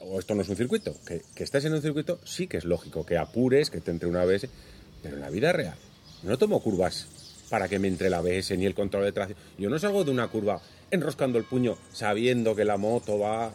o, 0.00 0.18
esto 0.18 0.34
no 0.34 0.42
es 0.42 0.48
un 0.48 0.56
circuito. 0.56 0.94
Que, 1.06 1.22
que 1.34 1.44
estés 1.44 1.64
en 1.64 1.74
un 1.74 1.82
circuito 1.82 2.20
sí 2.24 2.46
que 2.46 2.56
es 2.56 2.64
lógico, 2.64 3.04
que 3.04 3.18
apures, 3.18 3.70
que 3.70 3.80
te 3.80 3.90
entre 3.90 4.08
una 4.08 4.22
ABS, 4.22 4.48
pero 5.02 5.16
en 5.16 5.20
la 5.20 5.30
vida 5.30 5.52
real 5.52 5.76
no 6.22 6.36
tomo 6.36 6.62
curvas 6.62 7.06
para 7.48 7.68
que 7.68 7.78
me 7.78 7.88
entre 7.88 8.08
el 8.08 8.14
ABS 8.14 8.56
ni 8.56 8.66
el 8.66 8.74
control 8.74 9.04
de 9.04 9.12
tracción. 9.12 9.38
Yo 9.58 9.70
no 9.70 9.78
salgo 9.78 10.04
de 10.04 10.10
una 10.10 10.28
curva 10.28 10.60
enroscando 10.90 11.38
el 11.38 11.44
puño 11.44 11.78
sabiendo 11.92 12.54
que 12.54 12.64
la 12.64 12.76
moto 12.76 13.18
va... 13.18 13.52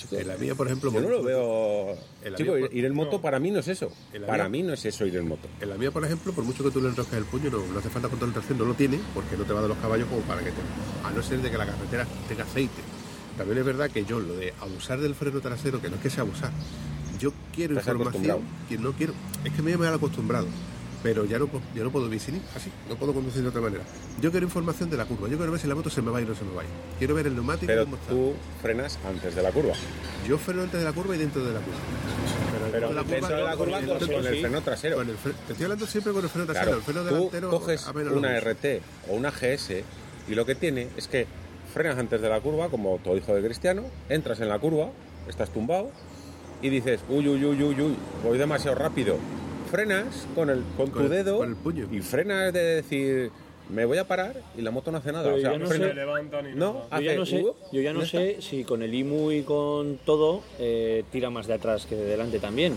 Chico, 0.00 0.16
En 0.16 0.28
la 0.28 0.36
mía, 0.36 0.54
por 0.54 0.66
ejemplo, 0.66 0.92
yo 0.92 1.00
no 1.00 1.08
lo 1.08 1.22
veo... 1.22 1.96
En 2.24 2.32
la 2.32 2.38
Chico, 2.38 2.54
mía, 2.54 2.68
ir, 2.72 2.84
en 2.84 2.94
moto 2.94 3.16
no. 3.16 3.22
para 3.22 3.38
mí 3.38 3.50
no 3.50 3.58
es 3.60 3.68
eso. 3.68 3.92
Para 4.26 4.48
mí 4.48 4.62
no 4.62 4.72
es 4.72 4.84
eso 4.84 5.04
ir 5.04 5.16
en 5.16 5.28
moto. 5.28 5.48
En 5.60 5.68
la 5.68 5.76
mía, 5.76 5.90
por 5.90 6.04
ejemplo, 6.04 6.32
por 6.32 6.44
mucho 6.44 6.64
que 6.64 6.70
tú 6.70 6.80
le 6.80 6.88
enrosques 6.88 7.18
el 7.18 7.24
puño, 7.24 7.50
no, 7.50 7.64
no 7.66 7.78
hace 7.78 7.90
falta 7.90 8.08
control 8.08 8.30
de 8.30 8.34
tracción, 8.34 8.58
no 8.58 8.64
lo 8.64 8.74
tiene, 8.74 8.98
porque 9.14 9.36
no 9.36 9.44
te 9.44 9.52
va 9.52 9.62
de 9.62 9.68
los 9.68 9.78
caballos 9.78 10.08
como 10.08 10.22
para 10.22 10.40
que 10.40 10.50
te... 10.50 10.60
A 11.04 11.10
no 11.10 11.22
ser 11.22 11.40
de 11.42 11.50
que 11.50 11.58
la 11.58 11.66
carretera 11.66 12.06
tenga 12.28 12.44
aceite. 12.44 12.82
También 13.36 13.58
es 13.58 13.64
verdad 13.64 13.90
que 13.90 14.04
yo 14.04 14.20
lo 14.20 14.34
de 14.34 14.54
abusar 14.60 15.00
del 15.00 15.14
freno 15.14 15.40
trasero, 15.40 15.80
que 15.80 15.88
no 15.88 15.96
es 15.96 16.02
que 16.02 16.10
sea 16.10 16.22
abusar, 16.22 16.52
yo 17.18 17.32
quiero 17.54 17.74
información, 17.74 18.40
que 18.68 18.78
no 18.78 18.92
quiero... 18.92 19.12
Es 19.44 19.52
que 19.52 19.62
me 19.62 19.72
he 19.72 19.76
mal 19.76 19.94
acostumbrado. 19.94 20.46
Pero 21.02 21.24
ya 21.24 21.38
no, 21.38 21.46
po- 21.46 21.60
ya 21.74 21.82
no 21.82 21.90
puedo 21.90 22.04
vivir 22.06 22.20
sin 22.20 22.36
ir, 22.36 22.42
así, 22.54 22.70
no 22.88 22.94
puedo 22.96 23.14
conducir 23.14 23.42
de 23.42 23.48
otra 23.48 23.60
manera. 23.60 23.82
Yo 24.20 24.30
quiero 24.30 24.44
información 24.46 24.90
de 24.90 24.96
la 24.96 25.04
curva, 25.06 25.28
yo 25.28 25.36
quiero 25.36 25.52
ver 25.52 25.60
si 25.60 25.66
la 25.66 25.74
moto 25.74 25.88
se 25.90 26.02
me 26.02 26.10
va 26.10 26.18
o 26.18 26.20
no 26.20 26.34
se 26.34 26.44
me 26.44 26.54
va. 26.54 26.62
Quiero 26.98 27.14
ver 27.14 27.26
el 27.26 27.34
neumático 27.34 27.66
Pero 27.66 27.84
cómo 27.84 27.96
está. 27.96 28.10
tú 28.10 28.34
frenas 28.60 28.98
antes 29.06 29.34
de 29.34 29.42
la 29.42 29.50
curva. 29.52 29.72
Yo 30.28 30.36
freno 30.38 30.62
antes 30.62 30.78
de 30.80 30.84
la 30.84 30.92
curva 30.92 31.14
y 31.16 31.18
dentro 31.18 31.42
de 31.44 31.52
la 31.54 31.60
curva. 31.60 31.78
Pero 32.72 32.88
dentro 32.88 33.04
dentro 33.14 33.36
de 33.36 33.42
la 33.44 33.56
curva 33.56 33.80
con 33.80 33.98
con, 34.08 34.26
el- 34.26 34.40
freno 34.40 34.60
trasero. 34.62 34.96
Con 34.96 35.08
el 35.08 35.16
fre- 35.16 35.34
te 35.46 35.52
estoy 35.52 35.64
hablando 35.64 35.86
siempre 35.86 36.12
con 36.12 36.22
el 36.24 36.28
freno 36.30 36.46
trasero. 36.46 36.64
Claro, 36.66 36.78
el 36.78 36.84
freno 36.84 37.00
tú 37.02 37.14
delantero 37.16 37.50
coges 37.50 37.86
apenas 37.86 38.12
lo 38.12 38.18
una. 38.18 38.38
RT 38.40 38.64
o 39.08 39.14
una 39.14 39.30
GS 39.30 39.82
y 40.28 40.34
lo 40.34 40.44
que 40.46 40.54
tiene 40.54 40.88
es 40.96 41.08
que 41.08 41.26
frenas 41.72 41.98
antes 41.98 42.20
de 42.20 42.28
la 42.28 42.40
curva, 42.40 42.68
como 42.68 42.98
todo 43.02 43.16
hijo 43.16 43.34
de 43.34 43.42
cristiano, 43.42 43.84
entras 44.08 44.40
en 44.40 44.48
la 44.48 44.58
curva, 44.58 44.90
estás 45.28 45.50
tumbado 45.50 45.90
y 46.62 46.68
dices, 46.68 47.00
uy, 47.08 47.26
uy, 47.28 47.44
uy, 47.44 47.62
uy, 47.62 47.80
uy, 47.80 47.96
voy 48.22 48.36
demasiado 48.38 48.76
rápido. 48.76 49.16
Frenas 49.70 50.26
con, 50.34 50.50
el, 50.50 50.62
con, 50.76 50.90
Con 50.90 50.92
tu 50.92 51.00
el- 51.02 51.08
dedo 51.10 51.38
con 51.38 51.48
el 51.50 51.56
puño. 51.56 51.88
y 51.90 52.00
frenas 52.00 52.52
de 52.52 52.60
decir, 52.82 53.30
me 53.68 53.84
voy 53.84 53.98
a 53.98 54.06
parar 54.08 54.34
y 54.56 54.62
la 54.62 54.70
moto 54.70 54.90
no 54.90 54.98
hace 54.98 55.12
nada. 55.12 55.24
Pero 55.24 55.36
o 55.36 55.40
sea, 55.40 55.52
yo 55.52 55.58
no 55.58 55.66
frena- 55.66 55.94
no, 56.54 56.72
nada. 56.90 57.00
Yo 57.00 57.00
ya 57.12 57.14
no 57.16 57.26
sé, 57.26 57.42
yo 57.72 57.80
ya 57.80 57.92
no 57.92 58.00
y 58.00 58.04
está. 58.04 58.18
sé 58.18 58.36
si 58.40 58.64
con 58.64 58.82
el 58.82 58.92
IMU 58.94 59.30
y 59.32 59.42
con 59.42 59.98
todo 60.04 60.42
eh, 60.58 61.04
tira 61.12 61.30
más 61.30 61.46
de 61.46 61.54
atrás 61.54 61.86
que 61.86 61.94
de 61.94 62.04
delante 62.04 62.38
también. 62.40 62.76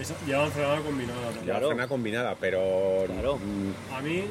Esa- 0.00 0.14
Llevan 0.26 0.50
frenada 0.52 0.80
combinada 0.80 1.20
también. 1.22 1.46
Ya 1.46 1.52
Claro. 1.52 1.68
frena 1.68 1.88
combinada, 1.88 2.36
pero 2.40 3.04
Claro. 3.06 3.36
mm, 3.38 3.94
A 3.94 4.00
mí, 4.00 4.24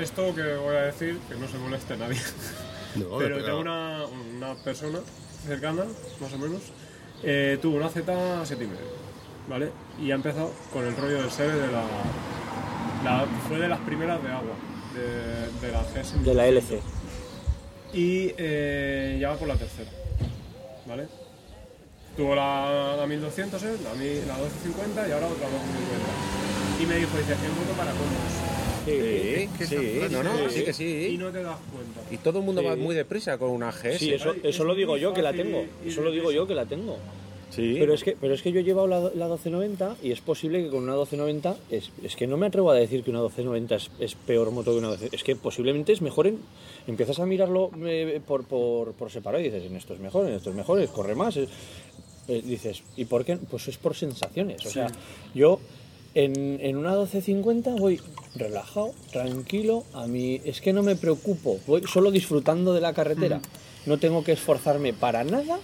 esto 0.00 0.34
que 0.34 0.54
voy 0.56 0.76
a 0.76 0.82
decir, 0.82 1.18
que 1.28 1.34
no 1.36 1.46
se 1.48 1.58
moleste 1.58 1.96
nadie, 1.96 2.18
No, 2.96 3.18
pero 3.18 3.36
pero- 3.36 3.44
tengo 3.44 3.60
una, 3.60 4.04
una 4.36 4.54
persona 4.62 5.00
cercana, 5.46 5.84
más 6.20 6.32
o 6.32 6.38
menos, 6.38 6.60
eh, 7.22 7.58
tuvo 7.62 7.76
una 7.76 7.88
Z7,5, 7.88 8.68
¿vale? 9.48 9.70
Y 10.00 10.10
ha 10.10 10.14
empezado 10.14 10.52
con 10.72 10.84
el 10.86 10.96
rollo 10.96 11.22
del 11.22 11.30
SEBE 11.30 11.54
de 11.54 11.66
la, 11.72 11.82
la- 13.04 13.26
Fue 13.48 13.58
de 13.58 13.68
las 13.68 13.80
primeras 13.80 14.22
de 14.22 14.28
agua, 14.30 14.54
de, 14.94 15.66
de 15.66 15.72
la 15.72 15.82
GS. 15.82 16.24
De 16.24 16.34
la 16.34 16.46
LC. 16.46 16.80
Y 17.92 18.32
eh, 18.36 19.16
ya 19.20 19.30
va 19.30 19.36
por 19.36 19.48
la 19.48 19.54
tercera, 19.56 19.90
¿vale? 20.86 21.06
Tuvo 22.16 22.34
la, 22.34 22.94
la 22.96 23.06
1200, 23.06 23.62
¿eh? 23.62 23.76
la, 23.84 23.90
la 23.90 23.94
1250 23.94 25.08
y 25.08 25.12
ahora 25.12 25.26
otra 25.26 25.46
1250. 25.48 26.82
Y 26.82 26.86
me 26.86 26.96
dijo, 26.96 27.16
dice, 27.16 27.32
es 27.32 27.38
moto 27.38 27.72
para 27.76 27.90
cómodos. 27.92 28.32
sí, 28.86 29.66
sí, 29.66 29.98
esa 30.00 30.22
no, 30.22 30.42
no, 30.44 30.50
sí 30.50 30.62
que 30.64 30.70
Y 30.70 30.74
sí. 30.74 31.16
no 31.18 31.30
te 31.30 31.42
das 31.42 31.56
cuenta. 31.72 32.00
Y 32.10 32.16
todo 32.18 32.38
el 32.40 32.44
mundo 32.44 32.60
Sí. 32.62 32.66
va 32.66 32.76
muy 32.76 32.94
deprisa 32.94 33.38
con 33.38 33.50
una 33.50 33.70
GS. 33.72 33.98
Sí, 33.98 34.12
eso, 34.12 34.32
eso 34.34 34.48
es 34.48 34.58
lo 34.60 34.74
digo 34.74 34.96
yo 34.96 35.12
que 35.14 35.22
la 35.22 35.32
tengo. 35.32 35.64
y- 35.84 35.86
y 35.86 35.88
Eso 35.90 36.02
lo 36.02 36.10
digo 36.10 36.32
yo 36.32 36.46
que 36.46 36.54
la 36.54 36.66
tengo. 36.66 36.98
Sí. 37.56 37.76
Pero 37.78 37.94
es 37.94 38.04
que, 38.04 38.16
pero 38.20 38.34
es 38.34 38.42
que 38.42 38.52
yo 38.52 38.60
he 38.60 38.64
llevado 38.64 38.86
la, 38.86 39.00
la 39.00 39.26
1290 39.26 39.96
y 40.02 40.12
es 40.12 40.20
posible 40.20 40.62
que 40.62 40.68
con 40.70 40.82
una 40.84 40.92
1290, 40.92 41.56
es, 41.70 41.90
es 42.04 42.14
que 42.16 42.26
no 42.26 42.36
me 42.36 42.46
atrevo 42.46 42.70
a 42.70 42.74
decir 42.74 43.02
que 43.02 43.10
una 43.10 43.20
1290 43.20 43.74
es, 43.74 43.90
es 43.98 44.14
peor 44.14 44.50
moto 44.50 44.72
que 44.72 44.78
una 44.78 44.88
12, 44.88 45.08
es 45.12 45.24
que 45.24 45.34
posiblemente 45.36 45.92
es 45.92 46.02
mejor, 46.02 46.26
en- 46.26 46.38
empiezas 46.86 47.18
a 47.18 47.26
mirarlo 47.26 47.70
eh, 47.84 48.20
por, 48.26 48.44
por, 48.44 48.92
por 48.92 49.10
separado 49.10 49.42
y 49.42 49.48
dices, 49.50 49.64
en 49.64 49.74
esto 49.76 49.94
es 49.94 50.00
mejor, 50.00 50.26
en 50.28 50.34
esto 50.34 50.50
es 50.50 50.56
mejor, 50.56 50.86
corre 50.88 51.14
más, 51.14 51.36
es- 51.36 51.48
eh, 52.28 52.42
dices, 52.44 52.82
¿y 52.96 53.04
por 53.04 53.24
qué? 53.24 53.36
Pues 53.36 53.68
es 53.68 53.78
por 53.78 53.94
sensaciones, 53.94 54.64
o 54.66 54.70
sea, 54.70 54.86
yo 55.34 55.60
en, 56.14 56.58
en 56.60 56.76
una 56.76 56.90
1250 56.90 57.70
voy 57.76 58.00
relajado, 58.34 58.92
tranquilo, 59.12 59.84
a 59.94 60.06
mí 60.06 60.40
es 60.44 60.60
que 60.60 60.72
no 60.72 60.82
me 60.82 60.96
preocupo, 60.96 61.58
voy 61.66 61.82
solo 61.86 62.10
disfrutando 62.10 62.72
de 62.74 62.80
la 62.80 62.92
carretera, 62.92 63.40
no 63.86 63.98
tengo 63.98 64.24
que 64.24 64.32
esforzarme 64.32 64.92
para 64.92 65.22
nada 65.24 65.58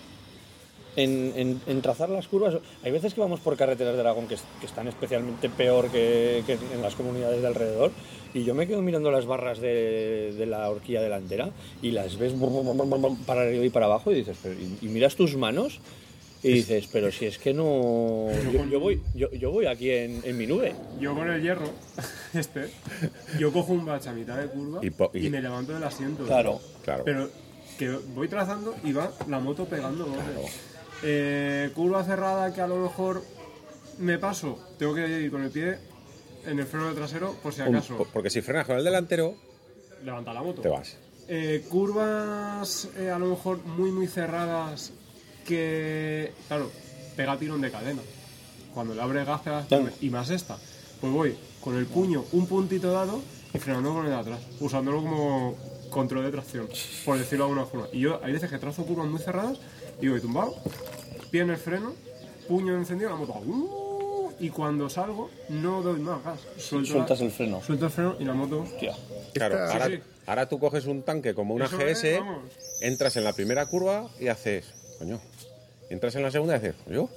en, 0.97 1.33
en- 1.37 1.61
en 1.67 1.83
trazar 1.83 2.09
las 2.11 2.29
curvas. 2.29 2.57
Hay 2.83 2.91
veces 2.93 3.15
que 3.15 3.21
vamos 3.21 3.41
por 3.41 3.57
carreteras 3.57 3.95
de 3.95 4.01
Aragón 4.01 4.29
que, 4.29 4.37
que 4.61 4.67
están 4.67 4.89
especialmente 4.89 5.49
peor 5.49 5.91
que, 5.91 6.43
que 6.47 6.53
en 6.75 6.83
las 6.83 6.95
comunidades 6.95 7.41
de 7.41 7.47
alrededor 7.47 7.91
y 8.35 8.45
yo 8.45 8.55
me 8.55 8.67
quedo 8.67 8.81
mirando 8.83 9.11
las 9.11 9.27
barras 9.27 9.59
de, 9.61 10.33
de 10.37 10.47
la 10.47 10.69
horquilla 10.71 11.03
delantera 11.03 11.51
y 11.83 11.91
las 11.91 12.17
ves 12.19 12.39
brum, 12.39 12.53
brum, 12.65 12.77
brum, 12.77 12.91
brum, 12.91 13.03
brum, 13.03 13.25
para 13.25 13.43
arriba 13.43 13.65
y 13.65 13.71
para 13.71 13.87
abajo 13.87 14.11
y 14.13 14.17
dices, 14.17 14.37
pero- 14.43 14.55
y, 14.55 14.79
y 14.83 14.89
miras 14.89 15.17
tus 15.17 15.37
manos 15.37 15.81
y 16.45 16.55
dices, 16.55 16.89
pero 16.93 17.13
si 17.13 17.27
es 17.27 17.39
que 17.39 17.55
no... 17.55 18.27
Yo, 18.53 18.65
yo 18.67 18.81
voy, 18.81 19.01
yo, 19.15 19.31
yo 19.31 19.53
voy 19.53 19.67
aquí 19.67 19.91
en, 19.91 20.21
en 20.25 20.37
mi 20.37 20.47
nube. 20.49 20.75
Yo 21.01 21.15
con 21.15 21.31
el 21.31 21.41
hierro, 21.41 21.67
este, 22.35 22.69
yo 23.39 23.53
cojo 23.53 23.73
un 23.73 23.85
bache 23.87 24.09
a 24.09 24.13
mitad 24.13 24.37
de 24.39 24.49
curva 24.49 24.81
Y 24.83 24.89
y, 24.89 24.91
po- 24.91 25.11
y- 25.15 25.31
me 25.31 25.41
levanto 25.41 25.73
del 25.73 25.85
asiento. 25.85 26.25
Claro. 26.25 26.61
Claro. 26.85 27.05
Pero 27.05 27.31
que 27.79 27.91
voy 28.15 28.27
trazando 28.29 28.75
y 28.83 28.93
va 28.93 29.13
la 29.29 29.39
moto 29.39 29.67
pegando 29.67 30.05
golpes. 30.05 30.53
Eh, 31.03 31.71
curva 31.75 32.05
cerrada 32.05 32.53
que 32.55 32.61
a 32.61 32.67
lo 32.67 32.77
mejor 32.77 33.23
me 33.99 34.19
paso, 34.19 34.59
tengo 34.79 34.95
que 34.95 35.07
ir 35.07 35.31
con 35.31 35.43
el 35.43 35.51
pie 35.51 35.79
en 36.47 36.59
el 36.59 36.67
freno 36.67 36.87
del 36.87 36.95
trasero 36.95 37.35
por 37.43 37.53
si 37.53 37.63
acaso 37.63 37.97
Po- 37.97 38.07
Porque 38.13 38.31
si 38.31 38.41
frenas 38.41 38.67
con 38.67 38.77
el 38.77 38.85
delantero, 38.85 39.35
levanta 40.05 40.33
la 40.33 40.43
moto. 40.43 40.63
te 40.63 40.69
vas. 40.69 40.97
Eh, 41.29 41.65
curvas 41.69 42.89
eh, 42.97 43.11
a 43.11 43.19
lo 43.19 43.27
mejor 43.27 43.65
muy 43.65 43.91
muy 43.93 44.07
cerradas 44.07 44.93
que, 45.47 46.33
claro, 46.49 46.71
pega 47.17 47.37
tirón 47.39 47.61
de 47.61 47.71
cadena. 47.71 48.03
Cuando 48.75 48.95
le 48.95 49.03
abre 49.03 49.25
gas, 49.25 49.41
pega 49.43 49.67
y 50.01 50.09
más 50.11 50.31
esta. 50.31 50.57
Pues 51.01 51.13
voy 51.13 51.37
con 51.61 51.77
el 51.77 51.87
puño 51.87 52.25
un 52.33 52.47
puntito 52.47 52.91
dado 52.93 53.21
y 53.53 53.59
frenando 53.59 53.93
con 53.93 54.05
el 54.05 54.11
de 54.11 54.17
atrás, 54.17 54.41
usándolo 54.61 55.03
como 55.03 55.57
control 55.91 56.25
de 56.25 56.31
tracción, 56.31 56.69
por 57.05 57.19
decirlo 57.19 57.45
de 57.47 57.51
alguna 57.51 57.67
forma. 57.69 57.87
Y 57.93 58.01
yo 58.01 58.21
hay 58.23 58.33
veces 58.33 58.49
que 58.51 58.59
trazo 58.59 58.85
curvas 58.87 59.07
muy 59.09 59.21
cerradas 59.21 59.59
y 60.03 60.09
voy 60.09 60.21
tumbado, 60.21 60.55
pie 61.31 61.41
en 61.43 61.51
el 61.51 61.57
freno, 61.57 61.95
puño 62.49 62.77
encendido, 62.77 63.09
la 63.11 63.17
moto. 63.17 63.33
¡uh! 63.47 64.33
y 64.41 64.49
cuando 64.51 64.89
salgo 64.91 65.31
no 65.51 65.83
doy 65.83 66.01
más 66.01 66.25
gas. 66.25 66.41
Suelto 66.59 66.89
la- 66.89 66.95
Sueltas 66.95 67.21
el 67.21 67.31
freno. 67.31 67.63
Suelto 67.63 67.85
el 67.87 67.91
freno 67.93 68.17
y 68.19 68.25
la 68.25 68.35
moto 68.35 68.63
Hostia. 68.63 68.95
Claro, 69.35 69.55
Esta- 69.55 69.73
ahora, 69.73 69.87
Sí, 69.87 69.97
sí. 69.97 70.03
ahora 70.27 70.49
tú 70.49 70.59
coges 70.59 70.87
un 70.87 71.03
tanque 71.05 71.33
como 71.35 71.55
una 71.55 71.67
Eso 71.67 71.77
GS, 71.79 72.17
es, 72.17 72.21
entras 72.81 73.17
en 73.17 73.25
la 73.25 73.33
primera 73.35 73.67
curva 73.67 74.09
y 74.19 74.27
haces, 74.29 74.67
coño, 74.99 75.21
entras 75.91 76.17
en 76.17 76.23
la 76.25 76.31
segunda 76.33 76.57
y 76.57 76.61
dices, 76.61 76.75
coño, 76.85 77.09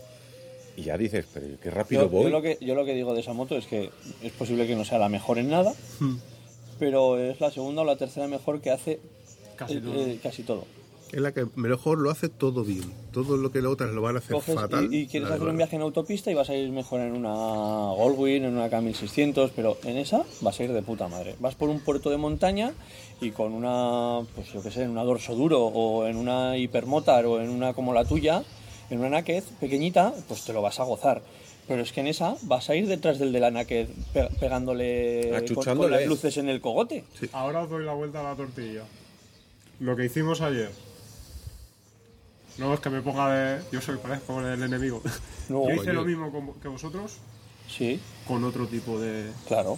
y 0.78 0.84
ya 0.84 0.98
dices, 0.98 1.26
pero 1.34 1.48
qué 1.60 1.72
rápido 1.72 2.04
Yo, 2.04 2.10
voy. 2.10 2.24
yo 2.26 2.30
lo 2.30 2.42
que, 2.44 2.58
yo 2.62 2.76
lo 2.76 2.86
que 2.86 2.94
digo 2.94 3.14
de 3.16 3.22
esa 3.22 3.34
moto 3.34 3.58
es 3.58 3.66
que 3.66 3.90
es 4.22 4.32
posible 4.34 4.68
que 4.68 4.76
no 4.76 4.86
sea 4.86 5.00
la 5.00 5.10
mejor 5.10 5.40
en 5.40 5.50
nada, 5.50 5.74
pero 6.78 7.18
es 7.18 7.40
la 7.40 7.50
segunda 7.50 7.82
o 7.82 7.86
la 7.86 7.96
tercera 7.96 8.28
mejor 8.28 8.62
que 8.62 8.70
hace 8.72 9.00
Casi 9.56 9.76
eh, 9.78 9.82
todo. 9.82 9.96
eh, 10.06 10.20
casi 10.22 10.44
todo. 10.44 10.66
Es 11.16 11.22
la 11.22 11.32
que 11.34 11.48
mejor 11.56 12.00
lo 12.00 12.12
hace 12.12 12.28
todo 12.28 12.66
bien. 12.66 12.84
Todo 13.14 13.38
lo 13.38 13.50
que 13.50 13.62
las 13.62 13.72
otras 13.72 13.92
lo 13.92 14.02
van 14.02 14.18
a 14.18 14.20
hacer 14.20 14.34
Coges 14.36 14.54
fatal. 14.54 14.94
y, 14.94 14.98
y 15.04 15.08
quieres 15.08 15.30
hacer 15.32 15.48
un 15.48 15.56
viaje 15.56 15.78
en 15.78 15.82
autopista 15.82 16.30
y 16.30 16.34
vas 16.34 16.50
a 16.50 16.56
ir 16.56 16.70
mejor 16.72 17.00
en 17.00 17.14
una 17.14 17.32
Goldwing, 17.34 18.44
en 18.44 18.54
una 18.58 18.70
K1600, 18.70 19.52
pero 19.56 19.78
en 19.86 19.96
esa 19.96 20.24
vas 20.42 20.60
a 20.60 20.64
ir 20.66 20.74
de 20.74 20.82
puta 20.82 21.08
madre. 21.08 21.36
Vas 21.40 21.56
por 21.56 21.70
un 21.70 21.80
puerto 21.80 22.10
de 22.10 22.18
montaña 22.18 22.74
y 23.22 23.32
con 23.32 23.54
una, 23.54 24.28
pues 24.36 24.52
yo 24.52 24.62
qué 24.62 24.72
sé, 24.72 24.84
en 24.84 24.90
una 24.90 25.06
dorso 25.06 25.36
duro 25.36 25.64
o 25.66 26.06
en 26.06 26.18
una 26.18 26.58
hipermotar 26.58 27.26
o 27.28 27.40
en 27.42 27.50
una 27.50 27.74
como 27.74 27.94
la 27.94 28.04
tuya, 28.04 28.44
en 28.90 29.00
una 29.00 29.10
naked 29.10 29.44
pequeñita, 29.62 30.14
pues 30.28 30.44
te 30.44 30.52
lo 30.52 30.62
vas 30.62 30.82
a 30.82 30.84
gozar. 30.84 31.22
Pero 31.66 31.82
es 31.82 31.94
que 31.94 32.02
en 32.02 32.08
esa 32.08 32.36
vas 32.44 32.70
a 32.70 32.76
ir 32.76 32.88
detrás 32.88 33.20
del 33.20 33.32
de 33.32 33.40
la 33.40 33.52
naked 33.52 33.88
pe- 34.14 34.28
pegándole 34.40 35.30
con- 35.56 35.64
con, 35.78 35.92
las 35.92 36.06
luces 36.10 36.36
en 36.36 36.50
el 36.50 36.60
cogote. 36.60 37.06
Ahora 37.32 37.62
os 37.64 37.70
doy 37.70 37.86
la 37.86 37.94
vuelta 37.94 38.20
a 38.20 38.24
la 38.24 38.36
tortilla. 38.36 38.84
Lo 39.80 39.96
que 39.96 40.06
hicimos 40.06 40.42
ayer. 40.42 40.70
No 42.58 42.74
es 42.74 42.80
que 42.80 42.90
me 42.90 43.02
ponga 43.02 43.34
de. 43.34 43.62
Yo 43.72 43.82
soy 43.82 43.98
parezco 43.98 44.40
el 44.42 44.62
enemigo. 44.64 45.02
No, 45.50 45.64
Yo 45.70 45.76
hice 45.76 45.82
oye. 45.92 45.94
lo 45.94 46.04
mismo 46.06 46.32
con- 46.32 46.54
que 46.60 46.68
vosotros 46.68 47.18
Sí, 47.68 48.00
con 48.28 48.44
otro 48.44 48.66
tipo 48.68 49.00
de. 49.00 49.30
claro. 49.48 49.78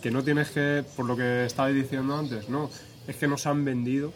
Que 0.00 0.10
no 0.10 0.22
tienes 0.24 0.50
que. 0.50 0.82
Por 0.96 1.04
lo 1.06 1.16
que 1.16 1.44
estabais 1.44 1.74
diciendo 1.74 2.16
antes, 2.16 2.48
no. 2.48 2.70
Es 3.06 3.16
que 3.16 3.26
nos 3.28 3.46
han 3.46 3.64
vendido 3.64 4.12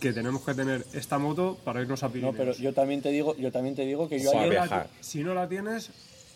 que 0.00 0.12
tenemos 0.12 0.42
que 0.42 0.54
tener 0.54 0.84
esta 0.94 1.18
moto 1.18 1.58
para 1.64 1.80
irnos 1.82 2.02
a 2.02 2.06
No, 2.06 2.12
Pirineos. 2.12 2.36
pero 2.36 2.52
yo 2.54 2.72
también 2.74 3.02
te 3.02 3.10
digo, 3.10 3.36
yo 3.36 3.50
también 3.52 3.74
te 3.76 3.82
digo 3.84 4.08
que 4.08 4.18
yo 4.20 4.32
no 4.32 4.40
ayer 4.40 4.54
la, 4.54 4.86
si 5.00 5.22
no 5.24 5.34
la 5.34 5.48
tienes, 5.48 5.90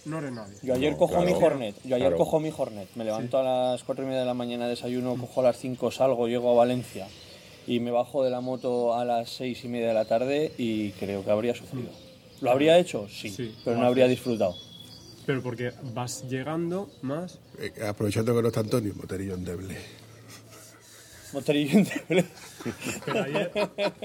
no 0.05 0.19
eres 0.19 0.33
nadie. 0.33 0.55
Yo 0.63 0.75
ayer 0.75 0.93
No, 0.93 0.99
cojo 0.99 1.15
claro. 1.15 1.27
mi 1.27 1.33
Hornet, 1.33 1.77
yo 1.85 1.95
ayer 1.97 2.09
Claro. 2.09 2.17
cojo 2.19 2.41
mi 2.41 2.53
Hornet, 2.57 2.89
me 2.97 3.05
levanto 3.05 3.39
a 3.39 3.43
las 3.73 3.85
4 3.85 4.05
y 4.05 4.07
media 4.09 4.21
de 4.21 4.27
la 4.27 4.35
mañana, 4.35 4.67
desayuno, 4.69 5.17
cojo 5.17 5.41
a 5.41 5.45
las 5.45 5.59
5, 5.59 5.91
salgo, 5.93 6.27
llego 6.29 6.51
a 6.51 6.55
Valencia 6.57 7.07
y 7.67 7.81
me 7.81 7.91
bajo 7.91 8.25
de 8.25 8.31
la 8.31 8.41
moto 8.41 8.95
a 8.95 9.05
las 9.05 9.31
6 9.31 9.65
y 9.65 9.69
media 9.69 9.89
de 9.89 9.95
la 9.95 10.05
tarde 10.05 10.53
y 10.59 10.91
creo 10.93 11.25
que 11.25 11.31
habría 11.31 11.55
sufrido. 11.55 11.91
¿Lo 12.41 12.51
habría 12.51 12.79
hecho? 12.79 13.07
Sí, 13.09 13.31
Sí, 13.31 13.55
pero 13.65 13.77
no 13.79 13.87
habría 13.87 14.09
disfrutado. 14.09 14.55
Pero 15.27 15.41
porque 15.43 15.73
vas 15.95 16.25
llegando 16.29 16.91
más. 17.03 17.39
Eh, 17.61 17.73
aprovechando 17.87 18.35
que 18.35 18.43
no 18.43 18.49
está 18.49 18.61
Antonio, 18.61 18.93
moterillo 18.97 19.35
endeble. 19.35 19.77
Motorillo 21.33 21.79
endeble. 21.79 22.25
Pero 23.07 23.23
ayer, 23.23 23.51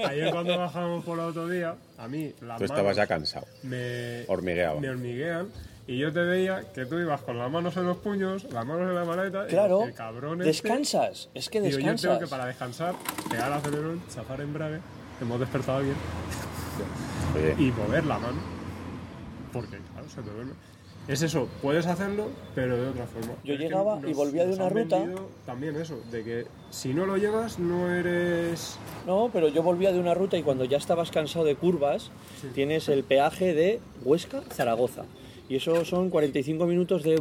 ayer 0.04 0.30
cuando 0.32 0.56
bajamos 0.58 1.04
por 1.04 1.16
la 1.18 1.24
autovía, 1.24 1.76
a 1.96 2.08
mí 2.08 2.32
las 2.42 2.58
Tú 2.58 2.64
estabas 2.64 2.96
ya 2.96 3.06
cansado. 3.06 3.46
me 3.62 4.24
Hormigueaba. 4.28 4.80
me 4.80 4.88
hormiguean 4.90 5.48
y 5.88 5.98
yo 5.98 6.12
te 6.12 6.20
veía 6.20 6.62
que 6.74 6.84
tú 6.86 6.98
ibas 6.98 7.22
con 7.22 7.38
las 7.38 7.50
manos 7.50 7.76
en 7.78 7.86
los 7.86 7.96
puños, 7.96 8.44
las 8.52 8.64
manos 8.64 8.88
en 8.88 8.94
la 8.94 9.04
maleta 9.04 9.46
y 9.46 9.48
Claro, 9.48 9.84
el 9.84 9.94
cabrón 9.94 10.34
este- 10.42 10.44
descansas, 10.44 11.30
es 11.34 11.48
que 11.48 11.60
Digo, 11.60 11.72
yo 11.72 11.76
descansas. 11.78 12.02
tengo 12.10 12.20
que 12.20 12.26
para 12.28 12.46
descansar 12.46 12.94
pegar 13.30 13.46
al 13.50 13.54
acelerón, 13.54 14.02
chafar 14.14 14.40
embrague, 14.42 14.78
hemos 15.20 15.40
despertado 15.40 15.80
bien 15.80 15.96
Oye, 17.34 17.54
y 17.58 17.72
mover 17.72 18.04
la 18.04 18.18
mano 18.18 18.38
porque 19.52 19.78
claro 19.92 20.08
se 20.08 20.22
te 20.22 20.30
duerme 20.30 20.52
es 21.08 21.22
eso, 21.22 21.48
puedes 21.62 21.86
hacerlo, 21.86 22.28
pero 22.54 22.76
de 22.76 22.88
otra 22.88 23.06
forma. 23.06 23.32
Yo 23.42 23.54
Es 23.54 23.60
llegaba 23.60 23.98
y 24.06 24.12
volvía 24.12 24.42
de 24.42 24.48
nos 24.48 24.56
una 24.58 24.66
han 24.66 24.74
ruta. 24.74 25.04
También 25.46 25.76
eso, 25.76 25.98
de 26.10 26.22
que 26.22 26.46
si 26.68 26.92
no 26.92 27.06
lo 27.06 27.16
llevas, 27.16 27.58
no 27.58 27.90
eres. 27.90 28.76
No, 29.06 29.30
pero 29.32 29.48
yo 29.48 29.62
volvía 29.62 29.90
de 29.90 29.98
una 29.98 30.12
ruta 30.12 30.36
y 30.36 30.42
cuando 30.42 30.66
ya 30.66 30.76
estabas 30.76 31.10
cansado 31.10 31.46
de 31.46 31.56
curvas, 31.56 32.10
tienes 32.54 32.90
el 32.90 33.04
peaje 33.04 33.54
de 33.54 33.80
Huesca-Zaragoza. 34.04 35.04
Y 35.48 35.56
eso 35.56 35.84
son 35.84 36.10
45 36.10 36.66
minutos 36.66 37.02
de... 37.02 37.14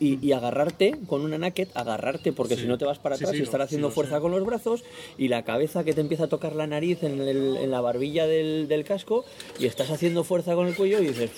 Y, 0.00 0.24
y 0.24 0.32
agarrarte 0.32 0.94
con 1.08 1.22
una 1.22 1.38
naked, 1.38 1.68
agarrarte, 1.74 2.32
porque 2.32 2.54
Sí. 2.54 2.62
si 2.62 2.68
no 2.68 2.78
te 2.78 2.84
vas 2.84 2.98
para 3.00 3.16
atrás 3.16 3.32
sí, 3.32 3.38
y 3.38 3.42
estar 3.42 3.60
haciendo 3.62 3.90
fuerza 3.90 4.20
con 4.20 4.30
los 4.30 4.44
brazos 4.44 4.84
y 5.18 5.26
la 5.28 5.42
cabeza 5.44 5.82
que 5.82 5.92
te 5.92 6.00
empieza 6.00 6.24
a 6.24 6.28
tocar 6.28 6.54
la 6.54 6.66
nariz 6.68 7.02
en, 7.02 7.20
el- 7.20 7.56
en 7.56 7.70
la 7.70 7.80
barbilla 7.80 8.26
del, 8.28 8.68
del 8.68 8.84
casco 8.84 9.24
y 9.58 9.66
estás 9.66 9.90
haciendo 9.90 10.22
fuerza 10.22 10.54
con 10.54 10.68
el 10.68 10.76
cuello 10.76 11.00
y 11.02 11.08
dices... 11.08 11.30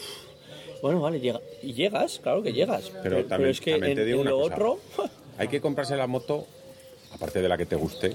Bueno, 0.82 1.00
vale, 1.00 1.18
llega, 1.20 1.40
y 1.62 1.72
llegas, 1.72 2.20
claro 2.22 2.42
que 2.42 2.52
llegas. 2.52 2.92
Pero 3.02 3.24
también- 3.24 3.50
es 3.50 3.60
que 3.60 3.72
también 3.72 3.94
te 3.96 4.02
en, 4.02 4.06
digo 4.06 4.20
en 4.20 4.28
una 4.28 4.30
lo 4.30 4.40
cosa. 4.42 4.54
otro... 4.54 4.78
Hay 5.38 5.48
que 5.48 5.60
comprarse 5.60 5.96
la 5.96 6.06
moto, 6.06 6.46
aparte 7.12 7.40
de 7.40 7.48
la 7.48 7.56
que 7.56 7.64
te 7.66 7.76
guste, 7.76 8.14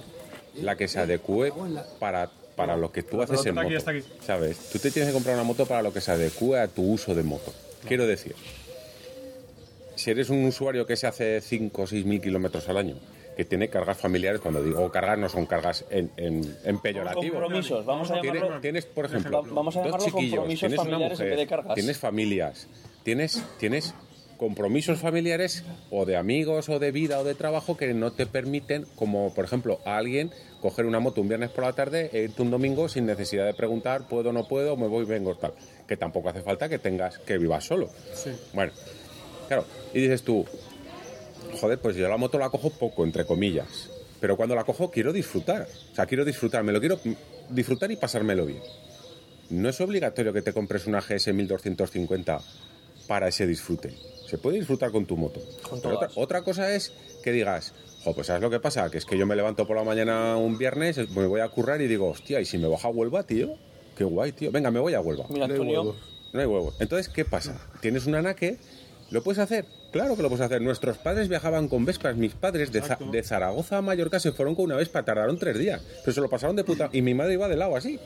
la 0.62 0.76
que 0.78 0.88
se 0.88 1.00
adecue 1.00 1.52
para, 2.00 2.30
para 2.56 2.76
lo 2.78 2.92
que 2.92 3.04
tú 3.04 3.22
haces 3.22 3.40
en 3.46 3.50
está 3.50 3.62
aquí, 3.62 3.70
moto. 3.70 3.78
está 3.78 3.92
aquí. 3.92 4.04
¿Sabes? 4.26 4.58
Tú 4.72 4.80
te 4.80 4.92
tienes 4.92 5.10
que 5.10 5.14
comprar 5.14 5.36
una 5.36 5.44
moto 5.44 5.66
para 5.66 5.82
lo 5.82 5.92
que 5.94 6.02
se 6.02 6.12
adecue 6.12 6.60
a 6.60 6.68
tu 6.68 6.84
uso 6.84 7.14
de 7.16 7.24
moto. 7.24 7.54
Quiero 7.88 8.06
decir, 8.08 8.36
si 9.96 10.12
eres 10.12 10.30
un 10.30 10.44
usuario 10.46 10.86
que 10.86 10.96
se 10.96 11.08
hace 11.08 11.40
5 11.42 11.82
o 11.82 11.88
6 11.88 12.06
mil 12.06 12.22
kilómetros 12.22 12.68
al 12.70 12.78
año, 12.78 12.96
que 13.38 13.46
tiene 13.46 13.70
cargas 13.70 13.98
familiares, 13.98 14.42
cuando 14.42 14.64
digo 14.64 14.92
cargas 14.92 15.18
no 15.18 15.30
son 15.30 15.46
cargas 15.46 15.86
en, 15.90 16.12
en, 16.18 16.56
en 16.64 16.80
peyorativo. 16.80 17.34
Compromisos, 17.40 17.86
vamos 17.86 18.12
a 18.12 18.22
Tienes, 18.22 18.42
llamarlo... 18.42 18.62
tienes, 18.62 18.86
por 18.86 19.06
ejemplo, 19.06 19.42
Va- 19.44 19.50
vamos 19.54 19.76
a 19.78 19.82
dos 19.84 20.04
chiquillos, 20.06 20.32
compromisos 20.36 20.60
tienes 20.70 20.80
una 20.80 20.84
familiares 20.90 21.20
en 21.20 21.26
mujer, 21.26 21.38
vez 21.38 21.40
de 21.40 21.48
cargas. 21.56 21.76
tienes 21.76 21.98
familias, 21.98 22.68
tienes, 23.04 23.44
tienes 23.60 23.94
compromisos 24.38 25.00
familiares 25.00 25.64
o 25.90 26.06
de 26.06 26.16
amigos 26.18 26.68
o 26.70 26.78
de 26.80 26.92
vida 26.92 27.20
o 27.20 27.24
de 27.24 27.34
trabajo 27.36 27.78
que 27.78 27.94
no 27.94 28.12
te 28.12 28.26
permiten, 28.26 28.86
como 28.96 29.34
por 29.34 29.46
ejemplo 29.46 29.80
a 29.86 29.98
alguien 29.98 30.32
coger 30.64 30.86
una 30.86 31.02
moto 31.02 31.20
un 31.20 31.28
viernes 31.28 31.50
por 31.50 31.66
la 31.66 31.74
tarde 31.74 32.10
e 32.14 32.24
irte 32.24 32.42
un 32.42 32.50
domingo 32.50 32.88
sin 32.88 33.06
necesidad 33.06 33.46
de 33.46 33.54
preguntar 33.54 34.08
puedo 34.08 34.30
o 34.30 34.32
no 34.32 34.48
puedo, 34.48 34.78
me 34.78 34.88
voy, 34.88 35.04
vengo, 35.04 35.36
tal. 35.36 35.54
Que 35.86 35.98
tampoco 35.98 36.30
hace 36.30 36.42
falta 36.42 36.70
que 36.70 36.80
tengas 36.80 37.20
que 37.20 37.38
vivas 37.38 37.66
solo. 37.66 37.90
Sí. 38.14 38.32
Bueno, 38.54 38.72
claro, 39.50 39.66
y 39.94 40.00
dices 40.00 40.24
tú, 40.24 40.46
joder, 41.60 41.80
pues 41.80 41.98
yo 41.98 42.08
la 42.08 42.16
moto 42.16 42.40
la 42.40 42.50
cojo 42.50 42.70
poco, 42.70 43.04
entre 43.04 43.26
comillas. 43.26 43.90
Pero 44.22 44.38
cuando 44.38 44.56
la 44.56 44.64
cojo 44.64 44.90
quiero 44.90 45.12
disfrutar. 45.12 45.68
O 45.92 45.96
sea, 45.96 46.06
quiero 46.06 46.24
disfrutar, 46.24 46.64
me 46.64 46.72
lo 46.72 46.80
quiero 46.80 46.98
disfrutar 47.50 47.92
y 47.92 47.98
pasármelo 47.98 48.46
bien. 48.46 48.62
No 49.50 49.68
es 49.68 49.82
obligatorio 49.82 50.32
que 50.32 50.42
te 50.42 50.54
compres 50.54 50.88
una 50.88 51.02
GS 51.02 51.34
1250 51.34 52.40
para 53.06 53.28
ese 53.28 53.46
disfrute. 53.46 53.94
Se 54.30 54.38
puede 54.38 54.60
disfrutar 54.60 54.92
con 54.92 55.06
tu 55.06 55.18
moto. 55.18 55.42
Con 55.70 55.82
Pero 55.82 55.96
otra, 55.96 56.10
otra 56.16 56.42
cosa 56.42 56.74
es 56.74 56.94
que 57.22 57.34
digas, 57.34 57.74
jo, 58.04 58.14
pues 58.14 58.28
¿sabes 58.28 58.42
lo 58.42 58.50
que 58.50 58.60
pasa? 58.60 58.90
Que 58.90 58.98
es 58.98 59.06
que 59.06 59.18
yo 59.18 59.26
me 59.26 59.36
levanto 59.36 59.66
por 59.68 59.78
la 59.78 59.84
mañana 59.84 60.38
un 60.38 60.58
viernes, 60.58 60.98
me 61.12 61.26
voy 61.28 61.42
a 61.42 61.48
currar 61.50 61.82
y 61.82 61.88
digo, 61.88 62.10
hostia, 62.10 62.40
¿y 62.42 62.46
si 62.46 62.58
me 62.58 62.68
bajo 62.68 62.88
a 62.88 62.92
Huelva, 62.92 63.24
tío? 63.24 63.56
Qué 63.98 64.04
guay, 64.04 64.32
tío. 64.32 64.52
Venga, 64.52 64.72
me 64.72 64.80
voy 64.80 64.94
a 64.94 65.02
Huelva. 65.02 65.26
Mira, 65.30 65.46
Antonio, 65.46 65.96
No 66.34 66.40
hay 66.40 66.46
huevos. 66.48 66.76
Entonces, 66.80 67.10
¿qué 67.10 67.26
pasa? 67.26 67.56
Tienes 67.80 68.06
una 68.08 68.22
naque, 68.22 68.58
¿lo 69.12 69.22
puedes 69.24 69.38
hacer? 69.40 69.66
Claro 69.92 70.16
que 70.16 70.24
lo 70.24 70.30
puedes 70.30 70.44
hacer. 70.44 70.62
Nuestros 70.62 70.98
padres 70.98 71.30
viajaban 71.30 71.68
con 71.68 71.86
Vespas. 71.86 72.16
Mis 72.18 72.34
padres 72.34 72.72
de, 72.72 72.80
Za- 72.80 72.94
Exacto. 72.94 73.12
de 73.12 73.22
Zaragoza 73.24 73.78
a 73.78 73.82
Mallorca 73.84 74.20
se 74.20 74.32
fueron 74.32 74.56
con 74.56 74.66
una 74.66 74.76
Vespa, 74.76 75.04
tardaron 75.06 75.38
tres 75.38 75.60
días. 75.60 75.82
Pero 76.04 76.12
se 76.14 76.22
lo 76.22 76.30
pasaron 76.30 76.56
de 76.56 76.64
puta. 76.64 76.90
Y 76.92 77.04
mi 77.04 77.14
madre 77.14 77.34
iba 77.34 77.48
de 77.48 77.56
lado 77.56 77.76
así. 77.76 78.00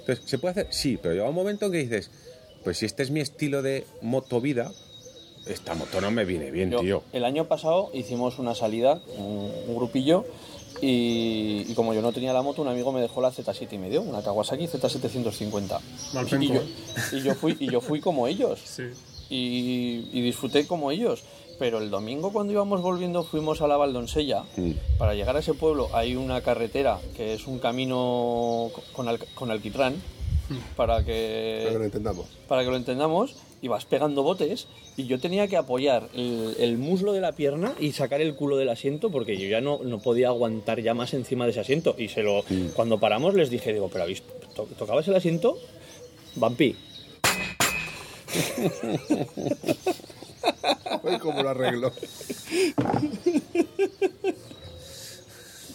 Entonces, 0.00 0.24
¿se 0.24 0.38
puede 0.38 0.52
hacer? 0.52 0.68
Sí, 0.70 0.98
pero 1.02 1.12
llega 1.14 1.28
un 1.28 1.34
momento 1.34 1.66
en 1.66 1.72
que 1.72 1.78
dices, 1.78 2.10
pues 2.64 2.78
si 2.78 2.86
este 2.86 3.02
es 3.02 3.10
mi 3.10 3.20
estilo 3.20 3.60
de 3.60 3.84
motovida, 4.00 4.72
esta 5.48 5.74
moto 5.74 6.00
no 6.00 6.10
me 6.10 6.24
viene 6.24 6.50
bien, 6.50 6.70
Yo, 6.70 6.80
tío. 6.80 7.02
El 7.12 7.24
año 7.24 7.44
pasado 7.46 7.90
hicimos 7.94 8.38
una 8.38 8.54
salida, 8.54 9.00
un, 9.16 9.50
un 9.68 9.74
grupillo, 9.76 10.24
y, 10.80 11.64
y 11.68 11.74
como 11.74 11.92
yo 11.94 12.02
no 12.02 12.12
tenía 12.12 12.32
la 12.32 12.42
moto, 12.42 12.62
un 12.62 12.68
amigo 12.68 12.92
me 12.92 13.00
dejó 13.00 13.20
la 13.20 13.30
Z7 13.32 13.72
y 13.72 13.78
medio, 13.78 14.02
una 14.02 14.22
Kawasaki 14.22 14.66
Z750. 14.66 15.80
Malpenco. 16.14 16.44
Y 16.44 16.48
yo, 16.48 16.62
y 17.12 17.22
yo 17.22 17.34
fui, 17.34 17.56
y 17.58 17.70
yo 17.70 17.80
fui 17.80 18.00
como 18.00 18.26
ellos. 18.28 18.60
Sí. 18.64 18.84
Y, 19.30 20.08
y 20.12 20.20
disfruté 20.22 20.66
como 20.66 20.90
ellos. 20.90 21.22
Pero 21.58 21.78
el 21.78 21.90
domingo 21.90 22.32
cuando 22.32 22.52
íbamos 22.52 22.80
volviendo 22.82 23.24
fuimos 23.24 23.60
a 23.62 23.66
la 23.66 23.76
Valdonsella. 23.76 24.44
Mm. 24.56 24.70
Para 24.96 25.14
llegar 25.14 25.34
a 25.34 25.40
ese 25.40 25.54
pueblo 25.54 25.88
hay 25.92 26.14
una 26.14 26.40
carretera 26.40 27.00
que 27.16 27.34
es 27.34 27.48
un 27.48 27.58
camino 27.58 28.70
con, 28.92 29.08
al- 29.08 29.18
con 29.34 29.50
alquitrán. 29.50 29.96
Para 30.76 31.04
que 31.04 31.60
Para 31.64 31.72
que 31.72 31.78
lo 31.78 31.84
entendamos. 31.84 32.26
para 32.48 32.64
que 32.64 32.70
lo 32.70 32.76
entendamos, 32.76 33.36
y 33.60 33.68
vas 33.68 33.84
pegando 33.84 34.22
botes 34.22 34.68
y 34.96 35.06
yo 35.06 35.18
tenía 35.18 35.48
que 35.48 35.56
apoyar 35.56 36.08
el, 36.14 36.54
el 36.60 36.78
muslo 36.78 37.12
de 37.12 37.20
la 37.20 37.32
pierna 37.32 37.74
y 37.80 37.92
sacar 37.92 38.20
el 38.20 38.34
culo 38.36 38.56
del 38.56 38.68
asiento 38.68 39.10
porque 39.10 39.36
yo 39.36 39.48
ya 39.48 39.60
no, 39.60 39.80
no 39.82 39.98
podía 39.98 40.28
aguantar 40.28 40.80
ya 40.80 40.94
más 40.94 41.12
encima 41.12 41.44
de 41.44 41.50
ese 41.50 41.60
asiento. 41.60 41.94
Y 41.98 42.08
se 42.08 42.22
lo, 42.22 42.44
cuando 42.74 42.98
paramos 43.00 43.34
les 43.34 43.50
dije, 43.50 43.72
digo, 43.72 43.88
pero 43.92 44.04
¿habéis 44.04 44.22
to- 44.54 44.68
tocabas 44.78 45.06
el 45.08 45.16
asiento? 45.16 45.58
Vampi. 46.36 46.76
Ay, 51.04 51.18
cómo 51.20 51.42
lo 51.42 51.48
arreglo. 51.48 51.92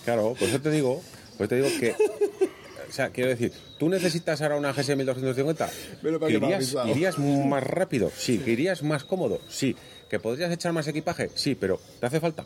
Claro, 0.06 0.36
por 0.38 0.48
eso 0.48 0.60
te 0.62 0.72
digo, 0.72 1.02
por 1.38 1.45
eso 1.45 1.50
te 1.50 1.56
digo 1.62 1.68
que. 1.80 1.95
O 2.94 2.95
sea, 2.95 3.10
quiero 3.10 3.32
decir, 3.32 3.52
¿tú 3.80 3.90
necesitas 3.90 4.40
ahora 4.44 4.56
una 4.56 4.72
GS 4.72 4.95
1250? 4.95 5.68
Menos 6.03 6.22
mal 6.22 6.30
¿Que 6.30 6.38
irías, 6.38 6.76
irías 6.86 7.18
más 7.48 7.64
rápido? 7.64 8.11
Sí. 8.15 8.38
¿Que 8.38 8.52
irías 8.52 8.84
más 8.84 9.03
cómodo? 9.03 9.40
Sí. 9.49 9.76
¿Que 10.11 10.20
podrías 10.20 10.52
echar 10.52 10.74
más 10.74 10.88
equipaje? 10.88 11.32
Sí, 11.34 11.56
pero 11.56 11.80
¿te 11.99 12.06
hace 12.06 12.20
falta? 12.20 12.45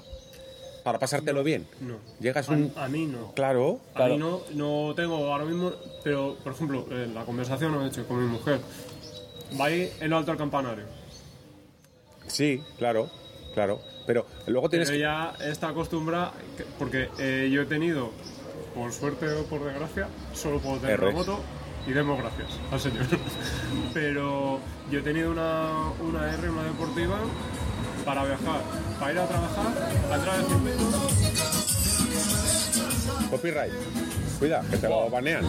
¿Para 0.85 0.99
pasártelo 0.99 1.43
bien? 1.43 1.67
No. 1.81 1.97
Llegas 2.21 2.47
un... 2.47 2.71
A, 2.77 2.85
a 2.85 2.87
mí 2.87 3.07
no. 3.07 3.33
Claro. 3.33 3.81
A 3.93 4.07
mí 4.07 4.15
no, 4.15 4.39
no 4.53 4.93
tengo 4.95 5.17
ahora 5.33 5.43
mismo, 5.43 5.73
pero 6.01 6.37
por 6.41 6.53
ejemplo, 6.53 6.87
en 6.91 7.13
la 7.13 7.25
conversación 7.25 7.77
que 7.77 7.83
he 7.83 7.87
hecho 7.89 8.07
con 8.07 8.23
mi 8.23 8.27
mujer, 8.31 8.61
va 9.59 9.65
ahí 9.65 9.91
en 9.99 10.09
lo 10.09 10.15
alto 10.17 10.31
al 10.31 10.37
campanario. 10.37 10.85
Sí, 12.27 12.63
claro, 12.77 13.09
claro. 13.53 13.81
Pero 14.05 14.25
luego 14.47 14.69
tienes 14.69 14.89
Pero 14.89 14.97
que... 14.97 15.01
ya 15.41 15.49
está 15.51 15.67
acostumbrada, 15.69 16.31
que- 16.55 16.63
porque 16.79 17.09
eh, 17.19 17.49
yo 17.51 17.63
he 17.63 17.65
tenido, 17.65 18.11
por 18.77 18.93
suerte 18.93 19.27
o 19.29 19.43
por 19.45 19.63
desgracia, 19.65 20.07
solo 20.33 20.59
puedo 20.59 20.77
tener 20.77 21.01
una 21.01 21.11
moto 21.11 21.39
y 21.87 21.91
demos 21.91 22.19
gracias 22.19 22.47
al 22.71 22.79
señor. 22.79 23.05
Pero 23.93 24.59
yo 24.91 24.99
he 24.99 25.01
tenido 25.01 25.31
una, 25.31 25.89
una 26.01 26.33
R, 26.33 26.49
una 26.49 26.63
deportiva, 26.63 27.17
para 28.05 28.23
viajar, 28.25 28.61
para 28.99 29.11
ir 29.13 29.19
a 29.19 29.27
trabajar, 29.27 29.65
a 30.11 30.13
al 30.13 30.45
circuito. 30.45 31.07
Copyright. 33.29 33.73
Cuida, 34.39 34.61
que 34.69 34.77
te 34.77 34.87
lo 34.87 35.09
banean. 35.09 35.43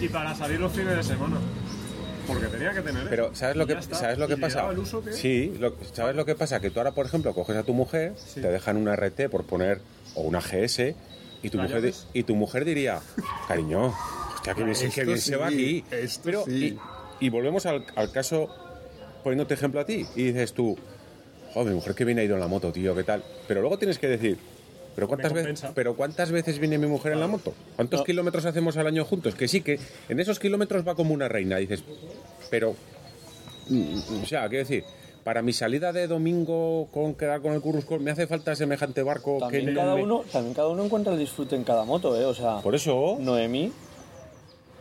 y 0.00 0.08
para 0.08 0.34
salir 0.34 0.60
los 0.60 0.72
fines 0.72 0.96
de 0.96 1.02
semana. 1.02 1.36
Porque 2.26 2.46
tenía 2.46 2.72
que 2.72 2.82
tener. 2.82 3.08
Pero 3.08 3.34
¿sabes 3.34 3.56
lo 3.56 3.66
que 3.66 3.72
está. 3.72 3.96
sabes 3.96 4.18
lo 4.18 4.28
que 4.28 4.36
pasa? 4.36 4.58
daba 4.58 4.72
el 4.72 4.78
uso 4.80 5.02
que- 5.02 5.12
Sí, 5.14 5.56
lo- 5.58 5.74
¿sabes 5.94 6.14
lo 6.14 6.26
que 6.26 6.34
pasa? 6.34 6.60
Que 6.60 6.70
tú 6.70 6.78
ahora, 6.78 6.92
por 6.92 7.06
ejemplo, 7.06 7.32
coges 7.32 7.56
a 7.56 7.62
tu 7.62 7.72
mujer, 7.72 8.12
Sí. 8.18 8.42
te 8.42 8.48
dejan 8.48 8.76
una 8.76 8.92
RT 8.94 9.28
por 9.30 9.44
poner 9.44 9.80
o 10.14 10.20
una 10.22 10.40
GS 10.40 10.94
y 11.42 11.50
tu 11.50 11.56
¿La 11.58 11.64
mujer 11.64 11.92
y 12.12 12.22
tu 12.24 12.34
mujer 12.36 12.64
diría, 12.64 13.00
"Cariño, 13.46 13.94
hostia, 14.34 14.54
que 14.54 14.64
bien, 14.64 14.74
se- 14.76 14.90
que 14.90 15.04
bien 15.04 15.18
se 15.20 15.36
va 15.36 15.48
sí, 15.50 15.54
aquí." 15.54 15.94
esto 15.94 16.20
Pero 16.24 16.44
sí. 16.44 16.76
y, 17.20 17.26
y 17.26 17.28
volvemos 17.30 17.66
al, 17.66 17.84
al 17.96 18.10
caso 18.12 18.48
poniéndote 19.22 19.54
ejemplo 19.54 19.80
a 19.80 19.84
ti 19.84 20.06
y 20.16 20.24
dices 20.24 20.52
tú, 20.52 20.76
"Joder, 21.54 21.68
mi 21.70 21.74
mujer 21.76 21.94
que 21.94 22.04
bien 22.04 22.18
ha 22.18 22.22
ido 22.24 22.34
en 22.34 22.40
la 22.40 22.48
moto, 22.48 22.72
tío, 22.72 22.94
¿qué 22.94 23.04
tal?" 23.04 23.22
Pero 23.46 23.60
luego 23.60 23.78
tienes 23.78 23.98
que 23.98 24.08
decir, 24.08 24.38
¿Pero 24.94 25.06
cuántas, 25.06 25.32
veces. 25.32 25.64
¿Pero 25.76 25.94
cuántas 25.94 26.32
veces 26.32 26.58
viene 26.58 26.76
mi 26.76 26.88
mujer 26.88 27.12
en 27.12 27.20
la 27.20 27.28
moto? 27.28 27.54
¿Cuántos 27.76 28.00
No. 28.00 28.04
kilómetros 28.04 28.44
hacemos 28.46 28.76
al 28.78 28.88
año 28.88 29.04
juntos? 29.04 29.36
Que 29.36 29.46
sí, 29.46 29.60
que 29.60 29.78
en 30.08 30.18
esos 30.18 30.40
kilómetros 30.40 30.86
va 30.86 30.96
como 30.96 31.14
una 31.14 31.28
reina. 31.28 31.56
Dices, 31.58 31.84
pero 32.50 32.74
Mm, 33.70 34.22
O 34.22 34.26
sea, 34.26 34.48
quiero 34.48 34.64
decir, 34.64 34.82
para 35.28 35.42
mi 35.42 35.52
salida 35.52 35.92
de 35.92 36.06
domingo 36.06 36.88
con 36.90 37.14
quedar 37.14 37.42
con 37.42 37.52
el 37.52 37.60
Currusco, 37.60 37.98
me 37.98 38.10
hace 38.12 38.26
falta 38.26 38.56
semejante 38.56 39.02
barco 39.02 39.36
También 39.38 39.66
que 39.66 39.74
cada, 39.74 39.94
me- 39.94 40.02
uno, 40.02 40.24
también 40.32 40.54
cada 40.54 40.68
uno 40.68 40.82
encuentra 40.86 41.12
el 41.12 41.18
disfrute 41.18 41.54
en 41.54 41.64
cada 41.64 41.84
moto, 41.84 42.18
¿eh? 42.18 42.24
O 42.24 42.32
sea, 42.32 42.60
Por 42.62 42.74
eso, 42.74 43.18
Noemí, 43.20 43.70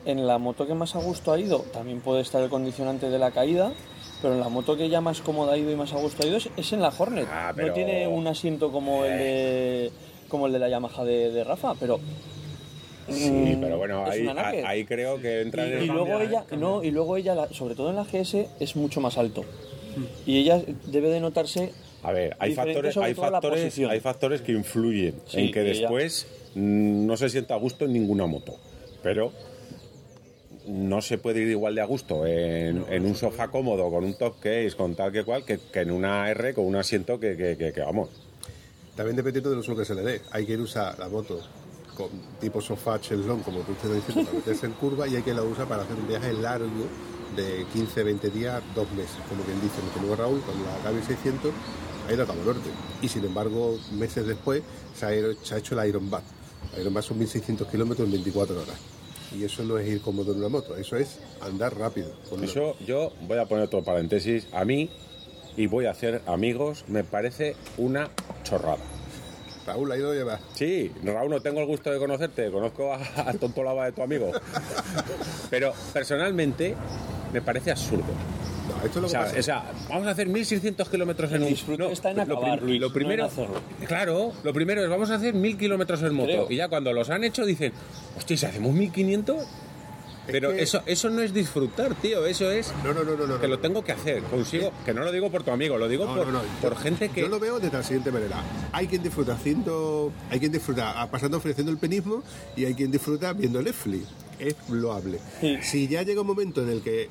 en 0.05 0.25
la 0.25 0.37
moto 0.37 0.65
que 0.65 0.73
más 0.73 0.95
a 0.95 0.99
gusto 0.99 1.33
ha 1.33 1.37
ido, 1.37 1.65
también 1.73 1.99
puede 1.99 2.21
estar 2.21 2.41
el 2.41 2.49
condicionante 2.49 3.09
de 3.09 3.19
la 3.19 3.31
caída, 3.31 3.73
pero 4.21 4.35
en 4.35 4.39
la 4.39 4.47
moto 4.47 4.77
que 4.77 4.85
ella 4.85 5.01
más 5.01 5.19
cómoda 5.19 5.51
ha 5.51 5.57
ido 5.57 5.69
y 5.69 5.75
más 5.75 5.91
a 5.91 5.97
gusto 5.97 6.23
ha 6.23 6.27
ido 6.27 6.37
es, 6.37 6.47
es 6.55 6.71
en 6.71 6.81
la 6.81 6.93
Hornet. 6.97 7.27
Ah, 7.29 7.51
pero- 7.53 7.67
No 7.67 7.73
tiene 7.73 8.07
un 8.07 8.25
asiento 8.27 8.71
como 8.71 9.03
el 9.03 9.17
de 9.19 9.91
como 10.29 10.47
el 10.47 10.53
de 10.53 10.59
la 10.59 10.69
Yamaha 10.69 11.03
de, 11.03 11.29
de 11.29 11.43
Rafa, 11.43 11.73
pero 11.77 11.99
sí, 13.09 13.29
mm, 13.29 13.59
pero 13.59 13.77
bueno, 13.79 14.05
ahí, 14.05 14.25
ahí 14.65 14.85
creo 14.85 15.19
que 15.19 15.41
entra 15.41 15.67
y, 15.67 15.71
en 15.73 15.77
y 15.79 15.81
el... 15.81 15.87
luego 15.87 16.05
Cambia, 16.07 16.23
¿eh? 16.23 16.29
ella, 16.29 16.39
Cambia. 16.47 16.57
no, 16.69 16.83
y 16.85 16.91
luego 16.91 17.17
ella, 17.17 17.35
la- 17.35 17.49
sobre 17.49 17.75
todo 17.75 17.89
en 17.89 17.97
la 17.97 18.05
GS, 18.05 18.47
es 18.61 18.77
mucho 18.77 19.01
más 19.01 19.17
alto. 19.17 19.43
Y 20.25 20.37
ella 20.39 20.61
debe 20.85 21.09
de 21.09 21.19
notarse 21.19 21.71
A 22.03 22.11
ver, 22.11 22.35
hay 22.39 22.53
factores, 22.53 22.95
hay 22.97 23.13
factores, 23.13 23.77
hay 23.79 23.99
factores 23.99 24.41
que 24.41 24.51
influyen 24.53 25.15
Sí, 25.27 25.39
en 25.39 25.51
que 25.51 25.61
ella- 25.61 25.81
después 25.81 26.27
no 26.55 27.15
se 27.17 27.29
sienta 27.29 27.53
a 27.55 27.57
gusto 27.57 27.85
en 27.85 27.93
ninguna 27.93 28.25
moto. 28.25 28.55
Pero 29.03 29.31
no 30.67 31.01
se 31.01 31.17
puede 31.17 31.41
ir 31.41 31.47
igual 31.49 31.75
de 31.75 31.81
a 31.81 31.85
gusto 31.85 32.25
en, 32.25 32.83
en 32.89 33.05
un 33.05 33.15
sofá 33.15 33.47
cómodo, 33.49 33.89
con 33.89 34.03
un 34.03 34.17
top 34.17 34.39
case, 34.39 34.71
con 34.75 34.95
tal 34.95 35.11
que 35.11 35.23
cual, 35.23 35.45
que, 35.45 35.59
que 35.71 35.79
en 35.81 35.91
una 35.91 36.29
R 36.29 36.53
con 36.53 36.65
un 36.65 36.75
asiento 36.75 37.19
que, 37.19 37.37
que- 37.37 37.57
que- 37.57 37.71
que, 37.71 37.81
vamos. 37.81 38.09
También 38.95 39.15
dependiendo 39.15 39.49
del 39.49 39.59
uso 39.59 39.75
que 39.75 39.85
se 39.85 39.95
le 39.95 40.01
dé. 40.01 40.21
Hay 40.31 40.45
quien 40.45 40.59
usa 40.59 40.95
la 40.97 41.07
moto 41.07 41.39
con 41.95 42.09
tipo 42.41 42.59
sofá 42.61 42.99
chelón, 42.99 43.41
como 43.43 43.59
tú 43.61 43.71
estás 43.73 43.93
diciendo, 43.93 44.23
para 44.29 44.37
meterse 44.39 44.65
en 44.65 44.71
curva, 44.73 45.07
y 45.07 45.15
hay 45.15 45.21
quien 45.21 45.35
la 45.35 45.43
usa 45.43 45.65
para 45.65 45.83
hacer 45.83 45.95
un 45.95 46.07
viaje 46.07 46.33
largo 46.33 46.67
de 47.37 47.65
15, 47.71 48.03
20 48.03 48.29
días, 48.31 48.61
dos 48.75 48.91
meses. 48.91 49.15
Como 49.29 49.43
quien 49.43 49.61
dice, 49.61 49.75
mi 49.81 49.99
amigo 49.99 50.15
Raúl, 50.17 50.41
con 50.41 50.55
la 50.65 50.77
Gaby 50.83 51.01
600, 51.05 51.53
ha 52.09 52.13
ido 52.13 52.23
a 52.23 52.27
Cabo 52.27 52.43
Norte. 52.43 52.69
Y 53.01 53.07
sin 53.07 53.23
embargo, 53.23 53.77
meses 53.93 54.27
después, 54.27 54.63
se 54.93 55.05
ha, 55.05 55.15
ido- 55.15 55.33
se 55.43 55.55
ha 55.55 55.57
hecho 55.59 55.79
el 55.79 55.87
Iron 55.87 56.09
Bat. 56.09 56.23
El 56.75 56.81
Iron 56.81 56.93
Bat 56.93 57.03
son 57.05 57.17
1600 57.19 57.67
kilómetros 57.69 58.05
en 58.05 58.11
24 58.11 58.55
horas. 58.61 58.75
Y 59.37 59.43
eso 59.43 59.63
no 59.63 59.77
es 59.77 59.87
ir 59.87 60.01
cómodo 60.01 60.31
en 60.31 60.39
una 60.39 60.49
moto, 60.49 60.75
eso 60.77 60.95
es 60.97 61.19
andar 61.41 61.77
rápido. 61.77 62.11
una- 62.31 62.45
Eso 62.45 62.75
yo 62.85 63.11
voy 63.27 63.37
a 63.37 63.45
poner 63.45 63.65
otro 63.65 63.83
paréntesis. 63.83 64.47
A 64.53 64.63
mí, 64.65 64.89
y 65.57 65.67
voy 65.67 65.85
a 65.85 65.91
hacer 65.91 66.21
amigos, 66.27 66.85
me 66.87 67.03
parece 67.03 67.55
una 67.77 68.09
chorrada. 68.43 68.77
Raúl 69.65 69.91
ha 69.91 69.97
ido 69.97 70.11
a 70.11 70.15
llevar. 70.15 70.39
Sí, 70.55 70.93
Raúl, 71.03 71.29
no 71.29 71.41
tengo 71.41 71.59
el 71.59 71.65
gusto 71.67 71.91
de 71.91 71.99
conocerte, 71.99 72.49
conozco 72.51 72.93
a- 72.93 72.99
al 73.27 73.37
tonto 73.37 73.63
lava 73.63 73.83
de 73.85 73.91
tu 73.91 74.01
amigo. 74.01 74.31
Pero 75.49 75.73
personalmente 75.91 76.75
me 77.33 77.41
parece 77.41 77.71
absurdo. 77.71 78.05
No, 78.69 78.85
esto 78.85 78.87
es 78.87 78.95
lo 78.95 79.01
O 79.01 79.03
que 79.03 79.09
sea, 79.11 79.21
pasa. 79.21 79.39
o 79.39 79.43
sea, 79.43 79.63
vamos 79.89 80.07
a 80.07 80.11
hacer 80.11 80.27
1600 80.27 80.89
kilómetros 80.89 81.31
en 81.31 81.43
un. 81.43 81.49
disfrute 81.49 81.91
está 81.91 82.11
en 82.11 82.17
lo, 82.17 82.23
acabar, 82.23 82.57
prim- 82.59 82.67
Luis, 82.69 82.81
lo 82.81 82.87
no 82.89 82.93
primero, 82.93 83.23
en 83.25 83.29
hacerlo. 83.31 83.61
claro, 83.87 84.33
lo 84.43 84.53
primero 84.53 84.83
es 84.83 84.89
vamos 84.89 85.09
a 85.09 85.15
hacer 85.15 85.33
1000 85.33 85.57
kilómetros 85.57 86.01
en 86.03 86.13
moto. 86.13 86.27
Creo. 86.27 86.47
Y 86.51 86.55
ya 86.57 86.67
cuando 86.67 86.91
los 86.93 87.09
han 87.09 87.23
hecho 87.23 87.45
dicen, 87.45 87.71
hostia, 88.17 88.33
¿y 88.33 88.37
si 88.37 88.45
hacemos 88.45 88.73
1500? 88.73 89.45
Pero 90.29 90.51
que- 90.51 90.61
eso, 90.63 90.81
eso 90.85 91.09
no 91.09 91.21
es 91.21 91.33
disfrutar, 91.33 91.95
tío. 91.95 92.25
Eso 92.25 92.51
es 92.51 92.73
No, 92.83 92.93
no, 92.93 93.05
no, 93.05 93.15
no, 93.15 93.25
no. 93.25 93.39
que 93.39 93.47
no. 93.47 93.53
lo 93.55 93.59
tengo 93.59 93.81
que 93.85 93.93
hacer. 93.93 94.21
Consigo, 94.23 94.73
que 94.85 94.93
no 94.93 95.01
lo 95.05 95.13
digo 95.13 95.31
por 95.31 95.43
tu 95.43 95.51
amigo, 95.51 95.77
lo 95.77 95.87
digo 95.87 96.05
No, 96.05 96.15
por, 96.15 96.27
no, 96.27 96.33
no. 96.33 96.41
por 96.61 96.75
gente 96.77 97.07
que. 97.07 97.21
Yo 97.21 97.29
lo 97.29 97.39
veo 97.39 97.61
de 97.61 97.71
la 97.71 97.81
siguiente 97.81 98.11
manera. 98.11 98.43
Hay 98.73 98.87
quien 98.87 99.01
disfruta 99.01 99.35
haciendo, 99.35 100.11
hay 100.29 100.39
quien 100.39 100.51
disfruta 100.51 101.01
ah, 101.01 101.09
pasando 101.09 101.37
ofreciendo 101.37 101.71
el 101.71 101.77
penismo 101.77 102.23
y 102.57 102.65
hay 102.65 102.73
quien 102.73 102.91
disfruta 102.91 103.31
viendo 103.31 103.61
Netflix. 103.61 104.03
Es 104.39 104.55
loable. 104.69 105.19
Sí. 105.41 105.57
Si 105.63 105.87
ya 105.87 106.03
llega 106.03 106.21
un 106.21 106.27
momento 106.27 106.61
en 106.61 106.69
el 106.69 106.81
que 106.81 107.09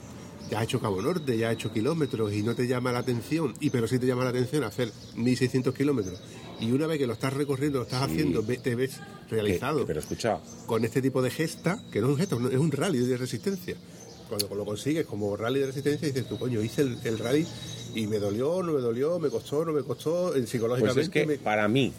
ya 0.51 0.59
has 0.59 0.65
hecho 0.65 0.81
Cabo 0.81 1.03
Norte, 1.03 1.37
ya 1.37 1.49
has 1.49 1.55
hecho 1.55 1.73
kilómetros 1.73 2.33
y 2.33 2.43
no 2.43 2.55
te 2.55 2.67
llama 2.69 2.93
la 2.93 3.01
atención, 3.01 3.55
y 3.61 3.71
pero 3.71 3.89
sí 3.89 3.99
te 3.99 4.07
llama 4.07 4.25
la 4.25 4.31
atención 4.31 4.63
hacer 4.65 4.93
1600 5.17 5.75
kilómetros, 5.75 6.21
y 6.61 6.71
una 6.71 6.87
vez 6.87 6.99
que 6.99 7.07
lo 7.07 7.13
estás 7.15 7.33
recorriendo, 7.33 7.79
lo 7.79 7.85
estás 7.85 8.03
haciendo, 8.03 8.43
te 8.43 8.75
ves 8.77 9.01
realizado 9.29 9.85
Pero 9.87 9.99
escucha, 10.01 10.39
con 10.67 10.85
este 10.85 11.03
tipo 11.03 11.21
de 11.21 11.31
gesta, 11.31 11.83
que 11.91 12.01
no 12.01 12.07
es 12.07 12.13
un 12.13 12.19
gesta, 12.19 12.37
es 12.53 12.59
un 12.59 12.71
rally 12.71 12.99
de 13.01 13.17
resistencia. 13.17 13.75
Cuando 14.29 14.53
lo 14.55 14.65
consigues 14.65 15.05
como 15.07 15.37
rally 15.37 15.61
de 15.61 15.67
resistencia, 15.67 16.07
dices 16.09 16.29
tú, 16.29 16.39
coño, 16.39 16.61
hice 16.63 16.83
el, 16.83 16.99
el 17.05 17.19
rally 17.19 17.47
y 17.95 18.07
me 18.07 18.19
dolió, 18.19 18.63
no 18.63 18.73
me 18.73 18.81
dolió, 18.81 19.19
me 19.19 19.31
costó, 19.31 19.65
no 19.65 19.73
me 19.73 19.83
costó, 19.83 20.29
eh, 20.31 20.39
pues 20.39 20.51
psicológicamente 20.51 21.01
es 21.03 21.09
que 21.09 21.27
me- 21.27 21.37
para 21.39 21.67
mí, 21.69 21.93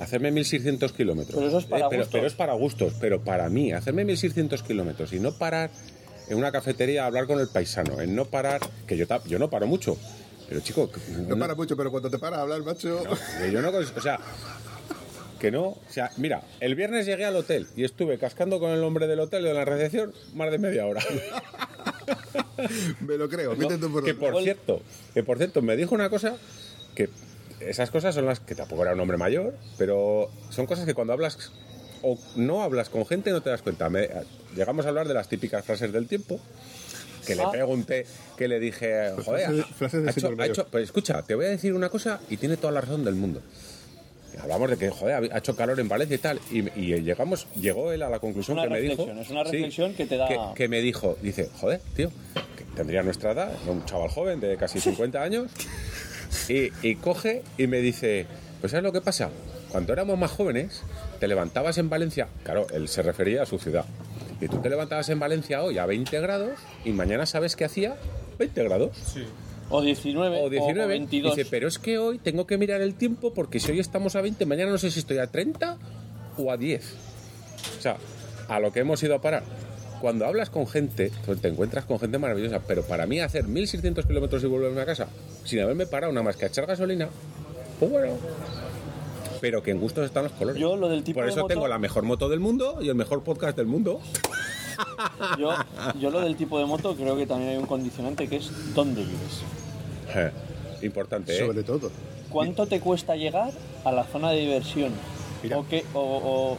hacerme 0.00 0.30
1600 0.30 0.92
kilómetros. 0.92 1.36
Pero 1.36 1.48
eso 1.48 1.58
es 1.58 1.66
para 1.66 1.88
pero, 1.88 2.02
gustos. 2.02 2.12
pero 2.12 2.26
es 2.26 2.34
para 2.34 2.52
gustos, 2.54 2.94
pero 3.00 3.22
para 3.22 3.48
mí, 3.48 3.72
hacerme 3.72 4.04
1600 4.04 4.62
kilómetros 4.62 5.12
y 5.12 5.20
no 5.20 5.32
parar 5.32 5.70
en 6.28 6.38
una 6.38 6.50
cafetería 6.50 7.04
a 7.04 7.06
hablar 7.06 7.26
con 7.26 7.38
el 7.40 7.48
paisano, 7.48 8.00
en 8.00 8.14
no 8.14 8.24
parar, 8.24 8.60
que 8.86 8.96
yo, 8.96 9.06
yo 9.26 9.38
no 9.38 9.50
paro 9.50 9.66
mucho. 9.66 9.96
Pero 10.48 10.60
chico, 10.62 10.90
No 11.28 11.38
para 11.38 11.54
mucho, 11.54 11.76
pero 11.76 11.92
cuando 11.92 12.10
te 12.10 12.18
paras 12.18 12.40
a 12.40 12.42
hablar, 12.42 12.62
macho. 12.62 13.04
Que 13.40 13.52
yo 13.52 13.62
no, 13.62 13.68
o 13.70 14.00
sea, 14.00 14.18
que 15.38 15.52
no, 15.52 15.62
o 15.62 15.80
sea, 15.88 16.10
mira, 16.16 16.42
el 16.58 16.74
viernes 16.74 17.06
llegué 17.06 17.24
al 17.24 17.36
hotel 17.36 17.68
y 17.76 17.84
estuve 17.84 18.18
cascando 18.18 18.58
con 18.58 18.70
el 18.70 18.82
hombre 18.82 19.06
del 19.06 19.20
hotel 19.20 19.44
de 19.44 19.54
la 19.54 19.64
recepción 19.64 20.12
más 20.34 20.50
de 20.50 20.58
media 20.58 20.86
hora. 20.86 21.02
me 23.06 23.16
lo 23.16 23.28
creo, 23.28 23.54
mete 23.54 23.78
tú 23.78 23.92
por 23.92 24.04
que 24.04 24.14
por 24.14 24.42
cierto, 24.42 24.82
que 25.14 25.22
por 25.22 25.38
cierto, 25.38 25.62
me 25.62 25.76
dijo 25.76 25.94
una 25.94 26.10
cosa 26.10 26.36
que 26.96 27.08
esas 27.60 27.90
cosas 27.90 28.14
son 28.14 28.26
las 28.26 28.40
que 28.40 28.54
tampoco 28.54 28.82
era 28.82 28.92
un 28.94 29.00
hombre 29.00 29.16
mayor, 29.16 29.54
pero 29.78 30.30
son 30.50 30.66
cosas 30.66 30.84
que 30.86 30.94
cuando 30.94 31.12
hablas 31.12 31.50
o 32.02 32.18
no 32.36 32.62
hablas 32.62 32.88
con 32.88 33.04
gente 33.06 33.30
no 33.30 33.42
te 33.42 33.50
das 33.50 33.62
cuenta. 33.62 33.88
Me- 33.90 34.08
llegamos 34.56 34.86
a 34.86 34.88
hablar 34.88 35.06
de 35.06 35.14
las 35.14 35.28
típicas 35.28 35.64
frases 35.64 35.92
del 35.92 36.06
tiempo. 36.06 36.40
Que 37.26 37.34
le 37.36 37.46
pregunté, 37.52 38.06
que 38.38 38.48
le 38.48 38.58
dije, 38.58 39.10
joder, 39.22 39.50
frases- 39.50 39.66
frases 39.76 40.02
de 40.02 40.08
ha 40.08 40.12
hecho- 40.12 40.34
ha 40.40 40.46
hecho- 40.46 40.66
pues 40.70 40.84
escucha, 40.84 41.22
te 41.22 41.34
voy 41.34 41.44
a 41.44 41.48
decir 41.50 41.74
una 41.74 41.90
cosa 41.90 42.18
y 42.30 42.38
tiene 42.38 42.56
toda 42.56 42.72
la 42.72 42.80
razón 42.80 43.04
del 43.04 43.14
mundo. 43.14 43.42
Hablamos 44.40 44.70
de 44.70 44.78
que, 44.78 44.88
joder, 44.88 45.30
ha 45.30 45.38
hecho 45.38 45.54
calor 45.54 45.78
en 45.80 45.88
Valencia 45.88 46.14
y 46.14 46.18
tal. 46.18 46.40
Y, 46.50 46.60
y 46.80 47.02
llegamos, 47.02 47.46
llegó 47.56 47.92
él 47.92 48.02
a 48.02 48.08
la 48.08 48.20
conclusión 48.20 48.56
una 48.58 48.66
que 48.68 48.72
me 48.74 48.80
dijo. 48.80 49.02
es 49.02 49.28
una 49.30 49.44
sí, 49.44 49.50
reflexión 49.52 49.92
que 49.94 50.06
te 50.06 50.16
da- 50.16 50.28
Que, 50.28 50.38
que 50.54 50.68
me 50.68 50.80
dijo, 50.80 51.18
dice, 51.20 51.50
joder, 51.60 51.80
tío, 51.94 52.10
que 52.56 52.64
tendría 52.74 53.02
nuestra 53.02 53.32
edad, 53.32 53.52
un 53.68 53.84
chaval 53.84 54.08
joven 54.08 54.40
de 54.40 54.56
casi 54.56 54.80
50 54.80 55.22
años. 55.22 55.50
Y, 56.48 56.70
y 56.82 56.96
coge 56.96 57.42
y 57.58 57.66
me 57.66 57.78
dice, 57.80 58.26
pues 58.60 58.70
¿sabes 58.72 58.84
lo 58.84 58.92
que 58.92 59.00
pasa? 59.00 59.30
Cuando 59.70 59.92
éramos 59.92 60.18
más 60.18 60.30
jóvenes, 60.30 60.82
te 61.20 61.28
levantabas 61.28 61.78
en 61.78 61.88
Valencia, 61.88 62.28
claro, 62.42 62.66
él 62.72 62.88
se 62.88 63.02
refería 63.02 63.42
a 63.42 63.46
su 63.46 63.58
ciudad. 63.58 63.84
Y 64.40 64.48
tú 64.48 64.58
te 64.60 64.70
levantabas 64.70 65.08
en 65.10 65.20
Valencia 65.20 65.62
hoy 65.62 65.78
a 65.78 65.86
20 65.86 66.18
grados 66.20 66.58
y 66.84 66.90
mañana 66.90 67.26
sabes 67.26 67.56
que 67.56 67.64
hacía 67.64 67.96
20 68.38 68.64
grados 68.64 68.96
Sí. 68.96 69.24
O 69.72 69.82
19, 69.82 70.40
o 70.42 70.50
19. 70.50 70.84
o 70.84 70.88
22. 70.88 71.36
Dice, 71.36 71.48
pero 71.48 71.68
es 71.68 71.78
que 71.78 71.98
hoy 71.98 72.18
tengo 72.18 72.46
que 72.46 72.58
mirar 72.58 72.80
el 72.80 72.94
tiempo 72.94 73.32
porque 73.32 73.60
si 73.60 73.70
hoy 73.70 73.78
estamos 73.78 74.16
a 74.16 74.20
20, 74.20 74.44
mañana 74.46 74.72
no 74.72 74.78
sé 74.78 74.90
si 74.90 74.98
estoy 74.98 75.18
a 75.18 75.28
30 75.28 75.76
o 76.36 76.50
a 76.50 76.56
10. 76.56 76.94
O 77.78 77.82
sea, 77.82 77.96
a 78.48 78.58
lo 78.58 78.72
que 78.72 78.80
hemos 78.80 79.00
ido 79.02 79.14
a 79.14 79.20
parar. 79.20 79.44
Cuando 80.00 80.26
hablas 80.26 80.48
con 80.50 80.66
gente, 80.66 81.12
pues 81.26 81.40
te 81.40 81.48
encuentras 81.48 81.84
con 81.84 81.98
gente 82.00 82.18
maravillosa, 82.18 82.60
pero 82.66 82.82
para 82.82 83.06
mí 83.06 83.20
hacer 83.20 83.44
1600 83.46 84.06
kilómetros 84.06 84.42
y 84.42 84.46
volverme 84.46 84.80
a 84.80 84.86
casa 84.86 85.08
sin 85.44 85.60
haberme 85.60 85.86
parado 85.86 86.12
nada 86.12 86.24
más 86.24 86.36
que 86.36 86.46
a 86.46 86.48
echar 86.48 86.66
gasolina, 86.66 87.08
pues 87.78 87.90
bueno. 87.90 88.14
Pero 89.40 89.62
que 89.62 89.70
en 89.70 89.80
gustos 89.80 90.04
están 90.06 90.24
los 90.24 90.32
colores. 90.32 90.60
Yo 90.60 90.76
lo 90.76 90.88
del 90.88 91.02
tipo 91.04 91.16
Por 91.18 91.24
de 91.26 91.30
eso 91.32 91.40
moto- 91.40 91.48
tengo 91.54 91.68
la 91.68 91.78
mejor 91.78 92.02
moto 92.04 92.28
del 92.28 92.40
mundo 92.40 92.78
y 92.80 92.88
el 92.88 92.94
mejor 92.94 93.22
podcast 93.22 93.56
del 93.56 93.66
mundo. 93.66 94.00
Yo, 95.38 95.52
yo 96.00 96.10
lo 96.10 96.20
del 96.20 96.36
tipo 96.36 96.58
de 96.58 96.64
moto 96.64 96.94
creo 96.96 97.14
que 97.14 97.26
también 97.26 97.50
hay 97.50 97.56
un 97.58 97.66
condicionante 97.66 98.26
que 98.28 98.36
es 98.36 98.50
dónde 98.74 99.02
vives. 99.02 99.42
Eh, 100.14 100.30
Importante, 100.82 101.36
¿eh? 101.36 101.38
Sobre 101.46 101.62
todo. 101.62 101.90
¿Cuánto 102.30 102.66
te 102.66 102.80
cuesta 102.80 103.14
llegar 103.14 103.52
a 103.84 103.92
la 103.92 104.04
zona 104.04 104.30
de 104.30 104.40
diversión? 104.40 104.92
Mira. 105.42 105.58
O 105.58 105.64
o- 105.94 106.58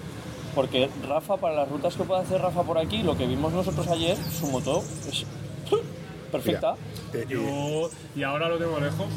porque 0.56 0.90
Rafa, 1.08 1.38
para 1.38 1.56
las 1.56 1.70
rutas 1.70 1.96
que 1.96 2.04
puede 2.04 2.22
hacer 2.22 2.42
Rafa 2.42 2.64
por 2.64 2.78
aquí, 2.78 3.04
lo 3.04 3.18
que 3.18 3.26
vimos 3.28 3.54
nosotros 3.54 3.88
ayer, 3.88 4.18
su 4.18 4.48
moto 4.48 4.84
es 5.10 5.26
perfecta. 6.32 6.76
Te- 7.12 7.26
Yo, 7.28 7.90
y 8.16 8.24
ahora 8.24 8.50
lo 8.50 8.58
tengo 8.58 8.80
lejos, 8.80 9.08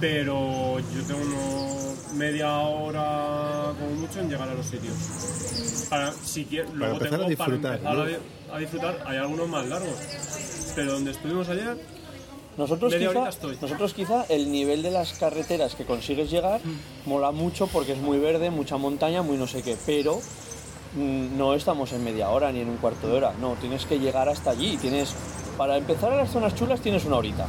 pero 0.00 0.78
yo 0.80 1.02
tengo 1.06 1.94
media 2.14 2.58
hora 2.58 3.72
como 3.78 3.94
mucho 4.00 4.20
en 4.20 4.28
llegar 4.28 4.48
a 4.48 4.54
los 4.54 4.66
sitios. 4.66 5.86
Para, 5.88 6.12
si 6.12 6.44
quiero, 6.44 6.68
luego 6.74 6.94
empezar 6.94 7.10
tengo 7.18 7.24
a 7.24 7.28
disfrutar, 7.28 7.78
para 7.80 7.94
empezar 7.94 7.94
¿no? 7.96 8.02
a, 8.02 8.06
di- 8.06 8.16
a 8.52 8.58
disfrutar, 8.58 9.04
hay 9.06 9.16
algunos 9.18 9.48
más 9.48 9.66
largos. 9.66 9.94
Pero 10.74 10.92
donde 10.92 11.10
estuvimos 11.12 11.48
ayer, 11.48 11.76
Nosotros 12.56 12.94
quizá, 12.94 13.30
nosotros 13.60 13.94
quizá 13.94 14.24
el 14.28 14.52
nivel 14.52 14.82
de 14.82 14.90
las 14.90 15.14
carreteras 15.14 15.74
que 15.74 15.84
consigues 15.84 16.30
llegar 16.30 16.60
mola 17.06 17.32
mucho 17.32 17.66
porque 17.66 17.92
es 17.92 17.98
muy 17.98 18.18
verde, 18.18 18.50
mucha 18.50 18.76
montaña, 18.76 19.22
muy 19.22 19.38
no 19.38 19.46
sé 19.46 19.62
qué, 19.62 19.76
pero 19.86 20.20
mm, 20.96 21.38
no 21.38 21.54
estamos 21.54 21.92
en 21.92 22.04
media 22.04 22.28
hora 22.28 22.52
ni 22.52 22.60
en 22.60 22.68
un 22.68 22.76
cuarto 22.76 23.08
de 23.08 23.14
hora, 23.14 23.32
no, 23.40 23.54
tienes 23.54 23.86
que 23.86 23.98
llegar 23.98 24.28
hasta 24.28 24.50
allí, 24.50 24.76
tienes 24.76 25.14
para 25.56 25.76
empezar 25.76 26.12
a 26.12 26.16
las 26.16 26.30
zonas 26.30 26.54
chulas 26.54 26.80
tienes 26.80 27.04
una 27.04 27.16
horita. 27.16 27.46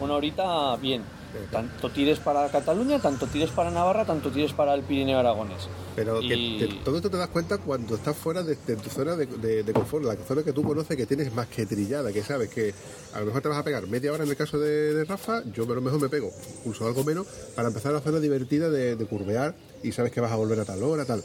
Una 0.00 0.14
horita 0.14 0.76
bien. 0.76 1.02
Tanto 1.50 1.90
tires 1.90 2.18
para 2.18 2.48
Cataluña, 2.48 2.98
tanto 3.00 3.26
tires 3.26 3.50
para 3.50 3.70
Navarra, 3.70 4.04
tanto 4.04 4.30
tires 4.30 4.52
para 4.52 4.74
el 4.74 4.82
Pirineo 4.82 5.18
Aragones. 5.18 5.68
Pero 5.96 6.20
que 6.20 6.28
te- 6.58 6.84
todo 6.84 6.96
esto 6.96 7.10
te 7.10 7.16
das 7.16 7.28
cuenta 7.28 7.58
cuando 7.58 7.94
estás 7.94 8.16
fuera 8.16 8.42
de, 8.42 8.56
de 8.66 8.76
tu 8.76 8.90
zona 8.90 9.16
de, 9.16 9.26
de- 9.26 9.62
de 9.62 9.72
confort, 9.72 10.04
la 10.04 10.16
zona 10.16 10.42
que 10.42 10.52
tú 10.52 10.62
conoces, 10.62 10.96
que 10.96 11.06
tienes 11.06 11.32
más 11.34 11.46
que 11.48 11.66
trillada, 11.66 12.12
que 12.12 12.22
sabes 12.22 12.48
que 12.50 12.74
a 13.14 13.20
lo 13.20 13.26
mejor 13.26 13.42
te 13.42 13.48
vas 13.48 13.58
a 13.58 13.62
pegar 13.64 13.86
media 13.86 14.12
hora 14.12 14.24
en 14.24 14.30
el 14.30 14.36
caso 14.36 14.58
de, 14.58 15.04
Rafa, 15.04 15.42
yo 15.52 15.64
a 15.64 15.66
lo 15.74 15.80
mejor 15.80 16.00
me 16.00 16.08
pego, 16.08 16.30
incluso 16.58 16.86
algo 16.86 17.04
menos, 17.04 17.26
para 17.54 17.68
empezar 17.68 17.92
la 17.92 18.00
zona 18.00 18.18
divertida 18.20 18.68
de, 18.70 18.96
curvear 19.06 19.54
y 19.82 19.92
sabes 19.92 20.12
que 20.12 20.20
vas 20.20 20.32
a 20.32 20.36
volver 20.36 20.58
a 20.60 20.64
tal 20.64 20.82
hora, 20.82 21.04
tal. 21.04 21.22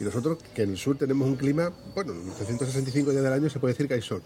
Y 0.00 0.04
nosotros, 0.04 0.38
que 0.54 0.62
en 0.62 0.70
el 0.70 0.78
sur 0.78 0.96
tenemos 0.96 1.26
un 1.26 1.34
clima, 1.36 1.72
bueno, 1.94 2.14
los 2.14 2.36
365 2.36 3.10
días 3.10 3.22
del 3.24 3.32
año 3.32 3.50
se 3.50 3.58
puede 3.58 3.74
decir 3.74 3.88
que 3.88 3.94
hay 3.94 4.02
sol. 4.02 4.22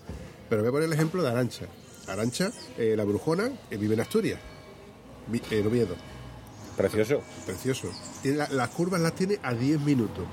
Pero 0.50 0.60
voy 0.62 0.68
a 0.68 0.72
poner 0.72 0.86
el 0.88 0.92
ejemplo 0.92 1.22
de 1.22 1.30
Arancha. 1.30 1.66
Arancha, 2.06 2.50
eh, 2.76 2.94
la 2.96 3.04
brujona, 3.04 3.50
eh, 3.70 3.76
vive 3.78 3.94
en 3.94 4.00
Asturias, 4.00 4.38
en 5.50 5.66
Oviedo. 5.66 5.94
Precioso. 6.76 7.20
Precioso. 7.46 7.88
La- 8.24 8.48
las 8.48 8.68
curvas 8.70 9.00
las 9.00 9.14
tiene 9.14 9.38
a 9.42 9.52
10 9.54 9.80
minutos, 9.80 10.24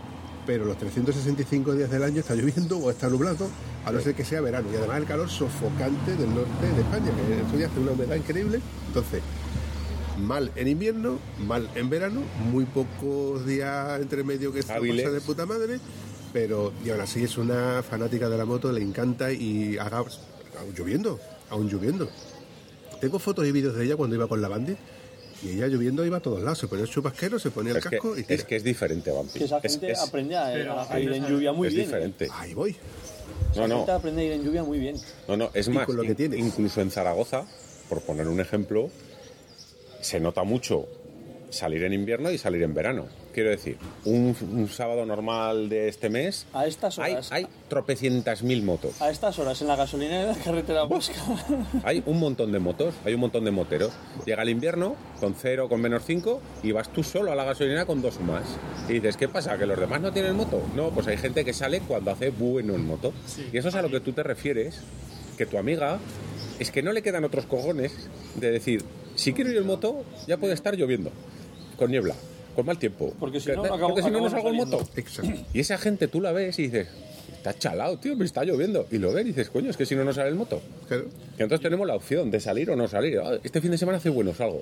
pero 0.45 0.65
los 0.65 0.77
365 0.77 1.73
días 1.73 1.89
del 1.91 2.03
año 2.03 2.21
está 2.21 2.33
lloviendo 2.35 2.77
o 2.77 2.89
está 2.89 3.09
nublado, 3.09 3.47
a 3.85 3.91
no 3.91 3.99
ser 3.99 4.15
que 4.15 4.23
sea 4.25 4.41
verano. 4.41 4.67
Y 4.71 4.75
además 4.77 4.97
el 4.97 5.05
calor 5.05 5.29
sofocante 5.29 6.15
del 6.15 6.33
norte 6.33 6.67
de 6.75 6.81
España, 6.81 7.11
que 7.27 7.41
esto 7.41 7.57
ya 7.57 7.67
hace 7.67 7.79
una 7.79 7.91
humedad 7.91 8.15
increíble. 8.15 8.61
Entonces, 8.87 9.21
mal 10.17 10.51
en 10.55 10.67
invierno, 10.67 11.19
mal 11.45 11.69
en 11.75 11.89
verano, 11.89 12.21
muy 12.51 12.65
pocos 12.65 13.45
días 13.45 13.99
entre 14.01 14.23
medio 14.23 14.51
que 14.51 14.63
pasa 14.63 14.79
de 15.11 15.21
puta 15.21 15.45
madre, 15.45 15.79
pero 16.33 16.71
y 16.85 16.89
aún 16.89 17.01
así 17.01 17.23
es 17.23 17.37
una 17.37 17.83
fanática 17.83 18.29
de 18.29 18.37
la 18.37 18.45
moto, 18.45 18.71
le 18.71 18.81
encanta 18.81 19.31
y 19.31 19.77
haga 19.77 19.97
aún 19.99 20.73
lloviendo, 20.77 21.19
aún 21.49 21.67
lloviendo. 21.69 22.09
Tengo 22.99 23.19
fotos 23.19 23.45
y 23.47 23.51
vídeos 23.51 23.75
de 23.75 23.85
ella 23.85 23.95
cuando 23.95 24.15
iba 24.15 24.27
con 24.27 24.41
la 24.41 24.47
Bandit 24.47 24.77
y 25.41 25.51
ella 25.51 25.67
lloviendo 25.67 26.05
iba 26.05 26.17
a 26.17 26.19
todos 26.19 26.41
lados, 26.41 26.57
se 26.59 26.67
ponía 26.67 26.83
el 26.83 26.89
chubasquero, 26.91 27.39
se 27.39 27.49
ponía 27.51 27.71
el 27.71 27.77
Es 27.77 27.83
que, 27.85 27.89
casco 27.97 28.17
y 28.17 28.23
tira. 28.23 28.35
es 28.35 28.43
que 28.43 28.55
es 28.57 28.63
diferente, 28.63 29.09
Vampi. 29.11 29.39
Que 29.39 29.45
esa 29.45 29.57
Es- 29.63 29.73
gente 29.73 29.91
es- 29.91 29.99
aprende 29.99 30.35
a, 30.35 30.51
Pero 30.51 30.73
a- 30.73 30.83
a 30.83 30.93
ahí 30.93 31.03
ir 31.03 31.09
no 31.11 31.15
en 31.15 31.27
lluvia 31.27 31.53
muy 31.53 31.67
es 31.69 31.73
bien. 31.73 31.83
¿eh? 31.83 31.87
diferente. 31.87 32.27
Ahí 32.33 32.53
voy. 32.53 32.73
No, 32.73 33.51
Esa 33.53 33.67
no. 33.67 33.77
gente 33.77 33.91
aprende 33.93 34.21
a 34.21 34.25
ir 34.25 34.31
en 34.33 34.43
lluvia 34.43 34.63
muy 34.63 34.79
bien. 34.79 34.97
No, 35.27 35.37
no, 35.37 35.49
es 35.53 35.67
Y 35.67 35.71
más, 35.71 35.85
con 35.85 35.95
lo 35.95 36.01
que 36.03 36.09
in- 36.09 36.15
tienes. 36.15 36.39
incluso 36.39 36.81
en 36.81 36.91
Zaragoza, 36.91 37.45
por 37.87 38.01
poner 38.01 38.27
un 38.27 38.39
ejemplo, 38.41 38.89
se 40.01 40.19
nota 40.19 40.43
mucho 40.43 40.87
salir 41.49 41.83
en 41.83 41.93
invierno 41.93 42.31
y 42.31 42.37
salir 42.37 42.61
en 42.63 42.73
verano. 42.73 43.07
Quiero 43.33 43.49
decir, 43.49 43.77
un, 44.05 44.35
un 44.51 44.67
sábado 44.69 45.05
normal 45.05 45.69
de 45.69 45.87
este 45.87 46.09
mes 46.09 46.45
A 46.51 46.65
estas 46.67 46.99
hay, 46.99 47.13
horas, 47.13 47.31
hay 47.31 47.47
tropecientas 47.67 48.43
mil 48.43 48.63
motos. 48.63 49.01
a 49.01 49.09
estas 49.09 49.37
horas 49.39 49.61
en 49.61 49.67
la 49.67 49.75
gasolinera 49.75 50.25
de 50.25 50.37
la 50.37 50.43
carretera 50.43 50.83
Bosca. 50.83 51.15
Hay 51.83 52.03
un 52.05 52.19
montón 52.19 52.51
de 52.51 52.59
motos, 52.59 52.95
hay 53.05 53.13
un 53.13 53.21
montón 53.21 53.45
de 53.45 53.51
moteros. 53.51 53.91
Llega 54.25 54.41
el 54.43 54.49
invierno 54.49 54.95
con 55.19 55.35
cero, 55.35 55.69
con 55.69 55.79
menos 55.81 56.03
cinco, 56.05 56.41
y 56.63 56.71
vas 56.71 56.91
tú 56.91 57.03
solo 57.03 57.31
a 57.31 57.35
la 57.35 57.43
gasolinera 57.45 57.85
con 57.85 58.01
dos 58.01 58.17
o 58.17 58.21
más. 58.21 58.43
Y 58.87 58.93
dices, 58.93 59.15
¿qué 59.17 59.27
pasa? 59.29 59.57
¿Que 59.57 59.65
los 59.65 59.79
demás 59.79 60.01
no 60.01 60.11
tienen 60.11 60.35
moto? 60.35 60.61
No, 60.75 60.89
pues 60.89 61.07
hay 61.07 61.17
gente 61.17 61.45
que 61.45 61.53
sale 61.53 61.81
cuando 61.81 62.11
hace 62.11 62.31
bueno 62.31 62.73
en 62.75 62.85
moto. 62.85 63.13
Y 63.53 63.57
eso 63.57 63.69
es 63.69 63.75
a 63.75 63.81
lo 63.81 63.89
que 63.89 63.99
tú 63.99 64.11
te 64.13 64.23
refieres, 64.23 64.81
que 65.37 65.45
tu 65.45 65.57
amiga 65.57 65.99
es 66.59 66.71
que 66.71 66.83
no 66.83 66.91
le 66.91 67.01
quedan 67.01 67.23
otros 67.23 67.45
cojones 67.45 67.93
de 68.35 68.51
decir, 68.51 68.83
si 69.15 69.31
quiero 69.33 69.49
ir 69.51 69.57
en 69.57 69.65
moto, 69.65 70.03
ya 70.27 70.35
puede 70.37 70.53
estar 70.53 70.75
lloviendo, 70.75 71.09
con 71.79 71.89
niebla, 71.89 72.13
con 72.55 72.65
mal 72.65 72.77
tiempo. 72.77 73.13
Porque 73.19 73.39
si 73.39 73.47
Que- 73.47 73.55
no, 73.55 73.63
porque 73.63 73.75
acabo- 73.75 73.95
si 73.95 74.01
no, 74.03 74.19
no 74.19 74.27
acabamos 74.27 74.31
salgo 74.31 74.49
en 74.49 74.55
moto. 74.57 74.89
Exacto. 74.95 75.31
Y 75.53 75.59
esa 75.59 75.77
gente 75.79 76.07
tú 76.07 76.21
la 76.21 76.31
ves 76.31 76.59
y 76.59 76.63
dices, 76.63 76.87
está 77.33 77.57
chalado, 77.57 77.97
tío, 77.97 78.15
me 78.15 78.25
está 78.25 78.43
lloviendo. 78.43 78.85
Y 78.91 78.97
lo 78.97 79.11
ves 79.13 79.25
y 79.25 79.29
dices, 79.29 79.49
coño, 79.49 79.69
es 79.71 79.77
que 79.77 79.85
si 79.85 79.95
no, 79.95 80.03
no 80.03 80.13
sale 80.13 80.29
en 80.29 80.37
moto. 80.37 80.61
Claro. 80.87 81.05
Que 81.37 81.43
entonces 81.43 81.63
tenemos 81.63 81.87
la 81.87 81.95
opción 81.95 82.29
de 82.29 82.39
salir 82.39 82.69
o 82.69 82.75
no 82.75 82.87
salir. 82.87 83.17
Ah, 83.23 83.39
Este 83.43 83.61
fin 83.61 83.71
de 83.71 83.77
semana 83.77 83.97
hace 83.97 84.09
bueno, 84.09 84.33
salgo. 84.35 84.61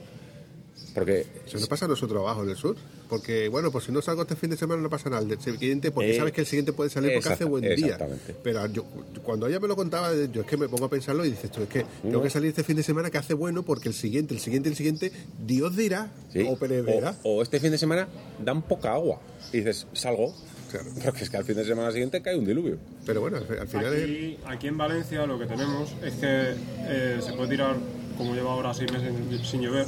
Porque 0.98 1.26
Eso 1.46 1.60
nos 1.60 1.68
pasa 1.68 1.86
a 1.86 1.88
nosotros 1.88 2.20
abajo 2.22 2.44
en 2.44 2.50
el 2.50 2.56
sur. 2.56 2.76
Porque, 3.08 3.48
bueno, 3.50 3.72
pues 3.72 3.86
si 3.86 3.92
no 3.92 4.02
salgo 4.02 4.24
este 4.24 4.36
fin 4.36 4.50
de 4.50 4.58
semana 4.58 4.82
no 4.82 4.90
pasa 4.90 5.10
nada. 5.10 5.22
El 5.22 5.28
del 5.30 5.40
siguiente, 5.40 5.92
porque 5.92 6.12
Eh, 6.14 6.18
sabes 6.18 6.34
que 6.34 6.42
el 6.42 6.48
siguiente 6.48 6.74
puede 6.74 6.90
salir 6.90 7.14
porque 7.14 7.30
hace 7.30 7.46
buen 7.46 7.62
día. 7.64 7.76
exactamente. 7.76 8.36
Pero 8.44 8.66
yo, 8.68 8.84
cuando 9.24 9.48
ella 9.48 9.60
me 9.60 9.68
lo 9.68 9.76
contaba, 9.76 10.12
yo 10.32 10.42
es 10.42 10.48
que 10.48 10.58
me 10.58 10.68
pongo 10.68 10.86
a 10.86 10.90
pensarlo 10.90 11.24
y 11.24 11.30
dices 11.30 11.52
tú, 11.52 11.62
es 11.62 11.70
que 11.70 11.86
tengo 12.02 12.22
que 12.24 12.30
salir 12.30 12.50
este 12.50 12.64
fin 12.64 12.76
de 12.76 12.84
semana 12.84 13.10
que 13.12 13.18
hace 13.20 13.34
bueno 13.36 13.64
porque 13.64 13.88
el 13.90 13.94
siguiente, 13.94 14.34
el 14.34 14.40
siguiente, 14.40 14.70
el 14.70 14.76
siguiente, 14.76 15.12
Dios 15.46 15.76
dirá 15.76 16.12
sí, 16.34 16.46
o 16.50 16.58
Pérez 16.58 16.84
verá. 16.84 17.16
o, 17.24 17.38
o 17.38 17.42
este 17.44 17.60
fin 17.60 17.72
de 17.72 17.78
semana 17.78 18.08
dan 18.44 18.62
poca 18.64 18.94
agua. 18.94 19.22
Y 19.54 19.58
dices, 19.58 19.86
salgo. 19.94 20.34
Claro. 20.72 20.90
Porque 21.06 21.24
es 21.24 21.30
que 21.30 21.38
al 21.38 21.46
fin 21.46 21.56
de 21.56 21.64
semana 21.64 21.92
siguiente 21.92 22.22
cae 22.22 22.36
un 22.38 22.44
diluvio. 22.46 22.78
Pero 23.06 23.22
bueno, 23.22 23.38
al 23.38 23.60
al 23.60 23.68
final 23.70 23.94
es... 23.94 24.04
Aquí, 24.04 24.38
aquí 24.46 24.68
en 24.68 24.78
Valencia 24.78 25.26
lo 25.26 25.40
que 25.40 25.46
tenemos 25.46 25.92
es 26.04 26.14
que 26.16 26.54
eh, 26.90 27.20
se 27.22 27.32
puede 27.34 27.52
tirar, 27.52 27.78
como 28.18 28.34
lleva 28.36 28.52
ahora 28.52 28.74
seis 28.74 28.92
meses 28.92 29.14
sin 29.50 29.62
llover, 29.62 29.86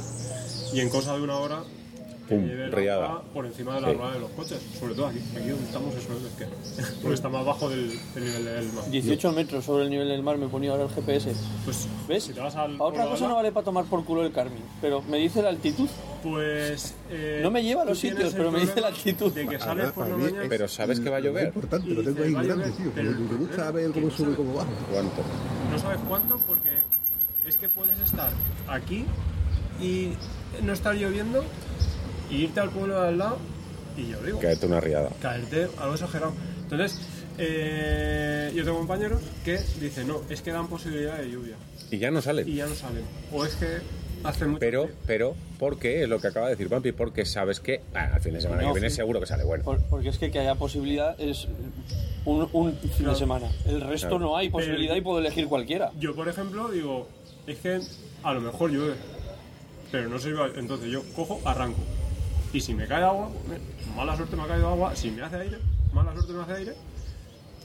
y 0.72 0.80
en 0.80 0.88
cosa 0.90 1.14
de 1.16 1.22
una 1.22 1.36
hora 1.36 1.62
Pum, 2.28 2.48
riada. 2.70 3.22
por 3.34 3.44
encima 3.44 3.74
de 3.74 3.80
las 3.80 3.90
Sí. 3.90 3.96
ruedas 3.96 4.14
de 4.14 4.20
los 4.20 4.30
coches. 4.30 4.58
Sobre 4.78 4.94
todo 4.94 5.06
aquí, 5.08 5.18
aquí 5.36 5.48
donde 5.48 5.64
estamos 5.64 5.94
eso 5.96 6.12
es 6.12 6.32
que 6.38 6.46
porque 7.02 7.14
está 7.14 7.28
más 7.28 7.44
bajo 7.44 7.68
del, 7.68 7.88
del 8.14 8.24
nivel 8.24 8.44
del 8.44 8.72
mar. 8.72 8.84
18 8.88 9.32
metros 9.32 9.64
sobre 9.64 9.82
el 9.84 9.90
nivel 9.90 10.06
del 10.08 10.22
mar 10.22 10.38
me 10.38 10.46
ponía 10.46 10.70
ahora 10.70 10.84
el 10.84 10.90
GPS. 10.90 11.32
Pues 11.64 11.88
¿Ves? 12.06 12.22
si 12.22 12.32
te 12.32 12.38
vas 12.40 12.54
al 12.54 12.76
Para 12.76 12.90
otra 12.90 13.06
cosa 13.08 13.24
no 13.24 13.30
al 13.30 13.34
vale 13.36 13.50
para 13.50 13.64
tomar 13.64 13.84
por 13.86 14.04
culo 14.04 14.24
el 14.24 14.30
Carmen, 14.30 14.62
pero 14.80 15.02
me 15.02 15.18
dice 15.18 15.42
la 15.42 15.48
altitud. 15.48 15.88
Pues. 16.22 16.94
eh, 17.10 17.40
No 17.42 17.50
me 17.50 17.64
lleva 17.64 17.82
a 17.82 17.84
los 17.86 17.98
sitios, 17.98 18.32
pero 18.34 18.52
me 18.52 18.60
dice 18.60 18.80
la 18.80 18.88
actitud. 18.88 19.32
De 19.32 19.48
que 19.48 19.58
sales 19.58 19.90
por 19.90 20.06
la 20.06 20.16
mañana. 20.16 20.46
Pero 20.48 20.68
sabes 20.68 21.00
que 21.00 21.10
va 21.10 21.16
a 21.16 21.20
lo 21.20 21.30
llover. 21.30 21.46
importante, 21.46 21.90
Y 21.90 21.94
lo 21.94 22.02
tengo 22.04 22.22
ahí 22.22 22.34
a 22.36 22.42
grande, 22.44 22.70
tío. 22.70 22.92
pero 22.94 23.10
Me 23.10 23.18
me 23.18 23.36
gusta 23.38 23.66
el 23.66 23.72
ver 23.72 23.90
cómo 23.90 24.08
problema 24.08 24.16
sube 24.16 24.28
y 24.28 24.30
es 24.30 24.36
cómo 24.36 24.54
baja. 24.54 24.68
¿Cuánto? 24.92 25.22
No 25.72 25.78
sabes 25.80 25.98
cuánto 26.08 26.38
porque 26.46 26.70
es 27.44 27.56
que 27.56 27.68
puedes 27.68 27.98
estar 27.98 28.30
aquí 28.68 29.04
y 29.80 30.12
no 30.62 30.72
estar 30.72 30.94
lloviendo 30.94 31.44
y 32.30 32.36
irte 32.44 32.60
al 32.60 32.70
pueblo 32.70 33.00
de 33.00 33.08
al 33.08 33.18
lado 33.18 33.38
y 33.96 34.08
yo 34.08 34.20
digo, 34.22 34.38
Caerte 34.38 34.66
una 34.66 34.80
riada. 34.80 35.10
caerte 35.20 35.68
algo 35.78 35.94
exagerado. 35.94 36.32
Entonces, 36.62 37.00
eh, 37.38 38.52
yo 38.54 38.64
tengo 38.64 38.78
compañeros 38.78 39.20
que 39.44 39.58
dicen, 39.80 40.06
no, 40.08 40.22
es 40.30 40.40
que 40.42 40.52
dan 40.52 40.68
posibilidad 40.68 41.18
de 41.18 41.30
lluvia 41.30 41.56
Y 41.90 41.98
ya 41.98 42.10
no 42.10 42.20
salen. 42.22 42.48
y 42.48 42.54
ya 42.56 42.66
no 42.66 42.74
salen. 42.74 43.02
O 43.32 43.44
es 43.44 43.54
que 43.56 43.78
hace 44.22 44.46
mucho 44.46 44.60
Pero, 44.60 44.84
frío. 44.84 44.96
pero, 45.06 45.34
¿por 45.58 45.78
qué? 45.78 46.02
Es 46.02 46.08
lo 46.08 46.20
que 46.20 46.28
acaba 46.28 46.46
de 46.46 46.52
decir 46.52 46.68
Vampi, 46.68 46.92
porque 46.92 47.24
sabes 47.24 47.58
que 47.60 47.80
ah, 47.94 48.10
al 48.14 48.20
fin 48.20 48.34
de 48.34 48.40
semana 48.40 48.62
No, 48.62 48.68
que 48.68 48.74
viene 48.80 48.90
sí. 48.90 48.96
seguro 48.96 49.18
que 49.20 49.26
sale 49.26 49.44
bueno. 49.44 49.64
Por- 49.64 49.80
porque 49.84 50.08
es 50.10 50.18
que 50.18 50.30
que 50.30 50.38
haya 50.38 50.54
posibilidad 50.54 51.18
es 51.20 51.48
un, 52.24 52.48
un 52.52 52.72
fin 52.76 52.90
Claro. 52.98 53.12
de 53.12 53.18
semana. 53.18 53.46
El 53.66 53.80
resto 53.80 54.08
Claro. 54.10 54.24
no 54.26 54.36
hay 54.36 54.50
posibilidad 54.50 54.94
y 54.94 55.00
puedo 55.00 55.18
elegir 55.18 55.46
cualquiera. 55.48 55.90
Yo, 55.98 56.14
por 56.14 56.28
ejemplo, 56.28 56.70
digo, 56.70 57.08
es 57.46 57.58
que 57.58 57.80
a 58.22 58.32
lo 58.34 58.40
mejor 58.40 58.70
llueve, 58.70 58.94
pero 59.90 60.08
no 60.08 60.18
se 60.18 60.30
iba. 60.30 60.48
Entonces 60.56 60.90
yo 60.90 61.02
cojo, 61.14 61.40
arranco. 61.44 61.78
Y 62.52 62.60
si 62.60 62.74
me 62.74 62.86
cae 62.86 63.02
agua, 63.04 63.30
mala 63.96 64.16
suerte 64.16 64.36
me 64.36 64.42
ha 64.42 64.46
caído 64.48 64.68
agua. 64.68 64.96
Si 64.96 65.10
me 65.10 65.22
hace 65.22 65.36
aire, 65.36 65.58
mala 65.92 66.12
suerte 66.12 66.32
me 66.32 66.42
hace 66.42 66.52
aire. 66.54 66.74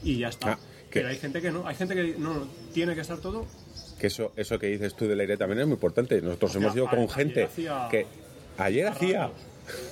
Y 0.04 0.20
ya 0.20 0.30
está. 0.30 0.54
Ah, 0.54 0.60
que- 0.92 1.00
pero 1.00 1.10
hay 1.10 1.18
gente 1.18 1.42
que 1.42 1.52
no. 1.52 1.68
Hay 1.68 1.76
gente 1.76 1.96
que 1.96 2.16
no, 2.20 2.34
no, 2.34 2.48
tiene 2.74 2.94
que 2.96 3.02
estar 3.02 3.18
todo. 3.18 3.46
Que 4.00 4.08
eso, 4.08 4.32
eso 4.36 4.60
que 4.60 4.68
dices 4.68 4.94
tú 4.96 5.08
del 5.08 5.20
aire 5.22 5.38
también 5.38 5.60
es 5.62 5.66
muy 5.68 5.76
importante. 5.76 6.22
Nosotros 6.22 6.52
Hostia, 6.52 6.62
hemos 6.66 6.76
ido 6.76 6.88
a- 6.88 6.90
con 6.90 7.00
ayer 7.00 7.12
gente 7.12 7.44
hacía- 7.46 7.88
que 7.90 8.06
ayer 8.58 8.88
a 8.88 8.92
hacía. 8.92 9.20
ratos. 9.28 9.42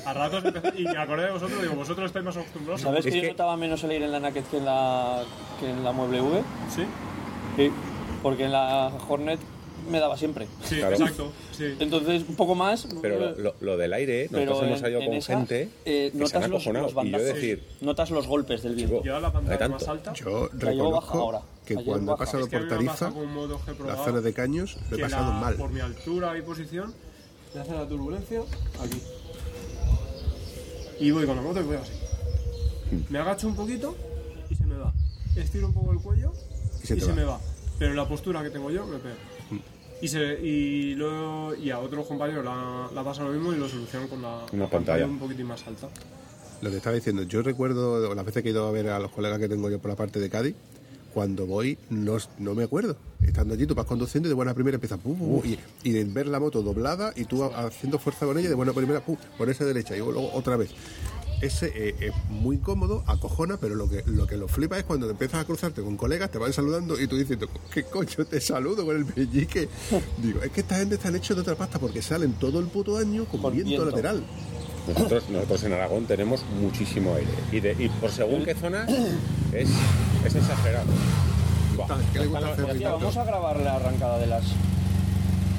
A 0.05 0.13
ratos 0.13 0.45
empecé- 0.45 0.79
y 0.79 0.83
me 0.83 0.97
acordé 0.97 1.25
de 1.25 1.31
vosotros, 1.31 1.59
digo, 1.61 1.73
vosotros 1.73 2.05
estáis 2.05 2.23
más 2.25 2.37
acostumbrados. 2.37 2.81
¿Sabes 2.81 2.99
Es 3.05 3.11
que, 3.11 3.17
yo 3.17 3.21
que- 3.23 3.29
notaba 3.29 3.57
menos 3.57 3.83
el 3.83 3.89
aire 3.91 4.05
en 4.05 4.11
la 4.11 4.19
Naked 4.19 4.43
que 4.51 4.57
en 4.57 4.65
la, 4.65 5.23
que 5.59 5.69
en 5.69 5.83
la 5.83 5.91
Mueble 5.91 6.21
V? 6.21 6.43
Sí, 6.69 6.83
Sí. 7.55 7.71
Porque 8.21 8.45
en 8.45 8.51
la 8.51 8.91
Hornet 9.07 9.39
me 9.89 9.99
daba 9.99 10.17
siempre. 10.17 10.47
sí, 10.63 10.75
Claro. 10.77 10.95
exacto. 10.95 11.31
Sí. 11.57 11.65
Entonces, 11.79 12.23
un 12.27 12.35
poco 12.35 12.55
más. 12.55 12.87
Pero 13.01 13.19
lo, 13.19 13.29
eh, 13.29 13.35
lo- 13.37 13.55
lo 13.61 13.77
del 13.77 13.93
aire, 13.93 14.27
pero 14.31 14.45
nosotros 14.45 14.67
hemos 14.67 14.79
salido 14.79 14.99
en 15.01 15.07
con 15.07 15.15
esa, 15.15 15.37
gente 15.37 15.69
eh, 15.85 16.11
que 16.17 16.27
se 16.27 16.37
han 16.37 16.49
notas 16.49 16.49
los, 16.49 16.93
los 16.93 17.05
y 17.05 17.11
yo 17.11 17.17
decir, 17.19 17.63
Notas 17.81 18.09
los 18.11 18.27
golpes 18.27 18.63
del 18.63 18.75
viento. 18.75 19.03
Yo 19.03 19.19
la 19.19 19.31
pantalla 19.31 19.57
tanto. 19.59 19.77
más 19.79 19.87
alta. 19.87 20.13
Yo 20.13 20.49
La 20.59 20.71
llevo 20.71 20.91
baja 20.91 21.07
reconozco 21.07 21.19
ahora. 21.19 21.41
que 21.65 21.73
Ayer 21.73 21.85
cuando 21.85 22.13
he 22.13 22.17
pasado 22.17 22.43
Es 22.43 22.49
que 22.49 22.55
a 22.55 22.59
por 22.59 22.69
Tarifa, 22.69 23.13
la 23.85 23.95
zona 24.03 24.21
de 24.21 24.33
caños, 24.33 24.77
lo 24.89 24.97
he 24.97 24.99
pasado 25.01 25.31
la- 25.33 25.39
mal. 25.39 25.55
Por 25.55 25.69
mi 25.71 25.79
altura 25.79 26.37
y 26.37 26.41
posición, 26.41 26.93
me 27.53 27.61
hace 27.61 27.71
la 27.73 27.87
turbulencia 27.87 28.41
aquí. 28.83 29.01
Y 30.99 31.11
voy 31.11 31.25
con 31.25 31.35
la 31.35 31.41
moto 31.41 31.59
y 31.59 31.63
voy 31.63 31.77
así. 31.77 31.91
Me 33.09 33.19
agacho 33.19 33.47
un 33.47 33.55
poquito 33.55 33.95
y 34.49 34.55
se 34.55 34.65
me 34.65 34.77
va. 34.77 34.93
Estiro 35.35 35.67
un 35.67 35.73
poco 35.73 35.91
el 35.91 35.99
cuello 35.99 36.31
Y 36.79 36.83
y 36.83 36.87
se 36.87 36.95
se, 36.95 37.01
te 37.01 37.07
va. 37.07 37.15
me 37.15 37.23
va. 37.23 37.39
Pero 37.79 37.93
la 37.95 38.07
postura 38.07 38.43
que 38.43 38.49
tengo 38.51 38.69
yo 38.69 38.85
me 38.85 38.97
pega. 38.99 39.15
Y, 40.03 40.07
se, 40.09 40.33
y, 40.45 40.95
luego, 40.95 41.55
y 41.55 41.69
a 41.69 41.79
otros 41.79 42.05
compañeros 42.05 42.43
la, 42.43 42.89
la 42.93 43.03
pasa 43.05 43.23
lo 43.23 43.31
mismo 43.31 43.53
y 43.53 43.57
lo 43.57 43.69
solucionan 43.69 44.09
con 44.09 44.21
la, 44.21 44.43
Una 44.51 44.65
la 44.65 44.69
pantalla. 44.69 45.05
un 45.05 45.17
poquitín 45.17 45.45
más 45.45 45.65
alta. 45.65 45.87
Lo 46.61 46.69
que 46.69 46.75
estaba 46.77 46.93
diciendo, 46.95 47.23
yo 47.23 47.41
recuerdo 47.41 48.13
las 48.13 48.25
veces 48.25 48.43
que 48.43 48.49
he 48.49 48.51
ido 48.51 48.67
a 48.67 48.71
ver 48.71 48.89
a 48.89 48.99
los 48.99 49.11
colegas 49.11 49.39
que 49.39 49.47
tengo 49.47 49.69
yo 49.69 49.79
por 49.79 49.89
la 49.91 49.95
parte 49.95 50.19
de 50.19 50.29
Cádiz, 50.29 50.55
cuando 51.13 51.45
voy 51.45 51.77
no, 51.89 52.17
no 52.39 52.53
me 52.53 52.63
acuerdo. 52.65 52.97
Estando 53.21 53.53
allí, 53.53 53.65
tú 53.65 53.75
vas 53.75 53.85
conduciendo 53.85 54.27
y 54.27 54.31
de 54.31 54.35
buena 54.35 54.53
primera 54.53 54.75
empiezas 54.75 54.99
pum, 54.99 55.17
pum, 55.17 55.41
y, 55.45 55.57
y 55.87 55.91
de 55.93 56.03
ver 56.03 56.27
la 56.27 56.39
moto 56.41 56.61
doblada 56.61 57.13
y 57.15 57.23
tú 57.23 57.41
ha- 57.45 57.67
haciendo 57.67 57.97
fuerza 57.97 58.25
con 58.25 58.37
ella, 58.37 58.49
de 58.49 58.55
buena 58.55 58.73
primera, 58.73 58.99
pum, 58.99 59.15
ponerse 59.37 59.63
derecha 59.63 59.95
y 59.95 59.99
luego 59.99 60.31
otra 60.33 60.57
vez. 60.57 60.71
Ese 61.43 61.71
eh, 61.75 61.95
es 61.99 62.13
muy 62.29 62.57
cómodo, 62.59 63.03
acojona, 63.05 63.57
pero 63.57 63.75
lo 63.75 63.89
que, 63.89 64.01
lo 64.05 64.25
que 64.25 64.37
lo 64.37 64.47
flipa 64.47 64.77
es 64.77 64.85
cuando 64.85 65.07
te 65.07 65.11
empiezas 65.11 65.41
a 65.41 65.45
cruzarte 65.45 65.81
con 65.81 65.97
colegas, 65.97 66.31
te 66.31 66.37
van 66.37 66.53
saludando 66.53 66.97
y 66.99 67.05
tú 67.07 67.17
dices, 67.17 67.37
¿qué 67.73 67.83
coño 67.83 68.23
te 68.29 68.39
saludo 68.39 68.85
con 68.85 68.95
el 68.95 69.05
pellique? 69.05 69.67
Digo, 70.23 70.41
es 70.41 70.51
que 70.51 70.61
esta 70.61 70.77
gente 70.77 70.95
están 70.95 71.15
hechos 71.17 71.35
de 71.35 71.41
otra 71.41 71.55
pasta 71.55 71.79
porque 71.79 72.01
salen 72.01 72.33
todo 72.33 72.59
el 72.59 72.67
puto 72.67 72.97
año 72.97 73.25
con, 73.25 73.41
Con 73.41 73.51
viento, 73.53 73.69
viento. 73.71 73.85
lateral. 73.85 74.23
nosotros, 74.87 75.29
nosotros 75.29 75.63
en 75.63 75.73
Aragón 75.73 76.05
tenemos 76.05 76.45
muchísimo 76.61 77.13
aire. 77.15 77.29
Y, 77.51 77.59
de- 77.59 77.75
y 77.77 77.89
por 77.89 78.09
según 78.09 78.45
qué 78.45 78.55
zonas 78.55 78.89
es, 79.51 79.67
es 80.25 80.35
exagerado. 80.35 80.87
Buah. 81.75 81.87
¿Qué 82.13 82.19
le 82.19 82.25
gusta 82.27 82.39
Bueno, 82.39 82.53
hacer 82.53 82.65
tía, 82.65 82.73
Ricardo? 82.75 82.97
vamos 82.99 83.17
a 83.17 83.23
grabar 83.25 83.59
la 83.59 83.75
arrancada 83.75 84.17
de 84.19 84.27
las. 84.27 84.43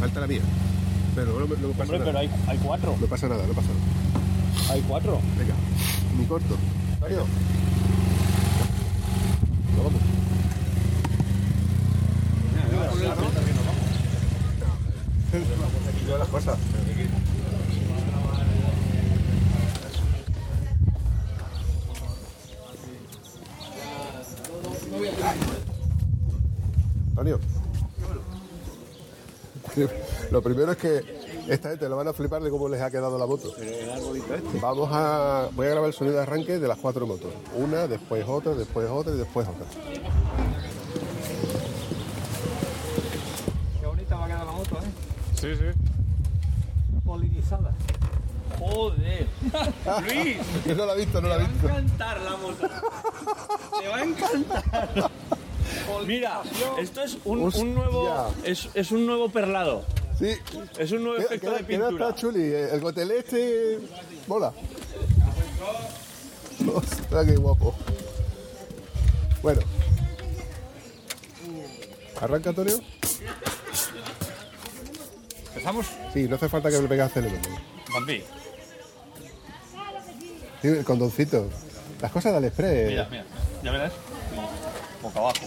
Falta 0.01 0.20
la 0.20 0.27
mía. 0.28 0.40
Pero 1.15 1.32
no, 1.40 1.40
no, 1.40 1.56
no 1.56 1.69
pasa 1.73 1.82
Hombre, 1.82 1.98
nada. 1.98 2.05
pero 2.05 2.19
hay, 2.20 2.31
hay 2.47 2.59
cuatro. 2.59 2.97
No 3.01 3.06
pasa 3.06 3.28
nada, 3.28 3.47
no 3.47 3.52
pasa 3.52 3.69
nada. 3.69 4.24
Hay 4.71 4.81
cuatro. 4.83 5.21
Venga, 5.39 5.55
mi 6.19 6.27
corto. 6.27 6.57
Mario. 7.01 7.27
Nos 9.77 9.85
vamos. 9.85 10.01
Antonio. 27.11 27.41
Lo 30.31 30.43
primero 30.43 30.73
es 30.73 30.79
que 30.79 31.24
Esta 31.49 31.71
gente 31.71 31.89
lo 31.89 31.97
van 31.97 32.09
a 32.09 32.12
flipar 32.12 32.43
de 32.43 32.51
cómo 32.51 32.69
les 32.69 32.81
ha 32.81 32.91
quedado 32.91 33.19
la 33.19 33.27
moto. 33.27 33.53
Vamos 34.61 34.89
a. 34.93 35.49
Voy 35.55 35.66
a 35.66 35.71
grabar 35.71 35.89
el 35.89 35.95
sonido 35.95 36.16
de 36.16 36.23
arranque 36.23 36.59
de 36.59 36.69
las 36.69 36.79
cuatro 36.79 37.07
motos. 37.07 37.31
Una, 37.57 37.87
después 37.87 38.25
otra, 38.27 38.53
después 38.55 38.89
otra 38.91 39.12
y 39.15 39.19
después 39.19 39.47
otra. 39.47 39.66
Qué 43.81 43.87
bonita 43.87 44.16
va 44.16 44.25
a 44.25 44.29
quedar 44.29 44.47
la 44.47 44.53
moto, 44.53 44.77
¿eh? 44.77 44.91
Sí, 45.35 45.55
sí. 45.57 45.65
Polinizada. 47.05 47.73
Joder. 48.59 49.27
Luis, 50.07 50.37
Yo 50.66 50.75
no 50.77 50.87
la 50.87 50.95
he 50.95 50.97
visto, 50.99 51.21
no 51.21 51.29
te 51.29 51.35
la 51.35 51.37
va 51.37 51.43
he 51.43 51.45
a 51.45 51.49
visto. 51.49 51.69
encantar 51.69 52.21
la 52.23 52.37
moto. 52.37 52.69
Te 53.81 53.89
va 53.89 53.97
a 53.97 54.05
encantar. 54.05 55.11
Mira, 56.07 56.43
esto 56.79 57.03
es 57.03 57.19
un, 57.25 57.41
un 57.55 57.75
nuevo 57.75 58.33
es 58.45 58.93
un 58.93 59.07
nuevo 59.07 59.29
perlado. 59.29 59.85
Sí. 60.19 60.31
Es 60.78 60.93
un 60.93 61.03
nuevo 61.05 61.16
Queda, 61.16 61.27
efecto 61.27 61.47
queda- 61.49 61.59
de 61.59 61.66
queda 61.66 61.89
pintura. 61.89 62.09
hasta 62.09 62.20
chuli. 62.20 62.43
El 62.53 62.81
gotelé 62.81 63.19
este. 63.19 63.78
Mola. 64.27 64.53
Ostras, 66.74 67.27
qué 67.27 67.36
guapo. 67.36 67.74
Bueno. 69.43 69.61
¿Arranca, 72.20 72.51
Antonio? 72.51 72.81
¿Empezamos? 75.49 75.86
Sí, 76.12 76.28
no 76.28 76.36
hace 76.36 76.49
falta 76.49 76.70
que 76.70 76.78
me 76.78 76.89
pegue 76.89 77.03
acelerón. 77.03 77.41
Bambi. 77.93 78.23
Sí, 80.62 80.69
el 80.69 80.85
condoncito. 80.85 81.51
Las 82.01 82.12
cosas 82.12 82.32
de 82.32 82.39
Aliexpress. 82.39 82.89
Mira, 82.91 83.09
mira. 83.11 83.24
Ya 83.62 83.73
verás. 83.73 83.93
Boca 85.03 85.19
abajo. 85.19 85.47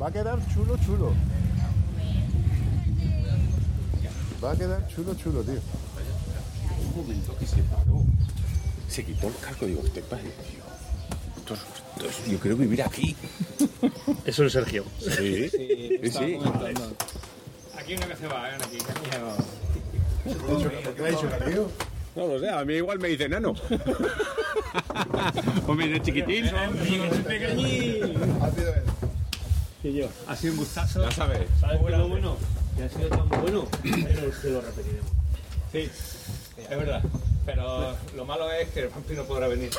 Va 0.00 0.08
a 0.08 0.12
quedar 0.12 0.38
chulo, 0.52 0.76
chulo. 0.78 1.12
Va 4.42 4.52
a 4.52 4.56
quedar 4.56 4.80
chulo, 4.94 5.14
chulo, 5.14 5.42
tío. 5.42 5.54
Un 6.80 6.96
momento 7.02 7.36
que 7.38 7.46
se 7.46 7.62
paró. 7.62 8.02
Se 8.88 9.04
quitó 9.04 9.28
el 9.28 9.36
casco. 9.36 9.66
Digo, 9.66 9.82
este 9.84 10.02
padre, 10.02 10.30
tío. 10.50 10.62
Esto 11.38 11.54
es- 11.54 11.60
esto 11.96 12.08
es- 12.08 12.26
yo 12.30 12.38
quiero 12.38 12.56
vivir 12.56 12.82
aquí. 12.82 13.16
Eso 14.24 14.44
es 14.44 14.52
Sergio. 14.52 14.84
Sí, 15.00 15.48
sí, 15.48 16.00
sí. 16.02 16.38
Aquí 17.78 17.94
uno 17.94 18.06
que 18.08 18.16
se 18.16 18.26
va, 18.28 18.42
ven 18.42 18.62
aquí. 18.62 18.76
aquí 18.78 19.10
se 19.10 19.18
va. 19.18 19.34
¿Qué 20.94 21.02
le 21.02 21.08
ha 21.08 21.10
dicho 21.10 21.28
el 21.28 21.44
tío? 21.52 21.68
No 22.14 22.26
lo 22.26 22.38
sé, 22.38 22.50
a 22.50 22.62
mí 22.64 22.74
igual 22.74 22.98
me 22.98 23.08
dice 23.08 23.26
nano. 23.28 23.52
o 25.66 25.74
me 25.74 25.88
dice 25.88 26.02
chiquitín. 26.02 26.50
pequeñín. 27.26 28.02
Ha 28.42 28.50
sido 28.50 28.74
él. 28.74 28.82
Y 29.82 29.92
yo. 29.94 30.08
Ha 30.28 30.36
sido 30.36 30.52
un 30.52 30.58
gustazo. 30.60 31.02
Ya 31.02 31.10
sabes. 31.10 31.48
¿Sabes 31.58 31.80
qué 31.80 31.92
es 31.92 31.98
lo 31.98 32.08
bueno? 32.08 32.36
Que 32.76 32.84
ha 32.84 32.88
sido 32.88 33.08
tan 33.08 33.28
bueno 33.28 33.68
pero 33.82 34.32
se 34.32 34.50
lo 34.50 34.60
repetiremos. 34.60 35.10
Sí, 35.72 35.90
es 36.58 36.68
verdad. 36.68 37.02
Pero 37.44 37.96
lo 38.14 38.24
malo 38.24 38.50
es 38.52 38.68
que 38.70 38.80
el 38.80 38.88
vampi 38.88 39.14
no 39.14 39.24
podrá 39.24 39.48
venir. 39.48 39.70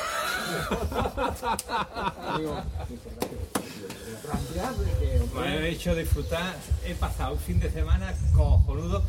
Me 5.34 5.56
he 5.56 5.70
hecho 5.70 5.94
disfrutar, 5.94 6.54
he 6.84 6.94
pasado 6.94 7.34
un 7.34 7.40
fin 7.40 7.60
de 7.60 7.70
semana 7.70 8.14
cojonudo, 8.34 9.02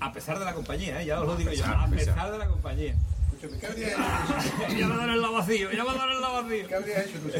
a 0.00 0.12
pesar 0.12 0.38
de 0.38 0.44
la 0.44 0.54
compañía, 0.54 1.02
¿eh? 1.02 1.06
ya 1.06 1.20
os 1.20 1.26
lo 1.26 1.36
digo 1.36 1.52
yo, 1.52 1.64
a 1.66 1.86
pesar 1.88 2.32
de 2.32 2.38
la 2.38 2.46
compañía. 2.46 2.94
Ya 4.76 4.88
va 4.88 4.94
a 4.94 4.98
dar 4.98 5.10
el 5.10 5.20
vacío, 5.20 5.70
ya 5.70 5.84
va 5.84 5.92
a 5.92 5.94
dar 5.94 6.08
el 6.10 6.20
vacío. 6.20 6.66
¿Qué 6.66 6.74
habrías 6.74 7.06
hecho 7.06 7.18
tú? 7.20 7.30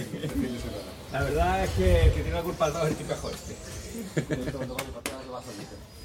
La 1.13 1.23
verdad 1.25 1.65
es 1.65 1.71
que 1.71 2.13
que 2.15 2.21
tiene 2.23 2.31
la 2.31 2.43
culpa 2.43 2.67
de 2.67 2.73
todo 2.73 2.87
el 2.87 2.95
tipejo 2.95 3.31
este. 3.31 3.57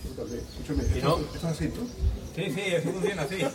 Escúchame, 0.04 1.00
¿Y 1.00 1.02
no? 1.02 1.18
¿esto 1.18 1.38
es 1.38 1.44
así, 1.44 1.68
tú? 1.70 1.88
Sí, 2.36 2.52
sí, 2.52 2.62
eso 2.62 2.92
funciona 2.92 3.22
así. 3.24 3.38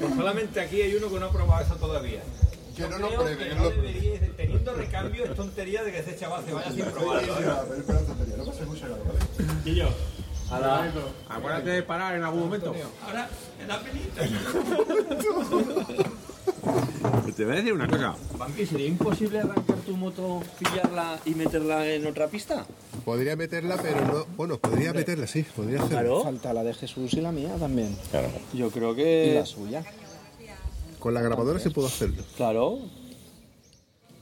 Pues 0.00 0.14
solamente 0.14 0.58
aquí 0.58 0.80
hay 0.80 0.94
uno 0.94 1.10
que 1.10 1.20
no 1.20 1.26
ha 1.26 1.30
probado 1.30 1.62
eso 1.62 1.76
todavía. 1.76 2.22
Que 2.74 2.88
no, 2.88 2.96
creo 2.96 3.36
que 3.36 3.54
no 3.54 3.64
lo 3.64 3.70
teniendo 4.34 4.72
recambio, 4.72 5.24
es 5.26 5.34
tontería 5.36 5.84
de 5.84 5.92
que 5.92 5.98
ese 5.98 6.16
chaval 6.16 6.42
se 6.46 6.54
vaya 6.54 6.72
sin 6.72 6.86
probarlo. 6.86 7.34
Pero 7.36 7.74
espera, 7.74 8.00
tontería, 8.00 8.36
no 8.38 8.44
pases 8.46 8.66
mucho 8.66 8.86
¿vale? 8.88 9.60
Y 9.66 9.74
yo, 9.74 9.90
Acuérdate 11.28 11.70
de 11.70 11.82
parar 11.82 12.16
en 12.16 12.24
algún 12.24 12.40
momento. 12.40 12.74
ahora, 13.04 13.28
en 13.60 13.68
la 13.68 13.80
penita. 13.80 14.22
Te 17.36 17.44
voy 17.44 17.54
a 17.54 17.56
decir 17.56 17.72
una 17.72 17.88
cosa. 17.88 18.14
Vampi, 18.36 18.66
¿sería 18.66 18.86
imposible 18.86 19.40
arrancar 19.40 19.76
tu 19.86 19.96
moto, 19.96 20.42
pillarla 20.58 21.18
y 21.24 21.30
meterla 21.34 21.86
en 21.88 22.06
otra 22.06 22.28
pista? 22.28 22.66
Podría 23.04 23.34
meterla, 23.34 23.78
pero 23.80 24.00
no. 24.04 24.26
Bueno, 24.36 24.58
podría 24.58 24.92
meterla, 24.92 25.26
sí, 25.26 25.42
podría 25.56 25.78
hacerlo. 25.78 25.96
Claro. 25.98 26.22
Falta 26.24 26.52
la 26.52 26.62
de 26.62 26.74
Jesús 26.74 27.14
y 27.14 27.20
la 27.22 27.32
mía 27.32 27.54
también. 27.58 27.96
Claro. 28.10 28.28
Yo 28.52 28.70
creo 28.70 28.92
Y 28.92 28.96
que... 28.96 29.34
la 29.36 29.46
suya. 29.46 29.82
Con 30.98 31.14
la 31.14 31.22
grabadora 31.22 31.58
sí 31.60 31.70
puedo 31.70 31.88
hacerlo. 31.88 32.22
Claro. 32.36 32.78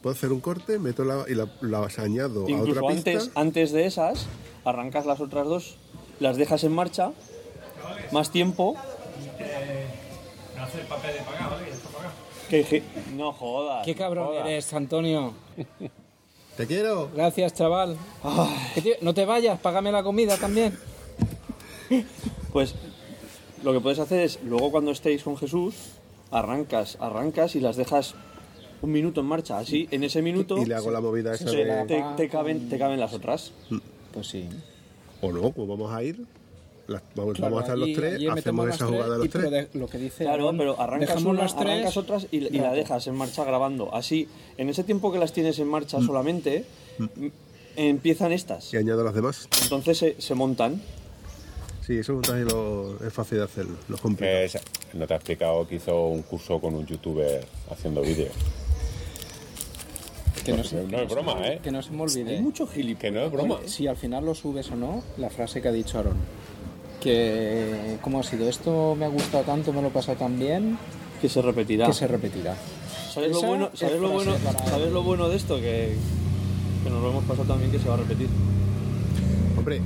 Puedo 0.00 0.14
hacer 0.14 0.30
un 0.32 0.40
corte, 0.40 0.78
meto 0.78 1.04
la, 1.04 1.24
y 1.28 1.34
la, 1.34 1.48
la 1.60 1.88
añado 1.98 2.40
a 2.40 2.42
otra 2.44 2.54
Incluso 2.54 2.86
pista. 2.86 3.10
antes, 3.10 3.30
antes 3.34 3.72
de 3.72 3.86
esas, 3.86 4.26
arrancas 4.64 5.06
las 5.06 5.18
otras 5.20 5.44
dos, 5.48 5.76
las 6.20 6.36
dejas 6.36 6.62
en 6.62 6.70
marcha, 6.72 7.10
más 8.12 8.30
tiempo, 8.30 8.76
No 10.56 10.62
hace 10.62 10.80
el 10.82 10.86
papel 10.86 11.14
de 11.14 11.20
pagado. 11.22 11.56
No 13.16 13.32
jodas. 13.32 13.84
Qué 13.84 13.94
cabrón 13.94 14.26
jodas. 14.28 14.46
eres, 14.46 14.72
Antonio. 14.72 15.32
Te 16.56 16.66
quiero. 16.66 17.08
Gracias, 17.14 17.54
chaval. 17.54 17.96
No 19.02 19.14
te 19.14 19.24
vayas, 19.24 19.58
págame 19.60 19.92
la 19.92 20.02
comida 20.02 20.36
también. 20.36 20.76
Pues 22.52 22.74
lo 23.62 23.72
que 23.72 23.80
puedes 23.80 23.98
hacer 23.98 24.20
es, 24.20 24.38
luego 24.42 24.70
cuando 24.70 24.90
estéis 24.90 25.22
con 25.22 25.36
Jesús, 25.36 25.74
arrancas, 26.30 26.96
arrancas 27.00 27.54
y 27.56 27.60
las 27.60 27.76
dejas 27.76 28.14
un 28.82 28.92
minuto 28.92 29.20
en 29.20 29.26
marcha. 29.26 29.58
Así, 29.58 29.88
en 29.90 30.04
ese 30.04 30.22
minuto 30.22 30.58
Y 30.58 30.66
le 30.66 30.74
hago 30.74 30.90
la 30.90 31.00
movida 31.00 31.34
esa 31.34 31.46
te, 31.50 31.64
de. 31.64 31.84
te- 31.84 32.04
te 32.16 32.28
caben, 32.28 32.68
te 32.68 32.78
caben 32.78 33.00
las 33.00 33.12
otras. 33.12 33.52
Pues 34.12 34.26
sí. 34.28 34.48
O 35.20 35.32
no, 35.32 35.50
pues 35.50 35.68
vamos 35.68 35.92
a 35.92 36.02
ir. 36.02 36.24
Las- 36.88 37.02
vamos, 37.14 37.34
Claro, 37.36 37.54
vamos 37.54 37.60
a 37.70 37.74
estar 37.74 37.78
los 37.78 37.92
tres, 37.92 38.28
hacemos 38.28 38.68
esa 38.74 38.86
jugada 38.86 39.18
los 39.18 39.28
tres. 39.30 39.50
de- 39.50 39.68
lo 39.78 39.86
que 39.86 39.98
dice 39.98 40.24
Claro, 40.24 40.44
Aaron, 40.44 40.58
pero 40.58 40.80
arrancas 40.80 41.22
una, 41.32 41.42
las 41.42 41.56
tres 41.56 41.68
arrancas 41.72 41.96
otras 41.96 42.26
y, 42.32 42.36
y 42.38 42.58
la 42.58 42.72
dejas 42.72 43.06
en 43.06 43.14
marcha 43.14 43.44
grabando. 43.44 43.94
Así, 43.94 44.26
en 44.56 44.68
ese 44.68 44.82
tiempo 44.84 45.12
que 45.12 45.18
las 45.18 45.32
tienes 45.32 45.58
en 45.60 45.68
Mm. 45.68 45.70
marcha 45.70 46.00
solamente, 46.00 46.64
m- 46.98 47.30
empiezan 47.76 48.32
estas. 48.32 48.72
Y 48.74 48.76
añado 48.78 49.04
las 49.04 49.14
demás. 49.14 49.48
Entonces 49.62 49.96
se, 49.98 50.20
se 50.20 50.34
montan. 50.34 50.82
Sí, 51.86 51.98
eso 51.98 52.12
montaje 52.14 52.44
lo, 52.44 52.96
es 53.06 53.12
fácil 53.12 53.38
de 53.38 53.44
hacerlo. 53.44 53.76
Lo 53.88 53.96
es- 54.44 54.58
no 54.94 55.06
te 55.06 55.14
ha 55.14 55.16
explicado 55.16 55.66
que 55.68 55.76
hizo 55.76 56.06
un 56.08 56.22
curso 56.22 56.60
con 56.60 56.74
un 56.74 56.84
youtuber 56.86 57.46
haciendo 57.70 58.02
vídeos. 58.02 58.32
Que 60.44 60.52
No, 60.52 60.58
no, 60.58 60.64
se, 60.64 60.82
no 60.84 60.98
es 60.98 61.08
broma, 61.10 61.46
¿eh? 61.46 61.60
que 61.62 61.70
no 61.70 61.82
se 61.82 61.90
me 61.90 62.02
olvide. 62.02 62.36
Hay 62.36 62.42
mucho 62.42 62.66
gilipollas. 62.66 63.00
Que 63.00 63.10
no 63.10 63.20
es 63.24 63.30
broma. 63.32 63.58
Si 63.66 63.86
al 63.86 63.96
final 63.96 64.24
lo 64.24 64.34
subes 64.34 64.70
o 64.70 64.76
no, 64.76 65.02
la 65.18 65.28
frase 65.30 65.60
que 65.60 65.68
ha 65.68 65.72
dicho 65.72 65.98
Aaron. 65.98 66.16
Que, 67.00 67.96
¿cómo 68.02 68.20
ha 68.20 68.22
sido? 68.22 68.48
Esto 68.48 68.96
me 68.98 69.04
ha 69.04 69.08
gustado 69.08 69.44
tanto, 69.44 69.72
me 69.72 69.80
lo 69.82 69.88
he 69.88 69.90
pasado 69.90 70.18
tan 70.18 70.38
bien, 70.38 70.78
Que 71.20 71.28
se 71.28 71.40
repetirá. 71.42 71.86
que 71.86 71.92
se 71.92 72.06
repetirá. 72.08 72.56
¿Sabes, 73.12 73.30
lo 73.32 73.42
bueno, 73.42 73.70
es 73.72 73.78
sabes, 73.80 74.00
lo 74.00 74.08
bueno, 74.10 74.32
¿Sabes 74.68 74.92
lo 74.92 75.02
bueno 75.02 75.28
de 75.28 75.36
esto? 75.36 75.56
Que, 75.56 75.96
que 76.84 76.90
nos 76.90 77.00
lo 77.02 77.10
hemos 77.10 77.24
pasado 77.24 77.46
también 77.48 77.70
que 77.70 77.78
se 77.78 77.88
va 77.88 77.94
a 77.94 77.98
repetir. 77.98 78.28
Hombre, 79.56 79.80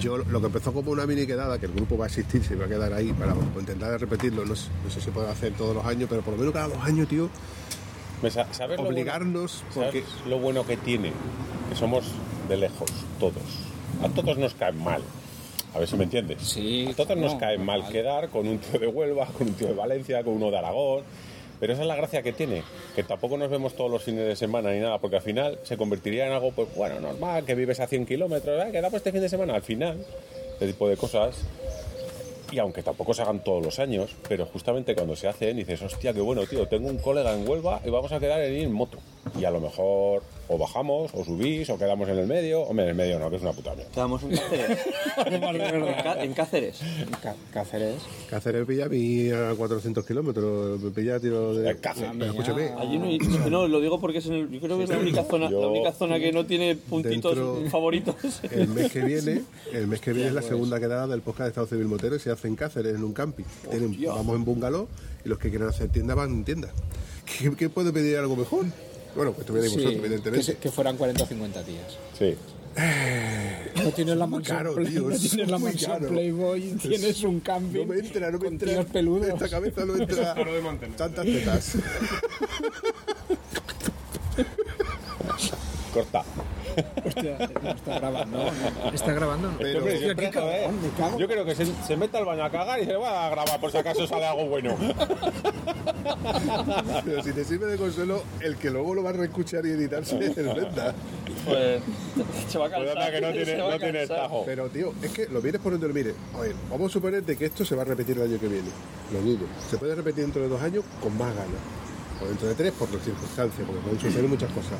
yo 0.00 0.16
lo 0.18 0.40
que 0.40 0.46
empezó 0.46 0.72
como 0.72 0.90
una 0.90 1.06
mini 1.06 1.26
quedada, 1.26 1.58
que 1.58 1.66
el 1.66 1.72
grupo 1.72 1.96
va 1.98 2.04
a 2.04 2.08
existir, 2.08 2.42
se 2.44 2.54
va 2.54 2.66
a 2.66 2.68
quedar 2.68 2.92
ahí 2.92 3.12
para 3.12 3.34
intentar 3.58 3.98
repetirlo. 4.00 4.44
No 4.44 4.54
sé, 4.56 4.68
no 4.84 4.90
sé 4.90 5.00
si 5.00 5.06
se 5.06 5.10
puede 5.10 5.28
hacer 5.28 5.52
todos 5.54 5.74
los 5.74 5.84
años, 5.84 6.08
pero 6.08 6.22
por 6.22 6.34
lo 6.34 6.38
menos 6.40 6.54
cada 6.54 6.68
dos 6.68 6.78
años, 6.84 7.08
tío, 7.08 7.28
Me 8.22 8.30
sa- 8.30 8.46
¿Sabes 8.52 8.76
lo 8.78 8.84
bueno- 8.84 8.96
obligarnos, 8.96 9.64
¿Sabes 9.72 9.90
porque 10.04 10.04
lo 10.28 10.38
bueno 10.38 10.66
que 10.66 10.76
tiene? 10.76 11.12
Que 11.70 11.76
somos 11.76 12.04
de 12.48 12.56
lejos, 12.56 12.90
todos. 13.20 13.42
A 14.02 14.08
todos 14.08 14.38
nos 14.38 14.54
caen 14.54 14.82
mal. 14.82 15.02
A 15.74 15.78
ver 15.78 15.88
si 15.88 15.96
me 15.96 16.04
entiendes. 16.04 16.42
Sí, 16.42 16.88
A 16.90 16.94
todos 16.94 17.16
nos 17.16 17.34
no, 17.34 17.38
cae 17.38 17.58
mal 17.58 17.86
quedar 17.88 18.28
con 18.28 18.48
un 18.48 18.58
tío 18.58 18.80
de 18.80 18.86
Huelva, 18.86 19.26
con 19.26 19.48
un 19.48 19.54
tío 19.54 19.68
de 19.68 19.74
Valencia, 19.74 20.22
con 20.24 20.34
uno 20.34 20.50
de 20.50 20.58
Aragón. 20.58 21.04
Pero 21.60 21.72
esa 21.72 21.82
es 21.82 21.88
la 21.88 21.96
gracia 21.96 22.22
que 22.22 22.32
tiene, 22.32 22.62
que 22.94 23.02
tampoco 23.02 23.36
nos 23.36 23.50
vemos 23.50 23.74
todos 23.74 23.90
los 23.90 24.02
fines 24.02 24.26
de 24.26 24.36
semana 24.36 24.70
ni 24.70 24.78
nada, 24.78 24.98
porque 24.98 25.16
al 25.16 25.22
final 25.22 25.58
se 25.64 25.76
convertiría 25.76 26.26
en 26.26 26.32
algo, 26.32 26.52
pues 26.52 26.68
bueno, 26.76 27.00
normal, 27.00 27.44
que 27.44 27.56
vives 27.56 27.80
a 27.80 27.88
100 27.88 28.06
kilómetros, 28.06 28.64
¿eh? 28.64 28.70
quedamos 28.70 28.94
este 28.94 29.10
fin 29.10 29.20
de 29.20 29.28
semana. 29.28 29.56
Al 29.56 29.62
final, 29.62 29.98
este 30.52 30.68
tipo 30.68 30.88
de 30.88 30.96
cosas, 30.96 31.36
y 32.52 32.58
aunque 32.58 32.84
tampoco 32.84 33.12
se 33.12 33.22
hagan 33.22 33.42
todos 33.42 33.64
los 33.64 33.80
años, 33.80 34.14
pero 34.28 34.46
justamente 34.46 34.94
cuando 34.94 35.16
se 35.16 35.26
hacen 35.26 35.56
dices, 35.56 35.82
hostia, 35.82 36.12
qué 36.12 36.20
bueno, 36.20 36.46
tío, 36.46 36.66
tengo 36.68 36.88
un 36.88 36.98
colega 36.98 37.34
en 37.34 37.48
Huelva 37.48 37.80
y 37.84 37.90
vamos 37.90 38.12
a 38.12 38.20
quedar 38.20 38.40
en 38.40 38.54
ir 38.54 38.64
en 38.64 38.72
moto. 38.72 38.98
Y 39.36 39.44
a 39.44 39.50
lo 39.50 39.60
mejor 39.60 40.22
o 40.48 40.56
bajamos, 40.58 41.10
o 41.14 41.24
subís, 41.24 41.68
o 41.70 41.78
quedamos 41.78 42.08
en 42.08 42.18
el 42.18 42.26
medio, 42.26 42.62
hombre, 42.62 42.84
en 42.84 42.90
el 42.90 42.96
medio 42.96 43.18
no, 43.18 43.28
que 43.30 43.36
es 43.36 43.42
una 43.42 43.52
puta 43.52 43.74
mierda. 43.74 43.90
Quedamos 43.92 44.22
en 44.22 44.30
Cáceres. 44.30 44.78
en, 45.26 45.40
Cá- 46.02 46.22
en 46.24 46.32
Cáceres. 46.32 46.80
Cá- 47.22 47.36
Cáceres. 47.52 47.96
Cáceres 48.30 48.66
pilla 48.66 48.86
a 48.86 48.88
mí 48.88 49.30
a 49.30 49.54
400 49.56 50.06
kilómetros, 50.06 50.80
me 50.80 50.90
pilla 50.90 51.16
a 51.16 51.20
tiro 51.20 51.54
de... 51.54 51.70
El 51.70 51.80
Cáceres. 51.80 52.10
Pero 52.18 52.24
escúchame, 52.30 52.70
Allí 52.78 52.98
no, 52.98 53.04
hay- 53.06 53.18
no, 53.50 53.68
lo 53.68 53.80
digo 53.80 54.00
porque 54.00 54.18
es 54.18 54.26
en 54.26 54.32
el- 54.34 54.50
yo 54.50 54.60
creo 54.60 54.78
que 54.78 54.84
es 54.84 54.90
la 54.90 54.98
única 54.98 55.24
zona, 55.24 55.50
Yo- 55.50 55.60
la 55.60 55.66
única 55.68 55.92
zona 55.92 56.18
que 56.18 56.32
no 56.32 56.46
tiene 56.46 56.76
puntitos 56.76 57.34
Dentro- 57.36 57.70
favoritos. 57.70 58.14
el 58.50 58.68
mes 58.68 58.90
que 58.92 59.00
viene, 59.02 59.42
el 59.72 59.86
mes 59.86 60.00
que 60.00 60.12
viene 60.12 60.28
es 60.28 60.34
la 60.34 60.42
segunda 60.42 60.80
quedada 60.80 61.06
del 61.06 61.20
podcast 61.20 61.42
de 61.44 61.48
Estado 61.48 61.66
Civil 61.66 61.86
Motero 61.86 62.16
y 62.16 62.20
se 62.20 62.30
hace 62.30 62.48
en 62.48 62.56
Cáceres, 62.56 62.94
en 62.94 63.04
un 63.04 63.12
camping. 63.12 63.44
Tienen- 63.70 63.96
vamos 64.06 64.34
en 64.36 64.44
bungalow 64.44 64.88
y 65.24 65.28
los 65.28 65.38
que 65.38 65.50
quieran 65.50 65.68
hacer 65.68 65.88
tienda 65.90 66.14
van 66.14 66.30
en 66.30 66.44
tienda. 66.44 66.70
¿Qué, 67.26 67.54
qué 67.54 67.68
puede 67.68 67.92
pedir 67.92 68.16
algo 68.16 68.34
mejor? 68.36 68.64
Bueno, 69.18 69.32
pues 69.32 69.40
estuvierais 69.40 69.72
Sí, 69.72 69.76
vosotros, 69.78 70.00
que, 70.00 70.06
evidentemente. 70.06 70.46
se- 70.46 70.56
que 70.58 70.70
fueran 70.70 70.96
40 70.96 71.24
o 71.24 71.26
50 71.26 71.62
días. 71.64 71.98
Sí. 72.16 72.36
No 73.82 73.90
tienes 73.90 74.16
la 74.16 74.26
mansión, 74.28 74.56
caro, 74.56 74.74
Play- 74.76 74.86
tío, 74.92 75.02
no 75.02 75.10
es 75.14 75.20
tienes 75.20 75.48
la 75.50 75.58
mansión 75.58 75.90
caro. 75.90 76.08
Playboy, 76.08 76.60
tienes 76.80 77.22
un 77.24 77.40
camping 77.40 77.80
No 77.80 77.86
me 77.86 77.98
entra, 77.98 78.30
no 78.30 78.38
me 78.38 78.46
entra. 78.46 78.68
tíos 78.72 78.86
peludos. 78.86 79.28
Esta 79.30 79.48
cabeza 79.48 79.84
no 79.84 79.96
entra 79.96 80.34
de 80.34 80.88
tantas 80.96 81.24
tetas. 81.26 81.72
Corta. 85.92 86.22
Hostia, 87.04 87.38
no 87.62 87.70
está 87.70 87.98
grabando. 87.98 88.38
¿no? 88.38 88.90
¿Está 88.92 89.12
grabando? 89.12 89.54
Pero- 89.58 89.78
Hombre, 89.78 89.98
siempre 89.98 90.30
qué 90.30 90.38
eso, 90.38 90.50
¿eh? 90.50 90.60
cabrón, 90.62 90.82
me 90.82 90.88
cago. 90.90 91.18
Yo 91.18 91.26
creo 91.28 91.44
que 91.44 91.54
se, 91.54 91.66
se 91.86 91.96
mete 91.96 92.16
al 92.18 92.24
baño 92.24 92.44
a 92.44 92.50
cagar 92.50 92.80
y 92.80 92.84
se 92.84 92.94
va 92.96 93.26
a 93.26 93.30
grabar 93.30 93.60
por 93.60 93.70
si 93.70 93.78
acaso 93.78 94.06
sale 94.06 94.26
algo 94.26 94.46
bueno. 94.46 94.76
Pero 97.04 97.22
si 97.22 97.32
te 97.32 97.44
sirve 97.44 97.66
de 97.66 97.76
consuelo, 97.76 98.22
el 98.40 98.56
que 98.56 98.70
luego 98.70 98.94
lo 98.94 99.02
va 99.02 99.10
a 99.10 99.14
reescuchar 99.14 99.64
y 99.66 99.70
editarse 99.70 100.18
es 100.18 100.34
Brenda. 100.34 100.94
Pues 101.44 101.80
se 102.48 102.58
va 102.58 102.66
a 102.66 102.68
Pues 102.68 102.80
cansar. 102.80 102.98
anda 102.98 103.10
que 103.12 103.20
no 103.20 103.32
tiene, 103.32 103.44
se 103.46 103.54
a 103.54 103.68
no 103.68 103.78
tiene 103.78 104.06
tajo. 104.06 104.42
Pero, 104.46 104.68
tío, 104.68 104.92
es 105.02 105.10
que 105.12 105.26
lo 105.28 105.40
mires 105.42 105.60
por 105.60 105.72
donde 105.72 105.88
lo 105.88 105.94
mires. 105.94 106.14
Oye, 106.38 106.52
vamos 106.70 106.90
a 106.90 106.92
suponer 106.92 107.22
de 107.22 107.36
que 107.36 107.46
esto 107.46 107.64
se 107.64 107.74
va 107.74 107.82
a 107.82 107.84
repetir 107.86 108.16
el 108.18 108.24
año 108.30 108.38
que 108.40 108.48
viene. 108.48 108.68
Lo 109.12 109.20
dudo. 109.20 109.46
Se 109.70 109.78
puede 109.78 109.94
repetir 109.94 110.24
dentro 110.24 110.42
de 110.42 110.48
dos 110.48 110.60
años 110.62 110.84
con 111.02 111.16
más 111.16 111.28
ganas. 111.34 111.60
O 112.22 112.26
dentro 112.26 112.48
de 112.48 112.54
tres 112.54 112.72
por 112.72 112.92
las 112.92 113.02
circunstancias, 113.02 113.66
porque 113.66 113.80
pueden 113.82 114.00
suceder 114.00 114.28
muchas 114.28 114.50
cosas. 114.52 114.72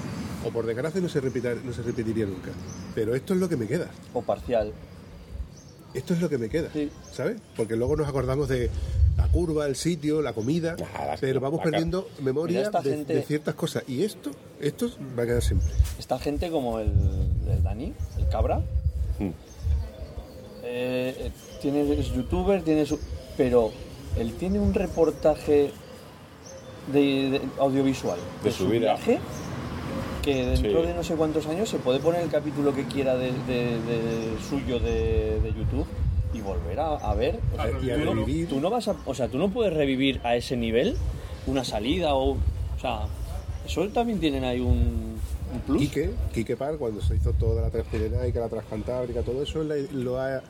O 0.44 0.50
por 0.50 0.66
desgracia 0.66 1.00
no 1.00 1.08
se, 1.08 1.20
repita- 1.20 1.54
no 1.64 1.72
se 1.72 1.82
repetiría 1.82 2.26
nunca. 2.26 2.50
Pero 2.94 3.14
esto 3.14 3.34
es 3.34 3.40
lo 3.40 3.48
que 3.48 3.56
me 3.56 3.66
queda. 3.66 3.88
O 4.12 4.22
parcial. 4.22 4.72
Esto 5.94 6.14
es 6.14 6.20
lo 6.20 6.28
que 6.28 6.36
me 6.38 6.48
queda. 6.48 6.68
Sí. 6.72 6.90
¿Sabes? 7.12 7.36
Porque 7.56 7.76
luego 7.76 7.96
nos 7.96 8.08
acordamos 8.08 8.48
de 8.48 8.70
la 9.16 9.26
curva, 9.28 9.66
el 9.66 9.74
sitio, 9.76 10.20
la 10.20 10.32
comida. 10.32 10.76
Pero 11.20 11.40
vamos 11.40 11.60
perdiendo 11.62 12.08
memoria 12.22 12.68
de, 12.70 12.82
gente- 12.82 13.14
de 13.14 13.22
ciertas 13.22 13.54
cosas. 13.54 13.84
Y 13.88 14.02
esto, 14.02 14.30
esto 14.60 14.90
va 15.18 15.22
a 15.22 15.26
quedar 15.26 15.42
siempre. 15.42 15.68
Esta 15.98 16.18
gente 16.18 16.50
como 16.50 16.78
el, 16.80 16.92
el 17.48 17.62
Dani, 17.62 17.94
el 18.18 18.28
cabra, 18.28 18.60
Mm. 19.20 19.30
eh, 20.62 21.14
eh, 21.18 21.32
tiene, 21.60 21.92
es 21.98 22.12
youtuber, 22.12 22.62
tiene 22.62 22.84
su, 22.86 22.98
pero 23.36 23.72
él 24.16 24.34
tiene 24.34 24.60
un 24.60 24.74
reportaje 24.74 25.72
de, 26.92 27.30
de- 27.30 27.40
audiovisual 27.58 28.18
De 28.42 28.50
su 28.50 28.68
vida. 28.68 28.94
viaje 28.94 29.18
que 30.22 30.34
dentro 30.46 30.80
Sí. 30.82 30.86
de 30.88 30.94
no 30.94 31.02
sé 31.04 31.14
cuántos 31.14 31.46
años 31.46 31.68
se 31.68 31.78
puede 31.78 32.00
poner 32.00 32.22
el 32.22 32.30
capítulo 32.30 32.74
que 32.74 32.84
quiera 32.84 33.14
de, 33.16 33.32
de- 33.46 33.80
de 33.82 34.36
suyo 34.48 34.78
de, 34.80 35.40
de 35.40 35.48
YouTube 35.56 35.86
y 36.34 36.40
volver 36.40 36.78
a, 36.80 36.96
a 36.96 37.14
ver. 37.14 37.38
O 37.52 37.56
sea, 37.56 37.64
a 37.64 37.68
tú, 37.98 38.04
no, 38.04 38.14
revivir. 38.14 38.48
tú 38.48 38.60
no 38.60 38.68
vas 38.70 38.88
a, 38.88 38.96
o 39.06 39.14
sea, 39.14 39.28
tú 39.28 39.38
no 39.38 39.48
puedes 39.50 39.72
revivir 39.72 40.20
a 40.24 40.36
ese 40.36 40.56
nivel 40.56 40.96
una 41.46 41.64
salida 41.64 42.14
o, 42.14 42.32
o 42.32 42.36
sea, 42.80 43.06
eso 43.66 43.86
también 43.88 44.18
tienen 44.20 44.44
ahí 44.44 44.60
un, 44.60 45.16
un 45.54 45.60
plus. 45.66 45.78
Quique, 45.80 46.10
Quique 46.34 46.56
Par, 46.56 46.76
cuando 46.76 47.00
se 47.00 47.16
hizo 47.16 47.32
toda 47.32 47.62
la 47.62 47.70
Transpirenaica, 47.70 48.40
la 48.40 48.48
Transcantábrica, 48.48 49.22
todo 49.22 49.42
eso 49.42 49.62
lo 49.64 50.20
ha 50.20 50.42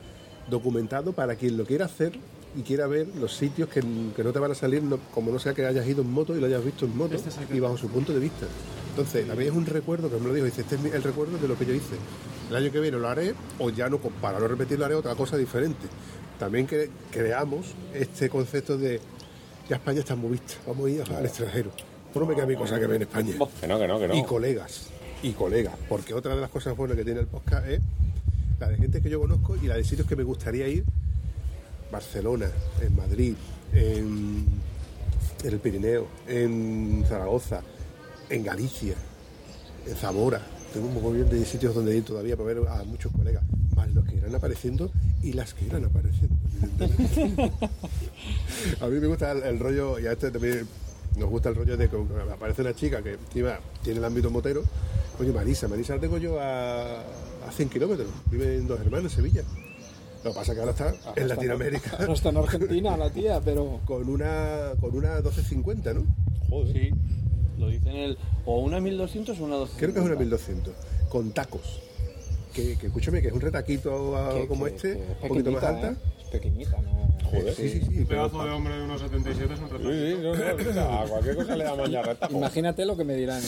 documentado 0.49 1.13
para 1.13 1.35
quien 1.35 1.55
lo 1.57 1.63
quiera 1.65 1.85
hacer 1.85 2.11
y 2.57 2.61
quiera 2.61 2.87
ver 2.87 3.07
los 3.15 3.35
sitios 3.35 3.69
que, 3.69 3.81
que 4.15 4.23
no 4.23 4.31
te 4.33 4.39
van 4.39 4.51
a 4.51 4.55
salir, 4.55 4.81
no- 4.83 4.99
como 5.13 5.31
no 5.31 5.39
sea 5.39 5.53
que 5.53 5.65
hayas 5.65 5.87
ido 5.87 6.01
en 6.01 6.11
moto 6.11 6.35
y 6.35 6.39
lo 6.39 6.47
hayas 6.47 6.63
visto 6.63 6.85
en 6.85 6.97
moto 6.97 7.15
Este 7.15 7.29
es 7.29 7.37
y 7.53 7.59
bajo 7.59 7.77
su 7.77 7.87
punto 7.89 8.13
de 8.13 8.19
vista. 8.19 8.45
Entonces, 8.89 9.27
también 9.27 9.51
es 9.51 9.55
un 9.57 9.65
recuerdo 9.65 10.09
que 10.09 10.17
me 10.17 10.27
lo 10.27 10.33
dijo, 10.33 10.45
dice, 10.45 10.61
este 10.61 10.75
es 10.75 10.93
el 10.93 11.03
recuerdo 11.03 11.37
de 11.37 11.47
lo 11.47 11.57
que 11.57 11.65
yo 11.65 11.73
hice. 11.73 11.95
El 12.49 12.55
año 12.55 12.71
que 12.71 12.79
viene 12.79 12.97
lo 12.97 13.07
haré, 13.07 13.33
o 13.59 13.69
ya 13.69 13.87
no, 13.89 13.97
para 13.99 14.39
no 14.39 14.47
repetirlo 14.47 14.85
haré 14.85 14.95
otra 14.95 15.13
cosa 15.15 15.37
diferente. 15.37 15.87
También 16.39 16.65
que 16.67 16.89
creamos 17.11 17.67
este 17.93 18.29
concepto 18.29 18.77
de, 18.77 18.99
ya 19.69 19.75
España 19.75 19.99
está 19.99 20.15
muy 20.15 20.31
vista, 20.31 20.55
vamos 20.65 20.87
a 20.87 20.89
ir 20.89 21.03
al 21.15 21.25
extranjero. 21.25 21.71
No 22.15 22.25
me 22.25 22.33
queda 22.35 22.47
mi 22.47 22.55
cosa 22.55 22.79
que 22.79 22.87
ver 22.87 22.95
en 22.95 23.01
España 23.03 23.33
Que 23.61 23.67
no, 23.67 23.77
que 23.77 23.87
no, 23.87 23.99
que 23.99 24.07
no. 24.07 24.15
y 24.15 24.23
colegas 24.23 24.87
y 25.21 25.31
colegas 25.33 25.75
porque 25.87 26.13
otra 26.15 26.33
de 26.33 26.41
las 26.41 26.49
cosas 26.49 26.75
buenas 26.75 26.97
que 26.97 27.03
tiene 27.03 27.19
el 27.19 27.27
podcast 27.27 27.67
es 27.67 27.81
la 28.59 28.67
de 28.69 28.77
gente 28.77 28.99
que 29.01 29.09
yo 29.11 29.19
conozco 29.19 29.55
y 29.61 29.67
la 29.67 29.75
de 29.75 29.83
sitios 29.83 30.07
que 30.07 30.15
me 30.15 30.23
gustaría 30.23 30.67
ir 30.67 30.85
Barcelona 31.91 32.49
en 32.81 32.95
Madrid 32.95 33.35
en, 33.73 34.45
el 35.43 35.59
Pirineo 35.59 36.07
en 36.27 37.05
Zaragoza 37.07 37.61
en 38.29 38.43
Galicia 38.43 38.95
en 39.87 39.95
Zamora. 39.95 40.41
Tengo 40.73 40.87
un 40.87 40.93
montón 40.93 41.29
de 41.29 41.45
sitios 41.45 41.73
donde 41.73 41.95
ir 41.97 42.03
todavía 42.03 42.35
para 42.37 42.53
ver 42.53 42.67
a 42.67 42.83
muchos 42.83 43.11
colegas 43.11 43.43
más 43.75 43.91
los 43.93 44.05
que 44.05 44.15
irán 44.15 44.35
apareciendo 44.35 44.91
y 45.23 45.33
las 45.33 45.53
que 45.53 45.65
irán 45.65 45.85
apareciendo 45.85 46.35
a 48.81 48.87
mí 48.87 48.99
me 48.99 49.07
gusta 49.07 49.31
el, 49.31 49.43
el 49.43 49.59
rollo 49.59 49.97
y 49.97 50.07
a 50.07 50.11
este 50.11 50.29
también 50.29 50.67
nos 51.17 51.29
gusta 51.29 51.49
el 51.49 51.55
rollo 51.55 51.77
de 51.77 51.89
que 51.89 51.97
aparece 52.31 52.61
una 52.61 52.73
chica 52.73 53.01
que 53.01 53.13
encima 53.13 53.59
tiene 53.83 53.99
el 53.99 54.05
ámbito 54.05 54.29
motero. 54.29 54.63
Oye 55.19 55.31
Marisa, 55.31 55.67
Marisa 55.67 55.95
la 55.95 56.01
tengo 56.01 56.17
yo 56.17 56.39
a, 56.39 56.99
a 56.99 57.51
100 57.51 57.69
kilómetros. 57.69 58.07
Vive 58.29 58.57
en 58.57 58.67
Dos 58.67 58.79
Hermanos, 58.79 59.11
Sevilla 59.11 59.43
lo 60.23 60.31
que 60.31 60.35
pasa 60.39 60.51
es 60.51 60.55
que 60.55 60.59
ahora 60.59 60.71
está 60.71 60.93
en 61.15 61.27
Latinoamérica 61.27 61.97
Ahora 61.99 62.13
está 62.13 62.29
en 62.29 62.37
Argentina 62.37 62.97
la 62.97 63.09
tía, 63.09 63.39
pero. 63.43 63.79
con 63.85 64.07
una 64.09 64.71
con 64.79 64.95
una 64.95 65.13
1250 65.15 65.93
¿no? 65.93 66.03
Joder. 66.49 66.73
Sí, 66.73 66.89
lo 67.57 67.69
dicen 67.69 67.95
el. 67.95 68.17
O 68.45 68.59
una 68.59 68.79
1200 68.79 69.39
o 69.39 69.43
una 69.45 69.55
200. 69.55 69.79
creo 69.79 69.93
que 69.93 69.99
es 69.99 70.05
una 70.05 70.15
1200 70.15 70.73
con 71.09 71.31
tacos 71.31 71.81
que, 72.53 72.77
que 72.77 72.87
escúchame 72.87 73.21
que 73.21 73.27
es 73.27 73.33
un 73.33 73.41
retaquito 73.41 74.17
a- 74.17 74.33
que- 74.33 74.47
como 74.47 74.65
que- 74.65 74.75
este 74.75 74.93
un 75.21 75.27
poquito 75.29 75.51
más 75.51 75.63
alta 75.63 75.91
¿eh? 75.91 75.95
Pequeñita, 76.31 76.77
¿no? 76.81 77.09
Joder. 77.29 77.53
sí, 77.53 77.69
sí, 77.69 77.81
sí, 77.81 77.99
Un 77.99 78.05
pero 78.07 78.29
pedazo 78.29 78.45
de 78.45 78.51
hombre 78.51 78.75
de 78.75 78.83
unos 78.83 79.01
77 79.01 79.53
es 79.53 79.59
un 79.59 79.69
retraso. 79.69 79.91
Sí, 79.91 80.15
sí, 80.15 80.17
no, 80.21 80.35
no, 80.35 80.69
o 80.69 80.73
sea, 80.73 81.01
a 81.01 81.05
cualquier 81.05 81.35
cosa 81.35 81.55
le 81.55 81.63
da 81.63 81.75
mañana 81.75 82.01
retajo. 82.03 82.37
Imagínate 82.37 82.85
lo 82.85 82.97
que 82.97 83.03
me 83.03 83.15
dirán. 83.15 83.41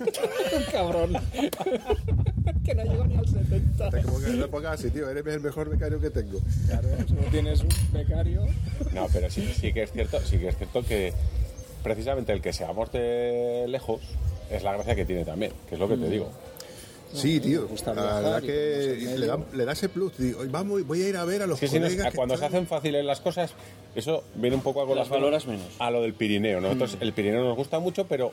Cabrón. 0.72 1.12
que 2.64 2.74
no 2.74 2.82
llego 2.84 3.06
ni 3.06 3.16
al 3.16 3.28
70. 3.28 3.90
Te 3.90 4.02
como 4.02 4.20
que 4.20 4.30
no 4.30 4.48
pongas 4.48 4.74
así, 4.80 4.90
tío, 4.90 5.08
eres 5.08 5.26
el 5.26 5.40
mejor 5.40 5.68
becario 5.68 6.00
que 6.00 6.10
tengo. 6.10 6.40
Claro, 6.66 6.88
si 7.06 7.12
no 7.14 7.22
tienes 7.30 7.60
un 7.60 7.68
becario. 7.92 8.46
No, 8.92 9.06
pero 9.12 9.30
sí, 9.30 9.52
sí 9.58 9.72
que 9.72 9.82
es 9.82 9.92
cierto, 9.92 10.20
sí 10.20 10.38
que 10.38 10.48
es 10.48 10.56
cierto 10.56 10.82
que 10.84 11.12
precisamente 11.82 12.32
el 12.32 12.40
que 12.40 12.52
seamos 12.52 12.92
de 12.92 13.66
lejos 13.68 14.00
es 14.50 14.62
la 14.62 14.72
gracia 14.72 14.94
que 14.94 15.04
tiene 15.04 15.24
también, 15.24 15.52
que 15.68 15.74
es 15.74 15.80
lo 15.80 15.88
que 15.88 15.96
te 15.96 16.08
digo. 16.08 16.30
Sí, 17.12 17.40
tío. 17.40 17.68
La 17.86 17.92
verdad 17.94 18.42
que 18.42 18.96
le 19.18 19.26
da, 19.26 19.36
medio. 19.36 19.46
le 19.52 19.64
da 19.64 19.72
ese 19.72 19.88
plus. 19.88 20.16
Digo, 20.18 20.40
"Oye, 20.40 20.50
vamos, 20.50 20.86
voy 20.86 21.02
a 21.02 21.08
ir 21.08 21.16
a 21.16 21.24
ver 21.24 21.42
a 21.42 21.46
los 21.46 21.60
nos- 21.60 21.70
colegas 21.70 22.10
que 22.10 22.16
cuando 22.16 22.36
se 22.36 22.44
están". 22.44 22.56
hacen 22.58 22.66
fáciles 22.68 23.04
las 23.04 23.20
cosas, 23.20 23.52
eso 23.94 24.24
viene 24.34 24.56
un 24.56 24.62
poco 24.62 24.80
a 24.80 24.84
Las 24.84 24.88
colación 25.08 25.20
valoras 25.20 25.46
menos. 25.46 25.66
a 25.78 25.90
lo 25.90 26.02
del 26.02 26.14
Pirineo. 26.14 26.60
Nosotros 26.60 26.96
el 27.00 27.12
Pirineo 27.12 27.44
nos 27.44 27.56
gusta 27.56 27.78
mucho, 27.80 28.06
pero 28.06 28.32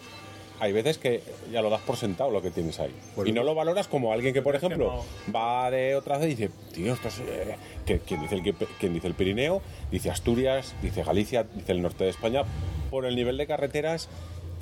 hay 0.61 0.73
veces 0.73 0.97
que 0.97 1.21
ya 1.51 1.61
lo 1.61 1.69
das 1.69 1.81
por 1.81 1.95
sentado 1.95 2.31
lo 2.31 2.41
que 2.41 2.51
tienes 2.51 2.79
ahí. 2.79 2.93
Y 3.25 3.31
no 3.31 3.43
lo 3.43 3.55
valoras 3.55 3.87
como 3.87 4.11
alguien 4.11 4.33
que, 4.33 4.41
por 4.41 4.55
ejemplo, 4.55 5.05
va 5.33 5.71
de 5.71 5.95
otra 5.95 6.17
vez 6.17 6.27
y 6.27 6.35
dice, 6.35 6.49
tío, 6.73 6.93
esto 6.93 7.07
es... 7.07 7.19
eh", 7.19 7.55
que, 7.85 7.99
quien, 7.99 8.21
dice 8.21 8.35
el, 8.35 8.53
quien 8.79 8.93
dice 8.93 9.07
el 9.07 9.13
Pirineo, 9.13 9.61
dice 9.91 10.09
Asturias, 10.11 10.73
dice 10.81 11.03
Galicia, 11.03 11.43
dice 11.55 11.71
el 11.71 11.81
norte 11.81 12.03
de 12.03 12.09
España, 12.09 12.43
por 12.91 13.05
el 13.05 13.15
nivel 13.15 13.37
de 13.37 13.47
carreteras 13.47 14.09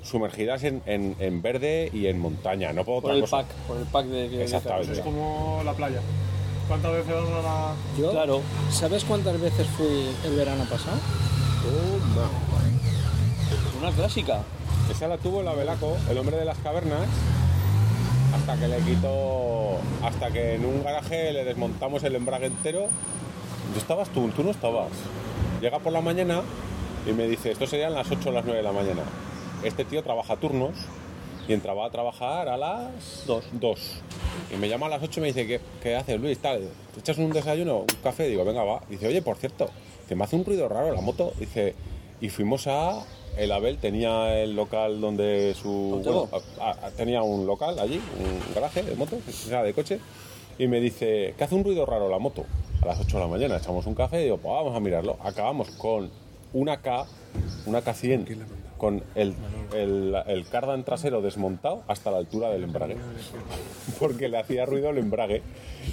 sumergidas 0.07 0.63
en, 0.63 0.81
en- 0.85 1.15
en 1.19 1.41
verde 1.41 1.89
y 1.93 2.07
en 2.07 2.19
montaña, 2.19 2.73
no 2.73 2.83
por 2.83 3.01
Por 3.01 3.11
otra 3.11 3.13
el 3.15 3.21
cosa. 3.21 3.37
pack, 3.37 3.47
por 3.67 3.77
el 3.77 3.83
pack 3.85 4.05
de 4.07 4.29
que 4.29 4.43
Exactamente. 4.43 4.93
Es 4.93 4.99
como 4.99 5.61
la 5.65 5.73
playa. 5.73 5.99
¿Cuántas 6.67 6.91
veces 6.91 7.13
vas 7.13 7.29
a 7.29 7.41
la.? 7.41 7.73
Yo, 7.97 8.11
Claro. 8.11 8.41
¿Sabes 8.71 9.03
cuántas 9.05 9.39
veces 9.39 9.65
fui 9.77 10.07
el 10.25 10.35
verano 10.35 10.63
pasado? 10.65 10.97
Toma. 12.13 12.29
Una 13.81 13.91
clásica. 13.91 14.41
Esa 14.91 15.07
la 15.07 15.17
tuvo 15.17 15.41
el 15.41 15.47
Abelaco, 15.47 15.95
el 16.09 16.17
hombre 16.17 16.37
de 16.37 16.45
las 16.45 16.57
cavernas, 16.59 17.07
hasta 18.35 18.57
que 18.57 18.67
le 18.67 18.77
quitó. 18.79 19.77
Hasta 20.03 20.31
que 20.31 20.55
en 20.55 20.65
un 20.65 20.83
garaje 20.83 21.31
le 21.33 21.43
desmontamos 21.45 22.03
el 22.03 22.15
embrague 22.15 22.47
entero. 22.47 22.87
¿Tú 23.73 23.79
estabas 23.79 24.09
tú? 24.09 24.29
Tú 24.35 24.43
no 24.43 24.51
estabas. 24.51 24.87
Llega 25.61 25.79
por 25.79 25.91
la 25.93 26.01
mañana 26.01 26.41
y 27.07 27.11
me 27.13 27.27
dice: 27.27 27.51
Esto 27.51 27.67
serían 27.67 27.93
las 27.93 28.09
8 28.09 28.29
o 28.29 28.31
las 28.31 28.43
9 28.45 28.57
de 28.57 28.63
la 28.63 28.71
mañana. 28.71 29.01
Este 29.67 29.85
tío 29.85 30.01
trabaja 30.03 30.35
turnos 30.37 30.71
y 31.47 31.53
entraba 31.53 31.85
a 31.85 31.89
trabajar 31.91 32.47
a 32.49 32.57
las 32.57 33.23
2. 33.51 33.79
Y 34.53 34.57
me 34.57 34.69
llama 34.69 34.85
a 34.87 34.89
las 34.89 35.03
8 35.03 35.19
y 35.19 35.21
me 35.21 35.27
dice: 35.27 35.45
¿Qué, 35.47 35.59
qué 35.81 35.95
haces, 35.95 36.19
Luis? 36.19 36.37
Tal, 36.39 36.69
¿Te 36.93 36.99
echas 36.99 37.17
un 37.17 37.31
desayuno? 37.31 37.79
Un 37.79 37.85
café? 38.03 38.27
Digo: 38.27 38.43
Venga, 38.45 38.63
va. 38.63 38.81
Dice: 38.89 39.07
Oye, 39.07 39.21
por 39.21 39.37
cierto, 39.37 39.69
que 40.07 40.15
me 40.15 40.23
hace 40.23 40.35
un 40.35 40.45
ruido 40.45 40.67
raro 40.69 40.93
la 40.93 41.01
moto. 41.01 41.33
Dice: 41.39 41.75
Y 42.21 42.29
fuimos 42.29 42.67
a. 42.67 43.03
El 43.37 43.51
Abel 43.51 43.77
tenía 43.77 44.39
el 44.41 44.55
local 44.55 44.99
donde 44.99 45.53
su. 45.61 46.01
Bueno, 46.03 46.29
a- 46.59 46.71
a- 46.87 46.91
tenía 46.91 47.21
un 47.21 47.45
local 47.45 47.77
allí, 47.79 47.95
un 48.19 48.53
garaje 48.55 48.81
de 48.83 48.95
moto, 48.95 49.17
de 49.63 49.73
coche. 49.73 49.99
Y 50.57 50.67
me 50.67 50.79
dice: 50.79 51.33
que 51.37 51.43
hace 51.43 51.55
un 51.55 51.63
ruido 51.63 51.85
raro 51.85 52.09
la 52.09 52.19
moto. 52.19 52.45
A 52.81 52.85
las 52.85 52.99
8 52.99 53.17
de 53.17 53.23
la 53.23 53.29
mañana 53.29 53.57
echamos 53.57 53.85
un 53.85 53.95
café 53.95 54.21
y 54.21 54.23
digo: 54.25 54.37
Pues 54.37 54.53
vamos 54.53 54.75
a 54.75 54.79
mirarlo. 54.79 55.17
Acabamos 55.23 55.69
con 55.71 56.09
una 56.53 56.81
K, 56.81 57.05
una 57.65 57.81
K100, 57.83 58.25
con 58.77 59.03
el, 59.15 59.33
el, 59.73 60.15
el 60.27 60.47
cardan 60.47 60.83
trasero 60.83 61.21
desmontado 61.21 61.83
hasta 61.87 62.11
la 62.11 62.17
altura 62.17 62.49
del 62.49 62.63
embrague. 62.63 62.95
Porque 63.99 64.27
le 64.29 64.37
hacía 64.39 64.65
ruido 64.65 64.89
el 64.89 64.97
embrague. 64.97 65.41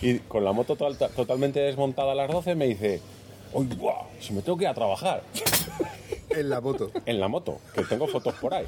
Y 0.03 0.19
con 0.21 0.45
la 0.45 0.53
moto 0.53 0.77
total- 0.77 1.11
totalmente 1.15 1.61
desmontada 1.61 2.13
a 2.13 2.15
las 2.15 2.31
12 2.31 2.55
me 2.55 2.67
dice: 2.67 3.01
¡Uy, 3.53 3.69
guau! 3.79 4.05
Si 4.21 4.33
me 4.33 4.43
tengo 4.43 4.59
que 4.59 4.65
ir 4.65 4.69
a 4.69 4.75
trabajar 4.75 5.23
En 6.31 6.49
la 6.51 6.61
moto. 6.61 6.91
en 7.07 7.21
la 7.21 7.29
moto, 7.29 7.59
que 7.75 7.83
tengo 7.85 8.07
fotos 8.09 8.35
por 8.35 8.53
ahí. 8.55 8.67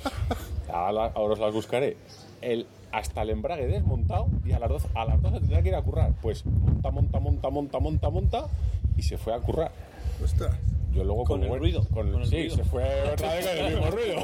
Ahora, 0.73 1.11
ahora 1.15 1.33
os 1.35 1.39
las 1.41 1.53
buscaré. 1.53 1.97
El, 2.41 2.67
hasta 2.93 3.23
el 3.23 3.31
embrague 3.31 3.67
desmontado 3.67 4.29
y 4.45 4.53
a 4.53 4.59
las 4.61 4.69
12, 4.69 4.89
a 4.95 5.05
las 5.05 5.21
12 5.21 5.39
tendría 5.41 5.63
que 5.63 5.69
ir 5.71 5.75
a 5.75 5.83
currar. 5.83 6.13
Pues 6.23 6.45
monta, 6.47 6.91
monta, 6.91 7.19
monta, 7.19 7.51
monta, 7.51 7.79
monta, 7.81 8.11
monta 8.11 8.47
y 8.97 9.03
se 9.03 9.19
fue 9.19 9.35
a 9.35 9.39
currar. 9.41 9.73
Ostras. 10.23 10.55
Yo 10.97 11.05
luego 11.05 11.25
Con 11.25 11.43
el 11.43 11.49
buen- 11.51 11.61
ruido, 11.61 11.85
con- 11.93 12.11
con 12.11 12.23
el 12.23 12.29
sí, 12.29 12.37
ruido. 12.37 12.57
se 12.57 12.65
fue 12.65 12.83
otra 13.13 13.35
vez 13.35 13.47
con 13.47 13.57
el 13.59 13.75
mismo 13.75 13.91
ruido. 13.91 14.17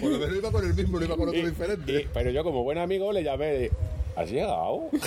Por 0.00 0.10
lo 0.12 0.18
menos 0.18 0.36
iba 0.36 0.52
con 0.52 0.64
el 0.64 0.74
mismo, 0.74 0.98
no 1.00 1.04
iba 1.04 1.16
con 1.16 1.28
otro 1.28 1.40
Y- 1.40 1.46
diferente. 1.46 1.92
y- 2.02 2.06
pero 2.14 2.30
yo 2.30 2.44
como 2.44 2.62
buen 2.62 2.78
amigo 2.78 3.12
le 3.12 3.24
llamé, 3.24 3.70
¿has 4.18 4.30
llegado? 4.30 4.82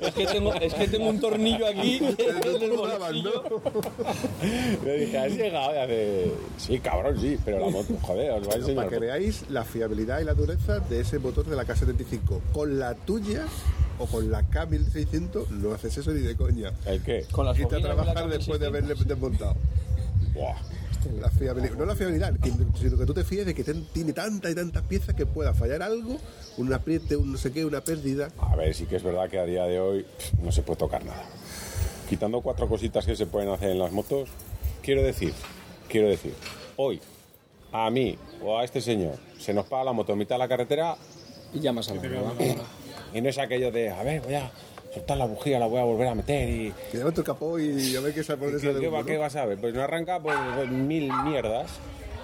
Es 0.00 0.14
que 0.14 0.26
tengo, 0.26 0.54
es 0.54 0.74
que 0.74 0.88
tengo 0.88 1.08
un 1.08 1.20
tornillo 1.20 1.66
aquí 1.66 1.96
en 2.18 2.62
el 2.62 2.70
bolsillo. 2.76 3.44
Le 4.84 4.98
dije, 5.00 5.18
¿has 5.18 5.32
llegado? 5.32 5.74
Y 5.74 5.78
hace, 5.78 6.32
sí, 6.56 6.78
cabrón, 6.78 7.20
sí, 7.20 7.36
pero 7.44 7.58
la 7.58 7.68
moto, 7.70 7.94
joder, 8.02 8.30
os 8.32 8.42
va 8.42 8.46
a 8.46 8.48
Para 8.48 8.56
enseñar. 8.60 8.88
que 8.88 8.98
veáis 8.98 9.44
la 9.50 9.64
fiabilidad 9.64 10.20
y 10.20 10.24
la 10.24 10.34
dureza 10.34 10.78
de 10.80 11.00
ese 11.00 11.18
motor 11.18 11.46
de 11.46 11.56
la 11.56 11.64
K75. 11.64 12.40
Con 12.52 12.78
la 12.78 12.94
tuya 12.94 13.44
o 13.98 14.06
con 14.06 14.30
la 14.30 14.42
K1600 14.48 15.48
no 15.48 15.72
haces 15.72 15.98
eso 15.98 16.12
ni 16.12 16.20
de 16.20 16.36
coña. 16.36 16.72
¿El 16.86 17.02
qué? 17.02 17.26
Con 17.30 17.46
Irte 17.48 17.64
a 17.64 17.78
de 17.78 17.80
la 17.80 17.94
trabajar 17.94 18.28
después 18.28 18.60
de 18.60 18.66
haberle 18.66 18.94
K1600. 18.94 19.04
desmontado. 19.04 19.56
Buah. 20.34 20.56
La 21.20 21.30
fiabilidad, 21.30 21.74
no 21.76 21.84
la 21.86 21.94
fiabilidad, 21.94 22.34
sino 22.78 22.96
que 22.98 23.06
tú 23.06 23.14
te 23.14 23.24
fíes 23.24 23.46
de 23.46 23.54
que 23.54 23.64
ten- 23.64 23.86
tiene 23.92 24.12
tantas 24.12 24.50
y 24.52 24.54
tantas 24.54 24.82
piezas 24.84 25.14
que 25.14 25.26
pueda 25.26 25.54
fallar 25.54 25.82
algo, 25.82 26.18
un 26.58 26.72
apriete, 26.72 27.16
un 27.16 27.32
no 27.32 27.38
sé 27.38 27.52
qué, 27.52 27.64
una 27.64 27.80
pérdida. 27.80 28.30
A 28.38 28.56
ver, 28.56 28.74
sí 28.74 28.86
que 28.86 28.96
es 28.96 29.02
verdad 29.02 29.28
que 29.28 29.38
a 29.38 29.44
día 29.44 29.64
de 29.64 29.80
hoy 29.80 30.06
no 30.42 30.52
se 30.52 30.62
puede 30.62 30.78
tocar 30.78 31.04
nada. 31.04 31.24
Quitando 32.08 32.40
cuatro 32.40 32.68
cositas 32.68 33.04
que 33.06 33.14
se 33.16 33.26
pueden 33.26 33.48
hacer 33.50 33.70
en 33.70 33.78
las 33.78 33.92
motos, 33.92 34.28
quiero 34.82 35.02
decir, 35.02 35.32
quiero 35.88 36.08
decir, 36.08 36.34
hoy 36.76 37.00
a 37.72 37.90
mí 37.90 38.16
o 38.42 38.58
a 38.58 38.64
este 38.64 38.80
señor 38.80 39.16
se 39.38 39.52
nos 39.52 39.66
paga 39.66 39.84
la 39.84 39.92
moto 39.92 40.12
en 40.12 40.18
mitad 40.18 40.34
de 40.36 40.38
la 40.40 40.48
carretera 40.48 40.96
Y 41.52 41.60
llamas 41.60 41.88
a 41.90 41.94
la 41.94 42.02
y 43.14 43.20
no 43.22 43.28
es 43.28 43.38
aquello 43.38 43.70
de, 43.72 43.90
a 43.90 44.02
ver, 44.02 44.20
voy 44.22 44.34
a 44.34 44.50
soltar 44.92 45.16
la 45.16 45.26
bujía, 45.26 45.58
la 45.58 45.66
voy 45.66 45.80
a 45.80 45.84
volver 45.84 46.08
a 46.08 46.14
meter 46.14 46.48
y... 46.48 46.72
Que 46.90 46.98
levanto 46.98 47.20
el 47.20 47.26
capó 47.26 47.58
y 47.58 47.96
a 47.96 48.00
ver 48.00 48.14
qué 48.14 48.22
sale 48.22 48.38
por 48.38 48.50
¿Qué, 48.50 48.56
ese 48.56 48.80
qué 48.80 48.88
va, 48.88 49.04
qué 49.04 49.16
va 49.16 49.26
a 49.26 49.30
saber? 49.30 49.58
Pues 49.58 49.74
no 49.74 49.82
arranca 49.82 50.20
pues, 50.20 50.36
pues, 50.54 50.70
mil 50.70 51.12
mierdas, 51.24 51.70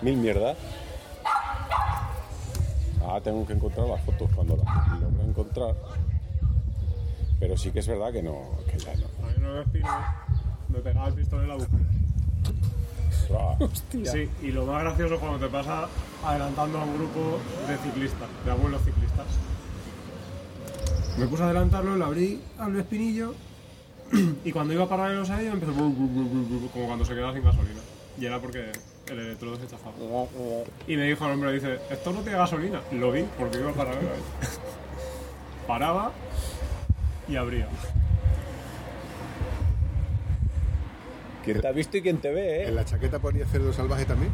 mil 0.03 0.17
mierdas. 0.17 0.57
Ah, 3.07 3.21
tengo 3.23 3.47
que 3.47 3.53
encontrar 3.53 3.87
las 3.87 4.01
fotos 4.03 4.31
cuando 4.35 4.57
las 4.57 5.01
logro 5.01 5.23
encontrar. 5.25 5.75
Pero 7.39 7.57
sí 7.57 7.71
que 7.71 7.81
es 7.81 7.87
verdad 7.87 8.13
que 8.13 8.23
no, 8.23 8.59
que 8.71 8.79
ya 8.79 8.95
no. 8.95 9.07
A 9.27 9.31
mí 9.31 9.37
no 9.41 9.53
me 9.53 9.65
me 10.69 10.81
pegaba 10.81 11.09
el 11.09 11.15
pistón 11.15 11.43
en 11.43 11.49
la 11.49 11.55
bujía. 11.55 11.79
Ostras. 13.61 14.13
Sí, 14.13 14.29
y 14.43 14.49
lo 14.49 14.67
más 14.67 14.83
gracioso 14.83 15.15
es 15.15 15.21
cuando 15.21 15.39
te 15.39 15.53
pasa 15.53 15.89
adelantando 16.25 16.79
a 16.79 16.85
un 16.85 16.95
grupo 16.95 17.39
de 17.69 17.77
ciclistas, 17.79 18.29
de 18.45 18.51
abuelos 18.51 18.83
ciclistas. 18.83 19.27
Me 21.19 21.27
puse 21.27 21.43
a 21.43 21.47
adelantarlo, 21.47 21.97
le 21.97 22.05
abrí 22.05 22.41
al 22.59 22.77
espinillo 22.77 23.35
y 24.45 24.53
cuando 24.53 24.75
iba 24.75 24.85
a 24.85 24.89
paralelos 24.89 25.31
a 25.31 25.41
ellos 25.41 25.55
empezó 25.55 25.73
como 25.73 26.87
cuando 26.87 27.05
se 27.05 27.15
quedaba 27.15 27.33
sin 27.33 27.45
gasolina. 27.45 27.81
Y 28.19 28.27
era 28.27 28.41
porque 28.41 28.73
el 29.09 29.19
electrodo 29.19 29.57
se 29.57 29.67
chafaba. 29.67 29.95
Y 30.87 30.97
me 30.97 31.05
dijo 31.05 31.25
el 31.27 31.33
hombre, 31.33 31.53
dice, 31.53 31.79
esto 31.91 32.13
no 32.13 32.21
tiene 32.21 32.39
gasolina. 32.39 32.81
Lo 32.93 33.13
vi 33.13 33.25
porque 33.39 33.59
iba 33.59 33.73
paralelo 33.73 34.09
a 34.11 34.15
él. 34.15 34.23
Paraba 35.67 36.13
y 37.29 37.37
abría. 37.37 37.69
¿Quién 41.45 41.61
te 41.61 41.69
ha 41.69 41.73
visto 41.73 41.97
y 41.97 42.03
quién 42.03 42.19
te 42.19 42.31
ve, 42.31 42.63
En 42.63 42.69
eh? 42.71 42.73
la 42.73 42.85
chaqueta 42.85 43.19
ponía 43.19 43.47
cerdo 43.47 43.73
salvaje 43.73 44.05
también. 44.05 44.33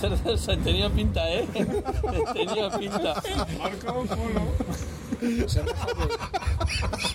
Se 0.36 0.56
tenía 0.58 0.90
pinta, 0.90 1.30
¿eh? 1.32 1.46
Tenía 2.34 2.70
pinta. 2.70 3.22
Marco 3.58 4.04
Polo. 4.04 4.95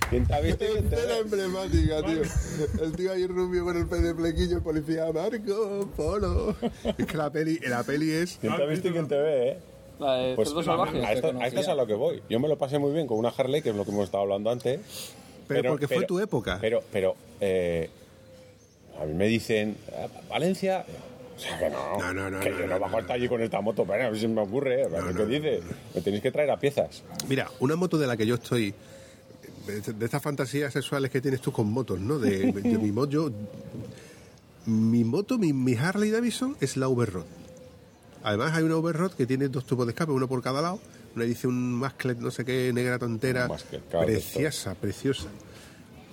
¿Quién 0.10 0.28
te 0.28 0.34
ha 0.34 0.40
visto 0.42 0.66
y 0.66 0.68
quién 0.68 0.90
te 0.90 0.96
Era 1.04 1.18
emblemática, 1.20 2.02
tío. 2.04 2.22
El 2.84 2.92
tío 2.96 3.12
ahí 3.14 3.28
rubio 3.28 3.64
con 3.64 3.78
el 3.78 3.88
pez 3.88 4.02
de 4.02 4.16
plequillo, 4.16 4.58
el 4.58 4.64
policía 4.64 5.12
Marco 5.14 5.90
Polo. 5.96 6.56
Es 6.98 7.06
que 7.06 7.18
la 7.18 7.30
peli, 7.32 7.60
la 7.60 7.84
peli 7.84 8.12
es. 8.12 8.38
¿Quién 8.42 8.56
te 8.56 8.64
ha 8.64 8.66
visto 8.66 8.88
y 8.90 8.92
quién 8.92 9.08
te 9.08 9.18
ve, 9.18 9.50
eh? 9.50 9.58
La 10.00 10.16
de 10.16 10.36
Pues 10.36 10.48
cerdo 10.50 10.64
salvaje. 10.64 11.06
a, 11.06 11.14
esto, 11.14 11.28
a 11.40 11.48
esto 11.48 11.60
es 11.60 11.68
a 11.68 11.76
lo 11.76 11.86
que 11.88 11.94
voy. 11.94 12.22
Yo 12.30 12.40
me 12.40 12.48
lo 12.48 12.58
pasé 12.58 12.80
muy 12.80 12.92
bien 12.92 13.08
con 13.08 13.18
una 13.18 13.30
Harley, 13.30 13.62
que 13.62 13.70
es 13.70 13.76
lo 13.76 13.86
que 13.86 13.92
hemos 13.92 14.06
estado 14.06 14.24
hablando 14.24 14.50
antes. 14.50 14.80
Pero, 15.48 15.70
porque 15.72 15.88
fue 15.88 16.06
tu 16.06 16.20
época. 16.20 16.58
Pero, 16.62 16.82
pero, 16.92 17.16
eh, 17.40 17.90
a 19.00 19.06
mí 19.06 19.14
me 19.14 19.28
dicen, 19.28 19.78
"Ah, 19.96 20.08
Valencia. 20.30 20.86
O 21.42 21.44
sea, 21.44 21.58
que 21.60 21.70
no. 21.70 21.98
No, 22.00 22.14
no, 22.14 22.30
no, 22.30 22.40
Que 22.40 22.50
no, 22.52 22.60
yo 22.60 22.68
no, 22.68 22.80
bajo 22.80 22.92
no, 22.94 22.98
hasta 23.00 23.14
allí 23.14 23.28
con 23.28 23.42
esta 23.42 23.62
moto, 23.62 23.84
pero 23.86 24.16
se 24.16 24.28
me 24.28 24.42
ocurre. 24.42 24.84
¿Qué 24.84 25.14
no, 25.14 25.26
dice? 25.26 25.62
Me 25.96 26.02
tenéis 26.02 26.22
que 26.22 26.32
traer 26.32 26.52
a 26.52 26.58
piezas. 26.60 27.04
Mira, 27.28 27.50
una 27.60 27.76
moto 27.76 27.98
de 27.98 28.06
la 28.08 28.16
que 28.16 28.26
yo 28.28 28.36
estoy. 28.36 28.74
De, 29.66 30.06
estas 30.06 30.22
fantasías 30.22 30.72
sexuales 30.74 31.10
que 31.12 31.22
tienes 31.22 31.42
tú 31.42 31.52
con 31.52 31.72
motos, 31.72 32.00
¿no? 32.00 32.20
De, 32.20 32.52
de 32.52 32.78
mi 32.78 32.92
moto. 32.92 33.10
yo- 33.12 33.32
mi 34.66 35.04
moto, 35.04 35.40
mi, 35.40 35.54
mi 35.54 35.74
Harley 35.76 36.12
Davidson 36.12 36.56
es 36.62 36.78
la 36.78 36.88
Overrod. 36.88 37.26
Además, 38.24 38.54
hay 38.56 38.64
una 38.64 38.76
Overrod 38.76 39.14
que 39.14 39.26
tiene 39.26 39.48
dos 39.48 39.66
tubos 39.66 39.88
de 39.88 39.92
escape, 39.94 40.12
uno 40.12 40.28
por 40.28 40.42
cada 40.44 40.62
lado. 40.62 40.80
Una 41.16 41.26
edición 41.26 41.54
Masclet, 41.74 42.20
no 42.20 42.30
sé 42.32 42.46
qué, 42.46 42.72
negra 42.74 43.00
tontera. 43.00 43.48
Masclet, 43.48 43.82
preciosa, 43.82 44.76
preciosa. 44.76 45.26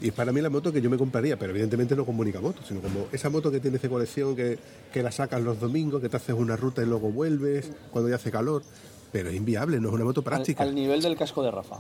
Y 0.01 0.09
es 0.09 0.15
para 0.15 0.31
mí 0.33 0.41
la 0.41 0.49
moto 0.51 0.73
que 0.73 0.81
yo 0.81 0.89
me 0.91 0.97
compraría, 0.97 1.37
pero 1.39 1.51
evidentemente 1.51 1.97
no 1.97 2.07
como 2.07 2.21
única 2.23 2.41
moto, 2.41 2.63
sino 2.67 2.81
como 2.81 3.07
esa 3.13 3.31
moto 3.31 3.51
que 3.51 3.59
tienes 3.61 3.83
de 3.83 3.89
colección, 3.89 4.37
que, 4.37 4.59
que 4.93 5.03
la 5.03 5.11
sacas 5.11 5.43
los 5.43 5.59
domingos, 5.59 6.01
que 6.01 6.09
te 6.09 6.17
haces 6.17 6.35
una 6.37 6.57
ruta 6.57 6.83
y 6.83 6.87
luego 6.87 7.11
vuelves 7.11 7.71
cuando 7.91 8.09
ya 8.09 8.17
hace 8.17 8.31
calor. 8.31 8.63
Pero 9.11 9.31
es 9.31 9.37
inviable, 9.37 9.81
no 9.81 9.89
es 9.89 9.95
una 9.95 10.05
moto 10.05 10.23
práctica. 10.23 10.63
al 10.63 10.75
nivel 10.75 11.01
del 11.03 11.17
casco 11.17 11.43
de 11.43 11.51
Rafa. 11.51 11.79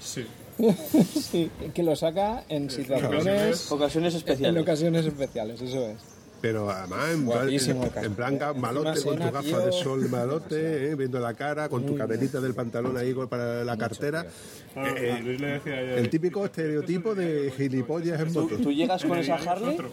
Sí. 0.00 0.26
Sí, 1.14 1.50
que 1.74 1.82
lo 1.82 1.96
saca 1.96 2.44
en 2.48 2.70
situaciones. 2.70 3.72
Ocasiones 3.72 4.12
En 4.14 4.18
especiales. 4.18 4.62
ocasiones 4.62 5.06
especiales, 5.06 5.60
eso 5.60 5.88
es. 5.88 5.96
Pero 6.44 6.68
además, 6.70 7.08
en 7.10 7.24
Guapísimo 7.24 7.80
en, 7.80 7.86
el 7.86 7.90
casco. 7.90 8.06
en 8.06 8.14
plan 8.14 8.38
malote, 8.60 9.02
con 9.02 9.16
tu 9.16 9.22
gafa 9.24 9.40
tío. 9.40 9.58
de 9.60 9.72
sol 9.72 10.06
malote, 10.10 10.90
eh, 10.90 10.94
viendo 10.94 11.18
la 11.18 11.32
cara, 11.32 11.70
con 11.70 11.86
tu 11.86 11.96
cadenita 11.96 12.38
del 12.38 12.52
pantalón 12.52 12.98
ahí 12.98 13.14
para 13.30 13.64
la 13.64 13.78
cartera. 13.78 14.26
Claro, 14.74 14.94
Eh, 14.98 15.12
a 15.12 15.20
Luis 15.20 15.40
le 15.40 15.46
decía 15.46 15.72
ayer, 15.78 15.98
El 16.00 16.10
típico 16.10 16.44
estereotipo 16.44 17.14
de 17.14 17.50
gilipollas 17.56 18.20
en 18.20 18.30
moto. 18.34 18.58
tú 18.58 18.70
llegas 18.70 19.02
con 19.06 19.16
esa 19.16 19.38
"Digáis 19.38 19.46
Harley, 19.48 19.76
vosotros". 19.78 19.92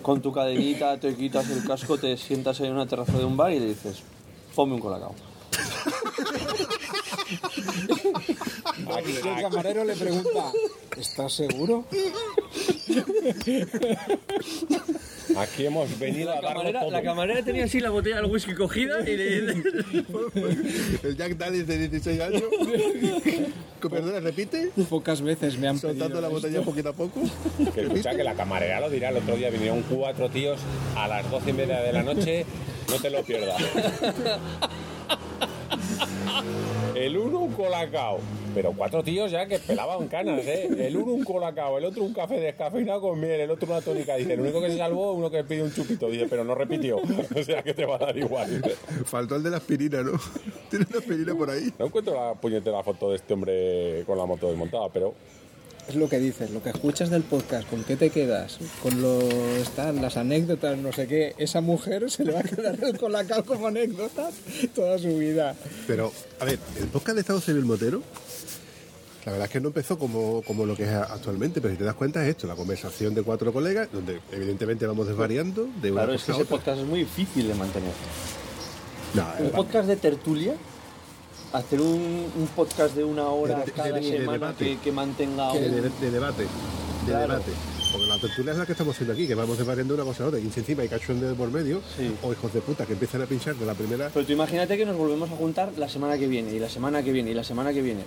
con 0.00 0.22
tu 0.22 0.32
cadenita, 0.32 0.96
te 1.00 1.12
quitas 1.16 1.50
el 1.50 1.64
casco, 1.66 1.98
te 1.98 2.16
sientas 2.16 2.60
en 2.60 2.70
una 2.74 2.86
terraza 2.86 3.18
de 3.18 3.24
un 3.24 3.36
bar 3.36 3.50
y 3.52 3.58
le 3.58 3.66
dices, 3.66 4.04
ponme 4.54 4.74
un 4.74 4.80
colacao. 4.80 5.12
Y 9.06 9.16
el 9.16 9.22
camarero 9.42 9.84
le 9.84 9.94
pregunta, 9.94 10.52
¿estás 10.96 11.32
seguro? 11.32 11.84
Aquí 15.36 15.66
hemos 15.66 15.98
venido 15.98 16.32
a 16.32 16.36
La 16.36 16.40
darlo 16.40 16.56
camarera, 16.60 16.80
todo. 16.80 16.90
la 16.90 17.02
camarera 17.02 17.42
tenía 17.44 17.64
así 17.64 17.80
la 17.80 17.90
botella 17.90 18.16
del 18.16 18.26
whisky 18.30 18.54
cogida 18.54 19.00
y 19.08 19.16
le. 19.16 19.38
El 21.02 21.16
Jack 21.16 21.36
Daniels 21.36 21.66
de 21.66 21.88
16 21.88 22.20
años. 22.20 22.42
Perdona, 23.90 24.20
repite. 24.20 24.70
Pocas 24.88 25.20
veces 25.22 25.58
me 25.58 25.68
han 25.68 25.78
Soltando 25.78 26.06
pedido 26.06 26.20
la 26.22 26.28
botella 26.28 26.58
esto. 26.58 26.70
poquito 26.70 26.88
a 26.88 26.92
poco. 26.94 27.20
Que 27.74 27.82
escucha 27.82 28.10
que 28.16 28.24
la 28.24 28.34
camarera 28.34 28.80
lo 28.80 28.90
dirá 28.90 29.10
el 29.10 29.18
otro 29.18 29.36
día, 29.36 29.50
vinieron 29.50 29.82
cuatro 29.82 30.28
tíos 30.30 30.58
a 30.96 31.06
las 31.08 31.30
doce 31.30 31.50
y 31.50 31.52
media 31.52 31.80
de 31.82 31.92
la 31.92 32.02
noche 32.02 32.44
No 32.88 32.96
te 32.96 33.10
lo 33.10 33.22
pierdas. 33.22 33.62
El 36.98 37.16
uno 37.16 37.38
un 37.38 37.52
colacao. 37.52 38.18
Pero 38.54 38.72
cuatro 38.76 39.04
tíos 39.04 39.30
ya 39.30 39.46
que 39.46 39.60
pelaban 39.60 40.08
canas, 40.08 40.44
¿eh? 40.44 40.68
El 40.78 40.96
uno 40.96 41.12
un 41.12 41.22
colacao, 41.22 41.78
el 41.78 41.84
otro 41.84 42.02
un 42.02 42.12
café 42.12 42.40
descafeinado 42.40 43.00
con 43.00 43.20
miel, 43.20 43.40
el 43.40 43.50
otro 43.52 43.68
una 43.68 43.80
tónica. 43.80 44.16
Dice, 44.16 44.34
el 44.34 44.40
único 44.40 44.60
que 44.60 44.70
se 44.70 44.78
salvó, 44.78 45.12
uno 45.12 45.30
que 45.30 45.44
pide 45.44 45.62
un 45.62 45.72
chupito. 45.72 46.10
Dice, 46.10 46.26
pero 46.28 46.42
no 46.42 46.56
repitió. 46.56 46.98
O 47.38 47.42
sea 47.42 47.62
que 47.62 47.72
te 47.72 47.86
va 47.86 47.96
a 47.96 47.98
dar 47.98 48.16
igual. 48.16 48.62
Faltó 49.04 49.36
el 49.36 49.44
de 49.44 49.50
la 49.50 49.58
aspirina, 49.58 50.02
¿no? 50.02 50.12
Tiene 50.70 50.86
una 50.90 50.98
aspirina 50.98 51.34
por 51.34 51.50
ahí. 51.50 51.72
No 51.78 51.86
encuentro 51.86 52.14
la 52.14 52.34
puñetera 52.34 52.82
foto 52.82 53.10
de 53.10 53.16
este 53.16 53.34
hombre 53.34 54.02
con 54.04 54.18
la 54.18 54.26
moto 54.26 54.48
desmontada, 54.48 54.88
pero 54.88 55.14
Es 55.88 55.94
lo 55.94 56.06
que 56.06 56.18
dices, 56.18 56.50
lo 56.50 56.62
que 56.62 56.68
escuchas 56.68 57.08
del 57.08 57.22
podcast, 57.22 57.66
con 57.68 57.82
qué 57.82 57.96
te 57.96 58.10
quedas, 58.10 58.58
con 58.82 59.00
lo 59.00 59.20
están 59.56 60.02
las 60.02 60.18
anécdotas, 60.18 60.76
no 60.76 60.92
sé 60.92 61.06
qué, 61.06 61.34
esa 61.38 61.62
mujer 61.62 62.10
se 62.10 62.24
le 62.24 62.32
va 62.32 62.40
a 62.40 62.42
quedar 62.42 62.78
el 62.84 62.98
colacao 62.98 63.42
como 63.42 63.68
anécdota 63.68 64.28
toda 64.74 64.98
su 64.98 65.16
vida. 65.16 65.56
Pero, 65.86 66.12
a 66.40 66.44
ver, 66.44 66.58
el 66.78 66.88
podcast 66.88 67.14
de 67.14 67.20
Estado 67.22 67.40
Civil 67.40 67.64
Motero, 67.64 68.02
la 69.24 69.32
verdad 69.32 69.46
es 69.46 69.52
que 69.52 69.60
no 69.60 69.68
empezó 69.68 69.98
como, 69.98 70.42
como 70.42 70.66
lo 70.66 70.76
que 70.76 70.82
es 70.82 70.90
actualmente, 70.90 71.62
pero 71.62 71.72
si 71.72 71.78
te 71.78 71.84
das 71.84 71.94
cuenta 71.94 72.22
es 72.22 72.28
esto, 72.28 72.46
la 72.46 72.54
conversación 72.54 73.14
de 73.14 73.22
cuatro 73.22 73.50
colegas, 73.50 73.88
donde 73.90 74.20
evidentemente 74.30 74.86
vamos 74.86 75.08
desvariando 75.08 75.68
de 75.80 75.90
una 75.90 76.02
Claro, 76.02 76.12
es 76.12 76.24
que 76.24 76.32
a 76.32 76.34
ese 76.34 76.44
podcast 76.44 76.80
es 76.80 76.86
muy 76.86 77.00
difícil 77.00 77.48
de 77.48 77.54
mantener. 77.54 77.92
No, 79.14 79.26
Un 79.38 79.46
eh, 79.46 79.52
podcast 79.54 79.88
de 79.88 79.96
tertulia, 79.96 80.54
hacer 81.52 81.80
un, 81.80 82.26
un 82.36 82.46
podcast 82.54 82.94
de 82.94 83.04
una 83.04 83.28
hora 83.28 83.62
De- 83.64 83.72
cada 83.72 83.92
de- 83.92 84.00
de 84.00 84.10
semana 84.18 84.32
debate. 84.32 84.64
que, 84.64 84.78
que 84.78 84.92
mantenga 84.92 85.52
de, 85.52 85.58
un... 85.58 85.74
de- 85.82 85.90
de 85.90 86.10
debate, 86.10 86.42
de 86.42 86.48
Claro. 87.06 87.28
debate. 87.34 87.52
Porque 87.90 88.06
la 88.06 88.18
tertulia 88.18 88.52
es 88.52 88.58
la 88.58 88.66
que 88.66 88.72
estamos 88.72 88.94
haciendo 88.94 89.14
aquí, 89.14 89.26
que 89.26 89.34
vamos 89.34 89.56
desvariando 89.56 89.94
de 89.96 90.02
una 90.02 90.10
cosa 90.10 90.24
a 90.24 90.26
otra. 90.26 90.38
Y 90.38 90.50
si 90.50 90.60
encima 90.60 90.82
hay 90.82 90.88
cachondeo 90.90 91.34
por 91.34 91.50
medio, 91.50 91.80
Sí. 91.96 92.14
o 92.22 92.32
hijos 92.32 92.52
de 92.52 92.60
puta 92.60 92.84
que 92.84 92.92
empiezan 92.92 93.22
a 93.22 93.26
pinchar 93.26 93.54
de 93.56 93.64
la 93.64 93.72
primera. 93.72 94.10
Pero 94.12 94.26
tú 94.26 94.32
imagínate 94.32 94.76
que 94.76 94.84
nos 94.84 94.94
volvemos 94.96 95.30
a 95.30 95.36
juntar 95.36 95.72
la 95.78 95.88
semana 95.88 96.18
que 96.18 96.26
viene, 96.26 96.52
y 96.52 96.58
la 96.58 96.68
semana 96.68 97.02
que 97.02 97.12
viene, 97.12 97.30
y 97.30 97.34
la 97.34 97.44
semana 97.44 97.72
que 97.72 97.80
viene. 97.80 98.02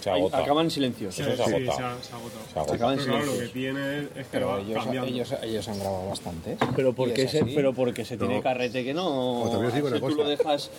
Se 0.00 0.10
agota. 0.10 0.38
acaban 0.38 0.70
silencios. 0.70 1.14
Sí, 1.14 1.22
Eso 1.22 1.30
se 1.30 1.36
sí, 1.36 1.42
agota. 1.42 1.76
se 1.76 1.82
ha, 1.82 1.96
se 2.02 2.12
agota. 2.14 2.74
acaban 2.74 2.96
Pero 2.98 3.10
claro, 3.12 3.26
lo 3.26 3.38
que 3.38 3.48
tiene 3.48 3.98
es 3.98 4.04
que 4.08 4.24
Pero 4.30 4.48
va 4.48 4.60
ellos, 4.60 4.84
cambiando. 4.84 5.10
ellos, 5.10 5.34
ellos 5.42 5.68
han 5.68 5.78
grabado 5.80 6.08
bastante. 6.08 6.56
Pero 6.76 6.92
porque, 6.92 7.28
se, 7.28 7.44
pero 7.44 7.72
porque 7.74 8.04
se 8.04 8.16
tiene 8.16 8.42
carrete 8.42 8.84
que 8.84 8.94
no. 8.94 9.42
O 9.42 9.48
también 9.50 9.68
os 9.68 9.74
digo 9.74 9.88
una 9.88 10.00
Tú 10.00 10.08
lo 10.10 10.28
dejas. 10.28 10.70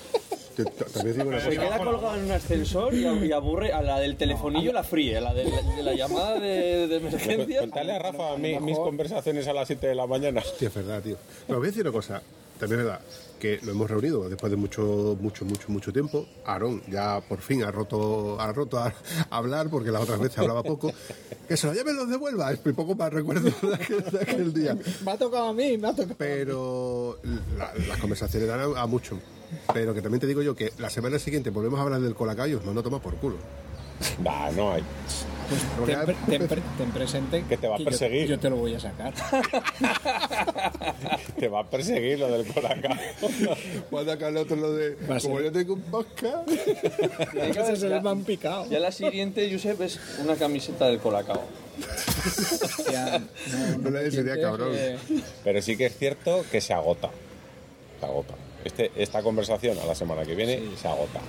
Te- 0.55 0.65
te- 0.65 0.85
También 0.85 1.15
digo 1.17 1.29
una 1.29 1.39
Se 1.39 1.55
cosa. 1.55 1.61
queda 1.61 1.77
colgado 1.77 2.15
en 2.17 2.23
un 2.25 2.31
ascensor 2.31 2.93
y, 2.93 3.31
aburre 3.31 3.71
a 3.71 3.81
la 3.81 3.97
del 3.99 4.17
telefonillo 4.17 4.73
la 4.73 4.83
fríe, 4.83 5.15
a 5.17 5.21
la 5.21 5.33
de, 5.33 5.45
de 5.45 5.83
la 5.83 5.93
llamada 5.93 6.37
de, 6.37 6.87
de 6.87 6.95
emergencia. 6.97 7.59
Cuéntale 7.59 7.93
a 7.93 7.99
Rafa 7.99 8.35
mi- 8.37 8.59
mis 8.59 8.77
conversaciones 8.77 9.47
a 9.47 9.53
las 9.53 9.67
7 9.67 9.87
de 9.87 9.95
la 9.95 10.05
mañana. 10.05 10.41
Hostia, 10.41 10.67
es 10.67 10.73
verdad, 10.73 11.01
tío. 11.01 11.15
Pero 11.47 11.59
voy 11.59 11.67
a 11.67 11.69
decir 11.69 11.83
una 11.83 11.93
cosa, 11.93 12.21
también 12.59 12.81
es 12.81 12.85
verdad, 12.87 13.01
que 13.39 13.59
lo 13.63 13.71
hemos 13.71 13.89
reunido 13.89 14.27
después 14.29 14.51
de 14.51 14.57
mucho, 14.57 15.17
mucho, 15.19 15.45
mucho, 15.45 15.69
mucho 15.69 15.93
tiempo. 15.93 16.25
Aarón 16.45 16.81
ya 16.89 17.21
por 17.21 17.39
fin 17.39 17.63
ha 17.63 17.71
roto, 17.71 18.39
ha 18.39 18.51
roto 18.51 18.77
a, 18.79 18.93
hablar 19.29 19.69
porque 19.69 19.91
las 19.91 20.01
otras 20.03 20.19
veces 20.19 20.37
hablaba 20.39 20.61
poco. 20.61 20.91
Que 21.47 21.55
se 21.57 21.67
lo 21.67 21.73
lleven 21.73 21.95
los 21.95 22.09
devuelva, 22.09 22.51
es 22.51 22.63
muy 22.63 22.73
poco 22.73 22.95
más 22.95 23.11
recuerdo 23.13 23.49
de 23.69 23.75
aquel, 23.75 24.03
de 24.03 24.19
aquel 24.21 24.53
día. 24.53 24.77
Me 25.05 25.11
ha 25.11 25.17
tocado 25.17 25.47
a 25.49 25.53
mí, 25.53 25.77
me 25.77 25.87
ha 25.87 25.93
tocado. 25.95 26.15
Pero 26.17 27.17
la- 27.57 27.73
las 27.87 27.97
conversaciones 27.99 28.47
dan 28.47 28.59
a, 28.75 28.81
a 28.81 28.85
mucho. 28.87 29.17
Pero 29.73 29.93
que 29.95 30.01
también 30.01 30.19
te 30.19 30.27
digo 30.27 30.41
yo 30.43 30.53
que 30.55 30.73
la 30.77 30.89
semana 30.91 31.17
siguiente 31.17 31.49
volvemos 31.49 31.79
a 31.79 31.83
hablar 31.83 32.01
del 32.01 32.13
colacayos, 32.13 32.63
no, 32.65 32.73
no 32.73 32.83
toma 32.83 33.01
por 33.01 33.15
culo. 33.15 33.37
Nah, 34.23 34.51
no 34.51 34.73
hay. 34.73 34.83
Porque 35.77 35.95
Ten, 35.95 36.05
pre- 36.05 36.15
ten 36.27 36.47
pre- 36.47 36.61
ten 36.77 36.91
presente 36.91 37.43
Que 37.49 37.57
te 37.57 37.67
va 37.67 37.75
a 37.75 37.79
yo- 37.79 37.85
perseguir. 37.85 38.27
Yo, 38.27 38.37
te 38.37 38.51
lo 38.51 38.57
voy 38.57 38.75
a 38.75 38.79
sacar. 38.79 39.13
Te 41.39 41.47
va 41.47 41.61
a 41.61 41.69
perseguir 41.69 42.19
lo 42.19 42.29
del 42.31 42.45
colacao. 42.53 42.95
cuando 43.89 44.11
acá 44.11 44.27
el 44.27 44.37
otro 44.37 44.55
lo 44.57 44.73
de. 44.73 44.95
Va 45.09 45.17
a 45.17 45.19
Como 45.19 45.39
yo 45.41 45.51
tengo 45.51 45.73
un 45.73 45.81
podcast. 45.81 46.47
Que 46.49 47.75
se 47.75 47.89
ya- 47.89 47.97
han 47.97 48.23
picado. 48.23 48.65
Ya 48.69 48.79
la 48.79 48.91
siguiente, 48.91 49.49
Josep, 49.51 49.81
es 49.81 49.99
una 50.23 50.35
camiseta 50.35 50.85
del 50.87 50.99
Colacao. 50.99 51.41
Hostia, 52.25 53.19
no, 53.51 53.77
no 53.79 53.89
Una 53.89 53.99
vez 54.01 54.13
sería 54.13 54.39
cabrón. 54.39 54.69
eh, 54.73 54.97
Pero 55.43 55.61
sí 55.61 55.75
que 55.77 55.87
es 55.87 55.97
cierto 55.97 56.45
que 56.51 56.61
se 56.61 56.73
agota. 56.73 57.09
Se 57.99 58.05
agota. 58.05 58.35
Este, 58.63 58.91
esta 58.97 59.23
conversación 59.23 59.79
a 59.79 59.85
la 59.85 59.95
semana 59.95 60.23
que 60.25 60.35
viene 60.35 60.61
se 60.79 60.87
agota. 60.87 61.21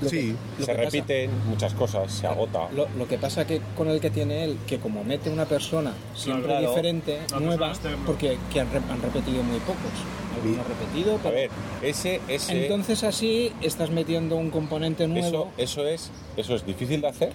Lo 0.00 0.08
Sí. 0.08 0.16
que- 0.16 0.32
lo 0.60 0.66
se 0.66 0.72
que 0.72 0.78
pasa- 0.78 0.90
repiten 0.96 1.30
muchas 1.48 1.74
cosas, 1.74 2.12
se 2.12 2.26
agota. 2.26 2.68
Lo, 2.72 2.88
lo 2.96 3.08
que 3.08 3.18
pasa 3.18 3.46
que 3.46 3.60
con 3.76 3.88
el 3.88 4.00
que 4.00 4.10
tiene 4.10 4.44
él, 4.44 4.58
que 4.66 4.78
como 4.78 5.02
mete 5.04 5.30
una 5.30 5.44
persona 5.46 5.92
siempre 6.14 6.46
Claro. 6.46 6.68
diferente, 6.68 7.18
nueva, 7.40 7.72
porque 8.06 8.38
que 8.52 8.60
han, 8.60 8.70
re- 8.72 8.80
han 8.90 9.02
repetido 9.02 9.42
muy 9.42 9.58
pocos. 9.60 9.78
Algunos 10.40 10.66
repetido, 10.68 11.18
A 11.24 11.30
ver, 11.32 11.50
ese, 11.82 12.20
ese, 12.28 12.62
entonces 12.62 13.02
así 13.02 13.52
estás 13.60 13.90
metiendo 13.90 14.36
un 14.36 14.50
componente 14.50 15.02
eso, 15.04 15.12
nuevo. 15.12 15.50
eso 15.58 15.84
es, 15.86 16.12
eso 16.36 16.54
es 16.54 16.64
difícil 16.64 17.00
de 17.00 17.08
hacer. 17.08 17.32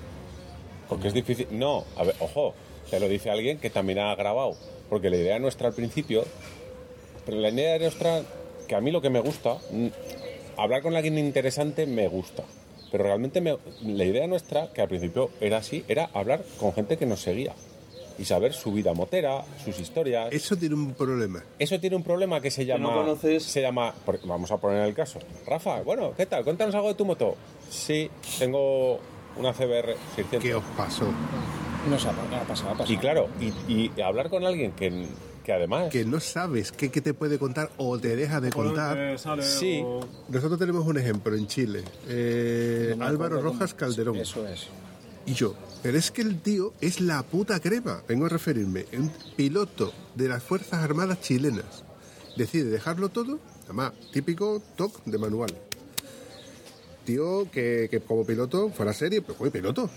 Porque 0.87 1.09
es 1.09 1.13
difícil. 1.13 1.47
No, 1.51 1.83
a 1.97 2.03
ver, 2.03 2.15
ojo, 2.19 2.53
te 2.89 2.99
lo 3.01 3.09
dice 3.09 3.29
alguien 3.29 3.57
que 3.57 3.69
también 3.69 3.99
ha 3.99 4.15
grabado. 4.15 4.55
Porque 4.89 5.09
la 5.09 5.17
idea 5.17 5.37
nuestra 5.39 5.67
al 5.69 5.73
principio, 5.73 6.23
pero 7.25 7.39
la 7.39 7.49
idea 7.49 7.77
nuestra, 7.79 8.21
que 8.67 8.75
a 8.75 8.79
mí 8.81 8.91
lo 8.91 9.01
que 9.01 9.09
me 9.09 9.19
gusta, 9.19 9.57
hablar 10.57 10.81
con 10.81 10.95
alguien 10.95 11.17
interesante 11.17 11.85
me 11.85 12.07
gusta. 12.07 12.43
Pero 12.91 13.05
realmente 13.05 13.41
me- 13.41 13.57
la 13.83 14.03
idea 14.05 14.27
nuestra, 14.27 14.71
que 14.71 14.81
al 14.81 14.87
principio 14.87 15.31
era 15.41 15.57
así, 15.57 15.83
era 15.87 16.09
hablar 16.13 16.43
con 16.59 16.73
gente 16.73 16.97
que 16.97 17.05
nos 17.05 17.21
seguía. 17.21 17.53
Y 18.19 18.25
saber 18.25 18.53
su 18.53 18.71
vida 18.71 18.93
motera, 18.93 19.43
sus 19.65 19.79
historias. 19.79 20.31
Eso 20.31 20.55
tiene 20.55 20.75
un 20.75 20.93
problema. 20.93 21.43
Eso 21.57 21.79
tiene 21.79 21.95
un 21.95 22.03
problema 22.03 22.39
que 22.41 22.51
se 22.51 22.63
llama. 22.63 22.91
no 22.91 23.03
conoces- 23.03 23.41
Se 23.41 23.59
llama. 23.61 23.95
Vamos 24.25 24.51
a 24.51 24.57
poner 24.57 24.85
el 24.87 24.93
caso. 24.93 25.17
Rafa, 25.47 25.81
bueno, 25.81 26.13
¿qué 26.15 26.27
tal? 26.27 26.43
Cuéntanos 26.43 26.75
algo 26.75 26.89
de 26.89 26.93
tu 26.93 27.05
moto. 27.05 27.35
Sí, 27.71 28.11
tengo 28.37 28.99
una 29.37 29.51
CBR 29.53 29.95
600. 30.15 30.43
¿Qué 30.43 30.53
os 30.53 30.63
pasó? 30.77 31.07
Nos 31.89 32.05
ha, 32.05 32.11
ha 32.11 32.43
pasado, 32.47 32.69
ha 32.69 32.77
pasado. 32.77 32.93
Y 32.93 32.97
claro, 32.97 33.29
y, 33.67 33.89
y 33.97 34.01
hablar 34.01 34.29
con 34.29 34.45
alguien 34.45 34.73
que, 34.73 35.07
que 35.43 35.51
además. 35.53 35.89
Que 35.91 36.05
no 36.05 36.19
sabes 36.19 36.71
qué, 36.71 36.89
qué 36.89 37.01
te 37.01 37.13
puede 37.13 37.37
contar 37.37 37.69
o 37.77 37.99
te 37.99 38.15
deja 38.15 38.39
de 38.41 38.51
contar. 38.51 39.17
sale 39.19 39.43
Sí. 39.43 39.81
o- 39.83 39.99
Nosotros 40.29 40.57
tenemos 40.59 40.85
un 40.85 40.97
ejemplo 40.97 41.35
en 41.35 41.47
Chile. 41.47 41.83
Eh, 42.07 42.95
No 42.97 43.05
Álvaro 43.05 43.41
Rojas 43.41 43.73
Calderón. 43.73 44.15
Eso 44.17 44.47
es. 44.47 44.67
Y 45.25 45.33
yo. 45.33 45.55
Pero 45.81 45.97
es 45.97 46.11
que 46.11 46.21
el 46.21 46.39
tío 46.39 46.73
es 46.81 47.01
la 47.01 47.23
puta 47.23 47.59
crema. 47.59 48.01
Vengo 48.07 48.25
a 48.25 48.29
referirme. 48.29 48.85
Un 48.97 49.11
piloto 49.35 49.91
de 50.15 50.29
las 50.29 50.41
Fuerzas 50.43 50.81
Armadas 50.81 51.19
chilenas. 51.21 51.83
Decide 52.37 52.69
dejarlo 52.69 53.09
todo. 53.09 53.39
Además, 53.65 53.91
típico 54.11 54.61
TOC 54.77 55.03
de 55.05 55.17
manual. 55.17 55.53
Tío 57.05 57.49
que, 57.51 57.87
que 57.91 57.99
como 57.99 58.25
piloto 58.25 58.69
fuera 58.69 58.93
serie, 58.93 59.21
pero 59.21 59.35
oye, 59.39 59.51
piloto. 59.51 59.89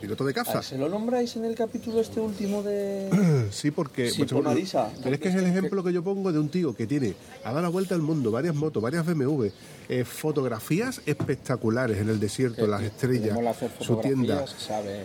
Piloto 0.00 0.24
de 0.24 0.32
caza. 0.34 0.58
Ah, 0.58 0.62
¿Se 0.62 0.78
lo 0.78 0.88
nombráis 0.88 1.36
en 1.36 1.44
el 1.44 1.54
capítulo 1.54 2.00
este 2.00 2.20
último 2.20 2.62
de...? 2.62 3.48
Sí, 3.50 3.70
porque. 3.70 4.10
Sí, 4.10 4.18
pues, 4.18 4.30
por 4.32 4.42
bueno, 4.42 4.50
Marisa. 4.54 4.90
Pero 5.02 5.14
es 5.14 5.20
que 5.20 5.28
es 5.28 5.34
el 5.34 5.46
ejemplo 5.46 5.82
que 5.84 5.92
yo 5.92 6.02
pongo 6.02 6.32
de 6.32 6.38
un 6.38 6.48
tío 6.48 6.74
que 6.74 6.86
tiene, 6.86 7.14
ha 7.44 7.48
dado 7.50 7.62
la 7.62 7.68
vuelta 7.68 7.94
al 7.94 8.02
mundo, 8.02 8.30
varias 8.30 8.54
motos, 8.54 8.82
varias 8.82 9.04
BMW, 9.06 9.46
eh, 9.88 10.04
fotografías 10.04 11.00
espectaculares 11.06 11.98
en 11.98 12.08
el 12.08 12.18
desierto, 12.20 12.66
las 12.66 12.82
estrellas, 12.82 13.36
su 13.80 13.96
tienda. 14.00 14.38
fotografías, 14.46 14.62
Sabe. 14.62 15.02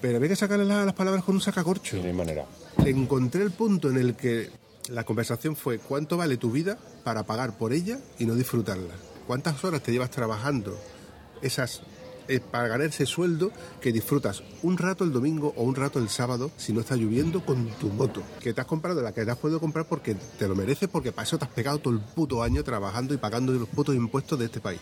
Pero 0.00 0.16
había 0.16 0.28
que 0.30 0.36
sacarle 0.36 0.64
la- 0.64 0.84
las 0.84 0.94
palabras 0.94 1.24
con 1.24 1.34
un 1.34 1.40
sacacorcho. 1.40 1.96
Hay 2.02 2.12
manera. 2.12 2.46
Encontré 2.84 3.42
el 3.42 3.50
punto 3.50 3.90
en 3.90 3.98
el 3.98 4.14
que 4.14 4.48
la 4.88 5.04
conversación 5.04 5.56
fue: 5.56 5.78
¿cuánto 5.78 6.16
vale 6.16 6.36
tu 6.36 6.50
vida 6.50 6.78
para 7.04 7.24
pagar 7.24 7.58
por 7.58 7.72
ella 7.72 7.98
y 8.18 8.24
no 8.24 8.34
disfrutarla? 8.34 8.94
¿Cuántas 9.26 9.62
horas 9.64 9.82
te 9.82 9.92
llevas 9.92 10.10
trabajando 10.10 10.76
esas 11.42 11.82
eh, 12.30 12.40
para 12.40 12.68
ganar 12.68 12.86
ese 12.86 13.06
sueldo 13.06 13.50
que 13.80 13.92
disfrutas 13.92 14.42
un 14.62 14.78
rato 14.78 15.04
el 15.04 15.12
domingo 15.12 15.52
o 15.56 15.64
un 15.64 15.74
rato 15.74 15.98
el 15.98 16.08
sábado 16.08 16.50
si 16.56 16.72
no 16.72 16.80
está 16.80 16.96
lloviendo 16.96 17.44
con 17.44 17.66
tu 17.78 17.88
moto? 17.88 18.22
Que 18.40 18.54
te 18.54 18.60
has 18.60 18.66
comprado 18.66 19.02
la 19.02 19.12
que 19.12 19.24
te 19.24 19.30
has 19.30 19.38
podido 19.38 19.60
comprar 19.60 19.86
porque 19.86 20.14
te 20.14 20.48
lo 20.48 20.54
mereces, 20.54 20.88
porque 20.88 21.12
para 21.12 21.26
eso 21.26 21.38
te 21.38 21.44
has 21.44 21.50
pegado 21.50 21.78
todo 21.78 21.92
el 21.92 22.00
puto 22.00 22.42
año 22.42 22.62
trabajando 22.62 23.14
y 23.14 23.16
pagando 23.16 23.52
los 23.52 23.68
putos 23.68 23.94
impuestos 23.94 24.38
de 24.38 24.46
este 24.46 24.60
país. 24.60 24.80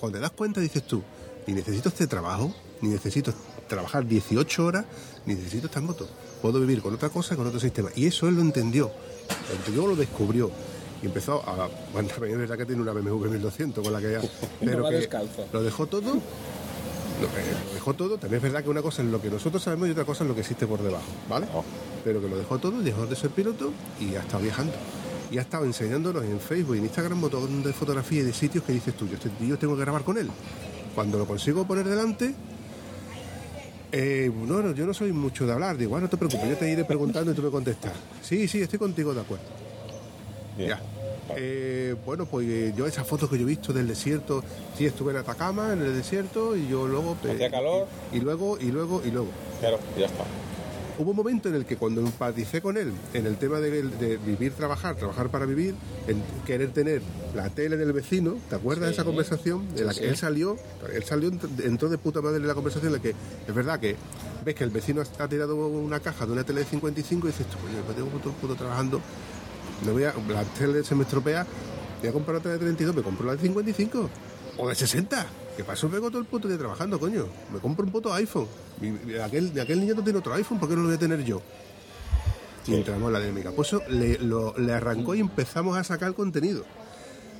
Cuando 0.00 0.18
te 0.18 0.22
das 0.22 0.32
cuenta 0.32 0.60
dices 0.60 0.86
tú, 0.86 1.02
ni 1.46 1.54
necesito 1.54 1.88
este 1.88 2.06
trabajo, 2.06 2.54
ni 2.80 2.88
necesito 2.88 3.32
trabajar 3.68 4.06
18 4.06 4.64
horas, 4.64 4.84
ni 5.26 5.34
necesito 5.34 5.66
esta 5.66 5.80
moto. 5.80 6.08
Puedo 6.42 6.60
vivir 6.60 6.82
con 6.82 6.94
otra 6.94 7.08
cosa, 7.08 7.36
con 7.36 7.46
otro 7.46 7.60
sistema. 7.60 7.90
Y 7.94 8.06
eso 8.06 8.28
él 8.28 8.36
lo 8.36 8.42
entendió. 8.42 8.90
Lo 9.48 9.56
entendió, 9.56 9.86
lo 9.86 9.96
descubrió. 9.96 10.50
Y 11.02 11.06
empezó 11.06 11.42
a... 11.48 11.68
Bueno, 11.92 12.08
también 12.08 12.32
es 12.34 12.40
verdad 12.40 12.58
que 12.58 12.66
tiene 12.66 12.82
una 12.82 12.92
BMW 12.92 13.28
1200 13.30 13.84
con 13.84 13.92
la 13.92 14.00
que 14.00 14.12
ya... 14.12 14.20
Pero 14.60 14.82
va 14.82 14.90
que 14.90 15.08
lo 15.52 15.62
dejó 15.62 15.86
todo... 15.86 16.18
Lo, 17.20 17.28
lo 17.28 17.74
dejó 17.74 17.94
todo. 17.94 18.18
También 18.18 18.38
es 18.38 18.42
verdad 18.42 18.62
que 18.62 18.70
una 18.70 18.82
cosa 18.82 19.02
es 19.02 19.08
lo 19.08 19.20
que 19.20 19.30
nosotros 19.30 19.62
sabemos 19.62 19.88
y 19.88 19.92
otra 19.92 20.04
cosa 20.04 20.24
es 20.24 20.28
lo 20.28 20.34
que 20.34 20.40
existe 20.40 20.66
por 20.66 20.82
debajo, 20.82 21.06
¿vale? 21.28 21.46
Oh. 21.54 21.64
Pero 22.04 22.20
que 22.20 22.28
lo 22.28 22.36
dejó 22.36 22.58
todo, 22.58 22.82
dejó 22.82 23.06
de 23.06 23.16
ser 23.16 23.30
piloto 23.30 23.72
y 24.00 24.14
ha 24.16 24.20
estado 24.20 24.42
viajando. 24.42 24.72
Y 25.30 25.38
ha 25.38 25.42
estado 25.42 25.64
enseñándonos 25.64 26.24
en 26.24 26.38
Facebook 26.40 26.76
y 26.76 26.78
en 26.78 26.84
Instagram 26.84 27.18
montón 27.18 27.62
de 27.62 27.72
fotografías 27.72 28.24
y 28.24 28.26
de 28.26 28.32
sitios 28.32 28.64
que 28.64 28.72
dices 28.72 28.94
tú, 28.94 29.06
yo, 29.08 29.14
este 29.14 29.30
tío 29.30 29.58
tengo 29.58 29.74
que 29.74 29.80
grabar 29.80 30.02
con 30.02 30.18
él. 30.18 30.28
Cuando 30.94 31.18
lo 31.18 31.26
consigo 31.26 31.66
poner 31.66 31.88
delante, 31.88 32.34
eh, 33.90 34.30
no, 34.34 34.60
no, 34.60 34.72
yo 34.72 34.86
no 34.86 34.94
soy 34.94 35.12
mucho 35.12 35.46
de 35.46 35.52
hablar. 35.52 35.76
Digo, 35.76 35.90
bueno, 35.90 36.06
no 36.06 36.10
te 36.10 36.16
preocupes, 36.16 36.48
yo 36.48 36.56
te 36.56 36.70
iré 36.70 36.84
preguntando 36.84 37.32
y 37.32 37.34
tú 37.34 37.42
me 37.42 37.50
contestas. 37.50 37.92
Sí, 38.22 38.48
sí, 38.48 38.60
estoy 38.60 38.78
contigo 38.78 39.14
de 39.14 39.20
acuerdo. 39.20 39.44
Bien. 40.56 40.70
Ya. 40.70 40.93
Eh, 41.36 41.94
bueno, 42.04 42.26
pues 42.26 42.46
eh, 42.48 42.72
yo 42.76 42.86
esas 42.86 43.06
fotos 43.06 43.28
que 43.30 43.36
yo 43.36 43.42
he 43.42 43.46
visto 43.48 43.72
del 43.72 43.86
desierto, 43.88 44.42
sí 44.76 44.86
estuve 44.86 45.12
en 45.12 45.18
Atacama, 45.18 45.72
en 45.72 45.82
el 45.82 45.94
desierto, 45.94 46.56
y 46.56 46.68
yo 46.68 46.86
luego... 46.86 47.16
eh, 47.24 47.32
Hacía 47.32 47.50
calor. 47.50 47.86
Y, 48.12 48.16
y 48.16 48.20
luego, 48.20 48.58
y 48.60 48.70
luego, 48.70 49.02
y 49.04 49.10
luego. 49.10 49.28
Claro, 49.60 49.78
ya 49.98 50.06
está. 50.06 50.24
Hubo 50.96 51.10
un 51.10 51.16
momento 51.16 51.48
en 51.48 51.56
el 51.56 51.64
que 51.66 51.76
cuando 51.76 52.00
empaticé 52.02 52.62
con 52.62 52.76
él 52.76 52.92
en 53.14 53.26
el 53.26 53.36
tema 53.36 53.58
de, 53.58 53.82
de 53.82 54.16
vivir, 54.16 54.52
trabajar, 54.52 54.94
trabajar 54.94 55.28
para 55.28 55.44
vivir, 55.44 55.74
en 56.06 56.22
querer 56.46 56.70
tener 56.70 57.02
la 57.34 57.50
tele 57.50 57.76
del 57.76 57.92
vecino, 57.92 58.36
¿te 58.48 58.54
acuerdas 58.54 58.86
de 58.90 58.92
esa 58.92 59.02
conversación? 59.04 59.74
De 59.74 59.84
la 59.84 59.92
que 59.92 59.98
sí. 60.00 60.04
él 60.04 60.16
salió, 60.16 60.56
él 60.94 61.02
salió, 61.02 61.32
entró 61.64 61.88
de 61.88 61.98
puta 61.98 62.20
madre 62.20 62.36
en 62.36 62.46
la 62.46 62.54
conversación 62.54 62.86
en 62.92 62.98
la 62.98 63.02
que 63.02 63.10
es 63.10 63.52
verdad 63.54 63.80
que 63.80 63.96
ves 64.44 64.54
que 64.54 64.62
el 64.62 64.70
vecino 64.70 65.02
ha 65.18 65.26
tirado 65.26 65.56
una 65.56 65.98
caja 65.98 66.26
de 66.26 66.32
una 66.32 66.44
tele 66.44 66.60
de 66.60 66.66
55 66.66 67.26
y 67.26 67.30
dices, 67.32 67.46
me 67.88 67.94
tengo 67.94 68.08
puto, 68.10 68.30
puto 68.30 68.54
trabajando, 68.54 69.00
me 69.84 69.92
voy 69.92 70.04
a, 70.04 70.14
la 70.28 70.42
tele 70.58 70.82
se 70.84 70.94
me 70.94 71.02
estropea, 71.04 71.46
voy 72.00 72.08
a 72.08 72.12
comprar 72.12 72.36
otra 72.36 72.52
de 72.52 72.58
32, 72.58 72.94
me 72.96 73.02
compro 73.02 73.26
la 73.26 73.32
de 73.36 73.38
55 73.42 74.10
o 74.58 74.68
de 74.68 74.74
60. 74.74 75.26
Que 75.56 75.62
para 75.62 75.74
eso 75.74 75.88
vengo 75.88 76.08
todo 76.10 76.20
el 76.20 76.26
puto 76.26 76.48
día 76.48 76.58
trabajando, 76.58 76.98
coño. 76.98 77.26
Me 77.52 77.60
compro 77.60 77.84
un 77.86 77.92
puto 77.92 78.12
iPhone. 78.12 78.48
Mi- 78.80 79.14
aquel, 79.18 79.58
aquel 79.60 79.80
niño 79.80 79.94
no 79.94 80.02
tiene 80.02 80.18
otro 80.18 80.34
iPhone, 80.34 80.58
¿por 80.58 80.68
qué 80.68 80.74
no 80.74 80.82
lo 80.82 80.88
voy 80.88 80.96
a 80.96 80.98
tener 80.98 81.24
yo? 81.24 81.40
Y 82.66 82.74
entramos 82.74 83.06
en 83.08 83.12
la 83.12 83.20
dinámica. 83.20 83.52
Pues 83.52 83.68
eso 83.68 83.82
le, 83.88 84.18
lo- 84.18 84.56
le 84.58 84.72
arrancó 84.72 85.14
y 85.14 85.20
empezamos 85.20 85.76
a 85.76 85.84
sacar 85.84 86.14
contenido. 86.14 86.64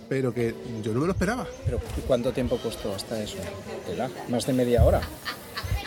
Pero 0.09 0.32
que 0.35 0.55
yo 0.82 0.93
no 0.93 1.01
me 1.01 1.06
lo 1.06 1.12
esperaba. 1.12 1.47
Pero 1.65 1.81
¿y 1.98 2.01
¿cuánto 2.02 2.31
tiempo 2.32 2.59
costó 2.59 2.94
hasta 2.94 3.20
eso? 3.23 3.39
Tela, 3.86 4.09
Más 4.28 4.47
de 4.47 4.52
media 4.52 4.85
hora. 4.85 5.01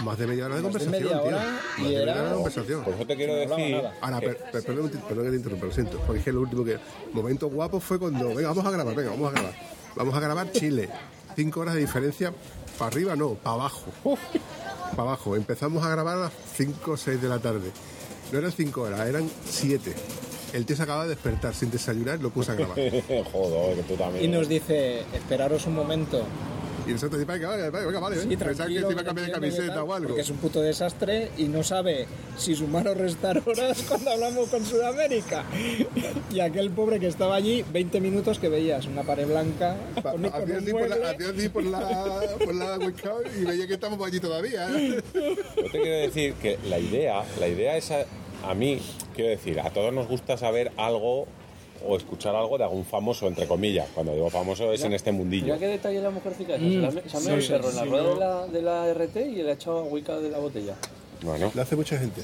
Más 0.04 0.18
de 0.18 0.28
media 0.28 0.46
hora 0.46 0.56
de 0.58 0.62
Más 0.62 0.74
de 0.74 0.80
conversación, 0.80 1.22
tío. 1.24 1.32
Más 1.32 1.44
y 1.78 1.82
de 1.84 1.90
media 1.90 2.02
hora 2.14 2.24
de 2.30 2.34
conversación. 2.36 2.84
Por 2.84 2.94
eso 2.94 3.06
te 3.06 3.16
quiero 3.16 3.34
No 3.34 3.40
decir. 3.56 3.76
nada. 3.78 3.94
Ahora, 4.02 4.20
que- 4.20 4.28
per- 4.28 4.52
per- 4.52 4.64
perdón, 4.64 4.92
perdón 5.08 5.24
que 5.26 5.30
te 5.32 5.36
interrumpa, 5.38 5.66
lo 5.66 5.72
siento. 5.74 5.98
Porque 6.00 6.20
es 6.20 6.26
que 6.26 6.32
lo 6.32 6.42
último 6.42 6.64
que. 6.64 6.78
Momento 7.14 7.50
guapo 7.50 7.80
fue 7.80 7.98
cuando. 8.00 8.30
Venga, 8.34 8.50
vamos 8.50 8.66
a 8.66 8.72
grabar, 8.72 8.96
venga, 8.96 9.10
vamos 9.12 9.28
a 9.30 9.32
grabar. 9.32 9.54
Vamos 9.96 10.16
a 10.16 10.20
grabar 10.20 10.52
Chile. 10.52 10.90
Cinco 11.36 11.60
horas 11.62 11.74
de 11.76 11.82
diferencia. 11.82 12.34
Para 12.78 12.90
arriba 12.92 13.16
no, 13.16 13.34
para 13.34 13.56
abajo. 13.56 13.86
Para 14.92 15.02
abajo. 15.02 15.36
Empezamos 15.36 15.84
a 15.84 15.90
grabar 15.90 16.18
a 16.18 16.22
las 16.22 16.34
5 16.56 16.92
o 16.92 16.98
6 16.98 17.20
de 17.22 17.28
la 17.28 17.40
tarde. 17.40 17.72
No 18.32 18.38
eran 18.40 18.52
cinco 18.52 18.82
horas, 18.82 19.08
eran 19.08 19.30
siete. 19.46 19.96
El 20.54 20.66
tío 20.66 20.76
se 20.76 20.84
acaba 20.84 21.04
de 21.04 21.10
despertar 21.10 21.54
sin 21.56 21.72
desayunar, 21.72 22.20
lo 22.20 22.30
puse 22.30 22.52
a 22.52 22.56
grabar. 22.56 22.76
Joder, 23.32 23.76
que 23.78 23.84
tú 23.88 23.96
también. 23.96 24.26
Y 24.26 24.28
nos 24.28 24.48
dice, 24.50 25.02
esperaros 25.14 25.66
un 25.66 25.76
momento. 25.76 26.24
Y 26.88 26.92
nosotros 26.94 27.20
decimos, 27.20 27.36
venga, 27.40 27.50
vale, 27.50 27.70
venga, 27.86 28.00
vale, 28.00 28.16
Sí, 28.18 28.34
¿eh? 28.34 28.38
Pensaba 28.38 28.70
que 28.70 28.76
se 28.76 28.80
iba 28.92 29.02
a 29.02 29.04
cambiar 29.04 29.16
de 29.28 29.32
que 29.34 29.40
camiseta 29.40 29.74
tal, 29.74 29.84
o 29.84 29.94
algo. 29.94 30.08
Porque 30.08 30.22
es 30.22 30.30
un 30.30 30.38
puto 30.38 30.62
desastre 30.62 31.32
y 31.38 31.44
no 31.46 31.64
sabe 31.64 32.08
si 32.38 32.56
sumar 32.56 32.88
o 32.88 32.94
restar 32.94 33.42
horas 33.46 33.84
cuando 33.90 34.12
hablamos 34.12 34.50
con 34.50 34.66
Sudamérica. 34.66 35.44
Y 36.32 36.40
aquel 36.42 36.70
pobre 36.72 37.00
que 37.00 37.08
estaba 37.08 37.36
allí, 37.36 37.64
20 37.72 38.00
minutos 38.02 38.38
que 38.40 38.50
veías 38.50 38.86
una 38.86 39.04
pared 39.04 39.26
blanca. 39.28 39.76
Con- 40.02 40.22
con 40.22 40.26
Hacía 40.26 40.58
un 40.58 40.64
así 41.38 41.50
por 41.50 41.64
la, 41.64 41.80
por 41.80 41.88
la, 41.88 42.46
por 42.46 42.56
la 42.56 42.78
webcam 42.78 43.16
y 43.42 43.46
veía 43.46 43.68
que 43.68 43.74
estamos 43.74 44.06
allí 44.06 44.20
todavía. 44.20 44.70
¿eh? 44.78 45.02
Yo 45.14 45.64
te 45.64 45.70
quiero 45.82 45.98
decir 46.02 46.34
que 46.36 46.58
la 46.70 46.80
idea, 46.80 47.24
la 47.40 47.48
idea 47.48 47.78
es 47.78 47.92
a, 47.92 48.06
a 48.44 48.54
mí, 48.54 48.80
quiero 49.16 49.30
decir, 49.32 49.60
a 49.60 49.70
todos 49.72 49.94
nos 49.94 50.08
gusta 50.08 50.38
saber 50.38 50.72
algo 50.78 51.28
o 51.86 51.98
escuchar 51.98 52.36
algo 52.36 52.58
de 52.58 52.64
algún 52.64 52.86
famoso, 52.86 53.28
entre 53.28 53.48
comillas. 53.48 53.88
Cuando 53.94 54.14
digo 54.14 54.30
famoso 54.30 54.72
es 54.72 54.84
en 54.84 54.94
este 54.94 55.12
mundillo. 55.12 55.46
Mira 55.46 55.58
qué 55.58 55.68
detalle 55.68 56.02
la 56.02 56.10
mujercita. 56.10 56.58
Mm, 56.58 56.92
se 57.08 57.18
ha 57.18 57.20
sí, 57.20 57.30
el 57.30 57.48
perro 57.48 57.70
en 57.70 57.76
la 57.76 57.84
sí, 57.84 57.90
rueda 57.90 58.04
no. 58.04 58.48
de, 58.48 58.62
la, 58.62 58.84
de 58.86 58.94
la 58.94 58.94
RT 58.94 59.16
y 59.18 59.44
le 59.44 59.50
ha 59.52 59.54
echado 59.54 59.80
agüica 59.80 60.18
de 60.18 60.30
la 60.30 60.40
botella. 60.40 60.76
Bueno, 61.22 61.52
Lo 61.54 61.62
hace 61.62 61.76
mucha 61.76 61.98
gente. 61.98 62.22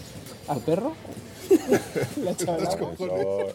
¿Al 0.47 0.59
perro? 0.59 0.93
Le 2.21 2.29
ha 2.29 2.31
echado 2.31 2.57
eso- 2.63 3.53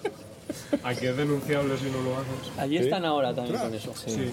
Aquí 0.83 1.07
es 1.07 1.16
denunciable 1.16 1.77
si 1.77 1.85
no 1.85 2.03
lo 2.03 2.15
haces. 2.16 2.59
Allí 2.59 2.79
están 2.79 3.05
ahora 3.05 3.35
también 3.35 3.59
con 3.59 3.75
eso. 3.75 3.93
Sí. 3.95 4.31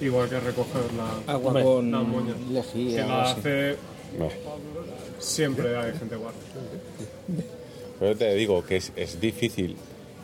Igual 0.00 0.28
que 0.28 0.38
recoger 0.38 0.82
la, 0.94 1.32
Agua 1.32 1.62
con 1.62 1.90
la 1.90 2.00
moña. 2.00 2.34
lejía. 2.50 2.96
que 2.96 3.00
algo 3.02 3.14
la 3.14 3.30
hace 3.30 3.76
no. 4.18 4.28
siempre 5.18 5.76
hay 5.76 5.92
gente 5.92 6.16
guarda. 6.16 6.38
Pero 7.98 8.16
te 8.16 8.34
digo 8.34 8.64
que 8.64 8.76
es, 8.76 8.92
es 8.94 9.18
difícil. 9.20 9.76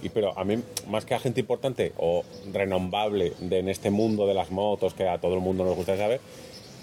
Y 0.02 0.08
pero 0.08 0.36
a 0.36 0.44
mí, 0.44 0.62
más 0.88 1.04
que 1.04 1.14
a 1.14 1.20
gente 1.20 1.40
importante 1.40 1.92
o 1.96 2.24
renombrable 2.52 3.32
de, 3.40 3.60
en 3.60 3.68
este 3.68 3.90
mundo 3.90 4.26
de 4.26 4.34
las 4.34 4.50
motos 4.50 4.94
que 4.94 5.08
a 5.08 5.18
todo 5.18 5.34
el 5.34 5.40
mundo 5.40 5.64
nos 5.64 5.76
gusta 5.76 5.96
saber, 5.96 6.20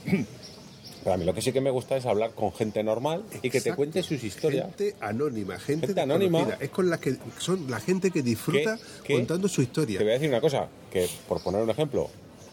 pero 1.03 1.13
a 1.13 1.17
mí 1.17 1.25
lo 1.25 1.33
que 1.33 1.41
sí 1.41 1.51
que 1.51 1.61
me 1.61 1.69
gusta 1.69 1.97
es 1.97 2.05
hablar 2.05 2.31
con 2.31 2.53
gente 2.53 2.81
normal 2.81 3.23
y 3.41 3.49
que 3.49 3.59
te 3.59 3.75
cuente 3.75 4.03
sus 4.03 4.23
historias. 4.23 4.67
Gente 4.67 4.95
anónima, 5.01 5.59
gente, 5.59 5.87
Gente 5.87 6.01
anónima. 6.01 6.57
Es 6.59 6.69
con 6.69 6.89
la 6.89 6.97
que 6.97 7.17
son 7.37 7.69
la 7.69 7.79
gente 7.79 8.09
que 8.11 8.21
disfruta 8.21 8.77
¿Qué? 8.77 9.07
¿Qué? 9.07 9.13
contando 9.15 9.47
su 9.47 9.61
historia. 9.61 9.97
Te 9.97 10.03
voy 10.03 10.11
a 10.11 10.13
decir 10.15 10.29
una 10.29 10.41
cosa, 10.41 10.69
que 10.91 11.07
por 11.27 11.41
poner 11.43 11.61
un 11.61 11.69
ejemplo, 11.69 12.09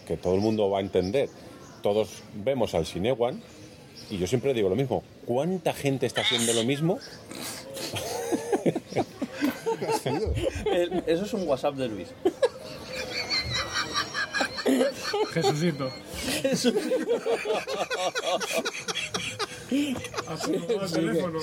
que 0.06 0.16
todo 0.16 0.34
el 0.34 0.40
mundo 0.40 0.68
va 0.68 0.78
a 0.78 0.80
entender, 0.80 1.28
todos 1.82 2.22
vemos 2.34 2.74
al 2.74 2.86
Cinewan 2.86 3.40
y 4.10 4.18
yo 4.18 4.26
siempre 4.26 4.54
digo 4.54 4.68
lo 4.68 4.76
mismo, 4.76 5.02
¿cuánta 5.24 5.72
gente 5.72 6.06
está 6.06 6.22
haciendo 6.22 6.52
lo 6.52 6.64
mismo? 6.64 6.98
El- 10.66 11.02
eso 11.06 11.24
es 11.24 11.32
un 11.34 11.46
WhatsApp 11.48 11.74
de 11.76 11.88
Luis. 11.88 12.08
Jesucito. 15.32 15.90
Teléfono. 20.92 21.38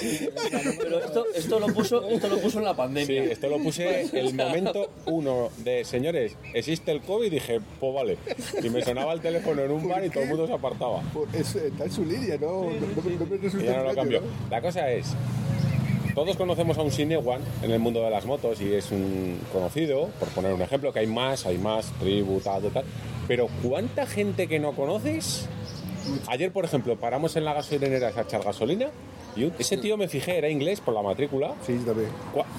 Pero 0.80 0.99
esto, 1.03 1.26
esto, 1.35 1.60
lo 1.60 1.68
puso, 1.68 2.07
esto 2.10 2.27
lo 2.30 2.38
puso 2.39 2.60
en 2.60 2.65
la 2.65 2.72
Sí, 2.72 2.77
pandemia. 2.77 3.23
esto 3.26 3.47
lo 3.49 3.60
puse 3.60 4.01
el 4.19 4.34
momento 4.34 4.89
uno 5.05 5.49
de, 5.57 5.84
señores, 5.84 6.35
existe 6.53 6.91
el 6.91 7.01
COVID 7.01 7.27
y 7.27 7.30
dije, 7.31 7.60
pues 7.80 7.93
vale. 7.93 8.18
Y 8.61 8.69
me 8.69 8.81
sonaba 8.84 9.14
el 9.14 9.22
teléfono 9.22 9.61
en 9.61 9.72
un 9.72 9.88
bar 9.88 10.03
y 10.05 10.10
todo 10.10 10.23
el 10.23 10.30
mundo 10.30 10.47
se 10.47 10.53
apartaba. 10.53 11.01
Pues 11.14 11.34
es- 11.35 11.55
está 11.55 11.84
en 11.85 11.91
su 11.91 12.05
línea, 12.05 12.38
¿no? 12.38 12.47
No, 12.47 12.69
no- 12.72 13.19
no 13.19 13.26
me 13.26 13.35
Y 13.35 13.39
resulta 13.39 13.65
ya 13.65 13.77
no 13.77 13.84
lo 13.84 13.89
extraño, 13.89 13.95
cambió. 13.95 14.22
¿no? 14.22 14.27
La 14.49 14.61
cosa 14.61 14.91
es, 14.91 15.07
todos 16.14 16.38
conocemos 16.38 16.77
a 16.77 16.81
un 16.81 16.91
Cinewan 16.91 17.41
en 17.64 17.72
el 17.72 17.80
mundo 17.80 18.03
de 18.03 18.10
las 18.10 18.26
motos 18.26 18.61
y 18.61 18.73
es 18.73 18.91
un 18.91 19.40
conocido, 19.52 20.10
por 20.19 20.30
poner 20.30 20.53
un 20.53 20.61
ejemplo, 20.61 20.94
que 20.94 20.99
hay 20.99 21.07
más, 21.07 21.45
hay 21.45 21.57
más, 21.57 21.91
tribu, 21.99 22.40
tal, 22.40 22.61
tal, 22.61 22.72
tal. 22.72 22.85
Pero 23.27 23.48
¿cuánta 23.64 24.06
gente 24.06 24.48
que 24.48 24.60
no 24.60 24.73
conoces? 24.73 25.48
Ayer, 26.27 26.52
por 26.52 26.65
ejemplo, 26.65 26.98
paramos 26.98 27.35
en 27.35 27.45
la 27.45 27.53
gasolinera 27.53 28.10
a 28.10 28.22
echar 28.22 28.44
gasolina 28.44 28.88
y 29.35 29.43
un- 29.45 29.53
ese 29.57 29.77
tío 29.77 29.97
me 29.97 30.07
fijé, 30.07 30.38
era 30.38 30.49
inglés 30.49 30.80
por 30.81 30.93
la 30.93 31.01
matrícula. 31.01 31.53
Sí, 31.65 31.73
también. 31.85 32.10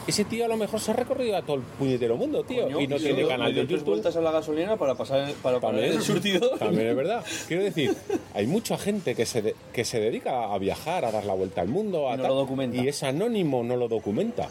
Ese 0.07 0.25
tío 0.25 0.45
a 0.45 0.49
lo 0.49 0.57
mejor 0.57 0.81
se 0.81 0.91
ha 0.91 0.95
recorrido 0.95 1.37
a 1.37 1.43
todo 1.43 1.57
el 1.57 1.63
puñetero 1.63 2.17
mundo, 2.17 2.43
tío. 2.45 2.65
Coño, 2.65 2.81
y 2.81 2.87
no 2.87 2.97
tiene 2.97 3.27
canal 3.27 3.55
de 3.55 3.61
tres 3.63 3.71
YouTube. 3.81 3.89
vueltas 3.91 4.17
a 4.17 4.21
la 4.21 4.31
gasolina 4.33 4.77
para 4.77 4.95
pasar 4.95 5.29
el- 5.29 5.35
para 5.37 5.61
poner 5.61 5.81
También, 5.81 5.97
el 5.99 6.03
surtidor. 6.03 6.59
también 6.59 6.89
es 6.89 6.97
verdad. 6.97 7.25
Quiero 7.49 7.63
decir, 7.65 7.95
hay 8.35 8.47
mucha 8.47 8.77
gente 8.79 9.15
que 9.15 9.27
se, 9.27 9.43
de- 9.43 9.55
que 9.73 9.85
se 9.85 10.01
dedica 10.01 10.53
a 10.53 10.59
viajar, 10.59 11.05
a 11.05 11.11
dar 11.13 11.25
la 11.25 11.35
vuelta 11.35 11.61
al 11.61 11.69
mundo, 11.69 12.09
a 12.11 12.15
Y 12.15 12.17
no 12.19 12.23
tal, 12.25 12.33
lo 12.33 12.39
documenta. 12.39 12.77
y 12.77 12.89
es 12.89 13.03
anónimo, 13.03 13.63
no 13.63 13.77
lo 13.77 13.89
documenta. 13.89 14.49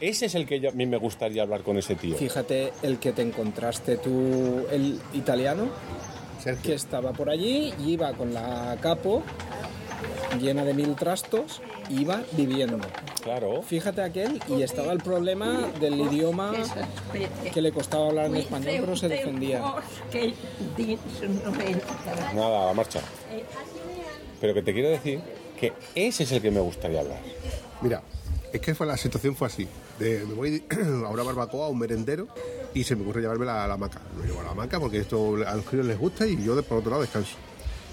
Ese 0.00 0.26
es 0.26 0.34
el 0.34 0.44
que 0.46 0.60
yo- 0.60 0.70
a 0.70 0.72
mí 0.72 0.86
me 0.86 0.96
gustaría 0.98 1.42
hablar 1.42 1.62
con 1.62 1.78
ese 1.78 1.94
tío. 1.94 2.16
Fíjate 2.16 2.72
el 2.82 2.98
que 2.98 3.12
te 3.12 3.22
encontraste 3.22 3.96
tú, 3.96 4.66
el 4.70 4.98
italiano, 5.14 5.68
Sergio. 6.42 6.62
que 6.62 6.74
estaba 6.74 7.12
por 7.12 7.30
allí 7.30 7.72
y 7.82 7.92
iba 7.92 8.12
con 8.12 8.34
la 8.34 8.76
capo 8.82 9.22
llena 10.40 10.64
de 10.64 10.74
mil 10.74 10.94
trastos, 10.94 11.60
iba 11.90 12.22
viviendo. 12.32 12.78
Claro. 13.22 13.62
Fíjate 13.62 14.02
aquel 14.02 14.40
y 14.48 14.62
estaba 14.62 14.92
el 14.92 14.98
problema 15.00 15.70
del 15.80 16.00
idioma 16.00 16.52
que 17.52 17.62
le 17.62 17.72
costaba 17.72 18.08
hablar 18.08 18.26
en 18.26 18.36
español, 18.36 18.76
pero 18.80 18.96
se 18.96 19.08
defendía. 19.08 19.62
Nada, 22.34 22.62
a 22.62 22.66
la 22.66 22.74
marcha. 22.74 23.00
Pero 24.40 24.54
que 24.54 24.62
te 24.62 24.72
quiero 24.72 24.90
decir 24.90 25.20
que 25.58 25.72
ese 25.94 26.24
es 26.24 26.32
el 26.32 26.42
que 26.42 26.50
me 26.50 26.60
gustaría 26.60 27.00
hablar. 27.00 27.18
Mira, 27.80 28.02
es 28.52 28.60
que 28.60 28.74
fue, 28.74 28.86
la 28.86 28.96
situación 28.96 29.34
fue 29.36 29.46
así. 29.48 29.66
De, 29.98 30.24
me 30.26 30.34
voy 30.34 30.64
a 31.04 31.08
una 31.08 31.22
barbacoa, 31.22 31.66
a 31.66 31.68
un 31.70 31.78
merendero, 31.78 32.28
y 32.74 32.84
se 32.84 32.96
me 32.96 33.02
ocurre 33.02 33.20
llevarme 33.22 33.46
la, 33.46 33.66
la 33.66 33.74
hamaca. 33.74 34.00
Lo 34.18 34.24
llevo 34.24 34.40
a 34.40 34.44
la 34.44 34.50
hamaca 34.50 34.80
porque 34.80 34.98
esto 34.98 35.36
a 35.46 35.54
los 35.54 35.64
críos 35.64 35.86
les 35.86 35.98
gusta 35.98 36.26
y 36.26 36.42
yo 36.44 36.54
de- 36.56 36.62
por 36.62 36.78
otro 36.78 36.90
lado 36.90 37.02
descanso. 37.02 37.36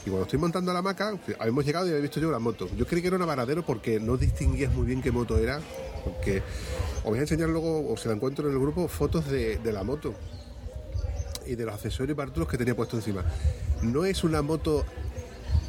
Y 0.06 0.10
cuando 0.10 0.24
estoy 0.24 0.40
montando 0.40 0.74
la 0.74 0.80
hamaca, 0.80 1.18
habíamos 1.40 1.66
llegado 1.66 1.86
y 1.86 1.90
había 1.90 2.02
visto 2.02 2.20
yo 2.20 2.32
la 2.32 2.40
moto. 2.40 2.68
Yo 2.76 2.88
creí 2.88 3.02
que 3.02 3.08
era 3.08 3.18
una 3.18 3.26
varadero 3.26 3.64
porque 3.64 4.00
no 4.00 4.18
distinguías 4.18 4.74
muy 4.74 4.86
bien 4.86 5.02
qué 5.02 5.12
moto 5.12 5.38
era. 5.38 5.62
Porque 6.04 6.42
os 6.98 7.04
voy 7.04 7.20
a 7.20 7.22
enseñar 7.22 7.50
luego, 7.50 7.92
o 7.92 7.96
se 7.98 8.08
la 8.08 8.16
encuentro 8.16 8.48
en 8.48 8.54
el 8.54 8.60
grupo, 8.60 8.88
fotos 8.88 9.28
de, 9.28 9.58
de 9.58 9.72
la 9.72 9.84
moto 9.84 10.16
y 11.46 11.56
de 11.56 11.66
los 11.66 11.76
accesorios 11.76 12.18
baratos 12.18 12.48
que 12.48 12.58
tenía 12.58 12.76
puesto 12.76 12.96
encima. 12.96 13.24
No 13.84 14.06
es 14.06 14.24
una 14.24 14.42
moto 14.42 14.86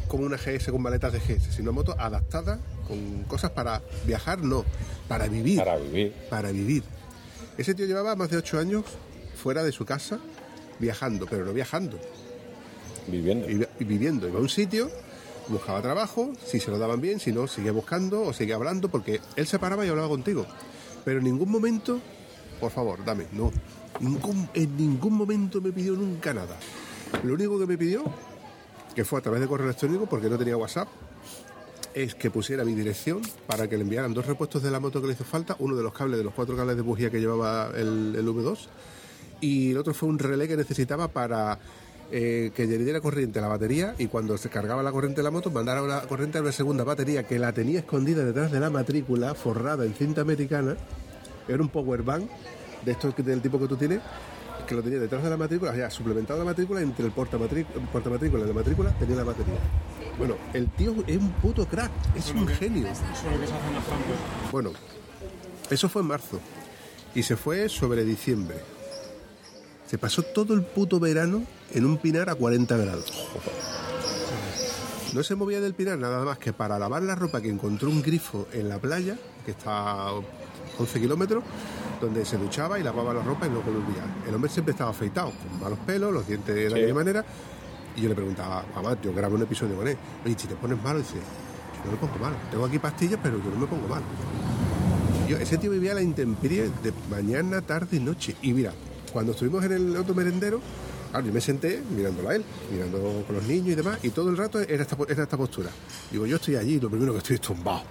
como 0.08 0.24
una 0.24 0.36
GS 0.36 0.70
con 0.70 0.82
maletas 0.82 1.12
de 1.12 1.18
GS, 1.20 1.54
sino 1.54 1.70
una 1.70 1.72
moto 1.72 1.94
adaptada 1.98 2.58
con 2.86 3.24
cosas 3.24 3.50
para 3.50 3.82
viajar, 4.06 4.40
no, 4.42 4.64
para 5.08 5.26
vivir. 5.26 5.58
Para 5.58 5.76
vivir. 5.76 6.14
Para 6.30 6.52
vivir. 6.52 6.84
Ese 7.58 7.74
tío 7.74 7.86
llevaba 7.86 8.16
más 8.16 8.30
de 8.30 8.38
ocho 8.38 8.58
años 8.58 8.84
fuera 9.42 9.62
de 9.62 9.72
su 9.72 9.84
casa 9.84 10.18
viajando, 10.78 11.26
pero 11.28 11.44
no 11.44 11.52
viajando, 11.52 11.98
Viviendo. 13.06 13.48
y 13.50 13.84
viviendo. 13.84 14.28
Iba 14.28 14.38
a 14.38 14.42
un 14.42 14.48
sitio, 14.48 14.90
buscaba 15.48 15.82
trabajo, 15.82 16.32
si 16.44 16.60
se 16.60 16.70
lo 16.70 16.78
daban 16.78 17.00
bien, 17.00 17.20
si 17.20 17.32
no, 17.32 17.46
seguía 17.46 17.72
buscando 17.72 18.22
o 18.22 18.32
seguía 18.32 18.56
hablando, 18.56 18.88
porque 18.88 19.20
él 19.36 19.46
se 19.46 19.58
paraba 19.58 19.84
y 19.84 19.88
hablaba 19.88 20.08
contigo. 20.08 20.46
Pero 21.04 21.18
en 21.18 21.24
ningún 21.24 21.50
momento, 21.50 22.00
por 22.60 22.70
favor, 22.70 23.04
dame, 23.04 23.26
no. 23.32 23.52
En 24.54 24.76
ningún 24.76 25.14
momento 25.14 25.60
me 25.60 25.72
pidió 25.72 25.94
nunca 25.94 26.32
nada. 26.32 26.56
Lo 27.24 27.34
único 27.34 27.58
que 27.58 27.66
me 27.66 27.76
pidió, 27.76 28.04
que 28.94 29.04
fue 29.04 29.18
a 29.18 29.22
través 29.22 29.40
de 29.40 29.46
correo 29.46 29.66
electrónico, 29.66 30.06
porque 30.06 30.28
no 30.28 30.38
tenía 30.38 30.56
WhatsApp, 30.56 30.88
es 31.94 32.14
que 32.14 32.30
pusiera 32.30 32.64
mi 32.64 32.74
dirección 32.74 33.20
para 33.46 33.68
que 33.68 33.76
le 33.76 33.82
enviaran 33.82 34.14
dos 34.14 34.26
repuestos 34.26 34.62
de 34.62 34.70
la 34.70 34.80
moto 34.80 35.00
que 35.00 35.08
le 35.08 35.12
hizo 35.12 35.24
falta, 35.24 35.56
uno 35.58 35.76
de 35.76 35.82
los 35.82 35.92
cables, 35.92 36.18
de 36.18 36.24
los 36.24 36.32
cuatro 36.32 36.56
cables 36.56 36.76
de 36.76 36.82
bujía 36.82 37.10
que 37.10 37.20
llevaba 37.20 37.70
el, 37.76 38.14
el 38.16 38.26
V2, 38.26 38.58
y 39.40 39.72
el 39.72 39.78
otro 39.78 39.92
fue 39.92 40.08
un 40.08 40.18
relé 40.18 40.48
que 40.48 40.56
necesitaba 40.56 41.08
para 41.08 41.58
eh, 42.14 42.50
que 42.54 42.66
le 42.66 42.76
diera 42.76 43.00
corriente 43.00 43.38
a 43.38 43.42
la 43.42 43.48
batería 43.48 43.94
y 43.96 44.06
cuando 44.06 44.36
se 44.36 44.50
cargaba 44.50 44.82
la 44.82 44.92
corriente 44.92 45.20
de 45.20 45.22
la 45.22 45.30
moto 45.30 45.50
mandara 45.50 45.80
la 45.80 46.02
corriente 46.02 46.36
a 46.36 46.42
una 46.42 46.52
segunda 46.52 46.84
batería 46.84 47.26
que 47.26 47.38
la 47.38 47.54
tenía 47.54 47.78
escondida 47.78 48.22
detrás 48.22 48.52
de 48.52 48.60
la 48.60 48.68
matrícula, 48.68 49.34
forrada 49.34 49.86
en 49.86 49.94
cinta 49.94 50.20
americana, 50.20 50.76
era 51.48 51.62
un 51.62 51.70
power 51.70 52.02
bank 52.02 52.28
de 52.84 52.92
estos 52.92 53.16
del 53.16 53.40
tipo 53.40 53.58
que 53.58 53.66
tú 53.66 53.78
tienes, 53.78 54.00
que 54.66 54.74
lo 54.74 54.82
tenía 54.82 54.98
detrás 54.98 55.22
de 55.22 55.30
la 55.30 55.38
matrícula, 55.38 55.74
ya 55.74 55.88
suplementado 55.88 56.38
la 56.40 56.44
matrícula, 56.44 56.82
entre 56.82 57.06
el 57.06 57.12
portamatrícula 57.12 58.44
y 58.44 58.46
la 58.46 58.52
matrícula 58.52 58.90
tenía 58.98 59.16
la 59.16 59.24
batería. 59.24 59.58
Bueno, 60.18 60.36
el 60.52 60.68
tío 60.68 60.94
es 61.06 61.16
un 61.16 61.32
puto 61.32 61.66
crack, 61.66 61.90
es 62.14 62.30
un 62.32 62.46
genio. 62.46 62.88
Eso 62.88 63.02
es 63.02 63.24
lo 63.24 63.40
que 63.40 63.46
se 63.46 63.54
hace 63.54 63.68
en 63.68 63.74
las. 63.74 64.52
Bueno, 64.52 64.72
eso 65.70 65.88
fue 65.88 66.02
en 66.02 66.08
marzo 66.08 66.40
y 67.14 67.22
se 67.22 67.36
fue 67.36 67.70
sobre 67.70 68.04
diciembre. 68.04 68.56
Se 69.92 69.98
pasó 69.98 70.22
todo 70.22 70.54
el 70.54 70.62
puto 70.62 70.98
verano 70.98 71.42
en 71.74 71.84
un 71.84 71.98
pinar 71.98 72.30
a 72.30 72.34
40 72.34 72.78
grados. 72.78 73.28
No 75.12 75.22
se 75.22 75.34
movía 75.34 75.60
del 75.60 75.74
pinar 75.74 75.98
nada 75.98 76.24
más 76.24 76.38
que 76.38 76.54
para 76.54 76.78
lavar 76.78 77.02
la 77.02 77.14
ropa 77.14 77.42
que 77.42 77.50
encontró 77.50 77.90
un 77.90 78.00
grifo 78.00 78.48
en 78.54 78.70
la 78.70 78.78
playa, 78.78 79.18
que 79.44 79.50
está 79.50 80.08
a 80.08 80.12
11 80.78 80.98
kilómetros, 80.98 81.44
donde 82.00 82.24
se 82.24 82.38
duchaba 82.38 82.78
y 82.78 82.82
lavaba 82.82 83.12
la 83.12 83.22
ropa 83.22 83.46
y 83.46 83.50
luego 83.50 83.70
volvía. 83.70 84.02
El 84.26 84.34
hombre 84.34 84.50
siempre 84.50 84.72
estaba 84.72 84.92
afeitado, 84.92 85.30
con 85.30 85.60
malos 85.60 85.78
pelos, 85.84 86.10
los 86.10 86.26
dientes 86.26 86.54
de 86.54 86.70
la 86.70 86.76
Sí. 86.78 86.82
misma 86.84 87.00
manera. 87.00 87.24
Y 87.94 88.00
yo 88.00 88.08
le 88.08 88.14
preguntaba, 88.14 88.64
mamá, 88.74 88.96
yo 89.02 89.12
grabo 89.12 89.34
un 89.34 89.42
episodio 89.42 89.76
con 89.76 89.88
él. 89.88 89.98
Oye, 90.24 90.34
si 90.38 90.46
te 90.48 90.54
pones 90.54 90.82
malo, 90.82 91.00
dice, 91.00 91.16
yo 91.16 91.84
no 91.84 91.90
me 91.92 91.98
pongo 91.98 92.16
malo. 92.18 92.36
Tengo 92.50 92.64
aquí 92.64 92.78
pastillas, 92.78 93.20
pero 93.22 93.36
yo 93.44 93.50
no 93.50 93.56
me 93.58 93.66
pongo 93.66 93.86
malo. 93.88 94.04
Yo, 95.28 95.36
ese 95.36 95.58
tío 95.58 95.70
vivía 95.70 95.92
la 95.92 96.00
intemperie 96.00 96.70
de 96.82 96.94
mañana, 97.10 97.60
tarde 97.60 97.98
y 97.98 98.00
noche. 98.00 98.34
Y 98.40 98.54
mira, 98.54 98.72
cuando 99.12 99.32
estuvimos 99.32 99.64
en 99.64 99.72
el 99.72 99.96
otro 99.96 100.14
merendero, 100.14 100.60
claro, 101.10 101.26
yo 101.26 101.32
me 101.32 101.40
senté 101.40 101.82
mirándolo 101.94 102.30
a 102.30 102.36
él, 102.36 102.44
mirando 102.70 103.24
con 103.26 103.36
los 103.36 103.44
niños 103.44 103.68
y 103.68 103.74
demás, 103.74 103.98
y 104.02 104.10
todo 104.10 104.30
el 104.30 104.36
rato 104.36 104.60
era 104.60 104.82
esta, 104.82 104.96
era 105.08 105.22
esta 105.24 105.36
postura. 105.36 105.70
Digo, 106.10 106.26
yo 106.26 106.36
estoy 106.36 106.56
allí, 106.56 106.80
lo 106.80 106.88
primero 106.88 107.12
que 107.12 107.18
estoy 107.18 107.34
es 107.36 107.42
tumbado. 107.42 107.82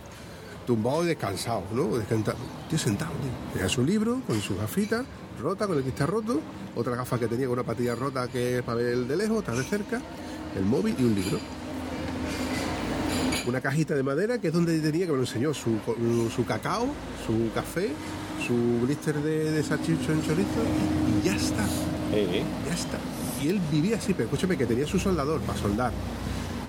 Tumbado 0.66 1.04
y 1.04 1.08
descansado, 1.08 1.64
¿no? 1.74 1.98
Descansado. 1.98 2.38
Estoy 2.64 2.80
sentado, 2.80 3.12
tío. 3.12 3.54
Tenía 3.54 3.70
su 3.70 3.84
libro, 3.84 4.22
con 4.26 4.40
sus 4.42 4.58
gafitas, 4.58 5.06
rota, 5.42 5.68
con 5.68 5.78
el 5.78 5.84
cristal 5.84 6.08
roto, 6.08 6.40
otra 6.76 6.96
gafa 6.96 7.20
que 7.20 7.28
tenía 7.28 7.48
con 7.48 7.54
una 7.54 7.64
patilla 7.64 7.96
rota 7.96 8.28
que 8.28 8.58
es 8.58 8.64
para 8.64 8.78
ver 8.78 8.98
de 8.98 9.18
lejos, 9.18 9.40
otra 9.40 9.56
de 9.56 9.64
cerca, 9.64 10.02
el 10.56 10.66
móvil 10.66 10.96
y 10.98 11.04
un 11.04 11.16
libro 11.16 11.40
una 13.48 13.62
cajita 13.62 13.96
de 13.96 14.04
madera 14.04 14.40
que 14.40 14.48
es 14.48 14.54
donde 14.54 14.80
tenía 14.80 15.06
que 15.06 15.12
me 15.12 15.18
lo 15.18 15.24
enseñó 15.24 15.54
su, 15.54 15.80
su 16.34 16.46
cacao, 16.46 16.88
su 17.26 17.52
café, 17.54 17.92
su 18.46 18.86
blister 18.86 19.16
de, 19.16 19.52
de 19.52 19.64
salchicho 19.64 20.12
en 20.12 20.22
chorizo 20.22 20.62
y 21.22 21.26
ya 21.26 21.36
está, 21.36 21.66
ya 22.12 22.74
está. 22.74 22.98
Y 23.44 23.50
él 23.50 23.60
vivía 23.72 23.98
así, 23.98 24.14
pero 24.14 24.26
escúchame 24.26 24.58
que 24.58 24.66
tenía 24.66 24.86
su 24.86 25.00
soldador 25.00 25.42
para 25.42 25.58
soldar, 25.58 25.92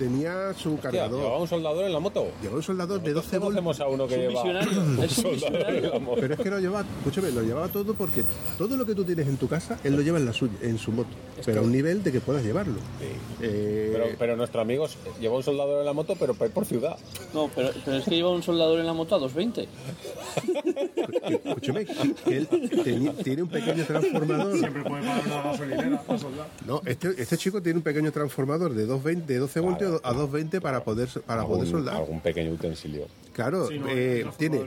tenía 0.02 0.52
su 0.54 0.74
Hostia, 0.74 0.90
cargador, 0.90 1.18
llevaba 1.20 1.38
un 1.38 1.48
soldador 1.48 1.84
en 1.84 1.92
la 1.92 2.00
moto. 2.00 2.26
llevaba 2.40 2.56
un 2.56 2.62
soldador 2.62 3.02
de 3.02 3.12
12 3.12 3.38
voltios. 3.38 3.80
A 3.80 3.86
uno 3.88 4.06
que 4.08 4.16
lleva 4.16 4.32
visionario, 4.42 4.80
un 4.80 4.98
es 5.02 5.18
un 5.18 5.24
soldador 5.38 5.54
en 5.54 5.62
la 5.62 5.70
visionario. 5.70 6.00
moto. 6.00 6.20
Pero 6.20 6.34
es 6.34 6.40
que 6.40 6.50
lo 6.50 6.58
llevaba, 6.60 6.86
escúchame, 6.98 7.30
lo 7.30 7.42
llevaba 7.42 7.68
todo 7.68 7.94
porque 7.94 8.24
todo 8.58 8.76
lo 8.76 8.84
que 8.84 8.94
tú 8.94 9.04
tienes 9.04 9.28
en 9.28 9.36
tu 9.36 9.46
casa, 9.48 9.78
él 9.84 9.94
lo 9.94 10.02
lleva 10.02 10.18
en 10.18 10.26
la 10.26 10.32
suya, 10.32 10.54
en 10.62 10.78
su 10.78 10.90
moto. 10.92 11.10
pero 11.44 11.60
a 11.60 11.64
un 11.64 11.70
nivel 11.72 12.02
de 12.02 12.10
que 12.12 12.20
puedas 12.20 12.42
llevarlo. 12.42 12.74
Eh, 13.40 13.90
Pero, 13.92 14.04
pero 14.18 14.36
nuestro 14.36 14.60
amigo 14.60 14.86
lleva 15.20 15.36
un 15.36 15.42
soldador 15.42 15.80
en 15.80 15.86
la 15.86 15.92
moto, 15.92 16.14
pero 16.18 16.34
para 16.34 16.48
ir 16.48 16.52
por 16.54 16.64
ciudad. 16.64 16.96
No, 17.32 17.48
pero, 17.54 17.70
pero 17.84 17.96
es 17.98 18.04
que 18.04 18.14
lleva 18.16 18.30
un 18.30 18.42
soldador 18.42 18.80
en 18.80 18.86
la 18.86 18.92
moto 18.92 19.14
a 19.14 19.18
220. 19.18 19.68
escúchame, 21.44 21.84
que 21.84 22.36
él 22.36 22.48
tiene 23.22 23.42
un 23.42 23.48
pequeño 23.48 23.84
transformador. 23.84 24.58
Siempre 24.58 24.82
puede 24.82 25.02
pagar 25.02 25.26
una 25.26 25.42
gasolinera 25.42 26.02
para 26.02 26.18
soldar. 26.18 26.46
No, 26.66 26.80
este, 26.86 27.08
este 27.20 27.36
chico 27.38 27.62
tiene 27.62 27.78
un 27.78 27.82
pequeño 27.82 28.12
transformador 28.12 28.72
de 28.74 28.86
220, 28.86 29.32
de 29.32 29.38
12 29.38 29.60
voltios 29.60 29.91
a 30.02 30.12
220 30.12 30.60
para 30.60 30.82
poder 30.84 31.08
para 31.26 31.44
poder 31.44 31.68
soldar. 31.68 31.96
algún 31.96 32.20
pequeño 32.20 32.50
utensilio. 32.52 33.06
Claro, 33.32 33.66
Sí, 33.68 33.78
no, 33.78 33.86
eh, 33.88 34.26
tiene. 34.36 34.60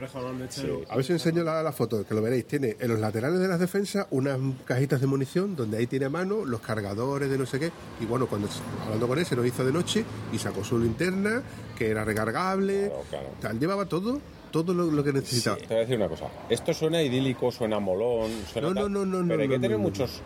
A 0.88 0.96
ver 0.96 1.04
si 1.04 1.12
enseño 1.12 1.44
la, 1.44 1.62
la 1.62 1.70
foto, 1.72 2.04
que 2.04 2.14
lo 2.14 2.20
veréis. 2.22 2.46
Tiene 2.46 2.76
en 2.80 2.88
los 2.88 2.98
laterales 2.98 3.38
de 3.38 3.46
las 3.46 3.60
defensas 3.60 4.06
unas 4.10 4.38
cajitas 4.64 5.00
de 5.00 5.06
munición 5.06 5.54
donde 5.54 5.78
ahí 5.78 5.86
tiene 5.86 6.06
a 6.06 6.10
mano 6.10 6.44
los 6.44 6.60
cargadores 6.60 7.30
de 7.30 7.38
no 7.38 7.46
sé 7.46 7.60
qué. 7.60 7.70
Y 8.00 8.06
bueno, 8.06 8.26
cuando 8.26 8.48
hablando 8.84 9.06
con 9.06 9.18
él 9.20 9.24
se 9.26 9.36
lo 9.36 9.44
hizo 9.44 9.64
de 9.64 9.72
noche 9.72 10.04
y 10.32 10.38
sacó 10.38 10.64
su 10.64 10.78
linterna, 10.80 11.42
que 11.78 11.88
era 11.90 12.04
recargable. 12.04 12.88
Claro, 12.88 13.04
claro. 13.08 13.28
Tal, 13.40 13.60
llevaba 13.60 13.86
todo, 13.86 14.20
todo 14.50 14.74
lo, 14.74 14.90
lo 14.90 15.04
que 15.04 15.10
Sí, 15.10 15.16
necesitaba. 15.16 15.56
te 15.58 15.66
voy 15.68 15.76
a 15.76 15.80
decir 15.80 15.96
una 15.96 16.08
cosa. 16.08 16.24
Esto 16.50 16.74
suena 16.74 17.00
idílico, 17.02 17.52
suena 17.52 17.78
molón, 17.78 18.32
suena 18.52 18.70
No, 18.70 18.88
no, 18.88 19.04
no, 19.04 19.22
no, 19.22 19.28
pero 19.28 19.42
hay 19.42 19.48
no, 19.48 19.52
que 19.52 19.58
no, 19.58 19.62
tener 19.62 19.78
no, 19.78 19.84
no. 19.84 19.90
muchos 19.90 20.22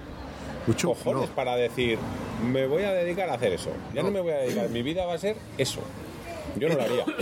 Mucho, 0.71 0.89
cojones 0.89 1.29
no. 1.31 1.35
para 1.35 1.57
decir, 1.57 1.99
me 2.51 2.67
voy 2.67 2.83
a 2.85 2.93
dedicar 2.93 3.29
a 3.31 3.35
hacer 3.35 3.53
eso. 3.53 3.71
Ya 3.95 4.03
no, 4.03 4.09
No. 4.09 4.15
me 4.15 4.21
voy 4.21 4.33
a 4.33 4.37
dedicar, 4.39 4.69
mi 4.71 4.83
vida 4.83 5.05
va 5.07 5.15
a 5.15 5.19
ser 5.19 5.37
eso. 5.59 5.81
Yo 6.59 6.69
no 6.69 6.75
lo 6.77 6.83
haría. 6.83 7.05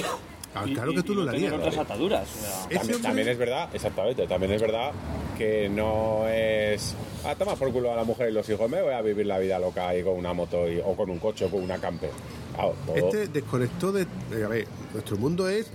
Ah, 0.54 0.64
claro 0.64 0.90
y- 0.90 0.96
que 0.96 1.02
tú 1.02 1.12
y 1.12 1.16
no 1.16 1.22
lo 1.24 1.30
harías. 1.30 1.52
otras 1.52 1.76
ataduras. 1.76 2.26
o 2.26 2.40
sea. 2.40 2.50
Ese 2.70 2.78
También, 2.78 3.02
también 3.02 3.28
es 3.28 3.38
verdad, 3.38 3.68
exactamente, 3.74 4.26
también 4.26 4.50
es 4.52 4.60
verdad 4.62 4.92
que 5.36 5.68
no 5.68 6.26
es. 6.26 6.94
Ah, 7.24 7.34
toma 7.38 7.54
por 7.54 7.70
culo 7.70 7.92
a 7.92 7.96
la 7.96 8.02
mujer 8.02 8.30
y 8.30 8.32
los 8.32 8.48
hijos, 8.48 8.68
me 8.68 8.80
voy 8.82 8.94
a 8.94 9.02
vivir 9.02 9.26
la 9.26 9.38
vida 9.38 9.58
loca 9.58 9.86
ahí 9.88 10.02
con 10.02 10.14
una 10.14 10.32
moto 10.32 10.66
y- 10.68 10.80
o 10.84 10.96
con 10.96 11.10
un 11.10 11.18
coche 11.18 11.44
o 11.44 11.50
con 11.50 11.62
una 11.62 11.78
camper. 11.78 12.10
Este 12.96 13.28
desconectó 13.28 13.92
de. 13.92 14.02
eh, 14.32 14.44
A 14.44 14.48
ver, 14.48 14.66
nuestro 14.94 15.16
mundo 15.18 15.48
es 15.48 15.70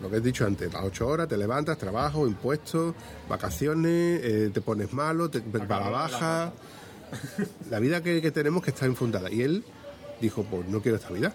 lo 0.00 0.10
que 0.10 0.16
he 0.16 0.20
dicho 0.20 0.46
antes: 0.46 0.74
a 0.74 0.82
8 0.84 1.06
horas 1.06 1.28
te 1.28 1.36
levantas, 1.36 1.76
trabajo, 1.76 2.26
impuestos, 2.26 2.94
vacaciones, 3.28 4.20
eh, 4.24 4.50
te 4.52 4.62
pones 4.62 4.92
malo, 4.94 5.28
te 5.28 5.40
para 5.42 5.90
baja. 5.90 6.52
La 7.70 7.78
vida 7.78 8.02
que, 8.02 8.20
que 8.22 8.30
tenemos 8.30 8.62
que 8.62 8.70
está 8.70 8.86
infundada. 8.86 9.30
Y 9.30 9.42
él 9.42 9.64
dijo: 10.20 10.44
Pues 10.44 10.66
no 10.68 10.80
quiero 10.80 10.96
esta 10.98 11.10
vida. 11.10 11.34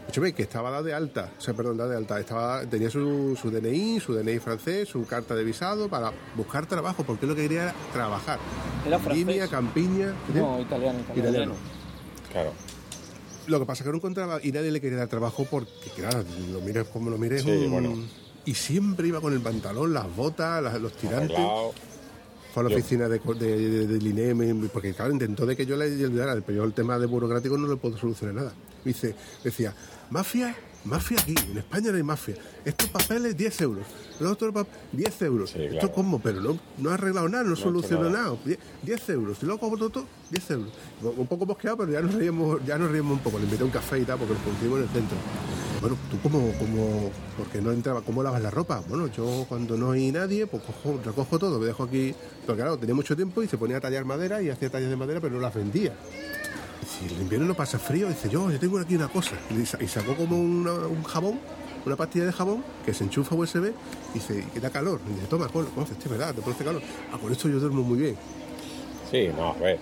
Escúchame, 0.00 0.32
que 0.32 0.42
estaba 0.42 0.70
dado 0.70 0.84
de 0.84 0.94
alta, 0.94 1.30
o 1.36 1.40
sea, 1.40 1.52
perdón, 1.52 1.76
dado 1.76 1.90
de 1.90 1.96
alta, 1.98 2.18
estaba, 2.18 2.62
tenía 2.64 2.88
su, 2.88 3.36
su 3.40 3.50
DNI, 3.50 4.00
su 4.00 4.14
DNI 4.14 4.38
francés, 4.38 4.88
su 4.88 5.04
carta 5.06 5.34
de 5.34 5.44
visado 5.44 5.88
para 5.90 6.12
buscar 6.34 6.64
trabajo, 6.64 7.04
porque 7.04 7.26
él 7.26 7.30
lo 7.30 7.36
que 7.36 7.42
quería 7.42 7.64
era 7.64 7.74
trabajar. 7.92 8.38
Era 8.86 8.98
francés. 8.98 9.26
Línea, 9.26 9.48
campiña. 9.48 10.14
¿qué? 10.32 10.38
No, 10.40 10.60
italiano, 10.62 10.98
italiano. 11.00 11.28
Italiano. 11.28 11.54
Claro. 12.32 12.52
Lo 13.48 13.58
que 13.60 13.66
pasa 13.66 13.82
es 13.82 13.84
que 13.84 13.90
no 13.90 13.96
encontraba 13.98 14.40
y 14.42 14.50
nadie 14.52 14.70
le 14.70 14.80
quería 14.80 14.96
dar 14.98 15.08
trabajo 15.08 15.46
porque, 15.50 15.90
claro, 15.94 16.24
lo 16.52 16.60
mires 16.62 16.86
como 16.88 17.10
lo 17.10 17.18
mires. 17.18 17.42
Sí, 17.42 17.50
un- 17.50 17.70
bueno. 17.70 17.94
Y 18.46 18.54
siempre 18.54 19.08
iba 19.08 19.20
con 19.20 19.34
el 19.34 19.40
pantalón, 19.40 19.92
las 19.92 20.14
botas, 20.16 20.62
las- 20.62 20.80
los 20.80 20.94
tirantes. 20.94 21.36
Arreglado. 21.36 21.72
Fue 22.52 22.62
a 22.62 22.64
la 22.64 22.70
Yo- 22.70 22.76
oficina 22.78 23.08
de, 23.08 23.18
de, 23.18 23.56
de- 23.70 23.86
del 23.86 24.06
INEM, 24.06 24.68
porque, 24.68 24.94
claro, 24.94 25.12
intentó 25.12 25.44
de 25.46 25.56
que 25.56 25.66
yo 25.66 25.76
le 25.76 25.84
ayudara, 25.84 26.34
pero 26.44 26.58
yo 26.58 26.64
el 26.64 26.72
tema 26.72 26.98
de 26.98 27.06
burocrático 27.06 27.56
no 27.58 27.68
le 27.68 27.76
puedo 27.76 27.96
solucionar 27.98 28.34
nada. 28.34 28.52
Me 28.84 28.92
dice, 28.92 29.14
decía, 29.44 29.74
mafia, 30.10 30.54
mafia 30.84 31.18
aquí, 31.20 31.34
en 31.50 31.58
España 31.58 31.90
no 31.90 31.96
hay 31.96 32.02
mafia. 32.02 32.34
Estos 32.64 32.88
papeles, 32.88 33.36
10 33.36 33.60
euros. 33.62 33.84
Los 34.20 34.32
otros 34.32 34.52
pap- 34.54 34.66
10 34.92 35.22
euros. 35.22 35.50
Sí, 35.50 35.58
Esto 35.62 35.72
claro. 35.78 35.92
cómo, 35.92 36.18
pero 36.20 36.40
no, 36.40 36.58
no 36.78 36.90
ha 36.90 36.94
arreglado 36.94 37.28
nada, 37.28 37.44
no, 37.44 37.50
ha 37.50 37.52
hecho 37.54 37.62
solucionó 37.62 38.10
nada. 38.10 38.24
nada. 38.30 38.36
10 38.44 38.58
10 38.82 39.08
euros. 39.10 39.38
Y 39.42 39.46
luego 39.46 39.76
todo, 39.76 39.90
todo, 39.90 40.04
10 40.30 40.50
euros. 40.52 40.72
Un 41.02 41.26
poco 41.26 41.46
mosqueado, 41.46 41.76
pero 41.78 41.92
ya 41.92 42.00
nos 42.00 42.14
reíamos, 42.14 42.64
ya 42.66 42.78
nos 42.78 42.90
reíamos 42.90 43.12
un 43.14 43.18
poco. 43.22 43.38
Le 43.38 43.44
invité 43.44 43.64
un 43.64 43.70
café 43.70 43.98
y 44.00 44.04
tal, 44.04 44.18
porque 44.18 44.34
nos 44.34 44.42
conocimos 44.42 44.78
en 44.78 44.82
el 44.84 44.88
centro. 44.90 45.16
Bueno, 45.80 45.96
tú 46.10 46.18
cómo, 46.20 46.52
cómo, 46.58 47.10
porque 47.36 47.60
no 47.62 47.70
entraba, 47.70 48.00
¿cómo 48.02 48.20
lavas 48.20 48.42
la 48.42 48.50
ropa? 48.50 48.82
Bueno, 48.88 49.06
yo 49.06 49.46
cuando 49.48 49.76
no 49.76 49.92
hay 49.92 50.10
nadie, 50.10 50.44
pues 50.48 50.60
cojo, 50.64 50.98
recojo 51.04 51.38
todo, 51.38 51.60
me 51.60 51.66
dejo 51.66 51.84
aquí. 51.84 52.12
Porque 52.44 52.62
claro, 52.62 52.76
tenía 52.78 52.96
mucho 52.96 53.14
tiempo 53.14 53.44
y 53.44 53.46
se 53.46 53.56
ponía 53.56 53.76
a 53.76 53.80
tallar 53.80 54.04
madera 54.04 54.42
y 54.42 54.50
hacía 54.50 54.70
tallas 54.70 54.90
de 54.90 54.96
madera, 54.96 55.20
pero 55.20 55.34
no 55.36 55.40
las 55.40 55.54
vendía. 55.54 55.94
Si 56.88 57.04
el 57.06 57.20
invierno 57.20 57.46
no 57.46 57.54
pasa 57.54 57.78
frío, 57.78 58.08
dice 58.08 58.28
yo, 58.30 58.50
yo 58.50 58.58
tengo 58.58 58.78
aquí 58.78 58.96
una 58.96 59.08
cosa. 59.08 59.32
Y, 59.50 59.64
sa- 59.66 59.82
y 59.82 59.86
sacó 59.88 60.16
como 60.16 60.40
una- 60.40 60.72
un 60.86 61.02
jabón, 61.04 61.38
una 61.84 61.96
pastilla 61.96 62.24
de 62.26 62.32
jabón 62.32 62.64
que 62.84 62.94
se 62.94 63.04
enchufa 63.04 63.34
USB 63.34 63.72
y 64.14 64.14
dice, 64.14 64.38
y 64.40 64.50
que 64.50 64.60
da 64.60 64.70
calor. 64.70 65.00
Y 65.08 65.14
dice, 65.14 65.26
toma, 65.26 65.48
ponlo, 65.48 65.70
conoces, 65.70 65.96
este, 65.98 66.08
¿verdad? 66.08 66.34
Te 66.34 66.40
produce 66.42 66.64
calor. 66.64 66.82
Ah, 67.12 67.18
con 67.20 67.30
esto 67.30 67.48
yo 67.48 67.60
duermo 67.60 67.82
muy 67.82 67.98
bien. 67.98 68.16
Sí, 69.10 69.28
no, 69.36 69.50
a 69.50 69.54
ver. 69.54 69.78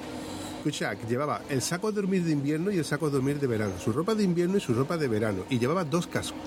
Escucha, 0.59 0.97
que 0.97 1.07
llevaba 1.07 1.43
el 1.49 1.63
saco 1.63 1.91
de 1.93 1.97
dormir 2.01 2.25
de 2.25 2.33
invierno 2.33 2.73
y 2.73 2.79
el 2.79 2.85
saco 2.85 3.07
de 3.07 3.13
dormir 3.13 3.39
de 3.39 3.47
verano, 3.47 3.73
su 3.79 3.93
ropa 3.93 4.15
de 4.17 4.25
invierno 4.25 4.57
y 4.57 4.61
su 4.61 4.75
ropa 4.75 4.97
de 4.97 5.07
verano, 5.07 5.45
y 5.49 5.59
llevaba 5.61 5.85
dos 5.85 6.09
cascos. 6.09 6.41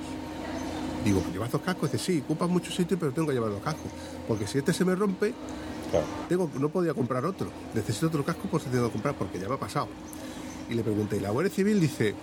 Digo, 1.06 1.24
¿llevas 1.32 1.50
dos 1.52 1.62
cascos? 1.62 1.90
Dice, 1.90 2.04
sí, 2.04 2.22
ocupas 2.26 2.50
mucho 2.50 2.70
sitio, 2.72 3.00
pero 3.00 3.14
tengo 3.14 3.30
que 3.30 3.34
llevar 3.34 3.50
dos 3.52 3.62
cascos. 3.64 3.90
Porque 4.28 4.46
si 4.46 4.58
este 4.58 4.74
se 4.74 4.84
me 4.84 4.94
rompe, 4.96 5.34
Claro. 5.90 6.06
tengo, 6.28 6.52
no 6.60 6.68
podía 6.70 6.94
comprar 6.94 7.24
otro. 7.26 7.50
Necesito 7.74 8.08
otro 8.08 8.26
casco 8.26 8.50
por 8.50 8.60
si 8.62 8.70
tengo 8.70 8.88
que 8.88 8.92
comprar, 8.92 9.16
porque 9.16 9.40
ya 9.40 9.48
me 9.48 9.56
ha 9.56 9.58
pasado. 9.60 9.88
Y 10.70 10.76
le 10.76 10.84
pregunté, 10.84 11.18
y 11.18 11.20
la 11.20 11.32
Guardia 11.32 11.52
Civil 11.52 11.80
dice, 11.80 12.14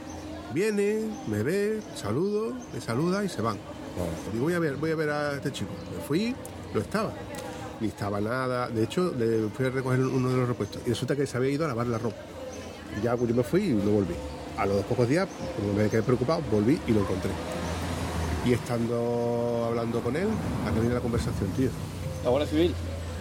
viene, 0.55 1.01
me 1.27 1.43
ve, 1.43 1.81
saludo, 1.95 2.55
me 2.73 2.81
saluda 2.81 3.25
y 3.25 3.29
se 3.29 3.43
van. 3.43 3.59
Digo, 4.33 4.45
voy 4.45 4.55
a 4.55 4.59
ver, 4.59 4.77
voy 4.77 4.91
a 4.93 4.95
ver 4.95 5.11
a 5.11 5.35
este 5.35 5.51
chico. 5.53 5.71
Me 5.95 6.03
fui, 6.03 6.35
lo 6.73 6.81
estaba. 6.81 7.13
ni 7.81 7.89
estaba 7.89 8.21
nada. 8.21 8.69
De 8.69 8.85
hecho, 8.85 9.13
le 9.19 9.49
fui 9.49 9.67
a 9.67 9.71
recoger 9.71 10.01
uno 10.01 10.31
de 10.31 10.37
los 10.37 10.49
repuestos 10.49 10.83
y 10.87 10.91
resulta 10.91 11.17
que 11.17 11.27
se 11.27 11.37
había 11.37 11.51
ido 11.51 11.65
a 11.65 11.69
lavar 11.69 11.87
la 11.87 11.99
ropa. 11.99 12.17
Ya 13.03 13.17
pues, 13.17 13.29
yo 13.29 13.35
me 13.35 13.43
fui 13.43 13.71
y 13.71 13.73
no 13.73 13.91
volví. 13.91 14.15
A 14.57 14.65
los 14.65 14.85
pocos 14.85 15.09
días, 15.09 15.29
como 15.57 15.75
me 15.75 15.89
quedé 15.91 16.03
preocupado, 16.03 16.41
volví 16.51 16.81
y 16.87 16.93
lo 16.93 17.01
encontré. 17.01 17.31
Y 18.47 18.53
estando 18.53 19.65
hablando 19.69 20.01
con 20.01 20.17
él, 20.17 20.29
a 20.67 20.73
que 20.73 20.81
viene 20.81 20.95
la 20.95 21.01
conversación, 21.01 21.51
tío. 21.51 21.69
La 22.25 22.31
Guardia 22.31 22.49
Civil. 22.49 22.75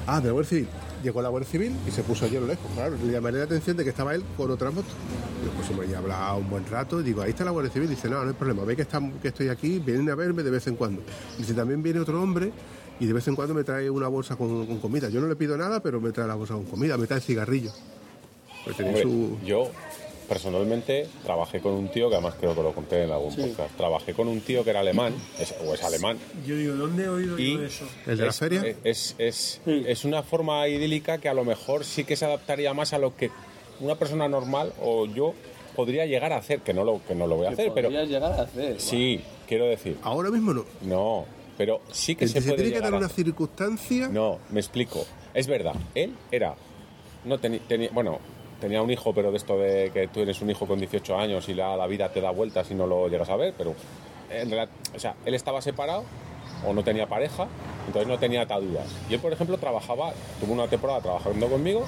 Ah, 0.08 0.22
de 0.22 0.28
la 0.28 0.34
Guardia 0.34 0.50
Civil. 0.50 0.68
Llegó 1.06 1.22
la 1.22 1.30
Guardia 1.30 1.48
Civil 1.48 1.72
y 1.88 1.92
se 1.92 2.02
puso 2.02 2.26
allí 2.26 2.36
a 2.36 2.40
lo 2.40 2.48
lejos. 2.48 2.66
Claro, 2.74 2.98
le 3.06 3.12
llamé 3.12 3.32
la 3.32 3.44
atención 3.44 3.78
de 3.78 3.84
que 3.84 3.92
estaba 3.92 4.16
él 4.16 4.24
con 4.36 4.50
otra 4.50 4.72
moto. 4.72 4.88
Y 5.46 5.56
pues 5.56 5.70
hemos 5.70 5.88
ya 5.88 6.00
hablado 6.00 6.38
un 6.38 6.50
buen 6.50 6.66
rato 6.66 7.00
y 7.00 7.04
digo, 7.04 7.22
ahí 7.22 7.30
está 7.30 7.46
la 7.46 7.52
Guardia 7.52 7.72
Civil. 7.72 7.88
Dice, 7.88 8.10
no, 8.10 8.24
no 8.24 8.30
hay 8.30 8.34
problema, 8.34 8.64
ve 8.64 8.76
que, 8.76 8.82
está, 8.82 9.00
que 9.22 9.28
estoy 9.28 9.50
aquí, 9.50 9.78
vienen 9.78 10.10
a 10.10 10.16
verme 10.16 10.42
de 10.42 10.50
vez 10.50 10.66
en 10.66 10.76
cuando. 10.76 11.04
Dice, 11.38 11.54
también 11.54 11.84
viene 11.84 12.00
otro 12.00 12.20
hombre 12.20 12.52
y 13.00 13.06
de 13.06 13.14
vez 13.14 13.28
en 13.28 13.36
cuando 13.36 13.54
me 13.54 13.64
trae 13.64 13.88
una 13.88 14.08
bolsa 14.08 14.36
con, 14.36 14.66
con 14.66 14.80
comida. 14.80 15.10
Yo 15.10 15.22
no 15.22 15.28
le 15.28 15.36
pido 15.36 15.56
nada, 15.56 15.80
pero 15.80 16.02
me 16.02 16.12
trae 16.12 16.28
la 16.28 16.34
bolsa 16.34 16.56
con 16.56 16.66
comida, 16.66 16.98
me 16.98 17.06
trae 17.06 17.22
cigarrillos. 17.22 17.80
Pues 18.64 18.76
tenía 18.76 18.94
Hombre, 18.94 19.04
su... 19.04 19.38
Yo, 19.46 19.70
personalmente, 20.26 21.08
trabajé 21.24 21.60
con 21.62 21.74
un 21.74 21.88
tío, 21.90 22.10
que 22.10 22.16
además 22.16 22.36
creo 22.40 22.54
que 22.56 22.62
lo 22.62 22.74
conté 22.74 23.04
en 23.04 23.12
algún 23.12 23.36
podcast, 23.36 23.76
trabajé 23.78 24.14
con 24.14 24.28
un 24.28 24.42
tío 24.42 24.64
que 24.64 24.70
era 24.72 24.82
alemán, 24.82 25.14
es- 25.40 25.56
o 25.66 25.74
es 25.74 25.84
alemán, 25.84 26.18
Yo 26.46 26.56
digo, 26.56 26.76
¿dónde 26.76 27.06
he 27.06 27.10
oído 27.10 27.40
Y- 27.40 27.54
yo 27.54 27.64
eso? 27.64 27.86
¿El 28.06 28.18
de 28.18 28.24
la 28.24 28.30
es, 28.30 28.38
feria? 28.40 28.76
Es, 28.84 29.16
es, 29.18 29.62
es 29.66 30.06
una 30.06 30.24
forma 30.24 30.68
idílica 30.68 31.18
que 31.20 31.30
a 31.30 31.34
lo 31.34 31.46
mejor 31.46 31.84
sí 31.86 32.04
que 32.04 32.16
se 32.16 32.26
adaptaría 32.26 32.74
más 32.74 32.94
a 32.94 32.98
lo 33.00 33.16
que 33.16 33.32
una 33.80 33.96
persona 33.96 34.28
normal 34.28 34.74
o 34.82 35.06
yo 35.06 35.34
podría 35.76 36.06
llegar 36.06 36.32
a 36.34 36.38
hacer, 36.38 36.62
que 36.62 36.74
no 36.74 36.84
lo, 36.84 37.02
que 37.06 37.16
no 37.16 37.28
lo 37.28 37.36
voy 37.36 37.48
a 37.48 37.50
hacer, 37.50 37.72
pero 37.74 37.90
llegar 37.90 38.24
a 38.32 38.42
hacer. 38.44 38.80
sí, 38.80 39.22
quiero 39.48 39.66
decir, 39.66 39.98
Ahora 40.04 40.30
mismo 40.32 40.54
no. 40.54 40.66
no, 40.84 41.26
pero 41.58 41.82
sí 41.92 42.16
que 42.16 42.28
se 42.28 42.42
se 42.42 42.42
puede 42.42 42.64
tiene 42.64 42.72
que 42.74 42.82
dar 42.82 42.94
a 42.94 42.98
una 42.98 43.10
circunstancia. 43.10 44.08
No, 44.08 44.40
me 44.52 44.60
explico. 44.60 45.06
Es 45.34 45.48
verdad, 45.48 45.76
él 45.94 46.14
era. 46.32 46.56
No 47.26 47.38
teni- 47.40 47.60
tenía. 47.68 47.90
Bueno, 47.92 48.20
tenía 48.60 48.82
un 48.82 48.92
hijo, 48.92 49.14
pero 49.14 49.32
de 49.32 49.38
esto 49.38 49.58
de 49.58 49.92
que 49.94 50.08
tú 50.08 50.22
eres 50.22 50.42
un 50.42 50.50
hijo 50.50 50.66
con 50.66 50.80
18 50.80 51.18
años 51.18 51.48
y 51.50 51.54
la, 51.54 51.76
la 51.76 51.88
vida 51.88 52.10
te 52.10 52.22
da 52.22 52.32
vueltas 52.32 52.70
y 52.72 52.76
no 52.76 52.88
lo 52.88 53.08
llegas 53.08 53.30
a 53.30 53.36
ver, 53.36 53.54
pero. 53.58 53.74
En 54.28 54.50
realidad, 54.50 54.70
o 54.96 55.00
sea, 55.00 55.14
él 55.24 55.36
estaba 55.36 55.62
separado 55.62 56.04
o 56.66 56.74
no 56.74 56.84
tenía 56.84 57.08
pareja, 57.08 57.48
entonces 57.86 58.08
no 58.08 58.18
tenía 58.18 58.42
ataduras. 58.42 58.88
Y 59.10 59.14
él, 59.14 59.20
por 59.20 59.32
ejemplo, 59.32 59.58
trabajaba, 59.58 60.14
tuvo 60.40 60.54
una 60.54 60.68
temporada 60.68 61.02
trabajando 61.02 61.48
conmigo, 61.48 61.86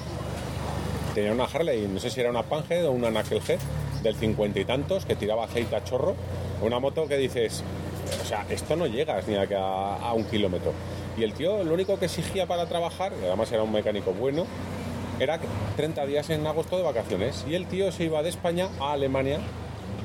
tenía 1.14 1.32
una 1.32 1.44
Harley, 1.44 1.88
no 1.88 1.98
sé 1.98 2.10
si 2.10 2.20
era 2.20 2.30
una 2.30 2.44
Panhead 2.44 2.86
o 2.86 2.92
una 2.92 3.10
Knucklehead 3.10 3.58
del 4.02 4.14
50 4.14 4.60
y 4.60 4.64
tantos, 4.64 5.04
que 5.04 5.16
tiraba 5.16 5.44
aceite 5.44 5.74
a 5.74 5.82
chorro, 5.82 6.14
una 6.62 6.78
moto 6.78 7.08
que 7.08 7.16
dices, 7.16 7.64
o 8.22 8.24
sea, 8.24 8.46
esto 8.48 8.76
no 8.76 8.86
llegas 8.86 9.26
ni 9.26 9.34
a, 9.34 9.42
a, 9.42 9.96
a 10.10 10.12
un 10.12 10.24
kilómetro. 10.24 10.72
Y 11.16 11.24
el 11.24 11.32
tío, 11.32 11.64
lo 11.64 11.74
único 11.74 11.98
que 11.98 12.04
exigía 12.04 12.46
para 12.46 12.66
trabajar, 12.66 13.12
además 13.12 13.50
era 13.50 13.64
un 13.64 13.72
mecánico 13.72 14.12
bueno, 14.12 14.46
era 15.20 15.38
30 15.76 16.06
días 16.06 16.30
en 16.30 16.46
agosto 16.46 16.76
de 16.76 16.82
vacaciones. 16.82 17.44
Y 17.48 17.54
el 17.54 17.66
tío 17.66 17.90
se 17.92 18.04
iba 18.04 18.22
de 18.22 18.28
España 18.28 18.68
a 18.80 18.92
Alemania 18.92 19.38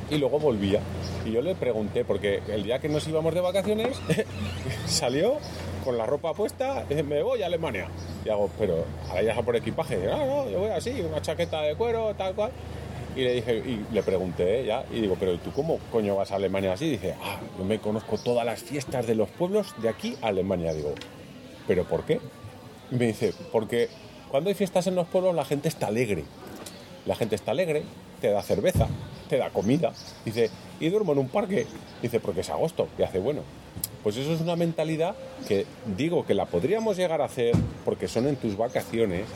y 0.10 0.18
luego 0.18 0.40
volvía. 0.40 0.80
Y 1.26 1.32
yo 1.32 1.42
le 1.42 1.56
pregunté, 1.56 2.04
porque 2.04 2.42
el 2.48 2.64
día 2.64 2.80
que 2.80 2.90
nos 2.90 3.08
íbamos 3.08 3.34
de 3.34 3.42
vacaciones, 3.42 3.98
salió 4.86 5.38
con 5.84 5.98
la 5.98 6.06
ropa 6.06 6.34
puesta, 6.34 6.86
dice, 6.88 7.04
me 7.04 7.22
voy 7.22 7.44
a 7.44 7.48
Alemania. 7.48 7.88
Y 8.26 8.30
hago, 8.30 8.50
pero 8.58 8.86
ahora 9.10 9.22
ya 9.22 9.42
por 9.42 9.56
equipaje. 9.56 9.98
No, 9.98 10.26
no, 10.26 10.50
yo 10.50 10.60
voy 10.60 10.70
así, 10.70 11.02
una 11.02 11.22
chaqueta 11.22 11.62
de 11.62 11.76
cuero, 11.76 12.14
tal 12.16 12.34
cual. 12.34 12.52
Y 13.16 13.22
le 13.22 13.34
dije, 13.36 13.58
y 13.58 13.86
le 13.94 14.02
pregunté 14.02 14.62
¿eh? 14.62 14.66
ya, 14.66 14.86
y 14.92 15.02
digo, 15.02 15.16
pero 15.20 15.38
¿tú 15.38 15.52
cómo 15.52 15.78
coño 15.92 16.16
vas 16.16 16.32
a 16.32 16.36
Alemania 16.36 16.74
así? 16.74 16.86
Y 16.86 16.92
dice, 16.92 17.16
ah, 17.22 17.38
yo 17.60 17.64
me 17.64 17.78
conozco 17.78 18.18
todas 18.18 18.44
las 18.44 18.64
fiestas 18.64 19.06
de 19.06 19.14
los 19.14 19.30
pueblos 19.30 19.76
de 19.82 19.90
aquí 19.90 20.18
a 20.22 20.28
Alemania. 20.28 20.74
Digo, 20.74 20.96
¿pero 21.68 21.84
por 21.84 22.06
qué? 22.06 22.20
Y 22.92 22.96
me 22.96 23.08
dice, 23.08 23.34
porque 23.52 23.90
cuando 24.34 24.50
hay 24.50 24.56
fiestas 24.56 24.88
en 24.88 24.96
los 24.96 25.06
pueblos 25.06 25.36
la 25.36 25.46
gente 25.46 25.68
está 25.68 25.86
alegre. 25.86 26.24
La 27.06 27.14
gente 27.14 27.36
está 27.36 27.52
alegre, 27.52 27.84
te 28.20 28.32
da 28.32 28.42
cerveza, 28.42 28.88
te 29.30 29.38
da 29.38 29.52
comida. 29.52 29.94
Dice, 30.26 30.50
y 30.80 30.90
duermo 30.90 31.12
en 31.12 31.20
un 31.20 31.30
parque. 31.30 31.68
Dice, 32.02 32.20
porque 32.20 32.42
es 32.42 32.50
agosto, 32.50 32.88
que 32.98 33.06
hace 33.06 33.20
bueno. 33.20 33.42
Pues 34.02 34.18
eso 34.18 34.34
es 34.34 34.42
una 34.42 34.56
mentalidad 34.56 35.14
que 35.48 35.68
digo 35.96 36.26
que 36.26 36.34
la 36.34 36.48
podríamos 36.48 36.98
llegar 36.98 37.22
a 37.22 37.26
hacer 37.26 37.54
porque 37.86 38.08
son 38.08 38.26
en 38.26 38.36
tus 38.36 38.58
vacaciones, 38.58 39.28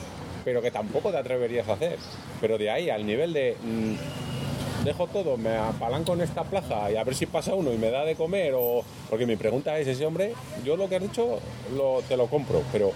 pero 0.44 0.64
que 0.64 0.72
tampoco 0.72 1.12
te 1.12 1.18
atreverías 1.18 1.70
a 1.70 1.74
hacer. 1.74 2.00
Pero 2.42 2.58
de 2.58 2.72
ahí 2.72 2.90
al 2.90 3.06
nivel 3.06 3.34
de 3.34 3.56
mm, 3.64 4.84
dejo 4.84 5.06
todo, 5.06 5.38
me 5.38 5.58
apalanco 5.58 6.14
en 6.14 6.22
esta 6.22 6.44
plaza 6.44 6.92
y 6.92 6.96
a 6.96 7.04
ver 7.04 7.14
si 7.14 7.28
pasa 7.28 7.54
uno 7.54 7.72
y 7.72 7.78
me 7.78 7.92
da 7.92 8.04
de 8.04 8.16
comer 8.16 8.56
o 8.56 8.84
porque 9.12 9.28
mi 9.28 9.36
pregunta 9.36 9.78
es 9.78 9.88
ese 9.88 10.08
hombre, 10.08 10.34
yo 10.66 10.76
lo 10.76 10.90
que 10.90 10.96
has 10.96 11.04
dicho 11.04 11.40
te 12.08 12.18
lo 12.18 12.26
compro, 12.26 12.64
pero 12.72 12.94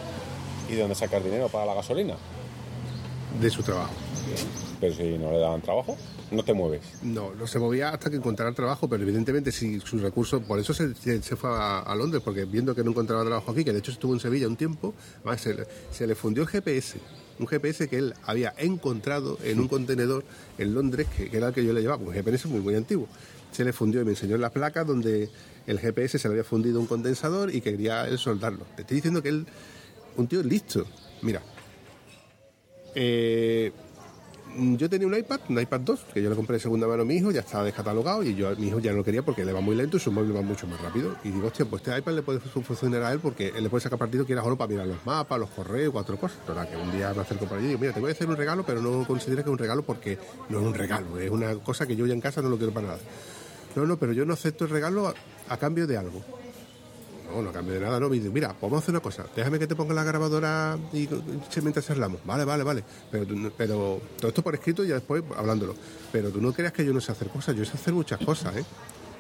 ¿y 0.70 0.74
de 0.76 0.82
dónde 0.82 0.96
sacas 0.96 1.24
dinero 1.24 1.50
para 1.50 1.66
la 1.66 1.74
gasolina? 1.76 2.16
de 3.40 3.50
su 3.50 3.64
trabajo. 3.64 3.94
Pero 4.82 4.94
si 4.94 5.18
no 5.18 5.32
le 5.32 5.40
daban 5.40 5.62
trabajo, 5.62 5.96
no 6.32 6.44
te 6.44 6.54
mueves. 6.54 6.82
No, 7.02 7.34
no 7.34 7.48
se 7.48 7.60
movía 7.60 7.90
hasta 7.90 8.10
que 8.10 8.18
encontrara 8.18 8.52
trabajo, 8.54 8.90
pero 8.90 9.02
evidentemente 9.04 9.52
si 9.54 9.80
sus 9.80 10.02
recursos, 10.02 10.42
por 10.44 10.60
eso 10.60 10.74
se, 10.74 10.94
se- 10.96 11.22
se 11.24 11.36
fue 11.38 11.50
a, 11.50 11.80
a 11.80 11.96
Londres, 11.96 12.22
porque 12.24 12.44
viendo 12.46 12.76
que 12.76 12.84
no 12.84 12.92
encontraba 12.92 13.24
trabajo 13.24 13.52
aquí, 13.52 13.64
que 13.64 13.72
de 13.72 13.80
hecho 13.80 13.92
estuvo 13.92 14.14
en 14.14 14.20
Sevilla 14.20 14.48
un 14.48 14.58
tiempo, 14.58 14.94
además 15.22 15.42
se, 15.42 15.54
le- 15.54 15.66
se 15.92 16.06
le 16.06 16.14
fundió 16.14 16.44
el 16.44 16.50
GPS, 16.50 17.00
un 17.40 17.48
GPS 17.48 17.88
que 17.88 17.98
él 17.98 18.14
había 18.26 18.54
encontrado 18.58 19.38
en 19.44 19.60
un 19.62 19.68
contenedor 19.70 20.26
en 20.58 20.74
Londres, 20.74 21.08
que, 21.16 21.30
que 21.30 21.38
era 21.38 21.48
el 21.48 21.54
que 21.54 21.64
yo 21.64 21.72
le 21.74 21.82
llevaba, 21.82 22.04
un 22.04 22.14
GPS 22.14 22.48
muy 22.50 22.60
muy 22.60 22.76
antiguo. 22.76 23.08
Se 23.54 23.64
le 23.64 23.72
fundió 23.72 24.02
y 24.02 24.06
me 24.06 24.12
enseñó 24.12 24.38
la 24.38 24.50
placa 24.50 24.84
donde 24.84 25.30
el 25.68 25.80
GPS 25.80 26.20
se 26.20 26.28
le 26.28 26.34
había 26.34 26.44
fundido 26.44 26.80
un 26.82 26.86
condensador 26.86 27.54
y 27.56 27.62
quería 27.62 28.08
él 28.08 28.18
soldarlo. 28.18 28.66
Te 28.76 28.82
estoy 28.82 28.96
diciendo 28.96 29.24
que 29.24 29.30
él, 29.30 29.48
un 30.18 30.28
tío 30.28 30.42
listo. 30.44 30.86
Mira, 31.22 31.42
eh, 32.96 33.72
Yo 34.58 34.90
tenía 34.90 35.08
un 35.08 35.16
iPad, 35.16 35.40
un 35.48 35.62
iPad 35.62 35.80
2, 35.80 36.02
que 36.14 36.22
yo 36.22 36.30
le 36.30 36.36
compré 36.36 36.56
de 36.56 36.60
segunda 36.60 36.86
mano 36.86 37.04
a 37.04 37.06
mi 37.06 37.16
hijo, 37.16 37.32
ya 37.32 37.40
estaba 37.40 37.64
descatalogado 37.64 38.22
y 38.22 38.36
yo 38.36 38.54
mi 38.58 38.68
hijo 38.68 38.80
ya 38.80 38.92
no 38.92 38.98
lo 38.98 39.04
quería 39.06 39.22
porque 39.24 39.46
le 39.46 39.54
va 39.54 39.62
muy 39.62 39.76
lento 39.78 39.96
y 39.96 40.00
su 40.02 40.12
móvil 40.12 40.36
va 40.36 40.42
mucho 40.42 40.68
más 40.68 40.82
rápido. 40.82 41.16
Y 41.24 41.30
digo, 41.30 41.48
hostia, 41.48 41.64
pues 41.66 41.82
este 41.84 41.98
iPad 41.98 42.12
le 42.16 42.22
puede 42.22 42.42
fu- 42.42 42.62
funcionar 42.62 43.02
a 43.04 43.14
él 43.14 43.20
porque 43.22 43.54
él 43.56 43.64
le 43.64 43.70
puede 43.70 43.82
sacar 43.82 43.98
partido 43.98 44.26
quieras 44.26 44.44
o 44.46 44.50
no 44.50 44.58
para 44.58 44.68
mirar 44.68 44.88
los 44.88 45.06
mapas, 45.06 45.40
los 45.40 45.50
correos, 45.52 45.94
cuatro 45.94 46.18
cosas. 46.18 46.38
Total, 46.46 46.68
que 46.68 46.76
un 46.76 46.92
día 46.92 47.14
me 47.14 47.22
acerco 47.22 47.46
por 47.46 47.60
allí 47.60 47.68
y 47.68 47.70
digo, 47.70 47.80
mira, 47.80 47.94
te 47.94 48.02
voy 48.02 48.10
a 48.10 48.12
hacer 48.12 48.28
un 48.28 48.36
regalo, 48.36 48.66
pero 48.66 48.82
no 48.82 49.08
consideres 49.08 49.46
que 49.46 49.50
es 49.50 49.54
un 49.54 49.58
regalo 49.58 49.84
porque 49.84 50.18
no 50.50 50.60
es 50.60 50.66
un 50.66 50.74
regalo, 50.74 51.18
es 51.18 51.30
una 51.32 51.56
cosa 51.56 51.88
que 51.88 51.96
yo 51.96 52.06
ya 52.06 52.14
en 52.14 52.20
casa 52.20 52.42
no 52.42 52.50
lo 52.50 52.58
quiero 52.58 52.74
para 52.74 52.88
nada. 52.88 53.00
No, 53.78 53.86
no, 53.86 53.96
pero 53.96 54.12
yo 54.12 54.26
no 54.26 54.34
acepto 54.34 54.66
el 54.66 54.72
regalo 54.72 55.08
a, 55.08 55.14
a 55.48 55.56
cambio 55.56 55.88
de 55.88 55.96
algo. 55.96 56.22
No, 57.32 57.42
no 57.42 57.52
cambio 57.52 57.76
de 57.76 57.80
nada, 57.80 58.00
no. 58.00 58.10
Me 58.10 58.18
dice, 58.18 58.30
mira, 58.30 58.54
vamos 58.62 58.78
a 58.78 58.80
hacer 58.80 58.92
una 58.92 59.00
cosa. 59.00 59.26
Déjame 59.36 59.58
que 59.58 59.68
te 59.68 59.76
ponga 59.76 59.94
la 59.94 60.04
grabadora 60.04 60.78
y 60.92 61.08
mientras 61.62 61.90
hablamos. 61.90 62.20
Vale, 62.26 62.44
vale, 62.44 62.64
vale. 62.64 62.84
Pero, 63.10 63.26
pero 63.56 64.02
todo 64.20 64.30
esto 64.30 64.42
por 64.42 64.54
escrito 64.54 64.84
y 64.84 64.90
ya 64.90 64.96
después 64.96 65.24
hablándolo. 65.38 65.76
Pero 66.12 66.30
tú 66.30 66.42
no 66.42 66.52
creas 66.52 66.74
que 66.74 66.86
yo 66.86 66.94
no 66.94 67.00
sé 67.00 67.14
hacer 67.14 67.30
cosas. 67.30 67.56
Yo 67.56 67.64
sé 67.64 67.72
hacer 67.76 67.94
muchas 67.94 68.20
cosas, 68.20 68.58
¿eh? 68.58 68.66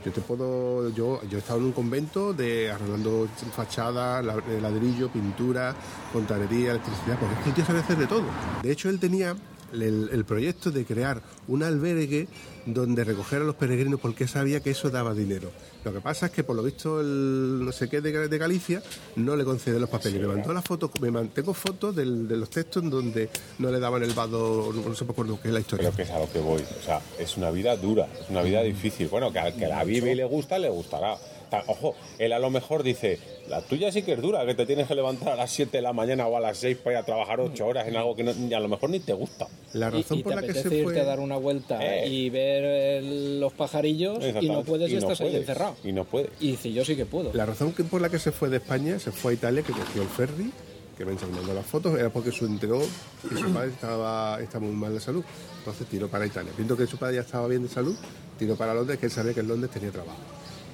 Yo 0.03 0.11
te 0.11 0.19
puedo... 0.19 0.89
Yo, 0.89 1.21
yo 1.29 1.37
he 1.37 1.39
estado 1.39 1.59
en 1.59 1.65
un 1.65 1.71
convento 1.71 2.33
de 2.33 2.71
arreglando 2.71 3.29
fachadas, 3.55 4.25
de 4.45 4.59
ladrillo, 4.59 5.09
pintura, 5.09 5.73
fontanería, 6.11 6.71
electricidad. 6.71 7.17
Porque 7.17 7.35
es 7.35 7.41
que 7.43 7.49
el 7.49 7.55
tío 7.55 7.65
sabe 7.65 7.79
hacer 7.79 7.97
de 7.97 8.07
todo. 8.07 8.23
De 8.61 8.71
hecho, 8.71 8.89
él 8.89 8.99
tenía 8.99 9.37
el 9.71 10.25
proyecto 10.25 10.69
de 10.69 10.83
crear 10.85 11.21
un 11.47 11.63
albergue 11.63 12.27
donde 12.65 13.03
recoger 13.03 13.41
a 13.41 13.45
los 13.45 13.55
peregrinos 13.55 13.99
porque 13.99 14.27
sabía 14.27 14.59
que 14.59 14.71
eso 14.71 14.89
daba 14.89 15.13
dinero. 15.13 15.49
Lo 15.83 15.91
que 15.91 15.99
pasa 15.99 16.27
es 16.27 16.31
que 16.31 16.43
por 16.43 16.55
lo 16.55 16.61
visto 16.63 17.01
el 17.01 17.65
no 17.65 17.71
sé 17.71 17.89
qué 17.89 18.01
de, 18.01 18.27
de 18.27 18.37
Galicia 18.37 18.83
no 19.15 19.35
le 19.35 19.43
concede 19.43 19.79
los 19.79 19.89
papeles. 19.89 20.21
me 20.21 20.27
mandó 20.27 20.53
la 20.53 20.61
foto, 20.61 20.91
me 21.01 21.09
mantengo 21.11 21.53
fotos 21.53 21.95
del- 21.95 22.27
de 22.27 22.37
los 22.37 22.49
textos 22.49 22.83
en 22.83 22.89
donde 22.89 23.29
no 23.59 23.71
le 23.71 23.79
daban 23.79 24.03
el 24.03 24.11
vado, 24.13 24.71
no, 24.73 24.89
no 24.89 24.95
sé 24.95 25.05
me 25.05 25.11
acuerdo 25.11 25.39
qué 25.41 25.47
es 25.47 25.53
la 25.53 25.59
historia. 25.59 25.85
Pero 25.89 25.95
que 25.97 26.03
es 26.03 26.11
a 26.11 26.19
lo 26.19 26.31
que 26.31 26.39
voy. 26.39 26.61
O 26.61 26.83
sea, 26.85 27.01
es 27.17 27.35
una 27.37 27.49
vida 27.51 27.75
dura, 27.77 28.07
es 28.21 28.29
una 28.29 28.41
vida 28.43 28.61
difícil. 28.61 29.07
Bueno, 29.07 29.31
que 29.31 29.39
al 29.39 29.55
que 29.55 29.67
la 29.67 29.83
vive 29.83 30.11
y 30.11 30.15
le 30.15 30.25
gusta, 30.25 30.59
le 30.59 30.69
gustará. 30.69 31.17
Ta- 31.51 31.63
Ojo, 31.67 31.95
él 32.17 32.31
a 32.33 32.39
lo 32.39 32.49
mejor 32.49 32.81
dice, 32.81 33.19
la 33.49 33.61
tuya 33.61 33.91
sí 33.91 34.03
que 34.03 34.13
es 34.13 34.21
dura, 34.21 34.45
que 34.45 34.55
te 34.55 34.65
tienes 34.65 34.87
que 34.87 34.95
levantar 34.95 35.33
a 35.33 35.35
las 35.35 35.51
7 35.51 35.77
de 35.77 35.81
la 35.83 35.91
mañana 35.91 36.25
o 36.25 36.37
a 36.37 36.39
las 36.39 36.57
6 36.57 36.77
para 36.77 36.91
ir 36.93 36.97
a 36.99 37.05
trabajar 37.05 37.41
8 37.41 37.67
horas 37.67 37.87
en 37.89 37.97
algo 37.97 38.15
que 38.15 38.23
no- 38.23 38.31
a 38.31 38.59
lo 38.61 38.67
mejor 38.69 38.89
ni 38.89 39.01
te 39.01 39.11
gusta. 39.11 39.47
La 39.73 39.89
Y, 39.89 40.01
razón 40.01 40.17
y 40.19 40.23
por 40.23 40.33
te 40.33 40.41
la 40.41 40.47
que 40.47 40.53
se 40.53 40.59
irte 40.69 40.83
fue... 40.83 40.99
a 40.99 41.03
dar 41.03 41.19
una 41.19 41.35
vuelta 41.35 41.77
Eh. 41.85 42.07
y 42.07 42.29
ver 42.29 42.63
el- 43.03 43.39
los 43.41 43.51
pajarillos 43.51 44.17
y 44.41 44.47
no 44.47 44.63
puedes 44.63 44.89
y, 44.89 44.93
Y 44.93 44.95
no 44.95 45.01
estás 45.01 45.19
ahí 45.19 45.27
puedes. 45.27 45.41
encerrado. 45.41 45.75
Y 45.83 45.91
no 45.91 46.05
puede. 46.05 46.29
Y 46.39 46.51
dice, 46.51 46.71
yo 46.71 46.85
sí 46.85 46.95
que 46.95 47.05
puedo. 47.05 47.33
La 47.33 47.45
razón 47.45 47.73
que- 47.73 47.83
por 47.83 47.99
la 48.01 48.07
que 48.09 48.17
se 48.17 48.31
fue 48.31 48.47
de 48.49 48.57
España, 48.57 48.97
se 48.97 49.11
fue 49.11 49.33
a 49.33 49.35
Italia, 49.35 49.61
que 49.61 49.73
cogió 49.73 50.01
el 50.03 50.07
ferry, 50.07 50.51
que 50.97 51.03
me 51.03 51.11
enseñando 51.11 51.53
las 51.53 51.65
fotos, 51.65 51.99
era 51.99 52.09
porque 52.09 52.31
su 52.31 52.45
enteró 52.45 52.79
que 53.27 53.35
su 53.35 53.51
padre 53.53 53.71
estaba, 53.71 54.39
estaba 54.41 54.63
muy 54.65 54.75
mal 54.75 54.93
de 54.93 55.01
salud. 55.01 55.23
Entonces 55.59 55.85
tiró 55.87 56.07
para 56.07 56.25
Italia. 56.25 56.53
Viendo 56.55 56.77
que 56.77 56.87
su 56.87 56.97
padre 56.97 57.15
ya 57.15 57.21
estaba 57.21 57.45
bien 57.49 57.63
de 57.63 57.69
salud, 57.69 57.95
tiró 58.39 58.55
para 58.55 58.73
Londres, 58.73 58.99
que 58.99 59.07
él 59.07 59.11
sabía 59.11 59.33
que 59.33 59.41
en 59.41 59.49
Londres 59.49 59.69
tenía 59.71 59.91
trabajo. 59.91 60.17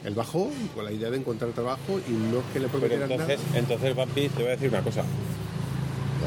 Él 0.07 0.13
bajó 0.15 0.49
con 0.73 0.85
la 0.85 0.91
idea 0.93 1.09
de 1.09 1.17
encontrar 1.17 1.51
trabajo 1.51 1.99
y 2.07 2.11
no 2.11 2.39
es 2.39 2.45
que 2.53 2.59
le 2.61 2.67
Pero 2.67 2.79
prometieran 2.79 3.11
entonces, 3.11 3.39
nada. 3.47 3.59
entonces, 3.59 3.93
Papi, 3.93 4.29
te 4.29 4.37
voy 4.41 4.47
a 4.47 4.51
decir 4.51 4.69
una 4.69 4.81
cosa. 4.81 5.03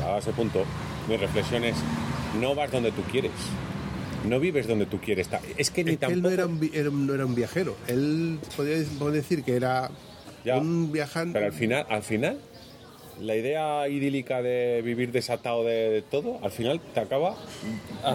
A 0.04 0.18
ese 0.18 0.32
punto, 0.32 0.64
mi 1.08 1.16
reflexión 1.16 1.64
es, 1.64 1.76
no 2.38 2.54
vas 2.54 2.70
donde 2.70 2.92
tú 2.92 3.00
quieres. 3.10 3.32
No 4.28 4.38
vives 4.38 4.68
donde 4.68 4.84
tú 4.84 4.98
quieres 4.98 5.26
estar. 5.28 5.40
Es 5.56 5.70
que 5.70 5.82
ni 5.82 5.92
Es 5.92 5.98
que 5.98 6.12
él 6.12 6.20
no 6.20 6.28
era, 6.28 6.44
un, 6.44 6.70
era 6.74 6.90
un- 6.90 7.06
no 7.06 7.14
era 7.14 7.24
un 7.24 7.34
viajero. 7.34 7.74
Él 7.86 8.38
podía 8.54 8.76
podía 8.98 9.16
decir 9.22 9.42
que 9.44 9.56
era 9.56 9.90
Ya. 10.44 10.58
un 10.58 10.92
viajante. 10.92 11.32
Pero 11.32 11.46
al 11.46 11.52
final, 11.54 11.86
al 11.88 12.02
final, 12.02 12.38
la 13.18 13.34
idea 13.34 13.88
idílica 13.88 14.42
de 14.42 14.82
vivir 14.84 15.10
desatado 15.10 15.64
de, 15.64 15.88
de 15.88 16.02
todo, 16.02 16.38
al 16.42 16.50
final 16.50 16.80
te 16.92 17.00
acaba. 17.00 17.34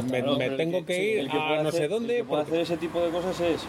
me 0.03 0.21
pero 0.21 0.39
el 0.39 0.57
tengo 0.57 0.85
que, 0.85 0.93
sí, 0.95 1.01
ir 1.01 1.19
el 1.21 1.31
que 1.31 1.37
a 1.37 1.63
no 1.63 1.69
hacer- 1.69 1.81
sé 1.81 1.87
dónde. 1.87 2.17
El 2.17 2.21
que 2.21 2.27
puede 2.27 2.43
porque- 2.43 2.55
hacer 2.61 2.61
ese 2.73 2.77
tipo 2.77 3.01
de 3.03 3.09
cosas 3.09 3.39
es 3.39 3.61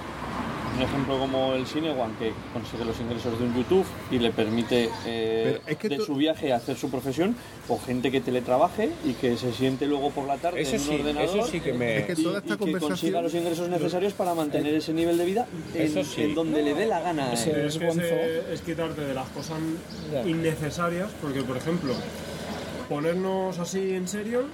un 0.77 0.83
ejemplo 0.83 1.19
como 1.19 1.55
el 1.55 1.67
Cinewan 1.67 2.15
que 2.19 2.33
consigue 2.53 2.85
los 2.85 2.99
ingresos 3.01 3.39
de 3.39 3.45
un 3.47 3.55
YouTube 3.55 3.85
y 4.11 4.19
le 4.19 4.31
permite 4.31 4.91
eh, 5.07 5.59
Pero 5.65 5.73
es 5.73 5.77
que 5.79 5.89
de 5.89 5.97
tú- 5.97 6.05
su 6.05 6.15
viaje 6.17 6.53
hacer 6.53 6.77
su 6.77 6.91
profesión 6.91 7.35
o 7.69 7.79
gente 7.79 8.11
que 8.11 8.21
teletrabaje 8.21 8.91
y 9.05 9.15
que 9.15 9.37
se 9.37 9.53
siente 9.53 9.87
luego 9.87 10.11
por 10.11 10.27
la 10.27 10.37
tarde 10.37 10.61
Eso 10.61 10.77
en 10.77 10.81
un 10.83 10.87
sí, 10.89 10.95
ordenador 10.95 11.39
eso 11.39 11.47
sí 11.49 11.61
que 11.61 11.73
me- 11.73 11.99
Es 11.99 12.05
que 12.07 12.21
y, 12.21 12.25
toda 12.25 12.39
esta 12.39 12.55
y 12.55 12.59
que 12.59 12.73
consiga 12.79 13.23
los 13.23 13.35
ingresos 13.35 13.69
necesarios 13.69 14.13
para 14.13 14.35
mantener 14.35 14.75
ese 14.75 14.93
nivel 14.93 15.17
de 15.19 15.25
vida 15.25 15.47
en, 15.75 15.83
Eso 15.83 16.05
sí. 16.05 16.23
en 16.23 16.35
donde 16.35 16.63
le 16.63 16.75
dé 16.75 16.87
la 16.87 17.01
gana. 17.01 17.31
Eh. 17.33 17.67
Es 17.67 17.79
que 17.79 18.53
es 18.53 18.61
quitarte 18.61 19.01
de 19.03 19.15
las 19.15 19.29
cosas 19.31 19.59
innecesarias, 20.27 21.11
porque 21.23 21.43
por 21.43 21.57
ejemplo, 21.57 21.95
ponernos 22.89 23.59
así 23.59 23.95
en 23.95 24.07
serio, 24.09 24.45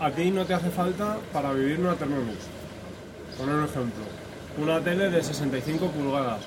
a 0.00 0.10
ti 0.10 0.30
no 0.30 0.44
te 0.44 0.54
hace 0.54 0.70
falta 0.70 1.18
para 1.32 1.52
vivir 1.52 1.80
una 1.80 1.94
Thermomix. 1.94 2.38
Poner 3.38 3.54
un 3.56 3.64
ejemplo, 3.64 4.04
una 4.58 4.80
tele 4.80 5.10
de 5.10 5.22
65 5.22 5.90
pulgadas, 5.90 6.40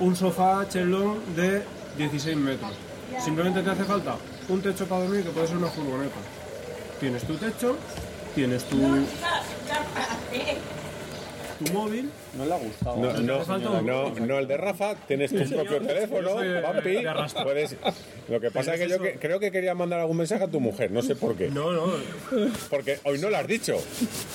un 0.00 0.16
sofá 0.16 0.66
chelón 0.68 1.20
de 1.36 1.62
16 1.96 2.36
metros. 2.36 2.72
Simplemente 3.20 3.62
te 3.62 3.70
hace 3.70 3.84
falta 3.84 4.16
un 4.48 4.62
techo 4.62 4.86
para 4.86 5.02
dormir 5.02 5.24
que 5.24 5.30
puede 5.30 5.46
ser 5.46 5.56
una 5.56 5.68
furgoneta. 5.68 6.16
Tienes 6.98 7.24
tu 7.24 7.36
techo, 7.36 7.76
tienes 8.34 8.64
tu, 8.64 8.78
tu 11.64 11.72
móvil 11.72 12.10
No 12.36 12.44
le 12.46 12.54
ha 12.54 12.58
gustado. 12.58 12.96
No, 12.96 13.12
no, 13.12 13.34
hace 13.36 13.44
falta 13.44 13.68
no, 13.70 13.78
un- 13.78 13.86
no, 14.18 14.26
no 14.26 14.38
el 14.38 14.46
de 14.48 14.56
Rafa, 14.56 14.94
tienes 15.06 15.30
tu 15.30 15.48
propio 15.54 15.80
teléfono, 15.82 16.42
Yo 16.42 16.62
papi. 16.62 16.98
Puedes, 17.42 17.76
lo 18.28 18.40
que 18.40 18.50
pasa 18.50 18.74
es 18.74 18.80
que 18.80 18.88
yo 18.88 18.98
que- 19.00 19.14
creo 19.18 19.38
que 19.40 19.50
quería 19.50 19.74
mandar 19.74 20.00
algún 20.00 20.16
mensaje 20.16 20.44
a 20.44 20.48
tu 20.48 20.60
mujer, 20.60 20.90
no 20.90 21.02
sé 21.02 21.14
por 21.16 21.34
qué. 21.36 21.48
No, 21.48 21.72
no, 21.72 21.92
Porque 22.70 22.98
hoy 23.04 23.18
no 23.18 23.30
lo 23.30 23.36
has 23.36 23.46
dicho, 23.46 23.76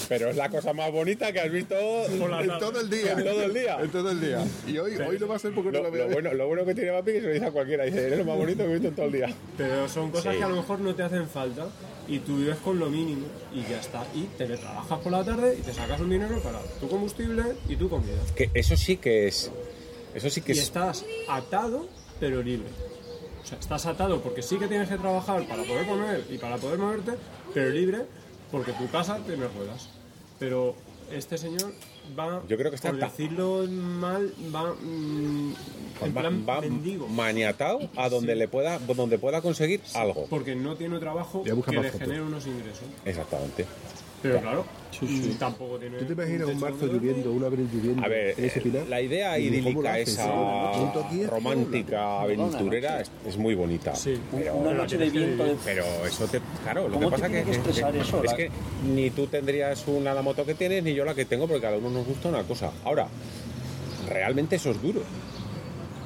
pero 0.10 0.30
es 0.30 0.36
la 0.36 0.50
cosa 0.50 0.74
más 0.74 0.92
bonita 0.92 1.32
que 1.32 1.40
has 1.40 1.52
visto 1.52 1.76
En 1.76 2.20
todo 2.60 2.80
el 2.82 2.90
día. 2.90 3.12
En 3.14 3.24
todo 3.24 3.42
el 3.44 3.54
día. 3.54 3.78
En 3.82 3.90
todo 3.90 4.12
el 4.12 4.22
día. 4.22 4.46
Y 4.68 4.78
hoy, 4.78 4.96
hoy 4.98 5.18
no 5.20 5.28
va 5.28 5.36
a 5.36 5.40
ser 5.40 5.54
porque 5.54 5.72
no 5.72 5.80
Lo, 5.80 5.84
lo 5.86 5.92
veo. 5.92 6.08
lo 6.08 6.14
bueno, 6.14 6.34
lo 6.34 6.48
bueno 6.48 6.66
que 6.66 6.76
tiene 6.76 6.92
papi 6.92 7.12
es 7.12 7.16
que 7.16 7.22
se 7.22 7.28
lo 7.28 7.34
dice 7.34 7.46
a 7.46 7.52
cualquiera, 7.52 7.84
dice, 7.86 8.06
eres 8.08 8.20
lo 8.20 8.26
más 8.26 8.38
bonito 8.38 8.64
que 8.64 8.70
he 8.70 8.74
visto 8.74 8.88
en 8.90 8.96
todo 8.96 9.06
el 9.08 9.12
día. 9.12 9.34
Pero 9.58 9.88
son 9.90 10.12
cosas 10.12 10.34
Sí. 10.34 10.40
que 10.40 10.44
a 10.46 10.50
lo 10.50 10.56
mejor 10.58 10.80
no 10.80 10.94
te 10.96 11.04
hacen 11.04 11.28
falta 11.28 11.66
y 12.08 12.20
tú 12.20 12.38
vives 12.38 12.58
con 12.58 12.80
lo 12.80 12.90
mínimo 12.90 13.28
y 13.54 13.62
ya 13.64 13.80
está. 13.80 14.06
Y 14.16 14.24
teletrabajas 14.38 15.00
por 15.00 15.12
la 15.12 15.24
tarde 15.24 15.58
y 15.60 15.62
te 15.62 15.74
sacas 15.74 16.00
un 16.00 16.10
dinero 16.10 16.42
para 16.42 16.62
tu 16.80 16.88
combustible 16.88 17.44
y 17.68 17.76
tu 17.76 17.90
comida. 17.90 18.18
Que 18.36 18.50
eso 18.54 18.76
sí 18.78 18.98
que 18.98 19.28
es, 19.28 19.52
eso 20.14 20.30
sí 20.30 20.42
que 20.42 20.54
Y 20.54 20.58
es, 20.58 20.64
estás 20.64 21.06
atado, 21.30 21.88
pero 22.20 22.42
libre. 22.42 22.68
O 23.44 23.46
sea, 23.46 23.60
estás 23.60 23.86
atado 23.86 24.22
porque 24.22 24.42
sí 24.42 24.58
que 24.58 24.68
tienes 24.68 24.90
que 24.90 24.98
trabajar 24.98 25.48
para 25.48 25.64
poder 25.64 25.88
comer 25.88 26.26
y 26.30 26.38
para 26.38 26.58
poder 26.58 26.80
moverte, 26.80 27.14
pero 27.54 27.70
libre 27.70 28.06
porque 28.52 28.74
tu 28.74 28.90
casa 28.90 29.20
tiene 29.26 29.48
ruedas. 29.48 29.90
Pero 30.40 30.76
este 31.12 31.38
señor 31.38 31.74
va, 32.18 32.42
Yo 32.48 32.58
creo 32.58 32.70
que 32.70 32.76
está 32.76 32.90
por 32.92 33.00
decirlo 33.00 33.66
mal, 33.70 34.34
va 34.54 34.74
mm, 34.74 35.54
en 36.02 36.16
va, 36.16 36.22
plan 36.22 36.46
va 36.48 36.62
mendigo. 36.62 37.08
maniatado 37.08 37.80
a 37.96 38.10
donde 38.10 38.36
le 38.36 38.48
pueda, 38.48 38.80
donde 38.80 39.18
pueda 39.18 39.42
conseguir 39.42 39.82
algo. 39.96 40.26
Porque 40.30 40.56
no 40.56 40.76
tiene 40.76 41.00
trabajo 41.00 41.44
que 41.44 41.54
le 41.72 41.92
genere 41.92 42.22
unos 42.22 42.46
ingresos. 42.46 42.86
Exactamente. 43.06 43.66
Pero 44.22 44.42
claro, 44.42 44.66
mm, 45.02 45.30
tampoco 45.38 45.78
tiene. 45.78 45.98
¿Tú 46.00 46.06
te 46.06 46.14
imaginas 46.14 46.48
un 46.48 46.60
marzo 46.60 46.88
lloviendo, 46.88 47.32
un 47.32 47.44
abril 47.44 47.70
lloviendo 47.72 48.04
A 48.04 48.08
ver, 48.08 48.34
en 48.38 48.46
ese 48.46 48.62
pilar? 48.62 48.88
la 48.88 49.00
idea 49.02 49.38
Y 49.38 49.50
digo, 49.50 49.70
¿cómo 49.70 49.82
lo 49.84 49.90
idílica 49.90 50.00
esa 50.00 51.30
romántica, 51.30 52.22
aventurera, 52.22 53.02
es, 53.02 53.12
es 53.28 53.38
muy 53.38 53.54
bonita. 53.56 53.96
Sí. 53.96 54.16
Pero, 54.32 54.56
Una 54.56 54.74
noche 54.74 54.98
de 54.98 55.10
viento 55.10 55.46
pero 55.64 55.84
eso 56.06 56.26
te. 56.26 56.42
Claro, 56.64 56.88
lo 56.88 56.96
¿Cómo 56.96 57.10
que 57.10 57.12
pasa 57.18 57.30
que, 57.30 57.44
que 57.44 57.52
estresar 57.52 57.92
que- 57.94 58.00
eso? 58.02 58.24
es 58.24 58.32
La- 58.32 58.38
que 58.38 58.50
ni 58.92 59.10
tú 59.12 59.28
tendrías 59.28 59.84
una 59.88 60.14
la 60.14 60.22
moto 60.22 60.46
que 60.46 60.56
tienes, 60.56 60.84
ni 60.84 60.94
yo 60.94 61.06
la 61.06 61.14
que 61.14 61.26
tengo, 61.26 61.48
porque 61.48 61.62
cada 61.62 61.78
uno 61.78 61.90
nos 61.92 62.06
gusta 62.08 62.30
una 62.30 62.44
cosa. 62.44 62.72
Ahora, 62.84 63.08
realmente 64.10 64.56
eso 64.56 64.72
es 64.72 64.82
duro. 64.82 65.02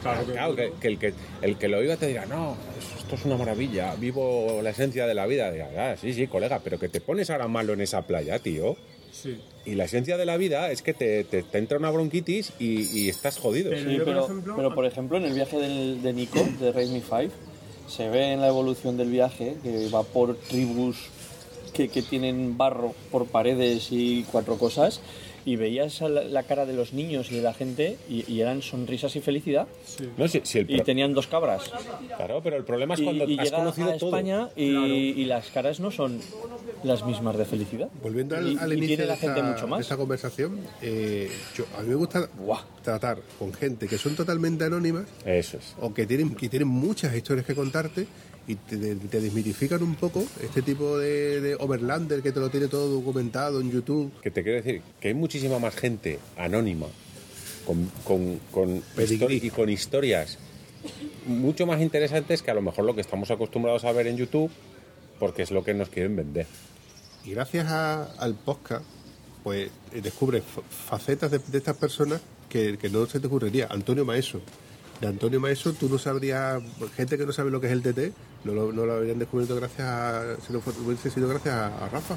Claro 0.02 0.26
que, 0.26 0.32
Claro, 0.34 0.56
que, 0.56 0.72
que 0.82 0.88
el 0.88 0.98
que 1.00 1.14
el 1.42 1.58
que 1.58 1.68
lo 1.68 1.78
oiga 1.78 1.96
te 1.98 2.08
dirá, 2.08 2.26
no, 2.26 2.56
esto 2.98 3.16
es 3.16 3.26
una 3.26 3.38
maravilla, 3.38 3.96
vivo 3.96 4.60
la 4.64 4.72
esencia 4.72 5.06
de 5.08 5.14
la 5.14 5.26
vida. 5.28 5.52
Diga, 5.52 5.70
"Ah, 5.78 5.96
sí, 6.00 6.14
sí, 6.14 6.28
colega, 6.28 6.60
pero 6.64 6.80
que 6.80 6.90
te 6.90 7.02
pones 7.02 7.30
ahora 7.30 7.48
malo 7.48 7.74
en 7.74 7.82
esa 7.82 8.02
playa, 8.04 8.40
tío. 8.40 8.76
Sí. 9.12 9.38
Y 9.66 9.76
la 9.76 9.84
esencia 9.86 10.18
de 10.18 10.26
la 10.26 10.38
vida 10.38 10.72
es 10.72 10.82
que 10.82 10.94
te, 10.94 11.24
te- 11.26 11.44
te 11.44 11.58
entra 11.58 11.78
una 11.78 11.92
bronquitis 11.92 12.54
y, 12.60 12.82
y 12.98 13.10
estás 13.10 13.38
jodido. 13.38 13.70
Pero 13.70 13.82
Sí, 13.90 13.92
yo, 13.98 13.98
por 13.98 14.06
pero, 14.06 14.26
ejemplo- 14.26 14.56
pero, 14.56 14.76
por 14.76 14.86
ejemplo, 14.86 15.18
en 15.18 15.26
el 15.26 15.34
viaje 15.34 15.58
del- 15.60 16.02
de 16.02 16.14
Nico, 16.14 16.40
de 16.60 16.72
Raise 16.72 16.94
Me 16.94 17.02
5, 17.02 17.34
se 17.88 18.10
ve 18.10 18.32
en 18.32 18.42
la 18.42 18.48
evolución 18.48 18.98
del 18.98 19.10
viaje 19.12 19.56
que 19.62 19.90
va 19.90 20.04
por 20.04 20.36
tribus 20.38 20.98
que, 21.74 21.90
que 21.90 22.02
tienen 22.02 22.58
barro 22.58 22.94
por 23.12 23.28
paredes 23.28 23.90
y 23.92 24.24
cuatro 24.32 24.58
cosas, 24.58 25.02
y 25.46 25.56
veías 25.56 26.02
la, 26.02 26.10
la 26.24 26.44
cara 26.44 26.66
de 26.66 26.74
los 26.74 26.94
niños 26.94 27.32
y 27.32 27.36
de 27.36 27.42
la 27.42 27.54
gente, 27.54 27.98
y, 28.10 28.32
y 28.32 28.42
eran 28.42 28.62
sonrisas 28.62 29.16
y 29.16 29.22
felicidad, 29.22 29.68
No, 30.18 30.28
si, 30.28 30.42
si 30.44 30.60
el 30.60 30.70
y 30.72 30.76
pro- 30.78 30.86
tenían 30.86 31.14
dos 31.14 31.28
cabras. 31.28 31.72
Claro, 32.18 32.42
pero 32.44 32.58
el 32.58 32.64
problema 32.64 32.94
es 32.94 33.00
Y, 33.00 33.04
cuando 33.04 33.26
y 33.28 33.38
has 33.40 33.46
llega 33.46 33.58
conocido 33.58 33.90
a 33.92 33.98
todo. 33.98 34.10
España 34.10 34.50
y, 34.56 34.64
y 34.66 35.26
las 35.26 35.50
caras 35.50 35.80
no 35.80 35.92
son 35.92 36.20
las 36.84 37.06
mismas 37.06 37.38
de 37.38 37.46
felicidad. 37.46 37.90
Volviendo 38.02 38.36
al, 38.36 38.52
Y- 38.54 38.58
al 38.58 38.72
y 38.74 38.78
inicio 38.78 38.98
tiene 38.98 39.06
la 39.06 39.14
de, 39.16 39.20
gente 39.20 39.44
mucho 39.44 39.62
de 39.66 39.68
más. 39.68 39.82
esta 39.82 39.98
conversación, 39.98 40.60
eh, 40.82 41.30
yo- 41.56 41.66
a 41.78 41.82
mí 41.82 41.90
me 41.90 41.96
gusta 41.96 42.30
Buah. 42.38 42.62
tratar 42.84 43.20
con 43.40 43.54
gente 43.54 43.88
que 43.88 43.98
son 43.98 44.16
totalmente 44.16 44.64
anónimas 44.66 45.06
Eso 45.26 45.58
es. 45.58 45.76
o 45.80 45.94
que 45.94 46.06
tienen, 46.06 46.36
que 46.36 46.50
tienen 46.50 46.68
muchas 46.68 47.16
historias 47.16 47.46
que 47.46 47.56
contarte 47.56 48.06
y 48.48 48.56
te, 48.56 48.96
te 48.96 49.22
desmitifican 49.22 49.82
un 49.84 49.96
poco 49.96 50.24
este 50.42 50.62
tipo 50.62 50.98
de, 50.98 51.40
de 51.42 51.56
overlander 51.56 52.22
que 52.22 52.32
te 52.32 52.40
lo 52.40 52.50
tiene 52.50 52.68
todo 52.68 52.90
documentado 52.90 53.62
en 53.62 53.72
YouTube. 53.72 54.12
Que 54.22 54.32
te 54.32 54.44
quiero 54.44 54.58
decir 54.62 54.82
que 55.00 55.10
hay 55.10 55.14
muchísima 55.14 55.60
más 55.60 55.76
gente 55.76 56.20
anónima 56.38 56.88
con, 57.66 57.90
con, 58.52 58.82
y 59.30 59.50
con 59.50 59.70
historias 59.70 60.38
mucho 61.28 61.68
más 61.68 61.80
interesantes 61.82 62.42
que 62.42 62.50
a 62.50 62.56
lo 62.56 62.62
mejor 62.64 62.86
lo 62.86 62.96
que 62.96 63.02
estamos 63.02 63.30
acostumbrados 63.30 63.86
a 63.86 63.92
ver 63.92 64.08
en 64.08 64.18
YouTube 64.18 64.50
porque 65.20 65.44
es 65.44 65.52
lo 65.52 65.64
que 65.64 65.74
nos 65.76 65.90
quieren 65.90 66.16
vender. 66.16 66.48
Y 67.24 67.32
gracias 67.32 67.68
a- 67.68 68.06
al 68.18 68.34
podcast, 68.34 68.84
pues 69.44 69.70
eh, 69.94 70.02
descubres 70.02 70.44
fa- 70.44 70.64
facetas 70.98 71.30
de, 71.30 71.38
de 71.38 71.58
estas 71.60 71.78
personas 71.78 72.20
que, 72.50 72.80
que 72.80 72.90
no 72.90 73.06
se 73.06 73.20
te 73.20 73.28
ocurriría. 73.28 73.68
Antonio 73.70 74.04
Maeso. 74.04 74.42
De 75.00 75.06
Antonio 75.08 75.40
Maeso 75.40 75.74
tú 75.74 75.88
no 75.88 76.00
sabrías, 76.00 76.62
gente 76.96 77.18
que 77.20 77.26
no 77.28 77.32
sabe 77.34 77.52
lo 77.52 77.62
que 77.62 77.68
es 77.68 77.74
el 77.74 77.84
TT, 77.84 78.14
no 78.44 78.54
lo, 78.54 78.72
no 78.72 78.86
lo 78.86 78.94
habrían 78.94 79.20
descubierto 79.20 79.56
gracias 79.56 79.88
a, 79.88 80.36
si 80.46 80.52
no 80.54 80.62
fue- 80.62 80.74
hubiese 80.86 81.10
sido 81.10 81.28
gracias 81.28 81.54
a, 81.56 81.68
a 81.86 81.90
Rafa. 81.90 82.16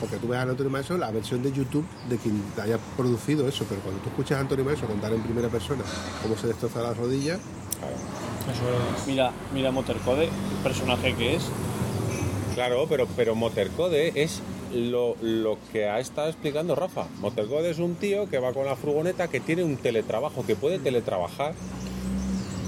Porque 0.00 0.16
tú 0.16 0.28
ves 0.28 0.38
a 0.38 0.42
Antonio 0.42 0.70
Maeso 0.70 0.96
la 0.96 1.10
versión 1.10 1.42
de 1.42 1.52
YouTube 1.52 1.84
de 2.08 2.16
quien 2.16 2.42
haya 2.62 2.78
producido 2.96 3.46
eso, 3.46 3.66
pero 3.68 3.82
cuando 3.82 4.00
tú 4.00 4.08
escuchas 4.08 4.38
a 4.38 4.40
Antonio 4.40 4.64
Maeso 4.64 4.86
contar 4.86 5.12
en 5.12 5.22
primera 5.22 5.48
persona 5.48 5.82
cómo 6.22 6.36
se 6.36 6.46
destroza 6.46 6.80
las 6.82 6.96
rodillas, 6.96 7.38
Mira, 9.06 9.32
mira 9.54 9.70
Motorcode, 9.70 10.24
el 10.24 10.30
personaje 10.62 11.14
que 11.14 11.36
es, 11.36 11.42
Claro, 12.54 12.86
pero, 12.88 13.06
pero 13.16 13.34
Motorcode 13.34 14.12
es 14.22 14.40
lo, 14.74 15.16
lo 15.22 15.56
que 15.72 15.88
ha 15.88 15.98
estado 16.00 16.28
explicando 16.28 16.74
Rafa. 16.74 17.06
Motorcode 17.20 17.70
es 17.70 17.78
un 17.78 17.94
tío 17.94 18.28
que 18.28 18.38
va 18.38 18.52
con 18.52 18.66
la 18.66 18.76
furgoneta, 18.76 19.28
que 19.28 19.40
tiene 19.40 19.62
un 19.64 19.76
teletrabajo, 19.76 20.44
que 20.44 20.56
puede 20.56 20.78
teletrabajar. 20.78 21.54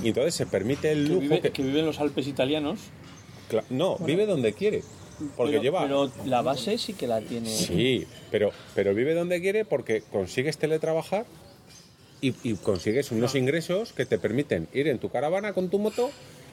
Y 0.02 0.08
entonces 0.08 0.34
se 0.34 0.46
permite 0.46 0.90
el 0.92 1.04
que 1.04 1.08
lujo 1.08 1.20
vive, 1.20 1.40
que- 1.40 1.50
que 1.50 1.62
vive 1.62 1.80
en 1.80 1.86
los 1.86 2.00
Alpes 2.00 2.26
italianos. 2.26 2.80
Cla- 3.50 3.64
no, 3.70 3.96
vive 3.98 4.26
donde 4.26 4.52
quiere. 4.52 4.82
Porque 5.36 5.52
pero, 5.52 5.62
lleva. 5.62 5.82
pero 5.82 6.10
la 6.24 6.42
base 6.42 6.78
sí 6.78 6.94
que 6.94 7.06
la 7.06 7.20
tiene. 7.20 7.48
Sí, 7.48 8.06
pero, 8.30 8.50
pero 8.74 8.94
vive 8.94 9.14
donde 9.14 9.40
quiere 9.40 9.64
porque 9.64 10.02
consigues 10.10 10.58
teletrabajar 10.58 11.26
y, 12.20 12.34
y 12.42 12.54
consigues 12.54 13.10
unos 13.12 13.34
ingresos 13.34 13.92
que 13.92 14.06
te 14.06 14.18
permiten 14.18 14.68
ir 14.72 14.88
en 14.88 14.98
tu 14.98 15.10
caravana 15.10 15.52
con 15.52 15.68
tu 15.68 15.78
moto 15.78 16.10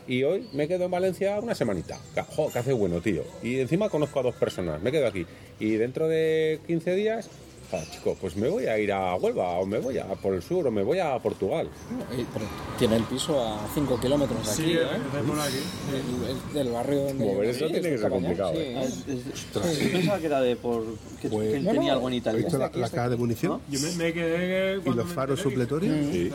y 0.08 0.24
hoy 0.24 0.48
me 0.54 0.68
quedo 0.68 0.86
en 0.86 0.92
Valencia 0.92 1.40
una 1.40 1.56
semanita. 1.56 2.00
Jo, 2.36 2.52
que 2.52 2.60
hace 2.60 2.74
bueno, 2.74 3.02
tío. 3.02 3.24
Y 3.42 3.60
encima 3.60 3.90
conozco 3.90 4.20
a 4.20 4.24
dos 4.24 4.36
personas, 4.36 4.82
me 4.82 4.92
quedo 4.92 5.08
aquí. 5.08 5.26
Y 5.60 5.72
dentro 5.72 6.08
de 6.08 6.60
15 6.68 6.96
días, 6.96 7.30
ah, 7.74 7.82
chico, 7.92 8.18
pues 8.20 8.36
me 8.36 8.48
voy 8.50 8.66
a 8.68 8.78
ir 8.80 8.92
a 8.92 9.16
Huelva 9.16 9.50
o 9.60 9.66
me 9.66 9.80
voy 9.80 9.98
a 9.98 10.06
por 10.06 10.34
el 10.34 10.42
sur 10.42 10.66
o 10.68 10.72
me 10.72 10.84
voy 10.84 11.00
a 11.00 11.18
Portugal. 11.20 11.68
Eh, 12.12 12.26
pero 12.34 12.46
tiene 12.78 12.96
el 12.98 13.04
piso 13.04 13.40
a 13.42 13.60
5 13.74 14.00
kilómetros 14.00 14.46
de 14.46 14.52
aquí, 14.52 14.62
Sí, 14.64 14.72
¿eh? 14.78 14.86
aquí. 14.86 15.58
El- 15.94 16.30
el- 16.30 16.54
del 16.54 16.70
barrio 16.74 17.04
donde 17.06 17.26
Mover 17.26 17.46
yo 17.46 17.52
eso 17.52 17.66
tiene 17.68 17.82
que 17.90 17.96
es 17.96 18.02
ser 18.02 18.10
complicado, 18.10 18.52
sí, 18.54 18.60
¿eh? 18.60 18.82
Es- 18.84 19.08
es- 19.08 19.54
Yo 19.84 19.92
pensaba 19.92 20.20
que 20.20 20.26
era 20.26 20.42
de 20.42 20.56
por. 20.56 20.84
que, 21.22 21.30
Pues- 21.30 21.50
que 21.52 21.58
él 21.58 21.64
No, 21.66 21.72
tenía 21.72 21.94
algo 21.94 22.08
en 22.08 22.14
¿has 22.14 22.18
Italia. 22.20 22.42
visto 22.42 22.58
la, 22.58 22.70
caja 22.72 23.10
de 23.10 23.16
munición? 23.18 23.62
Yo 23.70 23.80
me, 23.80 23.92
me 23.94 24.14
quedé. 24.14 24.78
¿Y 24.78 24.82
cuando 24.82 25.02
los 25.04 25.10
me 25.10 25.16
faros 25.16 25.40
enteré 25.40 25.56
que- 25.56 25.62
supletorios? 25.62 26.12
Sí. 26.14 26.32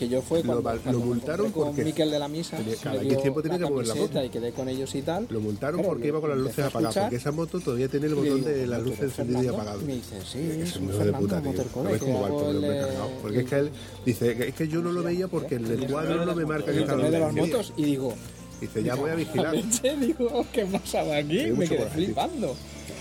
Que 0.00 0.08
yo 0.08 0.22
fue 0.22 0.38
Lo 0.42 0.62
cuando, 0.62 0.72
lo 0.72 0.80
cuando 0.80 0.98
multaron 1.00 1.52
con 1.52 1.66
porque 1.68 1.84
Miquel 1.84 2.10
de 2.10 2.18
la 2.18 2.26
Misa, 2.26 2.56
tenía- 2.56 2.74
cada 2.82 3.02
X 3.02 3.20
tiempo 3.20 3.42
tenía 3.42 3.58
que 3.58 3.64
mover 3.66 3.86
la 3.86 3.94
moto. 3.94 4.24
y 4.24 4.28
quedé 4.30 4.52
con 4.52 4.68
ellos 4.70 4.94
y 4.94 5.02
tal. 5.02 5.26
Lo 5.28 5.40
multaron 5.42 5.80
Claro, 5.80 5.88
porque 5.90 6.08
iba 6.08 6.20
con 6.22 6.30
las 6.30 6.38
luces 6.38 6.58
a 6.60 6.66
apagadas, 6.68 6.96
porque 6.96 7.16
esa 7.16 7.32
moto 7.32 7.60
todavía 7.60 7.88
tiene 7.88 8.06
el 8.06 8.14
botón 8.14 8.36
digo, 8.36 8.48
de 8.48 8.66
las 8.66 8.78
"¿Tú 8.78 8.84
luces 8.86 9.00
eres 9.02 9.18
encendido 9.18 9.40
y 9.42 9.44
Fernando?". 9.44 9.62
apagado. 9.62 9.82
Y 9.82 9.84
me 9.84 9.94
dice, 9.96 10.16
sí, 10.24 10.38
Es 10.62 10.76
un 10.76 10.84
hijo 10.88 10.98
de 11.04 11.12
puta, 11.12 11.42
tío. 11.42 11.52
Porque 13.22 13.40
es 13.40 13.44
que 13.46 13.56
él 13.56 13.70
dice 14.06 14.48
es 14.48 14.54
que 14.54 14.68
yo 14.68 14.80
no 14.80 14.90
lo 14.92 15.02
veía 15.02 15.28
porque 15.28 15.56
en 15.56 15.66
el 15.66 15.86
cuadro 15.86 16.24
no 16.24 16.34
me 16.34 16.46
marca 16.46 16.66
que 16.72 16.78
el 16.78 16.82
está 16.84 16.96
de 16.96 17.18
las 17.18 17.32
motos 17.34 17.72
y 17.76 17.84
digo, 17.84 18.14
Dice, 18.60 18.82
ya 18.82 18.94
voy 18.94 19.10
a 19.10 19.14
vigilar. 19.14 19.54
Digo, 20.00 20.44
¿qué 20.52 20.66
pasaba 20.66 21.16
aquí? 21.16 21.46
Me 21.46 21.66
quedé 21.66 21.86
flipando. 21.86 22.54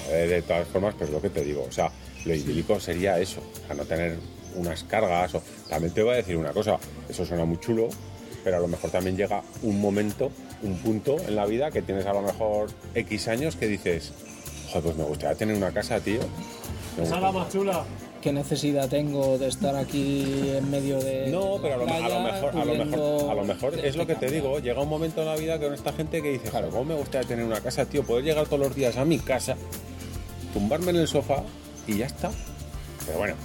Eh, 0.10 0.28
de 0.28 0.42
todas 0.42 0.68
formas, 0.70 0.96
pues 0.98 1.10
lo 1.10 1.22
que 1.22 1.30
te 1.30 1.44
digo, 1.44 1.66
o 1.68 1.72
sea, 1.72 1.92
lo 2.26 2.34
idílico 2.34 2.80
sería 2.80 3.20
eso, 3.20 3.42
sea, 3.68 3.76
no 3.76 3.84
tener 3.84 4.18
unas 4.60 4.84
cargas. 4.84 5.36
O... 5.36 5.42
También 5.70 5.94
te 5.94 6.04
voy 6.04 6.14
a 6.14 6.18
decir 6.18 6.38
una 6.38 6.52
cosa, 6.52 6.78
eso 7.08 7.26
suena 7.26 7.46
muy 7.46 7.60
chulo, 7.60 7.90
pero 8.44 8.58
a 8.58 8.60
lo 8.60 8.68
mejor 8.68 8.92
también 8.92 9.18
llega 9.18 9.42
un 9.64 9.80
momento, 9.82 10.32
un 10.64 10.78
punto 10.78 11.18
en 11.28 11.36
la 11.36 11.46
vida 11.46 11.72
que 11.72 11.82
tienes 11.82 12.06
a 12.06 12.14
lo 12.14 12.22
mejor 12.22 12.70
X 12.96 13.28
años 13.28 13.56
que 13.56 13.68
dices, 13.68 14.12
joder, 14.68 14.84
pues 14.84 14.96
me 14.98 15.04
gustaría 15.04 15.36
tener 15.36 15.56
una 15.56 15.72
casa, 15.72 16.00
tío. 16.00 16.22
Me 16.98 17.04
Esa 17.04 17.16
es 17.16 17.22
la 17.22 17.32
más 17.32 17.52
chula. 17.52 17.86
¿Qué 18.22 18.34
necesidad 18.34 18.90
tengo 18.90 19.38
de 19.38 19.48
estar 19.48 19.78
aquí 19.78 20.50
en 20.50 20.70
medio 20.70 21.00
de. 21.00 21.28
No, 21.28 21.58
pero 21.62 21.76
a 21.76 21.78
lo, 21.78 21.86
la 21.86 21.96
a 21.96 22.00
lo 22.00 22.06
playa, 22.08 22.34
mejor, 22.34 22.50
a 22.50 22.66
lo 22.66 22.86
mejor, 22.86 23.32
a 23.32 23.34
lo 23.34 23.44
mejor 23.46 23.80
es 23.80 23.96
lo 23.96 24.06
que 24.06 24.16
te 24.16 24.30
digo. 24.30 24.60
Llega 24.60 24.82
un 24.82 24.90
momento 24.90 25.22
en 25.22 25.28
la 25.28 25.38
vida 25.38 25.58
con 25.58 25.74
esta 25.74 25.94
gente 25.94 26.22
que 26.22 26.32
dice, 26.32 26.50
claro, 26.50 26.70
¿cómo 26.70 26.84
me 26.84 26.96
gustaría 26.96 27.26
tener 27.26 27.46
una 27.46 27.62
casa, 27.62 27.86
tío? 27.86 28.04
Poder 28.04 28.26
llegar 28.26 28.46
todos 28.48 28.60
los 28.60 28.76
días 28.76 28.98
a 28.98 29.06
mi 29.06 29.20
casa, 29.20 29.56
tumbarme 30.54 30.90
en 30.92 30.98
el 30.98 31.08
sofá 31.08 31.44
y 31.88 31.98
ya 31.98 32.08
está. 32.08 32.30
Pero 33.06 33.20
bueno, 33.20 33.36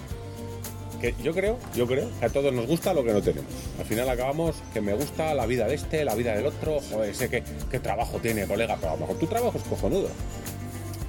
que 1.12 1.22
yo 1.22 1.32
creo, 1.34 1.58
yo 1.74 1.86
creo 1.86 2.08
que 2.18 2.26
a 2.26 2.28
todos 2.28 2.52
nos 2.52 2.66
gusta 2.66 2.94
lo 2.94 3.04
que 3.04 3.12
no 3.12 3.20
tenemos. 3.22 3.50
Al 3.78 3.84
final 3.84 4.08
acabamos 4.08 4.56
que 4.72 4.80
me 4.80 4.94
gusta 4.94 5.34
la 5.34 5.46
vida 5.46 5.66
de 5.66 5.74
este, 5.74 6.04
la 6.04 6.14
vida 6.14 6.34
del 6.34 6.46
otro, 6.46 6.78
joder, 6.90 7.14
sé 7.14 7.28
que 7.28 7.42
qué 7.70 7.78
trabajo 7.80 8.18
tiene, 8.18 8.46
colega, 8.46 8.76
pero 8.80 8.90
a 8.92 8.94
lo 8.94 9.00
mejor 9.00 9.16
tu 9.18 9.26
trabajo 9.26 9.58
es 9.58 9.64
cojonudo. 9.64 10.08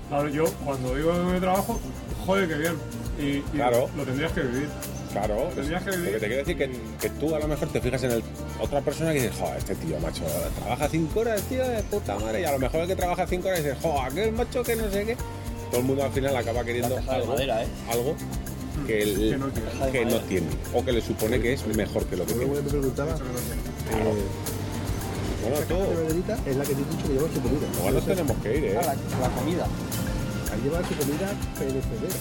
Claro, 0.09 0.29
yo 0.29 0.45
cuando 0.63 0.95
digo 0.95 1.11
que 1.13 1.19
me 1.19 1.39
trabajo, 1.39 1.79
joder, 2.25 2.47
qué 2.47 2.55
bien. 2.55 2.73
Y, 3.19 3.23
y 3.37 3.41
Claro. 3.53 3.89
lo 3.95 4.03
tendrías 4.03 4.31
que 4.33 4.41
vivir. 4.41 4.67
Claro, 5.13 5.49
Tendrías 5.55 5.81
que 5.83 5.91
lo 5.91 5.97
vivir. 5.97 6.11
que 6.13 6.19
te 6.19 6.27
quiero 6.27 6.45
decir 6.45 6.57
que, 6.57 6.69
que 6.99 7.09
tú 7.11 7.33
a 7.33 7.39
lo 7.39 7.47
mejor 7.47 7.69
te 7.69 7.79
fijas 7.79 8.03
en 8.03 8.11
el, 8.11 8.23
otra 8.59 8.81
persona 8.81 9.13
que 9.13 9.21
dices, 9.21 9.37
joder, 9.39 9.57
este 9.57 9.75
tío, 9.75 9.97
macho, 10.01 10.23
trabaja 10.59 10.89
cinco 10.89 11.21
horas, 11.21 11.41
tío, 11.43 11.65
de 11.65 11.81
puta 11.83 12.19
madre, 12.19 12.41
y 12.41 12.43
a 12.43 12.51
lo 12.51 12.59
mejor 12.59 12.81
el 12.81 12.87
que 12.87 12.95
trabaja 12.97 13.25
cinco 13.25 13.47
horas 13.47 13.63
dices, 13.63 13.77
joder, 13.81 14.11
aquel 14.11 14.31
macho 14.33 14.61
que 14.63 14.75
no 14.75 14.89
sé 14.91 15.05
qué. 15.05 15.17
Todo 15.71 15.79
el 15.79 15.85
mundo 15.87 16.03
al 16.03 16.11
final 16.11 16.35
acaba 16.35 16.63
queriendo 16.65 16.97
algo, 17.07 17.27
madera, 17.27 17.63
¿eh? 17.63 17.67
algo 17.89 18.15
que, 18.85 19.01
el- 19.01 19.31
Que 19.31 19.37
no 19.37 19.47
tiene. 19.47 19.69
Que 19.91 20.05
no 20.05 20.79
o 20.79 20.85
que 20.85 20.91
le 20.91 21.01
supone 21.01 21.39
que 21.41 21.53
es 21.53 21.65
mejor 21.67 22.05
que 22.05 22.15
lo 22.17 22.25
que 22.25 22.33
tiene. 22.33 22.51
me 22.53 22.61
preguntaba, 22.61 23.11
eh, 23.15 23.17
Bueno, 25.41 25.93
maderita 25.93 26.37
es 26.45 26.55
la 26.55 26.63
que 26.63 26.73
te 26.75 26.81
he 26.81 26.85
dicho 26.85 27.07
que 27.07 27.13
lleva 27.13 27.27
su 27.33 27.41
comida. 27.41 27.67
igual 27.77 27.93
nos 27.93 28.05
tenemos 28.05 28.37
que 28.37 28.57
ir, 28.57 28.63
¿eh? 28.65 28.77
Ah, 28.79 28.85
la, 28.85 29.27
la 29.27 29.35
comida. 29.35 29.65
Ahí 30.51 30.61
lleva 30.63 30.79
su 30.87 30.95
comida 30.95 31.33
perecedera. 31.59 32.15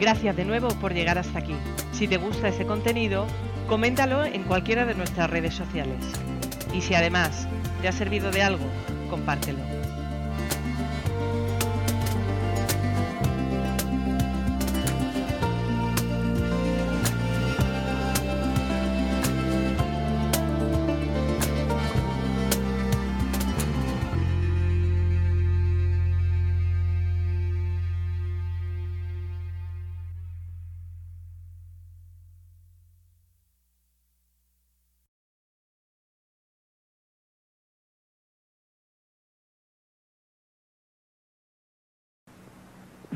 Gracias 0.00 0.36
de 0.36 0.44
nuevo 0.44 0.68
por 0.80 0.94
llegar 0.94 1.18
hasta 1.18 1.38
aquí. 1.38 1.54
Si 1.92 2.08
te 2.08 2.16
gusta 2.16 2.48
ese 2.48 2.64
contenido, 2.64 3.26
coméntalo 3.68 4.24
en 4.24 4.44
cualquiera 4.44 4.86
de 4.86 4.94
nuestras 4.94 5.28
redes 5.28 5.54
sociales. 5.54 5.98
Y 6.72 6.80
si 6.80 6.94
además 6.94 7.46
te 7.82 7.88
ha 7.88 7.92
servido 7.92 8.30
de 8.30 8.42
algo, 8.42 8.64
compártelo. 9.10 9.79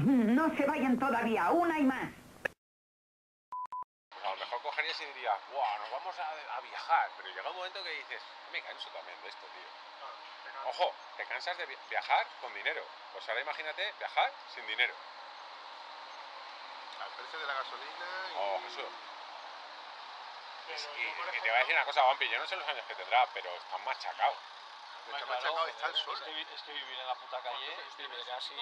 No 0.05 0.55
se 0.57 0.67
vayan 0.67 0.99
todavía, 0.99 1.51
una 1.51 1.79
y 1.79 1.85
más. 1.85 2.05
A 4.25 4.31
lo 4.31 4.37
mejor 4.37 4.61
cogerías 4.63 5.01
y 5.01 5.05
dirías, 5.07 5.39
wow, 5.53 5.79
nos 5.81 5.91
vamos 5.91 6.19
a, 6.19 6.57
a 6.57 6.61
viajar, 6.61 7.11
pero 7.17 7.29
llega 7.35 7.51
un 7.51 7.57
momento 7.57 7.83
que 7.83 7.91
dices, 7.91 8.23
me 8.53 8.61
canso 8.63 8.89
también 8.91 9.21
de 9.23 9.29
esto, 9.29 9.47
tío. 9.47 9.69
Ojo, 10.71 10.95
te 11.17 11.25
cansas 11.27 11.57
de 11.59 11.67
vi- 11.67 11.77
viajar 11.91 12.27
con 12.41 12.53
dinero. 12.55 12.83
Pues 13.13 13.29
ahora 13.29 13.41
imagínate 13.43 13.93
viajar 13.99 14.33
sin 14.55 14.67
dinero. 14.67 14.95
Al 17.05 17.11
precio 17.13 17.39
de 17.39 17.47
la 17.47 17.55
gasolina 17.55 18.07
y... 18.31 18.37
Oh, 18.37 18.61
Jesús. 18.65 18.85
Y, 20.67 21.03
y 21.37 21.41
te 21.43 21.49
voy 21.49 21.57
a 21.57 21.59
decir 21.61 21.75
una 21.75 21.85
cosa, 21.85 22.03
Vampi, 22.03 22.29
yo 22.29 22.39
no 22.39 22.47
sé 22.47 22.57
los 22.57 22.69
años 22.69 22.85
que 22.87 22.95
tendrá, 22.95 23.27
pero 23.35 23.51
están 23.55 23.85
Está 25.13 25.27
machacado, 25.27 25.67
está 25.67 25.87
el 25.87 25.97
sol. 25.97 26.17
Es 26.17 26.23
que, 26.63 26.73
vivir 26.73 26.99
en 26.99 27.07
la 27.07 27.15
puta 27.17 27.41
calle, 27.43 27.77
vivir 27.99 28.31
así, 28.33 28.55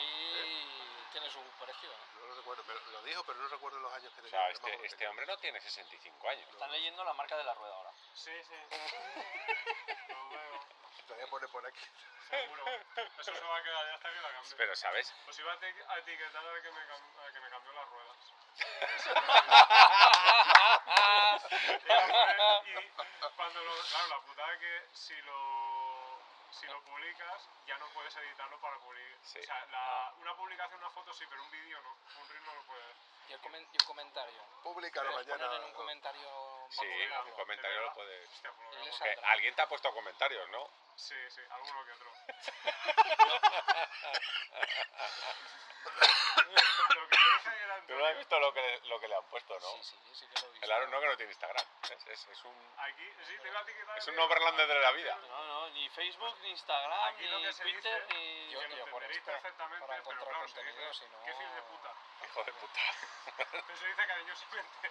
tiene 1.12 1.30
su 1.30 1.40
precio. 1.64 1.90
No 2.20 2.26
lo 2.26 2.34
recuerdo, 2.36 2.64
me 2.64 2.74
lo 2.92 3.02
dijo, 3.02 3.24
pero 3.24 3.38
no 3.38 3.48
recuerdo 3.48 3.78
los 3.80 3.92
años 3.92 4.12
que 4.14 4.20
O 4.20 4.24
tenía. 4.24 4.30
sea, 4.30 4.40
no 4.40 4.46
me 4.68 4.74
este, 4.74 4.86
este 4.86 5.08
hombre 5.08 5.26
no 5.26 5.36
tiene 5.38 5.60
65 5.60 6.28
años. 6.28 6.48
Están 6.50 6.70
leyendo 6.72 7.04
la 7.04 7.12
marca 7.14 7.36
de 7.36 7.44
la 7.44 7.54
rueda 7.54 7.74
ahora. 7.74 7.90
Sí, 8.14 8.32
sí. 8.44 8.54
Lo 10.08 10.28
veo. 10.30 10.60
Te 11.06 11.14
voy 11.14 11.22
a 11.22 11.26
poner 11.28 11.48
por 11.50 11.66
aquí. 11.66 11.80
Seguro. 12.30 12.64
Eso 13.18 13.34
se 13.34 13.40
va 13.40 13.56
a 13.56 13.62
quedar 13.62 13.86
ya 13.86 13.94
hasta 13.94 14.08
que 14.12 14.20
la 14.20 14.32
cambie. 14.32 14.54
Pero, 14.56 14.76
¿sabes? 14.76 15.14
Pues 15.24 15.38
iba 15.38 15.52
a 15.52 15.56
eti- 15.60 15.84
a 15.88 15.98
etiquetar 15.98 16.46
a 16.46 16.62
que 16.62 16.72
me, 16.72 16.80
cam- 16.86 17.20
a 17.28 17.32
que 17.32 17.40
me 17.40 17.50
cambió 17.50 17.72
las 17.72 17.88
ruedas. 17.88 18.16
Y 22.64 23.28
cuando 23.36 23.62
lo, 23.62 23.72
claro, 23.90 24.08
la 24.08 24.20
putada 24.20 24.58
que 24.58 24.82
si 24.92 25.14
lo, 25.22 25.81
si 26.52 26.66
lo 26.66 26.82
publicas, 26.84 27.48
ya 27.66 27.76
no 27.78 27.86
puedes 27.94 28.14
editarlo 28.16 28.60
para 28.60 28.76
publicar. 28.78 29.18
Sí. 29.24 29.38
O 29.40 29.42
sea, 29.44 29.66
la, 29.66 30.14
una 30.18 30.36
publicación, 30.36 30.78
una 30.80 30.90
foto 30.90 31.12
sí, 31.12 31.24
pero 31.28 31.42
un 31.42 31.50
vídeo 31.50 31.80
no. 31.82 31.90
Un 32.20 32.28
reel 32.28 32.44
no 32.44 32.54
lo 32.54 32.62
puedes. 32.64 32.96
Y, 33.28 33.32
el 33.32 33.40
comen- 33.40 33.68
y 33.72 33.76
un 33.82 33.86
comentario. 33.86 34.42
Públicalo 34.62 35.12
mañana. 35.12 35.46
poner 35.46 35.60
en 35.60 35.64
un 35.64 35.72
comentario 35.74 36.61
Sí, 36.72 36.86
un 37.26 37.32
comentario 37.32 37.82
lo 37.82 37.92
puedes... 37.94 38.30
Por 38.40 39.24
alguien 39.26 39.54
te 39.54 39.62
ha 39.62 39.68
puesto 39.68 39.92
comentarios, 39.92 40.48
¿no? 40.50 40.68
Sí, 40.96 41.14
sí, 41.30 41.40
alguno 41.50 41.84
que 41.84 41.92
otro. 41.92 42.12
lo 46.94 47.08
que 47.08 47.16
dije 47.16 47.64
era 47.64 47.80
Tú 47.86 47.94
no 47.94 48.04
has 48.06 48.16
visto 48.18 48.38
lo 48.38 48.52
que, 48.54 48.60
le- 48.62 48.80
lo 48.88 49.00
que 49.00 49.08
le 49.08 49.14
han 49.16 49.24
puesto, 49.24 49.54
¿no? 49.58 49.68
Sí, 49.82 49.82
sí, 49.82 49.96
sí 50.14 50.26
que 50.28 50.40
lo 50.40 50.46
he 50.46 50.50
visto. 50.52 50.64
El 50.66 50.72
Aaron 50.72 50.90
no 50.90 51.00
que 51.00 51.06
no 51.06 51.16
tiene 51.16 51.32
Instagram. 51.32 51.66
Es, 51.84 52.06
es, 52.06 52.28
es 52.28 52.44
un... 52.44 52.74
Aquí, 52.78 53.12
sí, 53.26 53.36
te 53.38 53.48
iba 53.48 53.58
a 53.58 53.62
etiquetar. 53.62 53.98
Es 53.98 54.06
un. 54.08 54.18
Overlander 54.18 54.66
de 54.68 54.80
la 54.80 54.92
vida. 54.92 55.16
No, 55.16 55.44
no, 55.44 55.70
ni 55.70 55.88
Facebook, 55.90 56.38
ni 56.42 56.50
Instagram, 56.50 57.02
Aquí 57.14 57.26
lo 57.26 57.38
ni 57.38 57.44
que 57.44 57.52
se 57.52 57.62
Twitter, 57.62 58.06
dice- 58.06 58.14
ni... 58.18 58.50
Yo, 58.50 58.60
que 58.60 58.68
lo 58.68 58.76
entenderéis 58.84 59.20
perfectamente, 59.22 59.86
para 59.86 60.02
pero 60.02 60.24
claro, 60.24 60.48
se 60.48 60.62
dice, 60.62 60.94
si 60.94 61.04
no- 61.06 61.24
¿qué 61.24 61.34
fil 61.34 61.54
de 61.54 61.62
puta? 61.62 61.94
Hijo 62.24 62.44
de 62.44 62.52
puta. 62.52 62.80
Pero 63.36 63.76
se 63.78 63.86
dice 63.86 64.06
cariñosamente. 64.06 64.90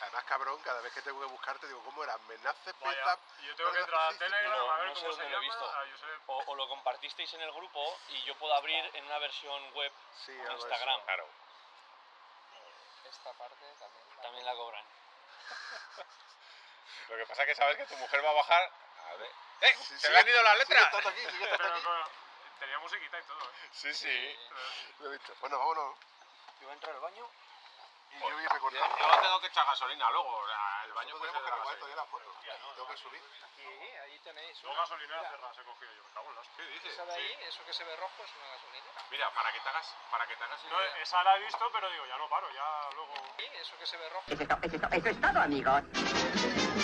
Además, 0.00 0.24
cabrón, 0.24 0.60
cada 0.62 0.80
vez 0.80 0.92
que 0.92 1.02
tengo 1.02 1.20
que 1.20 1.26
buscarte, 1.26 1.66
digo, 1.66 1.82
¿cómo 1.84 2.04
era? 2.04 2.16
¿Menaces, 2.28 2.74
Vaya, 2.80 2.98
pizza? 3.02 3.18
y 3.40 3.46
yo 3.46 3.56
tengo 3.56 3.72
que 3.72 3.80
entrar 3.80 4.12
a 4.12 4.18
Telegram 4.18 4.70
a 4.70 4.76
ver 4.76 4.88
no 4.88 4.94
sé 4.94 5.00
cómo 5.02 5.12
se 5.14 5.28
lo 5.28 5.36
he 5.36 5.40
visto. 5.40 5.72
Ah, 5.74 5.84
yo 5.84 5.96
sé. 5.98 6.06
O, 6.26 6.38
o 6.46 6.54
lo 6.56 6.68
compartisteis 6.68 7.32
en 7.34 7.40
el 7.42 7.52
grupo 7.52 7.98
y 8.08 8.22
yo 8.24 8.34
puedo 8.36 8.54
abrir 8.54 8.90
en 8.94 9.04
una 9.06 9.18
versión 9.18 9.72
web 9.74 9.92
Sí, 10.24 10.32
en 10.32 10.38
de 10.38 10.44
eso. 10.44 10.52
Instagram. 10.54 11.00
Claro. 11.04 11.28
Esta 13.04 13.32
parte 13.34 13.64
también 14.22 14.44
la, 14.44 14.54
cobran. 14.54 14.84
Lo 17.08 17.16
que 17.16 17.26
pasa 17.26 17.42
es 17.42 17.48
que 17.48 17.54
sabes 17.54 17.76
que 17.76 17.86
tu 17.86 17.96
mujer 17.96 18.24
va 18.24 18.30
a 18.30 18.34
bajar... 18.34 18.70
A 19.10 19.14
ver... 19.16 19.30
¡Eh! 19.60 19.74
Sí, 19.78 19.98
¡Se 19.98 20.06
sí, 20.06 20.12
le 20.12 20.18
han 20.18 20.28
ido 20.28 20.42
las 20.42 20.58
letras! 20.58 20.94
aquí, 20.94 21.20
sigue 21.30 21.48
Pero 21.56 22.08
tenía 22.58 22.78
musiquita 22.78 23.18
y 23.18 23.22
todo, 23.24 23.40
¿eh? 23.44 23.68
Sí, 23.72 23.94
sí. 23.94 24.38
Lo 25.00 25.06
he 25.08 25.12
visto. 25.18 25.34
Bueno, 25.40 25.58
vámonos. 25.58 25.98
Yo 26.60 26.62
voy 26.66 26.70
a 26.70 26.74
entrar 26.74 26.94
al 26.94 27.00
baño. 27.00 27.26
Y 28.14 28.20
yo 28.20 28.34
voy 28.34 28.46
recortando. 28.46 28.96
yo 28.98 29.20
tengo 29.20 29.40
que 29.40 29.46
echar 29.48 29.66
gasolina 29.66 30.10
luego. 30.10 30.28
o 30.36 30.46
sea, 30.46 30.84
el 30.84 30.92
baño 30.92 31.18
puede 31.18 31.32
Tenemos 31.32 31.34
ser 31.34 31.44
que 31.44 31.50
la 31.50 31.56
recoger 31.56 31.78
todavía 31.78 31.96
la 31.96 32.06
foto. 32.06 32.34
Tengo 32.74 32.88
que 32.88 32.96
subir. 32.96 33.22
Aquí, 33.44 33.62
ahí 34.02 34.18
tenéis. 34.20 34.62
Dos 34.62 34.76
gasolineras 34.76 35.30
cerradas 35.30 35.58
he 35.58 35.64
cogido 35.64 35.92
yo. 35.94 36.04
Me 36.04 36.10
cago 36.14 36.30
en 36.30 36.36
las. 36.36 36.48
¿Qué 36.56 36.62
dices? 36.62 36.92
Esa 36.92 37.04
de 37.06 37.14
ahí, 37.14 37.36
eso 37.48 37.64
que 37.64 37.72
se 37.72 37.84
ve 37.84 37.96
rojo 37.96 38.22
es 38.24 38.30
una 38.36 38.46
gasolinera. 38.48 39.02
Mira, 39.10 39.30
para 39.34 39.52
que 39.52 39.60
te 39.60 39.68
hagas, 39.68 39.96
para 40.10 40.26
que 40.26 40.36
te 40.36 40.44
hagas 40.44 40.64
No, 40.64 40.80
idea. 40.80 40.96
esa 40.98 41.22
la 41.24 41.36
he 41.36 41.40
visto, 41.44 41.70
pero 41.72 41.90
digo, 41.90 42.06
ya 42.06 42.18
no 42.18 42.28
paro, 42.28 42.50
ya 42.52 42.90
luego. 42.94 43.14
Sí, 43.36 43.44
eso 43.54 43.78
que 43.78 43.86
se 43.86 43.96
ve 43.96 44.08
rojo. 44.10 44.24
Eso 44.28 44.42
es 44.42 44.48
todo, 44.48 44.58
eso 44.92 45.08
es 45.08 45.20
todo, 45.20 45.40
amigos. 45.40 46.83